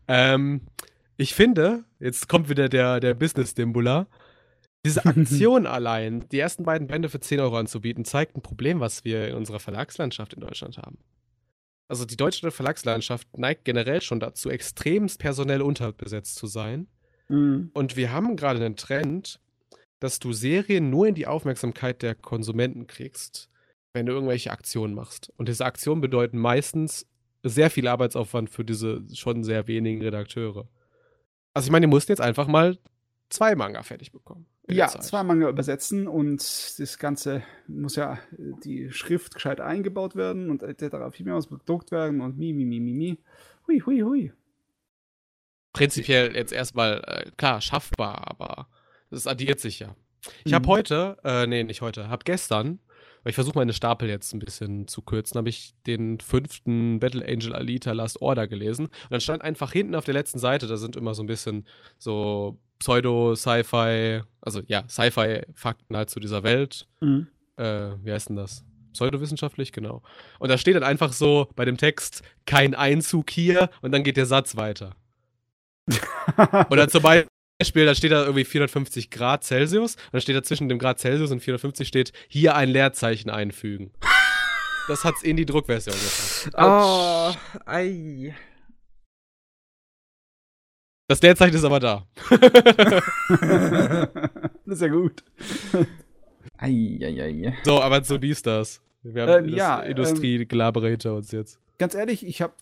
Ähm, 0.08 0.62
ich 1.16 1.34
finde, 1.34 1.84
jetzt 1.98 2.28
kommt 2.28 2.48
wieder 2.48 2.68
der, 2.68 3.00
der 3.00 3.14
Business-Dimbula. 3.14 4.06
Diese 4.84 5.04
Aktion 5.04 5.66
allein, 5.66 6.28
die 6.30 6.38
ersten 6.38 6.64
beiden 6.64 6.86
Bände 6.86 7.08
für 7.08 7.20
10 7.20 7.40
Euro 7.40 7.56
anzubieten, 7.58 8.04
zeigt 8.04 8.36
ein 8.36 8.42
Problem, 8.42 8.80
was 8.80 9.04
wir 9.04 9.28
in 9.28 9.36
unserer 9.36 9.60
Verlagslandschaft 9.60 10.34
in 10.34 10.40
Deutschland 10.40 10.78
haben. 10.78 10.98
Also 11.88 12.04
die 12.04 12.16
deutsche 12.16 12.50
Verlagslandschaft 12.50 13.36
neigt 13.36 13.64
generell 13.64 14.00
schon 14.00 14.20
dazu, 14.20 14.48
extremst 14.48 15.18
personell 15.18 15.60
unterbesetzt 15.60 16.36
zu 16.36 16.46
sein. 16.46 16.86
Mhm. 17.28 17.70
Und 17.74 17.96
wir 17.96 18.12
haben 18.12 18.36
gerade 18.36 18.64
einen 18.64 18.76
Trend, 18.76 19.40
dass 19.98 20.18
du 20.18 20.32
Serien 20.32 20.88
nur 20.88 21.08
in 21.08 21.14
die 21.14 21.26
Aufmerksamkeit 21.26 22.02
der 22.02 22.14
Konsumenten 22.14 22.86
kriegst, 22.86 23.50
wenn 23.92 24.06
du 24.06 24.12
irgendwelche 24.12 24.50
Aktionen 24.50 24.94
machst. 24.94 25.32
Und 25.36 25.48
diese 25.48 25.64
Aktionen 25.64 26.00
bedeuten 26.00 26.38
meistens 26.38 27.06
sehr 27.42 27.70
viel 27.70 27.88
Arbeitsaufwand 27.88 28.50
für 28.50 28.64
diese 28.64 29.02
schon 29.12 29.44
sehr 29.44 29.66
wenigen 29.66 30.00
Redakteure. 30.00 30.68
Also 31.54 31.66
ich 31.66 31.72
meine, 31.72 31.86
die 31.86 31.90
mussten 31.90 32.12
jetzt 32.12 32.20
einfach 32.20 32.46
mal 32.46 32.78
zwei 33.30 33.54
Manga 33.54 33.82
fertig 33.82 34.12
bekommen. 34.12 34.46
Ja, 34.76 34.88
zwei 34.88 35.22
Manga 35.22 35.48
übersetzen 35.48 36.08
und 36.08 36.40
das 36.78 36.98
Ganze 36.98 37.42
muss 37.66 37.96
ja 37.96 38.18
die 38.64 38.90
Schrift 38.90 39.34
gescheit 39.34 39.60
eingebaut 39.60 40.16
werden 40.16 40.50
und 40.50 40.62
etc. 40.62 40.96
Viel 41.12 41.26
mehr 41.26 41.34
muss 41.34 41.48
gedruckt 41.48 41.90
werden 41.90 42.20
und 42.20 42.38
mi, 42.38 42.52
mi, 42.52 42.64
mi, 42.64 42.80
mi, 42.80 42.92
mi. 42.92 43.18
Hui, 43.66 43.80
hui, 43.80 44.00
hui. 44.02 44.32
Prinzipiell 45.72 46.34
jetzt 46.34 46.52
erstmal, 46.52 47.02
äh, 47.06 47.30
klar, 47.36 47.60
schaffbar, 47.60 48.28
aber 48.28 48.68
das 49.10 49.26
addiert 49.26 49.60
sich 49.60 49.78
ja. 49.78 49.94
Ich 50.44 50.52
mhm. 50.52 50.56
habe 50.56 50.68
heute, 50.68 51.16
äh, 51.24 51.46
nee, 51.46 51.62
nicht 51.62 51.80
heute, 51.80 52.08
habe 52.08 52.24
gestern, 52.24 52.80
weil 53.22 53.30
ich 53.30 53.34
versuche 53.34 53.58
meine 53.58 53.72
Stapel 53.72 54.08
jetzt 54.08 54.32
ein 54.32 54.38
bisschen 54.38 54.88
zu 54.88 55.02
kürzen, 55.02 55.38
habe 55.38 55.48
ich 55.48 55.74
den 55.86 56.20
fünften 56.20 57.00
Battle 57.00 57.26
Angel 57.26 57.54
Alita 57.54 57.92
Last 57.92 58.20
Order 58.20 58.48
gelesen. 58.48 58.86
Und 58.86 59.10
dann 59.10 59.20
stand 59.20 59.42
einfach 59.42 59.72
hinten 59.72 59.94
auf 59.94 60.04
der 60.04 60.14
letzten 60.14 60.38
Seite, 60.38 60.66
da 60.66 60.76
sind 60.76 60.96
immer 60.96 61.14
so 61.14 61.22
ein 61.22 61.26
bisschen 61.26 61.66
so 61.98 62.58
Pseudo-Sci-Fi, 62.80 64.22
also 64.40 64.62
ja, 64.66 64.84
Sci-Fi-Fakten 64.88 65.96
halt 65.96 66.10
zu 66.10 66.18
dieser 66.18 66.42
Welt. 66.42 66.88
Mhm. 67.00 67.28
Äh, 67.56 67.90
wie 68.02 68.12
heißt 68.12 68.30
denn 68.30 68.36
das? 68.36 68.64
Pseudowissenschaftlich, 68.92 69.70
genau. 69.70 70.02
Und 70.40 70.48
da 70.48 70.58
steht 70.58 70.74
dann 70.74 70.82
einfach 70.82 71.12
so 71.12 71.48
bei 71.54 71.64
dem 71.64 71.76
Text, 71.76 72.22
kein 72.46 72.74
Einzug 72.74 73.30
hier 73.30 73.70
und 73.82 73.92
dann 73.92 74.02
geht 74.02 74.16
der 74.16 74.26
Satz 74.26 74.56
weiter. 74.56 74.96
Oder 76.70 76.88
zum 76.88 77.02
Beispiel, 77.02 77.86
da 77.86 77.94
steht 77.94 78.12
da 78.12 78.22
irgendwie 78.22 78.44
450 78.44 79.10
Grad 79.10 79.44
Celsius 79.44 79.94
und 79.94 80.12
dann 80.12 80.20
steht 80.20 80.36
da 80.36 80.42
zwischen 80.42 80.68
dem 80.68 80.78
Grad 80.78 80.98
Celsius 80.98 81.30
und 81.30 81.40
450 81.40 81.86
steht, 81.86 82.12
hier 82.28 82.56
ein 82.56 82.70
Leerzeichen 82.70 83.30
einfügen. 83.30 83.92
das 84.88 85.04
hat's 85.04 85.22
in 85.22 85.36
die 85.36 85.46
Druckversion 85.46 85.94
gebracht. 85.94 86.50
Oh, 86.56 87.32
ei. 87.66 88.34
Das 91.10 91.20
Leerzeichen 91.22 91.56
ist 91.56 91.64
aber 91.64 91.80
da. 91.80 92.06
das 92.30 93.00
ist 94.64 94.80
ja 94.80 94.86
gut. 94.86 95.24
Eieiei. 96.56 97.52
So, 97.64 97.82
aber 97.82 98.04
so 98.04 98.22
wie 98.22 98.30
ist 98.30 98.46
das? 98.46 98.80
Wir 99.02 99.26
haben 99.26 99.48
ähm, 99.48 99.52
ja, 99.52 99.80
Industrie-Collaborator 99.80 101.10
ähm, 101.10 101.18
uns 101.18 101.32
jetzt. 101.32 101.58
Ganz 101.78 101.96
ehrlich, 101.96 102.24
ich 102.24 102.42
habe, 102.42 102.54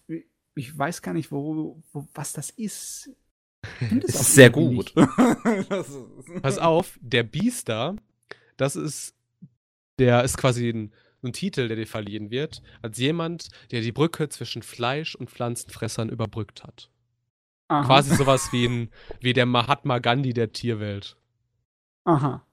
ich 0.54 0.78
weiß 0.78 1.02
gar 1.02 1.12
nicht, 1.12 1.30
wo, 1.30 1.82
wo 1.92 2.08
was 2.14 2.32
das 2.32 2.48
ist. 2.48 3.10
Das 4.00 4.14
ist 4.14 4.34
sehr 4.34 4.48
gut. 4.48 4.94
Pass 6.40 6.56
auf, 6.56 6.98
der 7.02 7.24
Biester, 7.24 7.96
das 8.56 8.76
ist, 8.76 9.14
der 9.98 10.24
ist 10.24 10.38
quasi 10.38 10.70
ein, 10.70 10.94
ein 11.22 11.34
Titel, 11.34 11.68
der 11.68 11.76
dir 11.76 11.86
verliehen 11.86 12.30
wird, 12.30 12.62
als 12.80 12.96
jemand, 12.96 13.48
der 13.72 13.82
die 13.82 13.92
Brücke 13.92 14.30
zwischen 14.30 14.62
Fleisch- 14.62 15.16
und 15.16 15.28
Pflanzenfressern 15.28 16.08
überbrückt 16.08 16.64
hat. 16.64 16.90
Aha. 17.68 17.84
Quasi 17.84 18.14
sowas 18.16 18.52
wie, 18.52 18.66
ein, 18.66 18.90
wie 19.20 19.34
der 19.34 19.46
Mahatma 19.46 19.98
Gandhi 19.98 20.32
der 20.32 20.52
Tierwelt. 20.52 21.16
Aha. 22.04 22.44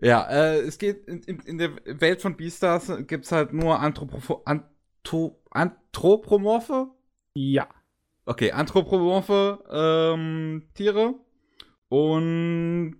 Ja, 0.00 0.28
äh, 0.28 0.58
es 0.60 0.78
geht 0.78 1.06
in, 1.06 1.22
in, 1.22 1.40
in, 1.40 1.58
der 1.58 1.76
Welt 1.84 2.20
von 2.20 2.36
Beastars 2.36 2.92
gibt 3.06 3.24
es 3.24 3.32
halt 3.32 3.52
nur 3.52 3.80
Anthropo 3.80 4.42
Antho 4.44 5.40
Anthropomorphe? 5.50 6.88
Ja. 7.34 7.68
Okay, 8.24 8.52
anthropomorphe 8.52 9.64
ähm, 9.70 10.68
Tiere. 10.74 11.14
Und 11.88 12.96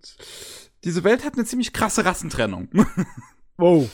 diese 0.85 1.05
Welt 1.05 1.25
hat 1.25 1.35
eine 1.35 1.45
ziemlich 1.45 1.73
krasse 1.73 2.05
Rassentrennung. 2.05 2.69
wow. 3.57 3.89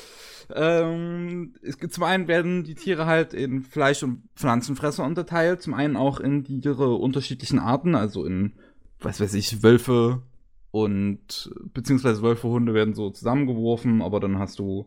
Ähm, 0.54 1.54
es 1.62 1.78
gibt, 1.78 1.92
zum 1.92 2.04
einen 2.04 2.28
werden 2.28 2.64
die 2.64 2.74
Tiere 2.74 3.06
halt 3.06 3.34
in 3.34 3.62
Fleisch- 3.62 4.02
und 4.02 4.22
Pflanzenfresser 4.34 5.04
unterteilt, 5.04 5.62
zum 5.62 5.74
einen 5.74 5.96
auch 5.96 6.20
in 6.20 6.44
ihre 6.44 6.94
unterschiedlichen 6.94 7.58
Arten, 7.58 7.94
also 7.94 8.24
in, 8.24 8.54
was 9.00 9.20
weiß 9.20 9.34
ich, 9.34 9.62
Wölfe 9.62 10.22
und 10.70 11.50
beziehungsweise 11.74 12.22
Wölfe, 12.22 12.48
Hunde 12.48 12.74
werden 12.74 12.94
so 12.94 13.10
zusammengeworfen, 13.10 14.02
aber 14.02 14.20
dann 14.20 14.38
hast 14.38 14.58
du 14.58 14.86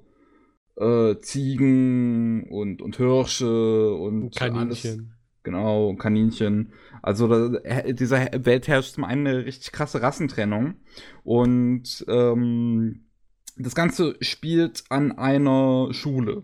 äh, 0.77 1.17
Ziegen 1.19 2.43
und, 2.49 2.81
und 2.81 2.97
Hirsche 2.97 3.93
und 3.93 4.35
Kaninchen. 4.35 4.59
Alles, 4.59 4.99
genau, 5.43 5.95
Kaninchen. 5.95 6.73
Also 7.01 7.27
da, 7.27 7.81
dieser 7.91 8.29
Welt 8.45 8.67
herrscht 8.67 8.93
zum 8.95 9.03
einen 9.03 9.27
eine 9.27 9.45
richtig 9.45 9.71
krasse 9.71 10.01
Rassentrennung 10.01 10.75
und 11.23 12.05
ähm, 12.07 13.05
das 13.57 13.75
Ganze 13.75 14.15
spielt 14.21 14.83
an 14.89 15.11
einer 15.11 15.93
Schule. 15.93 16.43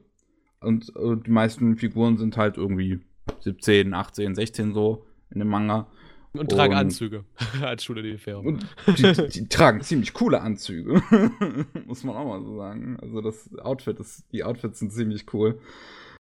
Und 0.59 0.89
äh, 0.95 1.15
die 1.25 1.31
meisten 1.31 1.77
Figuren 1.77 2.17
sind 2.17 2.38
halt 2.38 2.57
irgendwie 2.57 2.99
17, 3.41 3.93
18, 3.93 4.35
16 4.35 4.73
so 4.73 5.05
in 5.31 5.39
dem 5.39 5.49
Manga. 5.49 5.88
Und 6.34 6.51
tragen 6.51 6.73
und, 6.73 6.79
Anzüge 6.79 7.25
als. 7.61 7.89
Und 7.89 8.65
die, 8.88 9.13
die, 9.13 9.27
die, 9.27 9.47
tragen 9.47 9.81
ziemlich 9.81 10.13
coole 10.13 10.41
Anzüge. 10.41 11.01
Muss 11.85 12.03
man 12.03 12.15
auch 12.15 12.25
mal 12.25 12.41
so 12.43 12.57
sagen. 12.57 12.97
Also 13.01 13.21
das 13.21 13.55
Outfit, 13.59 13.99
ist, 13.99 14.25
die 14.31 14.43
Outfits 14.43 14.79
sind 14.79 14.91
ziemlich 14.91 15.25
cool. 15.34 15.59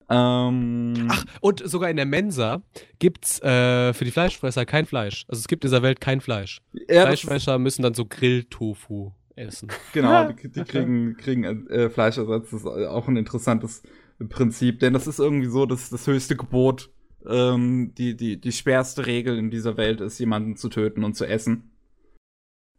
Ähm, 0.07 1.07
Ach, 1.09 1.25
und 1.41 1.67
sogar 1.67 1.89
in 1.89 1.95
der 1.95 2.05
Mensa 2.05 2.61
gibt's 2.99 3.41
äh, 3.41 3.93
für 3.93 4.05
die 4.05 4.11
Fleischfresser 4.11 4.65
kein 4.65 4.85
Fleisch. 4.85 5.25
Also 5.27 5.39
es 5.39 5.47
gibt 5.47 5.63
in 5.63 5.69
dieser 5.69 5.81
Welt 5.81 5.99
kein 5.99 6.21
Fleisch. 6.21 6.61
Ja, 6.87 7.03
Fleischfresser 7.05 7.57
müssen 7.57 7.81
dann 7.81 7.95
so 7.95 8.05
Grilltofu 8.05 9.11
essen. 9.35 9.69
Genau, 9.93 10.31
die, 10.31 10.49
die 10.49 10.63
kriegen, 10.63 11.17
kriegen 11.17 11.67
äh, 11.69 11.89
Fleischersatz. 11.89 12.51
Das 12.51 12.61
ist 12.61 12.67
auch 12.67 13.07
ein 13.07 13.17
interessantes 13.17 13.83
Prinzip, 14.29 14.79
denn 14.79 14.93
das 14.93 15.07
ist 15.07 15.19
irgendwie 15.19 15.47
so, 15.47 15.65
dass 15.65 15.89
das 15.89 16.07
höchste 16.07 16.35
Gebot, 16.35 16.91
ähm, 17.27 17.93
die, 17.97 18.15
die, 18.15 18.39
die 18.39 18.51
schwerste 18.51 19.05
Regel 19.05 19.37
in 19.37 19.49
dieser 19.49 19.77
Welt 19.77 20.01
ist, 20.01 20.19
jemanden 20.19 20.55
zu 20.55 20.69
töten 20.69 21.03
und 21.03 21.15
zu 21.15 21.25
essen. 21.25 21.71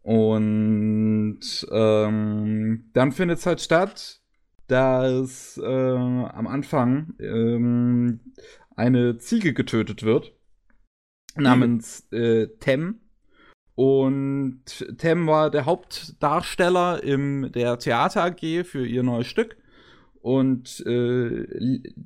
Und 0.01 1.41
ähm, 1.69 2.89
dann 2.93 3.11
findet 3.11 3.39
es 3.39 3.45
halt 3.45 3.61
statt, 3.61 4.21
dass 4.67 5.57
äh, 5.57 5.65
am 5.65 6.47
Anfang 6.47 7.13
ähm, 7.19 8.21
eine 8.75 9.17
Ziege 9.17 9.53
getötet 9.53 10.03
wird, 10.03 10.33
namens 11.35 12.07
äh, 12.11 12.47
Tem. 12.59 13.01
Und 13.77 14.63
Tem 14.97 15.27
war 15.27 15.51
der 15.51 15.67
Hauptdarsteller 15.67 17.03
im 17.03 17.51
der 17.51 17.77
Theater 17.77 18.23
AG 18.23 18.65
für 18.65 18.83
ihr 18.83 19.03
neues 19.03 19.27
Stück. 19.27 19.55
Und 20.23 20.83
äh, 20.87 21.45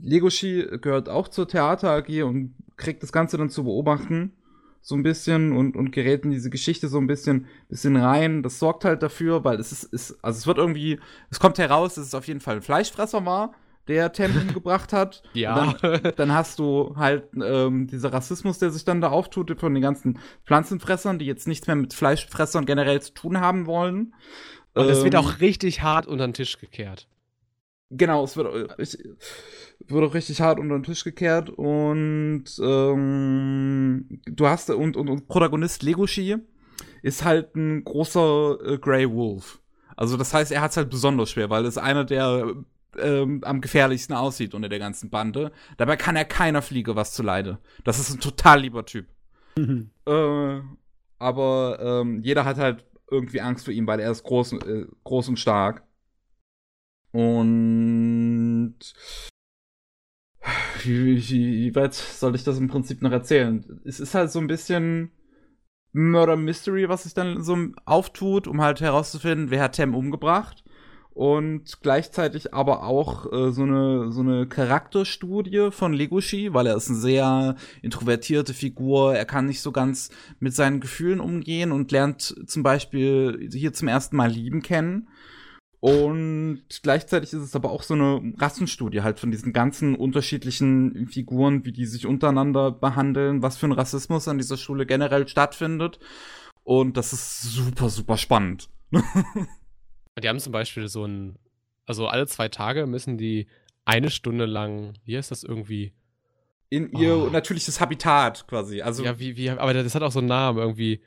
Legoshi 0.03 0.67
gehört 0.81 1.07
auch 1.07 1.29
zur 1.29 1.47
Theater 1.47 1.91
AG 1.91 2.23
und 2.23 2.53
kriegt 2.75 3.01
das 3.03 3.13
Ganze 3.13 3.37
dann 3.37 3.49
zu 3.49 3.63
beobachten, 3.63 4.33
so 4.81 4.95
ein 4.95 5.03
bisschen 5.03 5.53
und, 5.53 5.77
und 5.77 5.93
gerät 5.93 6.25
in 6.25 6.31
diese 6.31 6.49
Geschichte 6.49 6.89
so 6.89 6.97
ein 6.97 7.07
bisschen, 7.07 7.47
bisschen 7.69 7.95
rein. 7.95 8.43
Das 8.43 8.59
sorgt 8.59 8.83
halt 8.83 9.01
dafür, 9.01 9.45
weil 9.45 9.57
es 9.57 9.71
ist, 9.71 9.85
ist, 9.85 10.17
also 10.21 10.39
es 10.39 10.47
wird 10.47 10.57
irgendwie, 10.57 10.99
es 11.29 11.39
kommt 11.39 11.57
heraus, 11.57 11.95
dass 11.95 12.05
es 12.05 12.15
auf 12.15 12.27
jeden 12.27 12.41
Fall 12.41 12.57
ein 12.57 12.61
Fleischfresser 12.61 13.25
war, 13.25 13.53
der 13.87 14.11
Tem 14.11 14.31
umgebracht 14.35 14.93
hat. 14.93 15.23
ja. 15.33 15.73
Dann, 15.81 16.13
dann, 16.15 16.31
hast 16.33 16.59
du 16.59 16.95
halt 16.95 17.25
ähm, 17.35 17.87
dieser 17.87 18.13
Rassismus, 18.13 18.59
der 18.59 18.71
sich 18.71 18.85
dann 18.85 19.01
da 19.01 19.09
auftut 19.09 19.59
von 19.59 19.73
den 19.73 19.83
ganzen 19.83 20.19
Pflanzenfressern, 20.45 21.19
die 21.19 21.25
jetzt 21.25 21.47
nichts 21.47 21.67
mehr 21.67 21.75
mit 21.75 21.93
Fleischfressern 21.93 22.65
generell 22.65 23.01
zu 23.01 23.13
tun 23.13 23.39
haben 23.39 23.65
wollen. 23.65 24.13
Und 24.73 24.85
es 24.85 24.99
ähm, 24.99 25.05
wird 25.05 25.15
auch 25.15 25.39
richtig 25.39 25.81
hart 25.81 26.07
unter 26.07 26.27
den 26.27 26.33
Tisch 26.33 26.59
gekehrt. 26.59 27.07
Genau, 27.89 28.23
es 28.23 28.37
wird, 28.37 28.79
ich, 28.79 28.97
wird 29.87 30.03
auch 30.05 30.13
richtig 30.13 30.39
hart 30.39 30.59
unter 30.59 30.75
den 30.77 30.83
Tisch 30.83 31.03
gekehrt 31.03 31.49
und 31.49 32.45
ähm, 32.63 34.21
du 34.25 34.47
hast 34.47 34.69
und, 34.69 34.95
und, 34.95 35.09
und 35.09 35.27
Protagonist 35.27 35.83
Legoshi 35.83 36.37
ist 37.01 37.25
halt 37.25 37.53
ein 37.55 37.83
großer 37.83 38.57
äh, 38.63 38.77
Grey 38.77 39.11
Wolf. 39.11 39.61
Also 39.97 40.15
das 40.15 40.33
heißt, 40.33 40.53
er 40.53 40.61
hat 40.61 40.71
es 40.71 40.77
halt 40.77 40.89
besonders 40.89 41.31
schwer, 41.31 41.49
weil 41.49 41.65
es 41.65 41.77
einer 41.77 42.05
der 42.05 42.55
ähm, 42.97 43.43
am 43.43 43.61
gefährlichsten 43.61 44.13
aussieht 44.13 44.53
unter 44.53 44.69
der 44.69 44.79
ganzen 44.79 45.09
Bande. 45.09 45.51
Dabei 45.77 45.95
kann 45.97 46.15
er 46.15 46.25
keiner 46.25 46.61
Fliege 46.61 46.95
was 46.95 47.13
zuleide. 47.13 47.59
Das 47.83 47.99
ist 47.99 48.11
ein 48.11 48.19
total 48.19 48.61
lieber 48.61 48.85
Typ. 48.85 49.07
Mhm. 49.57 49.91
Äh, 50.05 50.61
aber 51.19 51.79
ähm, 51.81 52.21
jeder 52.21 52.45
hat 52.45 52.57
halt 52.57 52.85
irgendwie 53.09 53.41
Angst 53.41 53.65
vor 53.65 53.73
ihm, 53.73 53.87
weil 53.87 53.99
er 53.99 54.11
ist 54.11 54.23
groß, 54.23 54.53
äh, 54.53 54.85
groß 55.03 55.29
und 55.29 55.39
stark. 55.39 55.83
Und 57.11 58.75
wie, 60.83 61.17
wie, 61.17 61.21
wie, 61.21 61.75
weit 61.75 61.93
soll 61.93 62.35
ich 62.35 62.43
das 62.43 62.57
im 62.57 62.69
Prinzip 62.69 63.01
noch 63.01 63.11
erzählen? 63.11 63.81
Es 63.85 63.99
ist 63.99 64.15
halt 64.15 64.31
so 64.31 64.39
ein 64.39 64.47
bisschen 64.47 65.11
Murder 65.91 66.37
Mystery, 66.37 66.87
was 66.87 67.03
sich 67.03 67.13
dann 67.13 67.43
so 67.43 67.57
auftut, 67.85 68.47
um 68.47 68.61
halt 68.61 68.79
herauszufinden, 68.79 69.51
wer 69.51 69.63
hat 69.63 69.73
Tem 69.73 69.93
umgebracht 69.93 70.63
und 71.13 71.81
gleichzeitig 71.81 72.53
aber 72.53 72.83
auch 72.83 73.31
äh, 73.31 73.51
so 73.51 73.63
eine 73.63 74.11
so 74.11 74.21
eine 74.21 74.47
Charakterstudie 74.47 75.69
von 75.71 75.93
Legoshi, 75.93 76.53
weil 76.53 76.67
er 76.67 76.75
ist 76.75 76.89
eine 76.89 76.99
sehr 76.99 77.55
introvertierte 77.81 78.53
Figur, 78.53 79.15
er 79.15 79.25
kann 79.25 79.45
nicht 79.45 79.61
so 79.61 79.71
ganz 79.71 80.09
mit 80.39 80.55
seinen 80.55 80.79
Gefühlen 80.79 81.19
umgehen 81.19 81.71
und 81.71 81.91
lernt 81.91 82.35
zum 82.47 82.63
Beispiel 82.63 83.49
hier 83.51 83.73
zum 83.73 83.87
ersten 83.87 84.15
Mal 84.15 84.31
lieben 84.31 84.61
kennen. 84.61 85.09
Und 85.81 86.61
gleichzeitig 86.83 87.33
ist 87.33 87.41
es 87.41 87.55
aber 87.55 87.71
auch 87.71 87.81
so 87.81 87.95
eine 87.95 88.33
Rassenstudie 88.37 89.01
halt 89.01 89.19
von 89.19 89.31
diesen 89.31 89.51
ganzen 89.51 89.95
unterschiedlichen 89.95 91.07
Figuren, 91.07 91.65
wie 91.65 91.71
die 91.71 91.87
sich 91.87 92.05
untereinander 92.05 92.71
behandeln, 92.71 93.41
was 93.41 93.57
für 93.57 93.65
ein 93.65 93.71
Rassismus 93.71 94.27
an 94.27 94.37
dieser 94.37 94.57
Schule 94.57 94.85
generell 94.85 95.27
stattfindet. 95.27 95.99
Und 96.63 96.97
das 96.97 97.13
ist 97.13 97.41
super, 97.41 97.89
super 97.89 98.17
spannend. 98.17 98.69
Die 100.19 100.27
haben 100.27 100.39
zum 100.39 100.51
Beispiel 100.51 100.87
so 100.87 101.05
ein, 101.05 101.37
also 101.85 102.07
alle 102.07 102.27
zwei 102.27 102.49
Tage 102.49 102.85
müssen 102.85 103.17
die 103.17 103.47
eine 103.85 104.09
Stunde 104.09 104.45
lang, 104.45 104.93
wie 105.05 105.17
heißt 105.17 105.31
das 105.31 105.43
irgendwie? 105.43 105.93
In 106.69 106.91
ihr 106.93 107.15
oh. 107.15 107.29
natürliches 107.29 107.79
Habitat 107.81 108.47
quasi. 108.47 108.81
Also 108.81 109.03
ja, 109.03 109.19
wie, 109.19 109.35
wie, 109.35 109.49
aber 109.49 109.73
das 109.73 109.95
hat 109.95 110.03
auch 110.03 110.11
so 110.11 110.19
einen 110.19 110.27
Namen, 110.27 110.59
irgendwie 110.59 111.01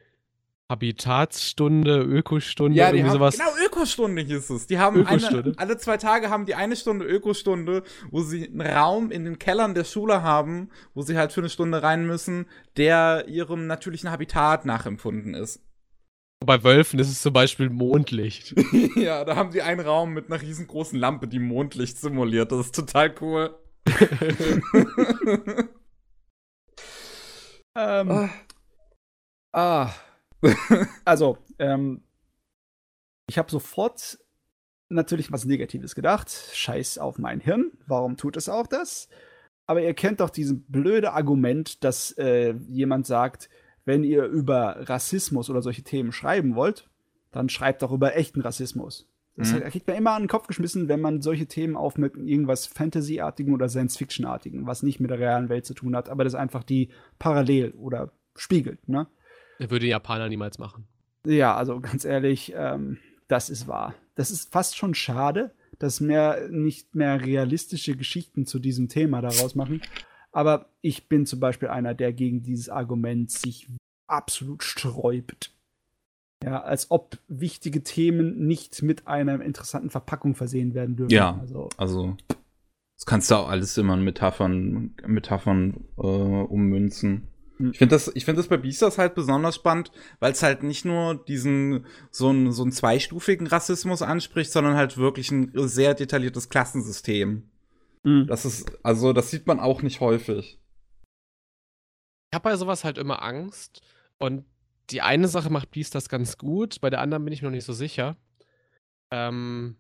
Habitatstunde, 0.69 2.01
Ökostunde, 2.01 2.77
ja, 2.77 2.89
irgendwie 2.89 3.05
haben, 3.05 3.13
sowas. 3.13 3.37
Genau, 3.37 3.51
Ökostunde 3.67 4.23
hieß 4.23 4.51
es. 4.51 4.67
Die 4.67 4.79
haben 4.79 5.07
eine, 5.07 5.53
alle 5.57 5.77
zwei 5.77 5.99
Tage 5.99 6.31
haben 6.31 6.47
die 6.47 6.55
eine 6.55 6.75
Stunde 6.75 7.05
Ökostunde, 7.05 7.83
wo 8.11 8.23
sie 8.23 8.49
einen 8.49 8.63
Raum 8.63 9.11
in 9.11 9.25
den 9.25 9.39
Kellern 9.39 9.75
der 9.75 9.85
Schule 9.85 10.23
haben, 10.23 10.71
wo 10.95 11.03
sie 11.03 11.19
halt 11.19 11.33
für 11.33 11.43
eine 11.43 11.51
Stunde 11.51 11.83
rein 11.83 12.07
müssen, 12.07 12.47
der 12.79 13.29
ihrem 13.29 13.67
natürlichen 13.67 14.11
Habitat 14.11 14.65
nachempfunden 14.65 15.35
ist. 15.35 15.61
Bei 16.45 16.63
Wölfen 16.63 16.99
ist 16.99 17.09
es 17.09 17.23
zum 17.23 17.33
Beispiel 17.33 17.71
Mondlicht. 17.71 18.55
ja, 18.97 19.25
da 19.25 19.37
haben 19.37 19.51
die 19.51 19.63
einen 19.63 19.81
Raum 19.81 20.13
mit 20.13 20.31
einer 20.31 20.41
riesengroßen 20.41 20.99
Lampe, 20.99 21.27
die 21.29 21.39
Mondlicht 21.39 21.99
simuliert. 21.99 22.53
Das 22.53 22.67
ist 22.67 22.75
total 22.75 23.15
cool. 23.21 23.59
ähm, 27.77 28.11
ah. 28.11 28.29
ah. 29.53 29.91
also, 31.05 31.39
ähm, 31.59 32.03
ich 33.29 33.39
habe 33.39 33.51
sofort 33.51 34.19
natürlich 34.91 35.33
was 35.33 35.45
Negatives 35.45 35.95
gedacht. 35.95 36.31
Scheiß 36.53 36.99
auf 36.99 37.19
mein 37.19 37.41
Hirn. 37.41 37.73
Warum 37.87 38.17
tut 38.17 38.37
es 38.37 38.49
auch 38.49 38.67
das? 38.67 39.09
Aber 39.67 39.83
ihr 39.83 39.95
kennt 39.95 40.21
doch 40.21 40.31
dieses 40.31 40.57
blöde 40.69 41.13
Argument, 41.13 41.83
dass 41.85 42.13
äh, 42.19 42.55
jemand 42.69 43.07
sagt, 43.07 43.49
wenn 43.85 44.05
ihr 44.05 44.25
über 44.25 44.89
Rassismus 44.89 45.51
oder 45.51 45.63
solche 45.63 45.83
Themen 45.83 46.13
schreiben 46.13 46.55
wollt, 46.55 46.89
dann 47.33 47.49
schreibt 47.49 47.83
doch 47.83 47.93
über 47.93 48.17
echten 48.17 48.41
Rassismus. 48.41 49.09
Das 49.37 49.53
mhm. 49.53 49.63
kriegt 49.65 49.87
man 49.89 49.97
immer 49.97 50.13
an 50.13 50.23
den 50.23 50.29
Kopf 50.29 50.47
geschmissen, 50.47 50.89
wenn 50.89 51.01
man 51.01 51.21
solche 51.21 51.47
Themen 51.47 51.77
auf 51.77 51.99
mit 51.99 52.17
irgendwas 52.17 52.67
Fantasy-artigen 52.67 53.53
oder 53.53 53.69
Science-Fiction-artigen, 53.69 54.67
was 54.67 54.85
nicht 54.85 55.01
mit 55.01 55.11
der 55.11 55.19
realen 55.19 55.49
Welt 55.49 55.67
zu 55.67 55.75
tun 55.75 55.97
hat, 55.97 56.09
aber 56.09 56.23
das 56.23 56.37
einfach 56.37 56.63
die 56.63 56.91
parallel 57.19 57.73
oder 57.73 58.13
spiegelt, 58.37 58.89
ne? 58.89 59.09
Er 59.59 59.71
würde 59.71 59.87
Japaner 59.87 60.29
niemals 60.29 60.59
machen. 60.59 60.87
Ja, 61.27 61.57
also 61.57 61.81
ganz 61.81 62.05
ehrlich, 62.05 62.53
ähm, 62.57 62.99
das 63.29 63.51
ist 63.51 63.67
wahr. 63.67 63.95
Das 64.15 64.31
ist 64.31 64.53
fast 64.53 64.77
schon 64.77 64.95
schade, 64.95 65.53
dass 65.79 66.01
mehr 66.01 66.49
nicht 66.51 66.95
mehr 66.95 67.21
realistische 67.21 67.97
Geschichten 67.97 68.47
zu 68.47 68.59
diesem 68.59 68.89
Thema 68.89 69.21
daraus 69.21 69.55
machen. 69.55 69.81
Aber 70.35 70.67
ich 70.81 71.09
bin 71.09 71.27
zum 71.27 71.39
Beispiel 71.39 71.69
einer, 71.69 71.95
der 71.95 72.13
gegen 72.13 72.43
dieses 72.43 72.69
Argument 72.69 73.31
sich 73.31 73.69
absolut 74.09 74.65
sträubt. 74.65 75.55
Ja, 76.43 76.61
als 76.61 76.91
ob 76.91 77.19
wichtige 77.29 77.85
Themen 77.85 78.47
nicht 78.47 78.83
mit 78.83 79.07
einer 79.07 79.41
interessanten 79.41 79.91
Verpackung 79.91 80.35
versehen 80.35 80.75
werden 80.75 80.97
dürfen. 80.97 81.13
Ja, 81.13 81.39
also, 81.41 81.69
also 81.77 82.17
das 82.97 83.07
kannst 83.07 83.31
du 83.31 83.37
auch 83.37 83.49
alles 83.49 83.79
immer 83.79 83.95
in 83.95 84.03
Metaphern, 84.03 84.95
Metaphern 85.07 85.85
äh, 85.97 86.01
ummünzen. 86.03 87.29
Hm. 87.59 87.71
Ich 87.71 87.79
finde 87.79 87.95
das, 87.95 88.11
ich 88.13 88.25
finde 88.25 88.41
das 88.41 88.49
bei 88.49 88.57
Beastars 88.57 88.99
halt 88.99 89.15
besonders 89.15 89.55
spannend, 89.55 89.93
weil 90.19 90.33
es 90.33 90.43
halt 90.43 90.65
nicht 90.65 90.85
nur 90.85 91.15
diesen 91.15 91.87
so 92.11 92.31
einen 92.31 92.51
so 92.51 92.63
einen 92.63 92.73
zweistufigen 92.73 93.47
Rassismus 93.47 94.03
anspricht, 94.03 94.51
sondern 94.51 94.77
halt 94.77 94.99
wirklich 94.99 95.31
ein 95.31 95.53
sehr 95.55 95.95
detailliertes 95.95 96.49
Klassensystem. 96.49 97.45
Mhm. 98.05 98.27
Das 98.27 98.45
ist, 98.45 98.85
also 98.85 99.13
das 99.13 99.31
sieht 99.31 99.47
man 99.47 99.61
auch 99.61 99.83
nicht 99.83 100.01
häufig. 100.01 100.61
Ich 102.31 102.37
habe 102.37 102.51
bei 102.51 102.57
sowas 102.57 102.85
halt 102.85 102.99
immer 102.99 103.23
Angst 103.23 103.81
und 104.19 104.45
die 104.91 105.01
eine 105.01 105.29
Sache 105.29 105.51
macht 105.51 105.71
Beastars 105.71 106.09
ganz 106.09 106.37
gut, 106.37 106.81
bei 106.81 106.91
der 106.91 107.01
anderen 107.01 107.25
bin 107.25 107.33
ich 107.33 107.43
mir 107.43 107.49
noch 107.49 107.55
nicht 107.55 107.65
so 107.65 107.73
sicher. 107.73 108.17
Ähm, 109.11 109.77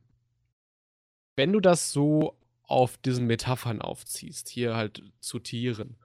wenn 1.37 1.53
du 1.53 1.61
das 1.61 1.93
so 1.93 2.39
auf 2.63 2.97
diesen 2.99 3.27
Metaphern 3.27 3.83
aufziehst, 3.83 4.49
hier 4.49 4.75
halt 4.75 5.03
zu 5.21 5.39
Tieren, 5.39 5.97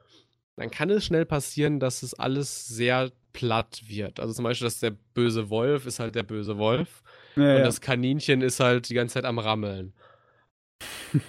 dann 0.57 0.69
kann 0.69 0.89
es 0.89 1.05
schnell 1.05 1.25
passieren, 1.25 1.79
dass 1.79 2.03
es 2.03 2.13
alles 2.13 2.67
sehr 2.67 3.11
platt 3.31 3.83
wird. 3.87 4.19
Also 4.19 4.33
zum 4.33 4.43
Beispiel, 4.43 4.65
dass 4.65 4.79
der 4.79 4.95
böse 5.13 5.49
Wolf 5.49 5.85
ist 5.85 5.99
halt 5.99 6.15
der 6.15 6.23
böse 6.23 6.57
Wolf 6.57 7.03
ja, 7.35 7.43
und 7.43 7.59
ja. 7.59 7.63
das 7.63 7.79
Kaninchen 7.79 8.41
ist 8.41 8.59
halt 8.59 8.89
die 8.89 8.95
ganze 8.95 9.13
Zeit 9.13 9.25
am 9.25 9.39
Rammeln. 9.39 9.93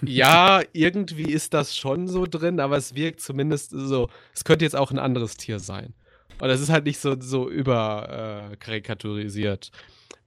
Ja, 0.02 0.62
irgendwie 0.72 1.32
ist 1.32 1.54
das 1.54 1.76
schon 1.76 2.08
so 2.08 2.26
drin, 2.26 2.60
aber 2.60 2.76
es 2.76 2.94
wirkt 2.94 3.20
zumindest 3.20 3.70
so, 3.70 4.08
es 4.34 4.44
könnte 4.44 4.64
jetzt 4.64 4.76
auch 4.76 4.90
ein 4.90 4.98
anderes 4.98 5.36
Tier 5.36 5.58
sein. 5.58 5.94
Und 6.40 6.48
das 6.48 6.60
ist 6.60 6.70
halt 6.70 6.84
nicht 6.84 6.98
so, 6.98 7.20
so 7.20 7.50
überkarikaturisiert. 7.50 9.70
Äh, 9.72 9.76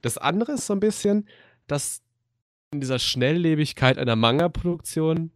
das 0.02 0.18
andere 0.18 0.52
ist 0.52 0.66
so 0.66 0.74
ein 0.74 0.80
bisschen, 0.80 1.26
dass 1.66 2.02
in 2.70 2.80
dieser 2.80 2.98
Schnelllebigkeit 2.98 3.98
einer 3.98 4.16
Manga-Produktion 4.16 5.32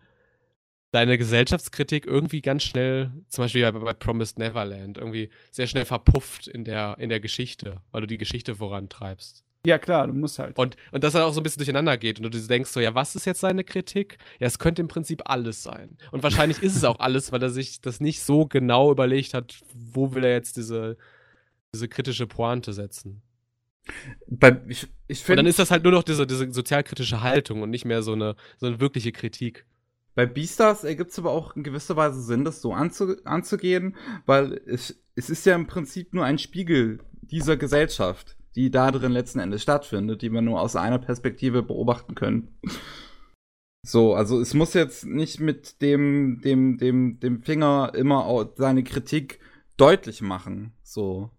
deine 0.90 1.18
Gesellschaftskritik 1.18 2.06
irgendwie 2.06 2.40
ganz 2.40 2.64
schnell, 2.64 3.12
zum 3.28 3.44
Beispiel 3.44 3.70
bei, 3.72 3.78
bei 3.78 3.92
Promised 3.92 4.38
Neverland, 4.38 4.98
irgendwie 4.98 5.30
sehr 5.50 5.66
schnell 5.66 5.84
verpufft 5.84 6.48
in 6.48 6.64
der, 6.64 6.96
in 6.98 7.08
der 7.08 7.20
Geschichte, 7.20 7.80
weil 7.90 8.02
du 8.02 8.06
die 8.06 8.18
Geschichte 8.18 8.56
vorantreibst. 8.56 9.44
Ja, 9.66 9.78
klar, 9.78 10.06
du 10.06 10.14
musst 10.14 10.38
halt. 10.38 10.56
Und, 10.58 10.76
und 10.92 11.02
das 11.02 11.14
halt 11.14 11.24
auch 11.24 11.32
so 11.32 11.40
ein 11.40 11.42
bisschen 11.42 11.60
durcheinander 11.60 11.96
geht 11.98 12.20
und 12.20 12.32
du 12.32 12.38
denkst 12.38 12.70
so, 12.70 12.80
ja, 12.80 12.94
was 12.94 13.16
ist 13.16 13.24
jetzt 13.24 13.40
seine 13.40 13.64
Kritik? 13.64 14.18
Ja, 14.38 14.46
es 14.46 14.58
könnte 14.58 14.82
im 14.82 14.88
Prinzip 14.88 15.22
alles 15.24 15.62
sein. 15.62 15.98
Und 16.12 16.22
wahrscheinlich 16.22 16.62
ist 16.62 16.76
es 16.76 16.84
auch 16.84 17.00
alles, 17.00 17.32
weil 17.32 17.42
er 17.42 17.50
sich 17.50 17.80
das 17.80 18.00
nicht 18.00 18.22
so 18.22 18.46
genau 18.46 18.92
überlegt 18.92 19.34
hat, 19.34 19.60
wo 19.74 20.14
will 20.14 20.24
er 20.24 20.32
jetzt 20.32 20.56
diese, 20.56 20.96
diese 21.74 21.88
kritische 21.88 22.26
Pointe 22.26 22.72
setzen. 22.72 23.22
Bei, 24.26 24.60
ich, 24.68 24.86
ich 25.06 25.24
find, 25.24 25.30
und 25.30 25.44
dann 25.44 25.46
ist 25.46 25.58
das 25.58 25.70
halt 25.70 25.82
nur 25.82 25.92
noch 25.92 26.02
diese, 26.02 26.26
diese 26.26 26.50
sozialkritische 26.52 27.22
Haltung 27.22 27.62
und 27.62 27.70
nicht 27.70 27.84
mehr 27.84 28.02
so 28.02 28.12
eine, 28.12 28.36
so 28.58 28.66
eine 28.66 28.80
wirkliche 28.80 29.12
Kritik. 29.12 29.66
Bei 30.14 30.26
Beastars 30.26 30.84
ergibt 30.84 31.10
es 31.10 31.18
aber 31.18 31.30
auch 31.30 31.56
in 31.56 31.62
gewisser 31.62 31.96
Weise 31.96 32.20
Sinn, 32.22 32.44
das 32.44 32.60
so 32.60 32.72
anzu, 32.72 33.16
anzugehen, 33.24 33.96
weil 34.26 34.60
es, 34.66 35.00
es 35.14 35.30
ist 35.30 35.46
ja 35.46 35.54
im 35.54 35.66
Prinzip 35.66 36.12
nur 36.12 36.24
ein 36.24 36.38
Spiegel 36.38 37.00
dieser 37.22 37.56
Gesellschaft, 37.56 38.37
die 38.58 38.72
da 38.72 38.90
drin 38.90 39.12
letzten 39.12 39.38
Endes 39.38 39.62
stattfindet, 39.62 40.20
die 40.20 40.32
wir 40.32 40.42
nur 40.42 40.60
aus 40.60 40.74
einer 40.74 40.98
Perspektive 40.98 41.62
beobachten 41.62 42.16
können. 42.16 42.58
So, 43.86 44.14
also 44.14 44.40
es 44.40 44.52
muss 44.52 44.74
jetzt 44.74 45.06
nicht 45.06 45.38
mit 45.38 45.80
dem, 45.80 46.40
dem, 46.42 46.76
dem, 46.76 47.20
dem 47.20 47.40
Finger 47.44 47.92
immer 47.94 48.50
seine 48.56 48.82
Kritik 48.82 49.38
deutlich 49.76 50.22
machen. 50.22 50.72
So. 50.82 51.30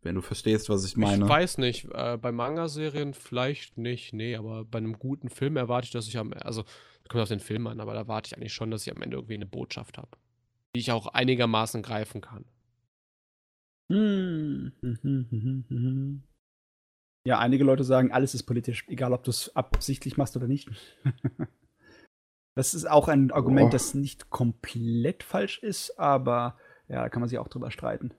Wenn 0.00 0.14
du 0.14 0.22
verstehst, 0.22 0.70
was 0.70 0.86
ich 0.86 0.96
meine. 0.96 1.24
Ich 1.24 1.30
weiß 1.30 1.58
nicht. 1.58 1.86
Äh, 1.92 2.16
bei 2.16 2.32
Manga-Serien 2.32 3.12
vielleicht 3.12 3.76
nicht, 3.76 4.14
nee, 4.14 4.36
aber 4.36 4.64
bei 4.64 4.78
einem 4.78 4.98
guten 4.98 5.28
Film 5.28 5.58
erwarte 5.58 5.84
ich, 5.84 5.92
dass 5.92 6.08
ich 6.08 6.16
am. 6.16 6.32
Also, 6.32 6.64
kommt 7.10 7.22
auf 7.22 7.28
den 7.28 7.40
Film 7.40 7.66
an, 7.66 7.80
aber 7.80 7.92
da 7.92 8.08
warte 8.08 8.28
ich 8.28 8.36
eigentlich 8.36 8.54
schon, 8.54 8.70
dass 8.70 8.86
ich 8.86 8.96
am 8.96 9.02
Ende 9.02 9.18
irgendwie 9.18 9.34
eine 9.34 9.46
Botschaft 9.46 9.98
habe, 9.98 10.16
die 10.74 10.80
ich 10.80 10.92
auch 10.92 11.08
einigermaßen 11.08 11.82
greifen 11.82 12.22
kann. 12.22 12.46
Hm. 13.90 14.72
Ja, 17.26 17.38
einige 17.38 17.64
Leute 17.64 17.84
sagen, 17.84 18.12
alles 18.12 18.34
ist 18.34 18.42
politisch, 18.44 18.84
egal 18.88 19.12
ob 19.12 19.24
du 19.24 19.30
es 19.30 19.54
absichtlich 19.56 20.16
machst 20.16 20.36
oder 20.36 20.46
nicht. 20.46 20.70
das 22.54 22.74
ist 22.74 22.88
auch 22.88 23.08
ein 23.08 23.30
Argument, 23.30 23.68
oh. 23.68 23.70
das 23.70 23.94
nicht 23.94 24.30
komplett 24.30 25.22
falsch 25.22 25.62
ist, 25.62 25.98
aber 25.98 26.58
ja, 26.88 27.02
da 27.02 27.08
kann 27.08 27.20
man 27.20 27.28
sich 27.28 27.38
auch 27.38 27.48
drüber 27.48 27.70
streiten. 27.70 28.12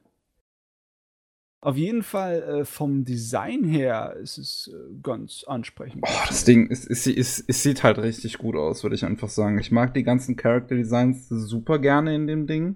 Auf 1.65 1.77
jeden 1.77 2.03
Fall 2.03 2.43
äh, 2.43 2.65
vom 2.65 3.05
Design 3.05 3.63
her 3.63 4.15
ist 4.21 4.37
es 4.37 4.71
äh, 4.71 4.99
ganz 5.01 5.43
ansprechend. 5.47 6.03
Oh, 6.05 6.25
das 6.27 6.43
Ding, 6.43 6.69
es, 6.69 6.85
es, 6.85 7.07
es, 7.07 7.43
es, 7.47 7.63
sieht 7.63 7.81
halt 7.81 7.97
richtig 7.97 8.37
gut 8.37 8.55
aus, 8.55 8.83
würde 8.83 8.95
ich 8.95 9.03
einfach 9.03 9.29
sagen. 9.29 9.57
Ich 9.57 9.71
mag 9.71 9.95
die 9.95 10.03
ganzen 10.03 10.35
Character 10.35 10.75
Designs 10.75 11.27
super 11.27 11.79
gerne 11.79 12.13
in 12.13 12.27
dem 12.27 12.45
Ding. 12.45 12.75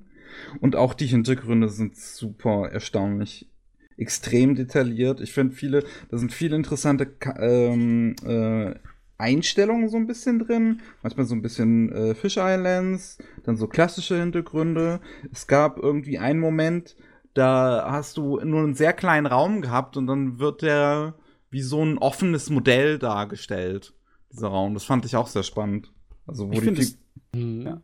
Und 0.60 0.76
auch 0.76 0.94
die 0.94 1.08
Hintergründe 1.08 1.70
sind 1.70 1.96
super 1.96 2.70
erstaunlich. 2.72 3.50
Extrem 3.98 4.56
detailliert. 4.56 5.20
Ich 5.20 5.34
finde 5.34 5.56
viele, 5.56 5.84
da 6.10 6.18
sind 6.18 6.32
viele 6.32 6.56
interessante 6.56 7.08
ähm, 7.38 8.16
äh, 8.26 8.74
Einstellungen 9.18 9.90
so 9.90 9.98
ein 9.98 10.08
bisschen 10.08 10.40
drin. 10.40 10.80
Manchmal 11.04 11.26
so 11.26 11.36
ein 11.36 11.42
bisschen 11.42 11.92
äh, 11.92 12.16
Fish 12.16 12.38
Islands, 12.38 13.18
dann 13.44 13.58
so 13.58 13.68
klassische 13.68 14.18
Hintergründe. 14.18 15.02
Es 15.32 15.48
gab 15.48 15.78
irgendwie 15.78 16.18
einen 16.18 16.40
Moment, 16.40 16.96
da 17.34 17.92
hast 17.92 18.18
du 18.18 18.40
nur 18.40 18.64
einen 18.64 18.76
sehr 18.76 18.94
kleinen 18.94 19.28
Raum 19.28 19.62
gehabt 19.62 19.98
und 19.98 20.08
dann 20.08 20.40
wird 20.40 20.62
der 20.62 21.16
wie 21.52 21.62
so 21.62 21.84
ein 21.84 21.98
offenes 21.98 22.50
Modell 22.50 23.00
dargestellt, 23.00 23.94
dieser 24.32 24.48
Raum. 24.48 24.74
Das 24.74 24.84
fand 24.84 25.06
ich 25.06 25.16
auch 25.16 25.28
sehr 25.28 25.44
spannend. 25.44 25.92
Also, 26.26 26.48
wo 26.48 26.54
ich 26.54 26.62
die. 26.62 26.74
Das, 26.76 26.98
mhm. 27.34 27.62
ja. 27.62 27.82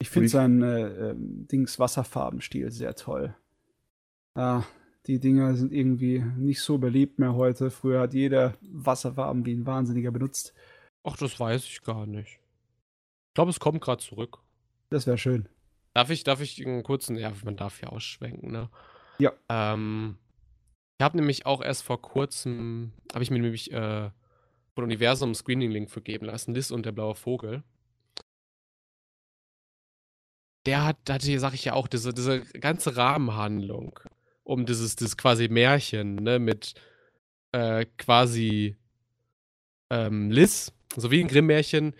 Ich 0.00 0.08
finde 0.08 0.28
seinen 0.28 0.62
äh, 0.62 1.10
äh, 1.10 1.14
Dings 1.16 1.78
Wasserfarbenstil 1.78 2.70
sehr 2.70 2.94
toll. 2.94 3.36
Ah, 4.34 4.62
die 5.06 5.20
Dinger 5.20 5.54
sind 5.54 5.72
irgendwie 5.72 6.24
nicht 6.36 6.62
so 6.62 6.78
beliebt 6.78 7.18
mehr 7.18 7.34
heute. 7.34 7.70
Früher 7.70 8.00
hat 8.00 8.14
jeder 8.14 8.54
Wasserfarben 8.62 9.44
wie 9.44 9.52
ein 9.52 9.66
Wahnsinniger 9.66 10.10
benutzt. 10.10 10.54
Ach, 11.04 11.16
das 11.16 11.38
weiß 11.38 11.64
ich 11.64 11.82
gar 11.82 12.06
nicht. 12.06 12.40
Ich 13.28 13.34
glaube, 13.34 13.50
es 13.50 13.60
kommt 13.60 13.82
gerade 13.82 14.02
zurück. 14.02 14.38
Das 14.88 15.06
wäre 15.06 15.18
schön. 15.18 15.48
Darf 15.94 16.10
ich, 16.10 16.24
darf 16.24 16.40
ich 16.40 16.64
einen 16.64 16.82
kurzen, 16.82 17.16
ja, 17.16 17.32
man 17.44 17.56
darf 17.56 17.80
ja 17.82 17.88
ausschwenken, 17.88 18.50
ne? 18.52 18.70
Ja. 19.18 19.32
Ähm, 19.48 20.16
ich 20.98 21.04
habe 21.04 21.16
nämlich 21.16 21.46
auch 21.46 21.62
erst 21.62 21.82
vor 21.82 22.00
kurzem, 22.00 22.92
habe 23.12 23.22
ich 23.22 23.30
mir 23.30 23.38
nämlich 23.38 23.72
äh, 23.72 24.10
von 24.74 24.84
Universum 24.84 25.34
Screening-Link 25.34 25.90
vergeben 25.90 26.26
lassen, 26.26 26.54
Liz 26.54 26.70
und 26.70 26.86
der 26.86 26.92
blaue 26.92 27.14
Vogel. 27.14 27.62
Der 30.66 30.84
hat, 30.84 30.98
hatte, 31.08 31.38
sag 31.38 31.54
ich 31.54 31.64
ja 31.64 31.72
auch, 31.72 31.88
diese, 31.88 32.12
diese 32.12 32.42
ganze 32.60 32.96
Rahmenhandlung 32.96 33.98
um 34.44 34.66
dieses, 34.66 34.96
dieses 34.96 35.16
quasi 35.16 35.48
Märchen, 35.48 36.16
ne, 36.16 36.38
mit 36.38 36.74
äh, 37.52 37.86
quasi 37.98 38.76
ähm, 39.90 40.30
Liz, 40.30 40.72
so 40.96 41.10
wie 41.10 41.20
ein 41.20 41.28
Grimm-Märchen, 41.28 41.94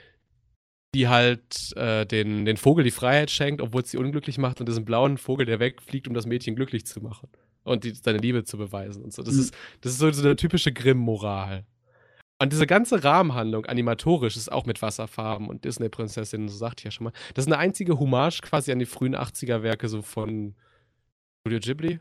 die 0.95 1.09
halt 1.09 1.77
äh, 1.77 2.05
den, 2.07 2.45
den 2.45 2.57
Vogel 2.57 2.85
die 2.85 2.91
Freiheit 2.91 3.31
schenkt, 3.31 3.63
obwohl 3.63 3.83
es 3.83 3.91
sie 3.91 3.99
unglücklich 3.99 4.39
macht 4.39 4.61
und 4.61 4.69
diesen 4.69 4.85
blauen 4.85 5.19
Vogel, 5.19 5.47
der 5.47 5.61
wegfliegt, 5.61 6.09
um 6.09 6.15
das 6.15 6.27
Mädchen 6.27 6.57
glücklich 6.57 6.87
zu 6.87 7.01
machen 7.01 7.29
und 7.63 7.85
die, 7.85 7.95
seine 7.95 8.19
Liebe 8.19 8.45
zu 8.45 8.59
beweisen 8.59 9.05
und 9.05 9.13
so. 9.13 9.23
Das, 9.23 9.35
mhm. 9.35 9.41
ist, 9.41 9.55
das 9.81 9.93
ist 9.93 9.99
so, 9.99 10.11
so 10.11 10.23
eine 10.23 10.37
typische 10.37 10.73
Grimm-Moral. 10.73 11.65
Und 12.41 12.53
diese 12.53 12.67
ganze 12.67 13.05
Rahmenhandlung, 13.05 13.67
animatorisch, 13.67 14.37
ist 14.37 14.51
auch 14.51 14.65
mit 14.65 14.81
Wasserfarben 14.81 15.49
und 15.49 15.65
Disney-Prinzessinnen, 15.65 16.49
so 16.49 16.57
sagt 16.57 16.81
ich 16.81 16.85
ja 16.85 16.91
schon 16.91 17.05
mal. 17.05 17.13
Das 17.35 17.45
ist 17.45 17.53
eine 17.53 17.59
einzige 17.59 17.99
Hommage 17.99 18.41
quasi 18.41 18.73
an 18.73 18.79
die 18.79 18.87
frühen 18.87 19.15
80er-Werke 19.15 19.89
so 19.89 20.01
von 20.01 20.55
Studio 21.41 21.61
Ghibli. 21.61 22.01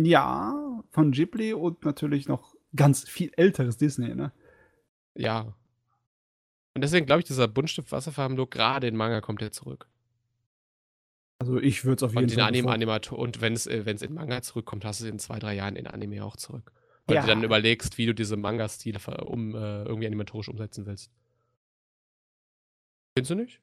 Ja, 0.00 0.82
von 0.90 1.12
Ghibli 1.12 1.52
und 1.52 1.84
natürlich 1.84 2.28
noch 2.28 2.54
ganz 2.74 3.06
viel 3.06 3.30
älteres 3.36 3.76
Disney, 3.76 4.14
ne? 4.14 4.32
Ja, 5.14 5.54
und 6.74 6.82
deswegen 6.82 7.06
glaube 7.06 7.20
ich, 7.20 7.26
dieser 7.26 7.48
Buntstift 7.48 7.92
Wasserfarben-Look, 7.92 8.50
gerade 8.50 8.86
in 8.86 8.96
Manga 8.96 9.20
kommt 9.20 9.42
er 9.42 9.52
zurück. 9.52 9.88
Also 11.38 11.58
ich 11.58 11.84
würde 11.84 11.96
es 11.96 12.02
auf 12.02 12.14
jeden 12.14 12.24
und 12.24 12.34
Fall. 12.34 12.74
Animator 12.74 13.18
und 13.18 13.40
wenn 13.40 13.52
es 13.52 13.66
äh, 13.66 13.82
in 13.82 14.14
Manga 14.14 14.42
zurückkommt, 14.42 14.84
hast 14.84 15.00
du 15.00 15.04
es 15.04 15.10
in 15.10 15.18
zwei, 15.18 15.38
drei 15.38 15.54
Jahren 15.54 15.76
in 15.76 15.86
Anime 15.86 16.24
auch 16.24 16.36
zurück. 16.36 16.72
Weil 17.06 17.16
ja. 17.16 17.22
du 17.22 17.28
dann 17.28 17.44
überlegst, 17.44 17.98
wie 17.98 18.06
du 18.06 18.14
diese 18.14 18.36
Manga-Stile 18.36 18.98
um, 19.24 19.54
äh, 19.54 19.84
irgendwie 19.84 20.06
animatorisch 20.06 20.48
umsetzen 20.48 20.86
willst. 20.86 21.10
Findest 23.16 23.30
du 23.30 23.34
nicht? 23.34 23.60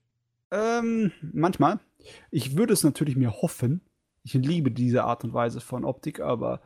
Ähm, 0.52 1.12
manchmal. 1.22 1.80
Ich 2.32 2.58
würde 2.58 2.74
es 2.74 2.84
natürlich 2.84 3.16
mir 3.16 3.42
hoffen. 3.42 3.82
Ich 4.24 4.34
liebe 4.34 4.72
diese 4.72 5.04
Art 5.04 5.24
und 5.24 5.34
Weise 5.34 5.62
von 5.62 5.86
Optik, 5.86 6.20
aber 6.20 6.62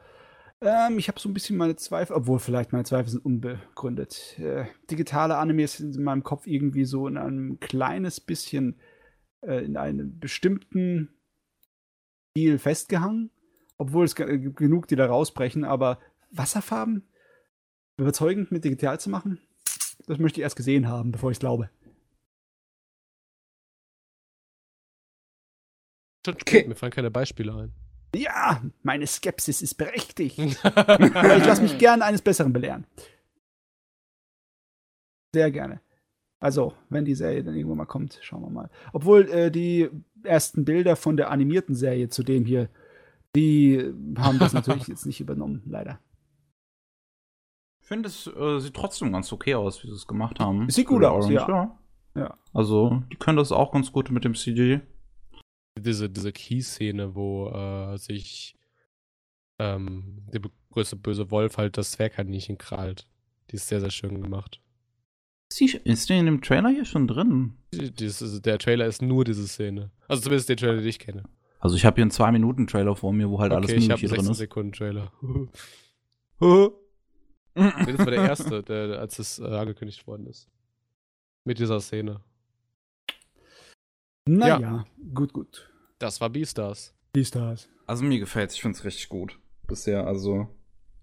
ähm, 0.61 0.98
ich 0.98 1.08
habe 1.08 1.19
so 1.19 1.30
ein 1.30 1.34
bisschen 1.34 1.58
meine 1.58 1.76
Zweifel, 1.76 2.16
obwohl 2.16 2.40
vielleicht 2.40 2.72
meine 2.72 2.85
Zweifel 2.85 3.10
sind 3.10 3.26
unbegründet. 3.26 4.40
Äh, 4.40 4.66
digitale 4.90 5.38
Animes 5.38 5.77
sind 5.77 5.95
in 5.95 6.03
meinem 6.03 6.24
Kopf 6.24 6.48
irgendwie 6.48 6.85
so 6.85 7.08
in 7.08 7.18
einem 7.18 7.60
kleines 7.60 8.19
bisschen 8.19 8.80
äh, 9.42 9.64
in 9.64 9.77
einem 9.77 10.19
bestimmten 10.19 11.10
Stil 12.32 12.58
festgehangen, 12.60 13.30
obwohl 13.77 14.06
es 14.06 14.16
genug, 14.16 14.88
die 14.88 14.95
da 14.95 15.06
rausbrechen, 15.06 15.64
aber 15.66 16.00
Wasserfarben 16.33 17.07
überzeugend 17.97 18.51
mit 18.51 18.65
digital 18.65 18.99
zu 18.99 19.09
machen, 19.09 19.39
das 20.07 20.17
möchte 20.17 20.39
ich 20.39 20.43
erst 20.43 20.55
gesehen 20.55 20.87
haben, 20.87 21.11
bevor 21.11 21.31
ich 21.31 21.35
es 21.35 21.39
glaube. 21.39 21.69
Okay. 26.27 26.67
Mir 26.67 26.75
fallen 26.75 26.91
keine 26.91 27.11
Beispiele 27.11 27.53
ein. 27.53 27.73
Ja, 28.15 28.61
meine 28.83 29.07
Skepsis 29.07 29.61
ist 29.61 29.75
berechtigt. 29.75 30.63
Aber 30.63 30.97
ich 31.37 31.45
lasse 31.45 31.61
mich 31.61 31.77
gerne 31.77 32.05
eines 32.05 32.21
Besseren 32.21 32.53
belehren. 32.53 32.85
Sehr 35.33 35.51
gerne. 35.51 35.81
Also, 36.39 36.73
wenn 36.89 37.05
die 37.05 37.15
Serie 37.15 37.43
dann 37.43 37.55
irgendwann 37.55 37.77
mal 37.77 37.85
kommt, 37.85 38.19
schauen 38.21 38.43
wir 38.43 38.49
mal. 38.49 38.69
Obwohl 38.91 39.29
äh, 39.29 39.49
die 39.49 39.89
ersten 40.23 40.65
Bilder 40.65 40.95
von 40.95 41.17
der 41.17 41.31
animierten 41.31 41.73
Serie 41.73 42.09
zu 42.09 42.21
dem 42.23 42.45
hier, 42.45 42.69
die 43.35 43.93
haben 44.17 44.39
das 44.39 44.53
natürlich 44.53 44.87
jetzt 44.87 45.05
nicht 45.05 45.21
übernommen, 45.21 45.63
leider. 45.65 45.99
Ich 47.93 47.95
finde, 47.95 48.09
es 48.09 48.25
äh, 48.25 48.59
sieht 48.59 48.73
trotzdem 48.73 49.11
ganz 49.11 49.31
okay 49.31 49.53
aus, 49.53 49.83
wie 49.83 49.88
sie 49.88 49.93
es 49.93 50.07
gemacht 50.07 50.39
haben. 50.39 50.67
Sieht 50.67 50.88
gut 50.88 51.03
aus, 51.03 51.30
ja. 51.30 51.47
ja. 51.47 51.77
ja. 52.15 52.38
Also, 52.51 53.03
die 53.11 53.17
können 53.17 53.38
das 53.38 53.51
auch 53.51 53.72
ganz 53.72 53.91
gut 53.91 54.09
mit 54.09 54.23
dem 54.23 54.33
CG 54.33 54.80
diese, 55.80 56.09
diese 56.09 56.31
Key-Szene, 56.31 57.13
wo 57.13 57.49
äh, 57.49 57.97
sich 57.97 58.55
ähm, 59.59 60.23
der 60.33 60.41
größte 60.72 60.95
böse 60.95 61.30
Wolf 61.30 61.57
halt 61.57 61.77
das 61.77 61.91
Zwergkaninchen 61.91 62.57
krallt. 62.57 63.07
Die 63.51 63.57
ist 63.57 63.67
sehr, 63.67 63.80
sehr 63.80 63.91
schön 63.91 64.22
gemacht. 64.22 64.59
Ist 65.51 66.09
die 66.09 66.17
in 66.17 66.25
dem 66.25 66.41
Trailer 66.41 66.69
hier 66.69 66.85
schon 66.85 67.07
drin? 67.07 67.53
Dieses, 67.72 68.41
der 68.41 68.57
Trailer 68.57 68.88
ist 68.88 69.03
nur 69.03 69.23
diese 69.23 69.47
Szene. 69.47 69.91
Also 70.07 70.23
zumindest 70.23 70.49
der 70.49 70.57
Trailer, 70.57 70.77
den 70.77 70.88
ich 70.88 70.97
kenne. 70.97 71.25
Also 71.59 71.75
ich 71.75 71.85
habe 71.85 71.95
hier 71.95 72.03
einen 72.03 72.11
2-Minuten-Trailer 72.11 72.95
vor 72.95 73.13
mir, 73.13 73.30
wo 73.30 73.39
halt 73.39 73.51
okay, 73.51 73.57
alles 73.57 73.69
mögliche 73.69 74.07
drin 74.07 74.31
ist. 74.31 74.41
Ich 74.41 74.49
habe 74.49 74.61
einen 74.61 74.72
Sekunden-Trailer. 77.56 77.98
das 77.98 77.99
war 77.99 78.11
der 78.11 78.23
erste, 78.23 78.64
der, 78.64 78.99
als 78.99 79.19
es 79.19 79.40
äh, 79.40 79.45
angekündigt 79.45 80.06
worden 80.07 80.27
ist. 80.27 80.49
Mit 81.45 81.59
dieser 81.59 81.80
Szene. 81.80 82.22
Naja, 84.25 84.59
ja. 84.59 84.85
gut, 85.14 85.33
gut. 85.33 85.72
Das 85.99 86.22
war 86.22 86.30
Beastars. 86.30 86.95
Beastars. 87.11 87.69
Also 87.85 88.06
mir 88.06 88.19
gefällt's, 88.19 88.56
ich 88.56 88.61
find's 88.61 88.83
richtig 88.83 89.09
gut. 89.09 89.40
Bisher, 89.67 90.07
also. 90.07 90.48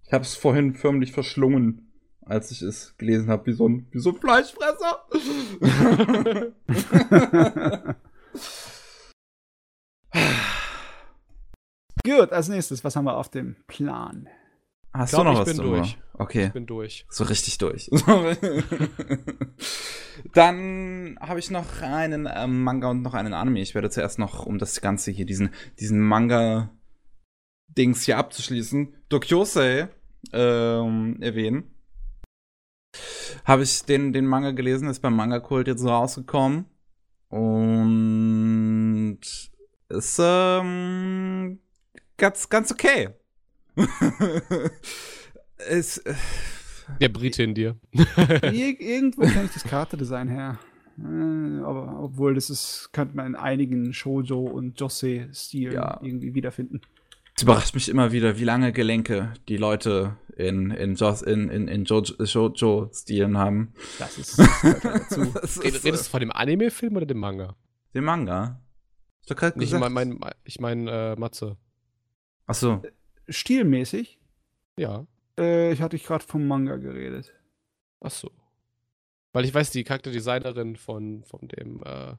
Ich 0.04 0.12
hab's 0.12 0.34
vorhin 0.34 0.74
förmlich 0.74 1.12
verschlungen, 1.12 1.92
als 2.22 2.50
ich 2.50 2.62
es 2.62 2.96
gelesen 2.96 3.30
habe, 3.30 3.46
wie 3.46 3.52
so 3.52 3.68
ein, 3.68 3.86
wie 3.92 4.00
so 4.00 4.10
ein 4.10 4.16
Fleischfresser. 4.16 5.06
Gut, 12.02 12.32
als 12.32 12.48
nächstes, 12.48 12.82
was 12.82 12.96
haben 12.96 13.04
wir 13.04 13.16
auf 13.16 13.28
dem 13.28 13.56
Plan? 13.66 14.26
Hast 14.92 15.10
glaub, 15.10 15.24
du 15.24 15.32
noch 15.32 15.40
was 15.40 15.56
bin 15.56 15.64
durch. 15.64 15.98
Okay. 16.14 16.46
Ich 16.46 16.52
bin 16.52 16.66
durch. 16.66 17.06
So 17.08 17.24
richtig 17.24 17.58
durch. 17.58 17.90
Dann 20.34 21.16
habe 21.20 21.38
ich 21.38 21.50
noch 21.50 21.80
einen 21.80 22.26
äh, 22.26 22.46
Manga 22.46 22.90
und 22.90 23.02
noch 23.02 23.14
einen 23.14 23.32
Anime. 23.32 23.60
Ich 23.60 23.74
werde 23.74 23.88
zuerst 23.88 24.18
noch, 24.18 24.46
um 24.46 24.58
das 24.58 24.80
Ganze 24.80 25.12
hier, 25.12 25.26
diesen, 25.26 25.50
diesen 25.78 26.00
Manga-Dings 26.00 28.02
hier 28.02 28.18
abzuschließen, 28.18 28.94
Dokyosei 29.08 29.88
ähm, 30.32 31.22
erwähnen. 31.22 31.72
Habe 33.44 33.62
ich 33.62 33.84
den, 33.84 34.12
den 34.12 34.26
Manga 34.26 34.50
gelesen, 34.50 34.88
ist 34.88 35.00
beim 35.00 35.14
Manga-Kult 35.14 35.68
jetzt 35.68 35.84
rausgekommen. 35.84 36.66
Und 37.28 39.20
ist 39.88 40.20
ähm, 40.20 41.60
ganz, 42.16 42.48
ganz 42.48 42.72
okay. 42.72 43.10
es, 45.56 45.98
äh, 45.98 46.14
Der 47.00 47.08
Brite 47.08 47.42
in 47.42 47.54
dir. 47.54 47.76
Ir 47.92 48.02
irgendwo 48.80 49.22
kenne 49.22 49.44
ich 49.44 49.52
das 49.52 49.64
Charakterdesign 49.64 50.28
her. 50.28 50.58
Äh, 50.98 51.62
aber 51.62 52.00
obwohl 52.02 52.34
das 52.34 52.50
ist, 52.50 52.90
könnte 52.92 53.16
man 53.16 53.26
in 53.26 53.34
einigen 53.34 53.92
Shoujo 53.92 54.40
und 54.40 54.78
Jose-Stilen 54.80 55.74
ja. 55.74 56.00
irgendwie 56.02 56.34
wiederfinden. 56.34 56.80
Es 57.36 57.42
überrascht 57.42 57.74
mich 57.74 57.88
immer 57.88 58.12
wieder, 58.12 58.38
wie 58.38 58.44
lange 58.44 58.72
Gelenke 58.72 59.32
die 59.48 59.56
Leute 59.56 60.16
in, 60.36 60.70
in, 60.70 60.94
Jos, 60.94 61.22
in, 61.22 61.48
in, 61.48 61.68
in 61.68 61.86
Shoujo-Stilen 61.86 63.38
haben. 63.38 63.72
Das 63.98 64.18
ist, 64.18 64.38
das 64.62 64.80
dazu. 64.80 65.24
das 65.32 65.56
ist, 65.56 65.84
Redest 65.84 66.06
du 66.06 66.10
von 66.10 66.20
dem 66.20 66.32
Anime-Film 66.32 66.96
oder 66.96 67.06
dem 67.06 67.18
Manga? 67.18 67.56
Dem 67.94 68.04
Manga. 68.04 68.60
Ich, 69.26 69.62
ich 69.62 69.72
meine 69.72 69.90
mein, 69.90 70.18
ich 70.44 70.60
mein, 70.60 70.88
äh, 70.88 71.14
Matze. 71.16 71.56
Achso. 72.46 72.82
Stilmäßig? 73.30 74.18
Ja. 74.76 75.06
Äh, 75.38 75.72
ich 75.72 75.80
hatte 75.80 75.98
gerade 75.98 76.24
vom 76.24 76.46
Manga 76.46 76.76
geredet. 76.76 77.32
Ach 78.00 78.10
so. 78.10 78.30
Weil 79.32 79.44
ich 79.44 79.54
weiß, 79.54 79.70
die 79.70 79.84
Charakterdesignerin 79.84 80.76
von, 80.76 81.24
von 81.24 81.48
dem, 81.48 81.82
äh, 81.84 82.14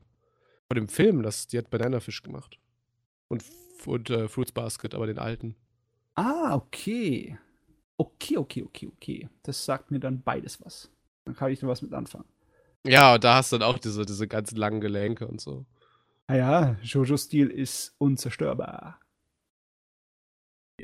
von 0.68 0.76
dem 0.76 0.88
Film, 0.88 1.24
das, 1.24 1.48
die 1.48 1.58
hat 1.58 1.70
Banana 1.70 2.00
Fish 2.00 2.24
gemacht. 2.24 2.60
Und, 3.28 3.44
und 3.86 4.10
äh, 4.10 4.28
Fruits 4.28 4.52
Basket, 4.52 4.96
aber 4.96 5.08
den 5.08 5.20
alten. 5.20 5.56
Ah, 6.16 6.56
okay. 6.56 7.38
Okay, 7.98 8.38
okay, 8.38 8.64
okay, 8.64 8.88
okay. 8.88 9.30
Das 9.44 9.66
sagt 9.66 9.92
mir 9.92 10.00
dann 10.00 10.24
beides 10.24 10.64
was. 10.64 10.90
Dann 11.26 11.36
kann 11.36 11.52
ich 11.52 11.60
da 11.60 11.68
was 11.68 11.82
mit 11.82 11.94
anfangen. 11.94 12.26
Ja, 12.86 13.16
und 13.16 13.24
da 13.24 13.36
hast 13.36 13.52
du 13.52 13.58
dann 13.58 13.70
auch 13.70 13.78
diese, 13.78 14.06
diese 14.06 14.28
ganz 14.28 14.52
langen 14.52 14.82
Gelenke 14.82 15.28
und 15.28 15.40
so. 15.40 15.66
Naja, 16.28 16.50
ah 16.50 16.78
Jojo-Stil 16.82 17.48
ist 17.48 17.94
unzerstörbar. 17.98 19.01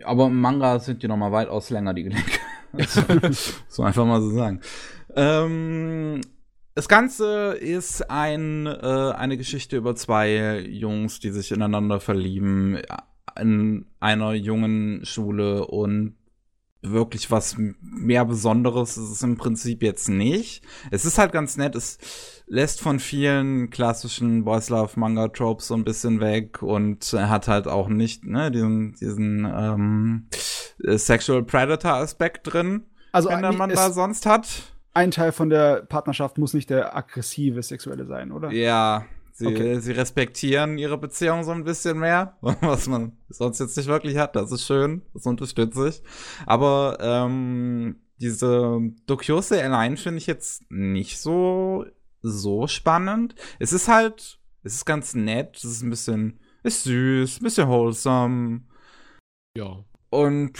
Aber 0.03 0.27
im 0.27 0.39
Manga 0.39 0.79
sind 0.79 1.03
die 1.03 1.07
nochmal 1.07 1.31
weitaus 1.31 1.69
länger, 1.69 1.93
die 1.93 2.03
Gelenke. 2.03 2.31
Also, 2.73 3.01
so 3.69 3.83
einfach 3.83 4.05
mal 4.05 4.21
so 4.21 4.29
sagen. 4.31 4.59
Ähm, 5.15 6.19
das 6.75 6.89
Ganze 6.89 7.53
ist 7.53 8.11
ein, 8.11 8.67
äh, 8.67 9.13
eine 9.15 9.37
Geschichte 9.37 9.77
über 9.77 9.95
zwei 9.95 10.59
Jungs, 10.59 11.21
die 11.21 11.31
sich 11.31 11.51
ineinander 11.53 12.01
verlieben 12.01 12.77
in 13.39 13.85
einer 14.01 14.33
jungen 14.33 15.05
Schule 15.05 15.65
und 15.65 16.16
wirklich 16.91 17.31
was 17.31 17.55
mehr 17.79 18.25
Besonderes 18.25 18.97
ist 18.97 19.11
es 19.11 19.23
im 19.23 19.37
Prinzip 19.37 19.83
jetzt 19.83 20.09
nicht. 20.09 20.63
Es 20.91 21.05
ist 21.05 21.17
halt 21.17 21.31
ganz 21.31 21.57
nett, 21.57 21.75
es 21.75 21.97
lässt 22.47 22.81
von 22.81 22.99
vielen 22.99 23.69
klassischen 23.69 24.43
Boys 24.43 24.69
Love 24.69 24.99
Manga 24.99 25.27
Tropes 25.27 25.67
so 25.67 25.73
ein 25.73 25.83
bisschen 25.83 26.19
weg 26.19 26.61
und 26.61 27.13
hat 27.13 27.47
halt 27.47 27.67
auch 27.67 27.87
nicht 27.87 28.25
ne, 28.25 28.51
diesen, 28.51 28.95
diesen 28.95 29.45
ähm, 29.45 30.27
Sexual 30.97 31.43
Predator 31.43 31.93
Aspekt 31.93 32.53
drin, 32.53 32.85
also 33.11 33.29
wenn 33.29 33.57
man 33.57 33.69
da 33.69 33.91
sonst 33.91 34.25
hat. 34.25 34.47
Ein 34.93 35.11
Teil 35.11 35.31
von 35.31 35.49
der 35.49 35.83
Partnerschaft 35.83 36.37
muss 36.37 36.53
nicht 36.53 36.69
der 36.69 36.95
aggressive 36.95 37.61
Sexuelle 37.61 38.05
sein, 38.05 38.31
oder? 38.31 38.51
Ja, 38.51 39.05
Sie, 39.39 39.45
okay. 39.45 39.79
sie 39.79 39.91
respektieren 39.91 40.79
ihre 40.79 40.97
Beziehung 40.97 41.43
so 41.43 41.51
ein 41.51 41.63
bisschen 41.63 41.99
mehr, 41.99 42.37
was 42.41 42.87
man 42.87 43.15
sonst 43.29 43.59
jetzt 43.59 43.77
nicht 43.77 43.85
wirklich 43.85 44.17
hat. 44.17 44.35
Das 44.35 44.51
ist 44.51 44.65
schön, 44.65 45.03
das 45.13 45.27
unterstütze 45.27 45.89
ich. 45.89 46.01
Aber 46.47 46.97
ähm, 46.99 47.97
diese 48.19 48.79
Dokyose 49.05 49.63
allein 49.63 49.95
finde 49.95 50.17
ich 50.17 50.25
jetzt 50.25 50.63
nicht 50.71 51.19
so 51.19 51.85
so 52.23 52.65
spannend. 52.65 53.35
Es 53.59 53.73
ist 53.73 53.87
halt, 53.87 54.39
es 54.63 54.73
ist 54.73 54.85
ganz 54.85 55.13
nett, 55.13 55.55
es 55.57 55.65
ist 55.65 55.81
ein 55.83 55.91
bisschen, 55.91 56.39
ist 56.63 56.85
süß, 56.85 57.39
ein 57.39 57.43
bisschen 57.43 57.67
wholesome. 57.67 58.61
Ja. 59.55 59.85
Und 60.09 60.57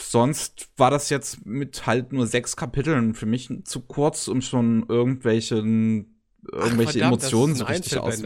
sonst 0.00 0.68
war 0.76 0.90
das 0.90 1.08
jetzt 1.08 1.46
mit 1.46 1.86
halt 1.86 2.12
nur 2.12 2.26
sechs 2.26 2.56
Kapiteln 2.56 3.14
für 3.14 3.24
mich 3.24 3.50
zu 3.64 3.80
kurz, 3.80 4.28
um 4.28 4.42
schon 4.42 4.84
irgendwelchen 4.90 6.15
irgendwelche 6.52 6.90
Ach, 6.90 6.92
verdammt, 6.92 7.22
Emotionen 7.22 7.54
so 7.54 7.64
richtig 7.64 7.98
aus. 7.98 8.22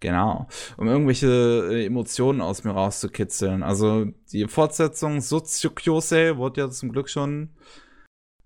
Genau, 0.00 0.48
um 0.76 0.86
irgendwelche 0.86 1.68
äh, 1.70 1.86
Emotionen 1.86 2.42
aus 2.42 2.62
mir 2.64 2.72
rauszukitzeln. 2.72 3.62
Also 3.62 4.06
die 4.32 4.46
Fortsetzung 4.48 5.22
Sotsukyose 5.22 6.36
wurde 6.36 6.60
ja 6.60 6.70
zum 6.70 6.92
Glück 6.92 7.08
schon 7.08 7.54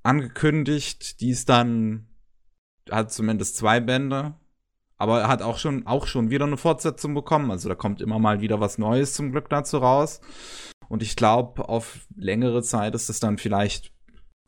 angekündigt. 0.04 1.20
Die 1.20 1.30
ist 1.30 1.48
dann 1.48 2.06
hat 2.90 3.12
zumindest 3.12 3.56
zwei 3.56 3.80
Bände, 3.80 4.34
aber 4.96 5.26
hat 5.28 5.42
auch 5.42 5.58
schon 5.58 5.86
auch 5.86 6.06
schon 6.06 6.30
wieder 6.30 6.44
eine 6.44 6.56
Fortsetzung 6.56 7.14
bekommen. 7.14 7.50
Also 7.50 7.68
da 7.68 7.74
kommt 7.74 8.00
immer 8.00 8.18
mal 8.18 8.40
wieder 8.40 8.60
was 8.60 8.78
Neues 8.78 9.14
zum 9.14 9.32
Glück 9.32 9.48
dazu 9.48 9.78
raus. 9.78 10.20
Und 10.88 11.02
ich 11.02 11.16
glaube, 11.16 11.68
auf 11.68 12.06
längere 12.16 12.62
Zeit 12.62 12.94
ist 12.94 13.10
es 13.10 13.20
dann 13.20 13.36
vielleicht 13.36 13.92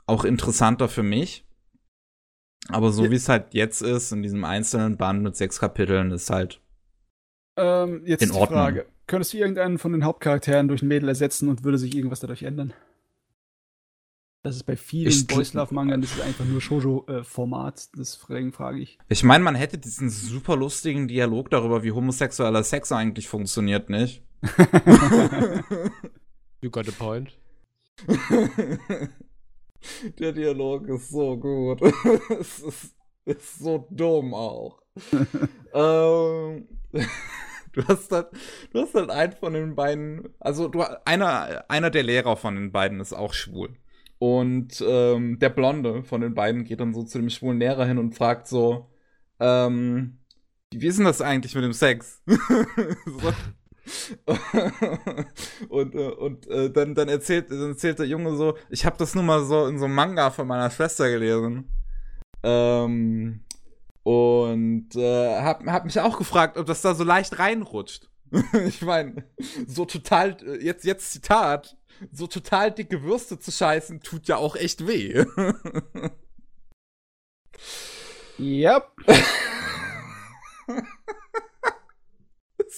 auch 0.06 0.24
interessanter 0.24 0.88
für 0.88 1.02
mich. 1.02 1.44
Aber 2.74 2.92
so 2.92 3.04
ja. 3.04 3.10
wie 3.10 3.16
es 3.16 3.28
halt 3.28 3.54
jetzt 3.54 3.82
ist, 3.82 4.12
in 4.12 4.22
diesem 4.22 4.44
einzelnen 4.44 4.96
Band 4.96 5.22
mit 5.22 5.36
sechs 5.36 5.60
Kapiteln, 5.60 6.10
ist 6.10 6.30
halt. 6.30 6.60
Ähm, 7.56 8.02
jetzt 8.06 8.22
in 8.22 8.30
Ordnung. 8.32 8.58
Frage. 8.58 8.86
Könntest 9.06 9.32
du 9.32 9.38
irgendeinen 9.38 9.78
von 9.78 9.92
den 9.92 10.04
Hauptcharakteren 10.04 10.68
durch 10.68 10.82
ein 10.82 10.88
Mädel 10.88 11.08
ersetzen 11.08 11.48
und 11.48 11.64
würde 11.64 11.78
sich 11.78 11.94
irgendwas 11.94 12.20
dadurch 12.20 12.44
ändern? 12.44 12.72
Das 14.42 14.56
ist 14.56 14.62
bei 14.62 14.76
vielen 14.76 15.26
Boys 15.26 15.52
Love 15.52 15.74
Mangas, 15.74 16.00
das 16.00 16.12
ist 16.12 16.22
einfach 16.22 16.46
nur 16.46 16.62
Shoujo-Format, 16.62 17.90
deswegen 17.98 18.52
frage 18.52 18.78
ich. 18.78 18.98
Ich 19.08 19.22
meine, 19.22 19.44
man 19.44 19.54
hätte 19.54 19.76
diesen 19.76 20.08
super 20.08 20.56
lustigen 20.56 21.08
Dialog 21.08 21.50
darüber, 21.50 21.82
wie 21.82 21.92
homosexueller 21.92 22.64
Sex 22.64 22.90
eigentlich 22.90 23.28
funktioniert, 23.28 23.90
nicht? 23.90 24.22
you 26.62 26.70
got 26.70 26.88
a 26.88 26.92
point. 26.92 27.36
Der 30.18 30.32
Dialog 30.32 30.88
ist 30.88 31.10
so 31.10 31.36
gut. 31.36 31.80
es 32.40 32.60
ist, 32.60 32.96
ist 33.24 33.58
so 33.58 33.86
dumm 33.90 34.34
auch. 34.34 34.82
ähm, 35.74 36.68
du 37.72 37.88
hast 37.88 38.10
halt, 38.12 38.28
du 38.72 38.80
hast 38.80 38.94
halt 38.94 39.10
einen 39.10 39.32
von 39.32 39.52
den 39.52 39.74
beiden, 39.74 40.28
also 40.40 40.68
du, 40.68 40.82
einer, 41.04 41.64
einer 41.68 41.90
der 41.90 42.02
Lehrer 42.02 42.36
von 42.36 42.54
den 42.54 42.72
beiden 42.72 43.00
ist 43.00 43.12
auch 43.12 43.34
schwul. 43.34 43.76
Und 44.18 44.84
ähm, 44.86 45.38
der 45.38 45.48
Blonde 45.48 46.04
von 46.04 46.20
den 46.20 46.34
beiden 46.34 46.64
geht 46.64 46.80
dann 46.80 46.92
so 46.92 47.04
zu 47.04 47.18
dem 47.18 47.30
schwulen 47.30 47.58
Lehrer 47.58 47.86
hin 47.86 47.96
und 47.98 48.14
fragt 48.14 48.48
so, 48.48 48.90
ähm, 49.38 50.18
wie 50.72 50.86
ist 50.86 50.98
denn 50.98 51.06
das 51.06 51.22
eigentlich 51.22 51.54
mit 51.54 51.64
dem 51.64 51.72
Sex? 51.72 52.22
so. 52.26 53.32
und 55.68 55.94
äh, 55.94 56.08
und 56.08 56.46
äh, 56.48 56.70
dann, 56.70 56.94
dann, 56.94 57.08
erzählt, 57.08 57.50
dann 57.50 57.70
erzählt 57.70 57.98
der 57.98 58.06
Junge 58.06 58.36
so, 58.36 58.56
ich 58.68 58.84
habe 58.86 58.96
das 58.98 59.14
nur 59.14 59.24
mal 59.24 59.44
so 59.44 59.66
in 59.66 59.78
so 59.78 59.86
einem 59.86 59.94
Manga 59.94 60.30
von 60.30 60.46
meiner 60.46 60.70
Schwester 60.70 61.10
gelesen. 61.10 61.70
Ähm, 62.42 63.44
und 64.02 64.96
äh, 64.96 65.40
hab, 65.40 65.64
hab 65.66 65.84
mich 65.84 66.00
auch 66.00 66.18
gefragt, 66.18 66.56
ob 66.56 66.66
das 66.66 66.82
da 66.82 66.94
so 66.94 67.04
leicht 67.04 67.38
reinrutscht. 67.38 68.08
ich 68.66 68.82
meine, 68.82 69.24
so 69.66 69.84
total, 69.84 70.36
äh, 70.44 70.64
jetzt, 70.64 70.84
jetzt 70.84 71.12
Zitat, 71.12 71.76
so 72.12 72.26
total 72.26 72.70
dicke 72.70 73.02
Würste 73.02 73.38
zu 73.38 73.50
scheißen, 73.50 74.00
tut 74.00 74.28
ja 74.28 74.36
auch 74.36 74.56
echt 74.56 74.86
weh. 74.86 75.24
yep. 78.38 78.88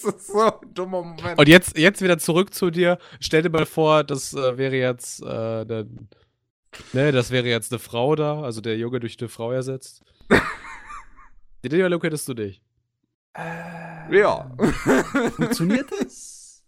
das 0.03 0.15
ist 0.15 0.27
so 0.27 0.41
ein 0.41 0.73
dummer 0.73 1.01
Moment. 1.03 1.39
Und 1.39 1.47
jetzt, 1.47 1.77
jetzt 1.77 2.01
wieder 2.01 2.17
zurück 2.17 2.53
zu 2.53 2.69
dir. 2.69 2.97
Stell 3.19 3.41
dir 3.41 3.49
mal 3.49 3.65
vor, 3.65 4.03
das 4.03 4.33
äh, 4.33 4.57
wäre 4.57 4.75
jetzt 4.75 5.21
äh, 5.21 5.65
der, 5.65 5.85
ne, 6.93 7.11
das 7.11 7.31
wäre 7.31 7.47
jetzt 7.47 7.71
eine 7.71 7.79
Frau 7.79 8.15
da, 8.15 8.41
also 8.41 8.61
der 8.61 8.77
Junge 8.77 8.99
durch 8.99 9.17
eine 9.19 9.29
Frau 9.29 9.51
ersetzt. 9.51 10.03
Den 11.63 11.69
Dialog 11.69 12.03
hättest 12.03 12.27
du 12.27 12.33
nicht. 12.33 12.61
Äh, 13.33 14.19
ja. 14.19 14.51
Funktioniert 15.35 15.89
das? 15.99 16.63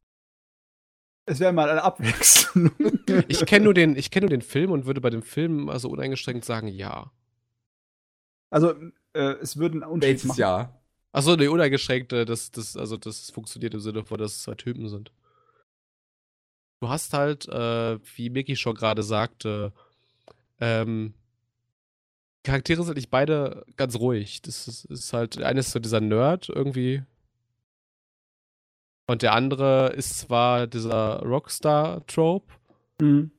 Es 1.27 1.39
wäre 1.39 1.51
mal 1.53 1.69
eine 1.69 1.83
Abwechslung. 1.83 2.71
ich 3.27 3.45
kenne 3.45 3.65
nur, 3.65 3.73
den, 3.73 3.95
kenn 3.95 4.21
nur 4.21 4.29
den 4.29 4.41
Film 4.41 4.71
und 4.71 4.85
würde 4.85 5.01
bei 5.01 5.09
dem 5.09 5.23
Film 5.23 5.69
also 5.69 5.89
uneingeschränkt 5.89 6.45
sagen, 6.45 6.67
ja. 6.67 7.11
Also, 8.51 8.73
äh, 9.13 9.33
es 9.41 9.57
würden 9.57 9.83
Unterschied 9.83 10.25
machen. 10.25 10.39
Ja. 10.39 10.81
Achso, 11.15 11.37
nee, 11.37 11.47
uneingeschränkte, 11.47 12.25
das, 12.25 12.51
das, 12.51 12.75
also 12.75 12.97
das 12.97 13.31
funktioniert 13.31 13.73
im 13.73 13.79
Sinne 13.79 14.03
von, 14.03 14.17
dass 14.17 14.33
es 14.33 14.43
zwei 14.43 14.55
Typen 14.55 14.89
sind. 14.89 15.13
Du 16.81 16.89
hast 16.89 17.13
halt, 17.13 17.47
äh, 17.47 17.97
wie 18.17 18.29
Mickey 18.29 18.57
schon 18.57 18.75
gerade 18.75 19.01
sagte, 19.01 19.71
ähm, 20.59 21.13
Charaktere 22.43 22.83
sind 22.83 22.95
nicht 22.95 23.11
beide 23.11 23.65
ganz 23.77 23.97
ruhig. 23.97 24.41
Das 24.41 24.67
ist, 24.67 24.83
ist 24.85 25.13
halt, 25.13 25.37
der 25.37 25.47
eine 25.47 25.61
ist 25.61 25.71
so 25.71 25.79
dieser 25.79 26.01
Nerd 26.01 26.49
irgendwie. 26.49 27.03
Und 29.07 29.21
der 29.21 29.35
andere 29.35 29.93
ist 29.93 30.19
zwar 30.19 30.67
dieser 30.67 31.21
Rockstar-Trope. 31.21 32.53
Mhm. 32.99 33.31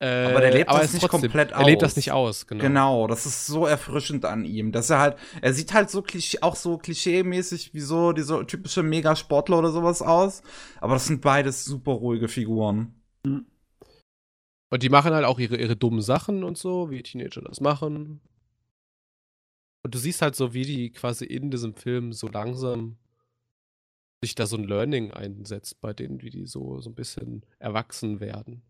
Äh, 0.00 0.26
aber 0.26 0.40
der 0.40 0.52
lebt 0.52 0.70
das 0.70 0.92
nicht 0.92 1.08
komplett 1.08 1.52
aus. 1.52 1.60
Er 1.60 1.66
lebt 1.66 1.82
das 1.82 1.96
nicht 1.96 2.12
aus, 2.12 2.46
genau. 2.46 2.62
Genau, 2.62 3.06
das 3.08 3.26
ist 3.26 3.46
so 3.46 3.66
erfrischend 3.66 4.24
an 4.24 4.44
ihm, 4.44 4.70
dass 4.70 4.90
er 4.90 5.00
halt, 5.00 5.16
er 5.42 5.52
sieht 5.52 5.74
halt 5.74 5.90
so 5.90 6.04
auch 6.40 6.54
so 6.54 6.78
klischee-mäßig 6.78 7.74
wie 7.74 7.80
so 7.80 8.12
diese 8.12 8.46
typische 8.46 8.84
Megasportler 8.84 9.58
oder 9.58 9.72
sowas 9.72 10.00
aus, 10.00 10.42
aber 10.80 10.94
das 10.94 11.06
sind 11.06 11.20
beides 11.20 11.64
super 11.64 11.92
ruhige 11.92 12.28
Figuren. 12.28 12.94
Und 14.70 14.82
die 14.82 14.88
machen 14.88 15.12
halt 15.12 15.24
auch 15.24 15.40
ihre, 15.40 15.56
ihre 15.56 15.76
dummen 15.76 16.02
Sachen 16.02 16.44
und 16.44 16.56
so, 16.56 16.90
wie 16.90 17.02
Teenager 17.02 17.42
das 17.42 17.60
machen. 17.60 18.20
Und 19.82 19.94
du 19.94 19.98
siehst 19.98 20.22
halt 20.22 20.36
so, 20.36 20.54
wie 20.54 20.64
die 20.64 20.90
quasi 20.90 21.24
in 21.24 21.50
diesem 21.50 21.74
Film 21.74 22.12
so 22.12 22.28
langsam 22.28 22.98
sich 24.22 24.34
da 24.34 24.46
so 24.46 24.56
ein 24.56 24.64
Learning 24.64 25.12
einsetzt 25.12 25.80
bei 25.80 25.92
denen, 25.92 26.22
wie 26.22 26.30
die 26.30 26.46
so, 26.46 26.80
so 26.80 26.90
ein 26.90 26.94
bisschen 26.94 27.44
erwachsen 27.58 28.20
werden. 28.20 28.62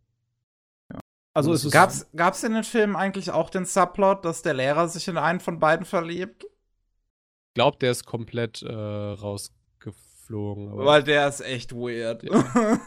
Also 1.38 1.52
es 1.52 1.70
gab's, 1.70 2.04
gab's 2.16 2.42
in 2.42 2.52
den 2.52 2.64
Filmen 2.64 2.96
eigentlich 2.96 3.30
auch 3.30 3.48
den 3.48 3.64
Subplot, 3.64 4.24
dass 4.24 4.42
der 4.42 4.54
Lehrer 4.54 4.88
sich 4.88 5.06
in 5.06 5.16
einen 5.16 5.38
von 5.38 5.60
beiden 5.60 5.86
verliebt? 5.86 6.42
Ich 6.42 7.54
glaube, 7.54 7.78
der 7.78 7.92
ist 7.92 8.04
komplett 8.04 8.62
äh, 8.62 8.72
rausgeflogen. 8.72 10.76
Weil 10.76 11.04
der 11.04 11.28
ist 11.28 11.40
echt 11.40 11.72
weird. 11.72 12.24
Ja. 12.24 12.80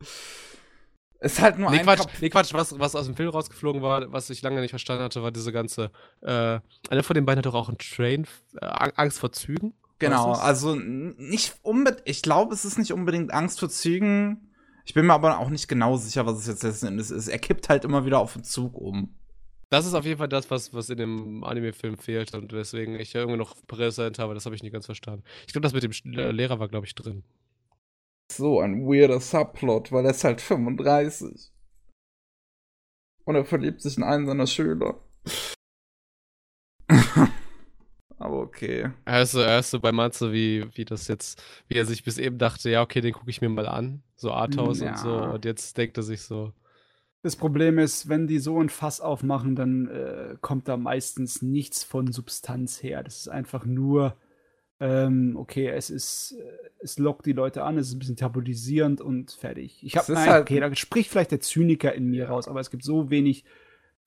ist 1.20 1.42
halt 1.42 1.58
nur 1.58 1.70
nee, 1.70 1.80
ein 1.80 1.84
Quatsch, 1.84 2.06
nee, 2.22 2.30
Quatsch, 2.30 2.54
was, 2.54 2.78
was 2.78 2.96
aus 2.96 3.04
dem 3.04 3.14
Film 3.14 3.28
rausgeflogen 3.28 3.82
war, 3.82 4.10
was 4.10 4.30
ich 4.30 4.40
lange 4.40 4.62
nicht 4.62 4.70
verstanden 4.70 5.04
hatte, 5.04 5.22
war 5.22 5.32
diese 5.32 5.52
ganze. 5.52 5.90
Äh, 6.22 6.60
einer 6.88 7.02
von 7.02 7.12
den 7.12 7.26
beiden 7.26 7.40
hat 7.40 7.46
doch 7.46 7.52
auch 7.52 7.68
einen 7.68 7.76
Train, 7.76 8.26
äh, 8.58 8.90
Angst 8.94 9.18
vor 9.18 9.32
Zügen. 9.32 9.74
Genau, 9.98 10.32
also 10.32 10.74
nicht 10.74 11.56
unbedingt, 11.60 12.08
ich 12.08 12.22
glaube, 12.22 12.54
es 12.54 12.64
ist 12.64 12.78
nicht 12.78 12.92
unbedingt 12.92 13.34
Angst 13.34 13.60
vor 13.60 13.68
Zügen, 13.68 14.45
ich 14.86 14.94
bin 14.94 15.04
mir 15.04 15.14
aber 15.14 15.40
auch 15.40 15.50
nicht 15.50 15.66
genau 15.66 15.96
sicher, 15.96 16.26
was 16.26 16.38
es 16.38 16.46
jetzt 16.46 16.62
letzten 16.62 16.86
Endes 16.86 17.10
ist. 17.10 17.26
Er 17.26 17.40
kippt 17.40 17.68
halt 17.68 17.84
immer 17.84 18.06
wieder 18.06 18.20
auf 18.20 18.34
den 18.34 18.44
Zug 18.44 18.78
um. 18.78 19.16
Das 19.68 19.84
ist 19.84 19.94
auf 19.94 20.04
jeden 20.04 20.18
Fall 20.18 20.28
das, 20.28 20.48
was, 20.48 20.72
was 20.72 20.88
in 20.90 20.98
dem 20.98 21.42
Anime-Film 21.42 21.96
fehlt 21.96 22.32
und 22.34 22.52
weswegen 22.52 22.94
ich 22.94 23.12
ja 23.12 23.20
irgendwie 23.20 23.38
noch 23.38 23.56
präsent 23.66 24.20
habe. 24.20 24.34
Das 24.34 24.46
habe 24.46 24.54
ich 24.54 24.62
nicht 24.62 24.72
ganz 24.72 24.86
verstanden. 24.86 25.24
Ich 25.44 25.52
glaube, 25.52 25.62
das 25.68 25.72
mit 25.72 25.82
dem 25.82 26.12
Lehrer 26.12 26.60
war, 26.60 26.68
glaube 26.68 26.86
ich, 26.86 26.94
drin. 26.94 27.24
So 28.30 28.60
ein 28.60 28.86
weirder 28.86 29.20
Subplot, 29.20 29.90
weil 29.90 30.04
er 30.04 30.12
ist 30.12 30.22
halt 30.22 30.40
35. 30.40 31.50
Und 33.24 33.34
er 33.34 33.44
verliebt 33.44 33.82
sich 33.82 33.96
in 33.96 34.04
einen 34.04 34.26
seiner 34.26 34.46
Schüler. 34.46 35.00
Aber 38.18 38.40
okay. 38.40 38.90
Er 39.04 39.22
ist 39.22 39.32
so, 39.32 39.40
er 39.40 39.58
ist 39.58 39.70
so 39.70 39.80
bei 39.80 39.92
Matze, 39.92 40.32
wie, 40.32 40.64
wie 40.74 40.84
das 40.84 41.06
jetzt, 41.08 41.42
wie 41.68 41.76
er 41.76 41.84
sich 41.84 42.02
bis 42.02 42.18
eben 42.18 42.38
dachte, 42.38 42.70
ja, 42.70 42.82
okay, 42.82 43.00
den 43.00 43.12
gucke 43.12 43.30
ich 43.30 43.40
mir 43.40 43.48
mal 43.48 43.68
an. 43.68 44.02
So 44.16 44.32
Arthouse 44.32 44.80
ja. 44.80 44.90
und 44.90 44.98
so. 44.98 45.14
Und 45.14 45.44
jetzt 45.44 45.76
denkt 45.76 45.96
er 45.98 46.02
sich 46.02 46.22
so. 46.22 46.52
Das 47.22 47.36
Problem 47.36 47.78
ist, 47.78 48.08
wenn 48.08 48.26
die 48.26 48.38
so 48.38 48.60
ein 48.60 48.68
Fass 48.68 49.00
aufmachen, 49.00 49.56
dann 49.56 49.88
äh, 49.88 50.36
kommt 50.40 50.68
da 50.68 50.76
meistens 50.76 51.42
nichts 51.42 51.82
von 51.82 52.12
Substanz 52.12 52.82
her. 52.82 53.02
Das 53.02 53.16
ist 53.16 53.28
einfach 53.28 53.66
nur, 53.66 54.16
ähm, 54.80 55.36
okay, 55.36 55.68
es 55.68 55.90
ist, 55.90 56.36
es 56.78 56.98
lockt 56.98 57.26
die 57.26 57.32
Leute 57.32 57.64
an, 57.64 57.78
es 57.78 57.88
ist 57.88 57.94
ein 57.94 57.98
bisschen 57.98 58.16
tabuisierend 58.16 59.00
und 59.00 59.32
fertig. 59.32 59.82
Ich 59.82 59.96
habe, 59.96 60.16
halt 60.16 60.42
okay, 60.42 60.60
da 60.60 60.74
spricht 60.74 61.10
vielleicht 61.10 61.32
der 61.32 61.40
Zyniker 61.40 61.92
in 61.94 62.06
mir 62.06 62.28
raus, 62.28 62.48
aber 62.48 62.60
es 62.60 62.70
gibt 62.70 62.84
so 62.84 63.10
wenig 63.10 63.44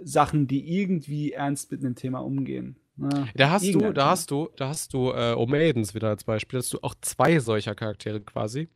Sachen, 0.01 0.47
die 0.47 0.79
irgendwie 0.79 1.33
ernst 1.33 1.71
mit 1.71 1.81
einem 1.81 1.95
Thema 1.95 2.19
umgehen. 2.19 2.77
Na, 2.99 3.27
da 3.33 3.49
hast 3.49 3.73
du, 3.73 3.93
da 3.93 4.09
hast 4.09 4.31
du, 4.31 4.49
da 4.57 4.69
hast 4.69 4.93
du 4.93 5.11
äh, 5.11 5.33
Omaidens 5.33 5.95
wieder 5.95 6.09
als 6.09 6.23
Beispiel. 6.23 6.59
Da 6.59 6.63
hast 6.63 6.73
du 6.73 6.79
auch 6.81 6.95
zwei 7.01 7.39
solcher 7.39 7.75
Charaktere 7.75 8.19
quasi. 8.19 8.67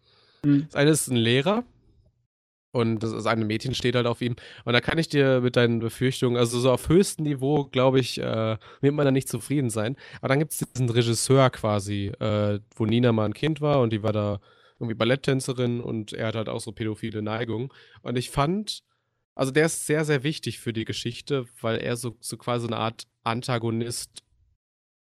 Mhm. 0.44 0.66
Das 0.66 0.76
eine 0.76 0.92
ist 0.92 1.08
ein 1.08 1.18
Lehrer 1.18 1.64
und 2.72 3.04
das, 3.04 3.12
das 3.12 3.26
eine 3.28 3.46
Mädchen 3.46 3.76
steht 3.76 3.96
halt 3.96 4.08
auf 4.08 4.22
ihm. 4.22 4.36
Und 4.66 4.74
da 4.74 4.82
kann 4.82 4.98
ich 4.98 5.08
dir 5.08 5.42
mit 5.42 5.56
deinen 5.56 5.80
Befürchtungen, 5.80 6.38
also 6.38 6.60
so 6.60 6.72
auf 6.72 6.90
höchstem 6.90 7.24
Niveau, 7.24 7.66
glaube 7.66 8.00
ich, 8.00 8.20
äh, 8.20 8.58
wird 8.82 8.94
man 8.94 9.06
da 9.06 9.12
nicht 9.12 9.30
zufrieden 9.30 9.70
sein. 9.70 9.96
Aber 10.20 10.30
dann 10.30 10.40
gibt 10.40 10.54
es 10.54 10.60
diesen 10.60 10.90
Regisseur 10.90 11.50
quasi, 11.52 12.08
äh, 12.20 12.60
wo 12.76 12.86
Nina 12.86 13.12
mal 13.12 13.26
ein 13.26 13.34
Kind 13.34 13.62
war 13.62 13.80
und 13.82 13.94
die 13.94 14.04
war 14.04 14.14
da 14.14 14.40
irgendwie 14.80 14.96
Balletttänzerin 14.96 15.82
und 15.82 16.14
er 16.14 16.28
hat 16.28 16.36
halt 16.36 16.50
auch 16.50 16.60
so 16.60 16.72
pädophile 16.72 17.22
Neigungen. 17.22 17.70
Und 18.02 18.18
ich 18.18 18.32
fand, 18.32 18.84
also 19.36 19.52
der 19.52 19.68
ist 19.68 19.86
sehr, 19.86 20.04
sehr 20.04 20.24
wichtig 20.24 20.60
für 20.60 20.74
die 20.74 20.86
Geschichte, 20.86 21.46
weil 21.62 21.78
er 21.78 21.96
so, 21.96 22.18
so 22.22 22.38
quasi 22.38 22.68
eine 22.68 22.78
Art 22.78 23.04
Antagonist 23.24 24.24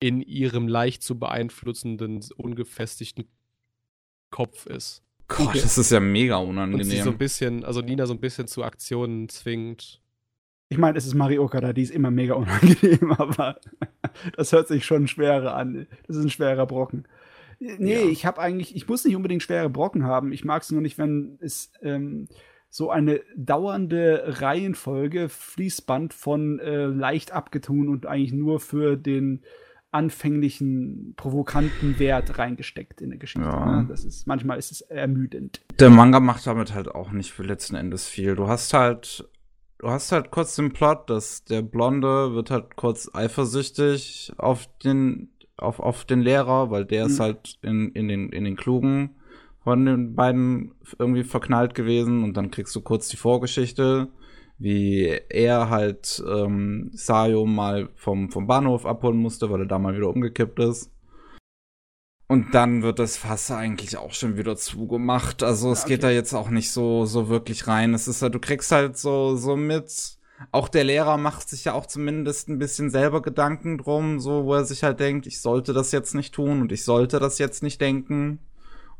in 0.00 0.20
ihrem 0.20 0.66
leicht 0.68 1.02
zu 1.02 1.18
beeinflussenden, 1.18 2.24
ungefestigten 2.36 3.28
Kopf 4.31 4.66
ist. 4.66 5.02
Gott, 5.28 5.55
das 5.55 5.78
ist 5.78 5.91
ja 5.91 6.00
mega 6.00 6.36
unangenehm. 6.36 6.81
Und 6.81 6.91
sie 6.91 7.00
so 7.00 7.10
ein 7.10 7.18
bisschen, 7.18 7.65
also 7.65 7.81
Nina 7.81 8.07
so 8.07 8.12
ein 8.12 8.20
bisschen 8.20 8.47
zu 8.47 8.65
Aktionen 8.65 9.28
zwingt. 9.28 10.02
Ich 10.68 10.78
meine, 10.78 10.99
es 10.99 11.07
ist 11.07 11.15
Marioka 11.15 11.60
da, 11.60 11.73
die 11.73 11.82
ist 11.82 11.92
immer 11.92 12.10
mega 12.10 12.34
unangenehm, 12.34 13.12
aber 13.18 13.60
das 14.36 14.52
hört 14.52 14.68
sich 14.68 14.84
schon 14.84 15.07
schwerer 15.07 15.55
an. 15.55 15.86
Das 16.07 16.16
ist 16.16 16.24
ein 16.24 16.31
schwerer 16.31 16.66
Brocken. 16.66 17.07
Nee, 17.60 18.05
ja. 18.05 18.08
ich 18.08 18.26
habe 18.26 18.41
eigentlich, 18.41 18.74
ich 18.74 18.89
muss 18.89 19.05
nicht 19.05 19.15
unbedingt 19.15 19.42
schwere 19.42 19.70
Brocken 19.70 20.05
haben. 20.05 20.32
Ich 20.32 20.44
mag 20.44 20.62
es 20.62 20.73
nur 20.73 20.81
nicht, 20.81 20.99
wenn 20.99 21.39
es 21.41 21.70
ähm, 21.81 22.26
so 22.75 22.89
eine 22.89 23.20
dauernde 23.36 24.25
Reihenfolge, 24.41 25.28
Fließband 25.28 26.15
von 26.15 26.59
äh, 26.59 26.86
leicht 26.86 27.31
abgetun 27.31 27.91
und 27.91 28.07
eigentlich 28.07 28.33
nur 28.33 28.60
für 28.60 28.97
den 28.97 29.42
anfänglichen 29.91 31.12
provokanten 31.18 31.99
Wert 31.99 32.39
reingesteckt 32.39 33.02
in 33.02 33.10
der 33.10 33.18
Geschichte. 33.18 33.47
Ja. 33.47 33.83
Ne? 33.83 33.86
Das 33.91 34.07
ist 34.07 34.26
manchmal 34.26 34.59
ist 34.59 34.73
es 34.73 34.81
ermüdend. 34.81 35.60
Der 35.78 35.91
Manga 35.91 36.18
macht 36.18 36.47
damit 36.47 36.73
halt 36.73 36.89
auch 36.89 37.12
nicht 37.12 37.33
für 37.33 37.42
letzten 37.42 37.76
Endes 37.76 38.09
viel. 38.09 38.36
Du 38.36 38.49
hast 38.49 38.73
halt 38.73 39.28
du 39.78 39.91
hast 39.91 40.10
halt 40.10 40.31
kurz 40.31 40.57
den 40.57 40.73
Plot, 40.73 41.10
dass 41.10 41.44
der 41.44 41.60
Blonde 41.60 42.34
wird 42.34 42.51
halt 42.51 42.76
kurz 42.76 43.10
eifersüchtig 43.12 44.33
auf 44.39 44.67
den 44.83 45.28
auf, 45.59 45.78
auf 45.78 46.07
den 46.07 46.23
Lehrer, 46.23 46.70
weil 46.70 46.86
der 46.86 47.05
mhm. 47.05 47.10
ist 47.10 47.20
halt 47.20 47.59
in, 47.60 47.92
in 47.92 48.09
den 48.09 48.31
in 48.31 48.44
den 48.44 48.57
klugen 48.57 49.17
von 49.65 49.84
den 49.84 50.15
beiden 50.15 50.74
irgendwie 50.99 51.24
verknallt 51.24 51.74
gewesen 51.74 52.24
und 52.24 52.36
dann 52.36 52.50
kriegst 52.50 52.74
du 52.74 52.81
kurz 52.81 53.08
die 53.08 53.16
Vorgeschichte, 53.16 54.08
wie 54.58 55.20
er 55.28 55.70
halt 55.70 56.23
ähm, 56.28 56.91
Sayo 56.92 57.47
mal 57.47 57.89
vom, 57.94 58.31
vom 58.31 58.47
Bahnhof 58.47 58.86
abholen 58.86 59.18
musste, 59.18 59.50
weil 59.50 59.60
er 59.60 59.66
da 59.66 59.78
mal 59.78 59.97
wieder 59.97 60.08
umgekippt 60.08 60.58
ist. 60.60 60.91
Und 62.28 62.55
dann 62.55 62.82
wird 62.82 62.99
das 62.99 63.18
Fass 63.18 63.50
eigentlich 63.50 63.99
auch 63.99 64.12
schon 64.15 64.39
wieder 64.39 64.57
zugemacht. 64.57 65.42
Also 65.42 65.70
es 65.70 65.82
okay. 65.82 65.91
geht 65.91 66.02
da 66.02 66.10
jetzt 66.10 66.32
auch 66.32 66.49
nicht 66.49 66.70
so, 66.70 67.05
so 67.05 67.28
wirklich 67.28 67.66
rein. 67.66 67.92
Es 67.92 68.08
ist 68.08 68.23
halt, 68.23 68.34
du 68.34 68.39
kriegst 68.39 68.73
halt 68.73 68.97
so, 68.97 69.36
so 69.36 69.55
mit. 69.55 70.16
Auch 70.50 70.68
der 70.68 70.84
Lehrer 70.84 71.18
macht 71.18 71.50
sich 71.50 71.66
ja 71.66 71.74
auch 71.74 71.84
zumindest 71.84 72.49
ein 72.49 72.58
bisschen 72.58 72.89
selber 72.89 73.20
Gedanken 73.20 73.76
drum, 73.76 74.18
so, 74.18 74.44
wo 74.44 74.55
er 74.55 74.65
sich 74.65 74.82
halt 74.82 74.99
denkt, 74.99 75.26
ich 75.26 75.42
sollte 75.42 75.73
das 75.73 75.92
jetzt 75.92 76.15
nicht 76.15 76.34
tun 76.34 76.62
und 76.62 76.73
ich 76.73 76.84
sollte 76.84 77.20
das 77.20 77.39
jetzt 77.39 77.62
nicht 77.62 77.81
denken. 77.81 78.39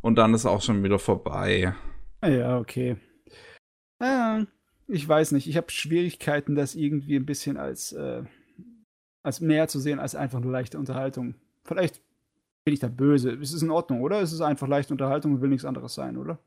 Und 0.03 0.17
dann 0.17 0.35
ist 0.35 0.47
auch 0.47 0.61
schon 0.61 0.83
wieder 0.83 0.99
vorbei. 0.99 1.75
Ja, 2.23 2.59
okay. 2.59 2.97
Ja, 4.01 4.45
ich 4.89 5.09
weiß 5.09 5.33
nicht. 5.33 5.47
Ich 5.49 5.57
habe 5.57 5.71
Schwierigkeiten, 5.71 6.55
das 6.55 6.75
irgendwie 6.75 7.17
ein 7.17 7.25
bisschen 7.25 7.57
als, 7.57 7.93
äh, 7.93 8.25
als 9.23 9.41
mehr 9.41 9.69
zu 9.69 9.79
sehen 9.79 10.01
als 10.01 10.15
einfach 10.15 10.41
nur 10.41 10.53
leichte 10.53 10.79
Unterhaltung. 10.79 11.37
Vielleicht 11.65 12.03
bin 12.65 12.75
ich 12.75 12.81
da 12.81 12.89
böse. 12.89 13.31
Es 13.31 13.53
ist 13.53 13.63
in 13.63 13.71
Ordnung, 13.71 14.03
oder? 14.03 14.21
Es 14.21 14.33
ist 14.33 14.41
einfach 14.41 14.69
leichte 14.69 14.93
Unterhaltung 14.93 15.35
und 15.35 15.41
will 15.41 15.49
nichts 15.49 15.65
anderes 15.65 15.95
sein, 15.95 16.17
oder? 16.17 16.39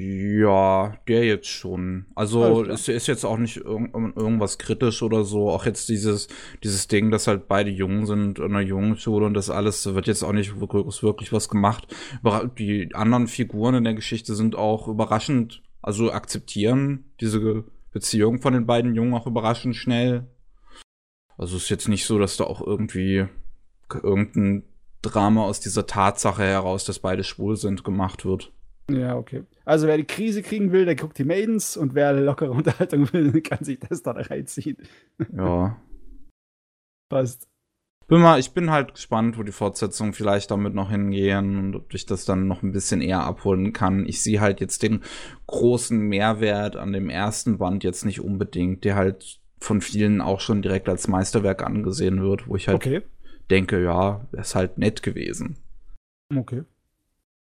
Ja, 0.00 0.94
der 1.08 1.24
jetzt 1.24 1.48
schon. 1.48 2.06
Also 2.14 2.64
es 2.64 2.86
ist 2.86 3.08
jetzt 3.08 3.24
auch 3.24 3.36
nicht 3.36 3.56
irg 3.56 3.92
irgendwas 3.92 4.56
kritisch 4.56 5.02
oder 5.02 5.24
so. 5.24 5.50
Auch 5.50 5.66
jetzt 5.66 5.88
dieses, 5.88 6.28
dieses 6.62 6.86
Ding, 6.86 7.10
dass 7.10 7.26
halt 7.26 7.48
beide 7.48 7.70
jung 7.70 8.06
sind 8.06 8.38
in 8.38 8.44
einer 8.44 8.60
jungen 8.60 8.96
Schule 8.96 9.26
und 9.26 9.34
das 9.34 9.50
alles 9.50 9.92
wird 9.92 10.06
jetzt 10.06 10.22
auch 10.22 10.30
nicht 10.32 10.60
wirklich, 10.60 11.02
wirklich 11.02 11.32
was 11.32 11.48
gemacht. 11.48 11.92
Die 12.58 12.94
anderen 12.94 13.26
Figuren 13.26 13.74
in 13.74 13.82
der 13.82 13.94
Geschichte 13.94 14.36
sind 14.36 14.54
auch 14.54 14.86
überraschend, 14.86 15.64
also 15.82 16.12
akzeptieren 16.12 17.06
diese 17.20 17.64
Beziehung 17.90 18.40
von 18.40 18.52
den 18.52 18.66
beiden 18.66 18.94
Jungen 18.94 19.14
auch 19.14 19.26
überraschend 19.26 19.74
schnell. 19.74 20.28
Also 21.36 21.56
es 21.56 21.64
ist 21.64 21.70
jetzt 21.70 21.88
nicht 21.88 22.06
so, 22.06 22.20
dass 22.20 22.36
da 22.36 22.44
auch 22.44 22.64
irgendwie 22.64 23.26
irgendein 23.92 24.62
Drama 25.02 25.42
aus 25.42 25.58
dieser 25.58 25.88
Tatsache 25.88 26.44
heraus, 26.44 26.84
dass 26.84 27.00
beide 27.00 27.24
schwul 27.24 27.56
sind, 27.56 27.82
gemacht 27.82 28.24
wird. 28.24 28.52
Ja, 28.90 29.16
okay. 29.16 29.44
Also 29.64 29.86
wer 29.86 29.96
die 29.96 30.04
Krise 30.04 30.42
kriegen 30.42 30.72
will, 30.72 30.84
der 30.84 30.96
guckt 30.96 31.18
die 31.18 31.24
Maidens 31.24 31.76
und 31.76 31.94
wer 31.94 32.12
lockere 32.12 32.50
Unterhaltung 32.52 33.12
will, 33.12 33.40
kann 33.42 33.64
sich 33.64 33.78
das 33.80 34.02
da 34.02 34.12
reinziehen. 34.12 34.76
Ja. 35.36 35.80
Passt. 37.10 37.48
Bin 38.06 38.22
mal, 38.22 38.40
ich 38.40 38.52
bin 38.52 38.70
halt 38.70 38.94
gespannt, 38.94 39.36
wo 39.36 39.42
die 39.42 39.52
Fortsetzungen 39.52 40.14
vielleicht 40.14 40.50
damit 40.50 40.74
noch 40.74 40.90
hingehen 40.90 41.58
und 41.58 41.76
ob 41.76 41.92
ich 41.92 42.06
das 42.06 42.24
dann 42.24 42.46
noch 42.46 42.62
ein 42.62 42.72
bisschen 42.72 43.02
eher 43.02 43.20
abholen 43.20 43.74
kann. 43.74 44.06
Ich 44.06 44.22
sehe 44.22 44.40
halt 44.40 44.60
jetzt 44.60 44.82
den 44.82 45.02
großen 45.46 45.98
Mehrwert 45.98 46.76
an 46.76 46.94
dem 46.94 47.10
ersten 47.10 47.58
Band 47.58 47.84
jetzt 47.84 48.06
nicht 48.06 48.22
unbedingt, 48.22 48.84
der 48.84 48.96
halt 48.96 49.40
von 49.58 49.82
vielen 49.82 50.22
auch 50.22 50.40
schon 50.40 50.62
direkt 50.62 50.88
als 50.88 51.06
Meisterwerk 51.06 51.62
angesehen 51.62 52.22
wird, 52.22 52.48
wo 52.48 52.56
ich 52.56 52.68
halt 52.68 52.76
okay 52.76 53.02
denke, 53.50 53.82
ja, 53.82 54.26
ist 54.32 54.54
halt 54.54 54.78
nett 54.78 55.02
gewesen. 55.02 55.56
Okay. 56.34 56.64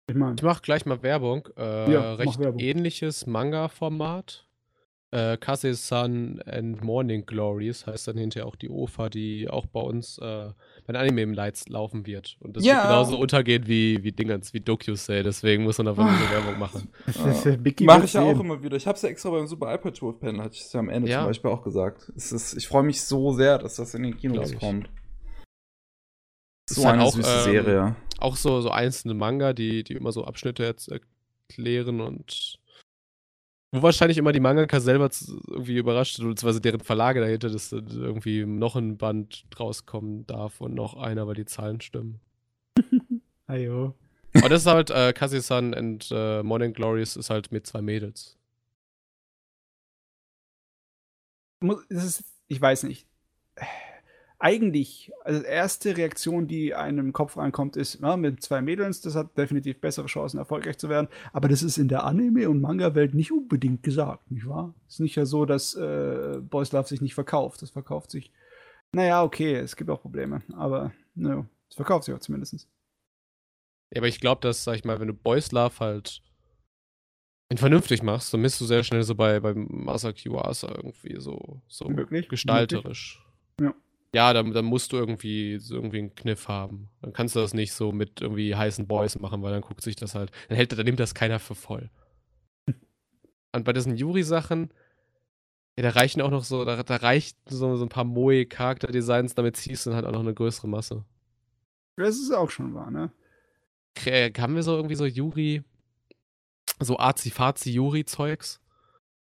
Ich, 0.06 0.14
mein. 0.14 0.34
ich 0.36 0.42
mach 0.42 0.62
gleich 0.62 0.84
mal 0.86 1.02
Werbung. 1.02 1.48
Äh, 1.56 1.92
ja, 1.92 2.14
recht 2.14 2.38
Werbung. 2.38 2.60
ähnliches 2.60 3.26
Manga-Format. 3.26 4.46
Äh, 5.14 5.36
Kase-san 5.36 6.42
and 6.44 6.82
Morning 6.82 7.24
Glories 7.24 7.86
heißt 7.86 8.08
dann 8.08 8.18
hinterher 8.18 8.48
auch 8.48 8.56
die 8.56 8.68
OFA, 8.68 9.08
die 9.08 9.48
auch 9.48 9.64
bei 9.66 9.78
uns 9.78 10.18
äh, 10.18 10.50
bei 10.86 10.92
den 10.92 10.96
Anime 10.96 11.22
im 11.22 11.32
Lights 11.32 11.68
laufen 11.68 12.04
wird. 12.04 12.36
Und 12.40 12.56
das 12.56 12.64
ja. 12.64 12.74
wird 12.74 12.82
genauso 12.86 13.18
untergehen 13.18 13.68
wie, 13.68 14.02
wie 14.02 14.10
Dingens, 14.10 14.52
wie 14.52 14.60
Dokusay. 14.60 15.22
Deswegen 15.22 15.62
muss 15.62 15.78
man 15.78 15.86
einfach 15.86 16.08
diese 16.18 16.30
Werbung 16.32 16.58
machen. 16.58 16.88
Ja. 17.14 17.56
Mache 17.86 18.06
ich 18.06 18.12
ja 18.12 18.22
auch 18.22 18.40
immer 18.40 18.60
wieder. 18.60 18.76
Ich 18.76 18.88
habe 18.88 18.96
es 18.96 19.02
ja 19.02 19.08
extra 19.08 19.30
beim 19.30 19.46
Super 19.46 19.72
iPad 19.72 20.02
Wolf 20.02 20.18
Pen, 20.18 20.40
hatte 20.42 20.54
ich 20.56 20.62
es 20.62 20.72
ja 20.72 20.80
am 20.80 20.88
Ende 20.88 21.08
ja. 21.08 21.20
zum 21.20 21.28
Beispiel 21.28 21.50
auch 21.50 21.62
gesagt. 21.62 22.12
Es 22.16 22.32
ist, 22.32 22.54
ich 22.54 22.66
freue 22.66 22.82
mich 22.82 23.00
so 23.00 23.32
sehr, 23.32 23.58
dass 23.58 23.76
das 23.76 23.94
in 23.94 24.02
den 24.02 24.16
Kinos 24.16 24.52
kommt. 24.56 24.88
So 26.68 26.80
ist 26.80 26.86
halt 26.86 26.94
eine 26.94 27.04
auch, 27.04 27.12
süße 27.12 27.30
ähm, 27.30 27.44
Serie. 27.44 27.96
Auch 28.18 28.36
so, 28.36 28.60
so 28.60 28.70
einzelne 28.70 29.14
Manga, 29.14 29.52
die, 29.52 29.84
die 29.84 29.94
immer 29.94 30.12
so 30.12 30.24
Abschnitte 30.24 30.64
jetzt 30.64 30.90
erklären 30.90 32.00
und 32.00 32.58
wo 33.74 33.82
wahrscheinlich 33.82 34.18
immer 34.18 34.30
die 34.30 34.40
Mangaka 34.40 34.78
selber 34.78 35.10
irgendwie 35.48 35.78
überrascht 35.78 36.16
sind, 36.16 36.28
beziehungsweise 36.28 36.60
deren 36.60 36.78
Verlage 36.78 37.20
dahinter, 37.20 37.50
dass 37.50 37.72
irgendwie 37.72 38.46
noch 38.46 38.76
ein 38.76 38.96
Band 38.98 39.46
rauskommen 39.58 40.26
darf 40.28 40.60
und 40.60 40.74
noch 40.74 40.94
einer, 40.94 41.26
weil 41.26 41.34
die 41.34 41.44
Zahlen 41.44 41.80
stimmen. 41.80 42.20
Ajo. 43.48 43.94
Aber 44.34 44.48
das 44.48 44.62
ist 44.62 44.66
halt 44.66 44.90
äh, 44.90 45.12
Kazi-san 45.12 45.74
and 45.74 46.08
äh, 46.12 46.44
Morning 46.44 46.72
Glories 46.72 47.16
ist 47.16 47.30
halt 47.30 47.50
mit 47.50 47.66
zwei 47.66 47.82
Mädels. 47.82 48.38
Ist, 51.88 52.22
ich 52.46 52.60
weiß 52.60 52.84
nicht 52.84 53.08
eigentlich, 54.44 55.10
also 55.24 55.42
erste 55.42 55.96
Reaktion, 55.96 56.46
die 56.46 56.74
einem 56.74 57.06
im 57.06 57.12
Kopf 57.14 57.38
reinkommt, 57.38 57.76
ist, 57.76 58.00
ja, 58.02 58.14
mit 58.18 58.42
zwei 58.42 58.60
Mädels, 58.60 59.00
das 59.00 59.14
hat 59.14 59.38
definitiv 59.38 59.80
bessere 59.80 60.04
Chancen, 60.04 60.36
erfolgreich 60.36 60.76
zu 60.76 60.90
werden. 60.90 61.08
Aber 61.32 61.48
das 61.48 61.62
ist 61.62 61.78
in 61.78 61.88
der 61.88 62.04
Anime- 62.04 62.50
und 62.50 62.60
Manga-Welt 62.60 63.14
nicht 63.14 63.32
unbedingt 63.32 63.82
gesagt, 63.82 64.30
nicht 64.30 64.46
wahr? 64.46 64.74
Es 64.86 64.94
ist 64.94 65.00
nicht 65.00 65.16
ja 65.16 65.24
so, 65.24 65.46
dass 65.46 65.74
äh, 65.74 66.40
Boys 66.42 66.72
Love 66.72 66.86
sich 66.86 67.00
nicht 67.00 67.14
verkauft. 67.14 67.62
Das 67.62 67.70
verkauft 67.70 68.10
sich. 68.10 68.32
Naja, 68.92 69.22
okay, 69.22 69.54
es 69.54 69.76
gibt 69.76 69.88
auch 69.88 70.02
Probleme, 70.02 70.42
aber 70.52 70.92
naja, 71.14 71.46
es 71.70 71.76
verkauft 71.76 72.04
sich 72.04 72.14
auch 72.14 72.20
zumindest. 72.20 72.68
Ja, 73.94 74.00
aber 74.00 74.08
ich 74.08 74.20
glaube, 74.20 74.42
dass, 74.42 74.62
sag 74.62 74.76
ich 74.76 74.84
mal, 74.84 75.00
wenn 75.00 75.08
du 75.08 75.14
Boys 75.14 75.52
Love 75.52 75.80
halt 75.80 76.20
vernünftig 77.56 78.02
machst, 78.02 78.34
dann 78.34 78.42
bist 78.42 78.60
du 78.60 78.66
sehr 78.66 78.84
schnell 78.84 79.04
so 79.04 79.14
bei, 79.14 79.40
bei 79.40 79.54
Masaki 79.54 80.28
Uasa 80.28 80.68
irgendwie 80.68 81.18
so, 81.18 81.62
so 81.66 81.88
Möglich? 81.88 82.28
gestalterisch. 82.28 83.14
Möglich? 83.14 83.23
Ja. 84.14 84.32
Dann, 84.32 84.52
dann 84.52 84.64
musst 84.64 84.92
du 84.92 84.96
irgendwie, 84.96 85.58
so 85.58 85.74
irgendwie 85.74 85.98
einen 85.98 86.14
Kniff 86.14 86.48
haben. 86.48 86.88
Dann 87.02 87.12
kannst 87.12 87.36
du 87.36 87.40
das 87.40 87.54
nicht 87.54 87.72
so 87.72 87.92
mit 87.92 88.20
irgendwie 88.20 88.54
heißen 88.54 88.86
Boys 88.86 89.18
machen, 89.18 89.42
weil 89.42 89.52
dann 89.52 89.62
guckt 89.62 89.82
sich 89.82 89.96
das 89.96 90.14
halt, 90.14 90.30
dann 90.48 90.56
hält, 90.56 90.72
dann 90.72 90.84
nimmt 90.84 91.00
das 91.00 91.14
keiner 91.14 91.38
für 91.38 91.54
voll. 91.54 91.90
Und 93.52 93.64
bei 93.64 93.72
diesen 93.72 93.96
Yuri-Sachen, 93.96 94.72
ja, 95.76 95.82
da 95.82 95.90
reichen 95.90 96.20
auch 96.22 96.30
noch 96.30 96.44
so, 96.44 96.64
da, 96.64 96.82
da 96.82 96.96
reicht 96.96 97.36
so, 97.48 97.76
so 97.76 97.84
ein 97.84 97.88
paar 97.88 98.04
Moe-Charakterdesigns, 98.04 99.34
damit 99.34 99.56
ziehst 99.56 99.86
du 99.86 99.90
dann 99.90 99.96
halt 99.96 100.06
auch 100.06 100.12
noch 100.12 100.20
eine 100.20 100.34
größere 100.34 100.68
Masse. 100.68 101.04
Das 101.96 102.16
ist 102.16 102.32
auch 102.32 102.50
schon 102.50 102.74
wahr, 102.74 102.90
ne? 102.90 103.12
Haben 104.38 104.56
wir 104.56 104.62
so 104.64 104.74
irgendwie 104.74 104.96
so 104.96 105.06
Yuri, 105.06 105.62
so 106.80 106.98
Azi-Fazi-Yuri-Zeugs? 106.98 108.60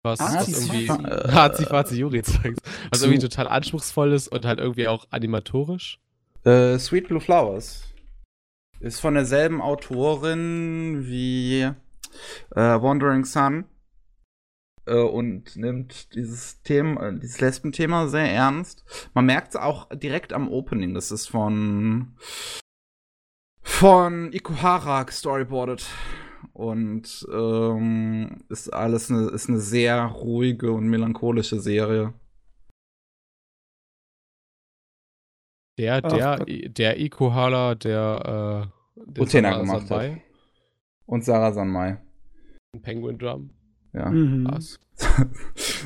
Was, 0.02 0.20
was 0.20 0.48
irgendwie 0.48 0.88
Hazi 0.90 1.96
Juri 1.96 2.22
zeugs 2.22 2.60
Was 2.90 3.02
irgendwie 3.02 3.20
total 3.20 3.48
anspruchsvoll 3.48 4.12
ist 4.12 4.28
und 4.28 4.44
halt 4.44 4.58
irgendwie 4.58 4.88
auch 4.88 5.06
animatorisch. 5.10 6.00
Äh, 6.44 6.78
Sweet 6.78 7.08
Blue 7.08 7.20
Flowers 7.20 7.84
ist 8.80 9.00
von 9.00 9.14
derselben 9.14 9.60
Autorin 9.60 11.06
wie 11.06 11.60
äh, 11.62 11.74
Wandering 12.56 13.24
Sun 13.24 13.64
äh, 14.86 14.94
und 14.94 15.56
nimmt 15.56 16.14
dieses 16.14 16.62
Thema, 16.62 17.12
dieses 17.12 17.40
Lesben-Thema 17.40 18.08
sehr 18.08 18.30
ernst. 18.30 18.84
Man 19.14 19.26
merkt 19.26 19.50
es 19.50 19.56
auch 19.56 19.88
direkt 19.94 20.32
am 20.32 20.50
Opening. 20.50 20.94
Das 20.94 21.12
ist 21.12 21.28
von 21.28 22.16
von 23.62 24.32
Ikuhara 24.32 25.06
storyboardet 25.10 25.86
und 26.52 27.26
ähm, 27.32 28.44
ist 28.48 28.72
alles 28.72 29.10
eine, 29.10 29.28
ist 29.28 29.48
eine 29.48 29.60
sehr 29.60 30.04
ruhige 30.04 30.72
und 30.72 30.88
melancholische 30.88 31.60
Serie. 31.60 32.14
Der, 35.78 36.02
der, 36.02 36.44
der 36.44 37.00
Ikuhala, 37.00 37.74
der, 37.74 38.70
äh, 38.96 39.02
der 39.06 39.22
Utena 39.22 39.58
gemacht 39.58 39.88
Sanmai. 39.88 40.10
hat. 40.10 40.20
Und 41.06 41.24
Sarah 41.24 41.52
Sanmai. 41.52 41.98
Penguin 42.82 43.18
Drum. 43.18 43.50
Ja. 43.92 44.10
Mhm. 44.10 44.48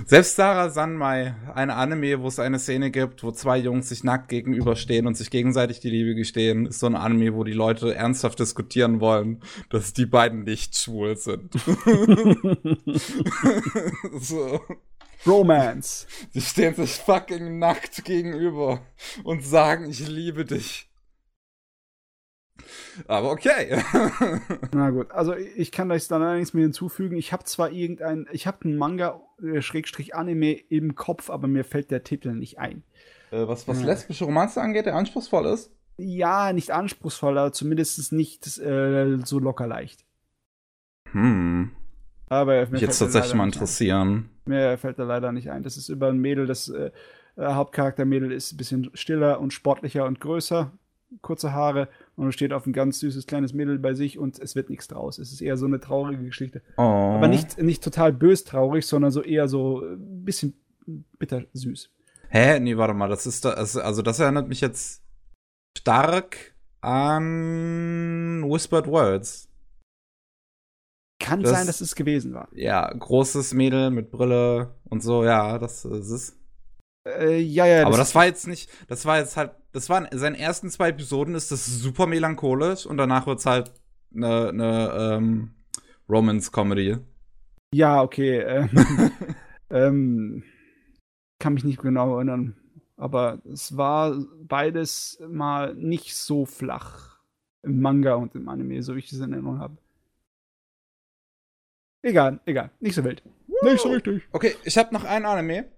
Selbst 0.07 0.37
Sarah 0.37 0.71
Sanmai, 0.71 1.35
eine 1.55 1.75
Anime, 1.75 2.21
wo 2.21 2.29
es 2.29 2.39
eine 2.39 2.59
Szene 2.59 2.91
gibt, 2.91 3.23
wo 3.23 3.33
zwei 3.33 3.59
Jungs 3.59 3.89
sich 3.89 4.05
nackt 4.05 4.29
gegenüberstehen 4.29 5.07
und 5.07 5.17
sich 5.17 5.31
gegenseitig 5.31 5.81
die 5.81 5.91
Liebe 5.91 6.15
gestehen, 6.15 6.67
ist 6.67 6.81
so 6.81 6.87
eine 6.87 7.01
Anime, 7.01 7.35
wo 7.35 7.45
die 7.45 7.53
Leute 7.53 7.95
ernsthaft 7.95 8.39
diskutieren 8.39 9.01
wollen, 9.01 9.41
dass 9.71 9.93
die 9.93 10.07
beiden 10.07 10.45
nicht 10.45 10.77
schwul 10.77 11.17
sind. 11.17 11.53
so. 14.21 14.61
Romance. 15.27 16.07
Sie 16.31 16.41
stehen 16.41 16.75
sich 16.75 16.93
fucking 16.93 17.59
nackt 17.59 18.05
gegenüber 18.05 18.87
und 19.25 19.45
sagen, 19.45 19.91
ich 19.91 20.07
liebe 20.07 20.45
dich. 20.45 20.86
Aber 23.07 23.31
okay. 23.31 23.83
Na 24.73 24.91
gut, 24.91 25.11
also 25.11 25.35
ich 25.35 25.73
kann 25.73 25.89
das 25.89 26.09
dann 26.09 26.23
allerdings 26.23 26.55
mir 26.55 26.63
hinzufügen. 26.63 27.17
Ich 27.17 27.33
habe 27.33 27.45
zwar 27.45 27.71
irgendein, 27.71 28.27
ich 28.33 28.47
habe 28.47 28.65
einen 28.65 28.77
Manga 28.77 29.21
äh, 29.43 29.61
Schrägstrich 29.61 30.15
Anime 30.15 30.53
im 30.53 30.95
Kopf, 30.95 31.31
aber 31.31 31.49
mir 31.49 31.65
fällt 31.65 31.91
der 31.91 32.05
Titel 32.05 32.33
nicht 32.33 32.59
ein. 32.59 32.83
Äh, 33.31 33.47
was 33.49 33.69
was 33.69 33.81
ja. 33.81 33.87
lesbische 33.87 34.25
Romanze 34.25 34.61
angeht, 34.61 34.87
der 34.87 34.95
anspruchsvoll 34.95 35.47
ist? 35.47 35.71
Ja, 35.99 36.53
nicht 36.53 36.71
anspruchsvoll, 36.71 37.39
aber 37.39 37.53
zumindest 37.53 38.13
nicht 38.13 38.47
äh, 38.59 39.19
so 39.25 39.39
locker 39.39 39.67
leicht. 39.67 40.05
Hm. 41.13 41.71
Aber 42.29 42.67
mich 42.67 42.81
jetzt 42.81 42.99
tatsächlich 42.99 43.35
mal 43.35 43.45
interessieren. 43.45 44.31
Mir 44.47 44.77
fällt 44.79 44.99
da 44.99 45.05
leider 45.05 45.33
nicht 45.33 45.51
ein. 45.51 45.63
Das 45.63 45.77
ist 45.77 45.89
über 45.89 46.09
ein 46.09 46.19
Mädel, 46.19 46.47
das 46.47 46.69
äh, 46.69 46.91
Hauptcharaktermädel 47.39 48.33
ist 48.33 48.53
ein 48.53 48.57
bisschen 48.57 48.91
stiller 48.95 49.41
und 49.41 49.53
sportlicher 49.53 50.07
und 50.07 50.21
größer, 50.21 50.73
kurze 51.23 51.53
Haare 51.53 51.89
und 52.17 52.33
steht 52.33 52.53
auf 52.53 52.67
ein 52.67 52.73
ganz 52.73 52.99
süßes 53.01 53.27
kleines 53.27 53.53
Mädel 53.53 53.79
bei 53.79 53.95
sich 53.95 54.19
und 54.19 54.39
es 54.39 54.55
wird 54.55 54.71
nichts 54.71 54.89
draus. 54.89 55.19
Es 55.19 55.33
ist 55.33 55.43
eher 55.43 55.57
so 55.57 55.67
eine 55.67 55.81
traurige 55.81 56.25
Geschichte. 56.25 56.63
Oh. 56.77 56.83
Aber 56.83 57.29
nicht, 57.29 57.59
nicht 57.59 57.85
total 57.85 58.13
bös 58.13 58.45
traurig, 58.45 58.87
sondern 58.87 59.11
so 59.11 59.23
eher 59.23 59.49
so 59.49 59.83
ein 59.83 60.25
bisschen 60.25 60.55
bitter 61.19 61.45
süß. 61.53 61.91
Hä? 62.29 62.59
Nee, 62.61 62.77
warte 62.77 62.95
mal, 62.95 63.09
das 63.09 63.27
ist 63.27 63.45
da, 63.45 63.51
also 63.51 64.03
das 64.03 64.19
erinnert 64.19 64.49
mich 64.49 64.61
jetzt 64.61 65.03
stark 65.79 66.55
an 66.81 68.45
Whispered 68.49 68.87
Words. 68.87 69.49
Kann 71.19 71.43
das, 71.43 71.53
sein, 71.53 71.67
dass 71.67 71.81
es 71.81 71.95
gewesen 71.95 72.35
war. 72.35 72.49
Ja, 72.53 72.93
großes 72.93 73.55
Mädel 73.55 73.91
mit 73.91 74.11
Brille 74.11 74.75
und 74.85 75.03
so, 75.03 75.25
ja, 75.25 75.59
das 75.59 75.85
ist 75.85 76.11
es. 76.11 76.39
Äh, 77.07 77.41
ja, 77.41 77.67
ja. 77.67 77.83
Aber 77.83 77.97
das, 77.97 78.09
das 78.09 78.15
war 78.15 78.27
jetzt 78.27 78.47
nicht, 78.47 78.71
das 78.89 79.07
war 79.07 79.19
jetzt 79.19 79.37
halt, 79.37 79.53
das 79.77 79.91
waren 79.91 80.09
seine 80.11 80.39
ersten 80.39 80.71
zwei 80.71 80.89
Episoden 80.89 81.35
ist 81.35 81.53
das 81.53 81.67
super 81.67 82.07
melancholisch 82.07 82.87
und 82.87 82.97
danach 82.97 83.27
wird's 83.27 83.45
halt 83.45 83.75
eine 84.15 84.51
ne, 84.51 84.91
ähm, 84.99 85.51
Romance-Comedy. 86.09 86.97
Ja, 87.75 88.03
okay. 88.03 88.39
Ähm, 88.39 88.71
ähm, 89.71 90.45
kann 91.39 91.53
mich 91.53 91.65
nicht 91.65 91.83
genau 91.83 92.17
erinnern. 92.17 92.57
Aber 92.97 93.43
es 93.53 93.77
war 93.77 94.19
beides 94.43 95.23
mal 95.29 95.75
nicht 95.75 96.17
so 96.17 96.47
flach 96.47 97.21
im 97.63 97.83
Manga 97.83 98.15
und 98.15 98.35
im 98.35 98.49
Anime, 98.49 98.83
so 98.83 98.95
wie 98.95 99.01
ich 99.01 99.11
das 99.11 99.19
in 99.19 99.35
Erinnerung 99.35 99.59
habe. 99.59 99.77
Egal, 102.01 102.41
egal. 102.47 102.71
Nicht 102.81 102.95
so 102.95 103.05
wild. 103.05 103.23
Wow. 103.47 103.63
Nicht 103.65 103.83
so 103.83 103.91
richtig. 103.91 104.23
Okay, 104.33 104.57
ich 104.65 104.79
habe 104.79 104.95
noch 104.95 105.05
einen 105.05 105.27
Anime. 105.27 105.71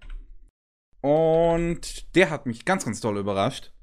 Und 1.01 2.15
der 2.15 2.29
hat 2.29 2.45
mich 2.45 2.63
ganz, 2.63 2.85
ganz 2.85 3.01
toll 3.01 3.17
überrascht. 3.17 3.73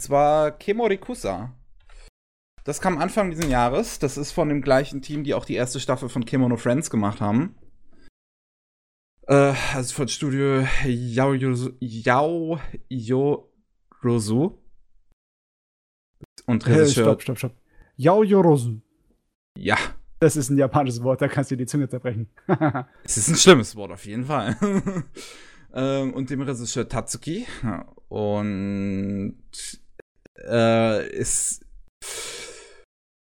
Zwar 0.00 0.52
Kemorikusa. 0.52 1.54
Das 2.64 2.80
kam 2.80 2.98
Anfang 2.98 3.30
dieses 3.30 3.48
Jahres. 3.48 3.98
Das 3.98 4.16
ist 4.16 4.30
von 4.30 4.48
dem 4.48 4.62
gleichen 4.62 5.02
Team, 5.02 5.24
die 5.24 5.34
auch 5.34 5.44
die 5.44 5.54
erste 5.54 5.80
Staffel 5.80 6.08
von 6.08 6.24
Kemono 6.24 6.56
Friends 6.56 6.88
gemacht 6.90 7.20
haben. 7.20 7.56
Äh, 9.26 9.54
also 9.74 9.94
von 9.94 10.06
Studio 10.08 10.66
Yao 10.84 11.32
Yorosu. 12.88 14.58
Und 16.46 16.66
Regisseur. 16.66 16.84
Hey, 16.84 16.90
stopp, 16.90 17.22
stopp, 17.22 17.38
stopp. 17.38 17.56
Yao 17.96 18.22
Yorosu. 18.22 18.80
Ja. 19.56 19.76
Das 20.20 20.36
ist 20.36 20.50
ein 20.50 20.58
japanisches 20.58 21.02
Wort, 21.02 21.22
da 21.22 21.28
kannst 21.28 21.50
du 21.50 21.56
die 21.56 21.66
Zunge 21.66 21.88
zerbrechen. 21.88 22.28
es 23.04 23.16
ist 23.18 23.28
ein 23.28 23.36
schlimmes 23.36 23.76
Wort, 23.76 23.92
auf 23.92 24.04
jeden 24.04 24.26
Fall. 24.26 24.56
ähm, 25.74 26.12
und 26.12 26.30
dem 26.30 26.42
Regisseur 26.42 26.88
Tatsuki. 26.88 27.46
Und 28.08 29.36
äh, 30.46 31.08
ist. 31.10 31.64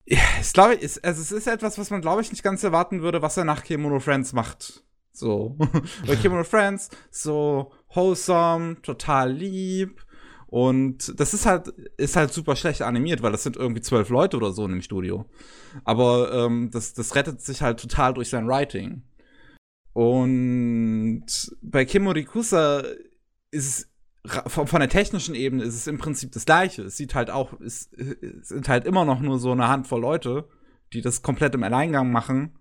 Ja, 0.06 0.20
ich 0.42 0.52
glaube, 0.52 0.74
ist, 0.74 1.04
also 1.06 1.22
es 1.22 1.32
ist 1.32 1.48
etwas, 1.48 1.78
was 1.78 1.90
man, 1.90 2.02
glaube 2.02 2.22
ich, 2.22 2.32
nicht 2.32 2.44
ganz 2.44 2.64
erwarten 2.64 3.02
würde, 3.02 3.22
was 3.22 3.38
er 3.38 3.46
nach 3.46 3.64
Kemono 3.64 4.00
Friends 4.00 4.34
macht. 4.34 4.84
So. 5.14 5.58
Weil 6.06 6.18
Kemono 6.18 6.44
Friends, 6.44 6.90
so 7.12 7.72
wholesome, 7.90 8.82
total 8.82 9.32
lieb. 9.32 10.06
Und 10.48 11.18
das 11.18 11.34
ist 11.34 11.46
halt, 11.46 11.70
ist 11.96 12.18
halt 12.18 12.34
super 12.34 12.58
schlecht 12.58 12.82
animiert, 12.82 13.24
weil 13.24 13.32
das 13.32 13.44
sind 13.44 13.56
irgendwie 13.56 13.80
zwölf 13.80 14.10
Leute 14.10 14.36
oder 14.36 14.52
so 14.52 14.66
in 14.66 14.72
dem 14.72 14.82
Studio. 14.82 15.26
Aber 15.86 16.34
ähm, 16.34 16.70
das, 16.72 16.94
das 16.94 17.16
rettet 17.16 17.40
sich 17.40 17.62
halt 17.62 17.80
total 17.80 18.14
durch 18.14 18.28
sein 18.28 18.50
Writing. 18.50 19.04
Und 19.94 21.26
bei 21.62 21.86
Kim 21.86 22.04
Morikusa 22.04 22.84
ist 23.52 23.68
es 23.68 23.91
von, 24.26 24.68
von 24.68 24.80
der 24.80 24.90
technischen 24.90 25.36
Ebene 25.36 25.64
ist 25.64 25.76
es 25.76 25.88
im 25.88 25.98
Prinzip 25.98 26.32
das 26.32 26.46
gleiche. 26.46 26.84
Es 26.84 26.98
sieht 26.98 27.16
halt 27.16 27.30
auch, 27.30 27.60
es, 27.60 27.92
es 27.94 28.50
sind 28.50 28.70
halt 28.70 28.86
immer 28.86 29.06
noch 29.06 29.20
nur 29.20 29.40
so 29.40 29.52
eine 29.52 29.68
Handvoll 29.68 30.02
Leute, 30.02 30.48
die 30.94 31.02
das 31.02 31.22
komplett 31.22 31.56
im 31.56 31.64
Alleingang 31.64 32.12
machen 32.12 32.58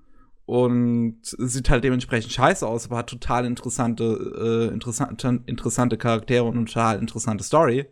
und 0.46 1.20
sieht 1.22 1.70
halt 1.70 1.84
dementsprechend 1.84 2.32
scheiße 2.32 2.66
aus, 2.66 2.86
aber 2.86 2.98
hat 2.98 3.10
total 3.10 3.44
interessante, 3.44 4.68
äh, 4.70 4.74
interessante, 4.74 5.42
interessante 5.46 5.96
Charaktere 5.96 6.44
und 6.44 6.56
eine 6.56 6.64
total 6.64 6.98
interessante 6.98 7.44
Story. 7.44 7.86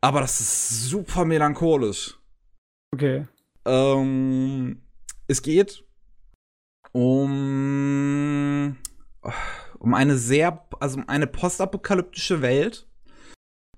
Aber 0.00 0.20
das 0.20 0.38
ist 0.40 0.84
super 0.88 1.24
melancholisch. 1.24 2.18
Okay. 2.92 3.26
Ähm, 3.64 4.82
es 5.26 5.42
geht 5.42 5.84
um, 6.92 8.76
um 9.78 9.94
eine 9.94 10.16
sehr, 10.16 10.66
also 10.80 10.98
um 10.98 11.08
eine 11.08 11.26
postapokalyptische 11.26 12.42
Welt, 12.42 12.86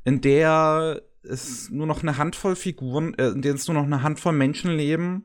in 0.05 0.21
der 0.21 1.03
es 1.23 1.71
nur 1.71 1.87
noch 1.87 2.03
eine 2.03 2.17
Handvoll 2.17 2.57
Figuren, 2.57 3.15
äh, 3.15 3.29
in 3.29 3.43
der 3.43 3.55
es 3.55 3.67
nur 3.67 3.75
noch 3.75 3.85
eine 3.85 4.03
Handvoll 4.03 4.33
Menschen 4.33 4.77
leben. 4.77 5.25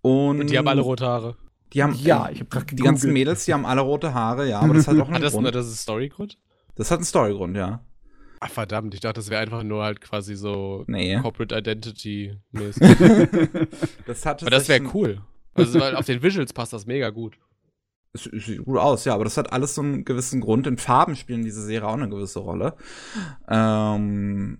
Und, 0.00 0.40
und 0.40 0.50
die 0.50 0.58
haben 0.58 0.68
alle 0.68 0.82
rote 0.82 1.06
Haare. 1.06 1.36
Die 1.72 1.82
haben, 1.82 1.94
ja, 1.94 2.28
ich 2.30 2.40
habe 2.40 2.66
Die 2.66 2.82
ganzen 2.82 3.12
Mädels, 3.12 3.46
die 3.46 3.52
haben 3.52 3.66
alle 3.66 3.80
rote 3.80 4.14
Haare, 4.14 4.48
ja, 4.48 4.60
aber 4.60 4.74
das 4.74 4.86
hat 4.86 4.98
auch 4.98 5.06
einen 5.06 5.16
hat 5.16 5.22
das, 5.22 5.32
Grund. 5.32 5.52
Das 5.52 5.66
ist 5.66 5.80
Storygrund? 5.80 6.38
Das 6.76 6.90
hat 6.90 6.98
einen 6.98 7.04
Storygrund, 7.04 7.56
ja. 7.56 7.84
Ach 8.40 8.50
verdammt, 8.50 8.94
ich 8.94 9.00
dachte, 9.00 9.20
das 9.20 9.30
wäre 9.30 9.40
einfach 9.40 9.62
nur 9.62 9.82
halt 9.82 10.00
quasi 10.00 10.36
so 10.36 10.84
nee. 10.86 11.18
Corporate 11.18 11.56
Identity 11.56 12.36
das 14.06 14.26
hat 14.26 14.42
aber 14.42 14.50
das 14.50 14.68
wäre 14.68 14.82
cool. 14.92 15.22
Also 15.54 15.80
weil 15.80 15.96
auf 15.96 16.06
den 16.06 16.22
Visuals 16.22 16.52
passt 16.52 16.72
das 16.72 16.84
mega 16.84 17.10
gut. 17.10 17.38
Es 18.14 18.24
sieht 18.24 18.64
gut 18.64 18.78
aus, 18.78 19.04
ja, 19.04 19.14
aber 19.14 19.24
das 19.24 19.36
hat 19.36 19.52
alles 19.52 19.74
so 19.74 19.82
einen 19.82 20.04
gewissen 20.04 20.40
Grund. 20.40 20.66
In 20.66 20.78
Farben 20.78 21.16
spielen 21.16 21.42
diese 21.42 21.62
Serie 21.62 21.88
auch 21.88 21.94
eine 21.94 22.08
gewisse 22.08 22.38
Rolle. 22.38 22.74
Ähm, 23.48 24.58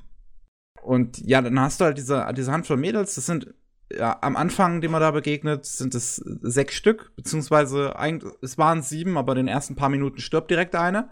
und 0.83 1.19
ja, 1.19 1.41
dann 1.41 1.61
hast 1.61 1.81
du 1.81 1.85
halt 1.85 1.97
diese, 1.97 2.27
diese 2.37 2.53
Handvoll 2.53 2.77
Mädels, 2.77 3.15
das 3.15 3.27
sind 3.27 3.55
ja, 3.93 4.19
am 4.23 4.37
Anfang, 4.37 4.81
dem 4.81 4.91
man 4.93 5.01
da 5.01 5.11
begegnet, 5.11 5.67
sind 5.67 5.95
es 5.95 6.17
sechs 6.17 6.75
Stück, 6.75 7.13
beziehungsweise 7.17 7.97
eigentlich, 7.97 8.33
es 8.43 8.59
waren 8.59 8.83
sieben, 8.83 9.17
aber 9.17 9.33
in 9.33 9.47
den 9.47 9.49
ersten 9.49 9.77
paar 9.77 9.89
Minuten 9.89 10.19
stirbt 10.19 10.51
direkt 10.51 10.75
eine. 10.75 11.09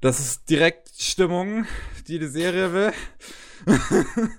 Das 0.00 0.18
ist 0.18 0.48
direkt 0.48 0.88
Stimmung, 0.98 1.66
die 2.08 2.18
die 2.18 2.26
Serie 2.26 2.72
will. 2.72 2.92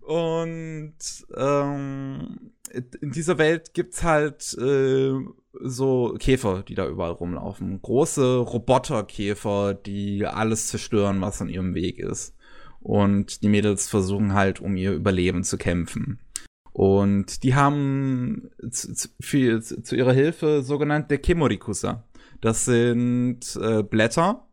Und 0.00 0.96
ähm, 1.36 2.52
in 2.68 3.12
dieser 3.12 3.38
Welt 3.38 3.74
gibt's 3.74 4.02
halt 4.02 4.56
äh, 4.58 5.12
so 5.60 6.16
Käfer, 6.18 6.62
die 6.62 6.74
da 6.74 6.86
überall 6.88 7.12
rumlaufen. 7.12 7.80
Große 7.80 8.38
Roboterkäfer, 8.38 9.74
die 9.74 10.26
alles 10.26 10.68
zerstören, 10.68 11.20
was 11.20 11.40
an 11.40 11.48
ihrem 11.48 11.74
Weg 11.74 11.98
ist. 11.98 12.34
Und 12.80 13.42
die 13.42 13.48
Mädels 13.48 13.88
versuchen 13.88 14.34
halt, 14.34 14.60
um 14.60 14.76
ihr 14.76 14.92
Überleben 14.92 15.42
zu 15.42 15.58
kämpfen. 15.58 16.20
Und 16.72 17.42
die 17.42 17.54
haben 17.54 18.50
zu, 18.70 19.08
für, 19.18 19.62
zu 19.62 19.96
ihrer 19.96 20.12
Hilfe 20.12 20.62
sogenannte 20.62 21.18
Kemorikusa. 21.18 22.04
Das 22.40 22.66
sind 22.66 23.58
äh, 23.60 23.82
Blätter, 23.82 24.46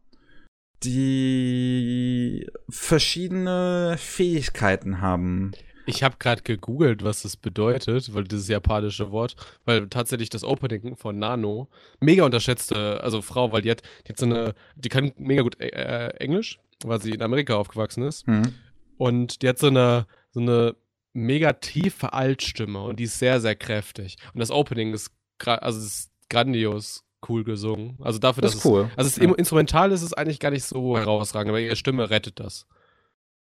die 0.83 2.47
verschiedene 2.69 3.95
Fähigkeiten 3.97 5.01
haben. 5.01 5.51
Ich 5.85 6.03
habe 6.03 6.15
gerade 6.17 6.41
gegoogelt, 6.41 7.03
was 7.03 7.23
das 7.23 7.35
bedeutet, 7.35 8.13
weil 8.13 8.23
dieses 8.23 8.47
japanische 8.47 9.11
Wort, 9.11 9.35
weil 9.65 9.87
tatsächlich 9.89 10.29
das 10.29 10.43
Opening 10.43 10.95
von 10.95 11.19
Nano 11.19 11.67
mega 11.99 12.23
unterschätzte, 12.23 13.01
also 13.03 13.21
Frau, 13.21 13.51
weil 13.51 13.61
die 13.61 13.71
hat, 13.71 13.81
die 14.05 14.13
hat 14.13 14.17
so 14.17 14.25
eine, 14.25 14.53
die 14.75 14.89
kann 14.89 15.11
mega 15.17 15.41
gut 15.41 15.59
äh, 15.59 15.67
äh 15.67 16.17
Englisch, 16.17 16.59
weil 16.83 17.01
sie 17.01 17.11
in 17.11 17.21
Amerika 17.21 17.55
aufgewachsen 17.55 18.03
ist. 18.03 18.27
Mhm. 18.27 18.53
Und 18.97 19.41
die 19.41 19.49
hat 19.49 19.59
so 19.59 19.67
eine, 19.67 20.07
so 20.31 20.39
eine 20.39 20.75
mega 21.13 21.53
tiefe 21.53 22.13
Altstimme 22.13 22.81
und 22.81 22.99
die 22.99 23.03
ist 23.03 23.19
sehr, 23.19 23.41
sehr 23.41 23.55
kräftig. 23.55 24.17
Und 24.33 24.39
das 24.39 24.51
Opening 24.51 24.93
ist, 24.93 25.11
also 25.45 25.79
ist 25.79 26.11
grandios 26.29 27.03
cool 27.29 27.43
gesungen. 27.43 27.97
Also 28.01 28.19
dafür, 28.19 28.41
das 28.41 28.53
dass 28.53 28.65
ist 28.65 28.65
cool. 28.65 28.89
Es, 28.91 28.97
also 28.97 29.07
es 29.09 29.15
ja. 29.17 29.35
instrumental 29.35 29.91
ist 29.91 30.01
es 30.01 30.13
eigentlich 30.13 30.39
gar 30.39 30.51
nicht 30.51 30.63
so 30.63 30.97
herausragend, 30.97 31.49
aber 31.49 31.59
ihre 31.59 31.75
Stimme 31.75 32.09
rettet 32.09 32.39
das. 32.39 32.67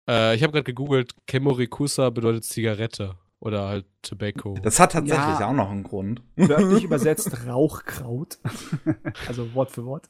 Äh, 0.08 0.36
ich 0.36 0.42
habe 0.42 0.52
gerade 0.52 0.64
gegoogelt, 0.64 1.14
Kemorikusa 1.26 2.10
bedeutet 2.10 2.44
Zigarette 2.44 3.16
oder 3.40 3.68
halt 3.68 3.86
Tobacco. 4.02 4.56
Das 4.62 4.80
hat 4.80 4.92
tatsächlich 4.92 5.38
ja, 5.38 5.48
auch 5.48 5.52
noch 5.52 5.70
einen 5.70 5.82
Grund. 5.82 6.22
Wörtlich 6.36 6.84
übersetzt 6.84 7.46
Rauchkraut. 7.46 8.38
also 9.28 9.54
Wort 9.54 9.70
für 9.70 9.84
Wort. 9.84 10.08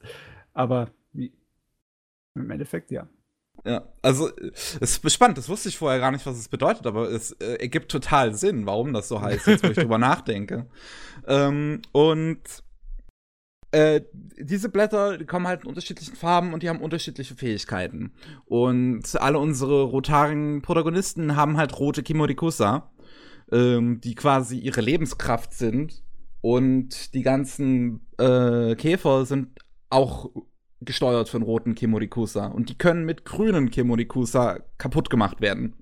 Aber 0.53 0.89
wie, 1.11 1.33
im 2.33 2.49
Endeffekt 2.49 2.91
ja. 2.91 3.07
Ja, 3.63 3.83
also 4.01 4.29
es 4.53 4.75
ist 4.75 5.11
spannend, 5.11 5.37
das 5.37 5.49
wusste 5.49 5.69
ich 5.69 5.77
vorher 5.77 5.99
gar 5.99 6.11
nicht, 6.11 6.25
was 6.25 6.37
es 6.37 6.49
bedeutet, 6.49 6.85
aber 6.85 7.09
es 7.09 7.31
äh, 7.33 7.55
ergibt 7.55 7.89
total 7.89 8.35
Sinn, 8.35 8.65
warum 8.65 8.93
das 8.93 9.07
so 9.07 9.21
heißt, 9.21 9.47
jetzt 9.47 9.63
wo 9.63 9.67
ich 9.69 9.77
drüber 9.77 9.97
nachdenke. 9.97 10.67
Ähm, 11.25 11.81
und 11.91 12.41
äh, 13.75 14.01
diese 14.39 14.69
Blätter 14.69 15.17
die 15.17 15.25
kommen 15.25 15.47
halt 15.47 15.63
in 15.63 15.67
unterschiedlichen 15.67 16.15
Farben 16.15 16.53
und 16.53 16.63
die 16.63 16.69
haben 16.69 16.79
unterschiedliche 16.79 17.35
Fähigkeiten. 17.35 18.13
Und 18.45 19.03
alle 19.21 19.37
unsere 19.37 19.83
rotarigen 19.83 20.61
Protagonisten 20.61 21.35
haben 21.35 21.57
halt 21.57 21.77
rote 21.77 22.01
Kimorikusa, 22.01 22.89
ähm, 23.51 23.99
die 23.99 24.15
quasi 24.15 24.57
ihre 24.59 24.79
Lebenskraft 24.79 25.53
sind. 25.53 26.03
Und 26.39 27.13
die 27.13 27.21
ganzen 27.21 28.07
äh, 28.17 28.75
Käfer 28.75 29.25
sind 29.25 29.59
auch 29.89 30.29
gesteuert 30.79 31.27
von 31.27 31.41
roten 31.41 31.75
Kimorikusa. 31.75 32.47
Und 32.47 32.69
die 32.69 32.77
können 32.77 33.03
mit 33.03 33.25
grünen 33.25 33.71
Kimorikusa 33.71 34.59
kaputt 34.77 35.09
gemacht 35.09 35.41
werden. 35.41 35.75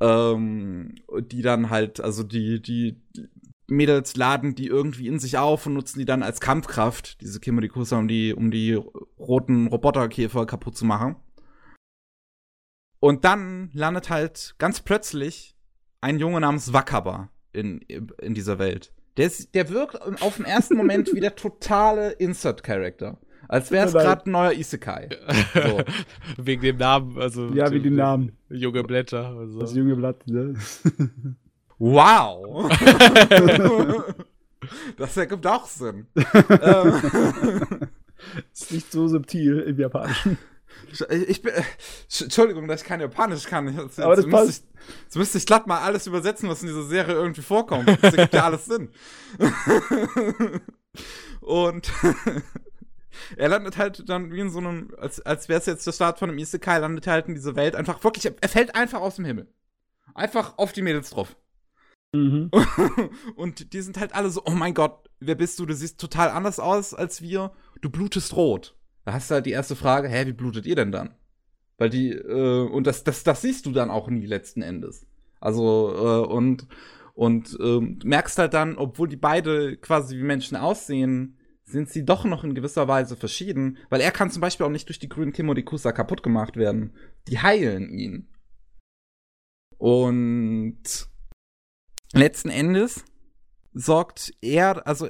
ähm, 0.00 0.96
die 1.30 1.42
dann 1.42 1.70
halt, 1.70 2.00
also 2.00 2.24
die, 2.24 2.60
die 2.60 3.00
Mädels 3.68 4.16
laden 4.16 4.54
die 4.54 4.66
irgendwie 4.66 5.06
in 5.06 5.18
sich 5.18 5.38
auf 5.38 5.66
und 5.66 5.74
nutzen 5.74 5.98
die 5.98 6.04
dann 6.04 6.22
als 6.22 6.40
Kampfkraft, 6.40 7.20
diese 7.20 7.40
Kimurikusa, 7.40 7.98
um 7.98 8.08
die, 8.08 8.34
um 8.34 8.50
die 8.50 8.74
roten 9.18 9.68
Roboterkäfer 9.68 10.46
kaputt 10.46 10.76
zu 10.76 10.84
machen. 10.84 11.16
Und 13.00 13.24
dann 13.24 13.70
landet 13.72 14.10
halt 14.10 14.54
ganz 14.58 14.80
plötzlich 14.80 15.56
ein 16.00 16.18
Junge 16.18 16.40
namens 16.40 16.72
Wakaba 16.72 17.30
in, 17.52 17.80
in 17.80 18.34
dieser 18.34 18.58
Welt. 18.58 18.92
Der, 19.16 19.26
ist, 19.26 19.54
der 19.54 19.68
wirkt 19.68 20.00
auf 20.22 20.36
den 20.36 20.46
ersten 20.46 20.76
Moment 20.76 21.12
wie 21.12 21.20
der 21.20 21.34
totale 21.34 22.12
Insert-Character. 22.12 23.18
Als 23.48 23.70
wäre 23.70 23.86
es 23.86 23.92
gerade 23.92 24.24
ein 24.26 24.32
neuer 24.32 24.52
Isekai. 24.52 25.10
So. 25.52 25.82
Wegen 26.42 26.62
dem 26.62 26.76
Namen, 26.78 27.18
also. 27.18 27.48
Ja, 27.52 27.70
wie 27.70 27.80
die 27.80 27.90
Namen. 27.90 28.38
Junge 28.48 28.82
Blätter. 28.82 29.26
Also. 29.36 29.58
Das 29.58 29.74
junge 29.74 29.96
Blatt, 29.96 30.26
ne? 30.26 30.54
Wow! 31.82 32.70
das 34.96 35.16
ergibt 35.16 35.44
auch 35.48 35.66
Sinn. 35.66 36.06
Ähm. 36.14 37.88
ist 38.52 38.70
nicht 38.70 38.92
so 38.92 39.08
subtil 39.08 39.58
im 39.58 39.80
Japanischen. 39.80 40.38
Ich 41.10 41.42
bin, 41.42 41.52
Entschuldigung, 42.20 42.68
dass 42.68 42.82
ich 42.82 42.86
kein 42.86 43.00
Japanisch 43.00 43.46
kann. 43.46 43.76
Jetzt, 43.76 43.98
Aber 43.98 44.14
das 44.14 44.28
passt. 44.28 44.46
müsste 44.46 44.64
ich, 44.64 44.94
jetzt 45.02 45.16
müsste 45.16 45.38
ich 45.38 45.46
glatt 45.46 45.66
mal 45.66 45.80
alles 45.80 46.06
übersetzen, 46.06 46.48
was 46.48 46.62
in 46.62 46.68
dieser 46.68 46.84
Serie 46.84 47.14
irgendwie 47.14 47.42
vorkommt. 47.42 47.88
Das 47.88 48.14
ergibt 48.14 48.34
ja 48.34 48.44
alles 48.44 48.66
Sinn. 48.66 48.88
Und 51.40 51.90
er 53.36 53.48
landet 53.48 53.76
halt 53.76 54.08
dann 54.08 54.30
wie 54.30 54.38
in 54.38 54.50
so 54.50 54.60
einem, 54.60 54.94
als, 54.98 55.20
als 55.20 55.48
wäre 55.48 55.58
es 55.58 55.66
jetzt 55.66 55.84
der 55.84 55.92
Start 55.92 56.20
von 56.20 56.28
einem 56.30 56.38
Isekai, 56.38 56.78
landet 56.78 57.08
er 57.08 57.14
halt 57.14 57.26
in 57.26 57.34
diese 57.34 57.56
Welt 57.56 57.74
einfach 57.74 58.04
wirklich, 58.04 58.32
er 58.40 58.48
fällt 58.48 58.76
einfach 58.76 59.00
aus 59.00 59.16
dem 59.16 59.24
Himmel. 59.24 59.52
Einfach 60.14 60.58
auf 60.58 60.72
die 60.72 60.82
Mädels 60.82 61.10
drauf. 61.10 61.34
Mhm. 62.12 62.50
Und 63.36 63.72
die 63.72 63.80
sind 63.80 63.98
halt 63.98 64.14
alle 64.14 64.30
so, 64.30 64.42
oh 64.44 64.52
mein 64.52 64.74
Gott, 64.74 65.08
wer 65.20 65.34
bist 65.34 65.58
du? 65.58 65.66
Du 65.66 65.74
siehst 65.74 66.00
total 66.00 66.30
anders 66.30 66.60
aus 66.60 66.94
als 66.94 67.22
wir. 67.22 67.52
Du 67.80 67.90
blutest 67.90 68.36
rot. 68.36 68.76
Da 69.04 69.14
hast 69.14 69.30
du 69.30 69.34
halt 69.34 69.46
die 69.46 69.50
erste 69.50 69.76
Frage, 69.76 70.08
hä, 70.08 70.26
wie 70.26 70.32
blutet 70.32 70.66
ihr 70.66 70.76
denn 70.76 70.92
dann? 70.92 71.14
Weil 71.78 71.90
die, 71.90 72.10
äh, 72.10 72.68
und 72.68 72.86
das, 72.86 73.02
das, 73.02 73.24
das 73.24 73.42
siehst 73.42 73.66
du 73.66 73.72
dann 73.72 73.90
auch 73.90 74.08
nie 74.08 74.26
letzten 74.26 74.62
Endes. 74.62 75.06
Also, 75.40 75.92
äh, 75.96 76.32
und, 76.32 76.68
und 77.14 77.58
ähm, 77.60 77.98
merkst 78.04 78.38
halt 78.38 78.54
dann, 78.54 78.76
obwohl 78.76 79.08
die 79.08 79.16
beide 79.16 79.76
quasi 79.76 80.16
wie 80.16 80.22
Menschen 80.22 80.56
aussehen, 80.56 81.38
sind 81.64 81.88
sie 81.88 82.04
doch 82.04 82.24
noch 82.24 82.44
in 82.44 82.54
gewisser 82.54 82.86
Weise 82.86 83.16
verschieden, 83.16 83.78
weil 83.88 84.00
er 84.00 84.10
kann 84.10 84.30
zum 84.30 84.40
Beispiel 84.40 84.66
auch 84.66 84.70
nicht 84.70 84.88
durch 84.88 84.98
die 84.98 85.08
grünen 85.08 85.32
Kimodikusa 85.32 85.92
kaputt 85.92 86.22
gemacht 86.22 86.56
werden. 86.56 86.94
Die 87.28 87.40
heilen 87.40 87.90
ihn. 87.90 88.28
Und 89.78 91.08
letzten 92.12 92.50
Endes 92.50 93.04
sorgt 93.74 94.32
er, 94.40 94.86
also 94.86 95.08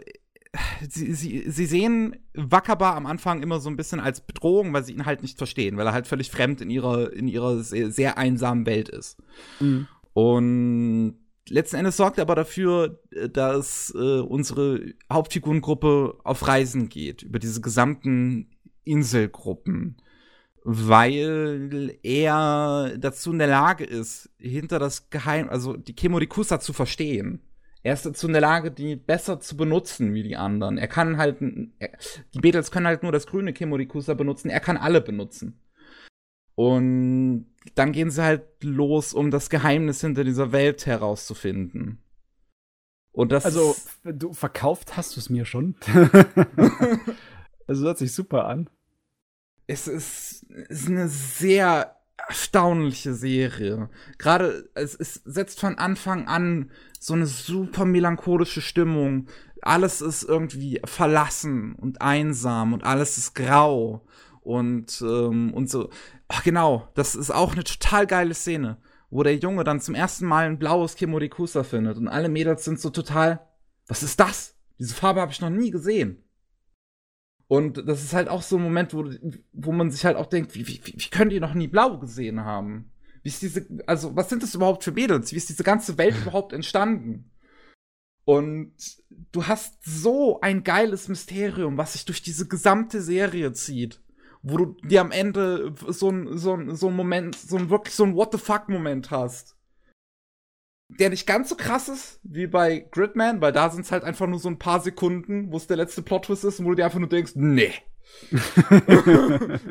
sie, 0.89 1.13
sie, 1.15 1.45
sie 1.51 1.67
sehen 1.67 2.17
Wakaba 2.35 2.95
am 2.97 3.07
Anfang 3.07 3.43
immer 3.43 3.61
so 3.61 3.71
ein 3.71 3.77
bisschen 3.77 4.01
als 4.01 4.21
Bedrohung, 4.21 4.73
weil 4.73 4.85
sie 4.85 4.93
ihn 4.93 5.07
halt 5.07 5.23
nicht 5.23 5.39
verstehen, 5.39 5.77
weil 5.77 5.87
er 5.87 5.93
halt 5.93 6.07
völlig 6.07 6.31
fremd 6.31 6.61
in 6.61 6.71
ihrer, 6.71 7.13
in 7.13 7.29
ihrer 7.29 7.63
sehr, 7.63 7.91
sehr 7.91 8.19
einsamen 8.19 8.67
Welt 8.67 8.89
ist. 8.89 9.19
Mhm. 9.61 9.89
Und 10.13 11.17
letzten 11.49 11.77
Endes 11.77 11.97
sorgt 11.97 12.19
er 12.19 12.23
aber 12.23 12.35
dafür, 12.35 13.01
dass 13.33 13.93
äh, 13.97 14.21
unsere 14.21 14.93
Hauptfigurengruppe 15.11 16.19
auf 16.23 16.47
Reisen 16.47 16.89
geht, 16.89 17.23
über 17.23 17.39
diese 17.39 17.61
gesamten 17.61 18.51
Inselgruppen, 18.85 19.97
weil 20.65 21.99
er 22.03 22.97
dazu 22.99 23.33
in 23.33 23.39
der 23.39 23.49
Lage 23.49 23.85
ist, 23.85 24.31
hinter 24.39 24.79
das 24.79 25.11
Geheim, 25.11 25.49
also 25.49 25.77
die 25.77 25.95
Kemorikusa 25.95 26.61
zu 26.61 26.73
verstehen. 26.73 27.41
Er 27.83 27.95
ist 27.95 28.07
dazu 28.07 28.29
in 28.29 28.33
der 28.33 28.43
Lage, 28.43 28.71
die 28.71 28.95
besser 28.95 29.41
zu 29.41 29.57
benutzen 29.57 30.15
wie 30.15 30.23
die 30.23 30.37
anderen. 30.37 30.79
Er 30.79 30.87
kann 30.87 31.17
halt, 31.17 31.39
er, 31.79 31.91
die 32.33 32.39
Beatles 32.39 32.71
können 32.71 32.87
halt 32.87 33.03
nur 33.03 33.11
das 33.11 33.27
grüne 33.27 33.53
Kemorikusa 33.53 34.15
benutzen, 34.15 34.51
er 34.51 34.61
kann 34.61 34.77
alle 34.77 35.01
benutzen. 35.01 35.59
Und 36.55 37.47
dann 37.75 37.93
gehen 37.93 38.11
sie 38.11 38.23
halt 38.23 38.45
los, 38.63 39.15
um 39.15 39.31
das 39.31 39.51
Geheimnis 39.51 40.01
hinter 40.01 40.23
dieser 40.23 40.53
Welt 40.53 40.87
herauszufinden. 40.87 41.99
Und 43.13 43.33
das 43.33 43.45
Also, 43.45 43.75
du 44.05 44.33
verkauft 44.33 44.97
hast 44.97 45.17
du 45.17 45.21
es 45.21 45.29
mir 45.29 45.45
schon. 45.45 45.75
also 47.67 47.85
hört 47.85 47.99
sich 47.99 48.13
super 48.13 48.47
an. 48.47 48.71
Es 49.67 49.87
ist, 49.87 50.32
ist 50.69 50.89
eine 50.89 51.09
sehr 51.09 51.97
erstaunliche 52.29 53.15
Serie. 53.15 53.89
Gerade 54.19 54.71
es, 54.75 54.95
es 54.95 55.15
setzt 55.25 55.61
von 55.61 55.79
Anfang 55.79 56.29
an 56.29 56.71
so 56.99 57.15
eine 57.15 57.27
super 57.27 57.85
melancholische 57.85 58.61
Stimmung. 58.61 59.27
Alles 59.61 60.01
ist 60.01 60.23
irgendwie 60.23 60.81
verlassen 60.85 61.75
und 61.75 62.01
einsam 62.01 62.73
und 62.73 62.85
alles 62.85 63.19
ist 63.19 63.35
grau 63.35 64.07
und 64.41 65.03
ähm, 65.03 65.53
und 65.55 65.71
so. 65.71 65.91
Ach 66.29 66.43
genau, 66.43 66.89
das 66.95 67.15
ist 67.15 67.31
auch 67.31 67.53
eine 67.53 67.65
total 67.65 68.07
geile 68.07 68.35
Szene, 68.35 68.79
wo 69.11 69.23
der 69.23 69.37
Junge 69.37 69.65
dann 69.65 69.81
zum 69.81 69.95
ersten 69.95 70.27
Mal 70.27 70.47
ein 70.47 70.59
blaues 70.59 70.97
Kimorikusa 70.97 71.65
findet 71.65 71.99
und 71.99 72.09
alle 72.09 72.29
Mädels 72.29 72.65
sind 72.65 72.81
so 72.81 72.91
total, 72.91 73.41
was 73.87 74.03
ist 74.03 74.19
das? 74.19 74.57
Diese 74.79 74.95
Farbe 74.95 75.21
habe 75.21 75.33
ich 75.33 75.41
noch 75.41 75.51
nie 75.51 75.71
gesehen. 75.71 76.25
Und 77.53 77.87
das 77.87 78.03
ist 78.03 78.15
halt 78.15 78.31
auch 78.31 78.41
so 78.41 78.57
ein 78.57 78.63
Moment, 78.63 78.95
wo, 78.95 79.11
wo 79.53 79.73
man 79.73 79.91
sich 79.91 80.07
halt 80.07 80.17
auch 80.17 80.25
denkt, 80.25 80.55
wie, 80.55 80.67
wie, 80.67 80.81
wie 80.87 81.11
können 81.11 81.29
die 81.29 81.39
noch 81.39 81.53
nie 81.53 81.69
blau 81.69 81.99
gesehen 81.99 82.47
haben? 82.47 82.91
Wie 83.23 83.29
ist 83.29 83.43
diese, 83.43 83.67
also 83.87 84.17
was 84.17 84.31
sind 84.31 84.43
das 84.43 84.55
überhaupt 84.55 84.85
für 84.85 84.93
Mädels? 84.93 85.33
Wie 85.33 85.37
ist 85.37 85.51
diese 85.51 85.63
ganze 85.63 85.99
Welt 85.99 86.17
überhaupt 86.23 86.55
entstanden? 86.55 87.31
Und 88.25 88.73
du 89.33 89.47
hast 89.47 89.85
so 89.85 90.41
ein 90.41 90.65
geiles 90.65 91.09
Mysterium, 91.09 91.77
was 91.77 91.93
sich 91.93 92.07
durch 92.07 92.23
diese 92.23 92.49
gesamte 92.49 93.03
Serie 93.03 93.53
zieht. 93.53 94.01
Wo 94.43 94.57
du 94.57 94.77
dir 94.89 95.03
am 95.03 95.11
Ende 95.11 95.75
so 95.89 96.09
ein, 96.09 96.39
so 96.39 96.55
ein, 96.55 96.75
so 96.75 96.89
ein 96.89 96.97
Moment, 96.97 97.35
so 97.37 97.59
ein 97.59 97.69
wirklich 97.69 97.95
so 97.95 98.05
ein 98.05 98.15
What 98.15 98.33
the 98.33 98.39
fuck 98.39 98.71
Moment 98.71 99.11
hast. 99.11 99.59
Der 100.99 101.11
nicht 101.11 101.27
ganz 101.27 101.49
so 101.49 101.57
krass 101.57 101.89
ist 101.89 102.21
wie 102.23 102.47
bei 102.47 102.81
Gridman, 102.91 103.41
weil 103.41 103.53
da 103.53 103.71
sind 103.71 103.83
es 103.83 103.93
halt 103.93 104.05
einfach 104.05 104.27
nur 104.27 104.39
so 104.39 104.49
ein 104.49 104.59
paar 104.59 104.81
Sekunden, 104.81 105.51
wo 105.51 105.57
es 105.57 105.67
der 105.67 105.77
letzte 105.77 106.03
Plot-Twist 106.03 106.45
ist 106.45 106.61
und 106.61 106.67
wo 106.67 106.71
du 106.71 106.77
dir 106.77 106.85
einfach 106.85 106.99
nur 106.99 107.09
denkst, 107.09 107.33
nee. 107.35 107.73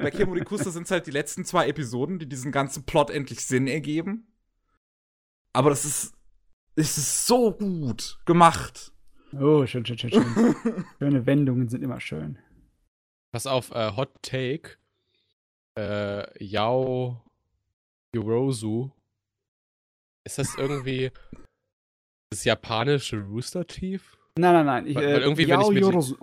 bei 0.02 0.12
Kemurikusa 0.12 0.72
sind 0.72 0.84
es 0.84 0.92
halt 0.92 1.06
die 1.06 1.12
letzten 1.12 1.46
zwei 1.46 1.68
Episoden, 1.68 2.18
die 2.18 2.28
diesen 2.28 2.52
ganzen 2.52 2.84
Plot 2.84 3.10
endlich 3.10 3.46
Sinn 3.46 3.68
ergeben. 3.68 4.28
Aber 5.54 5.70
das 5.70 5.86
ist, 5.86 6.14
es 6.76 6.98
ist 6.98 7.28
so 7.28 7.52
gut 7.52 8.20
gemacht. 8.26 8.92
Oh, 9.34 9.66
schön, 9.66 9.86
schön, 9.86 9.98
schön, 9.98 10.12
schön. 10.12 10.56
Schöne 11.00 11.26
Wendungen 11.26 11.70
sind 11.70 11.84
immer 11.84 12.00
schön. 12.00 12.38
Pass 13.32 13.48
auf, 13.48 13.72
äh, 13.72 13.96
Hot 13.96 14.12
Take. 14.22 14.78
Äh, 15.78 16.44
Yao 16.44 17.24
Yorozu. 18.14 18.92
Ist 20.24 20.38
das 20.38 20.56
irgendwie 20.58 21.12
das 22.32 22.44
japanische 22.44 23.20
Rooster 23.22 23.66
Teeth? 23.66 24.02
Nein, 24.38 24.54
nein, 24.54 24.66
nein. 24.66 24.88
Ich, 24.88 24.96
Weil- 24.96 25.06
weil 25.08 25.16
äh, 25.16 25.24
irgendwie, 25.24 25.44
wenn 25.44 25.50
Yao 25.50 25.70
ich 25.70 25.76
mit- 25.76 25.84
Yorozu 25.84 26.18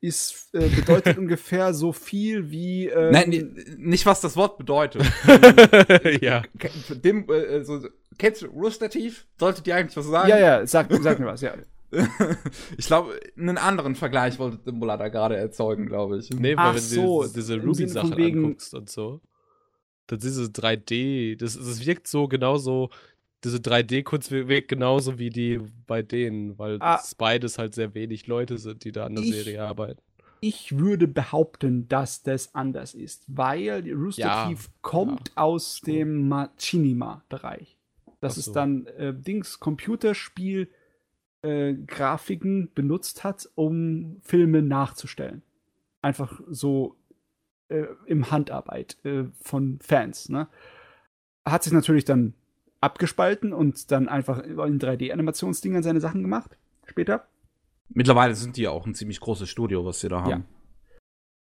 ist, 0.00 0.50
äh, 0.54 0.68
bedeutet 0.68 1.16
ungefähr 1.18 1.72
so 1.72 1.92
viel 1.92 2.50
wie. 2.50 2.88
Ähm, 2.88 3.10
Nein, 3.12 3.64
nicht 3.78 4.04
was 4.04 4.20
das 4.20 4.36
Wort 4.36 4.58
bedeutet. 4.58 5.02
ja. 6.20 6.42
Ke- 6.58 6.96
Dem, 6.96 7.26
äh, 7.30 7.64
so, 7.64 7.80
kennst 8.18 8.42
du 8.42 8.46
Rooster 8.48 8.90
Teeth? 8.90 9.26
Sollte 9.38 9.62
dir 9.62 9.76
eigentlich 9.76 9.96
was 9.96 10.06
sagen? 10.06 10.28
Ja, 10.28 10.38
ja, 10.38 10.66
sag, 10.66 10.92
sag 11.00 11.18
mir 11.20 11.26
was, 11.26 11.40
ja. 11.40 11.54
ich 12.76 12.86
glaube, 12.86 13.18
einen 13.38 13.56
anderen 13.56 13.94
Vergleich 13.94 14.38
wollte 14.38 14.58
Dimbula 14.58 14.96
da 14.98 15.08
gerade 15.08 15.36
erzeugen, 15.36 15.86
glaube 15.86 16.18
ich. 16.18 16.28
Nee, 16.30 16.54
Ach 16.56 16.66
weil 16.66 16.74
wenn 16.74 16.80
so, 16.82 17.22
du 17.22 17.32
diese, 17.32 17.60
Ruby-Sachen 17.62 18.12
anguckst 18.12 18.74
und 18.74 18.90
so, 18.90 19.20
dann 20.08 20.18
diese 20.18 20.44
3D, 20.46 21.38
das, 21.38 21.54
das 21.56 21.86
wirkt 21.86 22.08
so 22.08 22.26
genauso, 22.28 22.90
diese 23.44 23.58
3D-Kunst 23.58 24.30
wirkt 24.30 24.68
genauso 24.68 25.18
wie 25.18 25.30
die 25.30 25.60
bei 25.86 26.02
denen, 26.02 26.58
weil 26.58 26.78
Ah. 26.80 26.98
es 27.02 27.14
beides 27.14 27.58
halt 27.58 27.74
sehr 27.74 27.94
wenig 27.94 28.26
Leute 28.26 28.58
sind, 28.58 28.84
die 28.84 28.92
da 28.92 29.06
an 29.06 29.14
der 29.14 29.24
Ich- 29.24 29.32
Serie 29.34 29.62
arbeiten. 29.62 30.00
Ich 30.40 30.76
würde 30.78 31.08
behaupten, 31.08 31.88
dass 31.88 32.22
das 32.22 32.54
anders 32.54 32.92
ist, 32.94 33.24
weil 33.28 33.90
Rooster 33.94 34.20
Ja, 34.22 34.48
Teeth 34.48 34.68
kommt 34.82 35.32
aus 35.36 35.80
dem 35.80 36.28
Machinima-Bereich. 36.28 37.76
Das 38.20 38.34
so. 38.34 38.40
ist 38.40 38.52
dann 38.52 38.86
äh, 38.86 39.14
Dings 39.14 39.58
Computerspiel 39.60 40.68
äh, 41.42 41.74
Grafiken 41.74 42.70
benutzt 42.74 43.24
hat, 43.24 43.48
um 43.54 44.16
Filme 44.22 44.62
nachzustellen. 44.62 45.42
Einfach 46.02 46.40
so 46.48 46.96
äh, 47.68 47.84
im 48.06 48.30
Handarbeit 48.30 48.98
äh, 49.04 49.24
von 49.40 49.78
Fans. 49.82 50.28
Ne? 50.28 50.48
Hat 51.46 51.62
sich 51.64 51.72
natürlich 51.72 52.04
dann 52.04 52.34
abgespalten 52.84 53.52
und 53.52 53.90
dann 53.90 54.08
einfach 54.08 54.38
in 54.40 54.78
3D-Animationsdingern 54.78 55.82
seine 55.82 56.00
Sachen 56.00 56.22
gemacht. 56.22 56.58
Später. 56.86 57.26
Mittlerweile 57.88 58.34
sind 58.34 58.56
die 58.56 58.62
ja 58.62 58.70
auch 58.70 58.86
ein 58.86 58.94
ziemlich 58.94 59.20
großes 59.20 59.48
Studio, 59.48 59.84
was 59.84 60.00
sie 60.00 60.08
da 60.08 60.22
haben. 60.22 60.30
Ja. 60.30 60.42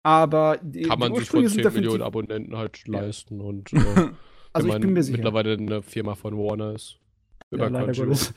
Aber 0.03 0.59
die, 0.63 0.83
Kann 0.83 0.99
man 0.99 1.13
die 1.13 1.21
sich 1.21 1.29
von 1.29 1.41
Ursprünge 1.43 1.49
10 1.63 1.73
sind 1.73 1.75
Millionen 1.83 2.03
Abonnenten 2.03 2.57
halt 2.57 2.83
Ja. 2.87 3.01
leisten 3.01 3.41
und 3.41 3.73
äh, 3.73 4.09
Also 4.53 4.69
ich 4.69 4.81
bin 4.81 4.93
mir 4.93 5.03
sicher. 5.03 5.19
mittlerweile 5.19 5.53
eine 5.55 5.83
Firma 5.83 6.15
von 6.15 6.37
Warner 6.37 6.75
ist. 6.75 6.99
Ja, 7.51 7.69
leider 7.69 7.93
Gottes. 7.93 8.33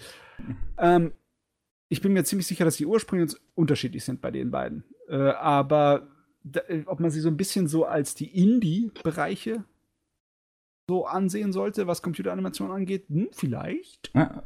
ähm, 0.77 1.14
ich 1.90 2.01
bin 2.01 2.14
mir 2.14 2.23
ziemlich 2.23 2.48
sicher, 2.48 2.65
dass 2.65 2.77
die 2.77 2.85
Ursprünge 2.85 3.27
unterschiedlich 3.56 4.03
sind 4.03 4.19
bei 4.22 4.32
den 4.32 4.51
beiden. 4.51 4.83
Äh, 5.07 5.15
aber 5.15 6.07
da, 6.43 6.61
äh, 6.67 6.83
ob 6.88 6.99
man 6.99 7.11
sie 7.11 7.22
so 7.22 7.30
ein 7.30 7.38
bisschen 7.38 7.67
so 7.67 7.85
als 7.85 8.15
die 8.15 8.27
Indie-Bereiche 8.38 9.64
so 10.90 11.06
ansehen 11.06 11.53
sollte, 11.53 11.88
was 11.88 12.02
Computeranimation 12.02 12.72
angeht, 12.72 13.06
hm, 13.10 13.30
vielleicht. 13.32 14.12
Ja. 14.14 14.44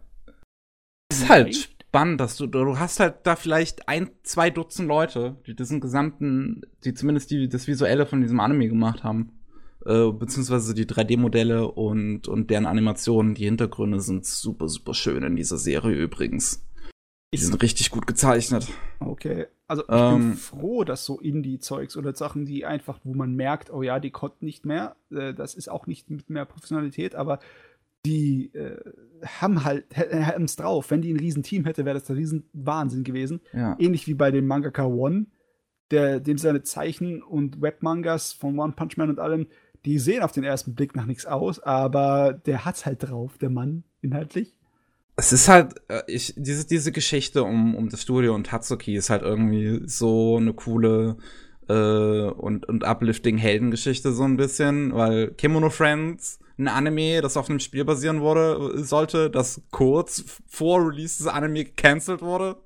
Ist 1.12 1.30
halt 1.30 1.56
spannend, 1.56 2.22
dass 2.22 2.38
du, 2.38 2.48
du 2.48 2.78
hast 2.78 3.00
halt 3.00 3.16
da 3.24 3.36
vielleicht 3.36 3.88
ein, 3.88 4.12
zwei 4.24 4.50
Dutzend 4.50 4.88
Leute, 4.88 5.38
die 5.48 5.56
diesen 5.56 5.80
gesamten, 5.80 6.62
die 6.84 6.94
zumindest 6.94 7.32
die, 7.32 7.50
das 7.50 7.68
Visuelle 7.68 8.06
von 8.06 8.22
diesem 8.22 8.40
Anime 8.40 8.68
gemacht 8.68 9.04
haben. 9.04 9.32
Äh, 9.86 10.12
beziehungsweise 10.12 10.74
die 10.74 10.86
3D-Modelle 10.86 11.72
und, 11.72 12.28
und 12.28 12.50
deren 12.50 12.66
Animationen, 12.66 13.36
die 13.36 13.46
Hintergründe 13.46 14.02
sind 14.02 14.26
super, 14.26 14.68
super 14.68 14.94
schön 14.94 15.24
in 15.24 15.36
dieser 15.36 15.58
Serie 15.58 15.96
übrigens. 15.96 16.67
Die 17.34 17.38
sind 17.38 17.62
richtig 17.62 17.92
gut 17.92 18.08
gezeichnet. 18.08 18.68
Okay. 19.00 19.48
Also 19.68 19.84
ich 19.84 19.90
ähm, 19.90 20.30
bin 20.30 20.34
froh, 20.38 20.84
dass 20.86 21.04
so 21.04 21.20
Indie-Zeugs 21.20 21.98
oder 21.98 22.16
Sachen, 22.16 22.46
die 22.46 22.66
einfach, 22.66 23.00
wo 23.04 23.14
man 23.14 23.36
merkt, 23.36 23.72
oh 23.72 23.82
ja, 23.82 24.00
die 24.00 24.12
konnten 24.12 24.46
nicht 24.46 24.66
mehr, 24.66 24.96
äh, 25.12 25.34
das 25.34 25.54
ist 25.54 25.70
auch 25.70 25.88
nicht 25.88 26.10
mit 26.10 26.30
mehr 26.30 26.46
Professionalität, 26.46 27.16
aber 27.16 27.40
die 28.06 28.54
äh, 28.54 28.80
haben 29.26 29.66
halt 29.66 29.86
haben 29.98 30.46
es 30.46 30.56
drauf. 30.56 30.90
Wenn 30.90 31.02
die 31.02 31.12
ein 31.12 31.20
Riesenteam 31.20 31.66
hätte, 31.66 31.84
wäre 31.84 32.00
das 32.00 32.10
ein 32.10 32.16
Riesenwahnsinn 32.16 33.04
gewesen. 33.04 33.42
Ja. 33.52 33.76
Ähnlich 33.78 34.08
wie 34.08 34.14
bei 34.14 34.32
dem 34.32 34.48
Mangaka 34.48 34.86
One, 34.86 35.26
der, 35.92 36.22
dem 36.22 36.38
seine 36.38 36.64
Zeichen 36.64 37.22
und 37.22 37.62
Webmangas 37.62 38.32
von 38.32 38.58
One 38.58 38.74
Punch 38.74 38.96
Man 38.96 39.10
und 39.10 39.20
allem, 39.20 39.48
die 39.84 40.00
sehen 40.00 40.24
auf 40.24 40.32
den 40.32 40.46
ersten 40.46 40.76
Blick 40.76 40.96
nach 40.96 41.06
nichts 41.06 41.26
aus, 41.26 41.60
aber 41.60 42.34
der 42.34 42.64
hat's 42.64 42.86
halt 42.86 43.04
drauf, 43.04 43.38
der 43.38 43.50
Mann, 43.50 43.84
inhaltlich 44.02 44.57
es 45.18 45.34
ist 45.34 45.50
halt, 45.50 45.74
äh, 45.90 46.04
ich, 46.08 46.34
diese, 46.38 46.66
diese 46.66 46.92
Geschichte 46.92 47.44
um, 47.44 47.76
um 47.76 47.90
das 47.90 48.04
Studio 48.04 48.36
und 48.36 48.46
Tatsuki 48.46 48.96
ist 48.96 49.10
halt 49.10 49.24
irgendwie 49.24 49.82
so 49.88 50.38
eine 50.38 50.54
coole 50.54 51.18
äh, 51.68 51.74
und, 51.74 52.70
und 52.70 52.84
uplifting 52.84 53.38
Heldengeschichte 53.38 54.14
so 54.14 54.24
ein 54.24 54.38
bisschen, 54.38 54.94
weil 54.94 55.32
Kimono 55.32 55.72
Friends, 55.72 56.40
ein 56.60 56.68
Anime, 56.68 57.22
das 57.22 57.36
auf 57.36 57.50
einem 57.50 57.60
Spiel 57.60 57.84
basieren 57.84 58.22
wurde, 58.22 58.84
sollte, 58.84 59.30
das 59.32 59.62
kurz 59.72 60.24
vor 60.48 60.88
Release 60.88 61.18
des 61.18 61.28
Anime 61.28 61.66
gecancelt 61.66 62.22
wurde. 62.22 62.58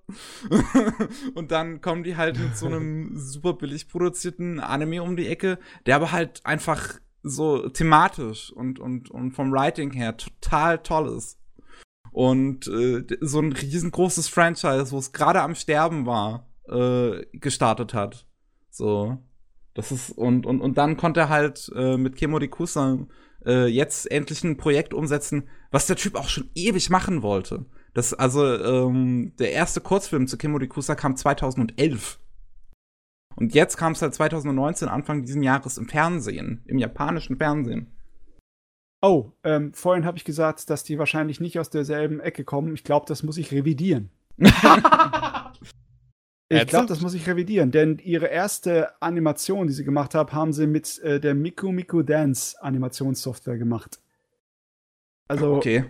und 1.36 1.52
dann 1.52 1.80
kommen 1.82 2.04
die 2.04 2.18
halt 2.18 2.38
mit 2.38 2.58
so 2.58 2.68
einem 2.68 3.12
super 3.16 3.54
billig 3.54 3.88
produzierten 3.88 4.60
Anime 4.60 5.04
um 5.04 5.16
die 5.16 5.28
Ecke, 5.28 5.58
der 5.86 5.96
aber 5.96 6.12
halt 6.12 6.42
einfach 6.46 7.00
so 7.24 7.70
thematisch 7.70 8.52
und, 8.52 8.80
und, 8.80 9.10
und 9.10 9.32
vom 9.32 9.52
Writing 9.52 9.92
her 9.92 10.18
total 10.18 10.80
toll 10.80 11.16
ist 11.16 11.41
und 12.12 12.68
äh, 12.68 13.06
so 13.22 13.40
ein 13.40 13.54
riesengroßes 13.54 14.28
Franchise, 14.28 14.92
wo 14.92 14.98
es 14.98 15.14
gerade 15.14 15.42
am 15.42 15.56
Sterben 15.56 16.06
war, 16.06 16.48
äh, 16.68 17.26
gestartet 17.34 17.94
hat. 17.94 18.28
So. 18.70 19.18
Das 19.74 19.92
ist, 19.92 20.12
und, 20.12 20.46
und, 20.46 20.60
und 20.60 20.78
dann 20.78 20.98
konnte 20.98 21.22
er 21.22 21.30
halt 21.30 21.72
äh, 21.76 21.96
mit 21.96 22.18
Kemo 22.18 22.40
Kusa 22.50 23.08
äh, 23.46 23.68
jetzt 23.68 24.12
endlich 24.12 24.44
ein 24.44 24.58
Projekt 24.58 24.94
umsetzen, 24.94 25.48
was 25.72 25.88
der 25.88 25.96
Typ 25.96 26.16
auch 26.16 26.28
schon 26.28 26.50
ewig 26.56 26.90
machen 26.90 27.22
wollte. 27.22 27.66
Das, 27.94 28.14
also, 28.14 28.46
ähm, 28.46 29.34
der 29.40 29.54
erste 29.54 29.80
Kurzfilm 29.80 30.28
zu 30.28 30.38
Kemo 30.38 30.60
Kusa 30.68 30.96
kam 30.96 31.16
2011. 31.16 32.20
Und 33.36 33.54
jetzt 33.54 33.78
kam 33.78 33.94
es 33.94 34.02
halt 34.02 34.14
2019, 34.14 34.90
Anfang 34.90 35.22
dieses 35.22 35.42
Jahres 35.42 35.78
im 35.78 35.88
Fernsehen, 35.88 36.64
im 36.66 36.78
japanischen 36.78 37.38
Fernsehen. 37.38 37.94
Oh, 39.02 39.32
ähm, 39.44 39.74
vorhin 39.74 40.06
habe 40.06 40.18
ich 40.18 40.26
gesagt, 40.26 40.70
dass 40.70 40.84
die 40.84 41.00
wahrscheinlich 41.00 41.40
nicht 41.40 41.58
aus 41.60 41.72
derselben 41.72 42.20
Ecke 42.20 42.44
kommen. 42.44 42.76
Ich 42.76 42.84
glaube, 42.84 43.08
das 43.08 43.24
muss 43.24 43.38
ich 43.38 43.52
revidieren. 43.52 44.12
ich 44.38 44.54
glaube, 46.68 46.86
das 46.86 47.02
muss 47.02 47.16
ich 47.16 47.28
revidieren, 47.28 47.72
denn 47.72 47.98
ihre 47.98 48.28
erste 48.28 49.02
Animation, 49.02 49.66
die 49.68 49.74
sie 49.74 49.84
gemacht 49.84 50.14
haben, 50.14 50.32
haben 50.34 50.54
sie 50.54 50.68
mit 50.68 51.00
äh, 51.00 51.20
der 51.20 51.34
Miku 51.34 51.72
Miku 51.72 52.04
Dance 52.04 52.62
Animationssoftware 52.62 53.58
gemacht. 53.58 54.00
Also 55.28 55.56
okay. 55.56 55.86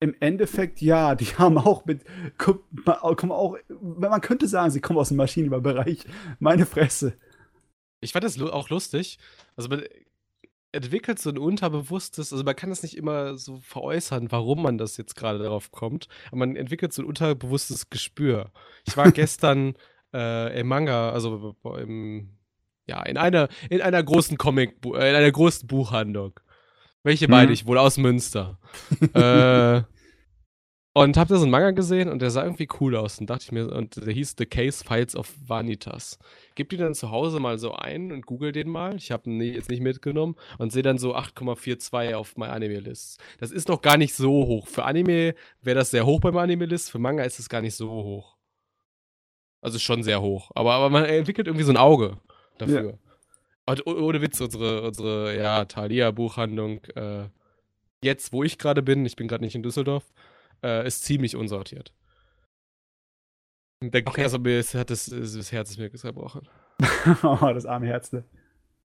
im 0.00 0.14
Endeffekt 0.20 0.82
ja, 0.82 1.14
die 1.14 1.26
haben 1.38 1.56
auch 1.56 1.86
mit 1.86 2.04
kommen 2.36 3.32
auch, 3.32 3.56
man 3.80 4.20
könnte 4.20 4.48
sagen, 4.48 4.70
sie 4.70 4.80
kommen 4.80 4.98
aus 4.98 5.08
dem 5.08 5.16
Maschinenbaubereich. 5.16 6.04
Meine 6.40 6.66
Fresse. 6.66 7.14
Ich 8.00 8.12
fand 8.12 8.24
das 8.24 8.38
auch 8.40 8.68
lustig. 8.68 9.18
Also 9.56 9.70
entwickelt 10.72 11.18
so 11.18 11.30
ein 11.30 11.38
unterbewusstes, 11.38 12.32
also 12.32 12.44
man 12.44 12.56
kann 12.56 12.70
das 12.70 12.82
nicht 12.82 12.96
immer 12.96 13.36
so 13.36 13.58
veräußern, 13.58 14.32
warum 14.32 14.62
man 14.62 14.78
das 14.78 14.96
jetzt 14.96 15.14
gerade 15.14 15.38
darauf 15.38 15.70
kommt, 15.70 16.08
aber 16.28 16.38
man 16.38 16.56
entwickelt 16.56 16.92
so 16.92 17.02
ein 17.02 17.06
unterbewusstes 17.06 17.90
Gespür. 17.90 18.50
Ich 18.86 18.96
war 18.96 19.10
gestern 19.12 19.74
äh, 20.14 20.58
im 20.58 20.68
Manga, 20.68 21.10
also 21.10 21.54
im, 21.78 22.30
ja, 22.86 23.02
in 23.02 23.18
einer, 23.18 23.48
in 23.68 23.82
einer 23.82 24.02
großen 24.02 24.38
Comic, 24.38 24.76
äh, 24.84 25.10
in 25.10 25.16
einer 25.16 25.30
großen 25.30 25.68
Buchhandlung. 25.68 26.40
Welche 27.04 27.28
meine 27.28 27.52
ich? 27.52 27.66
Wohl 27.66 27.78
aus 27.78 27.98
Münster. 27.98 28.58
äh, 29.14 29.82
und 30.94 31.16
hab 31.16 31.28
da 31.28 31.36
so 31.36 31.42
einen 31.42 31.50
Manga 31.50 31.70
gesehen 31.70 32.10
und 32.10 32.20
der 32.20 32.30
sah 32.30 32.44
irgendwie 32.44 32.68
cool 32.80 32.96
aus. 32.96 33.18
Und 33.18 33.30
dachte 33.30 33.44
ich 33.44 33.52
mir, 33.52 33.72
und 33.72 34.04
der 34.04 34.12
hieß 34.12 34.34
The 34.36 34.44
Case 34.44 34.84
Files 34.84 35.16
of 35.16 35.32
Vanitas. 35.46 36.18
Gib 36.54 36.68
die 36.68 36.76
dann 36.76 36.94
zu 36.94 37.10
Hause 37.10 37.40
mal 37.40 37.58
so 37.58 37.72
ein 37.72 38.12
und 38.12 38.26
google 38.26 38.52
den 38.52 38.68
mal. 38.68 38.96
Ich 38.96 39.10
habe 39.10 39.30
ihn 39.30 39.40
jetzt 39.40 39.70
nicht 39.70 39.80
mitgenommen 39.80 40.36
und 40.58 40.70
sehe 40.70 40.82
dann 40.82 40.98
so 40.98 41.16
8,42 41.16 42.14
auf 42.14 42.36
My 42.36 42.46
Anime 42.46 42.80
List. 42.80 43.20
Das 43.40 43.50
ist 43.50 43.68
noch 43.68 43.80
gar 43.80 43.96
nicht 43.96 44.14
so 44.14 44.30
hoch. 44.46 44.66
Für 44.66 44.84
Anime 44.84 45.34
wäre 45.62 45.78
das 45.78 45.90
sehr 45.90 46.04
hoch 46.04 46.20
beim 46.20 46.36
Anime 46.36 46.66
List, 46.66 46.90
für 46.90 46.98
Manga 46.98 47.22
ist 47.22 47.38
es 47.38 47.48
gar 47.48 47.62
nicht 47.62 47.74
so 47.74 47.90
hoch. 47.90 48.36
Also 49.62 49.78
schon 49.78 50.02
sehr 50.02 50.20
hoch. 50.20 50.50
Aber, 50.54 50.74
aber 50.74 50.90
man 50.90 51.06
entwickelt 51.06 51.46
irgendwie 51.46 51.64
so 51.64 51.72
ein 51.72 51.78
Auge 51.78 52.18
dafür. 52.58 52.84
Ja. 52.84 52.98
Und 53.64 53.86
ohne 53.86 54.20
Witz, 54.20 54.40
unsere, 54.40 54.82
unsere 54.82 55.38
ja, 55.38 55.64
Thalia-Buchhandlung, 55.64 56.84
äh, 56.96 57.28
jetzt, 58.02 58.32
wo 58.32 58.42
ich 58.42 58.58
gerade 58.58 58.82
bin, 58.82 59.06
ich 59.06 59.16
bin 59.16 59.28
gerade 59.28 59.44
nicht 59.44 59.54
in 59.54 59.62
Düsseldorf, 59.62 60.04
äh, 60.62 60.86
ist 60.86 61.04
ziemlich 61.04 61.36
unsortiert. 61.36 61.94
Der, 63.82 64.06
okay. 64.06 64.22
Also 64.22 64.38
mir 64.38 64.62
hat 64.62 64.90
das, 64.90 65.06
das 65.06 65.52
Herz 65.52 65.70
ist 65.70 65.78
mir 65.78 65.92
zerbrochen. 65.92 66.48
oh, 67.22 67.50
das 67.52 67.66
arme 67.66 67.86
Herz, 67.86 68.12
ne? 68.12 68.24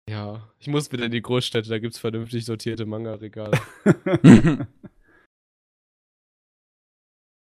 Ja, 0.07 0.47
ich 0.59 0.67
muss 0.67 0.91
wieder 0.91 1.05
in 1.05 1.11
die 1.11 1.21
Großstädte, 1.21 1.67
da 1.67 1.79
gibt's 1.79 1.97
vernünftig 1.97 2.45
sortierte 2.45 2.85
Manga-Regale. 2.85 3.59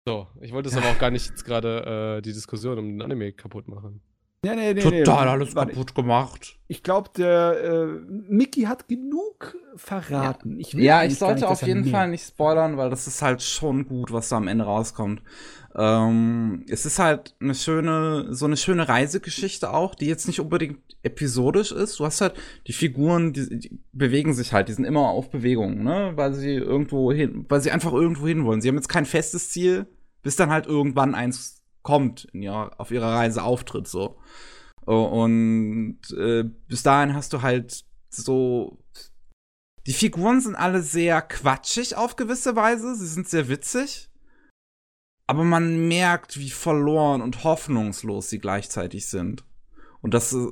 so, 0.07 0.28
ich 0.41 0.53
wollte 0.53 0.70
es 0.70 0.77
aber 0.77 0.89
auch 0.89 0.99
gar 0.99 1.11
nicht 1.11 1.28
jetzt 1.28 1.45
gerade 1.45 2.17
äh, 2.17 2.23
die 2.23 2.33
Diskussion 2.33 2.78
um 2.78 2.87
den 2.87 3.03
Anime 3.03 3.33
kaputt 3.33 3.69
machen. 3.69 4.01
Nee, 4.55 4.75
nee, 4.75 4.75
nee, 4.75 5.02
Total 5.05 5.25
nee. 5.25 5.31
alles 5.31 5.55
Warte, 5.55 5.73
kaputt 5.73 5.94
gemacht. 5.94 6.59
Ich 6.68 6.83
glaube, 6.83 7.10
der 7.17 7.62
äh, 7.62 7.86
Mickey 8.09 8.62
hat 8.62 8.89
genug 8.89 9.57
verraten. 9.77 10.59
Ich 10.60 10.73
ja, 10.73 11.05
ich 11.05 11.18
sollte 11.18 11.41
nicht, 11.41 11.44
auf 11.44 11.62
jeden 11.62 11.86
Fall 11.86 12.09
nicht 12.09 12.27
spoilern, 12.27 12.77
weil 12.77 12.91
das 12.91 13.07
ist 13.07 13.23
halt 13.23 13.43
schon 13.43 13.86
gut, 13.86 14.12
was 14.12 14.28
da 14.28 14.36
am 14.36 14.49
Ende 14.49 14.65
rauskommt. 14.65 15.23
Ähm, 15.75 16.65
es 16.68 16.86
ist 16.86 16.99
halt 16.99 17.36
eine 17.41 17.55
schöne, 17.55 18.35
so 18.35 18.47
eine 18.47 18.57
schöne 18.57 18.89
Reisegeschichte 18.89 19.73
auch, 19.73 19.94
die 19.94 20.07
jetzt 20.07 20.27
nicht 20.27 20.41
unbedingt 20.41 20.81
episodisch 21.02 21.73
ist. 21.73 22.01
Du 22.01 22.05
hast 22.05 22.20
halt 22.20 22.35
die 22.67 22.73
Figuren, 22.73 23.33
die, 23.33 23.59
die 23.59 23.78
bewegen 23.93 24.35
sich 24.35 24.52
halt, 24.52 24.68
die 24.68 24.73
sind 24.73 24.85
immer 24.85 25.09
auf 25.09 25.31
Bewegung, 25.31 25.83
ne, 25.85 26.12
weil 26.17 26.35
sie 26.35 26.55
irgendwo 26.55 27.12
hin, 27.12 27.47
weil 27.49 27.60
sie 27.60 27.70
einfach 27.70 27.93
irgendwo 27.93 28.27
hin 28.27 28.44
wollen. 28.44 28.60
Sie 28.60 28.68
haben 28.68 28.77
jetzt 28.77 28.89
kein 28.89 29.07
festes 29.07 29.51
Ziel, 29.51 29.86
bis 30.23 30.36
dann 30.36 30.51
halt 30.51 30.67
irgendwann 30.67 31.15
eins 31.15 31.58
kommt, 31.89 32.26
in 32.34 32.42
ihrer, 32.42 32.78
auf 32.78 32.91
ihrer 32.91 33.15
Reise 33.15 33.42
auftritt, 33.42 33.89
so. 33.89 34.18
Und 34.84 36.00
äh, 36.15 36.44
bis 36.67 36.83
dahin 36.83 37.15
hast 37.15 37.33
du 37.33 37.41
halt 37.41 37.86
so. 38.10 38.78
Die 39.86 39.94
Figuren 39.94 40.42
sind 40.42 40.55
alle 40.55 40.83
sehr 40.83 41.23
quatschig 41.23 41.97
auf 41.97 42.17
gewisse 42.17 42.57
Weise. 42.57 42.94
Sie 42.94 43.07
sind 43.07 43.26
sehr 43.26 43.49
witzig. 43.49 44.10
Aber 45.26 45.44
man 45.44 45.89
merkt, 45.89 46.39
wie 46.39 46.50
verloren 46.50 47.23
und 47.23 47.42
hoffnungslos 47.42 48.28
sie 48.28 48.39
gleichzeitig 48.39 49.07
sind. 49.07 49.44
Und 50.09 50.15
das 50.15 50.33
äh, 50.33 50.49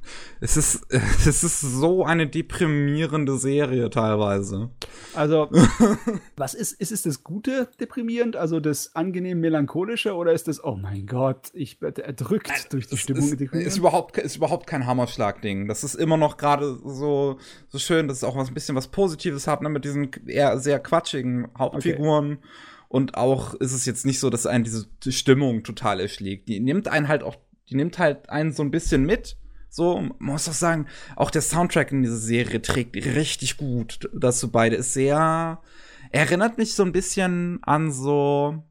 es 0.40 0.56
ist 0.56 0.86
es 0.90 1.42
ist 1.42 1.60
so 1.60 2.04
eine 2.04 2.28
deprimierende 2.28 3.36
Serie 3.36 3.90
teilweise. 3.90 4.70
Also 5.12 5.48
was 6.36 6.54
ist 6.54 6.80
ist 6.80 6.92
es 6.92 7.02
das 7.02 7.24
Gute 7.24 7.68
deprimierend, 7.80 8.36
also 8.36 8.60
das 8.60 8.94
angenehm 8.94 9.40
melancholische 9.40 10.14
oder 10.14 10.32
ist 10.32 10.46
das 10.46 10.62
oh 10.62 10.76
mein 10.76 11.06
Gott, 11.06 11.50
ich 11.52 11.82
werde 11.82 12.04
erdrückt 12.04 12.46
Nein, 12.46 12.60
durch 12.70 12.86
die 12.86 12.96
Stimmung 12.96 13.24
ist, 13.32 13.40
ist 13.40 13.76
überhaupt 13.76 14.16
ist 14.18 14.36
überhaupt 14.36 14.68
kein 14.68 14.86
Hammerschlag 14.86 15.42
Ding. 15.42 15.66
Das 15.66 15.82
ist 15.82 15.96
immer 15.96 16.16
noch 16.16 16.36
gerade 16.36 16.78
so 16.84 17.38
so 17.70 17.78
schön, 17.80 18.06
dass 18.06 18.18
es 18.18 18.24
auch 18.24 18.36
was 18.36 18.46
ein 18.46 18.54
bisschen 18.54 18.76
was 18.76 18.86
positives 18.86 19.48
hat 19.48 19.62
ne, 19.62 19.68
mit 19.68 19.84
diesen 19.84 20.12
eher 20.28 20.60
sehr 20.60 20.78
quatschigen 20.78 21.48
Hauptfiguren. 21.58 22.34
Okay. 22.34 22.48
Und 22.88 23.16
auch 23.16 23.54
ist 23.54 23.72
es 23.72 23.84
jetzt 23.84 24.06
nicht 24.06 24.20
so, 24.20 24.30
dass 24.30 24.46
einen 24.46 24.62
diese 24.62 24.86
Stimmung 25.08 25.64
total 25.64 25.98
erschlägt. 25.98 26.48
Die 26.48 26.60
nimmt 26.60 26.88
einen 26.88 27.08
halt 27.08 27.22
auch 27.22 27.36
die 27.72 27.78
nimmt 27.78 27.98
halt 27.98 28.28
einen 28.28 28.52
so 28.52 28.62
ein 28.62 28.70
bisschen 28.70 29.04
mit, 29.04 29.38
So, 29.70 29.98
man 29.98 30.14
muss 30.18 30.48
auch 30.50 30.52
sagen, 30.52 30.86
auch 31.16 31.30
der 31.30 31.40
Soundtrack 31.40 31.92
in 31.92 32.02
dieser 32.02 32.18
Serie 32.18 32.60
trägt 32.60 32.94
richtig 32.94 33.56
gut 33.56 34.10
dazu 34.12 34.50
beide. 34.50 34.76
Ist 34.76 34.92
sehr, 34.92 35.62
erinnert 36.10 36.58
mich 36.58 36.74
so 36.74 36.82
ein 36.82 36.92
bisschen 36.92 37.58
an 37.62 37.90
so, 37.90 38.62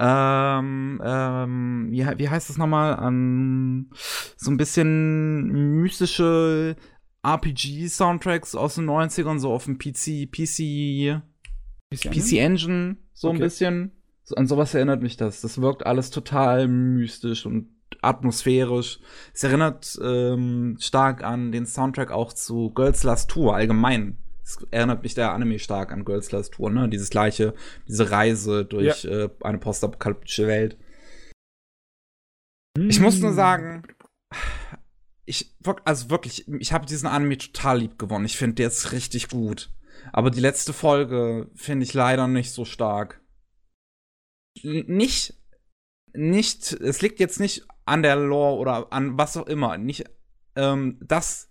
ähm, 0.00 1.00
ähm, 1.04 1.88
wie, 1.92 2.04
wie 2.18 2.28
heißt 2.28 2.50
das 2.50 2.58
nochmal? 2.58 2.96
An 2.96 3.90
so 4.36 4.50
ein 4.50 4.56
bisschen 4.56 5.80
mystische 5.80 6.74
RPG-Soundtracks 7.24 8.56
aus 8.56 8.74
den 8.74 8.86
90ern, 8.90 9.38
so 9.38 9.52
auf 9.52 9.66
dem 9.66 9.78
PC, 9.78 10.28
PC, 10.32 11.22
PC, 11.94 12.10
PC 12.10 12.32
Engine, 12.38 12.96
so 13.12 13.28
okay. 13.28 13.36
ein 13.36 13.40
bisschen. 13.40 13.92
So, 14.24 14.34
an 14.34 14.48
sowas 14.48 14.74
erinnert 14.74 15.00
mich 15.00 15.16
das. 15.16 15.42
Das 15.42 15.60
wirkt 15.60 15.86
alles 15.86 16.10
total 16.10 16.66
mystisch 16.66 17.46
und 17.46 17.77
atmosphärisch. 18.02 19.00
Es 19.32 19.44
erinnert 19.44 19.98
ähm, 20.02 20.76
stark 20.80 21.22
an 21.24 21.52
den 21.52 21.66
Soundtrack 21.66 22.10
auch 22.10 22.32
zu 22.32 22.70
Girls 22.70 23.02
Last 23.02 23.30
Tour 23.30 23.54
allgemein. 23.54 24.18
Es 24.44 24.58
erinnert 24.70 25.02
mich 25.02 25.14
der 25.14 25.32
Anime 25.32 25.58
stark 25.58 25.92
an 25.92 26.04
Girls 26.04 26.32
Last 26.32 26.54
Tour, 26.54 26.70
ne? 26.70 26.88
Dieses 26.88 27.10
gleiche, 27.10 27.54
diese 27.86 28.10
Reise 28.10 28.64
durch 28.64 29.04
ja. 29.04 29.24
äh, 29.24 29.30
eine 29.42 29.58
postapokalyptische 29.58 30.46
Welt. 30.46 30.78
Mm. 32.78 32.88
Ich 32.88 33.00
muss 33.00 33.18
nur 33.20 33.34
sagen, 33.34 33.82
ich 35.26 35.54
also 35.84 36.08
wirklich, 36.08 36.48
ich 36.48 36.72
habe 36.72 36.86
diesen 36.86 37.06
Anime 37.06 37.36
total 37.36 37.80
lieb 37.80 37.98
gewonnen. 37.98 38.24
Ich 38.24 38.38
finde, 38.38 38.54
der 38.54 38.68
ist 38.68 38.92
richtig 38.92 39.28
gut. 39.28 39.70
Aber 40.12 40.30
die 40.30 40.40
letzte 40.40 40.72
Folge 40.72 41.50
finde 41.54 41.84
ich 41.84 41.92
leider 41.92 42.26
nicht 42.28 42.52
so 42.52 42.64
stark. 42.64 43.20
Nicht, 44.62 45.34
nicht, 46.14 46.72
es 46.72 47.02
liegt 47.02 47.20
jetzt 47.20 47.40
nicht 47.40 47.66
an 47.88 48.02
der 48.02 48.16
Lore 48.16 48.58
oder 48.58 48.92
an 48.92 49.18
was 49.18 49.36
auch 49.36 49.46
immer. 49.46 49.78
Nicht, 49.78 50.04
ähm, 50.56 50.98
das 51.00 51.48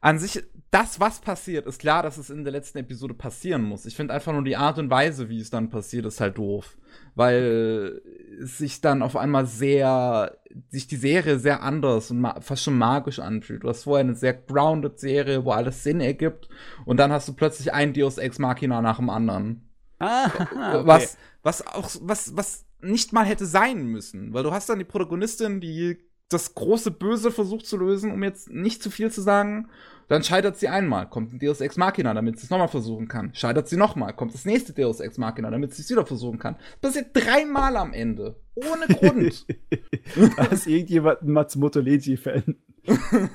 an 0.00 0.18
sich, 0.18 0.44
das, 0.70 1.00
was 1.00 1.20
passiert, 1.20 1.66
ist 1.66 1.80
klar, 1.80 2.02
dass 2.02 2.18
es 2.18 2.30
in 2.30 2.44
der 2.44 2.52
letzten 2.52 2.78
Episode 2.78 3.14
passieren 3.14 3.62
muss. 3.62 3.86
Ich 3.86 3.96
finde 3.96 4.14
einfach 4.14 4.32
nur 4.32 4.44
die 4.44 4.56
Art 4.56 4.78
und 4.78 4.90
Weise, 4.90 5.28
wie 5.28 5.40
es 5.40 5.50
dann 5.50 5.70
passiert, 5.70 6.06
ist 6.06 6.20
halt 6.20 6.38
doof. 6.38 6.76
Weil 7.14 8.02
es 8.40 8.58
sich 8.58 8.80
dann 8.82 9.02
auf 9.02 9.16
einmal 9.16 9.46
sehr, 9.46 10.36
sich 10.68 10.86
die 10.86 10.96
Serie 10.96 11.38
sehr 11.38 11.62
anders 11.62 12.10
und 12.10 12.24
fast 12.40 12.62
schon 12.62 12.78
magisch 12.78 13.18
anfühlt. 13.18 13.64
Du 13.64 13.68
hast 13.68 13.84
vorher 13.84 14.04
eine 14.04 14.14
sehr 14.14 14.34
grounded 14.34 15.00
Serie, 15.00 15.44
wo 15.44 15.52
alles 15.52 15.82
Sinn 15.82 16.00
ergibt. 16.00 16.48
Und 16.84 16.98
dann 16.98 17.10
hast 17.10 17.26
du 17.28 17.32
plötzlich 17.32 17.72
ein 17.72 17.94
Deus 17.94 18.18
Ex 18.18 18.38
Machina 18.38 18.82
nach 18.82 18.98
dem 18.98 19.10
anderen. 19.10 19.68
Ah, 19.98 20.26
okay. 20.34 20.86
Was, 20.86 21.16
was 21.42 21.66
auch, 21.66 21.90
was, 22.02 22.36
was 22.36 22.65
nicht 22.86 23.12
mal 23.12 23.24
hätte 23.24 23.46
sein 23.46 23.86
müssen. 23.86 24.32
Weil 24.32 24.42
du 24.42 24.52
hast 24.52 24.68
dann 24.68 24.78
die 24.78 24.84
Protagonistin, 24.84 25.60
die 25.60 25.98
das 26.28 26.54
große 26.54 26.90
Böse 26.90 27.30
versucht 27.30 27.66
zu 27.66 27.76
lösen, 27.76 28.10
um 28.10 28.22
jetzt 28.22 28.50
nicht 28.50 28.82
zu 28.82 28.90
viel 28.90 29.10
zu 29.10 29.22
sagen. 29.22 29.68
Dann 30.08 30.22
scheitert 30.22 30.56
sie 30.56 30.68
einmal, 30.68 31.08
kommt 31.08 31.32
ein 31.32 31.38
Deus 31.38 31.60
Ex 31.60 31.76
Machina, 31.76 32.14
damit 32.14 32.38
sie 32.38 32.44
es 32.44 32.50
nochmal 32.50 32.68
versuchen 32.68 33.08
kann. 33.08 33.34
Scheitert 33.34 33.68
sie 33.68 33.76
nochmal, 33.76 34.14
kommt 34.14 34.34
das 34.34 34.44
nächste 34.44 34.72
Deus 34.72 35.00
Ex 35.00 35.18
Machina, 35.18 35.50
damit 35.50 35.74
sie 35.74 35.82
es 35.82 35.90
wieder 35.90 36.06
versuchen 36.06 36.38
kann. 36.38 36.56
Das 36.80 36.92
passiert 36.92 37.10
dreimal 37.12 37.76
am 37.76 37.92
Ende. 37.92 38.40
Ohne 38.54 38.86
Grund. 38.88 39.46
da 40.36 40.44
ist 40.44 40.66
irgendjemand 40.66 41.22
ein 41.22 41.32
Matsumoto 41.32 41.80
Leiji-Fan. 41.80 42.56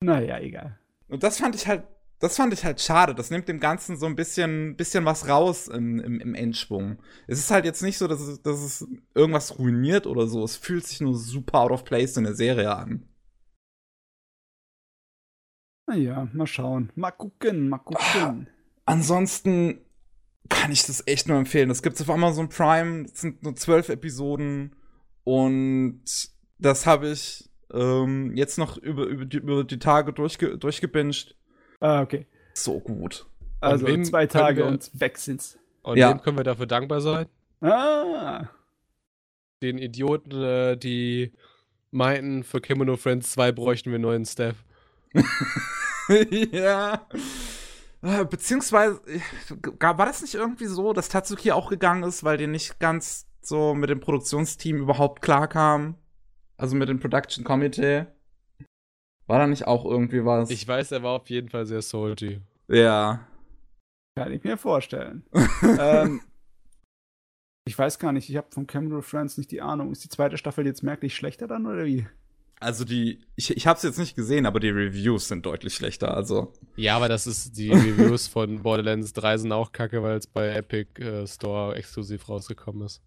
naja, 0.00 0.38
egal. 0.40 0.78
Und 1.08 1.22
das 1.22 1.38
fand 1.38 1.54
ich 1.54 1.66
halt, 1.66 1.84
das 2.24 2.36
fand 2.36 2.54
ich 2.54 2.64
halt 2.64 2.80
schade. 2.80 3.14
Das 3.14 3.30
nimmt 3.30 3.48
dem 3.48 3.60
Ganzen 3.60 3.98
so 3.98 4.06
ein 4.06 4.16
bisschen, 4.16 4.76
bisschen 4.76 5.04
was 5.04 5.28
raus 5.28 5.68
im, 5.68 6.00
im, 6.00 6.20
im 6.20 6.34
Endschwung. 6.34 6.98
Es 7.26 7.38
ist 7.38 7.50
halt 7.50 7.66
jetzt 7.66 7.82
nicht 7.82 7.98
so, 7.98 8.08
dass 8.08 8.20
es, 8.20 8.40
dass 8.40 8.60
es 8.60 8.86
irgendwas 9.14 9.58
ruiniert 9.58 10.06
oder 10.06 10.26
so. 10.26 10.42
Es 10.42 10.56
fühlt 10.56 10.86
sich 10.86 11.02
nur 11.02 11.16
super 11.16 11.60
out 11.60 11.70
of 11.70 11.84
place 11.84 12.16
in 12.16 12.24
der 12.24 12.34
Serie 12.34 12.74
an. 12.74 13.06
Naja, 15.86 16.26
mal 16.32 16.46
schauen. 16.46 16.90
Mal 16.94 17.10
gucken, 17.10 17.68
mal 17.68 17.78
gucken. 17.78 18.48
ansonsten 18.86 19.80
kann 20.48 20.72
ich 20.72 20.86
das 20.86 21.06
echt 21.06 21.28
nur 21.28 21.36
empfehlen. 21.36 21.68
Das 21.68 21.82
gibt 21.82 21.96
es 21.96 22.02
auf 22.02 22.10
Amazon 22.10 22.48
Prime. 22.48 23.04
Das 23.04 23.20
sind 23.20 23.42
nur 23.42 23.54
zwölf 23.54 23.90
Episoden. 23.90 24.74
Und 25.24 26.02
das 26.58 26.86
habe 26.86 27.10
ich 27.10 27.50
ähm, 27.70 28.34
jetzt 28.34 28.56
noch 28.56 28.78
über, 28.78 29.04
über, 29.04 29.26
die, 29.26 29.36
über 29.36 29.64
die 29.64 29.78
Tage 29.78 30.14
durchge 30.14 30.56
durchgebinged. 30.56 31.36
Ah, 31.84 32.00
okay. 32.00 32.26
So 32.54 32.80
gut. 32.80 33.26
Also 33.60 33.84
zwei 34.04 34.26
Tage 34.26 34.62
wir, 34.62 34.66
und 34.66 34.90
weg 34.98 35.18
sind's. 35.18 35.58
Und 35.82 35.98
ja. 35.98 36.08
wem 36.08 36.22
können 36.22 36.38
wir 36.38 36.44
dafür 36.44 36.64
dankbar 36.64 37.02
sein? 37.02 37.26
Ah. 37.60 38.48
Den 39.60 39.76
Idioten, 39.76 40.30
äh, 40.32 40.76
die 40.78 41.34
meinten, 41.90 42.42
für 42.42 42.62
Kimono 42.62 42.96
Friends 42.96 43.32
2 43.32 43.52
bräuchten 43.52 43.92
wir 43.92 43.98
neuen 43.98 44.24
Staff. 44.24 44.56
ja. 46.52 47.06
Äh, 48.00 48.24
beziehungsweise, 48.24 49.02
war 49.80 50.06
das 50.06 50.22
nicht 50.22 50.34
irgendwie 50.34 50.66
so, 50.66 50.94
dass 50.94 51.10
Tatsuki 51.10 51.52
auch 51.52 51.68
gegangen 51.68 52.04
ist, 52.04 52.24
weil 52.24 52.38
die 52.38 52.46
nicht 52.46 52.80
ganz 52.80 53.26
so 53.42 53.74
mit 53.74 53.90
dem 53.90 54.00
Produktionsteam 54.00 54.78
überhaupt 54.78 55.20
klarkam? 55.20 55.96
Also 56.56 56.76
mit 56.76 56.88
dem 56.88 56.98
Production 56.98 57.44
Committee? 57.44 58.06
War 59.26 59.38
da 59.38 59.46
nicht 59.46 59.66
auch 59.66 59.84
irgendwie 59.84 60.24
was? 60.24 60.50
Ich 60.50 60.66
weiß, 60.66 60.92
er 60.92 61.02
war 61.02 61.12
auf 61.12 61.30
jeden 61.30 61.48
Fall 61.48 61.66
sehr 61.66 61.82
salty. 61.82 62.40
Ja. 62.68 63.26
Kann 64.16 64.32
ich 64.32 64.44
mir 64.44 64.56
vorstellen. 64.56 65.24
ähm, 65.78 66.20
ich 67.66 67.78
weiß 67.78 67.98
gar 67.98 68.12
nicht, 68.12 68.28
ich 68.28 68.36
habe 68.36 68.48
von 68.50 68.66
Cameron 68.66 69.02
Friends 69.02 69.38
nicht 69.38 69.50
die 69.50 69.62
Ahnung. 69.62 69.90
Ist 69.90 70.04
die 70.04 70.08
zweite 70.08 70.36
Staffel 70.36 70.66
jetzt 70.66 70.82
merklich 70.82 71.16
schlechter 71.16 71.46
dann 71.46 71.66
oder 71.66 71.84
wie? 71.84 72.06
Also 72.60 72.84
die, 72.84 73.20
ich, 73.36 73.56
ich 73.56 73.66
habe 73.66 73.76
es 73.76 73.82
jetzt 73.82 73.98
nicht 73.98 74.14
gesehen, 74.14 74.46
aber 74.46 74.60
die 74.60 74.70
Reviews 74.70 75.28
sind 75.28 75.44
deutlich 75.44 75.74
schlechter. 75.74 76.14
Also 76.16 76.52
ja, 76.76 76.96
aber 76.96 77.08
das 77.08 77.26
ist 77.26 77.56
die 77.56 77.70
Reviews 77.70 78.26
von 78.28 78.62
Borderlands 78.62 79.12
3 79.12 79.38
sind 79.38 79.52
auch 79.52 79.72
kacke, 79.72 80.02
weil 80.02 80.16
es 80.16 80.26
bei 80.26 80.48
Epic 80.48 81.02
äh, 81.02 81.26
Store 81.26 81.74
exklusiv 81.74 82.28
rausgekommen 82.28 82.86
ist. 82.86 83.02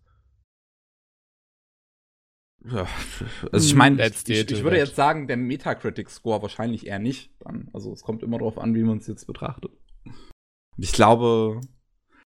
Ja, 2.65 2.87
also 3.51 3.65
ich 3.65 3.75
meine, 3.75 4.05
ich, 4.05 4.27
ich, 4.27 4.51
ich, 4.51 4.63
würde 4.63 4.77
jetzt 4.77 4.95
sagen, 4.95 5.27
der 5.27 5.37
Metacritic-Score 5.37 6.41
wahrscheinlich 6.41 6.87
eher 6.87 6.99
nicht. 6.99 7.31
Dann. 7.39 7.69
Also 7.73 7.93
es 7.93 8.01
kommt 8.01 8.23
immer 8.23 8.39
darauf 8.39 8.57
an, 8.57 8.75
wie 8.75 8.83
man 8.83 8.97
es 8.97 9.07
jetzt 9.07 9.27
betrachtet. 9.27 9.71
Ich 10.77 10.91
glaube, 10.91 11.61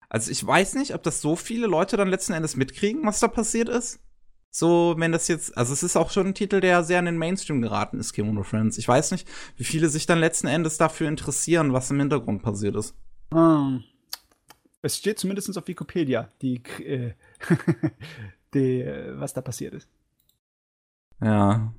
also 0.08 0.30
ich 0.30 0.44
weiß 0.46 0.74
nicht, 0.74 0.94
ob 0.94 1.02
das 1.02 1.20
so 1.20 1.36
viele 1.36 1.66
Leute 1.66 1.96
dann 1.96 2.08
letzten 2.08 2.32
Endes 2.32 2.56
mitkriegen, 2.56 3.04
was 3.04 3.20
da 3.20 3.28
passiert 3.28 3.68
ist. 3.68 4.00
So, 4.50 4.94
wenn 4.96 5.12
das 5.12 5.28
jetzt, 5.28 5.56
also 5.58 5.72
es 5.72 5.82
ist 5.82 5.96
auch 5.96 6.10
schon 6.10 6.28
ein 6.28 6.34
Titel, 6.34 6.60
der 6.60 6.82
sehr 6.82 6.98
in 6.98 7.04
den 7.04 7.18
Mainstream 7.18 7.60
geraten 7.60 7.98
ist, 7.98 8.14
Kimono 8.14 8.42
Friends. 8.42 8.78
Ich 8.78 8.88
weiß 8.88 9.12
nicht, 9.12 9.28
wie 9.56 9.64
viele 9.64 9.88
sich 9.90 10.06
dann 10.06 10.18
letzten 10.18 10.46
Endes 10.46 10.78
dafür 10.78 11.08
interessieren, 11.08 11.72
was 11.72 11.90
im 11.90 12.00
Hintergrund 12.00 12.42
passiert 12.42 12.74
ist. 12.76 12.94
Ah. 13.30 13.78
Es 14.80 14.96
steht 14.96 15.18
zumindest 15.18 15.56
auf 15.58 15.68
Wikipedia, 15.68 16.30
die, 16.40 16.62
äh, 16.82 17.12
die, 18.54 18.86
was 19.16 19.34
da 19.34 19.42
passiert 19.42 19.74
ist. 19.74 19.88
Ja. 21.20 21.74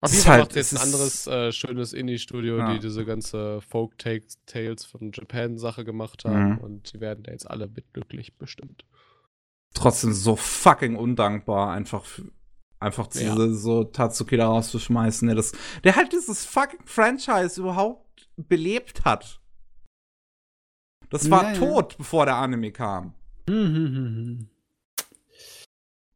Auf 0.00 0.12
jeden 0.12 0.24
Fall 0.24 0.32
halt, 0.34 0.44
macht 0.44 0.56
jetzt 0.56 0.74
ein 0.74 0.82
anderes 0.82 1.26
äh, 1.26 1.52
schönes 1.52 1.92
Indie-Studio, 1.92 2.58
ja. 2.58 2.72
die 2.72 2.80
diese 2.80 3.04
ganze 3.04 3.60
Folk-Tales 3.62 4.84
von 4.84 5.10
Japan-Sache 5.12 5.84
gemacht 5.84 6.24
haben. 6.24 6.52
Mhm. 6.52 6.58
Und 6.58 6.92
die 6.92 7.00
werden 7.00 7.24
da 7.24 7.32
jetzt 7.32 7.50
alle 7.50 7.66
mitglücklich 7.66 8.36
bestimmt 8.36 8.84
trotzdem 9.76 10.12
so 10.12 10.36
fucking 10.36 10.96
undankbar, 10.96 11.72
einfach, 11.72 12.04
einfach 12.80 13.06
diese, 13.06 13.24
ja. 13.24 13.52
so 13.52 13.84
Tatsuki 13.84 14.36
da 14.36 14.48
rauszuschmeißen, 14.48 15.28
der 15.28 15.36
das, 15.36 15.52
der 15.84 15.94
halt 15.96 16.12
dieses 16.12 16.44
fucking 16.44 16.80
Franchise 16.84 17.60
überhaupt 17.60 18.28
belebt 18.36 19.04
hat. 19.04 19.40
Das 21.10 21.30
war 21.30 21.52
ja, 21.52 21.58
tot, 21.58 21.92
ja. 21.92 21.98
bevor 21.98 22.26
der 22.26 22.36
Anime 22.36 22.72
kam. 22.72 23.14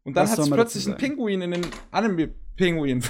Und 0.04 0.16
dann 0.16 0.28
hat 0.28 0.38
es 0.38 0.50
plötzlich 0.50 0.86
einen 0.86 0.96
Pinguin 0.96 1.42
in 1.42 1.50
den 1.50 1.66
Anime-Pinguin. 1.90 3.04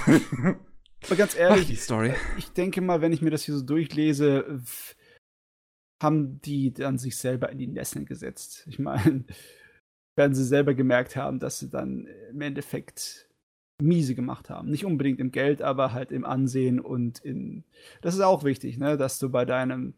Aber 1.05 1.15
ganz 1.15 1.35
ehrlich, 1.35 1.63
Ach, 1.63 1.67
die 1.69 1.75
Story. 1.75 2.13
ich 2.37 2.51
denke 2.51 2.81
mal, 2.81 3.01
wenn 3.01 3.13
ich 3.13 3.21
mir 3.21 3.31
das 3.31 3.43
hier 3.43 3.55
so 3.55 3.63
durchlese, 3.63 4.61
haben 6.01 6.41
die 6.41 6.73
dann 6.73 6.97
sich 6.97 7.17
selber 7.17 7.49
in 7.51 7.57
die 7.57 7.67
Nesseln 7.67 8.05
gesetzt. 8.05 8.65
Ich 8.67 8.79
meine, 8.79 9.25
werden 10.15 10.35
sie 10.35 10.43
selber 10.43 10.73
gemerkt 10.73 11.15
haben, 11.15 11.39
dass 11.39 11.59
sie 11.59 11.69
dann 11.69 12.07
im 12.29 12.41
Endeffekt 12.41 13.27
miese 13.81 14.15
gemacht 14.15 14.49
haben. 14.49 14.69
Nicht 14.69 14.85
unbedingt 14.85 15.19
im 15.19 15.31
Geld, 15.31 15.61
aber 15.61 15.93
halt 15.93 16.11
im 16.11 16.25
Ansehen 16.25 16.79
und 16.79 17.19
in. 17.19 17.63
Das 18.01 18.13
ist 18.13 18.21
auch 18.21 18.43
wichtig, 18.43 18.77
ne? 18.77 18.97
dass 18.97 19.19
du 19.19 19.29
bei 19.29 19.45
deinem 19.45 19.95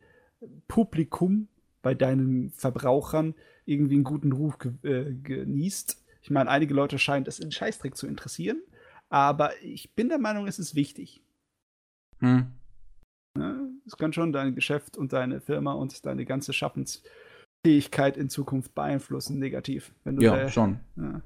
Publikum, 0.68 1.48
bei 1.82 1.94
deinen 1.94 2.52
Verbrauchern 2.52 3.36
irgendwie 3.66 3.96
einen 3.96 4.04
guten 4.04 4.32
Ruf 4.32 4.58
ge 4.58 4.74
äh, 4.84 5.14
genießt. 5.14 6.03
Ich 6.24 6.32
meine, 6.32 6.50
einige 6.50 6.74
Leute 6.74 6.98
scheinen 6.98 7.26
das 7.26 7.40
in 7.40 7.52
Scheißdreck 7.52 7.96
zu 7.96 8.08
interessieren, 8.08 8.64
aber 9.10 9.52
ich 9.62 9.94
bin 9.94 10.10
der 10.10 10.20
Meinung, 10.20 10.48
es 10.48 10.58
ist 10.58 10.74
wichtig. 10.74 11.22
Hm. 12.20 12.48
Ne? 13.38 13.70
Es 13.86 13.98
kann 13.98 14.14
schon 14.14 14.34
dein 14.34 14.56
Geschäft 14.56 14.98
und 14.98 15.14
deine 15.14 15.42
Firma 15.42 15.74
und 15.74 16.06
deine 16.06 16.26
ganze 16.26 16.54
Schaffens- 16.54 17.04
Fähigkeit 17.66 18.18
in 18.18 18.30
Zukunft 18.30 18.76
beeinflussen, 18.76 19.40
negativ. 19.40 19.94
Ja, 20.06 20.12
da, 20.12 20.50
schon. 20.50 20.80
Ja. 20.98 21.22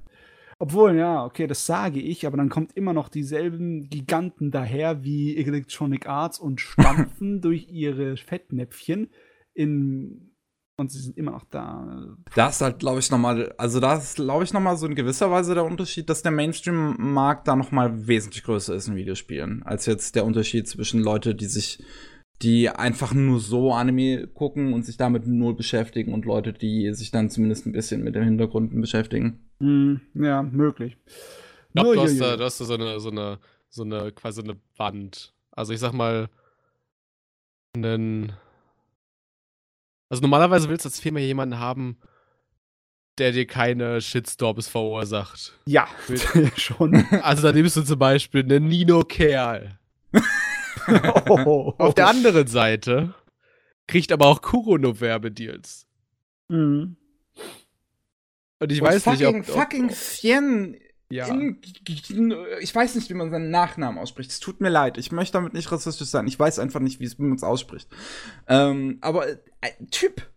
Obwohl, 0.60 0.96
ja, 0.96 1.26
okay, 1.26 1.48
das 1.48 1.66
sage 1.66 2.00
ich, 2.00 2.26
aber 2.26 2.38
dann 2.38 2.50
kommt 2.50 2.74
immer 2.74 2.94
noch 2.94 3.10
dieselben 3.10 3.90
Giganten 3.90 4.52
daher 4.52 5.04
wie 5.04 5.36
Electronic 5.38 6.08
Arts 6.08 6.40
und 6.40 6.62
stampfen 6.62 7.42
durch 7.42 7.70
ihre 7.70 8.18
Fettnäpfchen 8.18 9.10
in 9.54 10.32
und 10.78 10.92
sie 10.92 11.00
sind 11.00 11.18
immer 11.18 11.32
noch 11.32 11.46
da. 11.50 12.16
Das 12.36 12.56
ist 12.56 12.62
halt, 12.62 12.80
glaube 12.80 13.00
ich, 13.00 13.10
nochmal, 13.10 13.54
also 13.58 13.80
da 13.80 13.98
ist, 13.98 14.16
glaube 14.16 14.44
ich, 14.44 14.54
nochmal 14.54 14.78
so 14.78 14.86
in 14.86 14.96
gewisser 14.96 15.32
Weise 15.32 15.56
der 15.56 15.66
Unterschied, 15.66 16.10
dass 16.10 16.22
der 16.22 16.32
Mainstream-Markt 16.32 17.48
da 17.48 17.56
nochmal 17.56 18.08
wesentlich 18.08 18.44
größer 18.44 18.76
ist 18.76 18.88
in 18.88 18.96
Videospielen, 18.96 19.64
als 19.64 19.88
jetzt 19.88 20.16
der 20.16 20.24
Unterschied 20.24 20.68
zwischen 20.68 21.02
Leute, 21.02 21.34
die 21.34 21.48
sich, 21.48 21.84
die 22.44 22.70
einfach 22.70 23.14
nur 23.16 23.40
so 23.40 23.74
Anime 23.74 24.28
gucken 24.28 24.74
und 24.74 24.86
sich 24.86 24.98
damit 24.98 25.26
null 25.26 25.56
beschäftigen 25.56 26.14
und 26.14 26.26
Leute, 26.26 26.54
die 26.54 26.94
sich 26.94 27.10
dann 27.10 27.32
zumindest 27.32 27.66
ein 27.66 27.72
bisschen 27.72 28.04
mit 28.04 28.14
den 28.14 28.24
Hintergründen 28.24 28.80
beschäftigen. 28.80 29.50
Mm, 29.58 29.96
ja, 30.14 30.44
möglich. 30.44 30.96
Ich 31.08 31.74
glaube, 31.74 31.96
du, 31.96 32.02
hast 32.02 32.22
da, 32.22 32.38
du 32.38 32.44
hast 32.44 32.62
da 32.62 32.66
so 32.66 32.76
eine, 32.76 33.00
so 33.00 33.10
eine, 33.10 33.40
so 33.70 33.84
eine, 33.84 34.12
quasi 34.12 34.42
eine 34.42 34.58
Wand. 34.78 35.34
Also 35.52 35.74
ich 35.74 35.80
sag 35.80 35.94
mal, 35.94 36.30
einen 37.76 38.34
also 40.10 40.22
normalerweise 40.22 40.70
willst 40.70 40.86
du 40.86 40.90
als 40.90 41.00
Firma 41.00 41.20
jemanden 41.20 41.60
haben, 41.60 41.98
der 43.18 43.32
dir 43.32 43.48
keine 43.48 44.02
Shitstorms 44.02 44.68
verursacht. 44.68 45.54
Ja, 45.66 45.88
schon. 46.56 47.06
Also 47.22 47.44
da 47.44 47.52
nimmst 47.52 47.76
du 47.78 47.84
zum 47.84 48.00
Beispiel 48.00 48.44
einen 48.44 48.68
Nino 48.68 49.04
Kerl. 49.04 49.80
oh. 51.28 51.74
Auf 51.78 51.96
der 51.96 52.08
anderen 52.08 52.48
Seite 52.48 53.14
kriegt 53.88 54.12
aber 54.12 54.28
auch 54.28 54.42
Kurono 54.42 55.00
Werbedeals. 55.00 55.88
Mhm. 56.50 56.98
Und 58.60 58.72
ich 58.72 58.82
Und 58.82 58.88
weiß 58.88 59.04
fucking, 59.04 59.40
nicht, 59.40 59.50
ob, 59.50 59.56
fucking 59.56 59.90
Fien 59.90 60.78
ja. 61.10 61.28
In, 61.28 61.62
ich 62.60 62.76
weiß 62.76 62.96
nicht, 62.96 63.10
wie 63.10 63.14
man 63.14 63.32
seinen 63.32 63.50
Nachnamen 63.50 63.98
ausspricht. 63.98 64.30
Es 64.30 64.40
tut 64.40 64.60
mir 64.60 64.70
leid. 64.70 64.98
Ich 64.98 65.12
möchte 65.12 65.34
damit 65.34 65.54
nicht 65.54 65.72
rassistisch 65.72 66.10
sein. 66.10 66.28
Ich 66.28 66.38
weiß 66.38 66.60
einfach 66.60 66.82
nicht, 66.82 67.00
wie 67.00 67.10
man 67.18 67.36
es 67.36 67.44
ausspricht. 67.44 67.90
Ähm, 68.48 68.98
aber 69.02 69.28
äh, 69.28 69.38
Typ. 69.90 70.30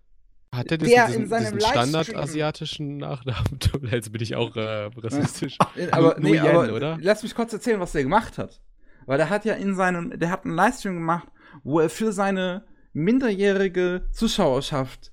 Hat 0.55 0.71
er 0.71 0.79
das 0.79 0.89
der 0.89 1.07
diesen, 1.07 1.23
in 1.23 1.29
seinem 1.29 1.59
diesen 1.59 1.61
standardasiatischen 1.61 2.97
Nachnamen? 2.99 3.61
Jetzt 3.91 4.13
bin 4.13 4.23
ich 4.23 4.37
auch 4.37 4.55
äh, 4.57 4.91
rassistisch. 4.97 5.59
aber, 5.91 6.17
nee, 6.19 6.35
Yen, 6.35 6.47
aber 6.47 6.73
oder? 6.73 6.99
lass 7.01 7.23
mich 7.23 7.35
kurz 7.35 7.53
erzählen, 7.53 7.81
was 7.81 7.93
der 7.93 8.03
gemacht 8.03 8.39
hat. 8.39 8.61
Weil 9.07 9.19
der 9.19 9.31
hat 9.31 9.45
ja 9.45 9.55
in 9.55 9.75
seinem, 9.75 10.19
der 10.19 10.31
hat 10.31 10.45
einen 10.45 10.55
Livestream 10.55 10.95
gemacht, 10.95 11.29
wo 11.65 11.81
er 11.81 11.91
für 11.91 12.13
seine 12.13 12.65
minderjährige 12.93 14.09
Zuschauerschaft 14.13 15.13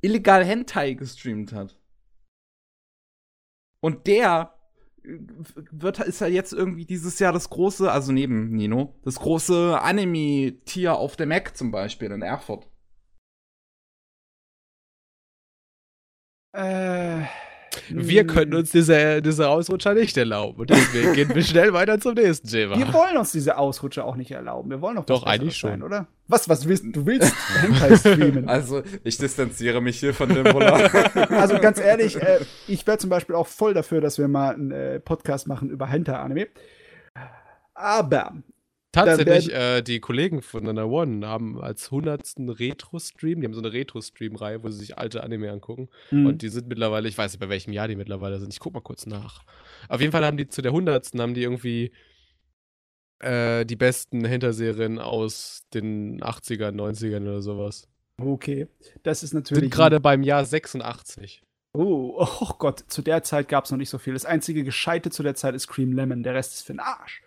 illegal 0.00 0.44
Hentai 0.44 0.94
gestreamt 0.94 1.52
hat. 1.52 1.76
Und 3.80 4.06
der 4.06 4.55
wird, 5.70 6.00
ist 6.00 6.20
ja 6.20 6.26
jetzt 6.26 6.52
irgendwie 6.52 6.84
dieses 6.84 7.18
Jahr 7.18 7.32
das 7.32 7.50
große, 7.50 7.90
also 7.90 8.12
neben 8.12 8.50
Nino, 8.50 8.94
das 9.04 9.16
große 9.16 9.80
Anime-Tier 9.80 10.96
auf 10.96 11.16
der 11.16 11.26
Mac 11.26 11.56
zum 11.56 11.70
Beispiel 11.70 12.10
in 12.10 12.22
Erfurt. 12.22 12.68
Äh. 16.52 17.24
Wir 17.88 18.26
können 18.26 18.54
uns 18.54 18.70
diese, 18.70 19.22
diese 19.22 19.48
Ausrutscher 19.48 19.94
nicht 19.94 20.16
erlauben. 20.16 20.60
Und 20.60 20.70
deswegen 20.70 21.12
gehen 21.12 21.34
wir 21.34 21.42
schnell 21.42 21.72
weiter 21.72 21.98
zum 22.00 22.14
nächsten 22.14 22.48
Thema. 22.48 22.76
Wir 22.76 22.92
wollen 22.92 23.16
uns 23.16 23.32
diese 23.32 23.56
Ausrutscher 23.58 24.04
auch 24.04 24.16
nicht 24.16 24.30
erlauben. 24.30 24.70
Wir 24.70 24.80
wollen 24.80 24.96
doch 24.96 25.06
Doch, 25.06 25.24
eigentlich 25.24 25.56
schon. 25.56 25.70
Sein, 25.70 25.82
oder? 25.82 26.06
Was, 26.28 26.48
was 26.48 26.66
willst 26.66 26.84
du? 26.88 27.06
willst 27.06 27.32
Hentai 27.60 27.96
streamen. 27.96 28.48
Also, 28.56 28.82
ich 29.04 29.18
distanziere 29.18 29.80
mich 29.80 29.98
hier 30.00 30.14
von 30.14 30.28
dem 30.28 30.44
Buller. 30.44 30.90
also, 31.30 31.58
ganz 31.58 31.78
ehrlich, 31.78 32.20
äh, 32.20 32.40
ich 32.66 32.86
wäre 32.86 32.98
zum 32.98 33.10
Beispiel 33.10 33.34
auch 33.34 33.46
voll 33.46 33.74
dafür, 33.74 34.00
dass 34.00 34.18
wir 34.18 34.28
mal 34.28 34.54
einen 34.54 34.70
äh, 34.70 35.00
Podcast 35.00 35.46
machen 35.46 35.70
über 35.70 35.86
Hentai-Anime. 35.86 36.48
Aber 37.74 38.32
Tatsächlich, 38.92 39.52
äh, 39.52 39.82
die 39.82 40.00
Kollegen 40.00 40.40
von 40.40 40.64
Nana 40.64 40.84
One 40.84 41.26
haben 41.26 41.60
als 41.60 41.90
hundertsten 41.90 42.48
Retro-Stream, 42.48 43.40
die 43.40 43.46
haben 43.46 43.52
so 43.52 43.60
eine 43.60 43.72
Retro-Stream-Reihe, 43.72 44.62
wo 44.62 44.70
sie 44.70 44.78
sich 44.78 44.96
alte 44.96 45.22
Anime 45.22 45.50
angucken. 45.50 45.88
Mhm. 46.10 46.26
Und 46.26 46.42
die 46.42 46.48
sind 46.48 46.68
mittlerweile, 46.68 47.08
ich 47.08 47.18
weiß 47.18 47.32
nicht, 47.32 47.40
bei 47.40 47.48
welchem 47.48 47.72
Jahr 47.72 47.88
die 47.88 47.96
mittlerweile 47.96 48.38
sind. 48.38 48.52
Ich 48.52 48.60
guck 48.60 48.72
mal 48.72 48.80
kurz 48.80 49.04
nach. 49.06 49.44
Auf 49.88 50.00
jeden 50.00 50.12
Fall 50.12 50.24
haben 50.24 50.38
die 50.38 50.48
zu 50.48 50.62
der 50.62 50.72
hundertsten, 50.72 51.20
haben 51.20 51.34
die 51.34 51.42
irgendwie 51.42 51.92
äh, 53.20 53.64
die 53.64 53.76
besten 53.76 54.24
Hinterserien 54.24 54.98
aus 54.98 55.62
den 55.74 56.20
80ern, 56.22 56.72
90ern 56.72 57.22
oder 57.22 57.42
sowas. 57.42 57.88
Okay, 58.18 58.66
das 59.02 59.22
ist 59.22 59.34
natürlich. 59.34 59.64
Sind 59.64 59.74
gerade 59.74 60.00
beim 60.00 60.22
Jahr 60.22 60.44
86. 60.44 61.42
Oh, 61.74 62.14
oh 62.18 62.52
Gott, 62.58 62.84
zu 62.88 63.02
der 63.02 63.22
Zeit 63.22 63.48
gab 63.48 63.66
es 63.66 63.70
noch 63.70 63.78
nicht 63.78 63.90
so 63.90 63.98
viel. 63.98 64.14
Das 64.14 64.24
einzige 64.24 64.64
Gescheite 64.64 65.10
zu 65.10 65.22
der 65.22 65.34
Zeit 65.34 65.54
ist 65.54 65.68
Cream 65.68 65.92
Lemon, 65.92 66.22
der 66.22 66.34
Rest 66.34 66.54
ist 66.54 66.62
für 66.62 66.72
den 66.72 66.80
Arsch. 66.80 67.22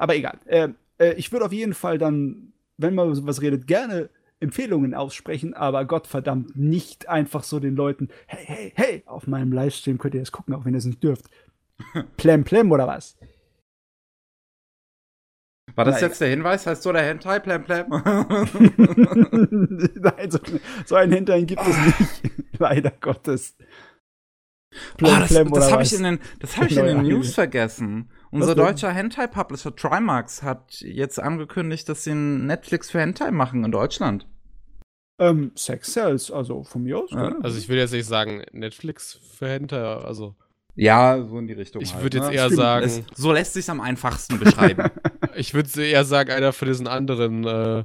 Aber 0.00 0.16
egal. 0.16 0.38
Äh, 0.46 0.70
äh, 0.98 1.12
ich 1.14 1.30
würde 1.30 1.44
auf 1.44 1.52
jeden 1.52 1.74
Fall 1.74 1.98
dann, 1.98 2.54
wenn 2.78 2.94
man 2.94 3.14
sowas 3.14 3.42
redet, 3.42 3.66
gerne 3.66 4.08
Empfehlungen 4.40 4.94
aussprechen, 4.94 5.52
aber 5.52 5.84
Gottverdammt 5.84 6.56
nicht 6.56 7.10
einfach 7.10 7.44
so 7.44 7.60
den 7.60 7.76
Leuten, 7.76 8.08
hey, 8.26 8.46
hey, 8.46 8.72
hey, 8.74 9.02
auf 9.04 9.26
meinem 9.26 9.52
Livestream 9.52 9.98
könnt 9.98 10.14
ihr 10.14 10.20
das 10.20 10.32
gucken, 10.32 10.54
auch 10.54 10.64
wenn 10.64 10.72
ihr 10.72 10.78
es 10.78 10.86
nicht 10.86 11.04
dürft. 11.04 11.26
plem, 12.16 12.44
plem 12.44 12.72
oder 12.72 12.86
was? 12.86 13.18
War 15.74 15.84
das 15.84 15.96
Nein. 15.96 16.04
jetzt 16.04 16.22
der 16.22 16.28
Hinweis? 16.28 16.66
Heißt 16.66 16.82
so 16.82 16.92
der 16.92 17.02
Hentai? 17.02 17.40
Plem, 17.40 17.62
plem? 17.62 17.88
Nein, 20.00 20.30
so, 20.30 20.38
so 20.86 20.94
einen 20.94 21.12
Hentai 21.12 21.42
gibt 21.42 21.60
es 21.60 21.76
nicht. 21.76 22.22
Leider 22.58 22.92
Gottes. 23.02 23.54
Plem, 24.96 25.10
oh, 25.10 25.20
das, 25.20 25.34
das 25.34 25.72
habe 25.72 25.82
ich 25.82 25.92
in 25.92 26.04
den, 26.04 26.20
das 26.38 26.56
hab 26.56 26.70
ich 26.70 26.78
in 26.78 26.86
den 26.86 27.02
News 27.02 27.34
vergessen. 27.34 28.08
Unser 28.30 28.54
deutscher 28.54 28.92
Hentai-Publisher 28.92 29.74
Trimax 29.74 30.42
hat 30.42 30.80
jetzt 30.80 31.18
angekündigt, 31.18 31.88
dass 31.88 32.04
sie 32.04 32.12
ein 32.12 32.46
Netflix 32.46 32.90
für 32.90 33.00
Hentai 33.00 33.30
machen 33.32 33.64
in 33.64 33.72
Deutschland. 33.72 34.26
Ähm, 35.18 35.52
Sex 35.54 35.92
Cells, 35.92 36.30
also 36.30 36.62
von 36.62 36.84
mir 36.84 36.98
aus. 36.98 37.10
Ja. 37.10 37.34
Also 37.42 37.58
ich 37.58 37.68
will 37.68 37.76
jetzt 37.76 37.92
nicht 37.92 38.06
sagen 38.06 38.42
Netflix 38.52 39.20
für 39.36 39.48
Hentai, 39.48 39.82
also. 39.82 40.34
Ja, 40.76 41.22
so 41.26 41.38
in 41.38 41.48
die 41.48 41.52
Richtung. 41.52 41.82
Ich 41.82 41.92
halt, 41.92 42.04
würde 42.04 42.18
jetzt 42.18 42.28
ne? 42.28 42.34
eher 42.34 42.44
Stimmt. 42.44 42.56
sagen. 42.56 42.86
Es, 42.86 43.02
so 43.14 43.32
lässt 43.32 43.52
sich 43.52 43.68
am 43.68 43.80
einfachsten 43.80 44.38
beschreiben. 44.38 44.90
ich 45.34 45.52
würde 45.52 45.84
eher 45.84 46.04
sagen, 46.04 46.30
einer 46.30 46.52
von 46.52 46.68
diesen 46.68 46.86
anderen 46.86 47.44
äh, 47.44 47.84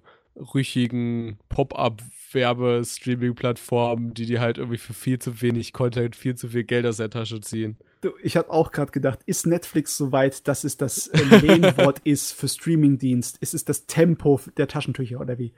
rüchigen 0.53 1.39
Pop-up 1.49 2.01
Werbe-Streaming-Plattformen, 2.35 4.13
die 4.13 4.27
die 4.27 4.39
halt 4.39 4.59
irgendwie 4.59 4.77
für 4.77 4.93
viel 4.93 5.17
zu 5.17 5.41
wenig 5.41 5.73
Content, 5.73 6.15
viel 6.15 6.35
zu 6.35 6.49
viel 6.49 6.63
Geld 6.63 6.85
aus 6.85 6.97
der 6.97 7.09
Tasche 7.09 7.41
ziehen. 7.41 7.77
Du, 8.01 8.11
ich 8.21 8.37
habe 8.37 8.51
auch 8.51 8.71
gerade 8.71 8.91
gedacht, 8.91 9.21
ist 9.25 9.47
Netflix 9.47 9.97
so 9.97 10.11
weit, 10.11 10.47
dass 10.47 10.63
es 10.63 10.77
das 10.77 11.07
äh, 11.07 11.23
Lehnwort 11.23 11.99
ist 12.03 12.33
für 12.33 12.47
Streaming-Dienst? 12.47 13.39
Ist 13.39 13.55
es 13.55 13.65
das 13.65 13.87
Tempo 13.87 14.39
der 14.57 14.67
Taschentücher 14.67 15.19
oder 15.19 15.39
wie? 15.39 15.53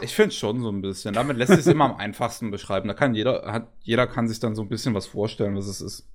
Ich 0.00 0.14
finde 0.14 0.32
schon 0.32 0.60
so 0.60 0.70
ein 0.70 0.80
bisschen. 0.80 1.14
Damit 1.14 1.36
lässt 1.36 1.50
sich 1.50 1.60
es 1.60 1.66
immer 1.66 1.86
am 1.86 1.96
einfachsten 1.96 2.52
beschreiben. 2.52 2.86
Da 2.86 2.94
kann 2.94 3.14
jeder, 3.14 3.52
hat, 3.52 3.72
jeder 3.80 4.06
kann 4.06 4.28
sich 4.28 4.38
dann 4.38 4.54
so 4.54 4.62
ein 4.62 4.68
bisschen 4.68 4.94
was 4.94 5.06
vorstellen, 5.06 5.56
was 5.56 5.66
es 5.66 5.80
ist. 5.80 6.08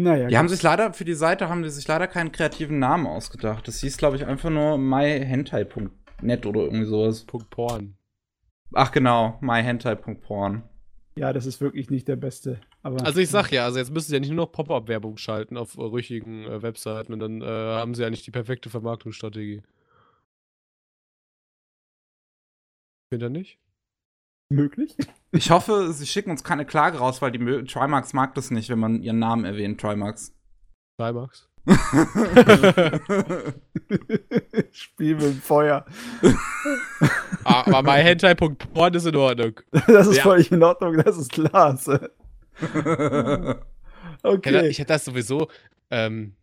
Naja, 0.00 0.26
die 0.26 0.30
gut. 0.30 0.38
haben 0.38 0.48
sich 0.48 0.62
leider, 0.62 0.92
für 0.92 1.04
die 1.04 1.14
Seite 1.14 1.48
haben 1.48 1.62
die 1.62 1.70
sich 1.70 1.86
leider 1.86 2.08
keinen 2.08 2.32
kreativen 2.32 2.78
Namen 2.78 3.06
ausgedacht. 3.06 3.68
Das 3.68 3.80
hieß, 3.80 3.96
glaube 3.96 4.16
ich, 4.16 4.26
einfach 4.26 4.50
nur 4.50 4.76
myhentai.net 6.20 6.46
oder 6.46 6.60
irgendwie 6.62 6.84
sowas. 6.86 7.24
Punkt 7.24 7.50
.porn. 7.50 7.96
Ach 8.72 8.92
genau, 8.92 9.38
myhentai.porn. 9.40 10.62
Ja, 11.16 11.32
das 11.32 11.46
ist 11.46 11.60
wirklich 11.60 11.90
nicht 11.90 12.08
der 12.08 12.16
beste. 12.16 12.60
Aber, 12.82 13.04
also 13.04 13.20
ich 13.20 13.30
sag 13.30 13.52
ja, 13.52 13.64
also 13.64 13.78
jetzt 13.78 13.92
müssen 13.92 14.08
sie 14.08 14.14
ja 14.14 14.20
nicht 14.20 14.30
nur 14.30 14.46
noch 14.46 14.52
Pop-up-Werbung 14.52 15.16
schalten 15.16 15.56
auf 15.56 15.78
rüchigen 15.78 16.44
äh, 16.44 16.60
Webseiten 16.62 17.12
und 17.12 17.20
dann 17.20 17.40
äh, 17.40 17.44
haben 17.46 17.94
sie 17.94 18.02
ja 18.02 18.10
nicht 18.10 18.26
die 18.26 18.32
perfekte 18.32 18.68
Vermarktungsstrategie. 18.68 19.62
Findet 23.12 23.26
er 23.26 23.30
nicht? 23.30 23.58
Möglich. 24.50 24.96
Ich 25.30 25.50
hoffe, 25.50 25.92
sie 25.92 26.06
schicken 26.06 26.30
uns 26.30 26.44
keine 26.44 26.66
Klage 26.66 26.98
raus, 26.98 27.22
weil 27.22 27.32
die 27.32 27.64
Trimax 27.64 28.12
mag 28.12 28.34
das 28.34 28.50
nicht, 28.50 28.68
wenn 28.68 28.78
man 28.78 29.02
ihren 29.02 29.18
Namen 29.18 29.44
erwähnt, 29.44 29.80
Trimax. 29.80 30.34
Trimax? 30.98 31.48
Spiel 34.72 35.14
mit 35.14 35.22
dem 35.22 35.40
Feuer. 35.40 35.84
Ah, 37.46 37.64
aber 37.66 37.82
mein 37.82 38.02
Hentai.porn 38.02 38.94
ist 38.94 39.04
in 39.06 39.16
Ordnung. 39.16 39.60
Das 39.86 40.06
ist 40.06 40.16
ja. 40.16 40.22
völlig 40.22 40.50
in 40.50 40.62
Ordnung, 40.62 40.96
das 40.96 41.18
ist 41.18 41.30
klasse. 41.30 42.10
okay. 44.22 44.68
Ich 44.68 44.78
hätte 44.78 44.94
das 44.94 45.04
sowieso. 45.04 45.48
Ähm, 45.90 46.36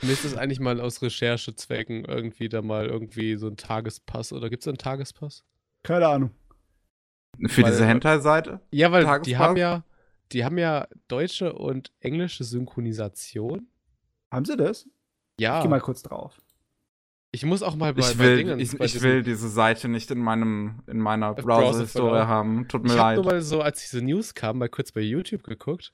mir 0.00 0.12
ist 0.12 0.24
das 0.24 0.34
eigentlich 0.34 0.58
mal 0.58 0.80
aus 0.80 1.02
Recherchezwecken 1.02 2.06
irgendwie 2.06 2.48
da 2.48 2.62
mal 2.62 2.86
irgendwie 2.86 3.36
so 3.36 3.46
ein 3.46 3.58
Tagespass 3.58 4.32
oder 4.32 4.48
gibt 4.48 4.62
es 4.62 4.68
einen 4.68 4.78
Tagespass? 4.78 5.44
Keine 5.82 6.08
Ahnung. 6.08 6.30
Für 7.48 7.62
weil, 7.62 7.70
diese 7.70 7.86
Hentai-Seite? 7.86 8.60
Ja, 8.70 8.90
weil 8.92 9.04
Tagespass? 9.04 9.26
die 9.26 9.36
haben 9.36 9.56
ja, 9.58 9.84
die 10.32 10.44
haben 10.46 10.56
ja 10.56 10.88
deutsche 11.08 11.52
und 11.52 11.92
englische 12.00 12.44
Synchronisation. 12.44 13.68
Haben 14.32 14.44
sie 14.44 14.56
das? 14.56 14.88
Ja. 15.38 15.58
Ich 15.58 15.64
geh 15.64 15.68
mal 15.68 15.80
kurz 15.80 16.02
drauf. 16.02 16.40
Ich 17.32 17.44
muss 17.44 17.62
auch 17.62 17.76
mal 17.76 17.92
bei, 17.92 18.00
ich 18.00 18.18
will, 18.18 18.30
bei 18.30 18.36
Dingen, 18.36 18.60
ich, 18.60 18.72
ich 18.80 19.02
will 19.02 19.22
diese 19.22 19.48
Seite 19.48 19.88
nicht 19.88 20.10
in 20.10 20.18
meinem 20.18 20.82
in 20.86 20.98
meiner 20.98 21.34
Browser-Historie 21.34 22.26
haben. 22.26 22.66
Tut 22.68 22.84
mir 22.84 22.90
ich 22.90 22.94
leid. 22.94 22.98
Ich 22.98 23.18
habe 23.18 23.22
nur 23.22 23.32
mal 23.34 23.42
so, 23.42 23.60
als 23.60 23.82
diese 23.82 24.00
News 24.02 24.34
kam, 24.34 24.58
mal 24.58 24.68
kurz 24.68 24.92
bei 24.92 25.02
YouTube 25.02 25.42
geguckt. 25.42 25.92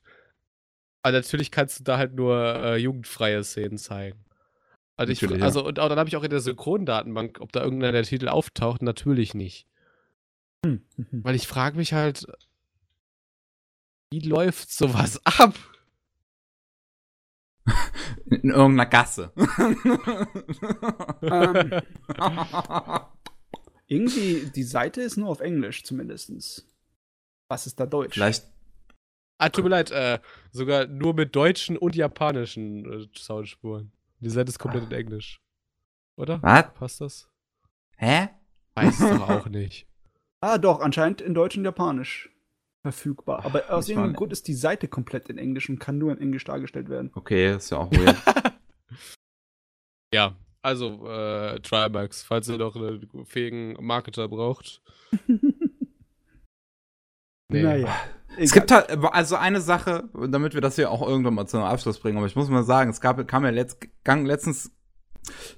Aber 1.02 1.12
natürlich 1.12 1.50
kannst 1.50 1.80
du 1.80 1.84
da 1.84 1.98
halt 1.98 2.14
nur 2.14 2.36
äh, 2.36 2.76
jugendfreie 2.76 3.42
Szenen 3.42 3.76
zeigen. 3.76 4.24
Also, 4.96 5.12
ich, 5.12 5.42
also 5.42 5.66
und 5.66 5.80
auch, 5.80 5.88
dann 5.88 5.98
habe 5.98 6.08
ich 6.08 6.16
auch 6.16 6.22
in 6.22 6.30
der 6.30 6.40
Synchrondatenbank, 6.40 7.40
ob 7.40 7.50
da 7.50 7.62
irgendeiner 7.64 7.92
der 7.92 8.04
Titel 8.04 8.28
auftaucht, 8.28 8.82
natürlich 8.82 9.34
nicht. 9.34 9.66
Hm. 10.64 10.84
Weil 11.10 11.34
ich 11.34 11.48
frage 11.48 11.76
mich 11.76 11.92
halt, 11.92 12.26
wie 14.12 14.20
läuft 14.20 14.70
sowas 14.70 15.20
ab? 15.24 15.54
In 18.32 18.50
irgendeiner 18.50 18.86
Gasse. 18.86 19.32
ähm, 21.22 21.82
irgendwie, 23.86 24.50
die 24.54 24.62
Seite 24.62 25.02
ist 25.02 25.16
nur 25.16 25.28
auf 25.28 25.40
Englisch 25.40 25.84
zumindest. 25.84 26.66
Was 27.48 27.66
ist 27.66 27.78
da 27.78 27.86
Deutsch? 27.86 28.14
Vielleicht. 28.14 28.46
Ah, 29.38 29.48
tut 29.48 29.64
mir 29.64 29.70
leid, 29.70 29.90
äh, 29.90 30.20
sogar 30.52 30.86
nur 30.86 31.14
mit 31.14 31.34
deutschen 31.34 31.76
und 31.76 31.96
japanischen 31.96 32.90
äh, 32.90 33.08
Soundspuren. 33.16 33.92
Die 34.20 34.30
Seite 34.30 34.50
ist 34.50 34.58
komplett 34.58 34.84
in 34.84 34.92
Englisch. 34.92 35.40
Oder? 36.16 36.40
Was? 36.42 36.72
Passt 36.74 37.00
das? 37.00 37.28
Hä? 37.96 38.28
Weiß 38.74 39.00
es 39.00 39.10
doch 39.10 39.28
auch 39.28 39.48
nicht. 39.48 39.86
Ah, 40.40 40.58
doch, 40.58 40.80
anscheinend 40.80 41.20
in 41.20 41.34
Deutsch 41.34 41.56
und 41.56 41.64
Japanisch 41.64 42.31
verfügbar. 42.82 43.44
Aber 43.44 43.70
aus 43.70 43.88
irgendeinem 43.88 44.14
Grund 44.14 44.32
ist 44.32 44.48
die 44.48 44.54
Seite 44.54 44.88
komplett 44.88 45.28
in 45.28 45.38
Englisch 45.38 45.68
und 45.68 45.78
kann 45.78 45.98
nur 45.98 46.12
in 46.12 46.20
Englisch 46.20 46.44
dargestellt 46.44 46.88
werden. 46.88 47.10
Okay, 47.14 47.54
ist 47.54 47.70
ja 47.70 47.78
auch 47.78 47.90
weird. 47.92 48.16
ja, 50.12 50.36
also 50.62 51.08
äh, 51.08 51.60
Trimax, 51.60 52.22
falls 52.22 52.48
ihr 52.48 52.58
noch 52.58 52.76
einen 52.76 53.08
fähigen 53.24 53.76
Marketer 53.84 54.28
braucht. 54.28 54.82
nee. 57.48 57.62
Naja. 57.62 57.94
Es 58.38 58.52
gibt 58.52 58.70
halt, 58.70 58.88
also 59.12 59.36
eine 59.36 59.60
Sache, 59.60 60.08
damit 60.14 60.54
wir 60.54 60.62
das 60.62 60.76
hier 60.76 60.90
auch 60.90 61.06
irgendwann 61.06 61.34
mal 61.34 61.46
zum 61.46 61.62
Abschluss 61.62 61.98
bringen, 61.98 62.16
aber 62.16 62.26
ich 62.26 62.34
muss 62.34 62.48
mal 62.48 62.64
sagen, 62.64 62.90
es 62.90 63.02
gab, 63.02 63.28
kam 63.28 63.44
ja 63.44 63.50
letzt, 63.50 63.86
gang, 64.04 64.26
letztens 64.26 64.72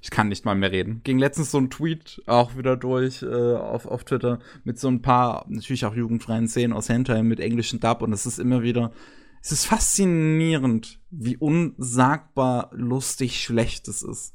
ich 0.03 0.11
kann 0.11 0.29
nicht 0.29 0.45
mal 0.45 0.55
mehr 0.55 0.73
reden. 0.73 1.01
Ging 1.05 1.19
letztens 1.19 1.51
so 1.51 1.59
ein 1.59 1.71
Tweet 1.71 2.23
auch 2.27 2.57
wieder 2.57 2.77
durch 2.77 3.23
äh, 3.23 3.55
auf, 3.55 3.87
auf 3.87 4.05
Twitter 4.05 4.39
mit 4.65 4.79
so 4.79 4.89
ein 4.89 5.03
paar, 5.03 5.47
natürlich 5.49 5.87
auch 5.87 5.95
jugendfreien 5.95 6.49
Szenen 6.49 6.73
aus 6.73 6.89
Hentai 6.89 7.23
mit 7.23 7.41
englischen 7.41 7.81
Dub 7.81 8.03
und 8.03 8.13
es 8.13 8.27
ist 8.27 8.39
immer 8.39 8.63
wieder, 8.63 8.93
es 9.43 9.53
ist 9.53 9.67
faszinierend, 9.67 11.01
wie 11.11 11.37
unsagbar 11.37 12.71
lustig 12.73 13.43
schlecht 13.43 13.89
es 13.89 14.03
ist. 14.03 14.35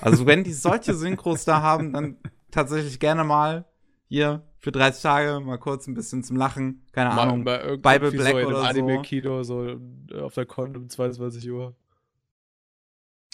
Also 0.00 0.26
wenn 0.26 0.44
die 0.44 0.52
solche 0.52 0.94
Synchros 0.94 1.44
da 1.44 1.62
haben, 1.62 1.92
dann 1.92 2.16
tatsächlich 2.50 2.98
gerne 2.98 3.24
mal 3.24 3.64
hier 4.08 4.42
für 4.58 4.72
30 4.72 5.02
Tage 5.02 5.40
mal 5.40 5.58
kurz 5.58 5.86
ein 5.86 5.94
bisschen 5.94 6.22
zum 6.22 6.36
Lachen, 6.36 6.82
keine 6.92 7.10
mal, 7.10 7.22
Ahnung, 7.22 7.44
mal 7.44 7.78
Bible 7.78 8.10
Black 8.10 8.40
so 8.42 8.48
oder 8.48 8.68
Anime-Kino 8.68 9.42
so 9.42 9.78
auf 10.20 10.34
der 10.34 10.46
Con 10.46 10.76
um 10.76 10.88
22 10.88 11.50
Uhr. 11.50 11.74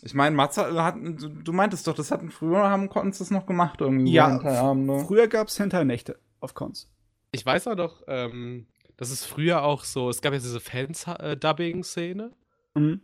Ich 0.03 0.15
meine, 0.15 0.37
Matze 0.37 0.83
hat, 0.83 0.97
du 0.97 1.53
meintest 1.53 1.87
doch, 1.87 1.95
das 1.95 2.11
hatten 2.11 2.31
früher, 2.31 2.69
haben 2.69 2.89
Cons 2.89 3.19
das 3.19 3.31
noch 3.31 3.47
gemacht 3.47 3.81
irgendwie. 3.81 4.13
Ja, 4.13 4.75
ne? 4.75 5.05
früher 5.07 5.27
gab 5.27 5.49
es 5.49 5.59
Hentai-Nächte 5.59 6.19
auf 6.41 6.55
Cons. 6.55 6.89
Ich 7.33 7.45
weiß 7.45 7.67
auch 7.69 7.77
noch, 7.77 8.03
ähm, 8.07 8.67
dass 8.97 9.11
es 9.11 9.25
früher 9.25 9.63
auch 9.63 9.85
so, 9.85 10.11
es 10.11 10.21
gab 10.21 10.33
ja 10.33 10.39
diese 10.39 10.61
Fans-Dubbing-Szene. 10.61 12.33
Mhm. 12.75 13.01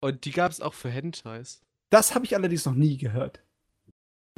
Und 0.00 0.24
die 0.24 0.30
gab 0.30 0.50
es 0.50 0.60
auch 0.60 0.74
für 0.74 0.88
Hentais. 0.88 1.62
Das 1.90 2.14
habe 2.14 2.24
ich 2.24 2.34
allerdings 2.34 2.64
noch 2.64 2.74
nie 2.74 2.96
gehört. 2.96 3.42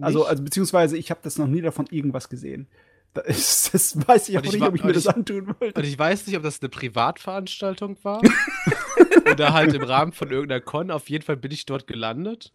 Also, 0.01 0.25
also, 0.25 0.43
beziehungsweise 0.43 0.97
ich 0.97 1.11
habe 1.11 1.21
das 1.23 1.39
noch 1.39 1.47
nie 1.47 1.61
davon 1.61 1.87
irgendwas 1.91 2.29
gesehen. 2.29 2.67
Das, 3.15 3.71
das 3.71 4.09
weiß 4.09 4.31
ich 4.31 4.39
auch 4.39 4.43
ich 4.43 4.53
nicht, 4.53 4.63
ob 4.63 4.75
ich 4.75 4.83
mir 4.83 4.91
ich, 4.91 4.97
das 4.97 5.07
antun 5.07 5.55
wollte. 5.61 5.79
Und 5.79 5.87
ich 5.87 5.99
weiß 5.99 6.27
nicht, 6.27 6.37
ob 6.37 6.43
das 6.43 6.61
eine 6.61 6.71
Privatveranstaltung 6.71 8.03
war. 8.03 8.23
oder 9.31 9.53
halt 9.53 9.75
im 9.75 9.83
Rahmen 9.83 10.13
von 10.13 10.31
irgendeiner 10.31 10.61
Con. 10.61 10.91
Auf 10.91 11.09
jeden 11.09 11.25
Fall 11.25 11.37
bin 11.37 11.51
ich 11.51 11.67
dort 11.67 11.87
gelandet. 11.87 12.53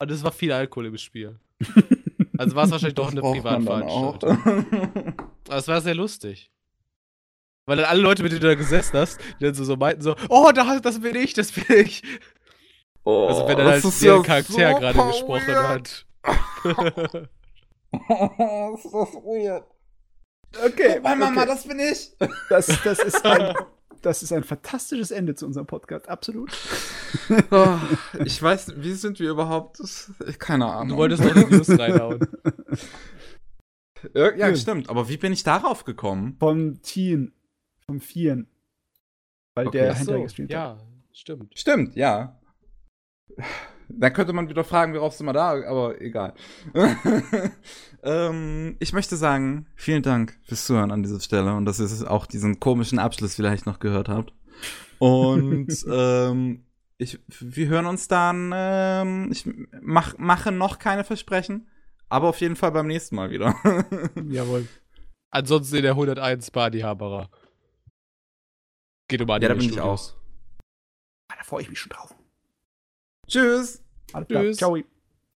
Und 0.00 0.10
es 0.10 0.22
war 0.22 0.32
viel 0.32 0.52
Alkohol 0.52 0.86
im 0.86 0.98
Spiel. 0.98 1.38
Also 2.38 2.54
war 2.54 2.64
es 2.64 2.70
wahrscheinlich 2.70 2.94
doch 2.94 3.10
eine 3.10 3.20
Privatveranstaltung. 3.20 5.14
Aber 5.48 5.56
es 5.56 5.66
war 5.66 5.80
sehr 5.80 5.94
lustig. 5.94 6.50
Weil 7.66 7.78
dann 7.78 7.86
alle 7.86 8.00
Leute, 8.00 8.22
mit 8.22 8.32
denen 8.32 8.40
du 8.40 8.46
da 8.46 8.54
gesessen 8.54 8.96
hast, 8.96 9.20
die 9.40 9.44
dann 9.44 9.54
so, 9.54 9.64
so 9.64 9.76
meinten 9.76 10.00
so, 10.00 10.14
oh, 10.28 10.50
das, 10.54 10.80
das 10.80 11.00
bin 11.00 11.16
ich, 11.16 11.34
das 11.34 11.52
bin 11.52 11.64
ich. 11.68 12.02
Oh, 13.04 13.26
also 13.26 13.48
wenn 13.48 13.58
er 13.58 13.64
halt 13.64 13.84
der 13.84 14.16
ja 14.16 14.22
Charakter 14.22 14.52
so 14.52 14.58
gerade 14.58 15.08
gesprochen 15.08 15.54
hat. 15.54 16.06
oh, 18.08 18.74
ist 18.74 18.84
das 18.84 19.14
weird. 19.22 19.64
Okay. 20.64 20.94
Guck 21.02 21.18
Mama, 21.18 21.46
das 21.46 21.66
bin 21.66 21.78
ich. 21.78 22.10
Das, 22.48 22.66
das 22.82 22.98
ist 23.00 23.24
ein 23.24 23.54
das 24.02 24.22
ist 24.22 24.32
ein 24.32 24.44
fantastisches 24.44 25.10
Ende 25.10 25.34
zu 25.34 25.46
unserem 25.46 25.66
Podcast, 25.66 26.08
absolut. 26.08 26.52
Oh, 27.50 27.78
ich 28.24 28.42
weiß, 28.42 28.74
wie 28.82 28.92
sind 28.92 29.18
wir 29.18 29.30
überhaupt? 29.30 29.80
Keine 30.38 30.66
Ahnung. 30.66 30.90
Du 30.90 30.96
wolltest 30.96 31.24
doch 31.24 31.34
News 31.34 31.70
reinhauen. 31.70 32.20
Ja, 34.14 34.34
ja, 34.34 34.54
stimmt. 34.54 34.90
Aber 34.90 35.08
wie 35.08 35.16
bin 35.16 35.32
ich 35.32 35.42
darauf 35.42 35.84
gekommen? 35.84 36.36
Vom 36.38 36.82
Tien. 36.82 37.32
Vom 37.86 38.00
Vieren. 38.00 38.46
Weil 39.54 39.68
okay. 39.68 39.78
der 39.78 39.94
hinterher 39.94 40.22
gestreamt 40.22 40.50
ja, 40.50 40.60
hat. 40.60 40.78
Ja, 40.78 40.86
stimmt. 41.12 41.58
Stimmt, 41.58 41.96
ja. 41.96 42.38
Da 43.88 44.10
könnte 44.10 44.32
man 44.32 44.48
wieder 44.48 44.64
fragen, 44.64 44.94
worauf 44.94 45.14
sind 45.14 45.26
wir 45.26 45.32
da, 45.32 45.50
aber 45.66 46.00
egal. 46.00 46.34
ähm, 48.02 48.76
ich 48.80 48.92
möchte 48.92 49.16
sagen, 49.16 49.66
vielen 49.76 50.02
Dank 50.02 50.38
fürs 50.44 50.66
Zuhören 50.66 50.92
an 50.92 51.02
dieser 51.02 51.20
Stelle 51.20 51.54
und 51.54 51.64
dass 51.64 51.80
ihr 51.80 52.10
auch 52.10 52.26
diesen 52.26 52.60
komischen 52.60 52.98
Abschluss 52.98 53.34
vielleicht 53.34 53.66
noch 53.66 53.78
gehört 53.78 54.08
habt. 54.08 54.32
Und 54.98 55.68
ähm, 55.90 56.64
ich, 56.98 57.18
wir 57.28 57.68
hören 57.68 57.86
uns 57.86 58.08
dann. 58.08 58.52
Ähm, 58.54 59.30
ich 59.32 59.48
mach, 59.80 60.18
mache 60.18 60.52
noch 60.52 60.78
keine 60.78 61.04
Versprechen, 61.04 61.68
aber 62.08 62.28
auf 62.28 62.40
jeden 62.40 62.56
Fall 62.56 62.72
beim 62.72 62.88
nächsten 62.88 63.16
Mal 63.16 63.30
wieder. 63.30 63.54
Jawohl. 64.28 64.68
Ansonsten 65.30 65.76
in 65.76 65.82
der 65.82 65.92
101 65.92 66.50
Badi-Haberer. 66.50 67.30
Geht 69.08 69.22
um 69.22 69.28
Ja, 69.28 69.38
da 69.38 69.54
bin 69.54 69.70
ich 69.70 69.80
auch. 69.80 70.12
Ah, 71.30 71.36
da 71.36 71.44
freue 71.44 71.62
ich 71.62 71.70
mich 71.70 71.78
schon 71.78 71.90
drauf. 71.90 72.14
Tschüss. 73.28 73.82
Alles 74.12 74.28
klar. 74.28 74.42
Tschüss. 74.42 74.56
Ciao. 74.56 74.76